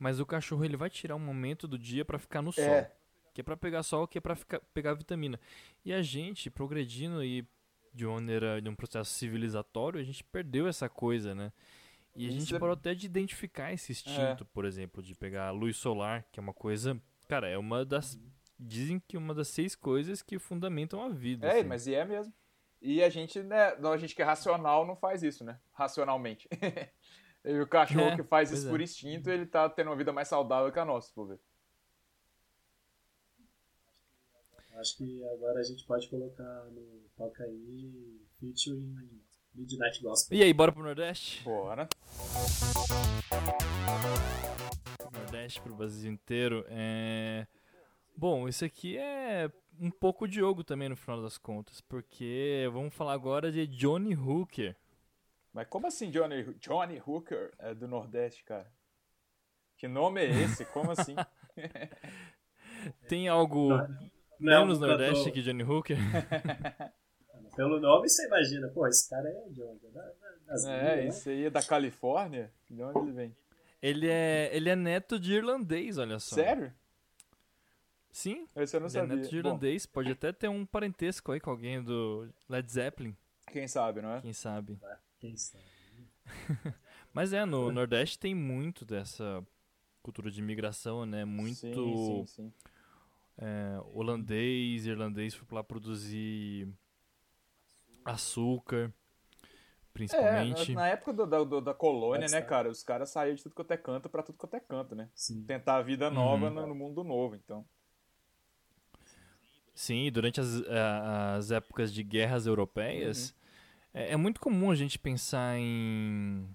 Mas 0.00 0.18
o 0.18 0.24
cachorro 0.24 0.64
ele 0.64 0.78
vai 0.78 0.88
tirar 0.88 1.14
um 1.14 1.20
momento 1.20 1.68
do 1.68 1.78
dia 1.78 2.06
pra 2.06 2.18
ficar 2.18 2.40
no 2.40 2.50
sol. 2.50 2.64
É. 2.64 2.90
Que 3.34 3.42
é 3.42 3.44
pra 3.44 3.54
pegar 3.56 3.82
sol, 3.82 4.08
que 4.08 4.18
é 4.18 4.34
ficar, 4.34 4.58
pegar 4.72 4.94
vitamina. 4.94 5.38
E 5.84 5.92
a 5.92 6.00
gente, 6.00 6.50
progredindo 6.50 7.22
e 7.22 7.46
de 7.92 8.06
uma 8.06 8.14
maneira, 8.14 8.62
de 8.62 8.68
um 8.68 8.74
processo 8.74 9.12
civilizatório, 9.12 10.00
a 10.00 10.02
gente 10.02 10.24
perdeu 10.24 10.66
essa 10.66 10.88
coisa, 10.88 11.34
né? 11.34 11.52
E 12.16 12.24
a 12.26 12.28
Isso 12.30 12.40
gente 12.40 12.56
é- 12.56 12.58
parou 12.58 12.72
até 12.72 12.94
de 12.94 13.04
identificar 13.06 13.72
esse 13.72 13.92
instinto, 13.92 14.44
por 14.46 14.64
exemplo, 14.64 15.02
de 15.02 15.14
pegar 15.14 15.48
a 15.48 15.50
luz 15.50 15.76
solar, 15.76 16.24
que 16.32 16.40
é 16.40 16.42
uma 16.42 16.54
coisa. 16.54 17.00
Cara, 17.28 17.46
é 17.46 17.58
uma 17.58 17.84
das. 17.84 18.18
Dizem 18.58 19.00
que 19.06 19.16
uma 19.16 19.34
das 19.34 19.48
seis 19.48 19.76
coisas 19.76 20.22
que 20.22 20.38
fundamentam 20.38 21.02
a 21.02 21.08
vida. 21.10 21.46
É, 21.46 21.58
assim. 21.60 21.68
mas 21.68 21.86
e 21.86 21.94
é 21.94 22.04
mesmo. 22.04 22.32
E 22.80 23.02
a 23.02 23.10
gente, 23.10 23.42
né, 23.42 23.74
a 23.74 23.96
gente 23.98 24.14
que 24.14 24.22
é 24.22 24.24
racional 24.24 24.86
não 24.86 24.96
faz 24.96 25.22
isso, 25.22 25.44
né? 25.44 25.58
Racionalmente. 25.72 26.48
e 27.44 27.60
o 27.60 27.66
cachorro 27.66 28.08
É, 28.08 28.16
que 28.16 28.22
faz 28.22 28.50
isso 28.50 28.66
é. 28.66 28.70
por 28.70 28.80
instinto, 28.80 29.30
ele 29.30 29.46
tá 29.46 29.68
tendo 29.68 29.88
uma 29.88 29.96
vida 29.96 30.12
mais 30.12 30.28
saudável 30.28 30.70
que 30.72 30.78
a 30.78 30.84
nossa, 30.84 31.12
por 31.14 31.28
ver. 31.28 31.40
Acho 34.76 34.96
que 34.96 35.24
agora 35.28 35.60
a 35.60 35.62
gente 35.62 35.84
pode 35.84 36.08
colocar 36.08 36.64
no 36.70 37.02
Toca 37.16 37.44
aí 37.44 38.18
featuring 38.38 39.20
Midnight 39.54 40.02
Gospel. 40.02 40.38
E 40.38 40.42
aí, 40.42 40.54
bora 40.54 40.72
pro 40.72 40.82
Nordeste? 40.82 41.44
Bora. 41.44 41.86
Nordeste 45.12 45.60
pro 45.60 45.74
Brasil 45.74 46.10
inteiro. 46.10 46.64
É... 46.68 47.46
Bom, 48.16 48.48
isso 48.48 48.64
aqui 48.64 48.96
é 48.96 49.50
um 49.78 49.90
pouco 49.90 50.28
Diogo 50.28 50.64
também 50.64 50.88
no 50.88 50.96
final 50.96 51.20
das 51.20 51.36
contas, 51.36 51.80
porque 51.82 52.68
vamos 52.72 52.94
falar 52.94 53.12
agora 53.12 53.50
de 53.52 53.66
Johnny 53.66 54.14
Hooker. 54.14 54.76
Mas 55.52 55.66
como 55.68 55.86
assim 55.86 56.10
Johnny, 56.10 56.44
Johnny 56.60 57.02
Hooker 57.04 57.52
é 57.58 57.74
do 57.74 57.88
Nordeste, 57.88 58.44
cara? 58.44 58.70
Que 59.76 59.88
nome 59.88 60.20
é 60.24 60.30
esse? 60.44 60.64
Como 60.66 60.90
assim? 60.90 61.16
Tem 63.08 63.28
algo 63.28 63.68
Não, 64.38 64.66
menos 64.66 64.78
Nordeste 64.78 65.16
cantor- 65.24 65.32
que 65.32 65.42
Johnny 65.42 65.62
Hooker? 65.64 65.96
Pelo 67.56 67.80
nome 67.80 68.08
você 68.08 68.26
imagina, 68.26 68.68
pô, 68.68 68.86
esse 68.86 69.08
cara 69.10 69.28
é 69.28 69.48
de 69.50 69.62
onde? 69.62 69.86
Da- 69.88 70.00
da- 70.02 70.30
Das 70.46 70.64
é, 70.66 70.96
né? 70.96 71.06
isso 71.08 71.28
aí 71.28 71.44
é 71.46 71.50
da 71.50 71.62
Califórnia? 71.62 72.52
De 72.70 72.82
onde 72.82 72.98
ele 73.00 73.12
vem? 73.12 73.36
Ele 73.82 74.08
é, 74.08 74.50
ele 74.54 74.68
é 74.68 74.76
neto 74.76 75.18
de 75.18 75.32
irlandês, 75.34 75.98
olha 75.98 76.18
só. 76.18 76.36
Sério? 76.36 76.72
Sim, 78.12 78.48
Esse 78.56 78.76
eu 78.76 78.80
não 78.80 78.88
ele 78.88 78.96
é 78.96 79.00
sabia. 79.00 79.16
neto 79.16 79.28
de 79.30 79.42
Bom, 79.42 79.48
irlandês. 79.48 79.86
Pode 79.86 80.10
até 80.10 80.32
ter 80.32 80.48
um 80.48 80.64
parentesco 80.66 81.32
aí 81.32 81.40
com 81.40 81.50
alguém 81.50 81.82
do 81.82 82.28
Led 82.48 82.70
Zeppelin, 82.70 83.16
quem 83.52 83.66
sabe, 83.68 84.00
não 84.02 84.14
é? 84.14 84.20
quem 84.20 84.32
sabe. 84.32 84.78
Quem 85.20 85.36
sabe? 85.36 85.64
Mas 87.12 87.32
é, 87.32 87.44
no 87.44 87.70
Nordeste 87.72 88.18
tem 88.18 88.34
muito 88.34 88.84
dessa 88.84 89.44
cultura 90.02 90.30
de 90.30 90.40
imigração, 90.40 91.04
né? 91.04 91.24
Muito 91.24 91.56
Sim, 91.56 92.26
sim, 92.26 92.26
sim. 92.26 92.52
é, 93.38 93.80
holandês, 93.94 94.86
irlandês 94.86 95.34
foi 95.34 95.46
lá 95.52 95.62
produzir 95.64 96.68
açúcar, 98.04 98.92
É, 100.12 100.44
principalmente. 100.44 100.74
na, 100.74 100.82
na 100.82 100.88
época 100.88 101.12
do- 101.12 101.26
da- 101.26 101.44
do- 101.44 101.60
da 101.60 101.74
colônia, 101.74 102.20
Pode 102.20 102.30
né, 102.30 102.38
ser. 102.40 102.46
cara? 102.46 102.68
Os 102.70 102.82
caras 102.82 103.10
saíam 103.10 103.34
de 103.34 103.42
tudo 103.42 103.54
quanto 103.54 103.70
é 103.72 103.76
canto 103.76 104.08
pra 104.08 104.22
tudo 104.22 104.36
quanto 104.38 104.54
é 104.56 104.60
canto, 104.60 104.94
né? 104.94 105.08
Tentar 105.46 105.76
a 105.76 105.82
vida 105.82 106.10
nova 106.10 106.50
Uhum. 106.50 106.66
no, 106.68 106.74
mundo 106.74 107.04
novo, 107.04 107.34
então. 107.36 107.64
Sim, 109.74 110.10
durante 110.12 110.40
as, 110.40 110.62
a- 110.68 111.36
as 111.36 111.50
épocas 111.50 111.92
de 111.92 112.02
guerras 112.02 112.46
europeias, 112.46 113.34
é, 113.94 114.12
é 114.12 114.16
muito 114.16 114.40
comum 114.40 114.70
a 114.70 114.74
gente 114.74 114.98
pensar 114.98 115.56
em, 115.58 116.46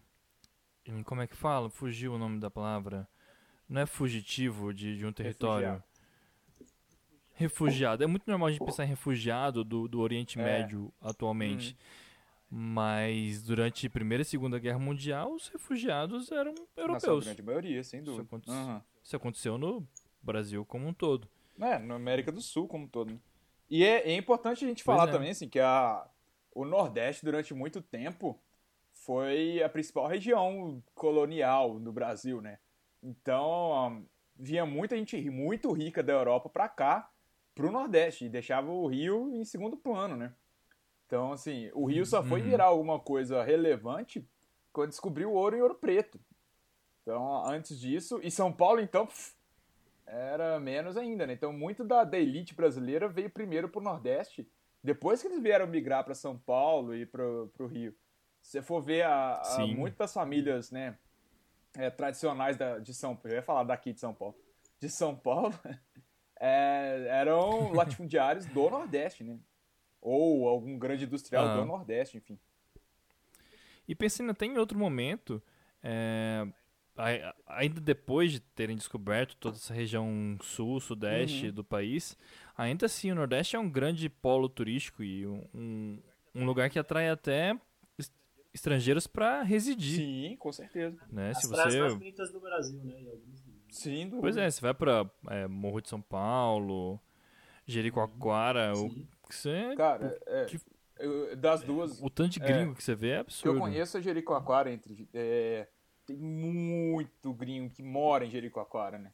em. 0.86 1.04
Como 1.04 1.22
é 1.22 1.28
que 1.28 1.36
fala? 1.36 1.70
Fugiu 1.70 2.14
o 2.14 2.18
nome 2.18 2.40
da 2.40 2.50
palavra. 2.50 3.08
Não 3.68 3.82
é 3.82 3.86
fugitivo 3.86 4.74
de, 4.74 4.98
de 4.98 5.06
um 5.06 5.12
território. 5.12 5.68
Refugiado. 5.68 5.84
Refugiado. 7.34 8.04
É 8.04 8.08
muito 8.08 8.24
normal 8.30 8.48
a 8.48 8.52
gente 8.52 8.64
pensar 8.64 8.86
em 8.86 8.88
refugiado 8.88 9.64
do, 9.64 9.88
do 9.88 10.00
Oriente 10.00 10.40
É. 10.40 10.44
Médio 10.44 10.94
atualmente. 11.02 11.76
Mas 12.50 13.42
durante 13.44 13.88
a 13.88 13.90
Primeira 13.90 14.22
e 14.22 14.26
Segunda 14.26 14.58
Guerra 14.60 14.80
Mundial, 14.80 15.34
os 15.34 15.50
refugiados 15.50 16.32
eram 16.32 16.54
Na 16.78 16.84
europeus. 16.84 17.26
grande 17.26 17.42
maioria, 17.42 17.84
sem 17.84 18.02
dúvida. 18.04 18.24
acontece- 18.24 18.56
Aham. 18.56 18.82
Isso 19.04 19.16
aconteceu 19.16 19.58
no 19.58 19.86
Brasil 20.22 20.64
como 20.66 20.88
um 20.88 20.94
todo. 20.94 21.28
É, 21.60 21.78
na 21.80 21.96
América 21.96 22.32
do 22.32 22.42
Sul 22.42 22.68
como 22.68 22.86
um 22.86 22.88
todo. 22.88 23.12
né? 23.12 23.20
E 23.70 23.84
é, 23.84 24.12
é 24.12 24.16
importante 24.16 24.64
a 24.64 24.68
gente 24.68 24.84
Pois 24.84 24.96
falar 24.98 25.10
é. 25.10 25.12
também, 25.12 25.32
assim, 25.32 25.50
que 25.50 25.60
a, 25.60 26.08
o 26.56 26.66
Nordeste, 26.66 27.24
durante 27.26 27.54
muito 27.54 27.82
tempo, 27.82 28.42
foi 28.94 29.62
a 29.62 29.70
principal 29.70 30.08
região 30.08 30.82
colonial 30.96 31.80
do 31.80 31.92
Brasil, 31.92 32.42
né? 32.42 32.58
Então, 33.04 34.04
vinha 34.36 34.66
muita 34.66 34.98
gente 34.98 35.30
muito 35.30 35.72
rica 35.74 36.02
da 36.02 36.14
Europa 36.14 36.50
pra 36.50 36.68
cá, 36.70 37.12
pro 37.54 37.72
Nordeste, 37.72 38.26
e 38.26 38.30
deixava 38.30 38.72
o 38.72 38.88
Rio 38.88 39.30
em 39.36 39.44
segundo 39.44 39.78
plano, 39.78 40.16
né? 40.16 40.34
Então, 41.06 41.34
assim, 41.34 41.70
o 41.74 41.86
Rio 41.86 42.06
só 42.06 42.24
foi 42.24 42.40
Uhum. 42.40 42.46
virar 42.48 42.66
alguma 42.66 43.00
coisa 43.00 43.44
relevante 43.44 44.28
quando 44.74 44.90
descobriu 44.90 45.32
o 45.32 45.36
ouro 45.36 45.56
em 45.56 45.62
ouro 45.62 45.76
preto. 45.76 46.20
Então, 47.02 47.46
antes 47.46 47.80
disso, 47.80 48.20
e 48.24 48.32
São 48.32 48.52
Paulo, 48.52 48.80
então, 48.82 49.06
pff, 49.06 49.36
era 50.08 50.60
menos 50.60 50.98
ainda, 50.98 51.28
né? 51.28 51.34
Então, 51.34 51.54
muito 51.54 51.84
da, 51.84 52.04
da 52.04 52.18
elite 52.18 52.56
brasileira 52.56 53.08
veio 53.08 53.30
primeiro 53.30 53.70
pro 53.70 53.82
Nordeste, 53.82 54.50
depois 54.86 55.22
que 55.22 55.28
eles 55.28 55.42
vieram 55.42 55.68
migrar 55.68 56.04
para 56.04 56.14
São 56.14 56.38
Paulo 56.38 56.96
e 56.96 57.06
pro, 57.06 57.52
pro 57.54 57.68
Rio. 57.68 57.94
Se 58.42 58.52
você 58.52 58.62
for 58.62 58.82
ver 58.82 59.02
a, 59.04 59.42
a, 59.42 59.68
muitas 59.68 60.14
famílias, 60.14 60.70
né, 60.72 60.98
é, 61.76 61.90
tradicionais 61.90 62.56
da, 62.56 62.78
de 62.80 62.94
São 62.94 63.16
Paulo, 63.16 63.30
eu 63.32 63.36
ia 63.38 63.42
falar 63.42 63.64
daqui 63.64 63.92
de 63.92 64.00
São 64.00 64.14
Paulo, 64.14 64.36
de 64.80 64.88
São 64.90 65.16
Paulo, 65.16 65.54
é, 66.40 67.08
eram 67.10 67.72
latifundiários 67.74 68.46
do 68.46 68.70
Nordeste, 68.70 69.24
né? 69.24 69.40
Ou 70.00 70.48
algum 70.48 70.78
grande 70.78 71.06
industrial 71.06 71.46
Ah. 71.48 71.56
do 71.58 71.66
Nordeste, 71.66 72.18
enfim. 72.18 72.38
E 73.88 73.96
pensando 73.96 74.32
até 74.32 74.46
em 74.46 74.58
outro 74.58 74.78
momento, 74.78 75.42
é, 75.84 76.46
ai- 76.96 77.34
ainda 77.48 77.82
depois 77.82 78.32
de 78.32 78.40
terem 78.40 78.76
descoberto 78.76 79.36
toda 79.38 79.58
essa 79.58 79.74
região 79.74 80.38
sul, 80.42 80.80
sudeste 80.80 81.48
Uhum. 81.48 81.54
do 81.54 81.64
país, 81.64 82.16
ainda 82.56 82.86
assim 82.86 83.12
o 83.12 83.16
Nordeste 83.16 83.56
é 83.56 83.60
um 83.60 83.70
grande 83.70 84.10
polo 84.10 84.48
turístico 84.50 85.04
e 85.04 85.26
um, 85.28 86.02
um, 86.34 86.46
lugar 86.46 86.70
que 86.70 86.80
atrai 86.80 87.10
até 87.10 87.60
es- 87.98 88.12
estrangeiros 88.54 89.08
para 89.08 89.42
residir, 89.44 89.98
Sim, 89.98 90.36
com 90.38 90.52
certeza. 90.52 90.98
né? 91.12 91.32
As 91.32 91.42
Se 91.42 91.48
você 91.48 91.80
mais 91.80 91.94
bonitas 91.96 92.32
do 92.32 92.40
Brasil, 92.40 92.84
né? 92.84 92.94
Alguns 93.12 93.46
Sim, 93.70 94.08
do... 94.08 94.20
Pois 94.22 94.38
é, 94.38 94.50
você 94.50 94.62
vai 94.62 94.74
pra 94.74 95.10
é, 95.30 95.48
Morro 95.48 95.82
de 95.82 95.90
São 95.90 96.02
Paulo, 96.02 97.00
Jericoacoara, 97.66 98.74
o, 98.74 98.90
Sim. 98.90 99.08
que 99.28 99.36
você, 99.36 99.76
Cara, 99.76 100.18
é, 100.26 100.46
que- 100.46 100.60
eu- 101.00 101.36
das 101.36 101.62
duas, 101.64 102.02
o 102.02 102.10
tanto 102.10 102.32
de 102.32 102.40
É. 102.42 102.48
gringo 102.48 102.74
que 102.76 102.84
você 102.84 102.96
vê 102.96 103.10
é 103.10 103.16
que 103.16 103.20
eu 103.20 103.22
absurdo. 103.22 103.60
conheço 103.60 103.98
é 103.98 104.02
Jericoacoara, 104.02 104.72
entre, 104.72 105.10
é, 105.14 105.68
tem 106.06 106.16
muito 106.16 107.34
gringo 107.34 107.70
que 107.74 107.84
mora 107.84 108.24
em 108.26 108.30
Jericoacoara, 108.30 108.98
né? 108.98 109.12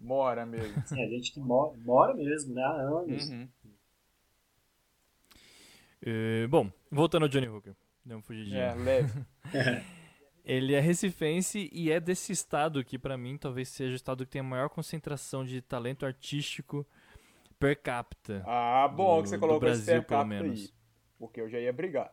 Mora 0.00 0.46
mesmo. 0.46 0.82
Sim, 0.86 1.02
a 1.02 1.08
gente 1.08 1.32
que 1.32 1.40
mora, 1.40 1.76
mora 1.84 2.14
mesmo, 2.14 2.54
né? 2.54 2.62
Há 2.62 2.70
anos. 2.72 3.28
Uhum. 3.28 3.48
É, 6.02 6.46
bom, 6.46 6.70
voltando 6.90 7.24
ao 7.24 7.28
Johnny 7.28 7.46
Hooker, 7.48 7.74
deu 8.04 8.16
uma 8.16 8.22
fugidinha. 8.22 8.58
É, 8.58 8.74
leve. 8.74 9.24
Ele 10.42 10.74
é 10.74 10.80
recifense 10.80 11.68
e 11.70 11.90
é 11.92 12.00
desse 12.00 12.32
estado 12.32 12.82
que, 12.82 12.98
pra 12.98 13.16
mim, 13.18 13.36
talvez 13.36 13.68
seja 13.68 13.92
o 13.92 13.96
estado 13.96 14.24
que 14.24 14.32
tem 14.32 14.40
a 14.40 14.44
maior 14.44 14.70
concentração 14.70 15.44
de 15.44 15.60
talento 15.60 16.06
artístico 16.06 16.86
per 17.58 17.76
capita. 17.80 18.42
Ah, 18.46 18.88
bom 18.88 19.18
Do- 19.18 19.22
que 19.24 19.28
você 19.28 19.38
colocou 19.38 19.68
esse 19.68 19.84
Brasil, 19.84 20.02
per 20.02 20.08
pelo 20.08 20.20
capita 20.20 20.42
menos. 20.42 20.60
aí. 20.60 20.70
Porque 21.18 21.40
eu 21.42 21.48
já 21.50 21.60
ia 21.60 21.72
brigar. 21.72 22.10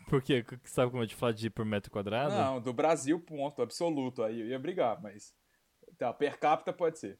Por 0.08 0.22
quê? 0.22 0.44
Sabe 0.64 0.90
como 0.90 1.02
eu 1.02 1.06
te 1.06 1.14
falar 1.14 1.32
de 1.32 1.48
por 1.50 1.64
metro 1.64 1.90
quadrado? 1.90 2.34
Não, 2.34 2.60
do 2.60 2.72
Brasil, 2.72 3.18
ponto, 3.20 3.60
absoluto. 3.62 4.22
Aí 4.22 4.40
eu 4.40 4.46
ia 4.46 4.58
brigar, 4.58 5.00
mas. 5.02 5.34
Tá, 5.98 6.12
per 6.12 6.38
capita 6.38 6.72
pode 6.72 6.98
ser. 6.98 7.18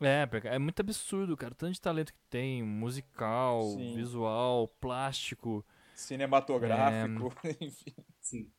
É, 0.00 0.26
porque 0.26 0.46
é 0.48 0.58
muito 0.58 0.80
absurdo, 0.80 1.36
cara. 1.36 1.54
Tanto 1.54 1.72
de 1.72 1.80
talento 1.80 2.12
que 2.12 2.20
tem, 2.28 2.62
musical, 2.62 3.62
Sim. 3.62 3.94
visual, 3.94 4.68
plástico. 4.80 5.64
Cinematográfico, 5.94 7.32
enfim. 7.60 7.94
Sim. 8.20 8.50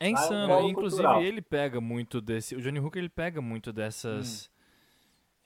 É 0.00 0.08
Ah, 0.08 0.10
insano. 0.10 0.48
polo 0.54 0.68
Inclusive, 0.70 1.02
cultural. 1.02 1.22
ele 1.22 1.40
pega 1.40 1.80
muito 1.80 2.20
desse. 2.20 2.56
O 2.56 2.60
Johnny 2.60 2.80
Hooker 2.80 2.98
ele 3.00 3.08
pega 3.08 3.40
muito 3.40 3.72
dessas. 3.72 4.50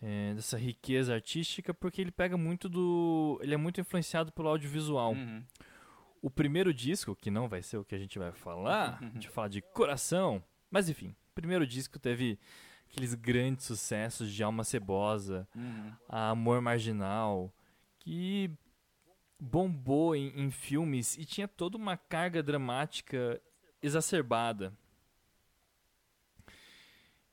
é, 0.00 0.32
dessa 0.34 0.56
riqueza 0.56 1.14
artística, 1.14 1.74
porque 1.74 2.00
ele 2.00 2.10
pega 2.10 2.36
muito 2.38 2.68
do. 2.68 3.38
Ele 3.42 3.52
é 3.54 3.58
muito 3.58 3.80
influenciado 3.80 4.32
pelo 4.32 4.48
audiovisual. 4.48 5.12
Uhum. 5.12 5.44
O 6.22 6.28
primeiro 6.30 6.72
disco, 6.74 7.16
que 7.16 7.30
não 7.30 7.48
vai 7.48 7.62
ser 7.62 7.78
o 7.78 7.84
que 7.84 7.94
a 7.94 7.98
gente 7.98 8.18
vai 8.18 8.30
falar, 8.32 8.98
a 9.00 9.04
gente 9.14 9.26
vai 9.26 9.34
falar 9.34 9.48
de 9.48 9.62
coração. 9.62 10.42
Mas 10.70 10.88
enfim, 10.88 11.08
o 11.30 11.34
primeiro 11.34 11.66
disco 11.66 11.98
teve 11.98 12.38
aqueles 12.90 13.14
grandes 13.14 13.64
sucessos 13.66 14.32
de 14.32 14.42
Alma 14.42 14.64
Cebosa, 14.64 15.48
Uhum. 15.54 15.92
a 16.08 16.30
Amor 16.30 16.60
Marginal, 16.60 17.52
que 18.00 18.50
bombou 19.38 20.14
em, 20.14 20.28
em 20.38 20.50
filmes 20.50 21.16
e 21.16 21.24
tinha 21.24 21.48
toda 21.48 21.78
uma 21.78 21.96
carga 21.96 22.42
dramática 22.42 23.40
exacerbada. 23.82 24.72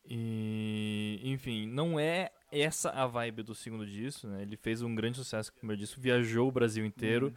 E, 0.10 1.20
enfim, 1.24 1.68
não 1.68 2.00
é 2.00 2.32
essa 2.50 2.92
a 2.92 3.06
vibe 3.06 3.44
do 3.44 3.54
segundo 3.54 3.86
disco, 3.86 4.26
né? 4.28 4.42
Ele 4.42 4.56
fez 4.56 4.82
um 4.82 4.96
grande 4.96 5.18
sucesso 5.18 5.52
com 5.52 5.58
o 5.58 5.60
primeiro 5.60 5.82
disco, 5.82 6.00
viajou 6.00 6.48
o 6.48 6.52
Brasil 6.52 6.86
inteiro. 6.86 7.34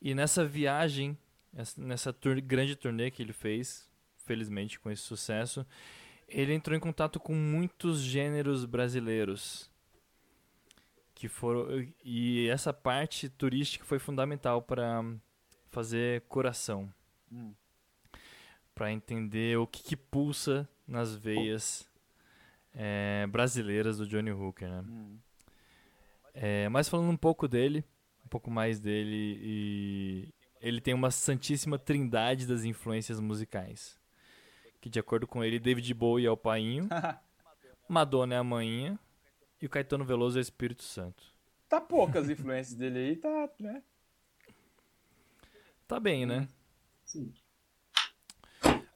E 0.00 0.14
nessa 0.14 0.44
viagem, 0.44 1.16
essa- 1.54 1.80
nessa 1.80 2.12
tur- 2.12 2.40
grande 2.40 2.74
turnê 2.76 3.10
que 3.10 3.22
ele 3.22 3.32
fez, 3.32 3.88
felizmente 4.24 4.78
com 4.78 4.90
esse 4.90 5.02
sucesso, 5.02 5.66
ele 6.28 6.54
entrou 6.54 6.76
em 6.76 6.80
contato 6.80 7.18
com 7.18 7.34
muitos 7.34 8.00
gêneros 8.00 8.64
brasileiros 8.64 9.68
que 11.14 11.28
foram 11.28 11.86
e 12.04 12.48
essa 12.48 12.72
parte 12.72 13.28
turística 13.28 13.84
foi 13.84 13.98
fundamental 13.98 14.62
para 14.62 15.04
fazer 15.70 16.22
coração 16.22 16.92
Hum. 17.32 17.52
para 18.74 18.90
entender 18.90 19.56
o 19.58 19.66
que, 19.66 19.82
que 19.82 19.96
pulsa 19.96 20.68
nas 20.86 21.14
veias 21.14 21.88
é, 22.74 23.26
brasileiras 23.28 23.98
do 23.98 24.06
Johnny 24.06 24.30
Hooker 24.32 24.68
né? 24.68 24.80
Hum. 24.88 25.18
É, 26.32 26.68
mas 26.70 26.88
falando 26.88 27.10
um 27.10 27.16
pouco 27.16 27.46
dele 27.48 27.84
pouco 28.30 28.50
mais 28.50 28.78
dele 28.78 29.38
e 29.42 30.28
ele 30.60 30.80
tem 30.80 30.94
uma 30.94 31.10
santíssima 31.10 31.78
trindade 31.78 32.46
das 32.46 32.64
influências 32.64 33.20
musicais 33.20 33.98
que 34.80 34.88
de 34.88 34.98
acordo 34.98 35.26
com 35.26 35.44
ele 35.44 35.58
David 35.58 35.92
Bowie 35.94 36.26
é 36.26 36.30
o 36.30 36.36
painho 36.36 36.88
Madonna 37.88 38.34
é 38.34 38.38
a 38.38 38.44
manhinha 38.44 38.98
e 39.60 39.66
o 39.66 39.68
Caetano 39.68 40.04
Veloso 40.04 40.38
é 40.38 40.40
o 40.40 40.42
Espírito 40.42 40.82
Santo 40.82 41.22
Tá 41.68 41.80
poucas 41.80 42.28
influências 42.28 42.74
dele 42.74 42.98
aí, 42.98 43.16
tá, 43.16 43.48
né? 43.58 43.82
tá 45.86 46.00
bem 46.00 46.24
né 46.24 46.48
Sim. 47.04 47.32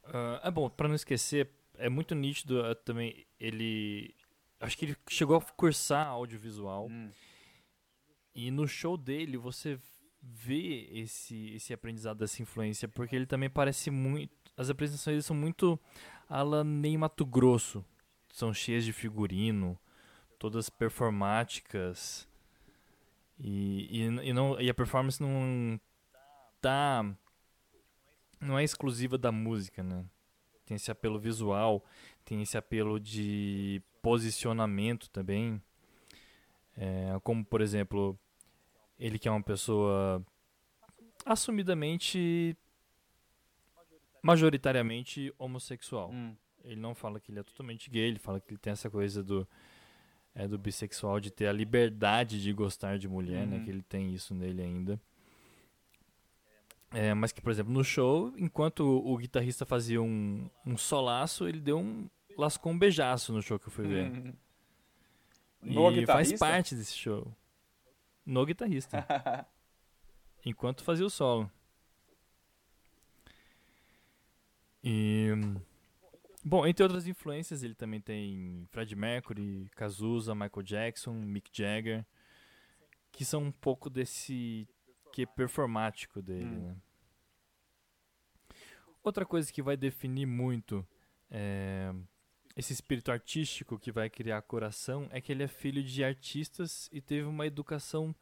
Ah, 0.04 0.40
é 0.44 0.50
bom, 0.50 0.70
pra 0.70 0.86
não 0.86 0.94
esquecer, 0.94 1.50
é 1.76 1.88
muito 1.88 2.14
nítido 2.14 2.64
ah, 2.64 2.74
também 2.74 3.26
ele. 3.40 4.14
Acho 4.60 4.78
que 4.78 4.84
ele 4.84 4.96
chegou 5.08 5.36
a 5.36 5.40
cursar 5.40 6.06
audiovisual. 6.06 6.86
Hum. 6.86 7.10
E 8.34 8.50
no 8.50 8.66
show 8.66 8.96
dele 8.96 9.36
você 9.36 9.78
vê 10.20 10.88
esse, 10.92 11.54
esse 11.54 11.72
aprendizado 11.72 12.18
dessa 12.18 12.42
influência, 12.42 12.88
porque 12.88 13.14
ele 13.14 13.26
também 13.26 13.50
parece 13.50 13.90
muito. 13.90 14.32
As 14.56 14.70
apresentações 14.70 15.14
dele 15.14 15.22
são 15.22 15.36
muito 15.36 15.78
ala 16.28 16.64
Ney 16.64 16.96
Mato 16.96 17.24
Grosso. 17.24 17.84
São 18.32 18.52
cheias 18.52 18.84
de 18.84 18.92
figurino, 18.92 19.78
todas 20.38 20.68
performáticas. 20.68 22.28
E, 23.38 23.88
e, 23.90 24.28
e 24.28 24.32
não, 24.32 24.60
e 24.60 24.68
a 24.68 24.74
performance 24.74 25.22
não 25.22 25.78
tá. 26.60 27.04
Não 28.40 28.58
é 28.58 28.64
exclusiva 28.64 29.16
da 29.16 29.30
música, 29.30 29.82
né? 29.82 30.04
Tem 30.66 30.76
esse 30.76 30.90
apelo 30.90 31.18
visual, 31.18 31.84
tem 32.24 32.42
esse 32.42 32.56
apelo 32.56 32.98
de 32.98 33.82
posicionamento 34.02 35.08
também. 35.10 35.62
É, 36.76 37.18
como, 37.22 37.44
por 37.44 37.60
exemplo, 37.60 38.18
ele 38.98 39.18
que 39.18 39.28
é 39.28 39.30
uma 39.30 39.42
pessoa 39.42 40.24
assumidamente, 41.24 42.56
majoritariamente 44.22 45.32
homossexual. 45.38 46.10
Hum. 46.10 46.36
Ele 46.62 46.80
não 46.80 46.94
fala 46.94 47.20
que 47.20 47.30
ele 47.30 47.40
é 47.40 47.42
totalmente 47.42 47.90
gay, 47.90 48.08
ele 48.08 48.18
fala 48.18 48.40
que 48.40 48.50
ele 48.50 48.58
tem 48.58 48.72
essa 48.72 48.88
coisa 48.88 49.22
do, 49.22 49.46
é, 50.34 50.48
do 50.48 50.58
bissexual, 50.58 51.20
de 51.20 51.30
ter 51.30 51.46
a 51.46 51.52
liberdade 51.52 52.42
de 52.42 52.52
gostar 52.52 52.98
de 52.98 53.06
mulher, 53.06 53.46
né? 53.46 53.58
Uhum. 53.58 53.64
Que 53.64 53.70
ele 53.70 53.82
tem 53.82 54.14
isso 54.14 54.34
nele 54.34 54.62
ainda. 54.62 55.00
É, 56.90 57.12
mas 57.12 57.32
que, 57.32 57.42
por 57.42 57.50
exemplo, 57.50 57.72
no 57.72 57.82
show, 57.82 58.32
enquanto 58.38 58.80
o, 58.80 59.16
guitarrista 59.18 59.66
fazia 59.66 60.00
um, 60.00 60.48
um 60.64 60.76
solaço, 60.76 61.46
ele 61.46 61.60
deu 61.60 61.78
um. 61.78 62.08
lascou 62.38 62.72
um 62.72 62.78
beijaço 62.78 63.32
no 63.32 63.42
show 63.42 63.58
que 63.58 63.66
eu 63.66 63.72
fui 63.72 63.86
ver. 63.86 64.06
Hum. 64.06 64.32
E 65.62 66.06
faz 66.06 66.32
parte 66.34 66.74
desse 66.74 66.94
show. 66.94 67.30
No 68.26 68.44
guitarrista. 68.46 69.06
enquanto 70.44 70.84
fazia 70.84 71.06
o 71.06 71.10
solo. 71.10 71.50
E. 74.82 75.28
Bom, 76.44 76.66
entre 76.66 76.82
outras 76.82 77.06
influências, 77.06 77.62
ele 77.62 77.74
também 77.74 78.00
tem 78.00 78.66
Fred 78.70 78.94
Mercury, 78.94 79.70
Cazuza, 79.74 80.34
Michael 80.34 80.62
Jackson, 80.62 81.14
Mick 81.14 81.48
Jagger, 81.50 82.04
que 83.10 83.24
são 83.24 83.44
um 83.44 83.52
pouco 83.52 83.88
desse 83.88 84.68
que 85.10 85.24
performático 85.26 86.20
dele, 86.20 86.44
Hum. 86.44 86.68
né? 86.68 86.76
Outra 89.02 89.24
coisa 89.24 89.50
que 89.52 89.62
vai 89.62 89.76
definir 89.76 90.26
muito 90.26 90.86
é, 91.30 91.92
esse 92.56 92.72
espírito 92.72 93.10
artístico 93.10 93.78
que 93.78 93.90
vai 93.90 94.08
criar 94.08 94.40
coração 94.42 95.08
é 95.10 95.20
que 95.20 95.32
ele 95.32 95.42
é 95.42 95.48
filho 95.48 95.82
de 95.82 96.04
artistas 96.04 96.88
e 96.92 97.00
teve 97.00 97.26
uma 97.26 97.46
educação 97.46 98.14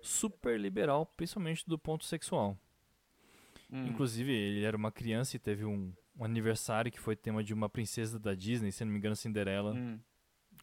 super 0.00 0.58
liberal, 0.58 1.06
principalmente 1.16 1.68
do 1.68 1.78
ponto 1.78 2.04
sexual. 2.04 2.56
Hum. 3.70 3.86
Inclusive, 3.86 4.32
ele 4.32 4.64
era 4.64 4.76
uma 4.76 4.90
criança 4.92 5.36
e 5.36 5.38
teve 5.38 5.64
um, 5.64 5.92
um 6.16 6.24
aniversário 6.24 6.90
que 6.90 7.00
foi 7.00 7.14
tema 7.16 7.42
de 7.42 7.52
uma 7.52 7.68
princesa 7.68 8.18
da 8.18 8.34
Disney, 8.34 8.72
se 8.72 8.84
não 8.84 8.92
me 8.92 8.98
engano, 8.98 9.16
Cinderela, 9.16 9.74
Hum. 9.74 9.98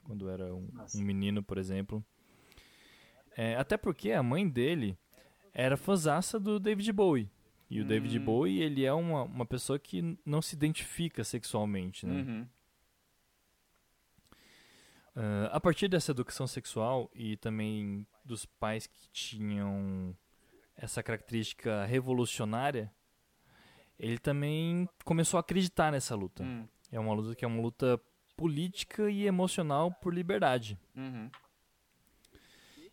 quando 0.04 0.30
era 0.30 0.54
um, 0.54 0.70
um 0.96 1.02
menino, 1.02 1.44
por 1.44 1.58
exemplo. 1.58 2.04
É, 3.36 3.56
até 3.56 3.78
porque 3.78 4.12
a 4.12 4.24
mãe 4.24 4.48
dele 4.48 4.98
era 5.54 5.78
fãzaça 5.78 6.40
do 6.40 6.60
David 6.60 6.92
Bowie. 6.92 7.30
E 7.70 7.82
o 7.82 7.86
David 7.86 8.18
Hum. 8.20 8.24
Bowie, 8.26 8.62
ele 8.62 8.86
é 8.86 8.94
uma, 8.94 9.24
uma 9.24 9.46
pessoa 9.46 9.78
que 9.78 10.18
não 10.26 10.42
se 10.42 10.56
identifica 10.56 11.24
sexualmente, 11.24 12.06
né? 12.06 12.14
Uhum. 12.22 12.48
Ah, 15.18 15.50
a 15.52 15.60
partir 15.60 15.88
dessa 15.88 16.12
educação 16.12 16.46
sexual 16.46 17.10
e 17.16 17.36
também 17.38 18.06
dos 18.24 18.46
pais 18.46 18.86
que 18.86 19.10
tinham 19.10 20.16
essa 20.76 21.02
característica 21.02 21.86
revolucionária, 21.86 22.94
ele 23.98 24.20
também 24.20 24.88
começou 25.04 25.40
a 25.40 25.42
acreditar 25.42 25.92
nessa 25.92 26.14
luta. 26.14 26.44
Hum. 26.44 26.68
É 26.92 27.00
uma 27.00 27.16
luta 27.16 27.36
que 27.36 27.44
é 27.44 27.48
uma 27.48 27.60
luta 27.60 28.00
política 28.38 29.10
e 29.10 29.26
emocional 29.26 29.92
por 29.92 30.14
liberdade. 30.14 30.78
Uhum. 30.96 31.32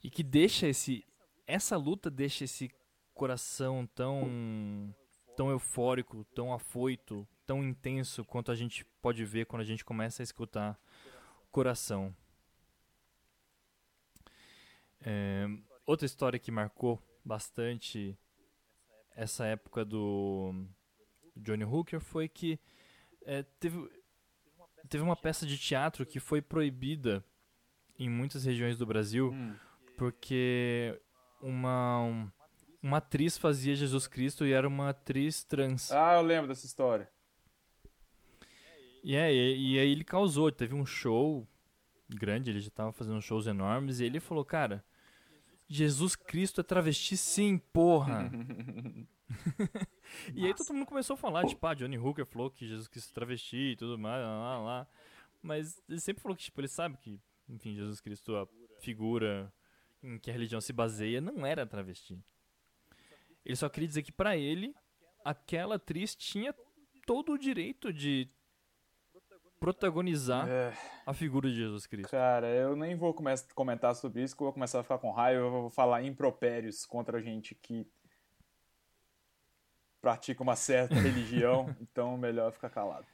E 0.02 0.08
que 0.08 0.22
deixa 0.22 0.66
esse. 0.66 1.04
Essa 1.46 1.76
luta 1.76 2.10
deixa 2.10 2.44
esse 2.44 2.70
coração 3.12 3.86
tão. 3.94 4.94
tão 5.36 5.50
eufórico, 5.50 6.24
tão 6.34 6.54
afoito, 6.54 7.28
tão 7.44 7.62
intenso 7.62 8.24
quanto 8.24 8.50
a 8.50 8.54
gente 8.54 8.82
pode 9.02 9.24
ver 9.26 9.44
quando 9.44 9.60
a 9.60 9.66
gente 9.66 9.84
começa 9.84 10.22
a 10.22 10.24
escutar 10.24 10.78
Coração. 11.54 12.12
É, 15.00 15.46
outra 15.86 16.04
história 16.04 16.36
que 16.36 16.50
marcou 16.50 17.00
bastante 17.24 18.18
essa 19.14 19.46
época 19.46 19.84
do 19.84 20.66
Johnny 21.36 21.64
Hooker 21.64 22.00
foi 22.00 22.28
que 22.28 22.58
é, 23.24 23.44
teve, 23.60 23.88
teve 24.88 25.04
uma 25.04 25.14
peça 25.14 25.46
de 25.46 25.56
teatro 25.56 26.04
que 26.04 26.18
foi 26.18 26.42
proibida 26.42 27.24
em 27.96 28.08
muitas 28.10 28.44
regiões 28.44 28.76
do 28.76 28.84
Brasil 28.84 29.30
Hum. 29.32 29.54
porque 29.96 31.00
uma, 31.40 32.00
um- 32.02 32.30
uma 32.82 32.96
atriz 32.96 33.38
fazia 33.38 33.76
Jesus 33.76 34.08
Cristo 34.08 34.44
e 34.44 34.52
era 34.52 34.66
uma 34.66 34.88
atriz 34.90 35.44
trans. 35.44 35.92
Ah, 35.92 36.14
eu 36.16 36.22
lembro 36.22 36.48
dessa 36.48 36.66
história. 36.66 37.08
E, 39.04 39.14
é, 39.14 39.30
e, 39.30 39.74
e 39.74 39.78
aí 39.78 39.92
ele 39.92 40.02
causou, 40.02 40.50
teve 40.50 40.74
um 40.74 40.86
show 40.86 41.46
grande, 42.08 42.50
ele 42.50 42.60
já 42.60 42.68
estava 42.68 42.90
fazendo 42.90 43.20
shows 43.20 43.46
enormes, 43.46 44.00
e 44.00 44.04
ele 44.04 44.18
falou, 44.18 44.46
cara, 44.46 44.82
Jesus 45.68 46.16
Cristo 46.16 46.62
é 46.62 46.64
travesti 46.64 47.14
sim, 47.14 47.58
porra. 47.58 48.30
e 50.34 50.46
aí 50.46 50.54
todo 50.54 50.72
mundo 50.72 50.86
começou 50.86 51.14
a 51.14 51.18
falar, 51.18 51.46
tipo, 51.46 51.66
ah, 51.66 51.74
Johnny 51.74 51.98
Hooker 51.98 52.24
falou 52.24 52.50
que 52.50 52.66
Jesus 52.66 52.88
Cristo 52.88 53.10
é 53.10 53.14
travesti 53.14 53.72
e 53.72 53.76
tudo 53.76 53.98
mais, 53.98 54.22
lá, 54.22 54.38
lá, 54.38 54.58
lá. 54.58 54.88
Mas 55.42 55.82
ele 55.86 56.00
sempre 56.00 56.22
falou 56.22 56.34
que, 56.34 56.44
tipo, 56.44 56.58
ele 56.58 56.68
sabe 56.68 56.96
que, 56.96 57.20
enfim, 57.46 57.74
Jesus 57.74 58.00
Cristo, 58.00 58.34
a 58.34 58.48
figura 58.80 59.52
em 60.02 60.18
que 60.18 60.30
a 60.30 60.32
religião 60.32 60.62
se 60.62 60.72
baseia, 60.72 61.20
não 61.20 61.44
era 61.44 61.66
travesti. 61.66 62.18
Ele 63.44 63.56
só 63.56 63.68
queria 63.68 63.88
dizer 63.88 64.02
que 64.02 64.12
pra 64.12 64.34
ele, 64.34 64.74
aquela 65.22 65.74
atriz 65.74 66.16
tinha 66.16 66.54
todo 67.04 67.32
o 67.32 67.38
direito 67.38 67.92
de 67.92 68.30
protagonizar 69.60 70.48
É, 70.48 70.72
a 71.06 71.14
figura 71.14 71.48
de 71.48 71.56
Jesus 71.56 71.86
Cristo. 71.86 72.10
cara, 72.10 72.48
eu 72.48 72.76
nem 72.76 72.94
vou 72.96 73.14
come- 73.14 73.34
comentar 73.54 73.94
sobre 73.94 74.22
isso, 74.22 74.36
que 74.36 74.42
eu 74.42 74.46
vou 74.46 74.52
começar 74.52 74.80
a 74.80 74.82
ficar 74.82 74.98
com 74.98 75.10
raiva. 75.10 75.40
Eu 75.44 75.50
vou 75.50 75.70
falar 75.70 76.02
impropérios 76.02 76.84
contra 76.86 77.20
gente 77.22 77.54
que 77.54 77.86
pratica 80.00 80.42
uma 80.42 80.56
certa 80.56 80.94
religião, 80.94 81.74
então 81.80 82.16
melhor 82.16 82.52
ficar 82.52 82.70
calado. 82.70 83.06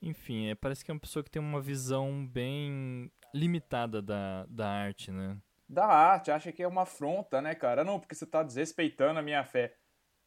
Enfim, 0.00 0.48
é, 0.48 0.54
parece 0.54 0.84
que 0.84 0.90
é 0.90 0.94
uma 0.94 1.00
pessoa 1.00 1.22
que 1.24 1.30
tem 1.30 1.40
uma 1.40 1.60
visão 1.60 2.26
bem 2.26 3.10
limitada 3.32 4.02
da, 4.02 4.44
da 4.46 4.68
arte, 4.68 5.10
né? 5.10 5.38
Da 5.68 5.86
arte, 5.86 6.30
acha 6.30 6.52
que 6.52 6.62
é 6.62 6.68
uma 6.68 6.82
afronta, 6.82 7.40
né, 7.40 7.54
cara? 7.54 7.84
Não, 7.84 7.98
porque 7.98 8.14
você 8.14 8.26
tá 8.26 8.42
desrespeitando 8.42 9.18
a 9.18 9.22
minha 9.22 9.42
fé. 9.44 9.74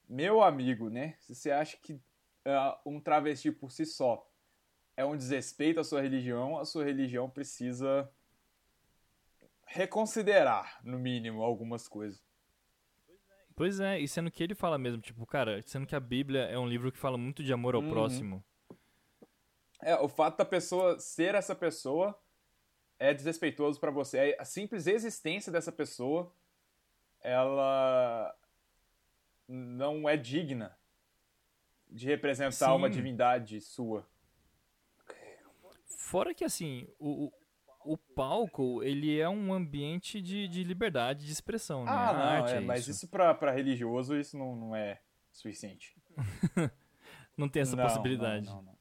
Meu 0.10 0.42
amigo, 0.42 0.90
né? 0.90 1.16
Se 1.20 1.36
você 1.36 1.52
acha 1.52 1.78
que 1.78 2.02
ah, 2.46 2.80
um 2.86 3.00
travesti 3.00 3.52
por 3.52 3.72
si 3.72 3.86
só 3.86 4.26
é 4.98 5.06
um 5.06 5.16
desrespeito 5.16 5.80
à 5.80 5.84
sua 5.84 6.02
religião, 6.02 6.58
a 6.58 6.66
sua 6.66 6.84
religião 6.84 7.30
precisa 7.30 8.12
reconsiderar, 9.68 10.80
no 10.84 10.98
mínimo, 10.98 11.44
algumas 11.44 11.88
coisas. 11.88 12.26
Pois 13.56 13.80
é, 13.80 14.00
e 14.00 14.08
sendo 14.08 14.32
que 14.32 14.44
ele 14.44 14.56
fala 14.56 14.78
mesmo, 14.78 15.02
tipo, 15.02 15.26
cara, 15.26 15.62
sendo 15.66 15.86
que 15.86 15.96
a 15.96 16.00
Bíblia 16.00 16.42
é 16.46 16.58
um 16.58 16.68
livro 16.68 16.92
que 16.92 16.98
fala 16.98 17.18
muito 17.18 17.44
de 17.44 17.54
amor 17.54 17.76
ao 17.76 17.82
Uhum. 17.82 17.90
próximo. 17.90 18.44
É, 19.82 19.96
o 19.96 20.08
fato 20.08 20.38
da 20.38 20.46
pessoa 20.46 21.00
ser 21.00 21.36
essa 21.36 21.56
pessoa 21.56 22.20
é 22.98 23.14
desrespeitoso 23.14 23.80
pra 23.80 23.92
você. 23.92 24.36
A 24.40 24.46
simples 24.46 24.88
existência 24.88 25.52
dessa 25.52 25.72
pessoa, 25.72 26.32
ela 27.22 28.36
não 29.48 30.10
é 30.10 30.18
digna 30.18 30.76
de 31.90 32.08
representar 32.08 32.52
Sim. 32.72 32.76
uma 32.76 32.90
divindade 32.90 33.62
sua. 33.62 34.08
Fora 36.08 36.34
que, 36.34 36.46
assim, 36.46 36.88
o, 36.98 37.30
o, 37.84 37.98
palco, 37.98 38.82
ele 38.82 39.20
é 39.20 39.28
um 39.28 39.54
ambiente 39.54 40.22
de, 40.22 40.48
de 40.48 40.64
liberdade 40.64 41.26
de 41.26 41.32
expressão, 41.34 41.84
né? 41.84 41.92
Ah, 41.92 42.14
não, 42.14 42.48
é, 42.48 42.58
é 42.58 42.62
mas 42.62 42.80
isso. 42.84 42.92
isso 42.92 43.08
pra, 43.10 43.34
pra 43.34 43.52
religioso, 43.52 44.16
isso 44.18 44.38
não, 44.38 44.56
não 44.56 44.74
é 44.74 45.02
suficiente. 45.34 45.98
Não 47.36 47.48
tem 47.48 47.62
essa 47.62 47.76
Não, 47.76 47.84
possibilidade. 47.84 48.48
não, 48.48 48.56
não, 48.56 48.64
não. 48.64 48.78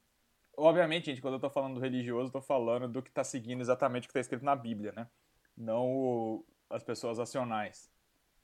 Obviamente, 0.56 1.05
gente, 1.05 1.20
quando 1.20 1.34
eu 1.34 1.40
tô 1.40 1.50
falando 1.50 1.74
do 1.74 1.80
religioso, 1.80 2.28
eu 2.28 2.32
tô 2.32 2.40
falando 2.40 2.88
do 2.88 3.02
que 3.02 3.10
tá 3.10 3.22
seguindo 3.22 3.60
exatamente 3.60 4.05
o 4.05 4.08
que 4.08 4.14
tá 4.14 4.20
escrito 4.20 4.42
na 4.42 4.56
Bíblia, 4.56 4.92
né? 4.92 5.06
Não 5.55 5.84
o- 5.84 6.46
as 6.70 6.82
pessoas 6.82 7.18
racionais. 7.18 7.90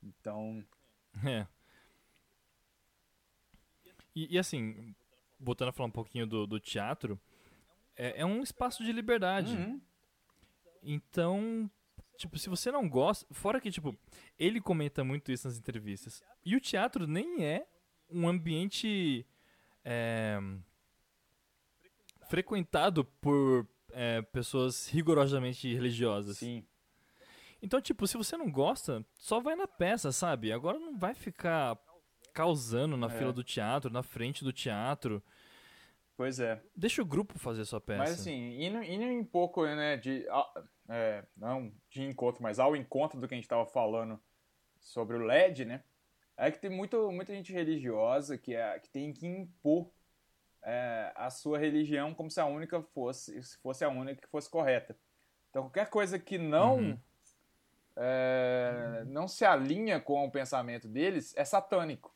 Então, 0.02 0.62
É. 1.26 1.46
E, 4.14 4.34
e, 4.34 4.38
assim, 4.38 4.94
voltando 5.40 5.68
a 5.70 5.72
falar 5.72 5.88
um 5.88 5.92
pouquinho 5.92 6.26
do, 6.26 6.46
do 6.46 6.60
teatro, 6.60 7.18
é, 7.96 8.20
é 8.20 8.26
um 8.26 8.42
espaço 8.42 8.82
de 8.84 8.92
liberdade. 8.92 9.54
Uhum. 9.54 9.80
Então, 10.82 11.70
tipo, 12.16 12.38
se 12.38 12.48
você 12.48 12.70
não 12.72 12.88
gosta. 12.88 13.26
Fora 13.32 13.60
que, 13.60 13.70
tipo, 13.70 13.96
ele 14.38 14.60
comenta 14.60 15.04
muito 15.04 15.30
isso 15.30 15.46
nas 15.46 15.58
entrevistas. 15.58 16.22
E 16.44 16.56
o 16.56 16.60
teatro 16.60 17.06
nem 17.06 17.44
é 17.44 17.66
um 18.10 18.28
ambiente. 18.28 19.26
é, 19.84 20.38
frequentado 22.28 23.04
por 23.04 23.66
é, 23.92 24.22
pessoas 24.22 24.88
rigorosamente 24.88 25.72
religiosas. 25.72 26.38
sim. 26.38 26.64
Então, 27.64 27.80
tipo, 27.80 28.06
se 28.08 28.16
você 28.16 28.36
não 28.36 28.50
gosta, 28.50 29.04
só 29.14 29.38
vai 29.38 29.54
na 29.54 29.68
peça, 29.68 30.10
sabe? 30.10 30.50
Agora 30.50 30.80
não 30.80 30.98
vai 30.98 31.14
ficar 31.14 31.78
causando 32.34 32.96
na 32.96 33.06
É. 33.06 33.10
fila 33.10 33.32
do 33.32 33.44
teatro, 33.44 33.88
na 33.88 34.02
frente 34.02 34.42
do 34.42 34.52
teatro. 34.52 35.22
Pois 36.22 36.38
é. 36.38 36.62
Deixa 36.76 37.02
o 37.02 37.04
grupo 37.04 37.36
fazer 37.36 37.64
sua 37.64 37.80
peça. 37.80 37.98
Mas 37.98 38.12
assim, 38.12 38.62
indo, 38.62 38.80
indo 38.80 39.04
um 39.06 39.24
pouco, 39.24 39.66
né, 39.66 39.96
de. 39.96 40.24
é, 40.88 41.24
não 41.36 41.72
de 41.90 42.04
encontro, 42.04 42.40
mas 42.40 42.60
ao 42.60 42.76
encontro 42.76 43.18
do 43.20 43.26
que 43.26 43.34
a 43.34 43.36
gente 43.36 43.48
tava 43.48 43.66
falando 43.66 44.22
sobre 44.78 45.16
o 45.16 45.20
LED, 45.20 45.64
né? 45.64 45.82
É 46.36 46.48
que 46.52 46.60
tem 46.60 46.70
muito, 46.70 47.10
muita 47.10 47.34
gente 47.34 47.52
religiosa 47.52 48.38
que, 48.38 48.54
é, 48.54 48.78
que 48.78 48.88
tem 48.88 49.12
que 49.12 49.26
impor 49.26 49.90
é, 50.62 51.12
a 51.16 51.28
sua 51.28 51.58
religião 51.58 52.14
como 52.14 52.30
se 52.30 52.40
a 52.40 52.46
única 52.46 52.80
fosse, 52.80 53.42
se 53.42 53.58
fosse 53.58 53.84
a 53.84 53.88
única 53.88 54.22
que 54.22 54.28
fosse 54.28 54.48
correta. 54.48 54.96
Então 55.50 55.64
qualquer 55.64 55.90
coisa 55.90 56.20
que 56.20 56.38
não 56.38 56.76
Uhum. 56.78 56.98
é, 57.96 59.02
não 59.08 59.26
se 59.26 59.44
alinha 59.44 60.00
com 60.00 60.24
o 60.24 60.30
pensamento 60.30 60.86
deles 60.86 61.36
é 61.36 61.44
satânico. 61.44 62.14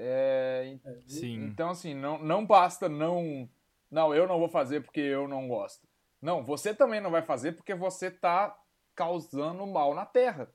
É, 0.00 0.78
Sim. 1.08 1.46
então, 1.46 1.70
assim, 1.70 1.92
não, 1.92 2.18
não 2.18 2.46
basta 2.46 2.88
não. 2.88 3.48
Não, 3.90 4.14
eu 4.14 4.28
não 4.28 4.38
vou 4.38 4.48
fazer 4.48 4.82
porque 4.82 5.00
eu 5.00 5.26
não 5.26 5.48
gosto. 5.48 5.88
Não, 6.22 6.44
você 6.44 6.72
também 6.72 7.00
não 7.00 7.10
vai 7.10 7.22
fazer 7.22 7.52
porque 7.52 7.74
você 7.74 8.10
tá 8.10 8.56
causando 8.94 9.66
mal 9.66 9.94
na 9.94 10.06
Terra. 10.06 10.52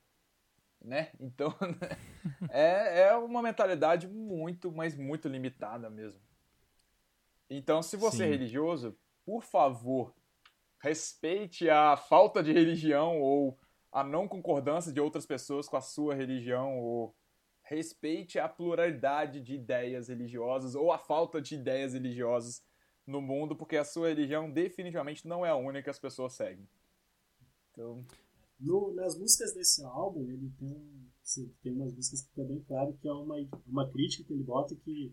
Né? 0.82 1.12
Então, 1.20 1.54
é, 2.50 3.02
é 3.08 3.16
uma 3.16 3.42
mentalidade 3.42 4.08
muito, 4.08 4.72
mas 4.72 4.96
muito 4.96 5.28
limitada 5.28 5.90
mesmo. 5.90 6.22
Então, 7.50 7.82
se 7.82 7.98
você 7.98 8.24
é 8.24 8.26
Sim. 8.28 8.32
religioso, 8.32 8.98
por 9.26 9.44
favor, 9.44 10.14
respeite 10.80 11.70
a 11.70 11.98
falta 11.98 12.42
de 12.42 12.54
religião 12.54 13.20
ou 13.22 13.60
a 13.92 14.04
não 14.04 14.28
concordância 14.28 14.92
de 14.92 15.02
outras 15.02 15.26
pessoas 15.26 15.68
com 15.68 15.76
a 15.76 15.82
sua 15.82 16.16
religião 16.16 16.80
ou 16.80 17.16
respeite 17.64 18.38
a 18.40 18.48
pluralidade 18.48 19.42
de 19.42 19.56
ideias 19.56 20.08
religiosas 20.09 20.75
ou 20.75 20.92
a 20.92 20.98
falta 20.98 21.42
de 21.42 21.56
ideias 21.56 21.93
religiosas 21.93 22.61
no 23.08 23.22
mundo, 23.22 23.56
porque 23.56 23.75
a 23.77 23.83
sua 23.85 24.09
religião 24.09 24.50
definitivamente 24.51 25.27
não 25.27 25.45
é 25.45 25.50
a 25.50 25.56
única 25.56 25.83
que 25.83 25.90
as 25.90 26.00
pessoas 26.00 26.33
seguem. 26.33 26.67
Então, 27.72 28.03
No- 28.59 28.93
nas 28.93 29.17
músicas 29.17 29.53
desse 29.53 29.83
álbum, 29.83 30.30
ele 30.30 30.50
tem, 30.58 31.11
assim, 31.22 31.51
tem 31.61 31.74
umas 31.74 31.93
músicas 31.93 32.22
que 32.22 32.30
fica 32.30 32.43
bem 32.45 32.61
claro 32.61 32.93
que 33.01 33.08
é 33.08 33.11
uma, 33.11 33.35
uma 33.67 33.90
crítica 33.92 34.24
que 34.24 34.33
ele 34.33 34.43
bota 34.43 34.75
que 34.75 35.11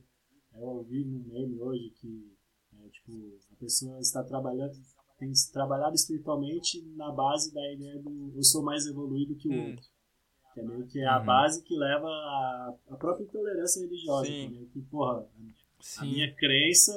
eu 0.54 0.60
ouvi 0.60 1.04
num 1.04 1.24
meme 1.32 1.58
hoje 1.60 1.90
que 2.00 2.36
é, 2.84 2.88
tipo, 2.90 3.12
a 3.52 3.56
pessoa 3.56 3.98
está 3.98 4.22
trabalhando, 4.22 4.76
tem 5.18 5.32
trabalhado 5.52 5.94
espiritualmente 5.96 6.80
na 6.96 7.10
base 7.10 7.52
da 7.52 7.72
ideia 7.72 7.98
do 8.00 8.32
eu 8.36 8.42
sou 8.42 8.62
mais 8.62 8.86
evoluído 8.86 9.34
que 9.36 9.48
o 9.48 9.52
Hum. 9.52 9.70
outro. 9.70 9.84
Que 10.54 10.60
é 10.60 10.62
meio 10.64 10.86
que 10.86 11.02
a 11.04 11.18
Uhum. 11.20 11.26
base 11.26 11.62
que 11.62 11.76
leva 11.76 12.06
à 12.08 12.76
à 12.90 12.96
própria 12.96 13.24
intolerância 13.24 13.80
religiosa. 13.82 14.26
Sim. 14.26 14.68
Que, 14.72 14.80
porra, 14.82 15.20
a 15.20 15.82
Sim. 15.82 16.12
minha 16.12 16.34
crença 16.34 16.92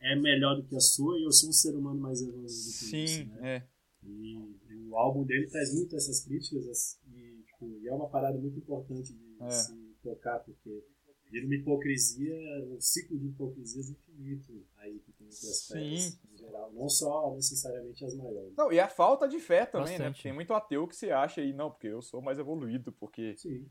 é 0.00 0.14
melhor 0.16 0.56
do 0.56 0.64
que 0.64 0.76
a 0.76 0.80
sua 0.80 1.18
e 1.18 1.24
eu 1.24 1.32
sou 1.32 1.48
um 1.48 1.52
ser 1.52 1.74
humano 1.74 1.98
mais 2.00 2.20
evoluído 2.20 2.46
que 2.90 2.96
isso, 3.04 3.24
né? 3.26 3.56
é. 3.56 3.62
E 4.06 4.54
o 4.90 4.96
álbum 4.96 5.24
dele 5.24 5.46
traz 5.48 5.72
muito 5.74 5.96
essas 5.96 6.20
críticas 6.24 6.68
as- 6.68 7.00
e, 7.14 7.42
tipo, 7.46 7.78
e 7.80 7.88
é 7.88 7.92
uma 7.94 8.08
parada 8.08 8.38
muito 8.38 8.58
importante 8.58 9.14
de 9.14 9.36
É. 9.42 9.50
se 9.50 9.74
tocar, 10.02 10.40
porque 10.40 10.84
vira 11.30 11.46
uma 11.46 11.54
hipocrisia, 11.54 12.36
um 12.66 12.78
ciclo 12.80 13.18
de 13.18 13.28
hipocrisias 13.28 13.88
infinito 13.88 14.62
aí 14.76 14.98
que 14.98 15.10
tem 15.12 15.26
entre 15.26 15.48
as 15.48 15.66
Sim. 15.66 16.18
Geral, 16.44 16.72
não 16.72 16.88
só 16.88 17.34
necessariamente 17.34 18.04
as 18.04 18.14
maiores. 18.14 18.54
Não, 18.56 18.72
e 18.72 18.78
a 18.80 18.88
falta 18.88 19.26
de 19.28 19.38
fé 19.40 19.66
também, 19.66 19.92
né? 19.92 19.98
Bastante. 19.98 20.14
Porque 20.14 20.22
Tem 20.28 20.32
muito 20.32 20.54
ateu 20.54 20.86
que 20.86 20.96
se 20.96 21.10
acha 21.10 21.40
aí, 21.40 21.52
não, 21.52 21.70
porque 21.70 21.88
eu 21.88 22.02
sou 22.02 22.20
mais 22.22 22.38
evoluído, 22.38 22.92
porque 22.92 23.36
Sim, 23.36 23.68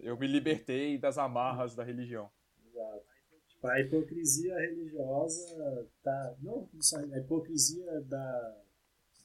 eu 0.00 0.16
me 0.18 0.26
libertei 0.26 0.98
das 0.98 1.18
amarras 1.18 1.74
da 1.74 1.82
religião. 1.84 2.30
exato. 2.68 3.04
Tipo, 3.48 3.66
a 3.68 3.80
hipocrisia 3.80 4.54
religiosa 4.58 5.88
tá. 6.02 6.34
Não 6.40 6.68
só 6.80 6.98
a 6.98 7.18
hipocrisia 7.18 8.00
da, 8.02 8.56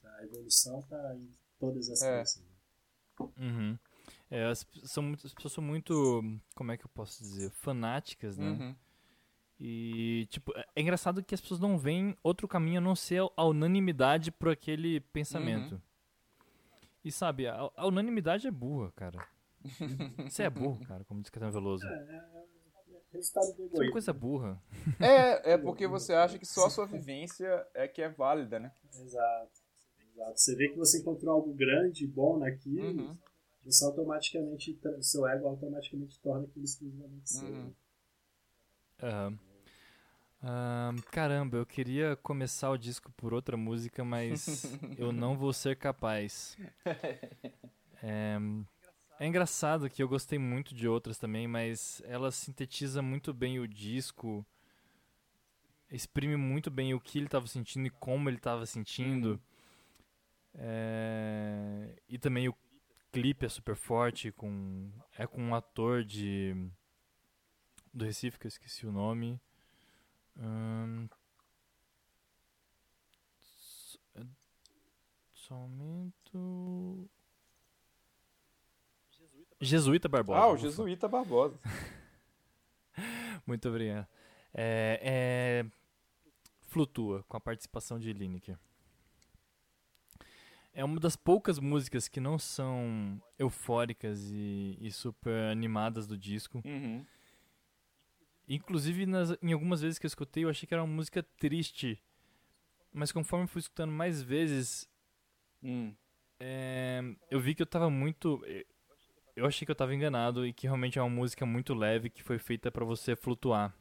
da 0.03 0.23
evolução 0.23 0.81
tá 0.83 1.15
em 1.15 1.29
todas 1.59 1.89
as 1.89 2.01
É. 2.01 2.13
crenças. 2.15 2.43
né? 2.43 3.27
Uhum. 3.37 3.79
É, 4.29 4.45
as, 4.45 4.65
são 4.85 5.03
muito, 5.03 5.27
as 5.27 5.33
pessoas 5.33 5.53
são 5.53 5.63
muito, 5.63 6.23
como 6.55 6.71
é 6.71 6.77
que 6.77 6.85
eu 6.85 6.89
posso 6.93 7.21
dizer, 7.21 7.51
fanáticas, 7.51 8.37
né? 8.37 8.49
Uhum. 8.49 8.75
E, 9.63 10.25
tipo, 10.31 10.51
é 10.57 10.65
é 10.75 10.81
engraçado 10.81 11.23
que 11.23 11.35
as 11.35 11.41
pessoas 11.41 11.59
não 11.59 11.77
veem 11.77 12.17
outro 12.23 12.47
caminho 12.47 12.79
a 12.79 12.81
não 12.81 12.95
ser 12.95 13.21
a 13.37 13.45
unanimidade 13.45 14.31
por 14.31 14.49
aquele 14.49 14.99
pensamento. 14.99 15.79
E 17.05 17.11
sabe, 17.11 17.45
a, 17.45 17.69
a 17.75 17.85
unanimidade 17.85 18.47
é 18.47 18.51
burra, 18.51 18.91
cara. 18.95 19.23
Você 20.27 20.43
é 20.43 20.49
burro, 20.49 20.83
cara, 20.87 21.03
como 21.03 21.21
diz 21.21 21.29
Caetano 21.29 21.51
Veloso. 21.51 21.85
Resultado 23.13 23.53
do 23.55 23.65
Isso 23.65 23.81
é 23.81 23.85
uma 23.85 23.91
coisa 23.91 24.13
burra. 24.13 24.59
É, 24.99 25.53
é 25.53 25.57
porque 25.57 25.85
você 25.85 26.13
acha 26.13 26.39
que 26.39 26.45
só 26.45 26.65
a 26.65 26.69
sua 26.69 26.85
vivência 26.87 27.67
é 27.73 27.87
que 27.87 28.01
é 28.01 28.09
válida, 28.09 28.57
né? 28.57 28.71
Exato. 28.99 29.51
Exato. 30.15 30.39
Você 30.39 30.55
vê 30.55 30.69
que 30.69 30.77
você 30.77 30.99
encontrou 30.99 31.33
algo 31.33 31.53
grande, 31.53 32.07
bom 32.07 32.39
naquilo, 32.39 33.01
Uhum. 33.09 33.17
você 33.63 33.83
automaticamente, 33.85 34.79
seu 35.01 35.27
ego 35.27 35.47
automaticamente 35.47 36.19
torna 36.21 36.45
aquilo 36.47 36.63
exclusivamente 36.65 37.29
seu. 37.29 37.47
Uhum. 37.47 37.73
Aham. 39.03 39.39
Ahn, 40.43 40.95
caramba, 41.11 41.57
eu 41.57 41.65
queria 41.65 42.15
começar 42.15 42.71
o 42.71 42.77
disco 42.77 43.11
por 43.11 43.31
outra 43.31 43.55
música, 43.55 44.03
mas 44.03 44.63
eu 44.97 45.11
não 45.11 45.37
vou 45.37 45.53
ser 45.53 45.75
capaz. 45.75 46.57
É, 48.01 48.37
é 49.19 49.27
engraçado 49.27 49.87
que 49.87 50.01
eu 50.01 50.07
gostei 50.07 50.39
muito 50.39 50.73
de 50.73 50.87
outras 50.87 51.19
também, 51.19 51.47
mas 51.47 52.01
ela 52.05 52.31
sintetiza 52.31 52.99
muito 53.03 53.31
bem 53.31 53.59
o 53.59 53.67
disco, 53.67 54.43
exprime 55.91 56.35
muito 56.35 56.71
bem 56.71 56.95
o 56.95 56.99
que 56.99 57.19
ele 57.19 57.27
estava 57.27 57.45
sentindo 57.45 57.85
e 57.85 57.91
como 57.91 58.27
ele 58.27 58.37
estava 58.37 58.65
sentindo. 58.65 59.39
É, 60.55 62.01
e 62.09 62.17
também 62.17 62.49
o 62.49 62.55
clipe 63.11 63.45
é 63.45 63.49
super 63.49 63.75
forte, 63.75 64.31
com, 64.31 64.89
é 65.15 65.27
com 65.27 65.39
um 65.39 65.53
ator 65.53 66.03
de 66.03 66.55
do 67.93 68.05
Recife, 68.05 68.39
que 68.39 68.47
eu 68.47 68.49
esqueci 68.49 68.87
o 68.87 68.91
nome. 68.91 69.39
S- 73.41 73.99
é- 74.15 74.25
Só 75.33 75.55
um 75.55 75.67
momento. 75.67 77.09
Jesuíta 79.59 80.09
Barbosa. 80.09 80.39
Ah, 80.39 80.47
o. 80.47 80.57
Jesuíta 80.57 81.07
Barbosa. 81.07 81.59
Muito 83.45 83.69
obrigado. 83.69 84.07
É, 84.53 84.99
é, 85.01 85.65
Flutua, 86.67 87.23
com 87.27 87.37
a 87.37 87.39
participação 87.39 87.99
de 87.99 88.11
Lineker. 88.11 88.57
É 90.73 90.83
uma 90.85 90.99
das 90.99 91.15
poucas 91.17 91.59
músicas 91.59 92.07
que 92.07 92.19
não 92.21 92.39
são 92.39 93.21
eufóricas 93.37 94.21
e, 94.31 94.77
e 94.79 94.89
super 94.91 95.51
animadas 95.51 96.07
do 96.07 96.17
disco. 96.17 96.61
Uhum. 96.65 97.05
Inclusive, 98.47 99.05
nas- 99.05 99.37
em 99.41 99.53
algumas 99.53 99.81
vezes 99.81 99.97
que 99.97 100.05
eu 100.05 100.09
escutei, 100.09 100.43
eu 100.43 100.49
achei 100.49 100.67
que 100.67 100.73
era 100.73 100.83
uma 100.83 100.93
música 100.93 101.23
triste. 101.37 102.01
Mas 102.93 103.11
conforme 103.11 103.45
eu 103.45 103.47
fui 103.47 103.59
escutando 103.59 103.91
mais 103.91 104.21
vezes, 104.21 104.89
Hum. 105.63 105.93
é, 106.39 107.01
eu 107.29 107.39
vi 107.39 107.55
que 107.55 107.61
eu 107.61 107.65
tava 107.65 107.89
muito. 107.89 108.43
Eu 109.35 109.45
achei 109.45 109.65
que 109.65 109.71
eu 109.71 109.75
tava 109.75 109.95
enganado 109.95 110.45
e 110.45 110.51
que 110.51 110.67
realmente 110.67 110.99
é 110.99 111.01
uma 111.01 111.09
música 111.09 111.45
muito 111.45 111.73
leve 111.73 112.09
que 112.09 112.21
foi 112.21 112.37
feita 112.37 112.69
pra 112.69 112.83
você 112.83 113.15
flutuar. 113.15 113.73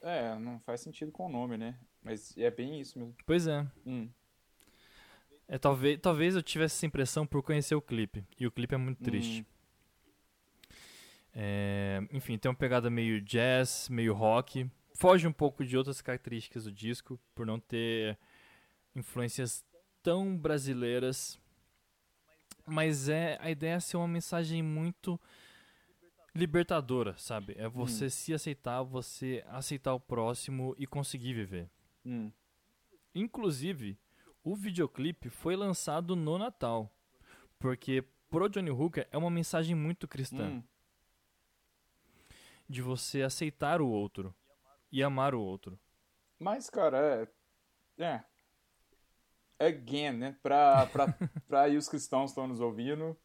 É, 0.00 0.38
não 0.38 0.60
faz 0.60 0.80
sentido 0.80 1.10
com 1.10 1.26
o 1.26 1.28
nome, 1.28 1.56
né? 1.56 1.76
Mas 2.02 2.36
é 2.36 2.50
bem 2.50 2.80
isso 2.80 2.98
mesmo. 2.98 3.16
Pois 3.26 3.46
é. 3.48 3.66
Hum. 3.84 4.08
É, 5.48 5.58
talvez, 5.58 5.98
talvez 6.00 6.34
eu 6.36 6.42
tivesse 6.42 6.76
essa 6.76 6.86
impressão 6.86 7.26
por 7.26 7.42
conhecer 7.42 7.74
o 7.74 7.82
clipe. 7.82 8.24
E 8.38 8.46
o 8.46 8.52
clipe 8.52 8.74
é 8.74 8.78
muito 8.78 9.02
triste. 9.02 9.42
Hum. 9.42 9.53
É, 11.34 12.00
enfim, 12.12 12.38
tem 12.38 12.48
uma 12.48 12.56
pegada 12.56 12.88
meio 12.88 13.20
jazz, 13.20 13.88
meio 13.88 14.14
rock. 14.14 14.70
Foge 14.94 15.26
um 15.26 15.32
pouco 15.32 15.64
de 15.64 15.76
outras 15.76 16.00
características 16.00 16.64
do 16.64 16.72
disco, 16.72 17.18
por 17.34 17.44
não 17.44 17.58
ter 17.58 18.16
influências 18.94 19.64
tão 20.02 20.36
brasileiras. 20.36 21.38
Mas 22.66 23.08
é 23.08 23.36
a 23.40 23.50
ideia 23.50 23.74
é 23.74 23.80
ser 23.80 23.96
uma 23.96 24.08
mensagem 24.08 24.62
muito 24.62 25.20
libertadora, 26.34 27.14
sabe? 27.18 27.54
É 27.58 27.68
você 27.68 28.08
se 28.08 28.32
aceitar, 28.32 28.82
você 28.82 29.44
aceitar 29.48 29.94
o 29.94 30.00
próximo 30.00 30.74
e 30.78 30.86
conseguir 30.86 31.34
viver. 31.34 31.68
Hum. 32.06 32.30
Inclusive, 33.14 33.98
o 34.42 34.54
videoclipe 34.54 35.28
foi 35.28 35.56
lançado 35.56 36.16
no 36.16 36.38
Natal. 36.38 36.90
Porque 37.58 38.04
pro 38.28 38.48
Johnny 38.48 38.70
Hooker 38.70 39.08
é 39.10 39.16
uma 39.16 39.30
mensagem 39.30 39.74
muito 39.74 40.08
cristã. 40.08 40.48
Hum. 40.48 40.62
De 42.74 42.82
você 42.82 43.22
aceitar 43.22 43.80
o 43.80 43.88
outro 43.88 44.34
e 44.90 45.00
amar 45.00 45.32
o 45.32 45.40
outro. 45.40 45.78
Mas, 46.40 46.68
cara, 46.68 47.28
é. 47.96 48.04
É. 48.04 48.24
Again, 49.64 50.10
né? 50.10 50.36
Pra, 50.42 50.84
pra, 50.86 51.06
pra 51.46 51.60
aí 51.62 51.76
os 51.76 51.88
cristãos 51.88 52.32
estão 52.32 52.48
nos 52.48 52.58
ouvindo, 52.58 53.16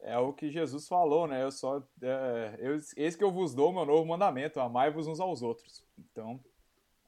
é 0.00 0.16
o 0.16 0.32
que 0.32 0.50
Jesus 0.50 0.88
falou, 0.88 1.26
né? 1.26 1.42
Eu 1.42 1.52
só. 1.52 1.86
É, 2.00 2.56
eu, 2.58 2.80
eis 2.96 3.14
que 3.14 3.22
eu 3.22 3.30
vos 3.30 3.54
dou 3.54 3.68
o 3.68 3.74
meu 3.74 3.84
novo 3.84 4.06
mandamento: 4.06 4.58
amai-vos 4.58 5.06
uns 5.06 5.20
aos 5.20 5.42
outros. 5.42 5.84
Então, 5.98 6.42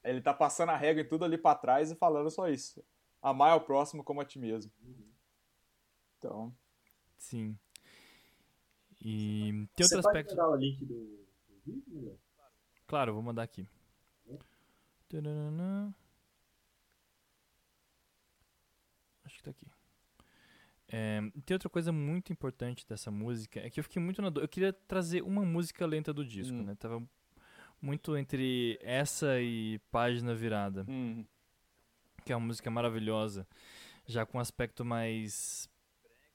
ele 0.03 0.21
tá 0.21 0.35
passando 0.35 0.69
a 0.69 0.77
regra 0.77 1.01
em 1.01 1.07
tudo 1.07 1.25
ali 1.25 1.35
pra 1.35 1.55
trás 1.55 1.89
e 1.89 1.95
falando 1.95 2.29
só 2.29 2.47
isso: 2.47 2.85
amai 3.19 3.49
ao 3.49 3.61
próximo 3.61 4.03
como 4.03 4.21
a 4.21 4.25
ti 4.25 4.37
mesmo. 4.37 4.71
Então, 6.19 6.55
Sim. 7.17 7.57
E 9.01 9.67
tem 9.75 9.83
outro 9.83 9.97
aspecto. 9.97 10.39
o 10.39 10.55
link 10.55 10.85
do? 10.85 11.26
Claro, 12.87 13.13
vou 13.13 13.21
mandar 13.23 13.43
aqui. 13.43 13.67
Acho 19.25 19.37
que 19.37 19.43
tá 19.43 19.51
aqui. 19.51 19.65
É, 20.89 21.19
tem 21.45 21.53
outra 21.55 21.69
coisa 21.69 21.91
muito 21.91 22.31
importante 22.31 22.85
dessa 22.87 23.11
música, 23.11 23.59
é 23.59 23.69
que 23.69 23.79
eu 23.79 23.83
fiquei 23.83 24.01
muito 24.01 24.21
na 24.21 24.29
dúvida. 24.29 24.45
Eu 24.45 24.49
queria 24.49 24.71
trazer 24.71 25.21
uma 25.21 25.43
música 25.43 25.85
lenta 25.85 26.13
do 26.13 26.23
disco, 26.25 26.55
Hum. 26.55 26.63
né? 26.63 26.75
Tava 26.75 27.03
muito 27.81 28.15
entre 28.17 28.79
essa 28.81 29.39
e 29.41 29.79
Página 29.91 30.33
Virada, 30.33 30.85
hum, 30.87 31.25
que 32.25 32.31
é 32.31 32.35
uma 32.35 32.47
música 32.47 32.71
maravilhosa, 32.71 33.45
já 34.05 34.25
com 34.25 34.37
um 34.37 34.41
aspecto 34.41 34.85
mais 34.85 35.69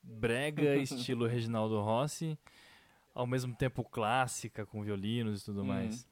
brega, 0.03 0.77
estilo 1.11 1.27
Reginaldo 1.27 1.81
Rossi, 1.81 2.39
ao 3.15 3.27
mesmo 3.27 3.55
tempo 3.55 3.85
clássica, 3.85 4.65
com 4.67 4.83
violinos 4.83 5.43
e 5.43 5.45
tudo 5.45 5.61
Uhum. 5.61 5.67
mais. 5.67 6.09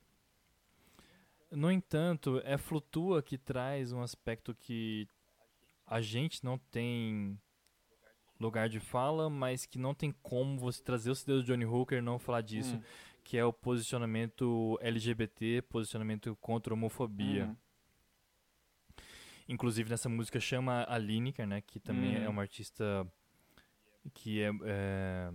No 1.51 1.70
entanto, 1.70 2.41
é 2.45 2.57
Flutua 2.57 3.23
que 3.23 3.37
traz 3.37 3.91
um 3.93 4.03
aspecto 4.03 4.55
que 4.55 5.09
a 5.87 6.01
gente 6.01 6.45
não 6.45 6.57
tem 6.59 7.39
lugar 8.39 8.69
de 8.69 8.79
fala, 8.81 9.29
mas 9.29 9.67
que 9.67 9.79
não 9.79 9.93
tem 9.95 10.12
como 10.23 10.57
você 10.59 10.83
trazer 10.83 11.11
o 11.11 11.15
CD 11.15 11.35
do 11.35 11.43
Johnny 11.45 11.65
Hooker 11.67 11.99
e 11.99 12.03
não 12.03 12.19
falar 12.19 12.41
disso, 12.41 12.77
Hum. 12.77 12.83
que 13.25 13.37
é 13.37 13.45
o 13.45 13.53
posicionamento 13.53 14.79
LGBT, 14.81 15.62
posicionamento 15.62 16.35
contra 16.37 16.73
a 16.73 16.77
homofobia. 16.77 17.47
hum, 17.47 17.57
Inclusive 19.49 19.91
nessa 19.91 20.09
música 20.09 20.39
chama 20.39 20.85
a 20.89 20.97
Lineker, 20.97 21.47
né, 21.47 21.61
que 21.61 21.81
também 21.81 22.17
Uhum. 22.17 22.23
é 22.23 22.29
uma 22.29 22.43
artista 22.43 23.05
que 24.15 24.41
é, 24.41 24.51
é, 24.65 25.31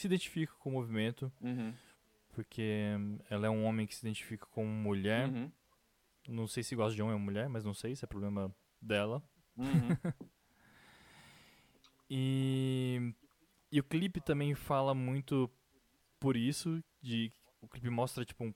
se 0.00 0.06
identifica 0.06 0.52
com 0.58 0.70
o 0.70 0.72
movimento, 0.72 1.32
uhum, 1.40 1.72
porque 2.30 2.92
ela 3.28 3.46
é 3.46 3.50
um 3.50 3.64
homem 3.64 3.86
que 3.86 3.94
se 3.94 4.04
identifica 4.06 4.46
como 4.46 4.68
mulher. 4.68 5.28
uhum, 5.28 5.50
Não 6.28 6.46
sei 6.46 6.62
se 6.62 6.74
gosta 6.76 6.94
de 6.94 7.02
homem 7.02 7.14
ou 7.14 7.20
mulher, 7.20 7.48
mas 7.48 7.64
não 7.64 7.74
sei 7.74 7.94
se 7.96 8.04
é 8.04 8.08
problema 8.08 8.54
dela. 8.80 9.22
uhum, 9.56 9.66
E, 12.08 13.14
e 13.70 13.78
o 13.78 13.84
clipe 13.84 14.20
também 14.20 14.54
fala 14.54 14.94
muito 14.94 15.48
por 16.18 16.36
isso, 16.36 16.82
de 17.00 17.30
o 17.62 17.68
clipe 17.68 17.88
mostra 17.90 18.24
tipo 18.24 18.44
um- 18.44 18.54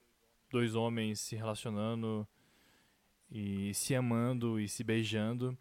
dois 0.49 0.75
homens 0.75 1.19
se 1.21 1.35
relacionando 1.35 2.27
e 3.31 3.73
se 3.73 3.95
amando 3.95 4.59
e 4.59 4.67
se 4.67 4.83
beijando. 4.83 5.57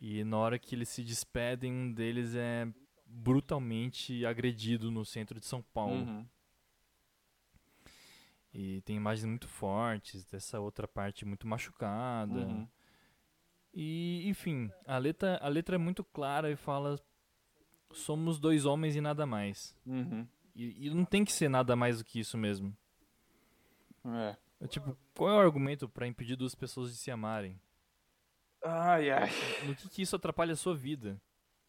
E 0.00 0.22
na 0.24 0.36
hora 0.38 0.58
que 0.58 0.74
eles 0.74 0.88
se 0.88 1.02
despedem, 1.02 1.72
um 1.72 1.92
deles 1.92 2.34
é 2.34 2.68
brutalmente 3.14 4.26
agredido 4.26 4.90
no 4.90 5.04
centro 5.04 5.38
de 5.38 5.46
São 5.46 5.62
Paulo. 5.62 6.04
uhum. 6.04 6.26
E 8.56 8.80
tem 8.82 8.96
imagens 8.96 9.24
muito 9.24 9.48
fortes 9.48 10.24
dessa 10.26 10.60
outra 10.60 10.86
parte 10.86 11.24
muito 11.24 11.44
machucada. 11.44 12.38
Uhum. 12.38 12.68
E, 13.72 14.28
enfim, 14.28 14.70
a 14.86 14.96
letra, 14.96 15.38
a 15.42 15.48
letra 15.48 15.74
é 15.74 15.78
muito 15.78 16.04
clara 16.04 16.52
e 16.52 16.54
fala: 16.54 17.00
somos 17.92 18.38
dois 18.38 18.64
homens 18.64 18.94
e 18.94 19.00
nada 19.00 19.26
mais. 19.26 19.76
Uhum. 19.84 20.24
E, 20.54 20.86
e 20.86 20.90
não 20.90 21.04
tem 21.04 21.24
que 21.24 21.32
ser 21.32 21.48
nada 21.48 21.74
mais 21.74 21.98
do 21.98 22.04
que 22.04 22.20
isso 22.20 22.38
mesmo. 22.38 22.76
É. 24.04 24.36
É 24.60 24.66
tipo, 24.68 24.96
qual 25.14 25.30
é 25.30 25.34
o 25.34 25.40
argumento 25.40 25.88
pra 25.88 26.06
impedir 26.06 26.36
duas 26.36 26.54
pessoas 26.54 26.92
de 26.92 26.96
se 26.96 27.10
amarem? 27.10 27.60
Ai, 28.62 29.10
ai. 29.10 29.30
No 29.66 29.74
que, 29.74 29.88
que 29.88 30.02
isso 30.02 30.14
atrapalha 30.14 30.52
a 30.52 30.56
sua 30.56 30.76
vida? 30.76 31.20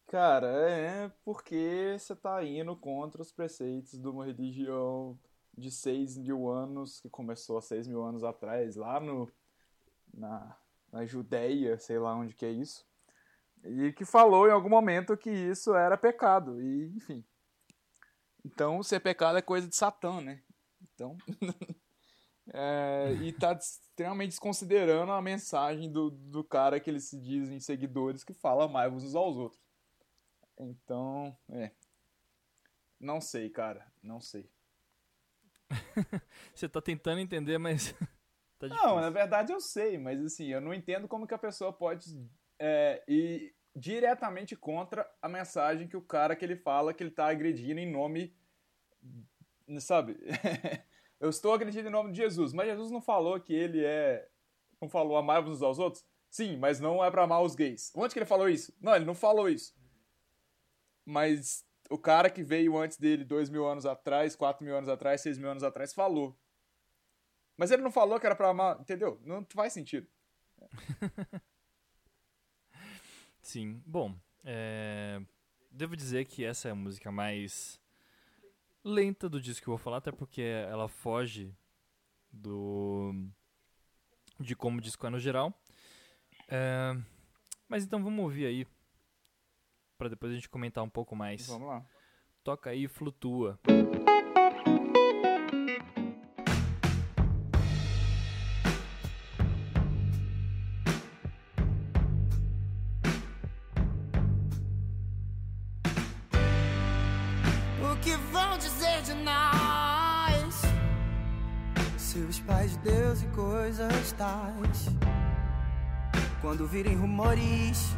Cara, 0.06 0.46
é 0.46 1.10
porque 1.24 1.96
você 1.98 2.14
tá 2.14 2.42
indo 2.44 2.76
contra 2.76 3.20
os 3.20 3.32
preceitos 3.32 3.98
de 3.98 4.06
uma 4.08 4.24
religião 4.24 5.18
de 5.56 5.70
6 5.70 6.16
mil 6.16 6.48
anos, 6.48 7.00
que 7.00 7.08
começou 7.08 7.58
há 7.58 7.62
6 7.62 7.88
mil 7.88 8.02
anos 8.04 8.22
atrás, 8.22 8.76
lá 8.76 9.00
no, 9.00 9.30
na, 10.14 10.56
na 10.92 11.04
Judéia, 11.04 11.78
sei 11.78 11.98
lá 11.98 12.14
onde 12.14 12.34
que 12.34 12.46
é 12.46 12.50
isso, 12.50 12.86
e 13.64 13.92
que 13.92 14.04
falou 14.04 14.46
em 14.46 14.52
algum 14.52 14.68
momento 14.68 15.16
que 15.16 15.30
isso 15.30 15.74
era 15.74 15.96
pecado, 15.96 16.60
e 16.62 16.86
enfim. 16.94 17.24
Então, 18.44 18.80
ser 18.82 19.00
pecado 19.00 19.38
é 19.38 19.42
coisa 19.42 19.66
de 19.66 19.74
Satã, 19.74 20.20
né? 20.20 20.40
Então, 20.80 21.16
É, 22.52 23.12
e 23.22 23.32
tá 23.32 23.52
extremamente 23.52 24.30
desconsiderando 24.30 25.10
a 25.10 25.20
mensagem 25.20 25.90
do, 25.90 26.10
do 26.10 26.44
cara 26.44 26.78
que 26.78 26.88
eles 26.88 27.04
se 27.04 27.18
dizem 27.20 27.58
seguidores 27.58 28.22
que 28.22 28.32
fala 28.32 28.64
amai-vos 28.64 29.04
uns 29.04 29.14
aos 29.14 29.36
outros. 29.36 29.65
Então, 30.58 31.36
é. 31.50 31.70
Não 32.98 33.20
sei, 33.20 33.50
cara. 33.50 33.86
Não 34.02 34.20
sei. 34.20 34.50
Você 36.54 36.68
tá 36.68 36.80
tentando 36.80 37.20
entender, 37.20 37.58
mas. 37.58 37.92
tá. 38.58 38.68
Não, 38.68 39.00
na 39.00 39.10
verdade 39.10 39.52
eu 39.52 39.60
sei, 39.60 39.98
mas 39.98 40.24
assim, 40.24 40.46
eu 40.46 40.60
não 40.60 40.72
entendo 40.72 41.08
como 41.08 41.26
que 41.26 41.34
a 41.34 41.38
pessoa 41.38 41.72
pode 41.72 42.26
é, 42.58 43.02
ir 43.06 43.54
diretamente 43.74 44.56
contra 44.56 45.08
a 45.20 45.28
mensagem 45.28 45.86
que 45.86 45.96
o 45.96 46.02
cara 46.02 46.34
que 46.34 46.44
ele 46.44 46.56
fala 46.56 46.94
que 46.94 47.02
ele 47.02 47.10
tá 47.10 47.28
agredindo 47.28 47.78
em 47.78 47.90
nome. 47.90 48.34
Sabe? 49.80 50.16
eu 51.20 51.28
estou 51.28 51.52
agredindo 51.52 51.88
em 51.88 51.92
nome 51.92 52.12
de 52.12 52.18
Jesus, 52.18 52.52
mas 52.52 52.68
Jesus 52.68 52.90
não 52.90 53.02
falou 53.02 53.38
que 53.38 53.52
ele 53.52 53.84
é. 53.84 54.26
Não 54.80 54.88
falou 54.88 55.16
amar-vos 55.16 55.58
uns 55.58 55.62
aos 55.62 55.78
outros? 55.78 56.04
Sim, 56.30 56.56
mas 56.56 56.80
não 56.80 57.04
é 57.04 57.10
pra 57.10 57.24
amar 57.24 57.42
os 57.42 57.54
gays. 57.54 57.92
Onde 57.94 58.12
que 58.12 58.18
ele 58.18 58.26
falou 58.26 58.48
isso? 58.48 58.74
Não, 58.80 58.94
ele 58.94 59.04
não 59.04 59.14
falou 59.14 59.48
isso. 59.48 59.74
Mas 61.06 61.64
o 61.88 61.96
cara 61.96 62.28
que 62.28 62.42
veio 62.42 62.76
antes 62.76 62.98
dele, 62.98 63.24
dois 63.24 63.48
mil 63.48 63.66
anos 63.66 63.86
atrás, 63.86 64.34
quatro 64.34 64.64
mil 64.64 64.76
anos 64.76 64.88
atrás, 64.88 65.20
seis 65.20 65.38
mil 65.38 65.48
anos 65.48 65.62
atrás, 65.62 65.94
falou. 65.94 66.36
Mas 67.56 67.70
ele 67.70 67.82
não 67.82 67.90
falou 67.92 68.20
que 68.20 68.26
era 68.26 68.36
pra 68.36 68.50
amar, 68.50 68.80
entendeu? 68.80 69.20
Não 69.24 69.46
faz 69.54 69.72
sentido. 69.72 70.06
Sim. 73.40 73.80
Bom, 73.86 74.14
é, 74.44 75.22
devo 75.70 75.96
dizer 75.96 76.24
que 76.26 76.44
essa 76.44 76.68
é 76.68 76.72
a 76.72 76.74
música 76.74 77.12
mais 77.12 77.80
lenta 78.84 79.28
do 79.28 79.40
disco 79.40 79.64
que 79.64 79.68
eu 79.68 79.76
vou 79.76 79.78
falar, 79.78 79.98
até 79.98 80.12
porque 80.12 80.42
ela 80.42 80.88
foge 80.88 81.54
do 82.30 83.14
de 84.38 84.54
como 84.54 84.78
o 84.78 84.80
disco 84.80 85.06
é 85.06 85.10
no 85.10 85.18
geral. 85.18 85.54
É, 86.48 86.96
Mas 87.68 87.84
então 87.84 88.02
vamos 88.02 88.22
ouvir 88.22 88.46
aí 88.46 88.66
Pra 89.98 90.10
depois 90.10 90.30
a 90.30 90.34
gente 90.34 90.48
comentar 90.48 90.84
um 90.84 90.90
pouco 90.90 91.16
mais. 91.16 91.46
Vamos 91.46 91.68
lá. 91.68 91.82
Toca 92.44 92.68
aí, 92.70 92.86
flutua. 92.86 93.58
O 107.82 107.96
que 108.02 108.14
vão 108.30 108.58
dizer 108.58 109.02
de 109.02 109.14
nós? 109.14 110.60
Seus 111.96 112.38
pais, 112.40 112.76
Deus 112.76 113.22
e 113.22 113.26
coisas 113.28 114.12
tais. 114.12 114.88
Quando 116.42 116.66
virem 116.66 116.94
rumores 116.94 117.96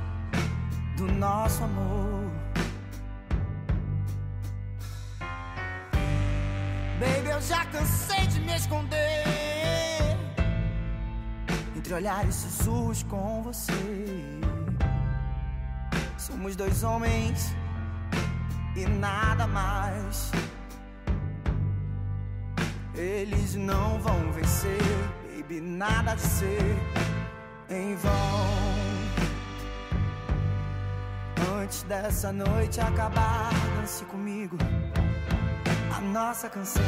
do 0.99 1.07
nosso 1.13 1.63
amor. 1.63 2.29
Baby, 6.99 7.29
eu 7.31 7.41
já 7.41 7.65
cansei 7.67 8.27
de 8.27 8.41
me 8.41 8.57
esconder 8.57 9.25
entre 11.77 11.95
olhares 11.95 12.35
sussurros 12.35 13.05
com 13.05 13.43
você. 13.45 13.73
Somos 16.17 16.57
dois 16.57 16.83
homens 16.83 17.55
e 18.75 18.85
nada 18.85 19.47
mais. 19.47 20.33
Eles 22.97 23.55
não 23.55 24.01
vão 24.01 24.33
vencer, 24.33 24.83
baby, 25.31 25.61
nada 25.61 26.17
de 26.17 26.23
ser 26.23 26.77
em 27.71 27.95
vão. 27.95 28.88
Antes 31.69 31.83
dessa 31.83 32.33
noite 32.33 32.81
acabar, 32.81 33.51
dance 33.77 34.03
comigo 34.07 34.57
a 35.95 36.01
nossa 36.01 36.49
canção. 36.49 36.83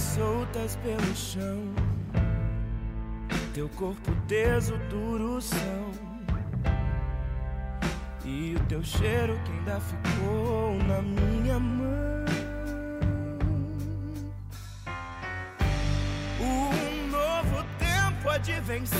Soltas 0.00 0.76
pelo 0.76 1.14
chão, 1.14 1.74
teu 3.54 3.68
corpo 3.70 4.12
teso, 4.28 4.76
duro 4.90 5.40
são. 5.40 5.90
E 8.24 8.54
o 8.56 8.60
teu 8.66 8.82
cheiro 8.82 9.38
que 9.44 9.52
ainda 9.52 9.80
ficou 9.80 10.74
na 10.88 11.00
minha 11.00 11.60
mão. 11.60 12.24
Um 16.40 17.06
novo 17.08 17.64
tempo 17.78 18.28
há 18.28 18.38
de 18.38 18.60
vencer. 18.60 18.98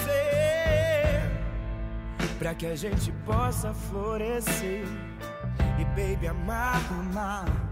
Pra 2.39 2.55
que 2.55 2.67
a 2.67 2.77
gente 2.77 3.11
possa 3.25 3.75
florescer. 3.75 4.87
E 5.79 5.85
baby, 5.87 6.29
amar, 6.29 6.81
amar. 6.93 7.66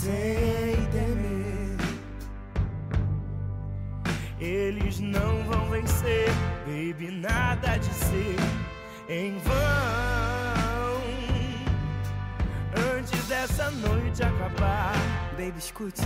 Sem 0.00 0.76
temer. 0.92 1.76
Eles 4.38 5.00
não 5.00 5.42
vão 5.44 5.70
vencer, 5.70 6.28
baby, 6.66 7.10
nada 7.10 7.78
de 7.78 7.92
ser 7.94 8.36
em 9.08 9.38
vão. 9.38 9.56
Antes 12.94 13.26
dessa 13.26 13.70
noite 13.70 14.22
acabar, 14.22 14.92
baby, 15.32 15.58
escute, 15.58 16.02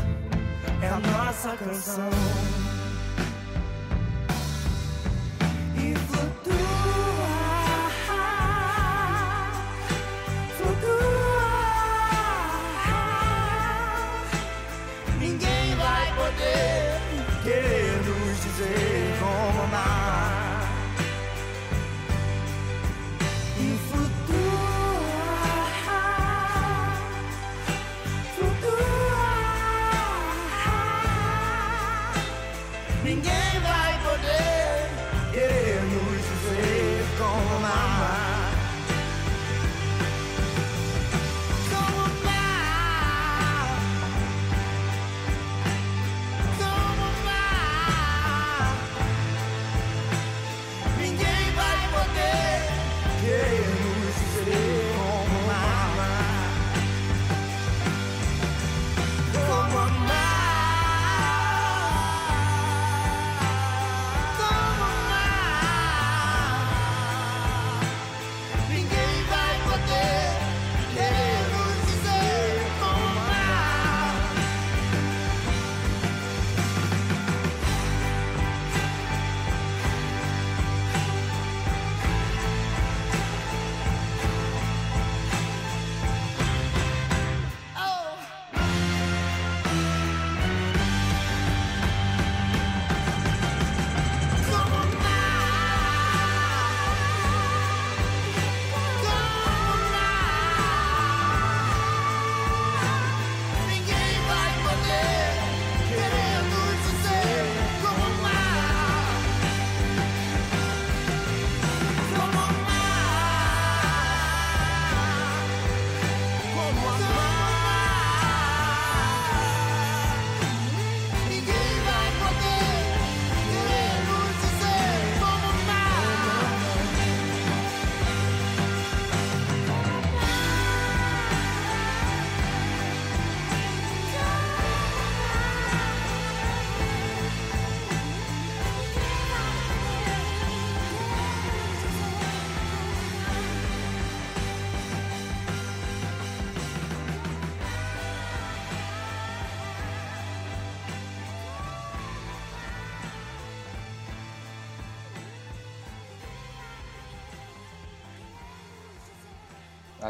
é 0.81 0.89
a 0.89 1.01
nossa 1.01 1.57
canção. 1.57 2.11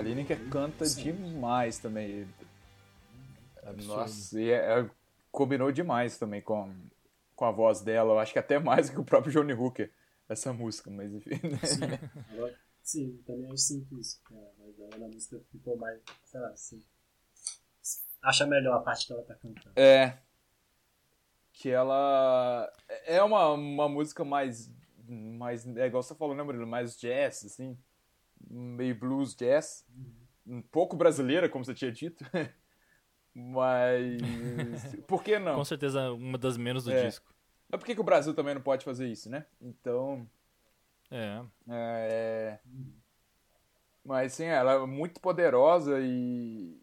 A 0.00 0.02
Lineker 0.02 0.48
canta 0.48 0.84
Sim. 0.86 1.02
demais 1.12 1.78
também. 1.78 2.26
Absurdo. 3.62 3.96
Nossa, 4.00 4.40
e 4.40 4.50
é- 4.50 4.80
é- 4.80 4.90
combinou 5.30 5.70
demais 5.70 6.18
também 6.18 6.40
com, 6.40 6.74
com 7.36 7.44
a 7.44 7.50
voz 7.50 7.82
dela. 7.82 8.14
Eu 8.14 8.18
acho 8.18 8.32
que 8.32 8.38
até 8.38 8.58
mais 8.58 8.88
que 8.90 8.98
o 8.98 9.04
próprio 9.04 9.32
Johnny 9.32 9.52
Hooker, 9.52 9.92
essa 10.28 10.52
música, 10.52 10.90
mas 10.90 11.12
enfim. 11.12 11.30
né? 11.46 11.98
Agora, 12.32 12.56
sim, 12.82 13.22
também 13.26 13.50
eu 13.50 13.56
sinto 13.56 13.98
isso. 13.98 14.20
É, 14.32 14.50
mas 14.58 14.80
ela 14.80 14.98
na 14.98 15.06
música 15.08 15.38
ficou 15.52 15.76
mais, 15.76 16.00
sei 16.24 16.40
lá, 16.40 16.48
assim. 16.48 16.82
Acha 18.22 18.46
melhor 18.46 18.76
a 18.76 18.80
parte 18.80 19.06
que 19.06 19.12
ela 19.12 19.22
tá 19.22 19.34
cantando. 19.34 19.72
É. 19.78 20.18
Que 21.52 21.70
ela. 21.70 22.72
É 23.06 23.22
uma, 23.22 23.48
uma 23.52 23.88
música 23.88 24.24
mais. 24.24 24.70
mais 25.06 25.66
é 25.76 25.86
igual 25.86 26.02
você 26.02 26.14
falou, 26.14 26.34
né, 26.34 26.42
Murilo? 26.42 26.66
Mais 26.66 26.98
jazz, 26.98 27.44
assim. 27.44 27.78
Meio 28.50 28.98
blues 28.98 29.34
jazz. 29.34 29.86
Um 30.46 30.60
pouco 30.60 30.96
brasileira, 30.96 31.48
como 31.48 31.64
você 31.64 31.72
tinha 31.72 31.92
dito. 31.92 32.24
Mas. 33.32 34.20
Por 35.06 35.22
que 35.22 35.38
não? 35.38 35.54
Com 35.54 35.64
certeza 35.64 36.12
uma 36.12 36.36
das 36.36 36.56
menos 36.56 36.84
do 36.84 36.90
É. 36.92 37.06
disco. 37.06 37.32
Mas 37.68 37.78
por 37.78 37.86
que, 37.86 37.94
que 37.94 38.00
o 38.00 38.04
Brasil 38.04 38.34
também 38.34 38.54
não 38.54 38.62
pode 38.62 38.84
fazer 38.84 39.06
isso, 39.06 39.30
né? 39.30 39.46
Então. 39.60 40.28
É. 41.10 41.42
É... 41.68 42.58
Mas 44.04 44.32
sim, 44.32 44.46
ela 44.46 44.72
é 44.72 44.86
muito 44.86 45.20
poderosa 45.20 46.00
e 46.00 46.80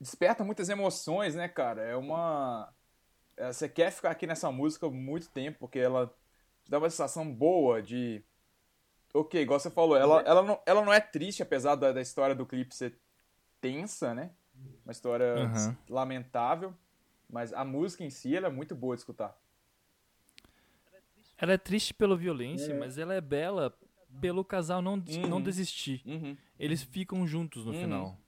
desperta 0.00 0.44
muitas 0.44 0.68
emoções, 0.68 1.34
né, 1.34 1.48
cara? 1.48 1.82
É 1.82 1.96
uma. 1.96 2.72
é, 3.36 3.52
Você 3.52 3.68
quer 3.68 3.90
ficar 3.92 4.10
aqui 4.12 4.26
nessa 4.26 4.50
música 4.50 4.88
muito 4.88 5.28
tempo, 5.30 5.58
porque 5.58 5.78
ela 5.78 6.14
dá 6.68 6.78
uma 6.78 6.88
sensação 6.88 7.30
boa 7.30 7.82
de. 7.82 8.24
Ok, 9.20 9.40
igual 9.40 9.58
você 9.58 9.70
falou, 9.70 9.96
ela, 9.96 10.20
ela, 10.22 10.42
não, 10.42 10.60
ela 10.66 10.84
não 10.84 10.92
é 10.92 11.00
triste, 11.00 11.42
apesar 11.42 11.74
da, 11.74 11.92
da 11.92 12.00
história 12.00 12.34
do 12.34 12.46
clipe 12.46 12.74
ser 12.74 12.98
tensa, 13.60 14.14
né? 14.14 14.30
Uma 14.84 14.92
história 14.92 15.34
Uhum. 15.36 15.76
lamentável. 15.88 16.74
Mas 17.30 17.52
a 17.52 17.64
música 17.64 18.04
em 18.04 18.10
si 18.10 18.34
ela 18.34 18.46
é 18.46 18.50
muito 18.50 18.74
boa 18.74 18.94
de 18.94 19.00
escutar. 19.02 19.36
Ela 21.36 21.52
é 21.52 21.58
triste 21.58 21.92
pela 21.94 22.16
violência, 22.16 22.72
É. 22.72 22.78
mas 22.78 22.98
ela 22.98 23.14
é 23.14 23.20
bela 23.20 23.76
pelo 24.20 24.44
casal 24.44 24.80
não, 24.80 24.98
des- 24.98 25.16
não 25.18 25.36
Uhum. 25.36 25.42
desistir. 25.42 26.02
Uhum. 26.06 26.36
Eles 26.58 26.82
ficam 26.82 27.26
juntos 27.26 27.64
no 27.66 27.72
Uhum. 27.72 27.80
final. 27.80 28.18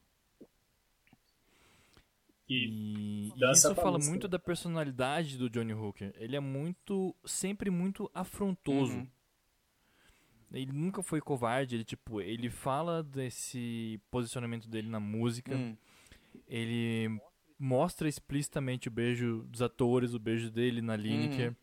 E 2.48 3.28
E, 3.28 3.50
isso 3.52 3.74
fala 3.76 3.98
muito 3.98 4.26
da 4.26 4.38
personalidade 4.38 5.38
do 5.38 5.48
Johnny 5.48 5.72
Hooker. 5.72 6.12
Ele 6.16 6.36
é 6.36 6.40
muito, 6.40 7.14
sempre 7.24 7.70
muito 7.70 8.10
afrontoso. 8.12 9.06
Ele 10.52 10.72
nunca 10.72 11.02
foi 11.02 11.20
covarde, 11.20 11.76
ele 11.76 11.84
tipo, 11.84 12.20
ele 12.20 12.50
fala 12.50 13.02
desse 13.02 14.00
posicionamento 14.10 14.68
dele 14.68 14.88
na 14.88 14.98
música. 14.98 15.54
Hum. 15.56 15.76
Ele 16.48 17.20
mostra 17.58 18.08
explicitamente 18.08 18.88
o 18.88 18.90
beijo 18.90 19.44
dos 19.48 19.62
atores, 19.62 20.12
o 20.14 20.18
beijo 20.18 20.50
dele 20.50 20.80
na 20.82 20.96
Lineker. 20.96 21.54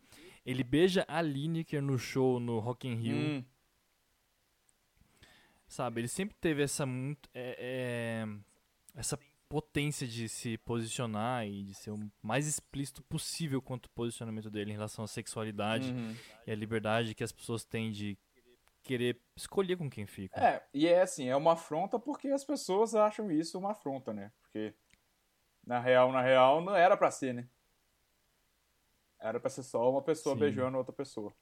Ele 0.46 0.64
beija 0.64 1.04
a 1.08 1.22
Lineker 1.22 1.82
no 1.82 1.98
show 1.98 2.40
no 2.40 2.60
Rock 2.60 2.88
in 2.88 2.96
Rio. 2.96 3.16
Hum. 3.18 3.44
Sabe, 5.68 6.00
ele 6.02 6.08
sempre 6.08 6.36
teve 6.40 6.62
essa 6.64 6.86
muito 6.86 7.30
é- 7.34 7.58
é, 8.26 8.28
essa 8.96 9.20
potência 9.50 10.08
de 10.08 10.30
se 10.30 10.58
posicionar 10.60 11.46
e 11.46 11.64
de 11.64 11.74
ser 11.74 11.92
o 11.92 12.12
mais 12.22 12.48
explícito 12.48 13.04
possível 13.04 13.62
quanto 13.62 13.88
o 13.88 13.90
posicionamento 13.90 14.50
dele 14.50 14.72
em 14.72 14.74
relação 14.74 15.04
à 15.04 15.08
sexualidade 15.08 15.92
Uhum. 15.92 16.16
e 16.46 16.52
à 16.52 16.56
liberdade 16.56 17.14
que 17.14 17.24
as 17.24 17.32
pessoas 17.34 17.66
têm 17.66 17.92
de 17.92 18.18
querer 18.88 19.22
escolher 19.36 19.78
com 19.78 19.90
quem 19.90 20.06
fica. 20.06 20.40
É, 20.40 20.64
e 20.74 20.88
é 20.88 21.02
assim, 21.02 21.28
é 21.28 21.36
uma 21.36 21.54
afronta 21.54 22.00
porque 22.00 22.30
as 22.30 22.44
pessoas 22.44 22.96
acham 22.96 23.30
isso 23.32 23.58
uma 23.60 23.72
afronta, 23.72 24.14
né? 24.14 24.32
Porque 24.42 24.74
na 25.66 25.80
real, 25.80 26.12
na 26.12 26.22
real, 26.22 26.62
não 26.62 26.76
era 26.76 26.96
pra 26.96 27.12
ser, 27.12 27.34
né? 27.34 27.48
Era 29.20 29.40
pra 29.40 29.50
ser 29.50 29.64
só 29.64 29.90
uma 29.90 30.02
pessoa 30.02 30.36
Sim. 30.36 30.40
beijando 30.42 30.78
outra 30.78 30.94
pessoa. 30.94 31.34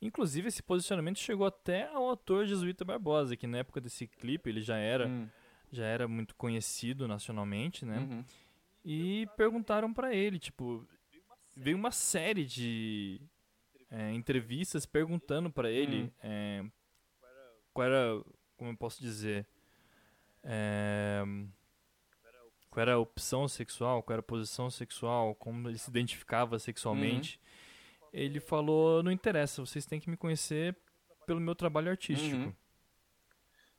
Inclusive, 0.00 0.46
esse 0.48 0.62
posicionamento 0.62 1.18
chegou 1.18 1.46
até 1.46 1.88
ao 1.88 2.10
ator 2.10 2.46
Jesuíta 2.46 2.84
Barbosa, 2.84 3.36
que 3.36 3.46
na 3.48 3.58
época 3.58 3.80
desse 3.80 4.06
clipe 4.06 4.48
ele 4.48 4.60
já 4.60 4.76
era, 4.76 5.08
Hum, 5.08 5.28
já 5.72 5.84
era 5.84 6.06
muito 6.06 6.36
conhecido 6.36 7.08
nacionalmente, 7.08 7.84
né? 7.84 7.98
uhum. 7.98 8.24
E 8.84 9.26
perguntaram 9.36 9.92
pra 9.92 10.14
ele, 10.14 10.38
tipo, 10.38 10.86
veio 11.56 11.76
uma 11.76 11.90
série 11.90 12.44
de 12.44 13.20
é, 13.90 14.12
entrevistas 14.12 14.84
perguntando 14.86 15.50
pra 15.50 15.70
ele 15.70 16.02
Hum. 16.04 16.10
é, 16.22 16.64
qual 17.72 17.86
era, 17.86 18.22
como 18.56 18.70
eu 18.70 18.76
posso 18.76 19.00
dizer, 19.00 19.46
é, 20.42 21.22
qual 22.70 22.82
era 22.82 22.94
a 22.94 22.98
opção 22.98 23.48
sexual, 23.48 24.02
qual 24.02 24.14
era 24.14 24.20
a 24.20 24.22
posição 24.22 24.70
sexual, 24.70 25.34
como 25.34 25.68
ele 25.68 25.78
se 25.78 25.90
identificava 25.90 26.58
sexualmente. 26.58 27.40
Ele 28.12 28.40
falou, 28.40 29.02
não 29.02 29.12
interessa, 29.12 29.64
vocês 29.64 29.86
têm 29.86 30.00
que 30.00 30.08
me 30.08 30.16
conhecer 30.16 30.76
pelo 31.26 31.40
meu 31.40 31.54
trabalho 31.54 31.90
artístico. 31.90 32.36
Uhum. 32.36 32.54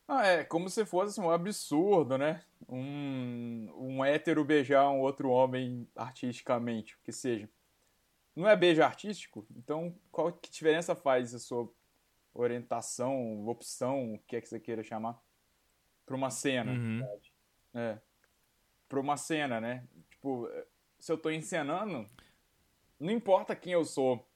Ah, 0.07 0.25
é 0.25 0.43
como 0.43 0.69
se 0.69 0.85
fosse 0.85 1.19
assim, 1.19 1.21
um 1.21 1.31
absurdo, 1.31 2.17
né? 2.17 2.41
Um, 2.67 3.71
um 3.75 4.03
hétero 4.03 4.43
beijar 4.43 4.89
um 4.89 4.99
outro 5.01 5.29
homem 5.29 5.87
artisticamente, 5.95 6.95
o 6.95 6.99
que 7.03 7.11
seja. 7.11 7.47
Não 8.35 8.47
é 8.47 8.55
beijo 8.55 8.81
artístico? 8.81 9.45
Então, 9.55 9.95
qual 10.11 10.31
que 10.31 10.49
diferença 10.49 10.95
faz 10.95 11.33
a 11.33 11.39
sua 11.39 11.69
orientação, 12.33 13.47
opção, 13.47 14.13
o 14.13 14.19
que 14.19 14.35
é 14.35 14.41
que 14.41 14.47
você 14.47 14.59
queira 14.59 14.83
chamar, 14.83 15.21
pra 16.05 16.15
uma 16.15 16.29
cena? 16.29 16.71
Uhum. 16.71 17.19
É. 17.73 17.99
Pra 18.87 18.99
uma 18.99 19.17
cena, 19.17 19.59
né? 19.59 19.87
Tipo, 20.09 20.49
se 20.97 21.11
eu 21.11 21.17
tô 21.17 21.29
encenando, 21.29 22.09
não 22.99 23.11
importa 23.11 23.55
quem 23.55 23.73
eu 23.73 23.85
sou 23.85 24.27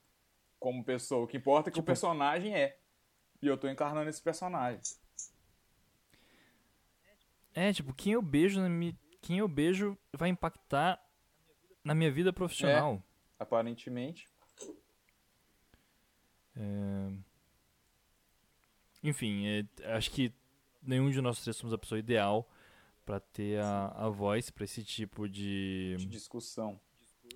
como 0.59 0.83
pessoa, 0.83 1.25
o 1.25 1.27
que 1.27 1.37
importa 1.37 1.69
é 1.69 1.73
que 1.73 1.79
o 1.79 1.83
personagem 1.83 2.55
é. 2.55 2.77
E 3.41 3.47
eu 3.47 3.57
tô 3.57 3.67
encarnando 3.67 4.09
esse 4.09 4.21
personagem. 4.21 4.81
É, 7.53 7.73
tipo, 7.73 7.93
quem 7.93 8.13
eu 8.13 8.21
beijo 8.21 8.59
quem 9.21 9.39
eu 9.39 9.47
beijo 9.47 9.97
vai 10.13 10.29
impactar 10.29 11.01
na 11.83 11.93
minha 11.93 12.11
vida 12.11 12.31
profissional. 12.33 13.03
Aparentemente. 13.43 14.27
É. 16.55 17.11
Enfim, 19.03 19.45
é, 19.47 19.65
acho 19.95 20.09
que 20.11 20.33
nenhum 20.81 21.09
de 21.09 21.21
nós 21.21 21.41
três 21.41 21.55
somos 21.57 21.73
a 21.73 21.77
pessoa 21.77 21.99
ideal 21.99 22.47
pra 23.05 23.19
ter 23.19 23.59
a, 23.59 23.87
a 23.95 24.09
voz 24.09 24.49
pra 24.49 24.63
esse 24.63 24.83
tipo 24.83 25.27
de, 25.27 25.95
De 25.97 26.05
discussão. 26.05 26.79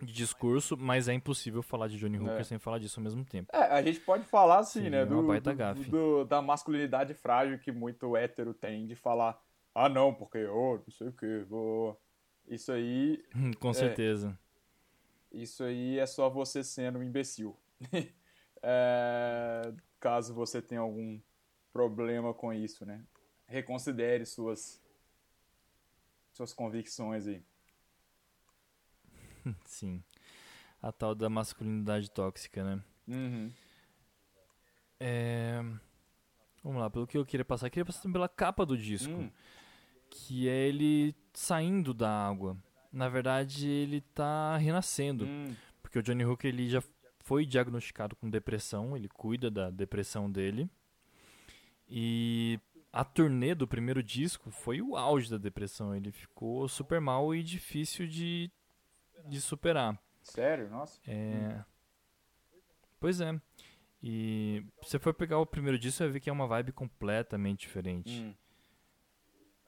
de 0.01 0.13
discurso, 0.13 0.77
mas 0.77 1.09
é 1.09 1.13
impossível 1.13 1.61
falar 1.61 1.89
de 1.89 1.97
Johnny 1.97 2.17
Hooker 2.17 2.39
É. 2.39 2.43
sem 2.43 2.57
falar 2.57 2.79
disso 2.79 2.99
ao 2.99 3.03
mesmo 3.03 3.25
tempo. 3.25 3.49
É, 3.53 3.57
a 3.63 3.81
gente 3.81 3.99
pode 3.99 4.23
falar 4.25 4.59
assim, 4.59 4.83
Sim, 4.83 4.89
né? 4.91 5.01
é 5.01 5.05
Do, 5.05 5.21
do- 5.21 5.89
do- 5.89 6.23
da 6.25 6.41
masculinidade 6.41 7.13
frágil 7.13 7.59
que 7.59 7.71
muito 7.71 8.15
hétero 8.15 8.53
tem 8.53 8.87
de 8.87 8.95
falar, 8.95 9.37
ah 9.75 9.89
não, 9.89 10.13
porque 10.13 10.37
eu 10.37 10.81
não 10.85 10.91
sei 10.93 11.09
o 11.09 11.13
que, 11.13 11.39
vou. 11.49 11.99
Isso 12.47 12.71
aí. 12.71 13.21
Com 13.59 13.73
certeza. 13.73 14.39
Isso 15.31 15.63
aí 15.63 15.99
é 15.99 16.05
só 16.05 16.29
você 16.29 16.63
sendo 16.63 16.99
um 16.99 17.03
imbecil. 17.03 17.55
É, 18.69 19.71
caso 19.99 20.33
você 20.33 20.59
tenha 20.63 20.81
algum 20.81 21.21
problema 21.71 22.33
com 22.33 22.51
isso, 22.51 22.87
né? 22.87 23.03
Reconsidere 23.45 24.25
suas 24.25 24.81
suas 26.33 26.53
convicções 26.53 27.27
aí. 27.27 27.43
Sim. 29.63 30.03
A 30.81 30.91
tal 30.91 31.13
da 31.13 31.29
masculinidade 31.29 32.09
tóxica, 32.09 32.63
né? 32.63 32.83
Uhum. 33.07 33.51
É... 34.99 35.61
Vamos 36.63 36.81
lá, 36.81 36.89
pelo 36.89 37.05
que 37.05 37.15
eu 37.17 37.25
queria 37.25 37.45
passar, 37.45 37.67
eu 37.67 37.71
queria 37.71 37.85
passar 37.85 38.11
pela 38.11 38.27
capa 38.27 38.65
do 38.65 38.75
disco, 38.75 39.13
Hum. 39.13 39.31
que 40.09 40.49
é 40.49 40.67
ele 40.67 41.15
saindo 41.31 41.93
da 41.93 42.09
água. 42.09 42.57
Na 42.97 43.07
verdade, 43.09 43.67
ele 43.67 44.01
tá 44.01 44.57
renascendo, 44.57 45.23
Hum. 45.23 45.55
porque 45.83 45.99
o 45.99 46.01
Johnny 46.01 46.25
Hooker 46.25 46.49
ele 46.49 46.67
já 46.67 46.81
foi 47.19 47.45
diagnosticado 47.45 48.15
com 48.15 48.27
depressão, 48.27 48.97
ele 48.97 49.07
cuida 49.07 49.51
da 49.51 49.69
depressão 49.69 50.31
dele. 50.31 50.67
E 51.87 52.59
a 52.91 53.05
turnê 53.05 53.53
do 53.53 53.67
primeiro 53.67 54.01
disco 54.01 54.49
foi 54.49 54.81
o 54.81 54.97
auge 54.97 55.29
da 55.29 55.37
depressão, 55.37 55.95
ele 55.95 56.11
ficou 56.11 56.67
super 56.67 56.99
mal 56.99 57.35
e 57.35 57.43
difícil 57.43 58.07
de, 58.07 58.49
de 59.25 59.39
superar. 59.39 60.01
Sério? 60.23 60.67
Nossa. 60.67 60.99
É. 61.07 61.63
Pois 62.99 63.21
é. 63.21 63.39
E 64.01 64.65
se 64.81 64.89
você 64.89 64.99
for 64.99 65.13
pegar 65.13 65.37
o 65.37 65.45
primeiro 65.45 65.77
disco, 65.77 65.97
você 65.97 66.03
vai 66.05 66.13
ver 66.13 66.19
que 66.19 66.29
é 66.31 66.33
uma 66.33 66.47
vibe 66.47 66.71
completamente 66.71 67.59
diferente. 67.59 68.21
Hum. 68.23 68.33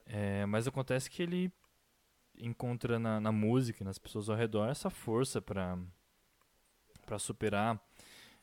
É, 0.07 0.47
mas 0.47 0.67
acontece 0.67 1.11
que 1.11 1.21
ele 1.21 1.51
encontra 2.39 2.97
na, 2.99 3.19
na 3.19 3.31
música 3.31 3.83
nas 3.83 3.97
pessoas 3.97 4.29
ao 4.29 4.35
redor 4.35 4.67
essa 4.69 4.89
força 4.89 5.41
pra, 5.41 5.77
pra 7.05 7.19
superar 7.19 7.79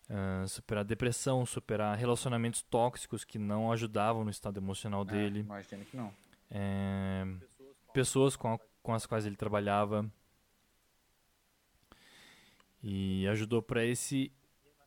ah, 0.08 0.46
superar 0.46 0.84
depressão, 0.84 1.44
superar 1.44 1.96
relacionamentos 1.96 2.62
tóxicos 2.62 3.24
que 3.24 3.38
não 3.38 3.72
ajudavam 3.72 4.22
no 4.24 4.30
estado 4.30 4.58
emocional 4.58 5.02
É, 5.02 5.04
dele, 5.06 5.40
imagino 5.40 5.84
que 5.84 5.96
não. 5.96 6.12
é, 6.50 7.24
pessoas 7.92 8.36
com, 8.36 8.54
a- 8.54 8.58
com 8.82 8.94
as 8.94 9.04
quais 9.06 9.26
ele 9.26 9.34
trabalhava 9.36 10.08
e 12.82 13.26
ajudou 13.28 13.62
para 13.62 13.84
esse 13.84 14.30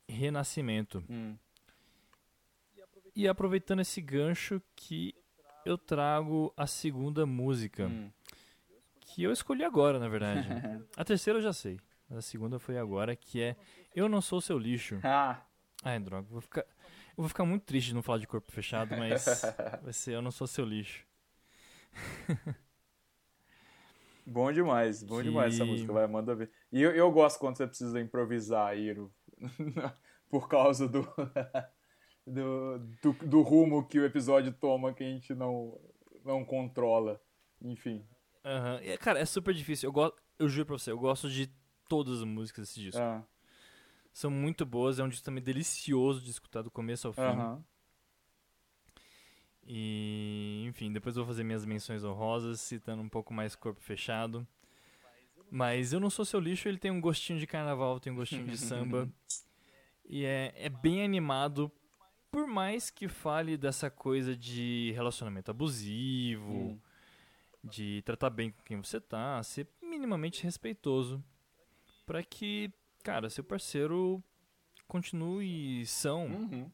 renascimento. 0.07 1.03
Hum. 1.09 1.35
E 3.15 3.27
aproveitando 3.27 3.81
esse 3.81 3.99
gancho 4.01 4.61
que 4.75 5.13
eu 5.65 5.77
trago 5.77 6.53
a 6.55 6.65
segunda 6.65 7.25
música, 7.25 7.87
Hum. 7.87 8.09
Que 9.13 9.23
eu 9.23 9.31
escolhi 9.31 9.63
agora, 9.63 9.99
na 9.99 10.07
verdade. 10.07 10.47
a 10.95 11.03
terceira 11.03 11.39
eu 11.39 11.43
já 11.43 11.53
sei, 11.53 11.79
mas 12.09 12.19
a 12.19 12.21
segunda 12.21 12.59
foi 12.59 12.77
agora, 12.77 13.15
que 13.15 13.41
é 13.41 13.55
Eu 13.95 14.07
Não 14.09 14.21
Sou 14.21 14.39
Seu 14.41 14.57
Lixo. 14.57 14.99
Ah, 15.03 15.41
Ai, 15.83 15.97
droga, 15.99 16.27
vou 16.29 16.41
ficar, 16.41 16.61
eu 16.61 17.15
vou 17.17 17.29
ficar 17.29 17.45
muito 17.45 17.63
triste 17.63 17.87
de 17.87 17.95
não 17.95 18.01
falar 18.03 18.17
de 18.17 18.27
corpo 18.27 18.51
fechado, 18.51 18.95
mas 18.97 19.23
vai 19.81 19.93
ser 19.93 20.13
Eu 20.15 20.21
Não 20.21 20.31
Sou 20.31 20.45
Seu 20.45 20.65
Lixo. 20.65 21.05
bom 24.25 24.51
demais, 24.51 25.03
bom 25.03 25.17
Que- 25.17 25.23
demais 25.23 25.55
essa 25.55 25.65
música, 25.65 25.91
vai, 25.93 26.05
manda 26.07 26.35
ver. 26.35 26.51
E 26.71 26.81
eu, 26.81 26.91
eu 26.91 27.11
gosto 27.11 27.39
quando 27.39 27.57
você 27.57 27.65
precisa 27.67 27.99
improvisar, 27.99 28.77
Iro. 28.77 29.11
Por 30.29 30.47
causa 30.47 30.87
do, 30.87 31.01
do, 32.27 32.77
do, 33.01 33.13
do 33.25 33.41
rumo 33.41 33.87
que 33.87 33.99
o 33.99 34.05
episódio 34.05 34.51
toma 34.53 34.93
que 34.93 35.03
a 35.03 35.07
gente 35.07 35.33
não, 35.33 35.79
não 36.23 36.43
controla. 36.45 37.19
Enfim. 37.61 38.05
E, 38.81 38.97
Cara, 38.97 39.19
é 39.19 39.25
super 39.25 39.53
difícil. 39.53 39.87
Eu, 39.87 39.93
go... 39.93 40.13
eu 40.37 40.47
juro 40.49 40.65
pra 40.65 40.77
você, 40.77 40.91
eu 40.91 40.99
gosto 40.99 41.29
de 41.29 41.49
todas 41.87 42.19
as 42.19 42.23
músicas 42.23 42.67
desse 42.67 42.79
disco. 42.79 43.01
Ah, 43.01 43.23
São 44.13 44.31
muito 44.31 44.65
boas, 44.65 44.99
é 44.99 45.03
um 45.03 45.09
disco 45.09 45.25
também 45.25 45.43
delicioso 45.43 46.21
de 46.21 46.29
escutar 46.29 46.61
do 46.61 46.71
começo 46.71 47.07
ao 47.07 47.13
fim. 47.13 47.21
aham. 47.21 47.63
E, 49.71 50.65
enfim, 50.67 50.91
depois 50.91 51.15
eu 51.15 51.23
vou 51.23 51.31
fazer 51.31 51.43
minhas 51.43 51.63
menções 51.63 52.03
honrosas, 52.03 52.59
citando 52.59 53.03
um 53.03 53.09
pouco 53.09 53.31
mais 53.33 53.55
corpo 53.55 53.79
fechado. 53.79 54.47
Mas 55.51 55.93
eu 55.93 55.99
não 55.99 56.09
sou 56.09 56.25
seu 56.25 56.39
lixo, 56.39 56.67
ele 56.67 56.79
tem 56.79 56.89
um 56.89 56.99
gostinho 56.99 57.39
de 57.39 57.45
carnaval, 57.45 57.99
tem 57.99 58.11
um 58.11 58.15
gostinho 58.15 58.45
de 58.47 58.57
samba. 58.57 59.07
E 60.11 60.25
é, 60.25 60.51
é 60.55 60.69
bem 60.69 61.03
animado, 61.03 61.71
por 62.31 62.47
mais 62.47 62.89
que 62.89 63.07
fale 63.07 63.55
dessa 63.55 63.91
coisa 63.91 64.35
de 64.35 64.91
relacionamento 64.95 65.51
abusivo, 65.51 66.51
Hum. 66.51 66.79
De 67.63 68.01
tratar 68.03 68.29
bem 68.29 68.51
com 68.51 68.61
quem 68.63 68.77
você 68.77 68.99
tá, 68.99 69.41
ser 69.43 69.67
minimamente 69.81 70.43
respeitoso. 70.43 71.23
Pra 72.05 72.23
que, 72.23 72.71
cara, 73.03 73.29
seu 73.29 73.43
parceiro 73.43 74.23
continue 74.87 75.85
são, 75.85 76.25
Uhum. 76.27 76.71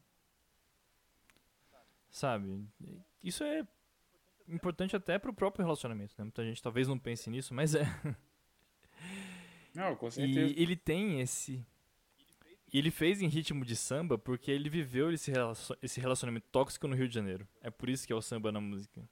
sabe? 2.10 2.64
Isso 3.22 3.42
é 3.44 3.66
importante 4.48 4.94
até 4.96 5.18
pro 5.18 5.32
próprio 5.34 5.64
relacionamento, 5.64 6.14
né? 6.16 6.24
Muita 6.24 6.44
gente 6.44 6.62
talvez 6.62 6.88
não 6.88 6.98
pense 6.98 7.28
nisso, 7.28 7.52
mas 7.52 7.74
é. 7.74 7.84
Não, 9.74 9.94
com 9.96 10.10
certeza. 10.10 10.54
E 10.58 10.62
ele 10.62 10.76
tem 10.76 11.20
esse. 11.20 11.64
E 12.72 12.78
ele 12.78 12.90
fez 12.90 13.20
em 13.20 13.28
ritmo 13.28 13.64
de 13.64 13.76
samba 13.76 14.16
porque 14.18 14.50
ele 14.50 14.68
viveu 14.68 15.12
esse, 15.12 15.30
relacion- 15.30 15.76
esse 15.82 16.00
relacionamento 16.00 16.46
tóxico 16.50 16.88
no 16.88 16.96
Rio 16.96 17.08
de 17.08 17.14
Janeiro. 17.14 17.46
É 17.60 17.70
por 17.70 17.88
isso 17.88 18.06
que 18.06 18.12
é 18.12 18.16
o 18.16 18.22
samba 18.22 18.50
na 18.50 18.60
música. 18.60 19.06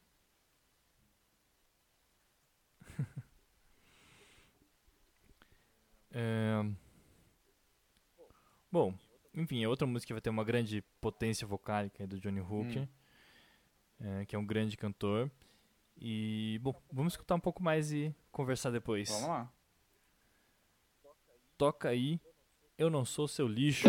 É, 6.17 6.63
Bom, 8.75 8.93
enfim, 9.33 9.63
é 9.63 9.69
outra 9.69 9.87
música 9.87 10.09
que 10.09 10.13
vai 10.15 10.21
ter 10.21 10.31
uma 10.31 10.43
grande 10.43 10.83
potência 11.01 11.47
vocálica 11.47 12.09
do 12.09 12.19
Johnny 12.19 12.41
Hooker, 12.41 12.89
é, 14.01 14.25
que 14.27 14.35
é 14.35 14.39
um 14.39 14.45
grande 14.45 14.77
cantor. 14.77 15.31
E, 15.97 16.59
bom, 16.61 16.75
vamos 16.93 17.13
escutar 17.13 17.37
um 17.37 17.41
pouco 17.41 17.63
mais 17.63 17.93
e 17.93 18.13
conversar 18.33 18.71
depois. 18.71 19.09
Vamos 19.11 19.29
lá. 19.29 19.53
Toca 21.57 21.89
aí, 21.89 22.21
eu 22.77 22.91
não 22.91 23.05
sou 23.05 23.29
seu 23.29 23.47
lixo. 23.47 23.87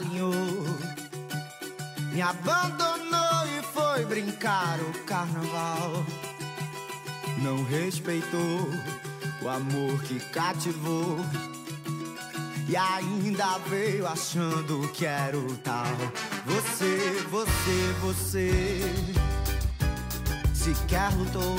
Desalinhou, 0.00 0.32
me 2.12 2.22
abandonou 2.22 3.46
e 3.58 3.62
foi 3.72 4.04
brincar 4.06 4.78
o 4.80 5.04
carnaval. 5.04 6.04
Não 7.42 7.62
respeitou 7.64 8.68
o 9.42 9.48
amor 9.48 10.02
que 10.02 10.18
cativou. 10.30 11.18
E 12.68 12.76
ainda 12.76 13.58
veio 13.68 14.06
achando 14.06 14.88
que 14.92 15.04
era 15.04 15.36
o 15.36 15.56
tal. 15.58 15.86
Você, 16.46 17.20
você, 17.28 17.94
você 18.00 18.80
sequer 20.54 21.12
lutou. 21.16 21.56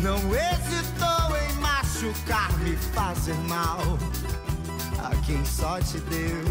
Não 0.00 0.18
hesitou 0.34 1.36
em 1.36 1.54
machucar, 1.60 2.52
me 2.58 2.76
fazer 2.76 3.34
mal 3.48 3.98
a 5.08 5.16
quem 5.24 5.42
só 5.44 5.80
te 5.80 5.98
deu 6.00 6.44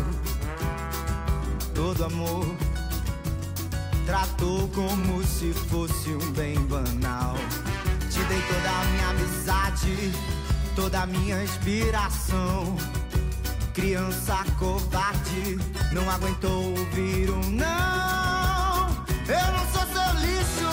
todo 1.75 2.05
amor. 2.05 2.45
Tratou 4.05 4.67
como 4.69 5.23
se 5.23 5.53
fosse 5.53 6.09
um 6.09 6.31
bem 6.31 6.55
banal. 6.61 7.35
Te 8.09 8.19
dei 8.23 8.41
toda 8.41 8.69
a 8.69 8.85
minha 8.85 9.09
amizade, 9.09 10.11
toda 10.75 11.01
a 11.01 11.05
minha 11.05 11.43
inspiração. 11.43 12.75
Criança 13.73 14.43
covarde, 14.57 15.59
não 15.91 16.09
aguentou 16.09 16.71
ouvir 16.71 17.29
um 17.29 17.43
não. 17.51 18.87
Eu 19.27 19.51
não 19.53 19.65
sou 19.71 19.85
seu 19.93 20.19
lixo, 20.21 20.71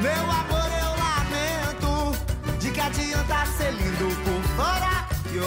meu 0.00 0.22
amor, 0.40 0.70
eu 0.84 0.92
lamento. 1.04 2.60
De 2.60 2.70
que 2.70 2.80
adianta 2.80 3.46
ser 3.56 3.72
lindo 3.72 4.14
por 4.24 4.39
fora 5.40 5.46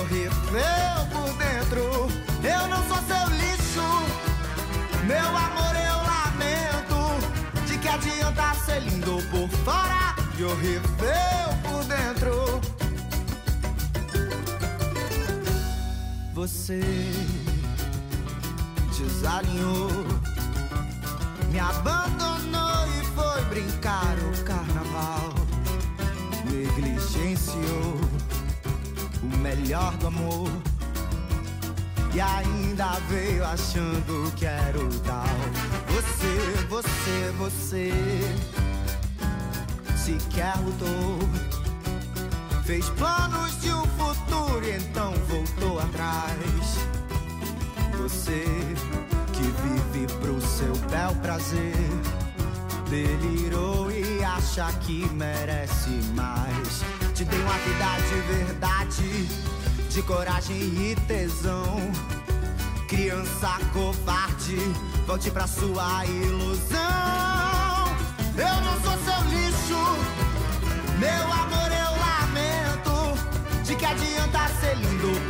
e 0.51 1.05
por 1.11 1.33
dentro? 1.38 2.07
Eu 2.43 2.67
não 2.67 2.81
sou 2.88 2.97
seu 3.07 3.25
lixo, 3.35 3.88
meu 5.05 5.30
amor, 5.45 5.75
eu 5.75 5.97
lamento. 6.11 6.99
De 7.67 7.77
que 7.77 7.88
adianta 7.88 8.53
ser 8.65 8.80
lindo 8.81 9.22
por 9.30 9.47
fora 9.63 10.15
e 10.38 10.43
horrível 10.43 10.89
por 11.63 11.83
dentro? 11.85 12.61
Você 16.33 16.81
desalinhou, 18.97 19.89
me 21.51 21.59
abandonou 21.59 22.88
e 22.88 23.05
foi 23.15 23.41
brincar 23.45 24.15
o 24.17 24.43
carnaval. 24.43 24.62
Melhor 29.56 29.95
do 29.98 30.07
amor. 30.07 30.49
E 32.14 32.22
ainda 32.22 32.99
veio 33.09 33.45
achando 33.45 34.32
que 34.35 34.45
era 34.45 34.77
o 34.80 34.90
tal. 34.99 35.25
Você, 35.90 36.65
você, 36.67 37.33
você 37.38 37.91
sequer 39.95 40.56
lutou. 40.59 41.19
Fez 42.65 42.90
planos 42.91 43.59
de 43.61 43.73
um 43.73 43.85
futuro 43.98 44.65
e 44.65 44.77
então 44.77 45.14
voltou 45.27 45.80
atrás. 45.80 46.77
Você 47.98 48.45
que 49.33 49.43
vive 49.43 50.14
pro 50.19 50.41
seu 50.41 50.75
bel 50.90 51.15
prazer. 51.22 51.73
Delirou 52.90 53.91
e 53.91 54.23
acha 54.23 54.72
que 54.82 55.07
merece 55.14 55.90
mais. 56.15 57.02
Te 57.14 57.24
dei 57.25 57.40
uma 57.42 57.53
vida 57.59 57.85
de 58.09 58.16
verdade, 58.33 59.27
de 59.88 60.01
coragem 60.01 60.58
e 60.58 60.95
tesão. 61.08 61.77
Criança 62.88 63.59
covarde, 63.72 64.58
volte 65.06 65.30
pra 65.30 65.45
sua 65.45 66.06
ilusão. 66.08 66.80
Eu 68.35 68.61
não 68.61 68.82
sou 68.82 68.98
seu 69.06 69.30
lixo, 69.30 69.77
meu 70.98 71.33
amor, 71.33 71.72
eu 71.72 71.92
lamento. 72.01 73.64
De 73.64 73.75
que 73.75 73.85
adianta 73.85 74.50
ser 74.59 74.75
lindo 74.75 75.23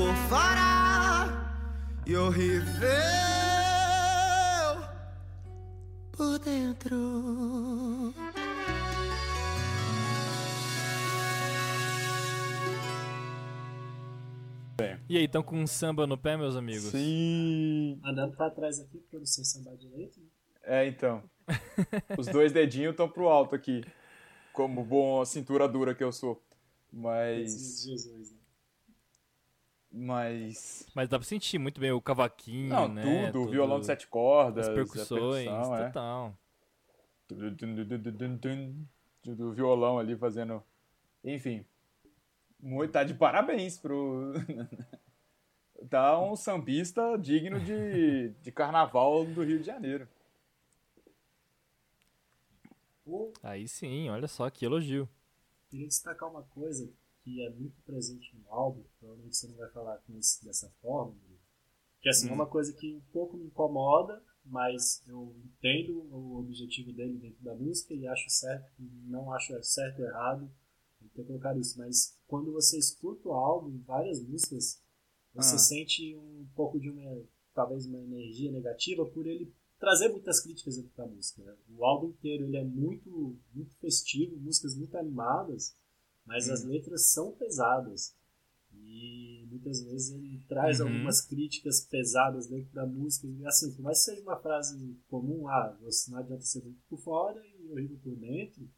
por 0.00 0.14
fora 0.30 1.28
e 2.06 2.16
horrível 2.16 2.88
por 6.10 6.38
dentro. 6.38 8.14
E 15.06 15.18
aí, 15.18 15.24
estão 15.24 15.42
com 15.42 15.56
um 15.56 15.66
samba 15.66 16.06
no 16.06 16.16
pé, 16.16 16.36
meus 16.36 16.56
amigos? 16.56 16.84
Sim. 16.84 18.00
Andando 18.02 18.34
pra 18.36 18.48
trás 18.48 18.80
aqui, 18.80 18.96
porque 18.98 19.16
eu 19.16 19.20
não 19.20 19.26
sei 19.26 19.44
sambar 19.44 19.76
direito. 19.76 20.18
Né? 20.18 20.26
É, 20.62 20.86
então. 20.86 21.22
Os 22.16 22.26
dois 22.26 22.52
dedinhos 22.52 22.92
estão 22.92 23.08
pro 23.08 23.28
alto 23.28 23.54
aqui. 23.54 23.84
Como 24.52 24.82
bom 24.82 25.22
cintura 25.26 25.68
dura 25.68 25.94
que 25.94 26.04
eu 26.04 26.12
sou. 26.12 26.42
Mas. 26.90 27.54
Esses 27.54 27.82
Jesus, 27.82 28.32
né? 28.32 28.39
Mas. 29.92 30.86
Mas 30.94 31.08
dá 31.08 31.18
pra 31.18 31.26
sentir 31.26 31.58
muito 31.58 31.80
bem 31.80 31.90
o 31.90 32.00
cavaquinho, 32.00 32.68
Não, 32.68 32.88
né? 32.88 33.30
tudo. 33.32 33.50
Violão 33.50 33.80
de 33.80 33.86
sete 33.86 34.06
cordas. 34.06 34.68
As 34.68 34.74
percussões, 34.74 35.46
percussão, 35.46 35.76
é. 35.76 35.86
total. 35.86 36.38
Dun, 37.28 38.86
Do 39.24 39.52
violão 39.52 39.98
ali 39.98 40.16
fazendo. 40.16 40.62
Enfim. 41.24 41.64
Muito, 42.58 42.92
tá 42.92 43.02
de 43.02 43.14
parabéns 43.14 43.78
pro. 43.78 44.32
tá 45.90 46.20
um 46.20 46.36
sambista 46.36 47.16
digno 47.18 47.58
de, 47.58 48.28
de 48.42 48.52
carnaval 48.52 49.24
do 49.24 49.42
Rio 49.42 49.58
de 49.58 49.64
Janeiro. 49.64 50.06
Aí 53.42 53.66
sim, 53.66 54.08
olha 54.08 54.28
só 54.28 54.48
que 54.50 54.64
elogio. 54.64 55.08
queria 55.68 55.88
destacar 55.88 56.28
uma 56.30 56.42
coisa 56.42 56.88
que 57.22 57.42
é 57.42 57.50
muito 57.50 57.80
presente 57.82 58.34
no 58.36 58.50
álbum, 58.52 58.82
provavelmente 58.98 59.36
você 59.36 59.48
não 59.48 59.56
vai 59.56 59.70
falar 59.70 59.98
com 59.98 60.16
esse, 60.18 60.44
dessa 60.44 60.68
forma, 60.80 61.14
que 62.00 62.08
assim, 62.08 62.28
é 62.28 62.32
uma 62.32 62.46
coisa 62.46 62.72
que 62.72 62.94
um 62.94 63.00
pouco 63.12 63.36
me 63.36 63.44
incomoda, 63.46 64.22
mas 64.44 65.02
eu 65.06 65.36
entendo 65.44 66.02
o 66.12 66.38
objetivo 66.38 66.92
dele 66.92 67.18
dentro 67.18 67.42
da 67.44 67.54
música 67.54 67.92
e 67.94 68.06
acho 68.06 68.28
certo, 68.30 68.72
não 69.04 69.32
acho 69.32 69.62
certo 69.62 70.00
ou 70.00 70.08
errado 70.08 70.50
ter 71.14 71.24
colocado 71.24 71.58
isso, 71.58 71.78
mas 71.78 72.16
quando 72.26 72.52
você 72.52 72.78
escuta 72.78 73.28
o 73.28 73.32
álbum, 73.32 73.78
várias 73.86 74.22
músicas, 74.22 74.82
você 75.34 75.54
Ah. 75.56 75.58
sente 75.58 76.14
um 76.16 76.46
pouco 76.54 76.78
de 76.78 76.88
uma, 76.90 77.22
talvez 77.54 77.86
uma 77.86 77.98
energia 77.98 78.50
negativa 78.50 79.04
por 79.06 79.26
ele 79.26 79.52
trazer 79.78 80.08
muitas 80.10 80.40
críticas 80.40 80.76
dentro 80.76 80.94
da 80.96 81.06
música. 81.06 81.42
né? 81.42 81.56
O 81.76 81.84
álbum 81.84 82.08
inteiro 82.08 82.44
ele 82.44 82.56
é 82.56 82.64
muito, 82.64 83.36
muito 83.54 83.74
festivo, 83.76 84.36
músicas 84.36 84.76
muito 84.76 84.96
animadas, 84.96 85.74
mas 86.24 86.48
as 86.48 86.64
letras 86.64 87.10
são 87.10 87.32
pesadas. 87.32 88.14
E 88.72 89.46
muitas 89.50 89.82
vezes 89.82 90.10
ele 90.12 90.44
traz 90.48 90.80
Uhum. 90.80 90.86
algumas 90.86 91.20
críticas 91.20 91.80
pesadas 91.80 92.46
dentro 92.48 92.72
da 92.72 92.86
música. 92.86 93.26
Assim, 93.46 93.74
por 93.74 93.82
mais 93.82 93.98
que 93.98 94.04
seja 94.04 94.22
uma 94.22 94.40
frase 94.40 94.96
comum, 95.08 95.48
ah, 95.48 95.76
você 95.80 96.10
não 96.10 96.18
adianta 96.18 96.42
ser 96.44 96.62
muito 96.62 96.80
por 96.88 96.98
fora 97.00 97.40
e 97.46 97.68
horrível 97.68 97.98
por 98.02 98.16
dentro, 98.16 98.68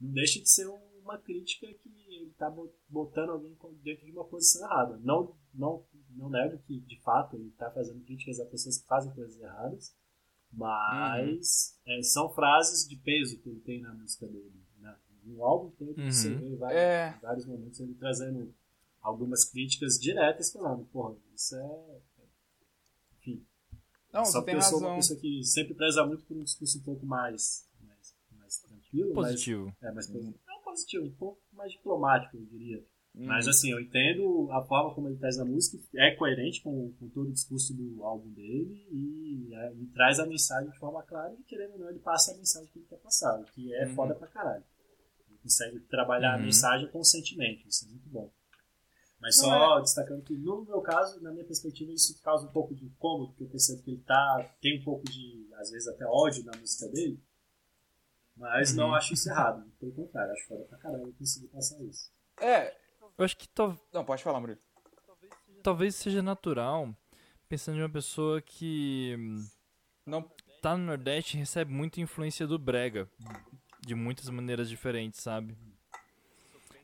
não 0.00 0.12
deixa 0.12 0.40
de 0.40 0.50
ser 0.50 0.68
um- 0.68 0.92
uma 1.02 1.18
crítica 1.18 1.66
que 1.74 1.88
ele 2.14 2.30
está 2.30 2.48
botando 2.88 3.30
alguém 3.30 3.56
dentro 3.82 4.04
de 4.04 4.12
uma 4.12 4.24
posição 4.24 4.62
errada. 4.64 4.98
Não, 4.98 5.34
não, 5.52 5.84
não 6.10 6.28
nego 6.30 6.58
que, 6.62 6.78
de 6.80 7.00
fato, 7.00 7.34
ele 7.36 7.48
está 7.48 7.70
fazendo 7.72 8.04
críticas 8.04 8.38
a 8.38 8.44
pessoas 8.46 8.78
que 8.78 8.86
fazem 8.86 9.12
coisas 9.12 9.36
erradas, 9.40 9.92
mas 10.52 11.76
é, 11.86 12.02
são 12.02 12.32
frases 12.32 12.86
de 12.88 12.96
peso 12.96 13.40
que 13.40 13.48
ele 13.48 13.60
tem 13.60 13.80
na 13.80 13.92
música 13.94 14.26
dele. 14.28 14.61
Né? 15.24 15.34
No 15.34 15.44
álbum 15.44 15.68
inteiro 15.68 15.94
Uhum. 15.98 16.10
você 16.12 16.34
vê 16.34 16.56
vários, 16.56 16.80
É. 16.80 17.18
vários 17.22 17.46
momentos 17.46 17.80
ele 17.80 17.94
trazendo 17.94 18.54
algumas 19.00 19.44
críticas 19.44 19.98
diretas, 19.98 20.52
falando, 20.52 20.84
porra, 20.86 21.16
isso 21.34 21.56
é... 21.56 22.00
Enfim, 23.18 23.44
Não, 24.12 24.24
só 24.24 24.40
você 24.40 24.44
tem 24.46 24.54
porque 24.54 24.56
eu 24.56 24.62
sou 24.70 24.78
uma 24.78 24.88
razão. 24.88 24.96
pessoa 24.96 25.20
que 25.20 25.44
sempre 25.44 25.74
preza 25.74 26.06
muito 26.06 26.24
por 26.24 26.36
um 26.36 26.44
discurso 26.44 26.78
um 26.78 26.82
pouco 26.82 27.06
mais, 27.06 27.68
mais, 27.80 28.14
mais 28.32 28.58
tranquilo, 28.58 29.14
mais, 29.14 29.28
Positivo. 29.32 29.76
é, 29.80 29.90
mais 29.92 30.08
não 30.08 30.34
positivo, 30.64 31.04
um 31.06 31.12
pouco 31.12 31.40
mais 31.52 31.72
diplomático, 31.72 32.36
eu 32.36 32.44
diria. 32.46 32.78
Uhum. 33.14 33.26
Mas 33.26 33.46
assim, 33.46 33.70
eu 33.70 33.78
entendo 33.78 34.50
a 34.52 34.62
forma 34.62 34.94
como 34.94 35.06
ele 35.08 35.18
traz 35.18 35.38
a 35.38 35.44
música, 35.44 35.78
é 35.96 36.14
coerente 36.14 36.62
com, 36.62 36.90
com 36.92 37.08
todo 37.10 37.28
o 37.28 37.32
discurso 37.32 37.74
do 37.74 38.02
álbum 38.02 38.30
dele 38.30 38.86
e, 38.90 39.54
é, 39.54 39.72
e 39.74 39.86
traz 39.88 40.18
a 40.18 40.26
mensagem 40.26 40.70
de 40.70 40.78
forma 40.78 41.02
clara 41.02 41.34
e 41.38 41.42
querendo 41.42 41.72
ou 41.74 41.78
não, 41.80 41.90
ele 41.90 41.98
passa 41.98 42.32
a 42.32 42.36
mensagem 42.38 42.68
que 42.72 42.78
ele 42.78 42.86
quer 42.86 42.96
passar, 42.98 43.38
o 43.38 43.44
que 43.44 43.74
é 43.74 43.86
Uhum. 43.86 43.94
foda 43.94 44.14
pra 44.14 44.26
caralho. 44.28 44.64
Consegue 45.42 45.80
trabalhar 45.80 46.34
a 46.34 46.36
Uhum. 46.36 46.44
mensagem 46.44 46.88
com 46.88 47.02
sentimento, 47.02 47.66
isso 47.66 47.84
é 47.84 47.88
muito 47.88 48.08
bom. 48.08 48.32
Mas 49.20 49.36
Não, 49.38 49.44
só 49.44 49.80
destacando 49.80 50.22
que 50.22 50.36
no 50.36 50.64
meu 50.64 50.80
caso, 50.80 51.20
na 51.20 51.30
minha 51.32 51.44
perspectiva, 51.44 51.92
isso 51.92 52.20
causa 52.22 52.46
um 52.46 52.52
pouco 52.52 52.74
de 52.74 52.84
incômodo, 52.84 53.28
porque 53.32 53.44
eu 53.44 53.48
percebo 53.48 53.82
que 53.82 53.90
ele 53.92 54.02
tá, 54.02 54.54
tem 54.60 54.80
um 54.80 54.84
pouco 54.84 55.04
de, 55.04 55.48
às 55.58 55.70
vezes 55.70 55.86
até 55.88 56.04
ódio 56.06 56.44
na 56.44 56.52
música 56.58 56.88
dele, 56.88 57.22
mas 58.36 58.70
Uhum. 58.70 58.76
não 58.78 58.94
acho 58.94 59.14
isso 59.14 59.28
errado, 59.28 59.64
pelo 59.78 59.92
contrário, 59.92 60.32
acho 60.32 60.46
foda 60.48 60.64
pra 60.64 60.92
eu 60.92 61.12
conseguir 61.18 61.48
passar 61.48 61.80
isso. 61.82 62.10
É. 62.40 62.74
Eu 63.18 63.24
acho 63.24 63.36
que 63.36 63.48
tal- 63.48 63.78
Não, 63.92 64.04
pode 64.04 64.22
falar, 64.22 64.40
Murilo. 64.40 64.58
talvez 65.62 65.94
seja 65.94 66.22
natural, 66.22 66.92
pensando 67.48 67.78
em 67.78 67.82
uma 67.82 67.90
pessoa 67.90 68.40
que 68.42 69.16
Não. 70.06 70.28
tá 70.60 70.76
no 70.76 70.84
Nordeste 70.84 71.36
e 71.36 71.40
recebe 71.40 71.72
muita 71.72 72.00
influência 72.00 72.46
do 72.46 72.58
Brega. 72.58 73.08
De 73.84 73.94
muitas 73.94 74.28
maneiras 74.30 74.68
diferentes, 74.68 75.20
sabe? 75.20 75.56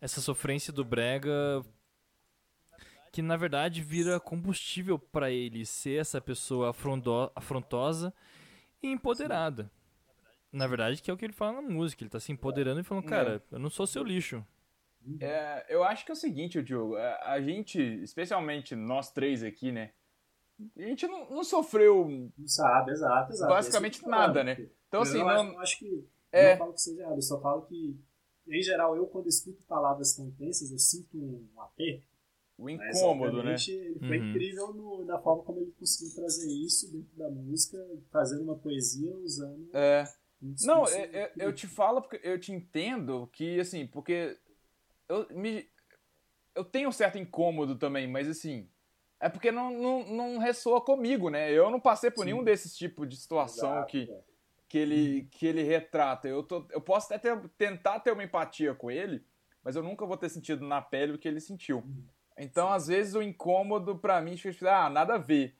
Essa 0.01 0.20
sofrência 0.20 0.73
do 0.73 0.85
Brega. 0.85 1.65
Que 3.10 3.23
na 3.23 3.36
verdade 3.36 3.83
vira 3.83 4.20
combustível 4.20 4.99
pra 4.99 5.31
ele 5.31 5.65
ser 5.65 6.01
essa 6.01 6.20
pessoa 6.20 6.70
afrondo- 6.70 7.33
afrontosa 7.35 8.12
e 8.83 8.89
empoderada. 8.89 9.70
Na 10.52 10.67
verdade, 10.67 11.02
que 11.02 11.10
é 11.10 11.15
o 11.15 11.17
que 11.17 11.25
ele 11.25 11.33
fala 11.33 11.60
na 11.60 11.68
música. 11.68 12.02
Ele 12.02 12.10
tá 12.10 12.20
se 12.20 12.33
empoderando 12.33 12.81
e 12.81 12.85
falando, 12.85 13.05
cara, 13.07 13.43
eu 13.51 13.59
não 13.59 13.70
sou 13.70 13.86
seu 13.86 14.02
lixo. 14.02 14.44
É, 15.20 15.67
eu 15.68 15.83
acho 15.85 16.05
que 16.05 16.10
é 16.10 16.15
o 16.15 16.17
seguinte, 16.17 16.62
Diogo. 16.62 16.97
A, 16.97 17.33
a 17.33 17.41
gente, 17.41 17.81
especialmente 18.02 18.75
nós 18.75 19.10
três 19.10 19.43
aqui, 19.43 19.73
né? 19.73 19.93
A 20.77 20.83
gente 20.83 21.07
não, 21.07 21.31
não 21.31 21.44
sofreu. 21.44 22.31
Não 22.36 22.47
sabe, 22.47 22.91
exato, 22.93 23.33
exato. 23.33 23.52
Basicamente 23.52 24.05
é 24.05 24.09
nada, 24.09 24.43
né? 24.44 24.52
Então, 24.89 25.01
eu 25.01 25.02
assim, 25.02 25.18
não, 25.18 25.28
acho, 25.28 25.44
não. 25.44 25.52
não 25.52 25.60
acho 25.60 25.78
que. 25.78 26.09
É. 26.32 26.50
Não 26.52 26.58
falo 26.58 26.73
que 26.74 26.81
seja 26.82 27.00
errado, 27.02 27.16
eu 27.16 27.23
só 27.23 27.40
falo 27.40 27.62
que, 27.66 27.97
em 28.48 28.62
geral, 28.62 28.97
eu 28.97 29.07
quando 29.07 29.28
escuto 29.28 29.65
palavras 29.66 30.15
tão 30.15 30.26
intensas, 30.26 30.70
eu 30.70 30.78
sinto 30.78 31.16
um 31.16 31.60
aperto. 31.60 32.07
O 32.58 32.65
Mas, 32.68 32.97
incômodo, 32.98 33.36
né? 33.42 33.55
obviamente, 33.55 33.70
Ele 33.70 33.98
foi 34.00 34.18
Uhum. 34.18 34.31
incrível 34.31 34.74
no- 34.74 35.05
na 35.05 35.18
forma 35.20 35.42
como 35.44 35.60
ele 35.60 35.70
conseguiu 35.78 36.15
trazer 36.15 36.50
isso 36.50 36.90
dentro 36.92 37.16
da 37.16 37.31
música, 37.31 37.78
fazendo 38.10 38.42
uma 38.42 38.57
poesia 38.58 39.16
usando. 39.18 39.68
É. 39.73 40.05
um 40.40 40.55
Não, 40.65 40.86
é- 40.86 41.00
é- 41.02 41.24
eu 41.24 41.31
incrível. 41.31 41.52
te 41.55 41.66
falo 41.66 42.00
porque 42.02 42.20
eu 42.23 42.39
te 42.39 42.52
entendo 42.52 43.26
que, 43.32 43.58
assim, 43.58 43.86
porque 43.89 44.39
eu, 45.08 45.26
me, 45.31 45.68
eu 46.55 46.65
tenho 46.65 46.89
um 46.89 46.92
certo 46.92 47.18
incômodo 47.18 47.76
também, 47.76 48.07
mas 48.08 48.28
assim, 48.28 48.68
é 49.20 49.28
porque 49.28 49.50
não, 49.50 49.70
não, 49.70 50.05
não 50.08 50.39
ressoa 50.39 50.81
comigo, 50.81 51.28
né? 51.28 51.50
Eu 51.52 51.70
não 51.70 51.81
passei 51.81 52.08
por 52.10 52.20
Sim. 52.24 52.32
nenhum 52.32 52.44
desses 52.44 52.76
tipos 52.76 53.08
de 53.08 53.16
situação 53.16 53.70
Exato, 53.70 53.86
que, 53.90 54.08
é. 54.10 54.23
Que, 54.68 54.76
ele, 54.78 55.28
que 55.30 55.47
ele 55.47 55.62
retrata. 55.62 56.28
Eu, 56.28 56.42
tô, 56.42 56.66
eu 56.70 56.80
posso 56.80 57.12
até 57.12 57.18
ter- 57.18 57.48
tentar 57.56 58.00
ter 58.00 58.12
uma 58.12 58.22
empatia 58.24 58.74
com 58.74 58.90
ele, 58.90 59.24
mas 59.64 59.76
eu 59.76 59.82
nunca 59.82 60.05
vou 60.06 60.16
ter 60.16 60.28
sentido 60.28 60.66
na 60.66 60.80
pele 60.82 61.12
o 61.12 61.18
que 61.18 61.26
ele 61.26 61.40
sentiu. 61.40 61.82
Então, 62.36 62.68
às 62.72 62.86
vezes, 62.86 63.14
o 63.14 63.22
incômodo 63.22 63.98
pra 63.98 64.20
mim 64.20 64.36
fica, 64.36 64.84
ah, 64.86 64.90
nada 64.90 65.14
a 65.14 65.18
ver. 65.18 65.56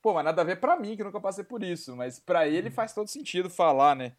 Pô, 0.00 0.14
mas 0.14 0.24
nada 0.24 0.40
a 0.42 0.44
ver 0.44 0.60
pra 0.60 0.78
mim, 0.78 0.96
que 0.96 1.02
eu 1.02 1.06
nunca 1.06 1.20
passei 1.20 1.44
por 1.44 1.62
isso. 1.62 1.96
Mas 1.96 2.18
pra 2.20 2.46
ele 2.48 2.70
faz 2.70 2.94
todo 2.94 3.08
sentido 3.08 3.50
falar, 3.50 3.94
né? 3.96 4.16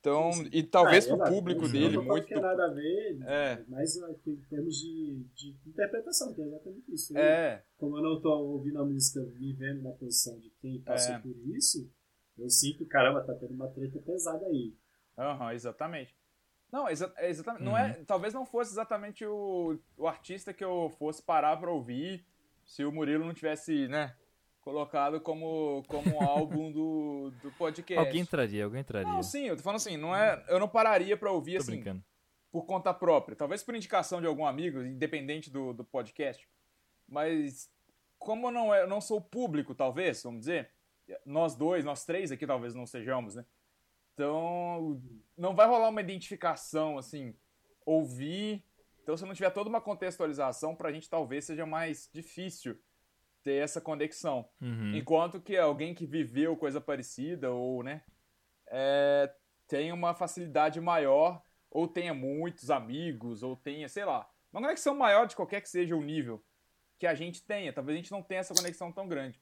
Então, 0.00 0.32
Sim, 0.32 0.44
sim. 0.44 0.50
e 0.52 0.62
talvez 0.64 1.04
Ah, 1.04 1.08
pro 1.08 1.16
exato. 1.16 1.30
público 1.32 1.62
não 1.62 1.70
dele, 1.70 1.94
falando 1.94 2.06
muito. 2.08 2.26
que 2.26 2.34
é 2.34 2.40
nada 2.40 2.64
a 2.64 2.68
ver, 2.72 3.18
É. 3.24 3.64
mas 3.68 3.96
é, 3.96 4.10
em 4.26 4.36
termos 4.50 4.74
de, 4.76 5.24
de 5.34 5.56
interpretação, 5.64 6.34
que 6.34 6.42
é 6.42 6.44
exatamente 6.44 6.92
isso. 6.92 7.16
Eu, 7.16 7.22
É, 7.22 7.62
como 7.76 7.96
eu 7.98 8.02
não 8.02 8.20
tô 8.20 8.30
ouvindo 8.30 8.80
a 8.80 8.84
música 8.84 9.20
me 9.38 9.52
vendo 9.52 9.82
na 9.82 9.92
posição 9.92 10.36
de 10.40 10.50
quem 10.60 10.80
passou 10.80 11.14
É. 11.14 11.18
por 11.20 11.36
isso, 11.56 11.88
eu 12.42 12.50
sinto, 12.50 12.84
caramba, 12.86 13.22
tá 13.22 13.34
tendo 13.34 13.54
uma 13.54 13.68
treta 13.68 13.98
pesada 14.00 14.44
aí. 14.46 14.74
aham, 15.18 15.52
exatamente. 15.52 16.16
Não, 16.70 16.88
exa 16.88 17.12
é 17.18 17.28
exatamente. 17.28 17.62
Não 17.62 17.76
é, 17.76 17.92
talvez 18.06 18.32
não 18.32 18.46
fosse 18.46 18.72
exatamente 18.72 19.24
o, 19.26 19.78
o 19.96 20.06
artista 20.08 20.52
que 20.54 20.64
eu 20.64 20.90
fosse 20.98 21.22
parar 21.22 21.56
pra 21.58 21.70
ouvir 21.70 22.24
se 22.64 22.84
o 22.84 22.90
Murilo 22.92 23.24
não 23.24 23.34
tivesse, 23.34 23.88
né, 23.88 24.16
colocado 24.62 25.20
como, 25.20 25.82
como 25.86 26.14
um 26.14 26.22
álbum 26.22 26.72
do, 26.72 27.30
do 27.42 27.52
podcast. 27.52 28.06
Alguém 28.06 28.24
traria, 28.24 28.64
alguém 28.64 28.82
traria. 28.82 29.12
Não, 29.12 29.22
sim, 29.22 29.48
eu 29.48 29.56
tô 29.56 29.62
falando 29.62 29.76
assim, 29.76 29.96
não 29.96 30.16
é, 30.16 30.42
eu 30.48 30.58
não 30.58 30.68
pararia 30.68 31.16
pra 31.16 31.30
ouvir 31.30 31.56
Tô 31.56 31.62
assim. 31.62 31.72
brincando. 31.72 32.02
por 32.50 32.64
conta 32.64 32.94
própria. 32.94 33.36
Talvez 33.36 33.62
por 33.62 33.74
indicação 33.74 34.20
de 34.20 34.26
algum 34.26 34.46
amigo, 34.46 34.80
independente 34.82 35.50
do, 35.50 35.74
do 35.74 35.84
podcast. 35.84 36.48
Mas 37.06 37.70
como 38.18 38.46
eu 38.46 38.52
não, 38.52 38.74
é, 38.74 38.82
eu 38.82 38.88
não 38.88 39.00
sou 39.00 39.20
público, 39.20 39.74
talvez, 39.74 40.22
vamos 40.22 40.40
dizer, 40.40 40.70
nós 41.24 41.54
dois, 41.54 41.84
nós 41.84 42.04
três 42.04 42.32
aqui 42.32 42.46
talvez 42.46 42.74
não 42.74 42.86
sejamos, 42.86 43.34
né? 43.34 43.44
Então, 44.14 45.02
não 45.36 45.54
vai 45.54 45.66
rolar 45.66 45.88
uma 45.88 46.00
identificação, 46.00 46.98
assim, 46.98 47.34
ouvir. 47.84 48.64
Então, 49.02 49.16
se 49.16 49.24
não 49.24 49.34
tiver 49.34 49.50
toda 49.50 49.68
uma 49.68 49.80
contextualização, 49.80 50.76
pra 50.76 50.92
gente 50.92 51.08
talvez 51.08 51.44
seja 51.44 51.64
mais 51.64 52.10
difícil 52.12 52.78
ter 53.42 53.54
essa 53.54 53.80
conexão. 53.80 54.48
Uhum. 54.60 54.94
Enquanto 54.94 55.40
que 55.40 55.56
alguém 55.56 55.94
que 55.94 56.06
viveu 56.06 56.56
coisa 56.56 56.80
parecida, 56.80 57.50
ou, 57.50 57.82
né, 57.82 58.02
é, 58.68 59.34
tem 59.66 59.92
uma 59.92 60.14
facilidade 60.14 60.80
maior, 60.80 61.42
ou 61.70 61.88
tenha 61.88 62.14
muitos 62.14 62.70
amigos, 62.70 63.42
ou 63.42 63.56
tenha, 63.56 63.88
sei 63.88 64.04
lá, 64.04 64.30
uma 64.52 64.60
conexão 64.60 64.94
maior 64.94 65.26
de 65.26 65.34
qualquer 65.34 65.62
que 65.62 65.68
seja 65.68 65.96
o 65.96 66.02
nível 66.02 66.44
que 66.98 67.06
a 67.06 67.14
gente 67.14 67.44
tenha. 67.44 67.72
Talvez 67.72 67.96
a 67.96 68.00
gente 68.00 68.12
não 68.12 68.22
tenha 68.22 68.40
essa 68.40 68.54
conexão 68.54 68.92
tão 68.92 69.08
grande. 69.08 69.41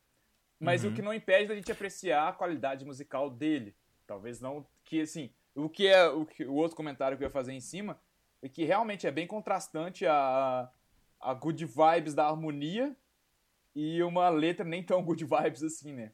Mas 0.60 0.84
Uhum. 0.84 0.90
o 0.90 0.94
que 0.94 1.00
não 1.02 1.14
impede 1.14 1.48
da 1.48 1.54
gente 1.54 1.72
apreciar 1.72 2.28
a 2.28 2.32
qualidade 2.32 2.84
musical 2.84 3.30
dele. 3.30 3.74
Talvez 4.06 4.40
não. 4.40 4.66
Que 4.84 5.00
assim. 5.00 5.32
O 5.54 5.68
que 5.68 5.88
é 5.88 6.06
o, 6.06 6.26
que, 6.26 6.44
o 6.44 6.54
outro 6.54 6.76
comentário 6.76 7.16
que 7.16 7.24
eu 7.24 7.28
ia 7.28 7.32
fazer 7.32 7.52
em 7.52 7.60
cima 7.60 8.00
é 8.42 8.48
que 8.48 8.64
realmente 8.64 9.06
é 9.06 9.10
bem 9.10 9.26
contrastante 9.26 10.06
a, 10.06 10.70
a 11.18 11.34
good 11.34 11.64
vibes 11.64 12.14
da 12.14 12.26
harmonia 12.26 12.94
e 13.74 14.02
uma 14.02 14.28
letra 14.28 14.64
nem 14.64 14.82
tão 14.82 15.02
good 15.02 15.24
vibes 15.24 15.62
assim, 15.62 15.92
né? 15.92 16.12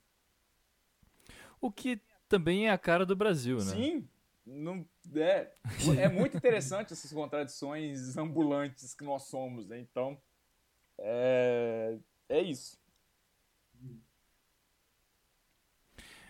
O 1.61 1.71
que 1.71 2.01
também 2.29 2.69
é 2.69 2.71
a 2.71 2.79
cara 2.79 3.05
do 3.05 3.17
Brasil, 3.17 3.59
né? 3.59 3.65
Sim, 3.65 4.09
não, 4.45 4.87
é, 5.15 5.51
é 5.99 6.09
muito 6.09 6.37
interessante 6.37 6.93
essas 6.93 7.13
contradições 7.13 8.17
ambulantes 8.17 8.95
que 8.95 9.05
nós 9.05 9.25
somos, 9.25 9.67
né? 9.67 9.79
Então, 9.79 10.21
é, 10.99 11.99
é 12.29 12.41
isso. 12.41 12.79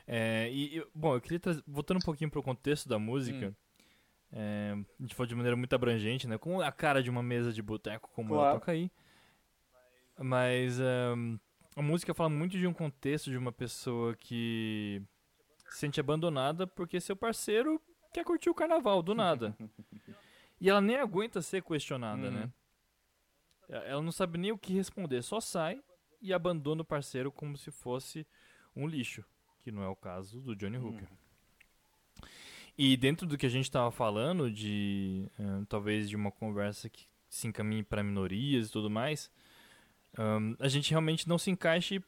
É, 0.06 0.48
e, 0.52 0.78
e, 0.78 0.86
bom, 0.94 1.14
eu 1.14 1.20
queria 1.20 1.40
trazer, 1.40 1.62
voltando 1.66 1.98
um 1.98 2.04
pouquinho 2.04 2.30
pro 2.30 2.42
contexto 2.42 2.88
da 2.88 2.98
música, 2.98 3.56
é, 4.32 4.72
a 4.98 5.02
gente 5.02 5.14
falou 5.14 5.26
de 5.26 5.34
maneira 5.34 5.56
muito 5.56 5.74
abrangente, 5.74 6.26
né? 6.28 6.38
Com 6.38 6.60
a 6.60 6.70
cara 6.70 7.02
de 7.02 7.10
uma 7.10 7.22
mesa 7.22 7.52
de 7.52 7.60
boteco 7.62 8.10
como 8.14 8.34
ela 8.34 8.42
Claro. 8.44 8.58
toca 8.60 8.72
aí. 8.72 8.90
Mas 10.18 10.80
ahn, 10.80 11.38
a 11.74 11.82
música 11.82 12.14
fala 12.14 12.30
muito 12.30 12.56
de 12.58 12.66
um 12.66 12.72
contexto 12.72 13.30
de 13.30 13.36
uma 13.36 13.52
pessoa 13.52 14.14
que 14.16 15.02
se 15.68 15.78
sente 15.78 16.00
abandonada 16.00 16.66
porque 16.66 17.00
seu 17.00 17.16
parceiro 17.16 17.80
quer 18.12 18.24
curtir 18.24 18.48
o 18.48 18.54
carnaval, 18.54 19.02
do 19.02 19.14
nada. 19.14 19.54
e 20.60 20.70
ela 20.70 20.80
nem 20.80 20.96
aguenta 20.96 21.42
ser 21.42 21.62
questionada, 21.62 22.22
Uhum. 22.28 22.30
né? 22.32 22.52
Ela 23.68 24.00
não 24.00 24.12
sabe 24.12 24.38
nem 24.38 24.52
o 24.52 24.58
que 24.58 24.72
responder, 24.72 25.22
só 25.22 25.40
sai 25.40 25.82
e 26.22 26.32
abandona 26.32 26.82
o 26.82 26.84
parceiro 26.84 27.32
como 27.32 27.56
se 27.58 27.72
fosse 27.72 28.24
um 28.76 28.86
lixo, 28.86 29.24
que 29.66 29.72
não 29.72 29.82
é 29.82 29.88
o 29.88 29.96
caso 29.96 30.40
do 30.40 30.54
Johnny 30.54 30.78
Hooker. 30.78 31.08
E 32.78 32.96
dentro 32.96 33.26
do 33.26 33.36
que 33.36 33.46
a 33.46 33.48
gente 33.48 33.64
estava 33.64 33.90
falando, 33.90 34.48
de 34.48 35.28
eh, 35.36 35.64
talvez 35.68 36.08
de 36.08 36.14
uma 36.14 36.30
conversa 36.30 36.88
que 36.88 37.04
se 37.28 37.48
encaminhe 37.48 37.82
para 37.82 38.00
minorias 38.00 38.68
e 38.68 38.70
tudo 38.70 38.88
mais, 38.88 39.28
ahn, 40.16 40.54
a 40.60 40.68
gente 40.68 40.88
realmente 40.92 41.28
não 41.28 41.36
se 41.36 41.50
encaixe 41.50 42.00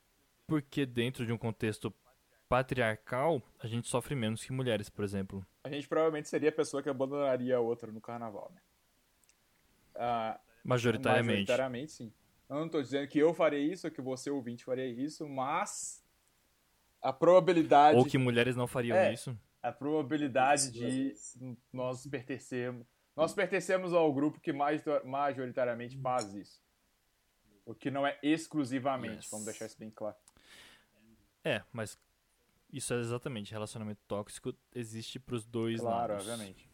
porque 0.47 0.87
dentro 0.87 1.27
de 1.27 1.33
um 1.33 1.37
contexto 1.37 1.93
patriarcal 2.49 3.43
a 3.59 3.67
gente 3.67 3.89
sofre 3.89 4.15
menos 4.15 4.45
que 4.45 4.53
mulheres, 4.53 4.89
por 4.89 5.03
exemplo. 5.05 5.45
A 5.65 5.69
gente 5.69 5.89
provavelmente 5.89 6.29
seria 6.29 6.51
a 6.51 6.53
pessoa 6.53 6.81
que 6.81 6.89
abandonaria 6.89 7.57
a 7.57 7.61
outra 7.61 7.91
no 7.91 8.01
carnaval, 8.01 8.53
né? 8.55 8.61
Ah, 9.97 10.41
Majoritariamente. 10.63 11.41
Majoritariamente, 11.41 11.91
sim. 11.91 12.13
Eu 12.49 12.55
não 12.55 12.69
tô 12.69 12.81
dizendo 12.81 13.09
que 13.09 13.19
eu 13.19 13.35
faria 13.35 13.59
isso 13.59 13.89
ou 13.89 13.93
que 13.93 14.01
você, 14.01 14.31
ouvinte, 14.31 14.65
faria 14.65 14.87
isso, 14.87 15.29
mas 15.29 16.07
a 17.03 17.13
probabilidade, 17.13 17.97
Ou 17.99 18.05
que 18.05 18.19
mulheres 18.19 18.57
não 18.57 18.67
fariam 18.67 18.97
É. 18.97 19.13
isso. 19.13 19.39
a 19.63 19.73
probabilidade 19.73 20.71
de 20.71 21.15
nós 21.73 22.07
pertencermos, 22.07 22.87
nós 23.17 23.35
pertencemos 23.35 23.93
ao 23.93 24.13
grupo 24.13 24.41
que 24.41 24.53
mais, 24.53 24.83
majoritariamente 25.05 25.99
faz 26.01 26.33
isso. 26.35 26.61
O 27.67 27.75
que 27.75 27.91
não 27.91 28.07
é 28.07 28.19
exclusivamente, 28.23 29.17
Yes. 29.25 29.31
vamos 29.31 29.45
deixar 29.47 29.67
isso 29.67 29.79
bem 29.79 29.91
claro. 29.91 30.17
É, 31.45 31.63
mas 31.73 31.99
isso 32.73 32.93
é 32.95 32.99
exatamente 33.01 33.53
relacionamento 33.53 34.01
tóxico 34.07 34.55
existe 34.75 35.19
pros 35.19 35.45
dois 35.45 35.81
Claro, 35.81 36.13
lados. 36.15 36.29
obviamente. 36.29 36.69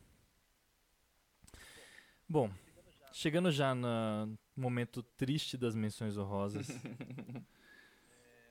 Bom, 2.29 2.51
chegando 3.13 3.51
já 3.51 3.75
no 3.75 4.37
momento 4.57 5.03
triste 5.03 5.57
das 5.57 5.75
menções 5.75 6.17
honrosas. 6.17 6.67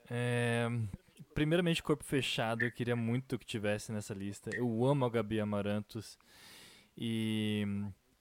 é, 0.10 0.68
primeiramente, 1.34 1.82
Corpo 1.84 2.04
Fechado, 2.04 2.64
eu 2.64 2.72
queria 2.72 2.96
muito 2.96 3.38
que 3.38 3.46
tivesse 3.46 3.92
nessa 3.92 4.14
lista. 4.14 4.50
Eu 4.54 4.86
amo 4.86 5.06
a 5.06 5.10
Gabi 5.10 5.40
Amarantos. 5.40 6.18
E 6.98 7.66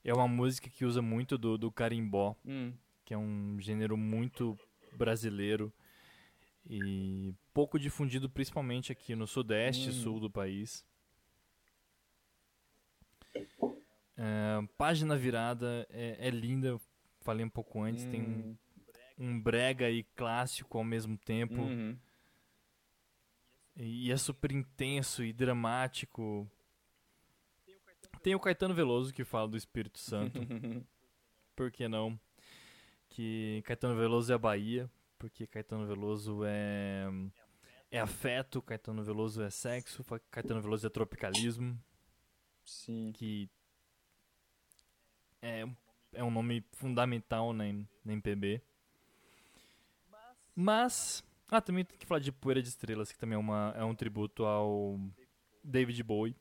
é 0.05 0.13
uma 0.15 0.27
música 0.29 0.69
que 0.71 0.85
usa 0.85 1.03
muito 1.03 1.37
do, 1.37 1.59
do 1.59 1.71
carimbó, 1.71 2.35
Hum, 2.45 2.73
que 3.05 3.13
é 3.15 3.19
um 3.19 3.59
gênero 3.61 3.97
muito 3.97 4.59
brasileiro 4.97 5.73
e 6.69 7.35
pouco 7.53 7.79
difundido, 7.79 8.31
principalmente 8.31 8.93
aqui 8.93 9.15
no 9.15 9.27
sudeste 9.27 9.89
e 9.89 9.91
Hum. 9.91 9.95
sul 9.95 10.21
do 10.21 10.31
país. 10.31 10.85
É, 14.17 14.67
página 14.77 15.17
virada 15.17 15.87
é, 15.91 16.29
é 16.29 16.31
linda, 16.31 16.81
falei 17.21 17.45
um 17.45 17.51
pouco 17.51 17.83
antes, 17.83 18.05
tem 18.05 18.23
um, 18.23 18.27
hum, 18.27 18.57
um 19.19 19.41
brega 19.41 19.91
e 19.91 20.05
clássico 20.17 20.79
ao 20.79 20.85
mesmo 20.85 21.17
tempo. 21.19 21.63
uhum. 21.63 21.97
E 23.77 24.13
é 24.13 24.17
super 24.17 24.53
intenso 24.53 25.25
e 25.25 25.33
dramático. 25.33 26.51
Tem 28.23 28.35
o 28.35 28.41
Caetano 28.41 28.75
Veloso 28.75 29.13
que 29.13 29.25
fala 29.25 29.49
do 29.49 29.57
Espírito 29.57 29.99
Santo. 29.99 30.39
Por 31.57 31.71
que 31.71 31.89
não? 31.89 32.19
Que 33.09 33.63
Caetano 33.65 33.97
Veloso 33.97 34.33
é 34.33 34.35
a 34.35 34.39
Bahia. 34.39 34.91
Porque 35.19 35.47
Caetano 35.47 35.87
Veloso 35.87 36.43
é. 36.45 37.07
É 37.91 38.01
afeto, 38.01 38.63
Caetano 38.63 39.05
Veloso 39.05 39.43
é 39.43 39.51
sexo, 39.51 40.03
Caetano 40.31 40.63
Veloso 40.63 40.87
é 40.87 40.91
tropicalismo. 40.91 41.79
Sim. 42.65 43.13
Que 43.13 43.51
é, 45.43 45.67
é 46.13 46.25
um 46.25 46.31
nome 46.31 46.65
fundamental 46.73 47.53
na, 47.53 47.65
na 48.05 48.13
MPB. 48.13 48.63
Mas. 50.55 51.25
Ah, 51.53 51.61
também 51.61 51.85
tem 51.85 51.99
que 51.99 52.07
falar 52.07 52.19
de 52.19 52.33
Poeira 52.33 52.63
de 52.63 52.69
Estrelas, 52.71 53.13
que 53.13 53.19
também 53.19 53.37
é, 53.37 53.39
uma, 53.39 53.75
é 53.77 53.85
um 53.85 53.95
tributo 53.95 54.47
ao 54.47 54.99
David 55.63 56.03
Bowie. 56.03 56.35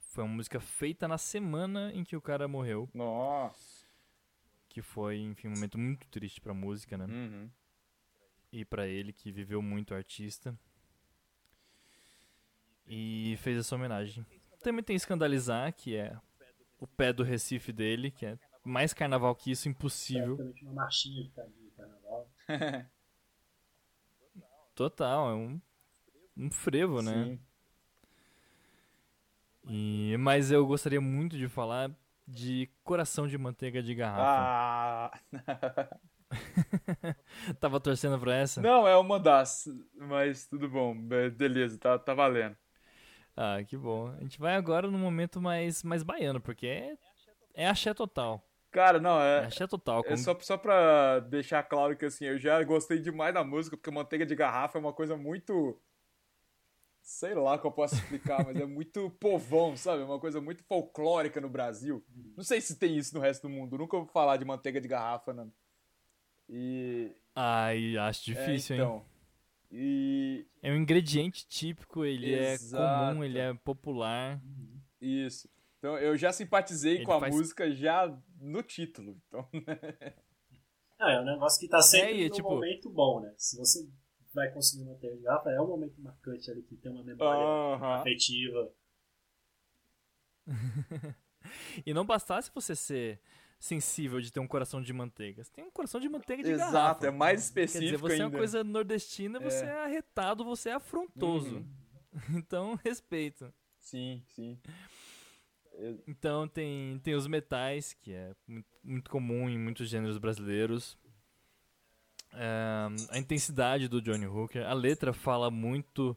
Foi 0.00 0.22
uma 0.22 0.34
música 0.34 0.60
feita 0.60 1.08
na 1.08 1.16
semana 1.16 1.90
em 1.94 2.04
que 2.04 2.14
o 2.14 2.20
cara 2.20 2.46
morreu, 2.46 2.86
Nossa. 2.92 3.86
que 4.68 4.82
foi, 4.82 5.18
enfim, 5.18 5.48
um 5.48 5.52
momento 5.52 5.78
muito 5.78 6.06
triste 6.08 6.42
pra 6.42 6.52
música, 6.52 6.98
né? 6.98 7.06
Uhum. 7.06 7.50
E 8.52 8.62
pra 8.62 8.86
ele, 8.86 9.14
que 9.14 9.32
viveu 9.32 9.62
muito 9.62 9.94
artista. 9.94 10.54
E 12.86 13.38
fez 13.38 13.60
essa 13.60 13.74
homenagem. 13.74 14.26
Também 14.62 14.84
tem 14.84 14.94
Escandalizar, 14.94 15.72
que 15.72 15.96
é 15.96 16.14
o 16.78 16.86
pé 16.86 17.14
do 17.14 17.22
Recife 17.22 17.72
dele, 17.72 18.10
que 18.10 18.26
é 18.26 18.38
mais 18.62 18.92
carnaval 18.92 19.34
que 19.34 19.52
isso, 19.52 19.70
impossível. 19.70 20.36
Praticamente 20.36 20.64
uma 20.66 20.74
marchinha 20.74 21.22
de 21.24 21.70
carnaval. 21.70 22.30
Total, 24.74 25.30
é 25.30 25.34
um, 25.34 25.60
um 26.36 26.50
frevo, 26.50 27.02
né? 27.02 27.24
Sim. 27.24 27.40
E, 29.68 30.16
mas 30.18 30.50
eu 30.50 30.66
gostaria 30.66 31.00
muito 31.00 31.36
de 31.36 31.48
falar 31.48 31.90
de 32.26 32.68
Coração 32.82 33.26
de 33.26 33.36
Manteiga 33.36 33.82
de 33.82 33.94
Garrafa. 33.94 35.10
Ah. 35.32 35.98
Tava 37.60 37.80
torcendo 37.80 38.18
pra 38.18 38.34
essa? 38.36 38.60
Não, 38.60 38.86
é 38.86 38.96
uma 38.96 39.18
das, 39.18 39.64
mas 39.94 40.46
tudo 40.46 40.68
bom. 40.68 40.94
Be- 40.96 41.30
Beleza, 41.30 41.78
tá, 41.78 41.98
tá 41.98 42.14
valendo. 42.14 42.56
Ah, 43.36 43.62
que 43.64 43.76
bom. 43.76 44.08
A 44.18 44.20
gente 44.22 44.38
vai 44.38 44.54
agora 44.54 44.90
no 44.90 44.98
momento 44.98 45.40
mais, 45.40 45.82
mais 45.82 46.02
baiano, 46.02 46.40
porque 46.40 46.66
é, 46.66 46.98
é 47.54 47.68
axé 47.68 47.92
total. 47.94 48.44
Cara, 48.70 49.00
não, 49.00 49.20
É 49.20 49.42
é, 49.42 49.44
axé 49.46 49.66
total. 49.66 50.00
é 50.00 50.02
como- 50.04 50.18
só, 50.18 50.38
só 50.40 50.56
pra 50.56 51.18
deixar 51.20 51.62
claro 51.64 51.96
que 51.96 52.04
assim, 52.04 52.24
eu 52.26 52.38
já 52.38 52.62
gostei 52.62 52.98
demais 53.00 53.34
da 53.34 53.42
música, 53.42 53.76
porque 53.76 53.90
manteiga 53.90 54.24
de 54.24 54.34
garrafa 54.34 54.78
é 54.78 54.80
uma 54.80 54.92
coisa 54.92 55.16
muito. 55.16 55.80
Sei 57.02 57.34
lá 57.34 57.58
como 57.58 57.72
eu 57.72 57.74
posso 57.76 57.96
explicar, 57.96 58.44
mas 58.44 58.56
é 58.56 58.66
muito 58.66 59.10
povão, 59.18 59.76
sabe? 59.76 60.02
É 60.02 60.04
uma 60.04 60.20
coisa 60.20 60.40
muito 60.40 60.62
folclórica 60.64 61.40
no 61.40 61.48
Brasil. 61.48 62.04
Não 62.36 62.44
sei 62.44 62.60
se 62.60 62.76
tem 62.78 62.96
isso 62.96 63.14
no 63.14 63.20
resto 63.20 63.42
do 63.42 63.48
mundo. 63.48 63.76
Nunca 63.76 63.96
ouvi 63.96 64.12
falar 64.12 64.36
de 64.36 64.44
manteiga 64.44 64.80
de 64.80 64.86
garrafa, 64.86 65.32
não. 65.32 65.52
E. 66.48 67.12
Ai, 67.34 67.96
acho 67.96 68.30
é, 68.30 68.34
difícil, 68.34 68.76
hein? 68.76 68.82
então. 68.82 69.04
E. 69.72 70.46
É 70.62 70.70
um 70.70 70.76
ingrediente 70.76 71.46
típico, 71.48 72.04
ele 72.04 72.32
é 72.34 72.52
Exato. 72.52 73.08
comum, 73.08 73.24
ele 73.24 73.38
é 73.38 73.54
popular. 73.54 74.40
Isso. 75.00 75.48
Então 75.80 75.96
eu 75.98 76.14
já 76.16 76.30
simpatizei 76.30 76.96
Ele 76.96 77.04
com 77.04 77.12
a 77.14 77.20
faz- 77.20 77.34
música 77.34 77.70
já 77.74 78.06
no 78.38 78.62
título. 78.62 79.18
Então, 79.26 79.48
Não, 81.00 81.08
é 81.08 81.20
um 81.20 81.24
negócio 81.24 81.58
que 81.58 81.66
tá 81.66 81.80
sempre 81.80 82.10
É, 82.12 82.16
e, 82.26 82.28
num 82.28 82.34
tipo- 82.34 82.50
momento 82.50 82.90
bom, 82.90 83.20
né? 83.20 83.32
Se 83.38 83.56
você 83.56 83.88
vai 84.34 84.52
consumir 84.52 84.84
material 84.84 85.42
é 85.48 85.60
um 85.60 85.66
momento 85.66 85.98
marcante 86.00 86.50
ali 86.50 86.62
que 86.62 86.76
tem 86.76 86.92
uma 86.92 87.02
memória 87.02 87.42
Aham. 87.42 87.94
afetiva. 88.00 88.70
E 91.86 91.94
não 91.94 92.04
bastasse 92.04 92.50
você 92.54 92.76
ser 92.76 93.18
sensível 93.58 94.20
de 94.20 94.30
ter 94.30 94.40
um 94.40 94.46
coração 94.46 94.82
de 94.82 94.92
manteiga. 94.92 95.42
Você 95.42 95.50
tem 95.50 95.64
um 95.64 95.70
coração 95.70 95.98
de 95.98 96.06
manteiga 96.06 96.42
de 96.42 96.50
Exato, 96.50 96.72
garrafa. 96.72 97.06
é 97.06 97.10
mais 97.10 97.48
Quer 97.50 97.64
dizer, 97.64 97.76
específico 97.78 98.00
você 98.08 98.14
é 98.14 98.16
uma 98.18 98.24
ainda. 98.26 98.36
coisa 98.38 98.62
nordestina, 98.64 99.40
você 99.40 99.64
é 99.64 99.84
arretado, 99.84 100.44
você 100.44 100.68
é 100.68 100.72
afrontoso. 100.74 101.56
Uhum. 101.56 101.66
Então, 102.44 102.74
respeito. 102.84 103.50
Sim, 103.78 104.22
sim. 104.28 104.60
Então 106.06 106.46
tem, 106.48 106.98
tem 107.00 107.14
os 107.14 107.26
metais, 107.26 107.92
que 107.94 108.12
é 108.12 108.34
muito, 108.82 109.10
comum 109.10 109.48
em 109.48 109.58
muitos 109.58 109.88
gêneros 109.88 110.18
brasileiros. 110.18 110.98
É, 112.32 112.86
a 113.10 113.18
intensidade 113.18 113.88
do 113.88 114.00
Johnny 114.00 114.26
Hooker. 114.26 114.64
A 114.66 114.72
letra 114.72 115.12
fala 115.12 115.50
muito 115.50 116.16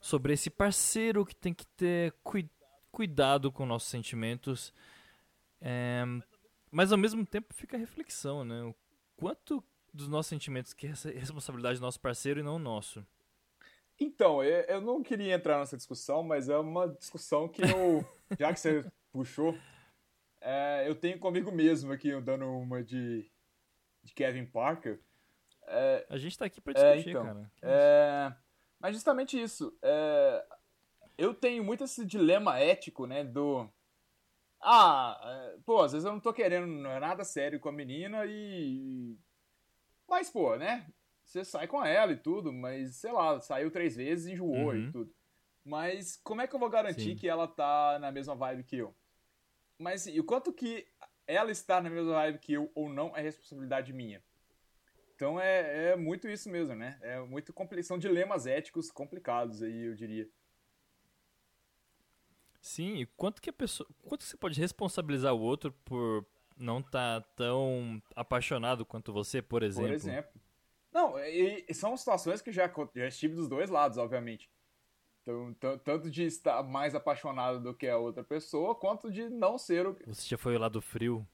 sobre 0.00 0.32
esse 0.32 0.50
parceiro 0.50 1.26
que 1.26 1.34
tem 1.34 1.52
que 1.52 1.66
ter 1.66 2.12
cui- 2.22 2.50
cuidado 2.90 3.50
com 3.50 3.66
nossos 3.66 3.88
sentimentos. 3.88 4.72
É, 5.60 6.04
mas 6.70 6.92
ao 6.92 6.98
mesmo 6.98 7.24
tempo 7.26 7.52
fica 7.54 7.76
a 7.76 7.80
reflexão, 7.80 8.44
né? 8.44 8.62
O 8.62 8.74
quanto 9.16 9.62
dos 9.92 10.06
nossos 10.08 10.28
sentimentos 10.28 10.72
que 10.72 10.86
é 10.86 10.90
essa 10.90 11.10
responsabilidade 11.10 11.78
do 11.78 11.82
nosso 11.82 12.00
parceiro 12.00 12.40
e 12.40 12.42
não 12.42 12.58
nosso. 12.58 13.04
Então, 14.00 14.44
eu, 14.44 14.60
eu 14.62 14.80
não 14.80 15.02
queria 15.02 15.34
entrar 15.34 15.58
nessa 15.58 15.76
discussão, 15.76 16.22
mas 16.22 16.48
é 16.48 16.56
uma 16.56 16.86
discussão 16.86 17.48
que 17.48 17.62
eu, 17.62 18.06
já 18.38 18.52
que 18.52 18.60
você 18.60 18.84
puxou, 19.12 19.56
é, 20.40 20.84
eu 20.86 20.94
tenho 20.94 21.18
comigo 21.18 21.50
mesmo 21.50 21.92
aqui, 21.92 22.08
eu 22.08 22.20
dando 22.22 22.46
uma 22.46 22.82
de, 22.82 23.30
de 24.02 24.12
Kevin 24.14 24.46
Parker. 24.46 25.00
É, 25.66 26.06
A 26.08 26.16
gente 26.16 26.38
tá 26.38 26.46
aqui 26.46 26.60
pra 26.60 26.72
É, 26.72 26.94
discutir, 26.96 27.10
então. 27.10 27.24
cara. 27.26 27.52
É, 27.62 28.32
mas 28.78 28.94
justamente 28.94 29.40
isso. 29.40 29.76
é, 29.82 30.46
eu 31.16 31.34
tenho 31.34 31.62
muito 31.64 31.84
esse 31.84 32.06
dilema 32.06 32.58
ético, 32.58 33.06
né? 33.06 33.24
Do. 33.24 33.68
Ah, 34.60 35.20
é, 35.54 35.58
pô, 35.64 35.82
às 35.82 35.92
vezes 35.92 36.04
eu 36.06 36.12
não 36.12 36.20
tô 36.20 36.32
querendo 36.32 36.66
nada 36.66 37.24
sério 37.24 37.60
com 37.60 37.68
a 37.68 37.72
menina 37.72 38.24
e. 38.26 39.16
Mas, 40.08 40.30
pô, 40.30 40.56
né? 40.56 40.86
Você 41.24 41.44
sai 41.44 41.66
com 41.68 41.84
ela 41.84 42.12
e 42.12 42.16
tudo, 42.16 42.50
mas 42.50 42.96
sei 42.96 43.12
lá, 43.12 43.38
saiu 43.40 43.70
três 43.70 43.94
vezes 43.94 44.26
e 44.26 44.32
enjoou 44.32 44.70
Uhum. 44.72 44.76
e 44.76 44.90
tudo. 44.90 45.14
Mas 45.64 46.16
como 46.22 46.40
é 46.40 46.46
que 46.46 46.54
eu 46.54 46.60
vou 46.60 46.70
garantir 46.70 47.10
Sim. 47.10 47.16
que 47.16 47.28
ela 47.28 47.46
tá 47.46 47.98
na 48.00 48.10
mesma 48.10 48.34
vibe 48.34 48.64
que 48.64 48.76
eu? 48.76 48.94
Mas 49.78 50.06
e 50.06 50.18
o 50.18 50.24
quanto 50.24 50.52
que 50.52 50.86
ela 51.26 51.50
estar 51.50 51.82
na 51.82 51.90
mesma 51.90 52.12
vibe 52.12 52.38
que 52.38 52.52
eu 52.52 52.70
ou 52.74 52.88
não 52.88 53.16
é 53.16 53.20
responsabilidade 53.20 53.92
minha? 53.92 54.22
Então 55.14 55.38
é, 55.40 55.90
é 55.90 55.96
muito 55.96 56.28
isso 56.28 56.48
mesmo, 56.48 56.74
né? 56.74 56.98
É 57.02 57.20
muito 57.20 57.52
são 57.82 57.98
dilemas 57.98 58.46
éticos 58.46 58.90
complicados 58.90 59.62
aí, 59.62 59.86
eu 59.86 59.94
diria. 59.94 60.28
Sim, 62.60 62.96
e 62.96 63.06
quanto 63.06 63.40
que 63.42 63.50
a 63.50 63.52
pessoa. 63.52 63.88
Quanto 64.02 64.24
você 64.24 64.36
pode 64.36 64.60
responsabilizar 64.60 65.34
o 65.34 65.40
outro 65.40 65.72
por 65.84 66.26
não 66.56 66.80
estar 66.80 67.22
tão 67.36 68.02
apaixonado 68.14 68.84
quanto 68.84 69.12
você, 69.12 69.40
por 69.40 69.62
exemplo? 69.62 69.88
Por 69.88 69.94
exemplo. 69.94 70.40
Não, 70.92 71.18
e, 71.18 71.64
e 71.68 71.74
são 71.74 71.96
situações 71.96 72.40
que 72.40 72.50
já, 72.50 72.70
já 72.94 73.06
estive 73.06 73.34
dos 73.34 73.48
dois 73.48 73.70
lados, 73.70 73.98
obviamente. 73.98 74.50
Então, 75.50 75.78
tanto 75.78 76.10
de 76.10 76.24
estar 76.24 76.62
mais 76.62 76.94
apaixonado 76.94 77.60
do 77.60 77.74
que 77.74 77.86
a 77.88 77.96
outra 77.98 78.24
pessoa, 78.24 78.74
quanto 78.74 79.10
de 79.10 79.28
não 79.28 79.58
ser 79.58 79.86
o. 79.86 79.96
Você 80.06 80.28
já 80.28 80.38
foi 80.38 80.56
lá 80.58 80.68
do 80.68 80.80
frio? 80.80 81.26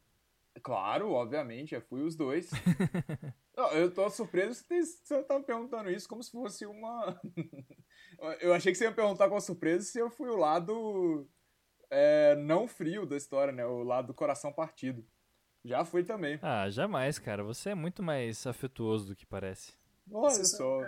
Claro, 0.62 1.10
obviamente, 1.12 1.73
já 1.73 1.81
fui 1.81 2.02
os 2.02 2.14
dois. 2.16 2.50
Não, 3.56 3.70
eu 3.70 3.92
tô 3.92 4.08
surpreso 4.10 4.64
que 4.64 4.82
você 4.84 5.23
tá 5.23 5.39
me 5.39 5.44
perguntando 5.44 5.90
isso 5.90 6.08
como 6.08 6.23
se 6.23 6.31
fosse 6.32 6.66
uma. 6.66 7.20
eu 8.40 8.52
achei 8.52 8.73
que 8.73 8.78
você 8.78 8.84
ia 8.84 8.90
me 8.90 8.97
perguntar 8.97 9.28
com 9.28 9.40
surpresa 9.40 9.84
se 9.84 9.98
eu 9.98 10.10
fui 10.10 10.28
o 10.28 10.36
lado 10.36 11.28
é, 11.90 12.34
não 12.36 12.66
frio 12.66 13.06
da 13.06 13.16
história, 13.16 13.52
né? 13.52 13.64
O 13.64 13.82
lado 13.84 14.08
do 14.08 14.14
coração 14.14 14.52
partido. 14.52 15.05
Já 15.64 15.84
fui 15.84 16.02
também. 16.05 16.39
Ah, 16.42 16.68
jamais, 16.68 17.18
cara. 17.18 17.42
Você 17.44 17.70
é 17.70 17.74
muito 17.74 18.02
mais 18.02 18.47
afetuoso 18.47 19.06
do 19.06 19.16
que 19.16 19.24
parece. 19.24 19.73
Olha 20.12 20.44
só. 20.44 20.81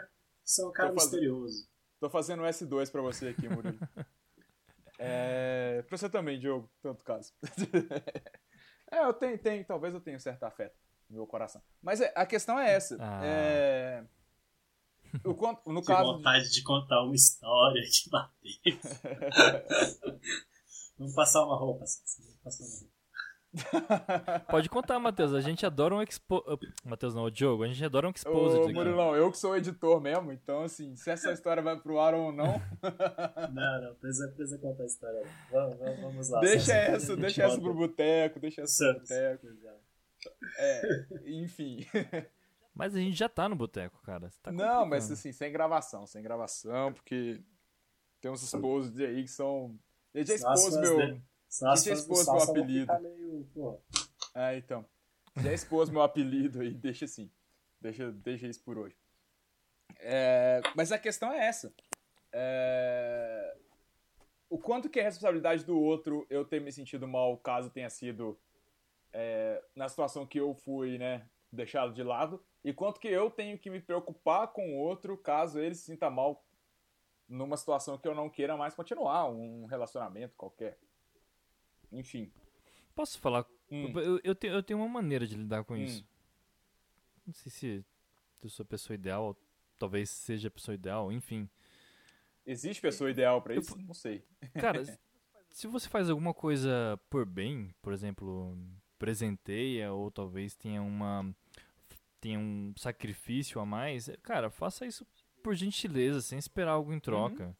Você 0.44 0.62
é 0.62 0.66
um 0.66 0.72
cara 0.72 0.88
Tô 0.90 1.00
fazendo- 1.00 1.12
misterioso. 1.20 1.68
Tô 2.00 2.10
fazendo 2.10 2.42
um 2.42 2.46
S2 2.46 2.90
pra 2.90 3.00
você 3.02 3.28
aqui, 3.28 3.48
Murilo. 3.48 3.78
é, 4.98 5.82
pra 5.88 5.96
você 5.96 6.08
também, 6.08 6.38
Diogo, 6.38 6.70
tanto 6.82 7.02
caso. 7.04 7.32
é, 8.90 9.00
eu 9.04 9.12
tenho, 9.14 9.38
tenho, 9.38 9.64
talvez 9.64 9.94
eu 9.94 10.00
tenha 10.00 10.16
um 10.16 10.20
certo 10.20 10.42
afeto 10.44 10.76
no 11.08 11.16
meu 11.16 11.26
coração. 11.26 11.62
Mas 11.82 12.00
é, 12.00 12.12
a 12.14 12.26
questão 12.26 12.58
é 12.58 12.72
essa. 12.72 12.96
Ah. 13.00 13.20
É, 13.24 14.04
o, 15.24 15.34
quanto- 15.34 15.70
no 15.72 15.80
Que 15.82 15.86
caso. 15.88 16.10
de- 16.10 16.16
vontade 16.16 16.50
de 16.50 16.62
contar 16.62 17.02
uma 17.02 17.14
história 17.14 17.82
de 17.82 18.10
bater. 18.10 18.78
Vamos 20.98 21.14
passar 21.14 21.44
uma 21.44 21.56
roupa, 21.56 21.86
Sassi. 21.86 22.22
Vamos 22.22 22.40
passar 22.42 22.64
uma 22.64 22.78
roupa. 22.80 22.95
Pode 24.48 24.68
contar, 24.68 24.98
Matheus. 24.98 25.32
A 25.34 25.40
gente 25.40 25.64
adora 25.64 25.94
um 25.94 26.02
expo... 26.02 26.38
uh, 26.38 26.58
Matheus 26.84 27.14
não, 27.14 27.24
o 27.24 27.30
Diogo. 27.30 27.64
A 27.64 27.68
gente 27.68 27.84
adora 27.84 28.06
um 28.08 28.10
exposed 28.10 28.58
Ô, 28.58 28.64
aqui. 28.64 28.72
Murilão, 28.72 29.16
eu 29.16 29.30
que 29.30 29.38
sou 29.38 29.56
editor 29.56 30.00
mesmo, 30.00 30.32
então 30.32 30.62
assim, 30.62 30.94
se 30.96 31.10
essa 31.10 31.32
história 31.32 31.62
vai 31.62 31.78
pro 31.78 31.98
ar 31.98 32.14
ou 32.14 32.32
não, 32.32 32.60
Não, 33.52 33.82
não, 33.82 33.94
precisa, 33.96 34.28
precisa 34.28 34.58
contar 34.58 34.82
a 34.82 34.86
história. 34.86 35.22
Vamos, 35.50 35.78
vamos, 35.78 36.00
vamos 36.00 36.28
lá. 36.28 36.40
deixa 36.40 36.72
essa, 36.72 37.12
gente 37.14 37.20
deixa 37.20 37.44
essa 37.44 37.60
pro 37.60 37.74
boteco, 37.74 38.40
deixa 38.40 38.62
essa 38.62 38.94
pro 38.94 39.06
Santos. 39.06 39.48
boteco. 39.50 39.86
É, 40.58 41.06
enfim. 41.26 41.86
Mas 42.74 42.94
a 42.94 42.98
gente 42.98 43.16
já 43.16 43.28
tá 43.28 43.48
no 43.48 43.56
boteco, 43.56 44.00
cara. 44.02 44.30
Tá 44.42 44.52
não, 44.52 44.84
mas 44.84 45.10
assim, 45.10 45.32
sem 45.32 45.50
gravação, 45.50 46.06
sem 46.06 46.22
gravação, 46.22 46.92
porque 46.92 47.40
tem 48.20 48.30
uns 48.30 48.42
exposed 48.42 49.02
aí 49.04 49.22
que 49.22 49.30
são. 49.30 49.78
Eu 50.12 50.24
já 50.26 50.34
expôs 50.34 50.76
meu. 50.76 50.96
dele. 50.96 51.22
Fãs 51.48 51.84
do 51.84 51.92
expôs 51.92 52.26
meu 52.26 52.42
apelido? 52.42 53.00
meio, 53.00 53.80
É, 54.34 54.56
então. 54.56 54.84
Já 55.36 55.52
expôs 55.52 55.90
meu 55.90 56.02
apelido 56.02 56.60
aí, 56.60 56.72
deixa 56.72 57.04
assim. 57.04 57.30
Deixa, 57.80 58.10
deixa 58.10 58.46
isso 58.46 58.62
por 58.62 58.78
hoje. 58.78 58.96
É, 59.98 60.60
mas 60.74 60.92
a 60.92 60.98
questão 60.98 61.32
é 61.32 61.46
essa. 61.46 61.72
É, 62.32 63.56
o 64.48 64.58
quanto 64.58 64.88
que 64.88 65.00
é 65.00 65.02
responsabilidade 65.02 65.64
do 65.64 65.78
outro 65.78 66.26
eu 66.28 66.44
ter 66.44 66.60
me 66.60 66.72
sentido 66.72 67.06
mal 67.06 67.36
caso 67.38 67.70
tenha 67.70 67.90
sido 67.90 68.38
é, 69.12 69.62
na 69.74 69.88
situação 69.88 70.26
que 70.26 70.38
eu 70.38 70.54
fui, 70.54 70.98
né, 70.98 71.28
deixado 71.50 71.92
de 71.92 72.02
lado, 72.02 72.42
e 72.64 72.72
quanto 72.72 73.00
que 73.00 73.08
eu 73.08 73.30
tenho 73.30 73.58
que 73.58 73.70
me 73.70 73.80
preocupar 73.80 74.48
com 74.48 74.74
o 74.74 74.78
outro 74.78 75.16
caso 75.16 75.58
ele 75.58 75.74
se 75.74 75.84
sinta 75.84 76.10
mal 76.10 76.44
numa 77.28 77.56
situação 77.56 77.98
que 77.98 78.06
eu 78.06 78.14
não 78.14 78.30
queira 78.30 78.56
mais 78.56 78.74
continuar, 78.74 79.30
um 79.30 79.66
relacionamento 79.66 80.36
qualquer. 80.36 80.78
Enfim. 81.92 82.30
Posso 82.94 83.18
falar? 83.18 83.44
Hum. 83.70 83.92
Eu, 83.98 84.20
eu, 84.22 84.34
tenho, 84.34 84.54
eu 84.54 84.62
tenho 84.62 84.78
uma 84.78 84.88
maneira 84.88 85.26
de 85.26 85.36
lidar 85.36 85.64
com 85.64 85.74
Hum. 85.74 85.84
isso. 85.84 86.04
Não 87.26 87.34
sei 87.34 87.50
se 87.50 87.84
eu 88.42 88.48
sou 88.48 88.62
a 88.62 88.66
pessoa 88.66 88.94
ideal, 88.94 89.24
ou 89.24 89.36
talvez 89.78 90.08
seja 90.10 90.48
a 90.48 90.50
pessoa 90.50 90.74
ideal, 90.74 91.10
enfim. 91.10 91.48
Existe 92.46 92.80
pessoa 92.80 93.10
ideal 93.10 93.42
pra 93.42 93.54
Eu 93.54 93.60
isso? 93.60 93.76
Não 93.78 93.92
sei. 93.94 94.24
Cara, 94.54 94.84
se- 95.50 95.66
você 95.66 95.88
faz 95.88 96.08
alguma 96.08 96.32
coisa 96.32 96.98
por 97.10 97.26
bem, 97.26 97.74
por 97.82 97.92
exemplo, 97.92 98.56
presenteia 98.98 99.92
ou 99.92 100.10
talvez 100.10 100.54
tenha 100.54 100.80
uma 100.82 101.34
tenha 102.20 102.38
um 102.38 102.72
sacrifício 102.76 103.60
a 103.60 103.66
mais, 103.66 104.08
cara, 104.22 104.48
faça 104.50 104.86
isso 104.86 105.06
por 105.42 105.54
gentileza, 105.54 106.20
sem 106.20 106.38
esperar 106.38 106.72
algo 106.72 106.92
em 106.92 106.98
troca. 107.00 107.56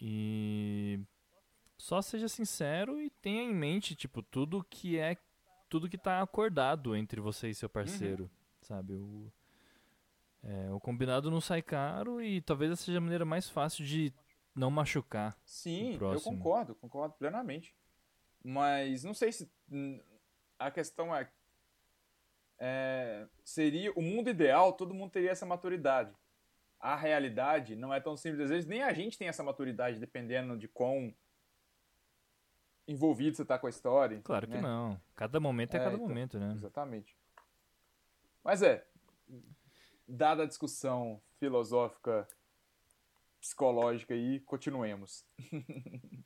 E 0.00 1.00
só 1.78 2.02
seja 2.02 2.28
sincero 2.28 3.00
e 3.00 3.08
tenha 3.08 3.42
em 3.42 3.54
mente, 3.54 3.94
tipo, 3.96 4.22
tudo 4.22 4.62
que 4.68 4.98
é 4.98 5.16
tudo 5.68 5.88
que 5.88 5.98
tá 5.98 6.20
acordado 6.20 6.96
entre 6.96 7.20
você 7.20 7.48
e 7.48 7.54
seu 7.54 7.68
parceiro, 7.68 8.30
sabe? 8.62 8.94
O 8.94 9.30
é, 10.42 10.70
o 10.70 10.78
combinado 10.78 11.30
não 11.30 11.40
sai 11.40 11.62
caro 11.62 12.22
e 12.22 12.40
talvez 12.40 12.70
essa 12.70 12.84
seja 12.84 12.98
a 12.98 13.00
maneira 13.00 13.24
mais 13.24 13.48
fácil 13.48 13.84
de 13.84 14.12
não 14.54 14.70
machucar. 14.70 15.36
Sim, 15.44 15.98
eu 16.00 16.20
concordo, 16.20 16.74
concordo 16.74 17.14
plenamente. 17.16 17.74
Mas 18.42 19.04
não 19.04 19.14
sei 19.14 19.32
se 19.32 19.50
a 20.58 20.70
questão 20.70 21.14
é, 21.14 21.28
é, 22.58 23.26
seria 23.44 23.92
o 23.92 24.02
mundo 24.02 24.30
ideal, 24.30 24.72
todo 24.72 24.94
mundo 24.94 25.10
teria 25.10 25.30
essa 25.30 25.44
maturidade. 25.44 26.14
A 26.80 26.94
realidade 26.94 27.74
não 27.74 27.92
é 27.92 28.00
tão 28.00 28.16
simples, 28.16 28.42
às 28.44 28.50
vezes 28.50 28.66
nem 28.66 28.82
a 28.82 28.92
gente 28.92 29.18
tem 29.18 29.28
essa 29.28 29.42
maturidade, 29.42 29.98
dependendo 29.98 30.56
de 30.56 30.68
quão 30.68 31.12
envolvido 32.88 33.36
você 33.36 33.42
está 33.42 33.58
com 33.58 33.66
a 33.66 33.70
história. 33.70 34.20
Claro 34.24 34.46
que 34.48 34.54
né? 34.54 34.62
não. 34.62 34.98
Cada 35.14 35.38
momento 35.38 35.74
é, 35.74 35.76
É, 35.76 35.80
cada 35.80 35.94
então, 35.94 36.08
momento, 36.08 36.38
né? 36.38 36.52
Exatamente. 36.54 37.14
Mas 38.42 38.62
é, 38.62 38.84
dada 40.08 40.44
a 40.44 40.46
discussão 40.46 41.20
filosófica, 41.38 42.26
psicológica 43.38 44.14
aí, 44.14 44.40
continuemos. 44.40 45.24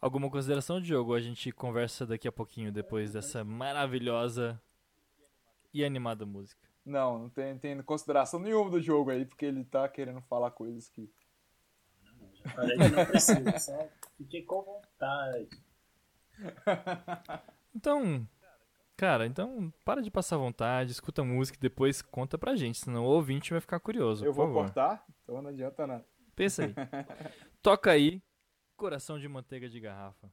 Alguma 0.00 0.30
consideração, 0.30 0.80
Diogo? 0.80 1.14
A 1.14 1.20
gente 1.20 1.50
conversa 1.52 2.06
daqui 2.06 2.26
a 2.28 2.32
pouquinho 2.32 2.72
depois 2.72 3.12
dessa 3.12 3.44
maravilhosa 3.44 4.60
e 5.72 5.84
animada 5.84 6.24
música. 6.26 6.68
Não, 6.84 7.18
não 7.18 7.28
tem, 7.28 7.58
tem 7.58 7.82
consideração 7.82 8.40
nenhuma 8.40 8.70
do 8.70 8.80
jogo 8.80 9.10
aí, 9.10 9.24
porque 9.26 9.44
ele 9.44 9.64
tá 9.64 9.88
querendo 9.88 10.20
falar 10.22 10.50
coisas 10.52 10.88
que. 10.88 11.10
Já 12.32 12.50
falei 12.50 12.76
que 12.78 12.88
não 12.88 13.04
precisa, 13.04 13.58
só 13.58 13.88
fiquei 14.18 14.42
com 14.42 14.62
vontade. 14.62 15.48
Então, 17.74 18.26
cara, 18.96 19.24
então 19.26 19.72
para 19.84 20.00
de 20.02 20.10
passar 20.10 20.36
vontade, 20.36 20.90
escuta 20.90 21.22
a 21.22 21.24
música 21.24 21.56
e 21.56 21.60
depois 21.60 22.02
conta 22.02 22.36
pra 22.36 22.56
gente, 22.56 22.78
senão 22.78 23.04
o 23.04 23.08
ouvinte 23.08 23.52
vai 23.52 23.60
ficar 23.60 23.78
curioso. 23.78 24.24
Eu 24.24 24.32
por 24.32 24.36
vou 24.36 24.46
favor. 24.46 24.62
cortar, 24.64 25.04
então 25.22 25.40
não 25.40 25.50
adianta 25.50 25.86
nada. 25.86 26.04
Pensa 26.34 26.64
aí. 26.64 26.74
Toca 27.62 27.92
aí, 27.92 28.20
coração 28.76 29.18
de 29.18 29.28
manteiga 29.28 29.68
de 29.68 29.78
garrafa. 29.78 30.28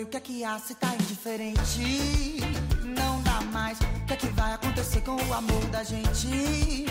Foi, 0.00 0.04
o 0.04 0.06
que 0.06 0.16
é 0.16 0.20
que 0.20 0.44
há, 0.44 0.58
se 0.58 0.74
tá 0.74 0.94
indiferente? 0.94 2.40
Não 2.84 3.20
dá 3.22 3.40
mais, 3.52 3.78
o 3.78 4.06
que 4.06 4.12
é 4.12 4.16
que 4.16 4.26
vai 4.28 4.52
acontecer 4.52 5.00
com 5.02 5.16
o 5.16 5.34
amor 5.34 5.64
da 5.66 5.82
gente? 5.82 6.86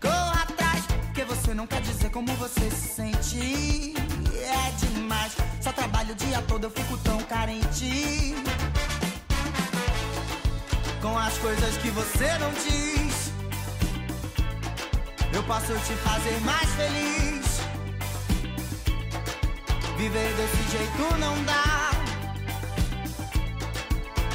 Corra 0.00 0.42
atrás, 0.42 0.84
porque 1.06 1.24
você 1.24 1.54
não 1.54 1.66
quer 1.66 1.80
dizer 1.80 2.10
como 2.10 2.32
você 2.34 2.70
se 2.70 2.88
sente. 2.94 3.94
É 4.34 4.86
demais, 4.86 5.32
só 5.60 5.72
trabalho 5.72 6.12
o 6.12 6.14
dia 6.14 6.42
todo, 6.42 6.64
eu 6.64 6.70
fico 6.70 6.96
tão 6.98 7.18
carente. 7.22 8.34
Com 11.00 11.18
as 11.18 11.36
coisas 11.38 11.76
que 11.78 11.90
você 11.90 12.38
não 12.38 12.52
diz 12.52 13.32
Eu 15.32 15.42
posso 15.42 15.72
te 15.80 15.94
fazer 15.94 16.40
mais 16.42 16.70
feliz. 16.74 17.60
Viver 19.96 20.32
desse 20.36 20.70
jeito 20.70 21.18
não 21.18 21.42
dá 21.44 22.01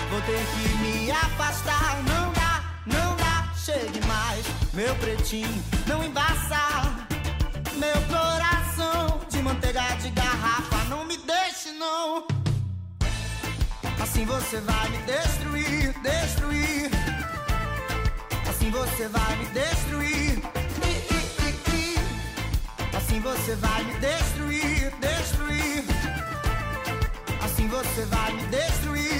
Vou 0.09 0.21
ter 0.21 0.45
que 0.53 0.77
me 0.77 1.11
afastar, 1.11 1.97
não 2.03 2.31
dá, 2.33 2.63
não 2.85 3.15
dá. 3.17 3.51
Chegue 3.55 3.99
mais, 4.05 4.45
meu 4.73 4.95
pretinho, 4.95 5.63
não 5.85 6.03
embaça. 6.03 6.57
Meu 7.75 8.01
coração 8.03 9.21
de 9.29 9.41
manteiga 9.41 9.95
de 10.01 10.09
garrafa, 10.11 10.85
não 10.89 11.03
me 11.05 11.17
deixe 11.17 11.71
não. 11.73 12.25
Assim 14.01 14.25
você 14.25 14.61
vai 14.61 14.89
me 14.89 14.97
destruir, 14.99 15.93
destruir. 16.01 16.89
Assim 18.49 18.71
você 18.71 19.07
vai 19.09 19.35
me 19.35 19.45
destruir. 19.47 20.41
Assim 22.97 23.19
você 23.19 23.55
vai 23.55 23.83
me 23.83 23.93
destruir, 23.99 24.91
destruir. 24.99 25.83
Assim 27.43 27.67
você 27.67 28.05
vai 28.05 28.31
me 28.33 28.43
destruir. 28.47 29.16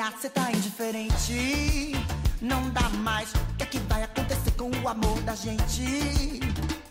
Há, 0.00 0.12
cê 0.20 0.28
tá 0.28 0.50
indiferente. 0.50 1.92
Não 2.40 2.70
dá 2.70 2.88
mais, 2.88 3.32
o 3.32 3.54
que 3.56 3.62
é 3.62 3.66
que 3.66 3.78
vai 3.80 4.02
acontecer 4.02 4.50
com 4.52 4.70
o 4.70 4.88
amor 4.88 5.20
da 5.22 5.34
gente? 5.34 6.40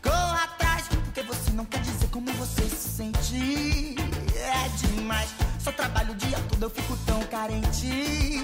Corra 0.02 0.44
atrás, 0.44 0.88
porque 0.88 1.22
você 1.22 1.52
não 1.52 1.66
quer 1.66 1.82
dizer 1.82 2.08
como 2.10 2.32
você 2.34 2.62
se 2.64 2.90
sente. 2.90 3.96
É 4.36 4.70
demais, 4.78 5.30
só 5.60 5.72
trabalho 5.72 6.14
o 6.14 6.16
dia 6.16 6.40
todo, 6.50 6.64
eu 6.64 6.70
fico 6.70 6.98
tão 7.06 7.22
carente. 7.24 8.44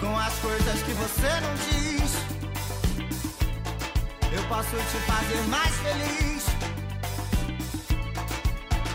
Com 0.00 0.18
as 0.18 0.34
coisas 0.40 0.82
que 0.82 0.92
você 0.92 1.40
não 1.40 1.54
diz 1.54 2.12
Eu 4.30 4.42
posso 4.48 4.76
te 4.76 4.98
fazer 5.06 5.40
mais 5.48 5.74
feliz. 5.76 6.44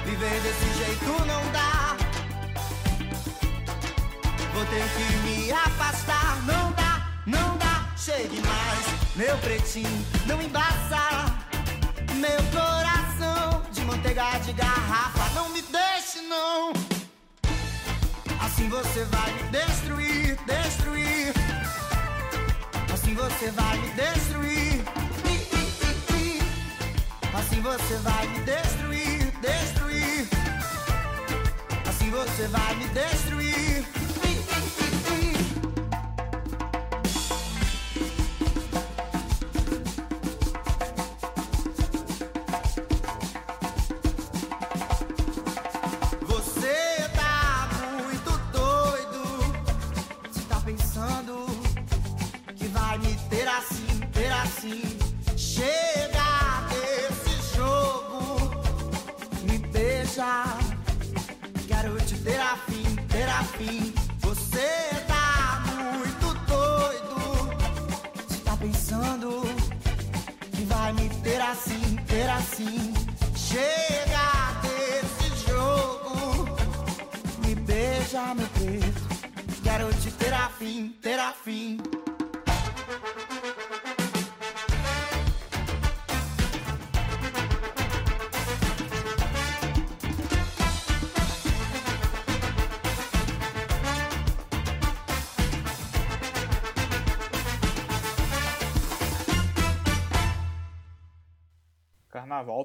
Viver 0.05 0.41
desse 0.41 0.77
jeito 0.77 1.25
não 1.25 1.51
dá. 1.51 1.88
Vou 4.59 4.67
ter 4.67 4.83
que 4.89 5.13
me 5.23 5.51
afastar. 5.53 6.43
Não 6.45 6.73
dá, 6.73 7.07
não 7.25 7.57
dá. 7.57 7.87
Chegue 7.95 8.41
mais, 8.41 9.15
meu 9.15 9.37
pretinho, 9.37 10.05
não 10.25 10.41
embaça. 10.41 10.99
Meu 12.15 12.43
coração 12.51 13.63
de 13.71 13.79
manteiga 13.85 14.37
de 14.39 14.51
garrafa. 14.51 15.33
Não 15.33 15.47
me 15.47 15.61
deixe, 15.61 16.19
não. 16.27 16.73
Assim 18.41 18.67
você 18.67 19.05
vai 19.05 19.31
me 19.31 19.43
destruir, 19.43 20.37
destruir. 20.45 21.33
Assim 22.93 23.15
você 23.15 23.51
vai 23.51 23.77
me 23.77 23.89
destruir. 23.91 24.83
Assim 27.33 27.61
você 27.61 27.95
vai 28.03 28.27
me 28.27 28.39
destruir, 28.41 29.31
destruir. 29.39 30.27
Assim 31.87 32.11
você 32.11 32.47
vai 32.49 32.75
me 32.75 32.87
destruir. 32.89 33.28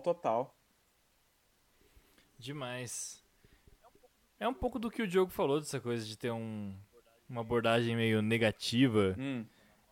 Total. 0.04 0.54
Demais. 2.38 3.22
É 4.38 4.46
um 4.46 4.52
pouco 4.54 4.78
do 4.78 4.90
que 4.90 5.02
o 5.02 5.06
Diogo 5.08 5.30
falou 5.30 5.58
dessa 5.58 5.80
coisa 5.80 6.04
de 6.04 6.16
ter 6.18 6.30
um, 6.30 6.76
uma 7.28 7.40
abordagem 7.40 7.96
meio 7.96 8.20
negativa, 8.20 9.16
Hum. 9.18 9.46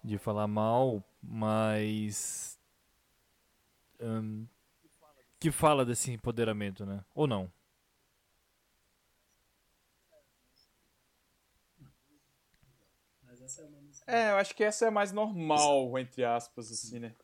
de 0.05 0.19
falar 0.19 0.47
mal, 0.47 1.03
mas. 1.23 2.59
hum, 4.01 4.47
que 5.41 5.51
fala 5.51 5.85
desse 5.85 6.13
empoderamento, 6.13 6.85
né? 6.85 7.03
Ou 7.15 7.27
não? 7.27 7.51
É. 14.07 14.27
É, 14.27 14.31
eu 14.31 14.37
acho 14.37 14.55
que 14.55 14.63
essa 14.65 14.87
é 14.87 14.91
mais 14.91 15.13
normal, 15.13 15.99
entre 15.99 16.25
aspas, 16.25 16.71
assim, 16.71 16.99
né? 16.99 17.15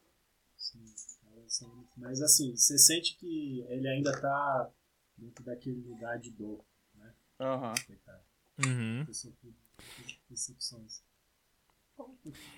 Sim, 0.56 0.84
ela 1.26 1.36
é 1.40 1.64
uma 1.64 1.74
música 1.76 1.87
Mas 1.98 2.22
assim, 2.22 2.54
você 2.56 2.78
sente 2.78 3.16
que 3.16 3.60
ele 3.68 3.88
ainda 3.88 4.12
tá 4.20 4.70
dentro 5.16 5.44
daquele 5.44 5.80
lugar 5.82 6.18
de 6.18 6.30
dor, 6.30 6.64
né? 6.94 7.12
Aham. 7.40 7.74
Uhum. 8.64 9.04
Decepções. 10.30 11.02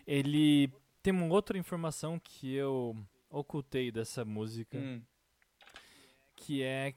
Ele 0.07 0.71
tem 1.03 1.13
uma 1.13 1.27
outra 1.27 1.57
informação 1.57 2.19
que 2.19 2.53
eu 2.53 2.97
ocultei 3.31 3.91
dessa 3.91 4.25
música, 4.25 4.77
Hum. 4.79 5.03
que 6.37 6.63
é 6.63 6.95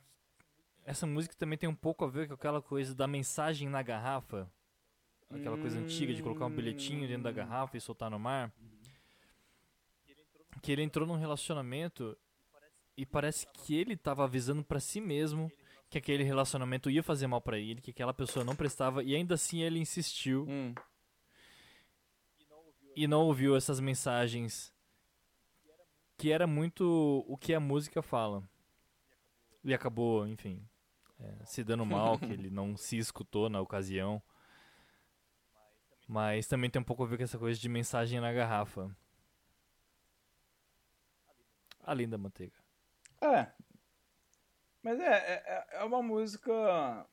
essa 0.85 1.07
música 1.07 1.33
também 1.35 1.57
tem 1.57 1.69
um 1.69 1.75
pouco 1.75 2.03
a 2.03 2.09
ver 2.09 2.27
com 2.27 2.33
aquela 2.33 2.61
coisa 2.61 2.93
da 2.93 3.07
mensagem 3.07 3.69
na 3.69 3.81
garrafa, 3.81 4.51
aquela 5.29 5.57
coisa 5.57 5.79
antiga 5.79 6.13
de 6.13 6.21
colocar 6.21 6.45
um 6.45 6.53
bilhetinho 6.53 7.07
dentro 7.07 7.23
da 7.23 7.31
garrafa 7.31 7.77
e 7.77 7.81
soltar 7.81 8.11
no 8.11 8.19
mar. 8.19 8.51
Que 10.61 10.71
ele 10.71 10.81
entrou 10.83 11.07
num 11.07 11.15
relacionamento 11.17 12.17
e 12.97 13.05
parece 13.05 13.47
que 13.47 13.75
ele 13.75 13.95
tava 13.97 14.23
avisando 14.23 14.63
pra 14.63 14.79
si 14.79 15.01
mesmo 15.01 15.51
que 15.89 15.97
aquele 15.97 16.23
relacionamento 16.23 16.89
ia 16.89 17.03
fazer 17.03 17.27
mal 17.27 17.41
pra 17.41 17.57
ele, 17.59 17.81
que 17.81 17.91
aquela 17.91 18.13
pessoa 18.13 18.43
não 18.43 18.55
prestava 18.55 19.03
e 19.03 19.15
ainda 19.15 19.35
assim 19.35 19.61
ele 19.61 19.79
insistiu 19.79 20.45
Hum. 20.49 20.73
e 22.95 23.07
não 23.07 23.21
ouviu 23.21 23.55
essas 23.55 23.79
mensagens 23.79 24.73
que 26.17 26.31
era 26.31 26.47
muito 26.47 27.23
o 27.27 27.37
que 27.37 27.53
a 27.53 27.59
música 27.59 28.01
fala. 28.01 28.43
E 29.63 29.73
acabou, 29.73 30.27
enfim, 30.27 30.63
é, 31.19 31.45
se 31.45 31.63
dando 31.63 31.85
mal, 31.85 32.17
que 32.19 32.25
ele 32.25 32.49
não 32.49 32.75
se 32.77 32.97
escutou 32.97 33.49
na 33.49 33.59
ocasião. 33.61 34.21
Mas 36.07 36.47
também 36.47 36.69
tem 36.69 36.81
um 36.81 36.85
pouco 36.85 37.03
a 37.03 37.07
ver 37.07 37.17
com 37.17 37.23
essa 37.23 37.37
coisa 37.39 37.59
de 37.59 37.69
mensagem 37.69 38.19
na 38.19 38.31
garrafa. 38.31 38.95
A 41.81 41.93
linda 41.93 42.17
manteiga. 42.17 42.62
É. 43.23 43.51
Mas 44.81 44.99
é, 44.99 45.05
é, 45.05 45.67
é 45.77 45.83
uma 45.83 46.01
música. 46.01 47.07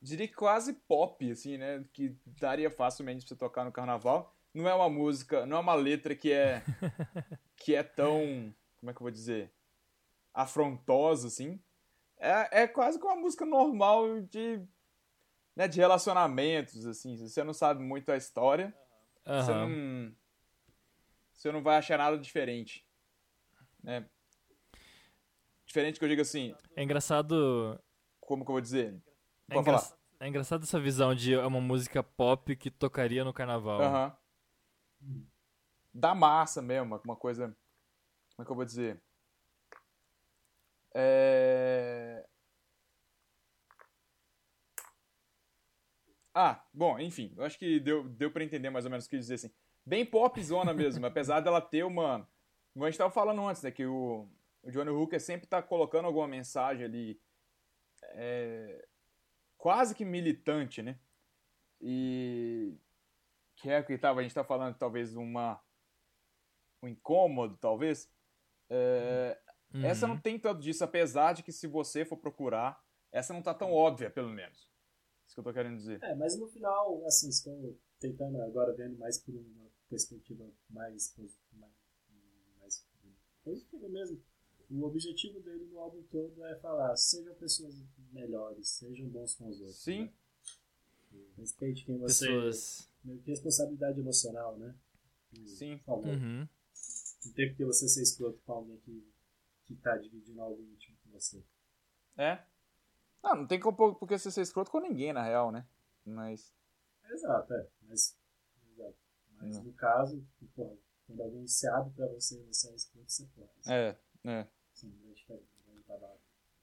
Diria 0.00 0.28
que 0.28 0.34
quase 0.34 0.74
pop, 0.74 1.30
assim, 1.30 1.56
né? 1.56 1.84
Que 1.92 2.16
daria 2.38 2.70
facilmente 2.70 3.24
pra 3.24 3.28
você 3.28 3.36
tocar 3.36 3.64
no 3.64 3.72
carnaval. 3.72 4.36
Não 4.52 4.68
é 4.68 4.74
uma 4.74 4.90
música, 4.90 5.46
não 5.46 5.56
é 5.56 5.60
uma 5.60 5.74
letra 5.74 6.14
que 6.14 6.30
é. 6.30 6.62
que 7.56 7.74
é 7.74 7.82
tão. 7.82 8.54
Como 8.78 8.90
é 8.90 8.92
que 8.92 9.00
eu 9.00 9.04
vou 9.04 9.10
dizer? 9.10 9.50
Afrontosa, 10.34 11.28
assim. 11.28 11.62
É, 12.18 12.62
é 12.62 12.68
quase 12.68 12.98
que 12.98 13.04
uma 13.04 13.16
música 13.16 13.46
normal 13.46 14.20
de. 14.20 14.60
Né, 15.56 15.68
de 15.68 15.80
relacionamentos, 15.80 16.86
assim. 16.86 17.16
Você 17.16 17.42
não 17.42 17.54
sabe 17.54 17.82
muito 17.82 18.12
a 18.12 18.16
história, 18.16 18.74
você 19.24 19.50
Aham. 19.50 19.68
não. 19.68 20.16
Você 21.32 21.50
não 21.50 21.62
vai 21.62 21.76
achar 21.76 21.98
nada 21.98 22.18
diferente. 22.18 22.86
Né? 23.82 24.08
Diferente 25.72 25.98
que 25.98 26.04
eu 26.04 26.08
digo 26.10 26.20
assim, 26.20 26.54
É 26.76 26.82
engraçado. 26.82 27.82
como 28.20 28.44
que 28.44 28.50
eu 28.50 28.52
vou 28.52 28.60
dizer? 28.60 29.02
É, 29.48 29.56
engra- 29.56 29.78
falar. 29.78 29.96
é 30.20 30.28
engraçado 30.28 30.64
essa 30.64 30.78
visão 30.78 31.14
de 31.14 31.32
é 31.32 31.46
uma 31.46 31.62
música 31.62 32.02
pop 32.02 32.54
que 32.56 32.70
tocaria 32.70 33.24
no 33.24 33.32
carnaval. 33.32 33.80
Aham. 33.80 34.16
Da 35.94 36.14
massa 36.14 36.60
mesmo, 36.60 37.00
uma 37.02 37.16
coisa. 37.16 37.56
Como 38.36 38.42
é 38.42 38.44
que 38.44 38.50
eu 38.52 38.54
vou 38.56 38.66
dizer? 38.66 39.02
É... 40.94 42.22
Ah, 46.34 46.62
bom, 46.74 46.98
enfim, 46.98 47.32
eu 47.34 47.44
acho 47.44 47.58
que 47.58 47.80
deu, 47.80 48.06
deu 48.10 48.30
pra 48.30 48.44
entender 48.44 48.68
mais 48.68 48.84
ou 48.84 48.90
menos 48.90 49.06
o 49.06 49.08
que 49.08 49.16
dizer 49.16 49.36
assim. 49.36 49.50
Bem 49.86 50.04
popzona 50.04 50.74
mesmo, 50.74 51.06
apesar 51.06 51.40
dela 51.40 51.62
ter 51.62 51.82
uma. 51.82 52.28
Como 52.74 52.84
a 52.84 52.90
gente 52.90 52.98
tava 52.98 53.10
falando 53.10 53.40
antes, 53.48 53.62
né? 53.62 53.70
Que 53.70 53.86
o, 53.86 54.28
o 54.62 54.70
Johnny 54.70 54.90
Hooker 54.90 55.20
sempre 55.20 55.46
tá 55.46 55.62
colocando 55.62 56.06
alguma 56.06 56.28
mensagem 56.28 56.84
ali. 56.84 57.20
é, 58.14 58.86
quase 59.56 59.94
que 59.94 60.04
militante, 60.04 60.82
né? 60.82 60.98
E. 61.80 62.76
Que 63.56 63.70
é 63.70 63.80
o 63.80 63.84
que 63.86 63.96
tava, 63.98 64.20
a 64.20 64.22
gente 64.22 64.34
tá 64.34 64.44
falando 64.44 64.76
talvez 64.76 65.14
uma. 65.16 65.60
Um 66.82 66.88
incômodo, 66.88 67.56
talvez. 67.56 68.10
É, 68.68 69.38
Uhum. 69.74 69.84
essa 69.86 70.06
não 70.06 70.18
tem 70.18 70.38
tanto 70.38 70.60
disso, 70.60 70.84
apesar 70.84 71.32
de 71.32 71.42
que 71.42 71.50
se 71.50 71.66
você 71.66 72.04
for 72.04 72.18
procurar, 72.18 72.84
essa 73.10 73.32
não 73.32 73.42
tá 73.42 73.54
tão 73.54 73.72
óbvia, 73.72 74.10
pelo 74.10 74.28
menos. 74.28 74.70
Isso 75.26 75.34
que 75.34 75.40
eu 75.40 75.44
tô 75.44 75.52
querendo 75.52 75.78
dizer. 75.78 76.02
É, 76.02 76.14
mas 76.14 76.38
no 76.38 76.46
final, 76.46 77.02
assim, 77.06 77.28
estou 77.28 77.78
tentando 77.98 78.40
agora 78.42 78.74
vendo 78.74 78.98
mais 78.98 79.18
por 79.18 79.34
uma 79.34 79.70
perspectiva 79.88 80.44
mais, 80.68 81.14
mais, 81.52 81.78
mais 82.60 82.86
positiva 83.42 83.88
mesmo. 83.88 84.22
O 84.74 84.84
objetivo 84.84 85.38
dele 85.40 85.66
no 85.66 85.78
álbum 85.78 86.02
todo 86.04 86.44
é 86.46 86.56
falar, 86.60 86.96
sejam 86.96 87.34
pessoas 87.34 87.74
melhores, 88.10 88.68
sejam 88.68 89.06
bons 89.08 89.34
com 89.34 89.48
os 89.48 89.60
outros. 89.60 89.82
Sim. 89.82 90.04
né? 90.04 90.12
Respeite 91.36 91.84
quem 91.84 91.98
você 91.98 92.26
Pessoas. 92.26 92.88
responsabilidade 93.26 94.00
emocional, 94.00 94.56
né? 94.56 94.74
Que 95.28 95.46
Sim. 95.46 95.78
Falou. 95.84 96.06
Uhum. 96.06 96.48
Não 97.24 97.32
tem 97.34 97.48
porque 97.48 97.64
você 97.64 97.86
ser 97.86 98.02
escroto 98.02 98.40
com 98.46 98.52
alguém 98.52 98.78
que, 98.78 99.06
que 99.66 99.76
tá 99.76 99.96
dividindo 99.98 100.40
algo 100.40 100.62
íntimo 100.62 100.96
com 101.04 101.10
você. 101.10 101.44
É? 102.16 102.42
Não, 103.22 103.36
não 103.36 103.46
tem 103.46 103.60
como 103.60 103.94
porque 103.96 104.18
você 104.18 104.30
ser 104.30 104.40
escroto 104.40 104.70
com 104.70 104.80
ninguém, 104.80 105.12
na 105.12 105.22
real, 105.22 105.52
né? 105.52 105.66
Mas. 106.04 106.54
Exato, 107.10 107.52
é. 107.52 107.68
Mas, 107.82 108.18
exato. 108.72 108.96
mas 109.36 109.56
Não. 109.56 109.64
no 109.64 109.72
caso, 109.74 110.26
porra, 110.54 110.76
quando 111.06 111.22
alguém 111.22 111.46
se 111.46 111.68
abre 111.68 111.92
pra 111.92 112.06
você 112.08 112.40
e 112.40 112.44
você 112.46 112.70
é 112.70 112.74
escroto, 112.74 113.12
você 113.12 113.26
pode. 113.36 113.50
É, 113.70 113.98
é. 114.24 114.48
Sim, 114.72 114.92
é 115.10 115.12
diferente, 115.12 115.48
babado. 115.86 116.20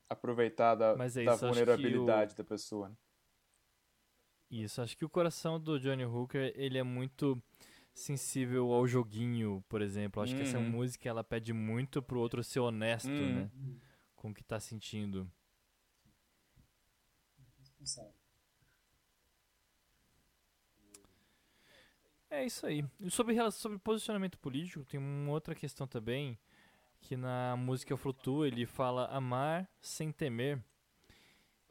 Aproveitar 0.09 0.75
da, 0.75 0.95
Mas 0.95 1.15
é 1.17 1.23
da 1.23 1.35
isso, 1.35 1.45
vulnerabilidade 1.45 2.35
da 2.35 2.43
pessoa, 2.43 2.89
né? 2.89 2.95
Isso, 4.49 4.81
acho 4.81 4.97
que 4.97 5.05
o 5.05 5.09
coração 5.09 5.59
do 5.59 5.79
Johnny 5.79 6.05
Hooker, 6.05 6.51
ele 6.55 6.77
é 6.77 6.83
muito 6.83 7.41
sensível 7.93 8.71
ao 8.73 8.87
joguinho, 8.87 9.63
por 9.69 9.81
exemplo. 9.81 10.23
Acho 10.23 10.35
que 10.35 10.41
essa 10.41 10.57
Uhum. 10.57 10.71
música, 10.71 11.07
ela 11.07 11.23
pede 11.23 11.53
muito 11.53 12.01
pro 12.01 12.19
outro 12.19 12.43
ser 12.43 12.59
honesto, 12.59 13.09
Uhum. 13.09 13.33
né? 13.35 13.51
Com 14.15 14.31
o 14.31 14.33
que 14.33 14.43
tá 14.43 14.59
sentindo. 14.59 15.31
É 22.29 22.45
isso 22.45 22.65
aí. 22.65 22.83
E 22.99 23.09
sobre, 23.09 23.35
sobre 23.51 23.79
posicionamento 23.79 24.37
político, 24.37 24.85
tem 24.85 24.99
uma 24.99 25.31
outra 25.31 25.55
questão 25.55 25.87
também, 25.87 26.37
que 27.01 27.15
na 27.15 27.55
música 27.57 27.95
Flutua 27.97 28.47
ele 28.47 28.65
fala 28.65 29.05
amar 29.07 29.69
sem 29.81 30.11
temer. 30.11 30.63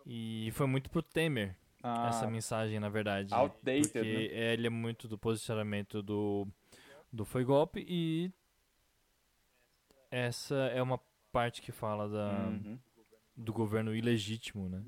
E 0.07 0.51
foi 0.53 0.67
muito 0.67 0.89
pro 0.89 1.03
Temer 1.03 1.55
Ah, 1.83 2.09
essa 2.09 2.27
mensagem, 2.31 2.81
na 2.81 2.89
verdade. 2.89 3.33
Outdated, 3.35 3.93
porque 3.93 4.01
né? 4.01 4.53
ele 4.53 4.67
é 4.67 4.71
muito 4.71 5.07
do 5.07 5.19
posicionamento 5.19 6.03
do, 6.03 6.49
do 7.13 7.25
Foi 7.25 7.45
Golpe 7.45 7.85
e 7.87 8.33
essa 10.11 10.55
é 10.55 10.81
uma 10.81 10.99
parte 11.31 11.61
que 11.61 11.71
fala 11.71 12.09
da, 12.09 12.49
uhum. 12.49 12.79
do 13.37 13.53
governo 13.53 13.95
ilegítimo, 13.95 14.69
né? 14.69 14.83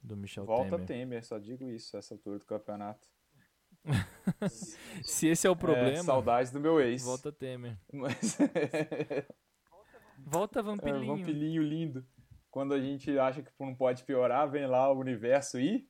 Do 0.00 0.16
Michel 0.16 0.44
Volta 0.44 0.70
Temer. 0.70 0.86
Temer, 0.86 1.24
só 1.24 1.38
digo 1.38 1.68
isso, 1.68 1.96
essa 1.96 2.14
altura 2.14 2.38
do 2.38 2.44
campeonato. 2.46 3.08
Se 5.02 5.28
esse 5.28 5.46
é 5.46 5.50
o 5.50 5.52
É, 5.52 5.56
problema, 5.56 6.02
saudades 6.02 6.50
do 6.50 6.60
meu 6.60 6.80
ex. 6.80 7.04
volta 7.04 7.30
Temer. 7.32 7.78
Mas... 7.92 8.36
Volta 10.18 10.58
É, 10.58 10.62
Vampilinho. 10.62 11.12
um 11.12 11.16
vampilinho 11.18 11.62
lindo. 11.62 12.04
Quando 12.50 12.74
a 12.74 12.80
gente 12.80 13.16
acha 13.18 13.42
que 13.42 13.50
não 13.60 13.74
pode 13.74 14.02
piorar, 14.02 14.50
vem 14.50 14.66
lá 14.66 14.90
o 14.90 14.98
universo 14.98 15.60
e. 15.60 15.86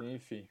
Enfim. 0.00 0.48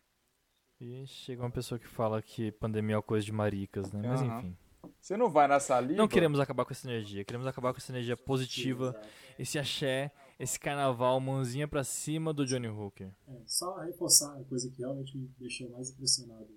E 0.79 1.05
chega 1.07 1.41
uma 1.41 1.49
pessoa 1.51 1.79
que 1.79 1.87
fala 1.87 2.21
que 2.21 2.51
pandemia 2.51 2.93
é 2.93 2.97
uma 2.97 3.03
coisa 3.03 3.25
de 3.25 3.31
maricas, 3.31 3.91
né? 3.91 4.01
Mas 4.07 4.21
enfim. 4.21 4.55
Você 5.01 5.17
não 5.17 5.29
vai 5.29 5.47
na 5.47 5.59
saliva. 5.59 5.97
Não 5.97 6.07
queremos 6.07 6.39
acabar 6.39 6.63
com 6.63 6.71
essa 6.71 6.87
energia. 6.87 7.25
Queremos 7.25 7.47
acabar 7.47 7.73
com 7.73 7.77
essa 7.79 7.91
energia 7.91 8.15
positiva, 8.15 8.95
esse 9.37 9.57
axé, 9.57 10.11
esse 10.39 10.59
carnaval, 10.59 11.19
mãozinha 11.19 11.67
pra 11.67 11.83
cima 11.83 12.33
do 12.33 12.45
Johnny 12.45 12.67
Hooker. 12.67 13.13
É, 13.27 13.43
só 13.45 13.77
reforçar 13.79 14.39
a 14.39 14.43
coisa 14.43 14.69
que 14.69 14.77
realmente 14.79 15.17
me 15.17 15.27
deixou 15.39 15.69
mais 15.69 15.89
impressionado 15.89 16.47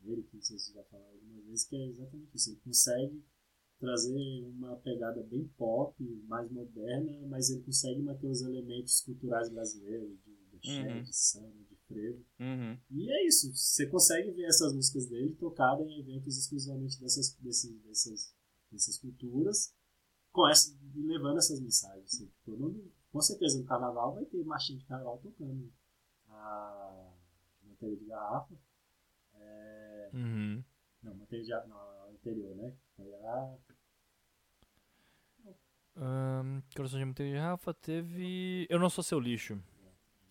nele, 0.00 0.22
que 0.24 0.36
vocês 0.36 0.72
já 0.74 0.82
falaram 0.84 1.12
algumas 1.12 1.44
vezes, 1.46 1.64
que 1.64 1.76
é 1.76 1.86
exatamente 1.86 2.34
isso. 2.36 2.50
Ele 2.50 2.60
consegue 2.64 3.24
trazer 3.78 4.44
uma 4.46 4.76
pegada 4.76 5.22
bem 5.24 5.46
pop, 5.56 5.94
mais 6.28 6.50
moderna, 6.50 7.26
mas 7.26 7.50
ele 7.50 7.62
consegue 7.62 8.00
manter 8.02 8.28
os 8.28 8.42
elementos 8.42 9.00
culturais 9.00 9.48
brasileiros, 9.50 10.18
de, 10.24 10.36
de 10.50 10.56
axé, 10.56 10.88
Uhum. 10.94 11.02
de 11.02 11.16
samba, 11.16 11.64
de 11.68 11.76
frevo. 11.88 12.24
Uhum. 12.38 12.78
E 12.90 13.10
é 13.10 13.26
isso. 13.26 13.52
Você 13.52 13.86
consegue 13.86 14.30
ver 14.32 14.44
essas 14.44 14.72
músicas 14.72 15.06
dele 15.06 15.34
tocadas 15.34 15.86
em 15.88 15.98
eventos 16.00 16.38
exclusivamente 16.38 17.00
dessas, 17.00 17.34
desse, 17.40 17.72
dessas, 17.80 18.34
dessas 18.70 18.98
culturas, 18.98 19.74
com 20.30 20.48
essa, 20.48 20.72
levando 20.94 21.38
essas 21.38 21.60
mensagens. 21.60 22.14
Assim. 22.14 22.30
Todo 22.44 22.58
mundo, 22.60 22.92
com 23.12 23.20
certeza 23.20 23.58
no 23.58 23.66
carnaval 23.66 24.14
vai 24.14 24.24
ter 24.24 24.42
marchinha 24.44 24.78
de 24.78 24.86
carnaval 24.86 25.18
tocando 25.18 25.70
a 26.28 27.12
manteiga 27.62 27.96
de 27.96 28.04
garrafa. 28.06 28.54
Uhum. 30.12 30.64
Não, 31.02 31.14
manteiga 31.14 31.44
de 31.44 31.50
garrafa, 31.50 31.68
não, 31.68 31.78
a 31.78 32.08
anterior, 32.10 32.56
né? 32.56 32.74
Foi 32.96 33.14
a 33.14 33.58
Ahn, 35.94 36.62
Coração 36.74 36.98
de 36.98 37.04
Manteiga 37.04 37.32
de 37.32 37.38
Rafa 37.38 37.74
teve. 37.74 38.66
Eu 38.70 38.78
não 38.78 38.88
sou 38.88 39.04
seu 39.04 39.20
lixo. 39.20 39.62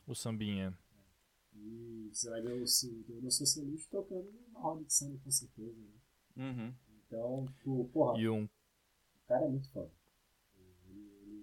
O 0.08 0.16
sambinha. 0.16 0.76
E 1.54 2.10
você 2.12 2.30
vai 2.30 2.42
ver 2.42 2.54
o 2.54 2.66
eu 3.10 3.22
não 3.22 3.30
sou 3.30 3.46
seu 3.46 3.64
lixo 3.64 3.88
tocando 3.92 4.28
na 4.52 4.60
roda 4.60 4.84
de 4.84 4.92
samba, 4.92 5.20
com 5.24 5.30
certeza. 5.30 5.80
Né? 5.80 6.50
Uhum. 6.50 6.76
Então, 7.06 7.46
tipo, 7.46 7.90
porra, 7.94 8.20
E 8.20 8.28
um. 8.28 8.46
o 8.46 9.28
cara 9.28 9.46
é 9.46 9.50
muito 9.50 9.70
foda. 9.70 9.92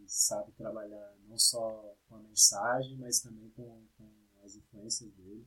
Sabe 0.09 0.51
trabalhar 0.55 1.15
não 1.29 1.39
só 1.39 1.95
com 2.09 2.17
a 2.17 2.19
mensagem, 2.21 2.97
mas 2.99 3.21
também 3.21 3.49
com, 3.51 3.87
com 3.97 4.11
as 4.45 4.57
influências 4.57 5.09
dele. 5.13 5.47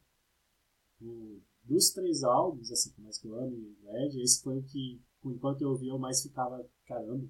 O- 1.02 1.42
dos 1.64 1.90
três 1.92 2.24
álbuns, 2.24 2.72
assim, 2.72 2.92
mais 3.00 3.18
que 3.18 3.28
eu 3.28 3.36
ame 3.36 3.56
o 3.84 3.98
Ed, 3.98 4.22
esse 4.22 4.42
foi 4.42 4.58
o 4.58 4.64
que, 4.64 5.02
enquanto 5.26 5.62
eu 5.62 5.70
ouvia, 5.72 5.92
eu 5.92 6.00
mais 6.00 6.22
ficava, 6.24 6.66
caramba, 6.86 7.28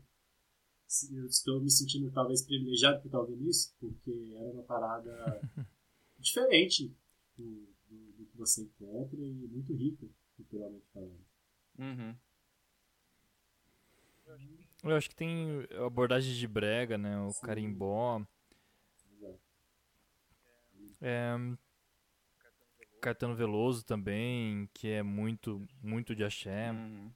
se- 0.87 1.15
eu 1.15 1.27
estou 1.27 1.61
me 1.61 1.71
sentindo 1.71 2.11
talvez 2.11 2.43
privilegiado 2.43 2.99
por 3.01 3.07
estar 3.07 3.19
ouvindo 3.21 3.49
isso, 3.49 3.73
porque 3.79 4.11
era 4.37 4.51
uma 4.53 4.63
parada 4.63 5.41
diferente 6.19 6.95
do, 7.37 7.67
do, 7.89 8.13
do 8.17 8.25
que 8.27 8.37
você 8.37 8.63
encontra 8.63 9.19
e 9.19 9.47
muito 9.47 9.73
rica, 9.73 10.07
culturalmente 10.37 10.85
falando. 10.93 11.25
Uhum. 11.79 12.15
Eu 14.83 14.95
acho 14.95 15.09
que 15.09 15.15
tem 15.15 15.67
abordagem 15.85 16.33
de 16.33 16.47
brega, 16.47 16.97
né? 16.97 17.19
O 17.19 17.33
carimbó. 17.41 18.25
Exato. 19.15 19.39
É, 21.01 21.35
Caetano 23.01 23.35
Veloso 23.35 23.83
também, 23.83 24.69
que 24.73 24.87
é 24.87 25.03
muito, 25.03 25.67
muito 25.81 26.15
de 26.15 26.23
axé. 26.23 26.71
Uhum. 26.71 27.11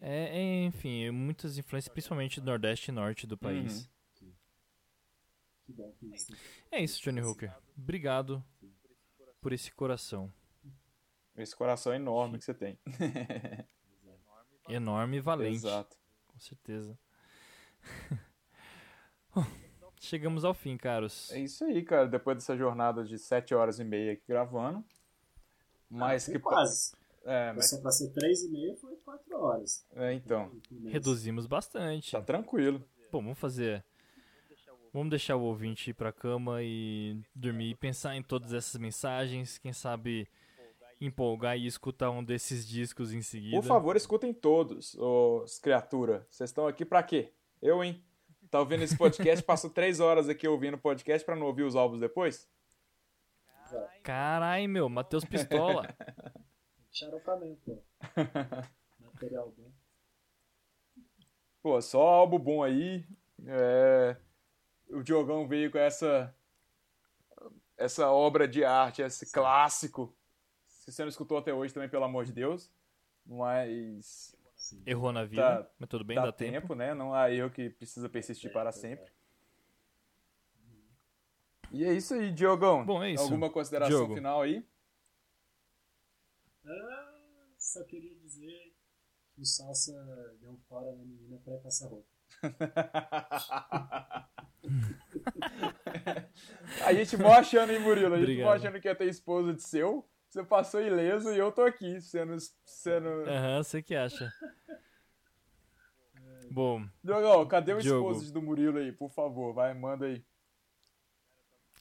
É, 0.00 0.38
é, 0.38 0.64
enfim, 0.64 1.10
muitas 1.10 1.56
influências, 1.56 1.92
principalmente 1.92 2.40
do 2.40 2.46
Nordeste 2.46 2.90
e 2.90 2.94
Norte 2.94 3.26
do 3.26 3.38
país. 3.38 3.88
Que 5.64 5.72
bom 5.72 5.92
que 5.98 6.06
isso. 6.14 6.32
É 6.70 6.80
isso, 6.80 7.02
Johnny 7.02 7.20
Hooker. 7.20 7.52
Obrigado 7.76 8.44
por 9.40 9.52
esse 9.52 9.72
coração. 9.72 10.32
Esse 11.36 11.56
coração 11.56 11.92
enorme 11.92 12.38
que 12.38 12.44
você 12.44 12.54
tem. 12.54 12.78
Enorme 14.68 15.18
e 15.18 15.20
valente. 15.20 15.56
Exato. 15.56 15.96
Com 16.28 16.38
certeza. 16.38 16.98
Chegamos 20.00 20.44
ao 20.44 20.54
fim, 20.54 20.76
caros. 20.76 21.32
É 21.32 21.40
isso 21.40 21.64
aí, 21.64 21.82
cara. 21.82 22.06
Depois 22.06 22.36
dessa 22.36 22.56
jornada 22.56 23.04
de 23.04 23.18
7 23.18 23.54
horas 23.54 23.78
e 23.78 23.84
meia 23.84 24.12
aqui 24.12 24.22
gravando. 24.28 24.84
Mas 25.88 26.26
Foi 26.26 26.34
que. 26.34 26.40
quase. 26.40 26.92
É, 27.24 27.52
mas. 27.52 27.70
só 27.70 27.80
pra 27.80 27.90
ser 27.90 28.12
3 28.12 28.44
e 28.44 28.48
meia 28.50 28.76
foi 28.76 28.94
4 28.96 29.36
horas. 29.36 29.84
É, 29.94 30.12
então. 30.12 30.52
Reduzimos 30.86 31.46
bastante. 31.46 32.12
Tá 32.12 32.22
tranquilo. 32.22 32.84
Bom, 33.10 33.22
vamos 33.22 33.38
fazer. 33.38 33.84
Vamos 34.92 35.10
deixar 35.10 35.36
o 35.36 35.42
ouvinte 35.42 35.90
ir 35.90 35.94
pra 35.94 36.12
cama 36.12 36.62
e 36.62 37.20
dormir 37.34 37.70
e 37.70 37.74
pensar 37.74 38.16
em 38.16 38.22
todas 38.22 38.52
essas 38.52 38.80
mensagens. 38.80 39.58
Quem 39.58 39.72
sabe 39.72 40.28
empolgar 41.00 41.56
e 41.56 41.66
escutar 41.66 42.10
um 42.10 42.24
desses 42.24 42.66
discos 42.66 43.12
em 43.12 43.22
seguida. 43.22 43.56
Por 43.60 43.66
favor, 43.66 43.96
escutem 43.96 44.32
todos, 44.32 44.94
os 44.94 45.58
criatura. 45.58 46.26
Vocês 46.30 46.50
estão 46.50 46.66
aqui 46.66 46.84
pra 46.84 47.02
quê? 47.02 47.32
Eu, 47.60 47.82
hein? 47.82 48.02
Tá 48.50 48.60
ouvindo 48.60 48.82
esse 48.82 48.96
podcast, 48.96 49.42
passo 49.44 49.70
3 49.70 50.00
horas 50.00 50.28
aqui 50.28 50.46
ouvindo 50.46 50.74
o 50.74 50.78
podcast 50.78 51.24
pra 51.24 51.36
não 51.36 51.46
ouvir 51.46 51.64
os 51.64 51.76
álbuns 51.76 52.00
depois? 52.00 52.48
Carai, 54.02 54.66
meu, 54.68 54.88
Matheus 54.88 55.24
Pistola. 55.24 55.88
Xaropamento, 56.92 57.60
pô. 57.64 57.82
Material 59.04 59.52
bom. 59.56 59.70
Pô, 61.62 61.82
só 61.82 62.00
álbum 62.00 62.38
bom 62.38 62.62
aí. 62.62 63.04
É, 63.44 64.16
O 64.88 65.02
Diogão 65.02 65.48
veio 65.48 65.70
com 65.70 65.78
essa 65.78 66.32
essa 67.76 68.10
obra 68.10 68.48
de 68.48 68.64
arte, 68.64 69.02
esse 69.02 69.30
clássico. 69.30 70.15
Se 70.86 70.92
você 70.92 71.02
não 71.02 71.08
escutou 71.08 71.36
até 71.36 71.52
hoje 71.52 71.74
também, 71.74 71.88
pelo 71.88 72.04
amor 72.04 72.24
de 72.24 72.32
Deus. 72.32 72.70
Mas 73.24 74.36
Errou 74.86 75.12
na 75.12 75.24
vida, 75.24 75.64
Tá- 75.64 75.70
mas 75.78 75.88
tudo 75.88 76.04
bem, 76.04 76.16
dá, 76.16 76.26
dá, 76.26 76.32
tempo, 76.32 76.74
né? 76.74 76.94
Não 76.94 77.12
há 77.12 77.30
erro 77.30 77.50
que 77.50 77.70
precisa 77.70 78.08
persistir 78.08 78.52
para 78.52 78.72
sempre. 78.72 79.12
E 81.72 81.84
é 81.84 81.92
isso 81.92 82.14
aí, 82.14 82.32
Diogão. 82.32 82.86
Bom, 82.86 83.02
é 83.02 83.10
isso. 83.10 83.24
Alguma 83.24 83.50
consideração 83.50 83.96
Diogo. 83.96 84.14
final 84.14 84.42
aí? 84.42 84.64
Ah, 86.64 87.12
só 87.58 87.82
queria 87.84 88.14
dizer 88.14 88.72
que 89.34 89.42
o 89.42 89.44
Salsa 89.44 89.92
deu 90.40 90.52
um 90.52 90.58
fora 90.68 90.94
na 90.94 91.04
menina 91.04 91.38
pra 91.44 91.54
ir 91.54 91.60
passar 91.60 91.88
roupa. 91.88 92.06
a 96.84 96.94
gente 96.94 97.16
mó 97.16 97.32
achando, 97.32 97.72
hein, 97.72 97.80
Murilo? 97.80 98.14
A 98.14 98.24
gente 98.24 98.42
mó 98.42 98.52
achando 98.52 98.80
que 98.80 98.88
ia 98.88 98.94
ter 98.94 99.08
esposa 99.08 99.52
de 99.52 99.62
seu. 99.62 100.08
Você 100.36 100.44
passou 100.44 100.82
ileso 100.82 101.32
e 101.32 101.38
eu 101.38 101.50
tô 101.50 101.62
aqui, 101.62 101.98
sendo. 101.98 102.36
sendo... 102.66 103.08
Aham, 103.26 103.62
você 103.62 103.82
que 103.82 103.94
acha. 103.94 104.30
Bom, 106.50 106.86
Diogão, 107.02 107.48
cadê 107.48 107.72
o 107.72 107.80
Diogo. 107.80 108.10
esposo 108.12 108.34
do 108.34 108.42
Murilo 108.42 108.76
aí? 108.76 108.92
Por 108.92 109.10
favor, 109.10 109.54
vai, 109.54 109.72
manda 109.72 110.04
aí. 110.04 110.22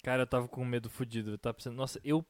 cara, 0.02 0.22
eu 0.24 0.28
tava 0.28 0.48
com 0.48 0.64
medo 0.64 0.90
fudido. 0.90 1.32
Eu 1.32 1.38
tava 1.38 1.56
pensando, 1.56 1.76
nossa, 1.76 2.00
eu 2.02 2.26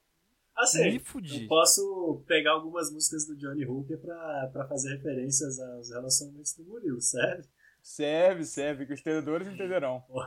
Assim, 0.55 0.93
me 0.93 0.99
fudi. 0.99 1.43
eu 1.43 1.47
posso 1.47 2.23
pegar 2.25 2.53
algumas 2.53 2.91
músicas 2.91 3.27
do 3.27 3.37
Johnny 3.37 3.63
Hooker 3.63 3.99
pra, 3.99 4.49
pra 4.51 4.67
fazer 4.67 4.95
referências 4.95 5.59
aos 5.59 5.91
relacionamentos 5.91 6.55
do 6.55 6.63
Murilo, 6.63 7.01
sério? 7.01 7.45
Serve, 7.83 8.45
serve, 8.45 8.87
que 8.87 8.93
os 8.93 8.99
entendedores 8.99 9.47
entenderão. 9.47 10.03
Eu 10.09 10.23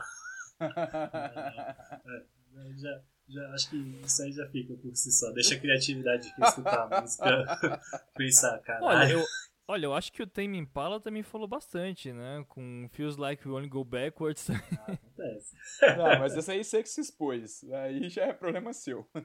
Já, 2.77 3.01
já 3.29 3.49
acho 3.53 3.69
que 3.69 3.77
isso 4.03 4.21
aí 4.23 4.31
já 4.31 4.47
fica 4.49 4.73
por 4.75 4.95
si 4.95 5.11
só. 5.11 5.31
Deixa 5.31 5.55
a 5.55 5.59
criatividade 5.59 6.27
de 6.27 6.35
quem 6.35 6.45
escutar 6.47 6.87
a 6.91 7.01
música 7.01 7.81
pensar, 8.15 8.53
Olha, 8.53 8.61
caralho. 8.63 9.19
eu, 9.19 9.25
olha, 9.67 9.85
eu 9.85 9.93
acho 9.93 10.11
que 10.11 10.23
o 10.23 10.27
Tame 10.27 10.57
Impala 10.57 10.99
também 10.99 11.23
falou 11.23 11.47
bastante, 11.47 12.11
né? 12.11 12.43
Com 12.47 12.87
Feels 12.91 13.17
Like 13.17 13.47
We 13.47 13.53
Only 13.55 13.69
Go 13.69 13.83
Backwards. 13.83 14.49
Acontece. 14.87 15.55
Não, 15.97 16.19
mas 16.19 16.35
essa 16.35 16.51
aí 16.53 16.63
você 16.63 16.81
que 16.83 16.89
se 16.89 17.01
expôs. 17.01 17.63
Aí 17.71 18.09
já 18.09 18.23
é 18.25 18.33
problema 18.33 18.73
seu. 18.73 19.07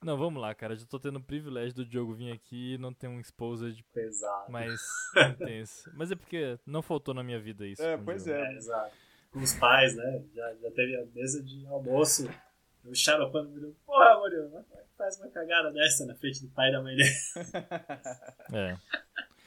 Não, 0.00 0.16
vamos 0.16 0.40
lá, 0.40 0.54
cara. 0.54 0.76
Já 0.76 0.86
tô 0.86 0.98
tendo 1.00 1.16
o 1.16 1.22
privilégio 1.22 1.74
do 1.74 1.84
Diogo 1.84 2.14
vir 2.14 2.30
aqui 2.32 2.74
e 2.74 2.78
não 2.78 2.94
ter 2.94 3.08
um 3.08 3.18
exposed 3.18 3.84
Pesado. 3.92 4.50
mais 4.50 4.80
intenso. 5.32 5.90
Mas 5.96 6.12
é 6.12 6.14
porque 6.14 6.56
não 6.64 6.82
faltou 6.82 7.12
na 7.12 7.24
minha 7.24 7.40
vida 7.40 7.66
isso. 7.66 7.82
É, 7.82 7.96
pois 7.96 8.22
Diogo. 8.22 8.38
é. 8.40 8.52
É, 8.52 8.56
exato. 8.56 8.96
Com 9.32 9.40
os 9.40 9.52
pais, 9.54 9.94
né? 9.96 10.24
Já, 10.34 10.54
já 10.54 10.70
teve 10.70 10.96
a 10.96 11.04
mesa 11.14 11.42
de 11.42 11.66
almoço. 11.66 12.28
O 12.84 12.94
xaropando 12.94 13.50
me 13.50 13.60
deu, 13.60 13.76
porra, 13.84 14.18
Murilo, 14.18 14.50
mas 14.52 14.64
faz 14.96 15.18
uma 15.20 15.28
cagada 15.28 15.70
dessa 15.72 16.06
na 16.06 16.14
frente 16.14 16.40
do 16.42 16.48
pai 16.52 16.70
e 16.70 16.72
da 16.72 16.82
mãe 16.82 16.96
dele? 16.96 17.10
É, 18.54 18.76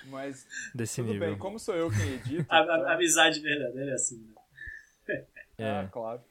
Mas 0.06 0.46
desse 0.76 1.02
tudo 1.02 1.14
nível. 1.14 1.30
bem, 1.30 1.38
como 1.40 1.58
sou 1.58 1.76
eu 1.76 1.90
quem 1.90 2.14
edita. 2.14 2.46
A, 2.54 2.60
a- 2.60 2.64
então- 2.64 2.88
a 2.88 2.94
amizade 2.94 3.40
verdadeira 3.40 3.92
é 3.92 3.94
assim, 3.96 4.18
né? 5.08 5.26
É. 5.58 5.70
Ah, 5.80 5.90
claro. 5.92 6.22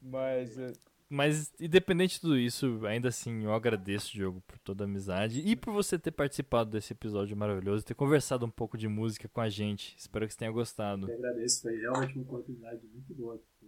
Mas 0.00 0.58
é, 0.58 0.72
Mas, 1.12 1.52
independente 1.60 2.14
de 2.14 2.22
tudo 2.22 2.38
isso, 2.38 2.86
ainda 2.86 3.08
assim, 3.08 3.44
eu 3.44 3.52
agradeço, 3.52 4.14
Diogo, 4.14 4.40
por 4.46 4.58
toda 4.60 4.84
a 4.84 4.86
amizade 4.86 5.40
e 5.40 5.54
por 5.54 5.70
você 5.70 5.98
ter 5.98 6.10
participado 6.10 6.70
desse 6.70 6.94
episódio 6.94 7.36
maravilhoso, 7.36 7.84
ter 7.84 7.94
conversado 7.94 8.46
um 8.46 8.50
pouco 8.50 8.78
de 8.78 8.88
música 8.88 9.28
com 9.28 9.42
a 9.42 9.50
gente. 9.50 9.94
Espero 9.98 10.26
que 10.26 10.32
você 10.32 10.38
tenha 10.38 10.50
gostado. 10.50 11.10
Eu 11.10 11.18
agradeço, 11.18 11.60
foi 11.60 11.76
realmente 11.76 12.14
uma 12.14 12.24
oportunidade 12.24 12.86
muito 12.86 13.12
boa 13.12 13.36
tipo, 13.36 13.66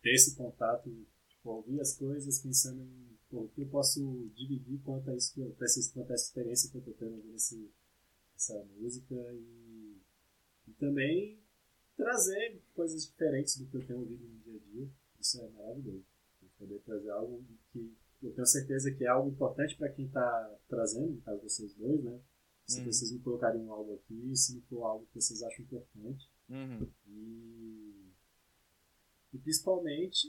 ter 0.00 0.14
esse 0.14 0.36
contato, 0.36 0.88
tipo, 1.28 1.50
ouvir 1.50 1.80
as 1.80 1.96
coisas 1.98 2.38
pensando 2.38 2.80
em 2.80 3.16
o 3.32 3.48
que 3.48 3.62
eu 3.62 3.66
posso 3.66 4.30
dividir 4.36 4.78
quanto 4.84 5.10
a 5.10 5.16
isso, 5.16 5.34
quanto 5.34 6.12
a 6.12 6.14
essa 6.14 6.28
experiência 6.28 6.70
que 6.70 6.76
eu 6.76 6.82
tô 6.82 6.92
tendo 6.92 7.16
ouvindo 7.16 7.34
esse, 7.34 7.68
essa 8.36 8.64
música 8.78 9.16
e, 9.34 9.96
e 10.68 10.72
também 10.78 11.40
trazer 11.96 12.62
coisas 12.76 13.04
diferentes 13.04 13.58
do 13.58 13.66
que 13.66 13.76
eu 13.76 13.84
tenho 13.84 13.98
ouvido 13.98 14.24
no 14.24 14.38
dia 14.38 14.54
a 14.54 14.72
dia. 14.72 14.88
Isso 15.20 15.40
é 15.40 15.48
maravilhoso. 15.48 16.15
Poder 16.58 16.78
trazer 16.80 17.10
algo 17.10 17.44
que 17.72 17.94
eu 18.22 18.32
tenho 18.32 18.46
certeza 18.46 18.90
que 18.92 19.04
é 19.04 19.08
algo 19.08 19.28
importante 19.30 19.76
para 19.76 19.90
quem 19.92 20.06
está 20.06 20.58
trazendo, 20.68 21.12
no 21.12 21.20
caso 21.22 21.42
vocês 21.42 21.74
dois, 21.74 22.02
né? 22.02 22.20
Se 22.66 22.80
Uhum. 22.80 22.86
vocês 22.86 23.12
me 23.12 23.20
colocarem 23.20 23.68
algo 23.68 23.94
aqui, 23.94 24.34
se 24.34 24.54
não 24.54 24.62
for 24.62 24.82
algo 24.84 25.06
que 25.06 25.20
vocês 25.20 25.42
acham 25.42 25.64
importante. 25.64 26.28
uhum. 26.48 26.88
E, 27.06 28.10
e 29.34 29.38
principalmente 29.38 30.28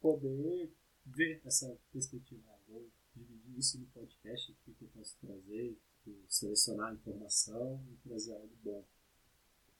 poder 0.00 0.70
ver 1.06 1.40
essa 1.44 1.74
perspectiva. 1.92 2.42
Ah, 2.48 2.58
vou 2.68 2.86
dividir 3.14 3.58
isso 3.58 3.78
no 3.78 3.86
podcast, 3.86 4.52
o 4.52 4.74
que 4.74 4.82
eu 4.84 4.88
posso 4.88 5.16
trazer, 5.20 5.76
tipo, 6.04 6.16
selecionar 6.28 6.90
a 6.90 6.94
informação 6.94 7.82
e 7.90 8.08
trazer 8.08 8.32
algo 8.32 8.50
bom. 8.62 8.84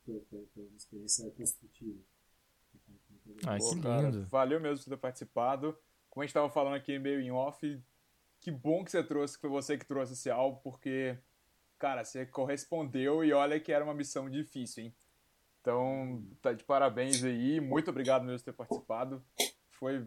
Foi 0.06 0.22
uma 0.66 0.76
experiência 0.76 1.30
construtiva. 1.32 2.00
Ah, 3.46 3.56
Pô, 3.58 3.70
que 3.70 3.80
cara, 3.80 4.10
lindo. 4.10 4.26
valeu 4.26 4.60
mesmo 4.60 4.84
por 4.84 4.90
ter 4.90 4.96
participado. 4.96 5.76
Como 6.08 6.22
a 6.22 6.26
gente 6.26 6.34
tava 6.34 6.48
falando 6.50 6.74
aqui 6.74 6.98
meio 6.98 7.20
em 7.20 7.30
off, 7.30 7.80
que 8.40 8.50
bom 8.50 8.84
que 8.84 8.90
você 8.90 9.02
trouxe, 9.02 9.34
que 9.34 9.40
foi 9.40 9.50
você 9.50 9.78
que 9.78 9.86
trouxe 9.86 10.12
esse 10.14 10.30
álbum, 10.30 10.58
porque 10.62 11.16
cara, 11.78 12.04
você 12.04 12.26
correspondeu 12.26 13.24
e 13.24 13.32
olha 13.32 13.58
que 13.60 13.72
era 13.72 13.84
uma 13.84 13.94
missão 13.94 14.28
difícil, 14.28 14.84
hein? 14.84 14.94
Então, 15.60 16.24
tá 16.40 16.52
de 16.52 16.64
parabéns 16.64 17.22
aí. 17.22 17.60
Muito 17.60 17.90
obrigado 17.90 18.24
mesmo 18.24 18.38
por 18.38 18.44
ter 18.44 18.52
participado. 18.52 19.22
Foi, 19.70 20.06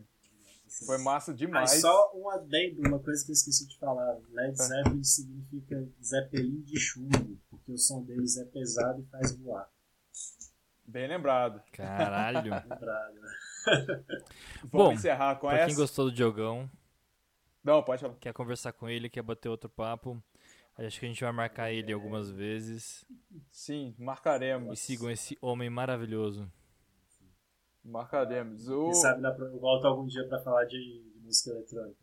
foi 0.85 0.97
massa 0.97 1.31
Ah, 1.31 1.35
demais. 1.35 1.79
só 1.81 2.11
um 2.15 2.27
adendo, 2.29 2.81
uma 2.87 2.99
coisa 2.99 3.23
que 3.23 3.31
eu 3.31 3.33
esqueci 3.33 3.67
de 3.67 3.77
falar. 3.77 4.17
Led 4.31 4.55
Zeppelin 4.57 5.03
significa 5.03 5.87
Zeppelin 6.03 6.61
de 6.61 6.79
chumbo, 6.79 7.39
porque 7.49 7.71
o 7.71 7.77
som 7.77 8.03
deles 8.03 8.37
é 8.37 8.45
pesado 8.45 9.01
e 9.01 9.05
faz 9.05 9.35
voar. 9.37 9.69
Bem 10.85 11.07
lembrado. 11.07 11.61
Caralho. 11.71 12.51
Lembrado. 12.69 13.13
né? 13.15 13.29
Vamos 14.63 14.69
Bom, 14.71 14.91
encerrar 14.93 15.35
com 15.35 15.47
pra 15.47 15.57
essa. 15.59 15.67
quem 15.67 15.75
gostou 15.75 16.05
do 16.05 16.11
Diogão, 16.11 16.69
Não, 17.63 17.81
pode 17.81 18.01
falar. 18.01 18.15
quer 18.15 18.33
conversar 18.33 18.73
com 18.73 18.89
ele, 18.89 19.09
quer 19.09 19.21
bater 19.21 19.47
outro 19.49 19.69
papo, 19.69 20.21
acho 20.77 20.99
que 20.99 21.05
a 21.05 21.09
gente 21.09 21.23
vai 21.23 21.31
marcar 21.31 21.71
ele 21.71 21.93
algumas 21.93 22.29
vezes. 22.29 23.05
Sim, 23.49 23.95
marcaremos. 23.97 24.77
E 24.77 24.81
sigam 24.81 25.09
esse 25.09 25.37
homem 25.41 25.69
maravilhoso. 25.69 26.51
Marcaremos. 27.83 28.67
O... 28.69 28.85
Quem 28.85 28.93
sabe 28.95 29.21
dá 29.21 29.31
pra- 29.31 29.45
eu 29.45 29.59
volto 29.59 29.85
algum 29.85 30.05
dia 30.07 30.27
pra 30.27 30.39
falar 30.41 30.65
de, 30.65 30.77
de 30.77 31.19
música 31.21 31.49
eletrônica. 31.51 31.97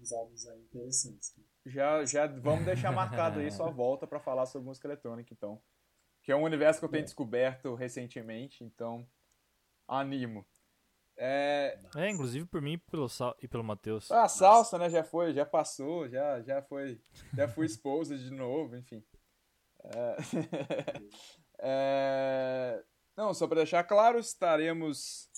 Uns 0.00 0.12
álbuns 0.12 0.46
aí 0.46 0.60
interessantes. 0.60 1.34
Já, 1.66 2.04
já 2.04 2.26
vamos 2.26 2.64
deixar 2.64 2.92
marcado 2.92 3.40
aí 3.40 3.50
sua 3.50 3.70
volta 3.72 4.06
pra 4.06 4.20
falar 4.20 4.46
sobre 4.46 4.66
música 4.68 4.86
eletrônica, 4.86 5.32
então. 5.32 5.60
Que 6.24 6.32
é 6.32 6.36
um 6.36 6.42
universo 6.42 6.80
que 6.80 6.84
eu 6.86 6.88
tenho 6.88 7.02
É. 7.02 7.04
descoberto 7.04 7.74
recentemente, 7.74 8.64
então 8.64 9.06
animo. 9.86 10.44
É... 11.16 11.78
É, 11.94 12.10
inclusive 12.10 12.44
por 12.46 12.60
mim 12.60 12.72
e 12.72 12.78
pelo, 12.78 13.08
Sal 13.08 13.36
e 13.40 13.46
pelo 13.46 13.62
Matheus. 13.62 14.10
A 14.10 14.26
salsa, 14.26 14.76
né? 14.78 14.90
Já 14.90 15.04
foi, 15.04 15.32
já 15.32 15.46
passou, 15.46 16.08
já, 16.08 16.40
já 16.42 16.60
foi, 16.62 17.00
já 17.36 17.46
fui 17.46 17.66
exposed 17.66 18.18
de 18.20 18.30
novo, 18.32 18.74
enfim. 18.76 19.04
É... 19.84 20.16
É, 21.58 22.82
Não, 23.16 23.32
só 23.32 23.46
para 23.46 23.58
deixar 23.58 23.84
claro, 23.84 24.18
estaremos. 24.18 25.28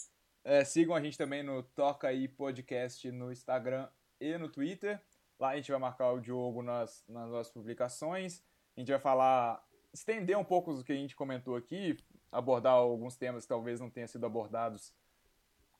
é, 0.42 0.64
sigam 0.64 0.94
a 0.94 1.00
gente 1.00 1.18
também 1.18 1.42
no 1.42 1.62
Toca 1.62 2.08
aí 2.08 2.26
Podcast 2.26 3.10
no 3.12 3.30
Instagram 3.30 3.88
e 4.20 4.36
no 4.38 4.48
Twitter. 4.48 5.00
Lá 5.38 5.50
a 5.50 5.56
gente 5.56 5.70
vai 5.70 5.78
marcar 5.78 6.10
o 6.12 6.20
Diogo 6.20 6.62
nas, 6.62 7.04
nas 7.06 7.28
nossas 7.30 7.52
publicações. 7.52 8.42
A 8.76 8.80
gente 8.80 8.90
vai 8.90 8.98
falar, 8.98 9.62
estender 9.96 10.36
um 10.36 10.44
pouco 10.44 10.74
do 10.74 10.84
que 10.84 10.92
a 10.92 10.96
gente 10.96 11.16
comentou 11.16 11.56
aqui, 11.56 11.96
abordar 12.30 12.74
alguns 12.74 13.16
temas 13.16 13.44
que 13.44 13.48
talvez 13.48 13.80
não 13.80 13.88
tenham 13.90 14.06
sido 14.06 14.26
abordados 14.26 14.94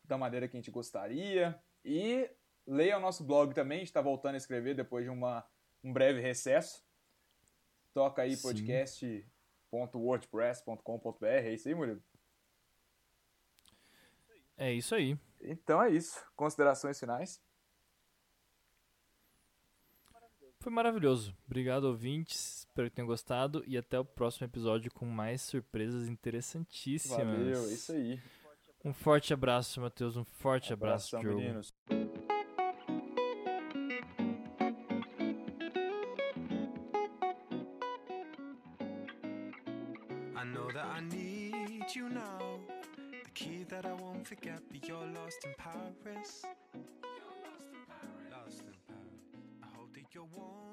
da 0.05 0.17
maneira 0.17 0.49
que 0.49 0.57
a 0.57 0.61
gente 0.61 0.71
gostaria. 0.71 1.61
E 1.85 2.31
leia 2.67 2.97
o 2.97 3.01
nosso 3.01 3.23
blog 3.23 3.53
também, 3.55 3.77
a 3.77 3.81
gente 3.81 3.89
está 3.89 4.01
voltando 4.01 4.33
a 4.35 4.39
escrever 4.39 4.75
depois 4.75 5.05
de 5.05 5.11
uma, 5.11 5.47
um 5.85 5.93
breve 5.93 6.19
recesso. 6.21 6.83
Toca 7.93 8.23
aí 8.23 8.35
podcast.wordpress.com.br, 8.37 11.27
é 11.27 11.53
isso 11.53 11.69
aí, 11.69 11.75
Murilo? 11.75 12.03
É 14.57 14.73
isso 14.73 14.95
aí. 14.95 15.19
Então 15.41 15.83
é 15.83 15.91
isso. 15.91 16.25
Considerações 16.35 16.99
finais? 16.99 17.45
Foi 20.67 20.73
maravilhoso. 20.73 21.33
Obrigado, 21.47 21.85
ouvintes. 21.85 22.67
Espero 22.67 22.91
que 22.91 22.97
tenham 22.97 23.07
gostado. 23.07 23.63
E 23.69 23.79
até 23.79 24.01
o 24.01 24.05
próximo 24.05 24.49
episódio 24.49 24.91
com 24.93 25.07
mais 25.07 25.41
surpresas 25.43 26.09
interessantíssimas. 26.09 27.25
Valeu, 27.25 27.69
é 27.69 27.73
isso 27.73 27.93
aí. 27.93 28.21
Um 28.85 28.93
forte 28.93 29.33
abraço, 29.33 29.81
Matheus. 29.81 30.17
Um 30.17 30.25
forte 30.25 30.73
abraço, 30.73 31.15
Abração, 31.15 31.21
Diogo. 31.21 31.39
meninos. 31.41 31.73
I 40.35 40.45
know 40.53 40.67
that 40.73 40.85
I 40.85 41.01
need 41.01 41.95
you 41.95 42.09
now. 42.09 42.59
The 43.23 43.31
key 43.35 43.65
that 43.69 43.87
I 43.87 43.93
won't 43.93 44.27
forget, 44.27 44.61
but 44.69 44.85
you're 44.89 45.07
lost 45.13 45.47
in 45.47 45.55
Paris. 45.55 46.43
I 50.17 50.19
hope 50.19 50.66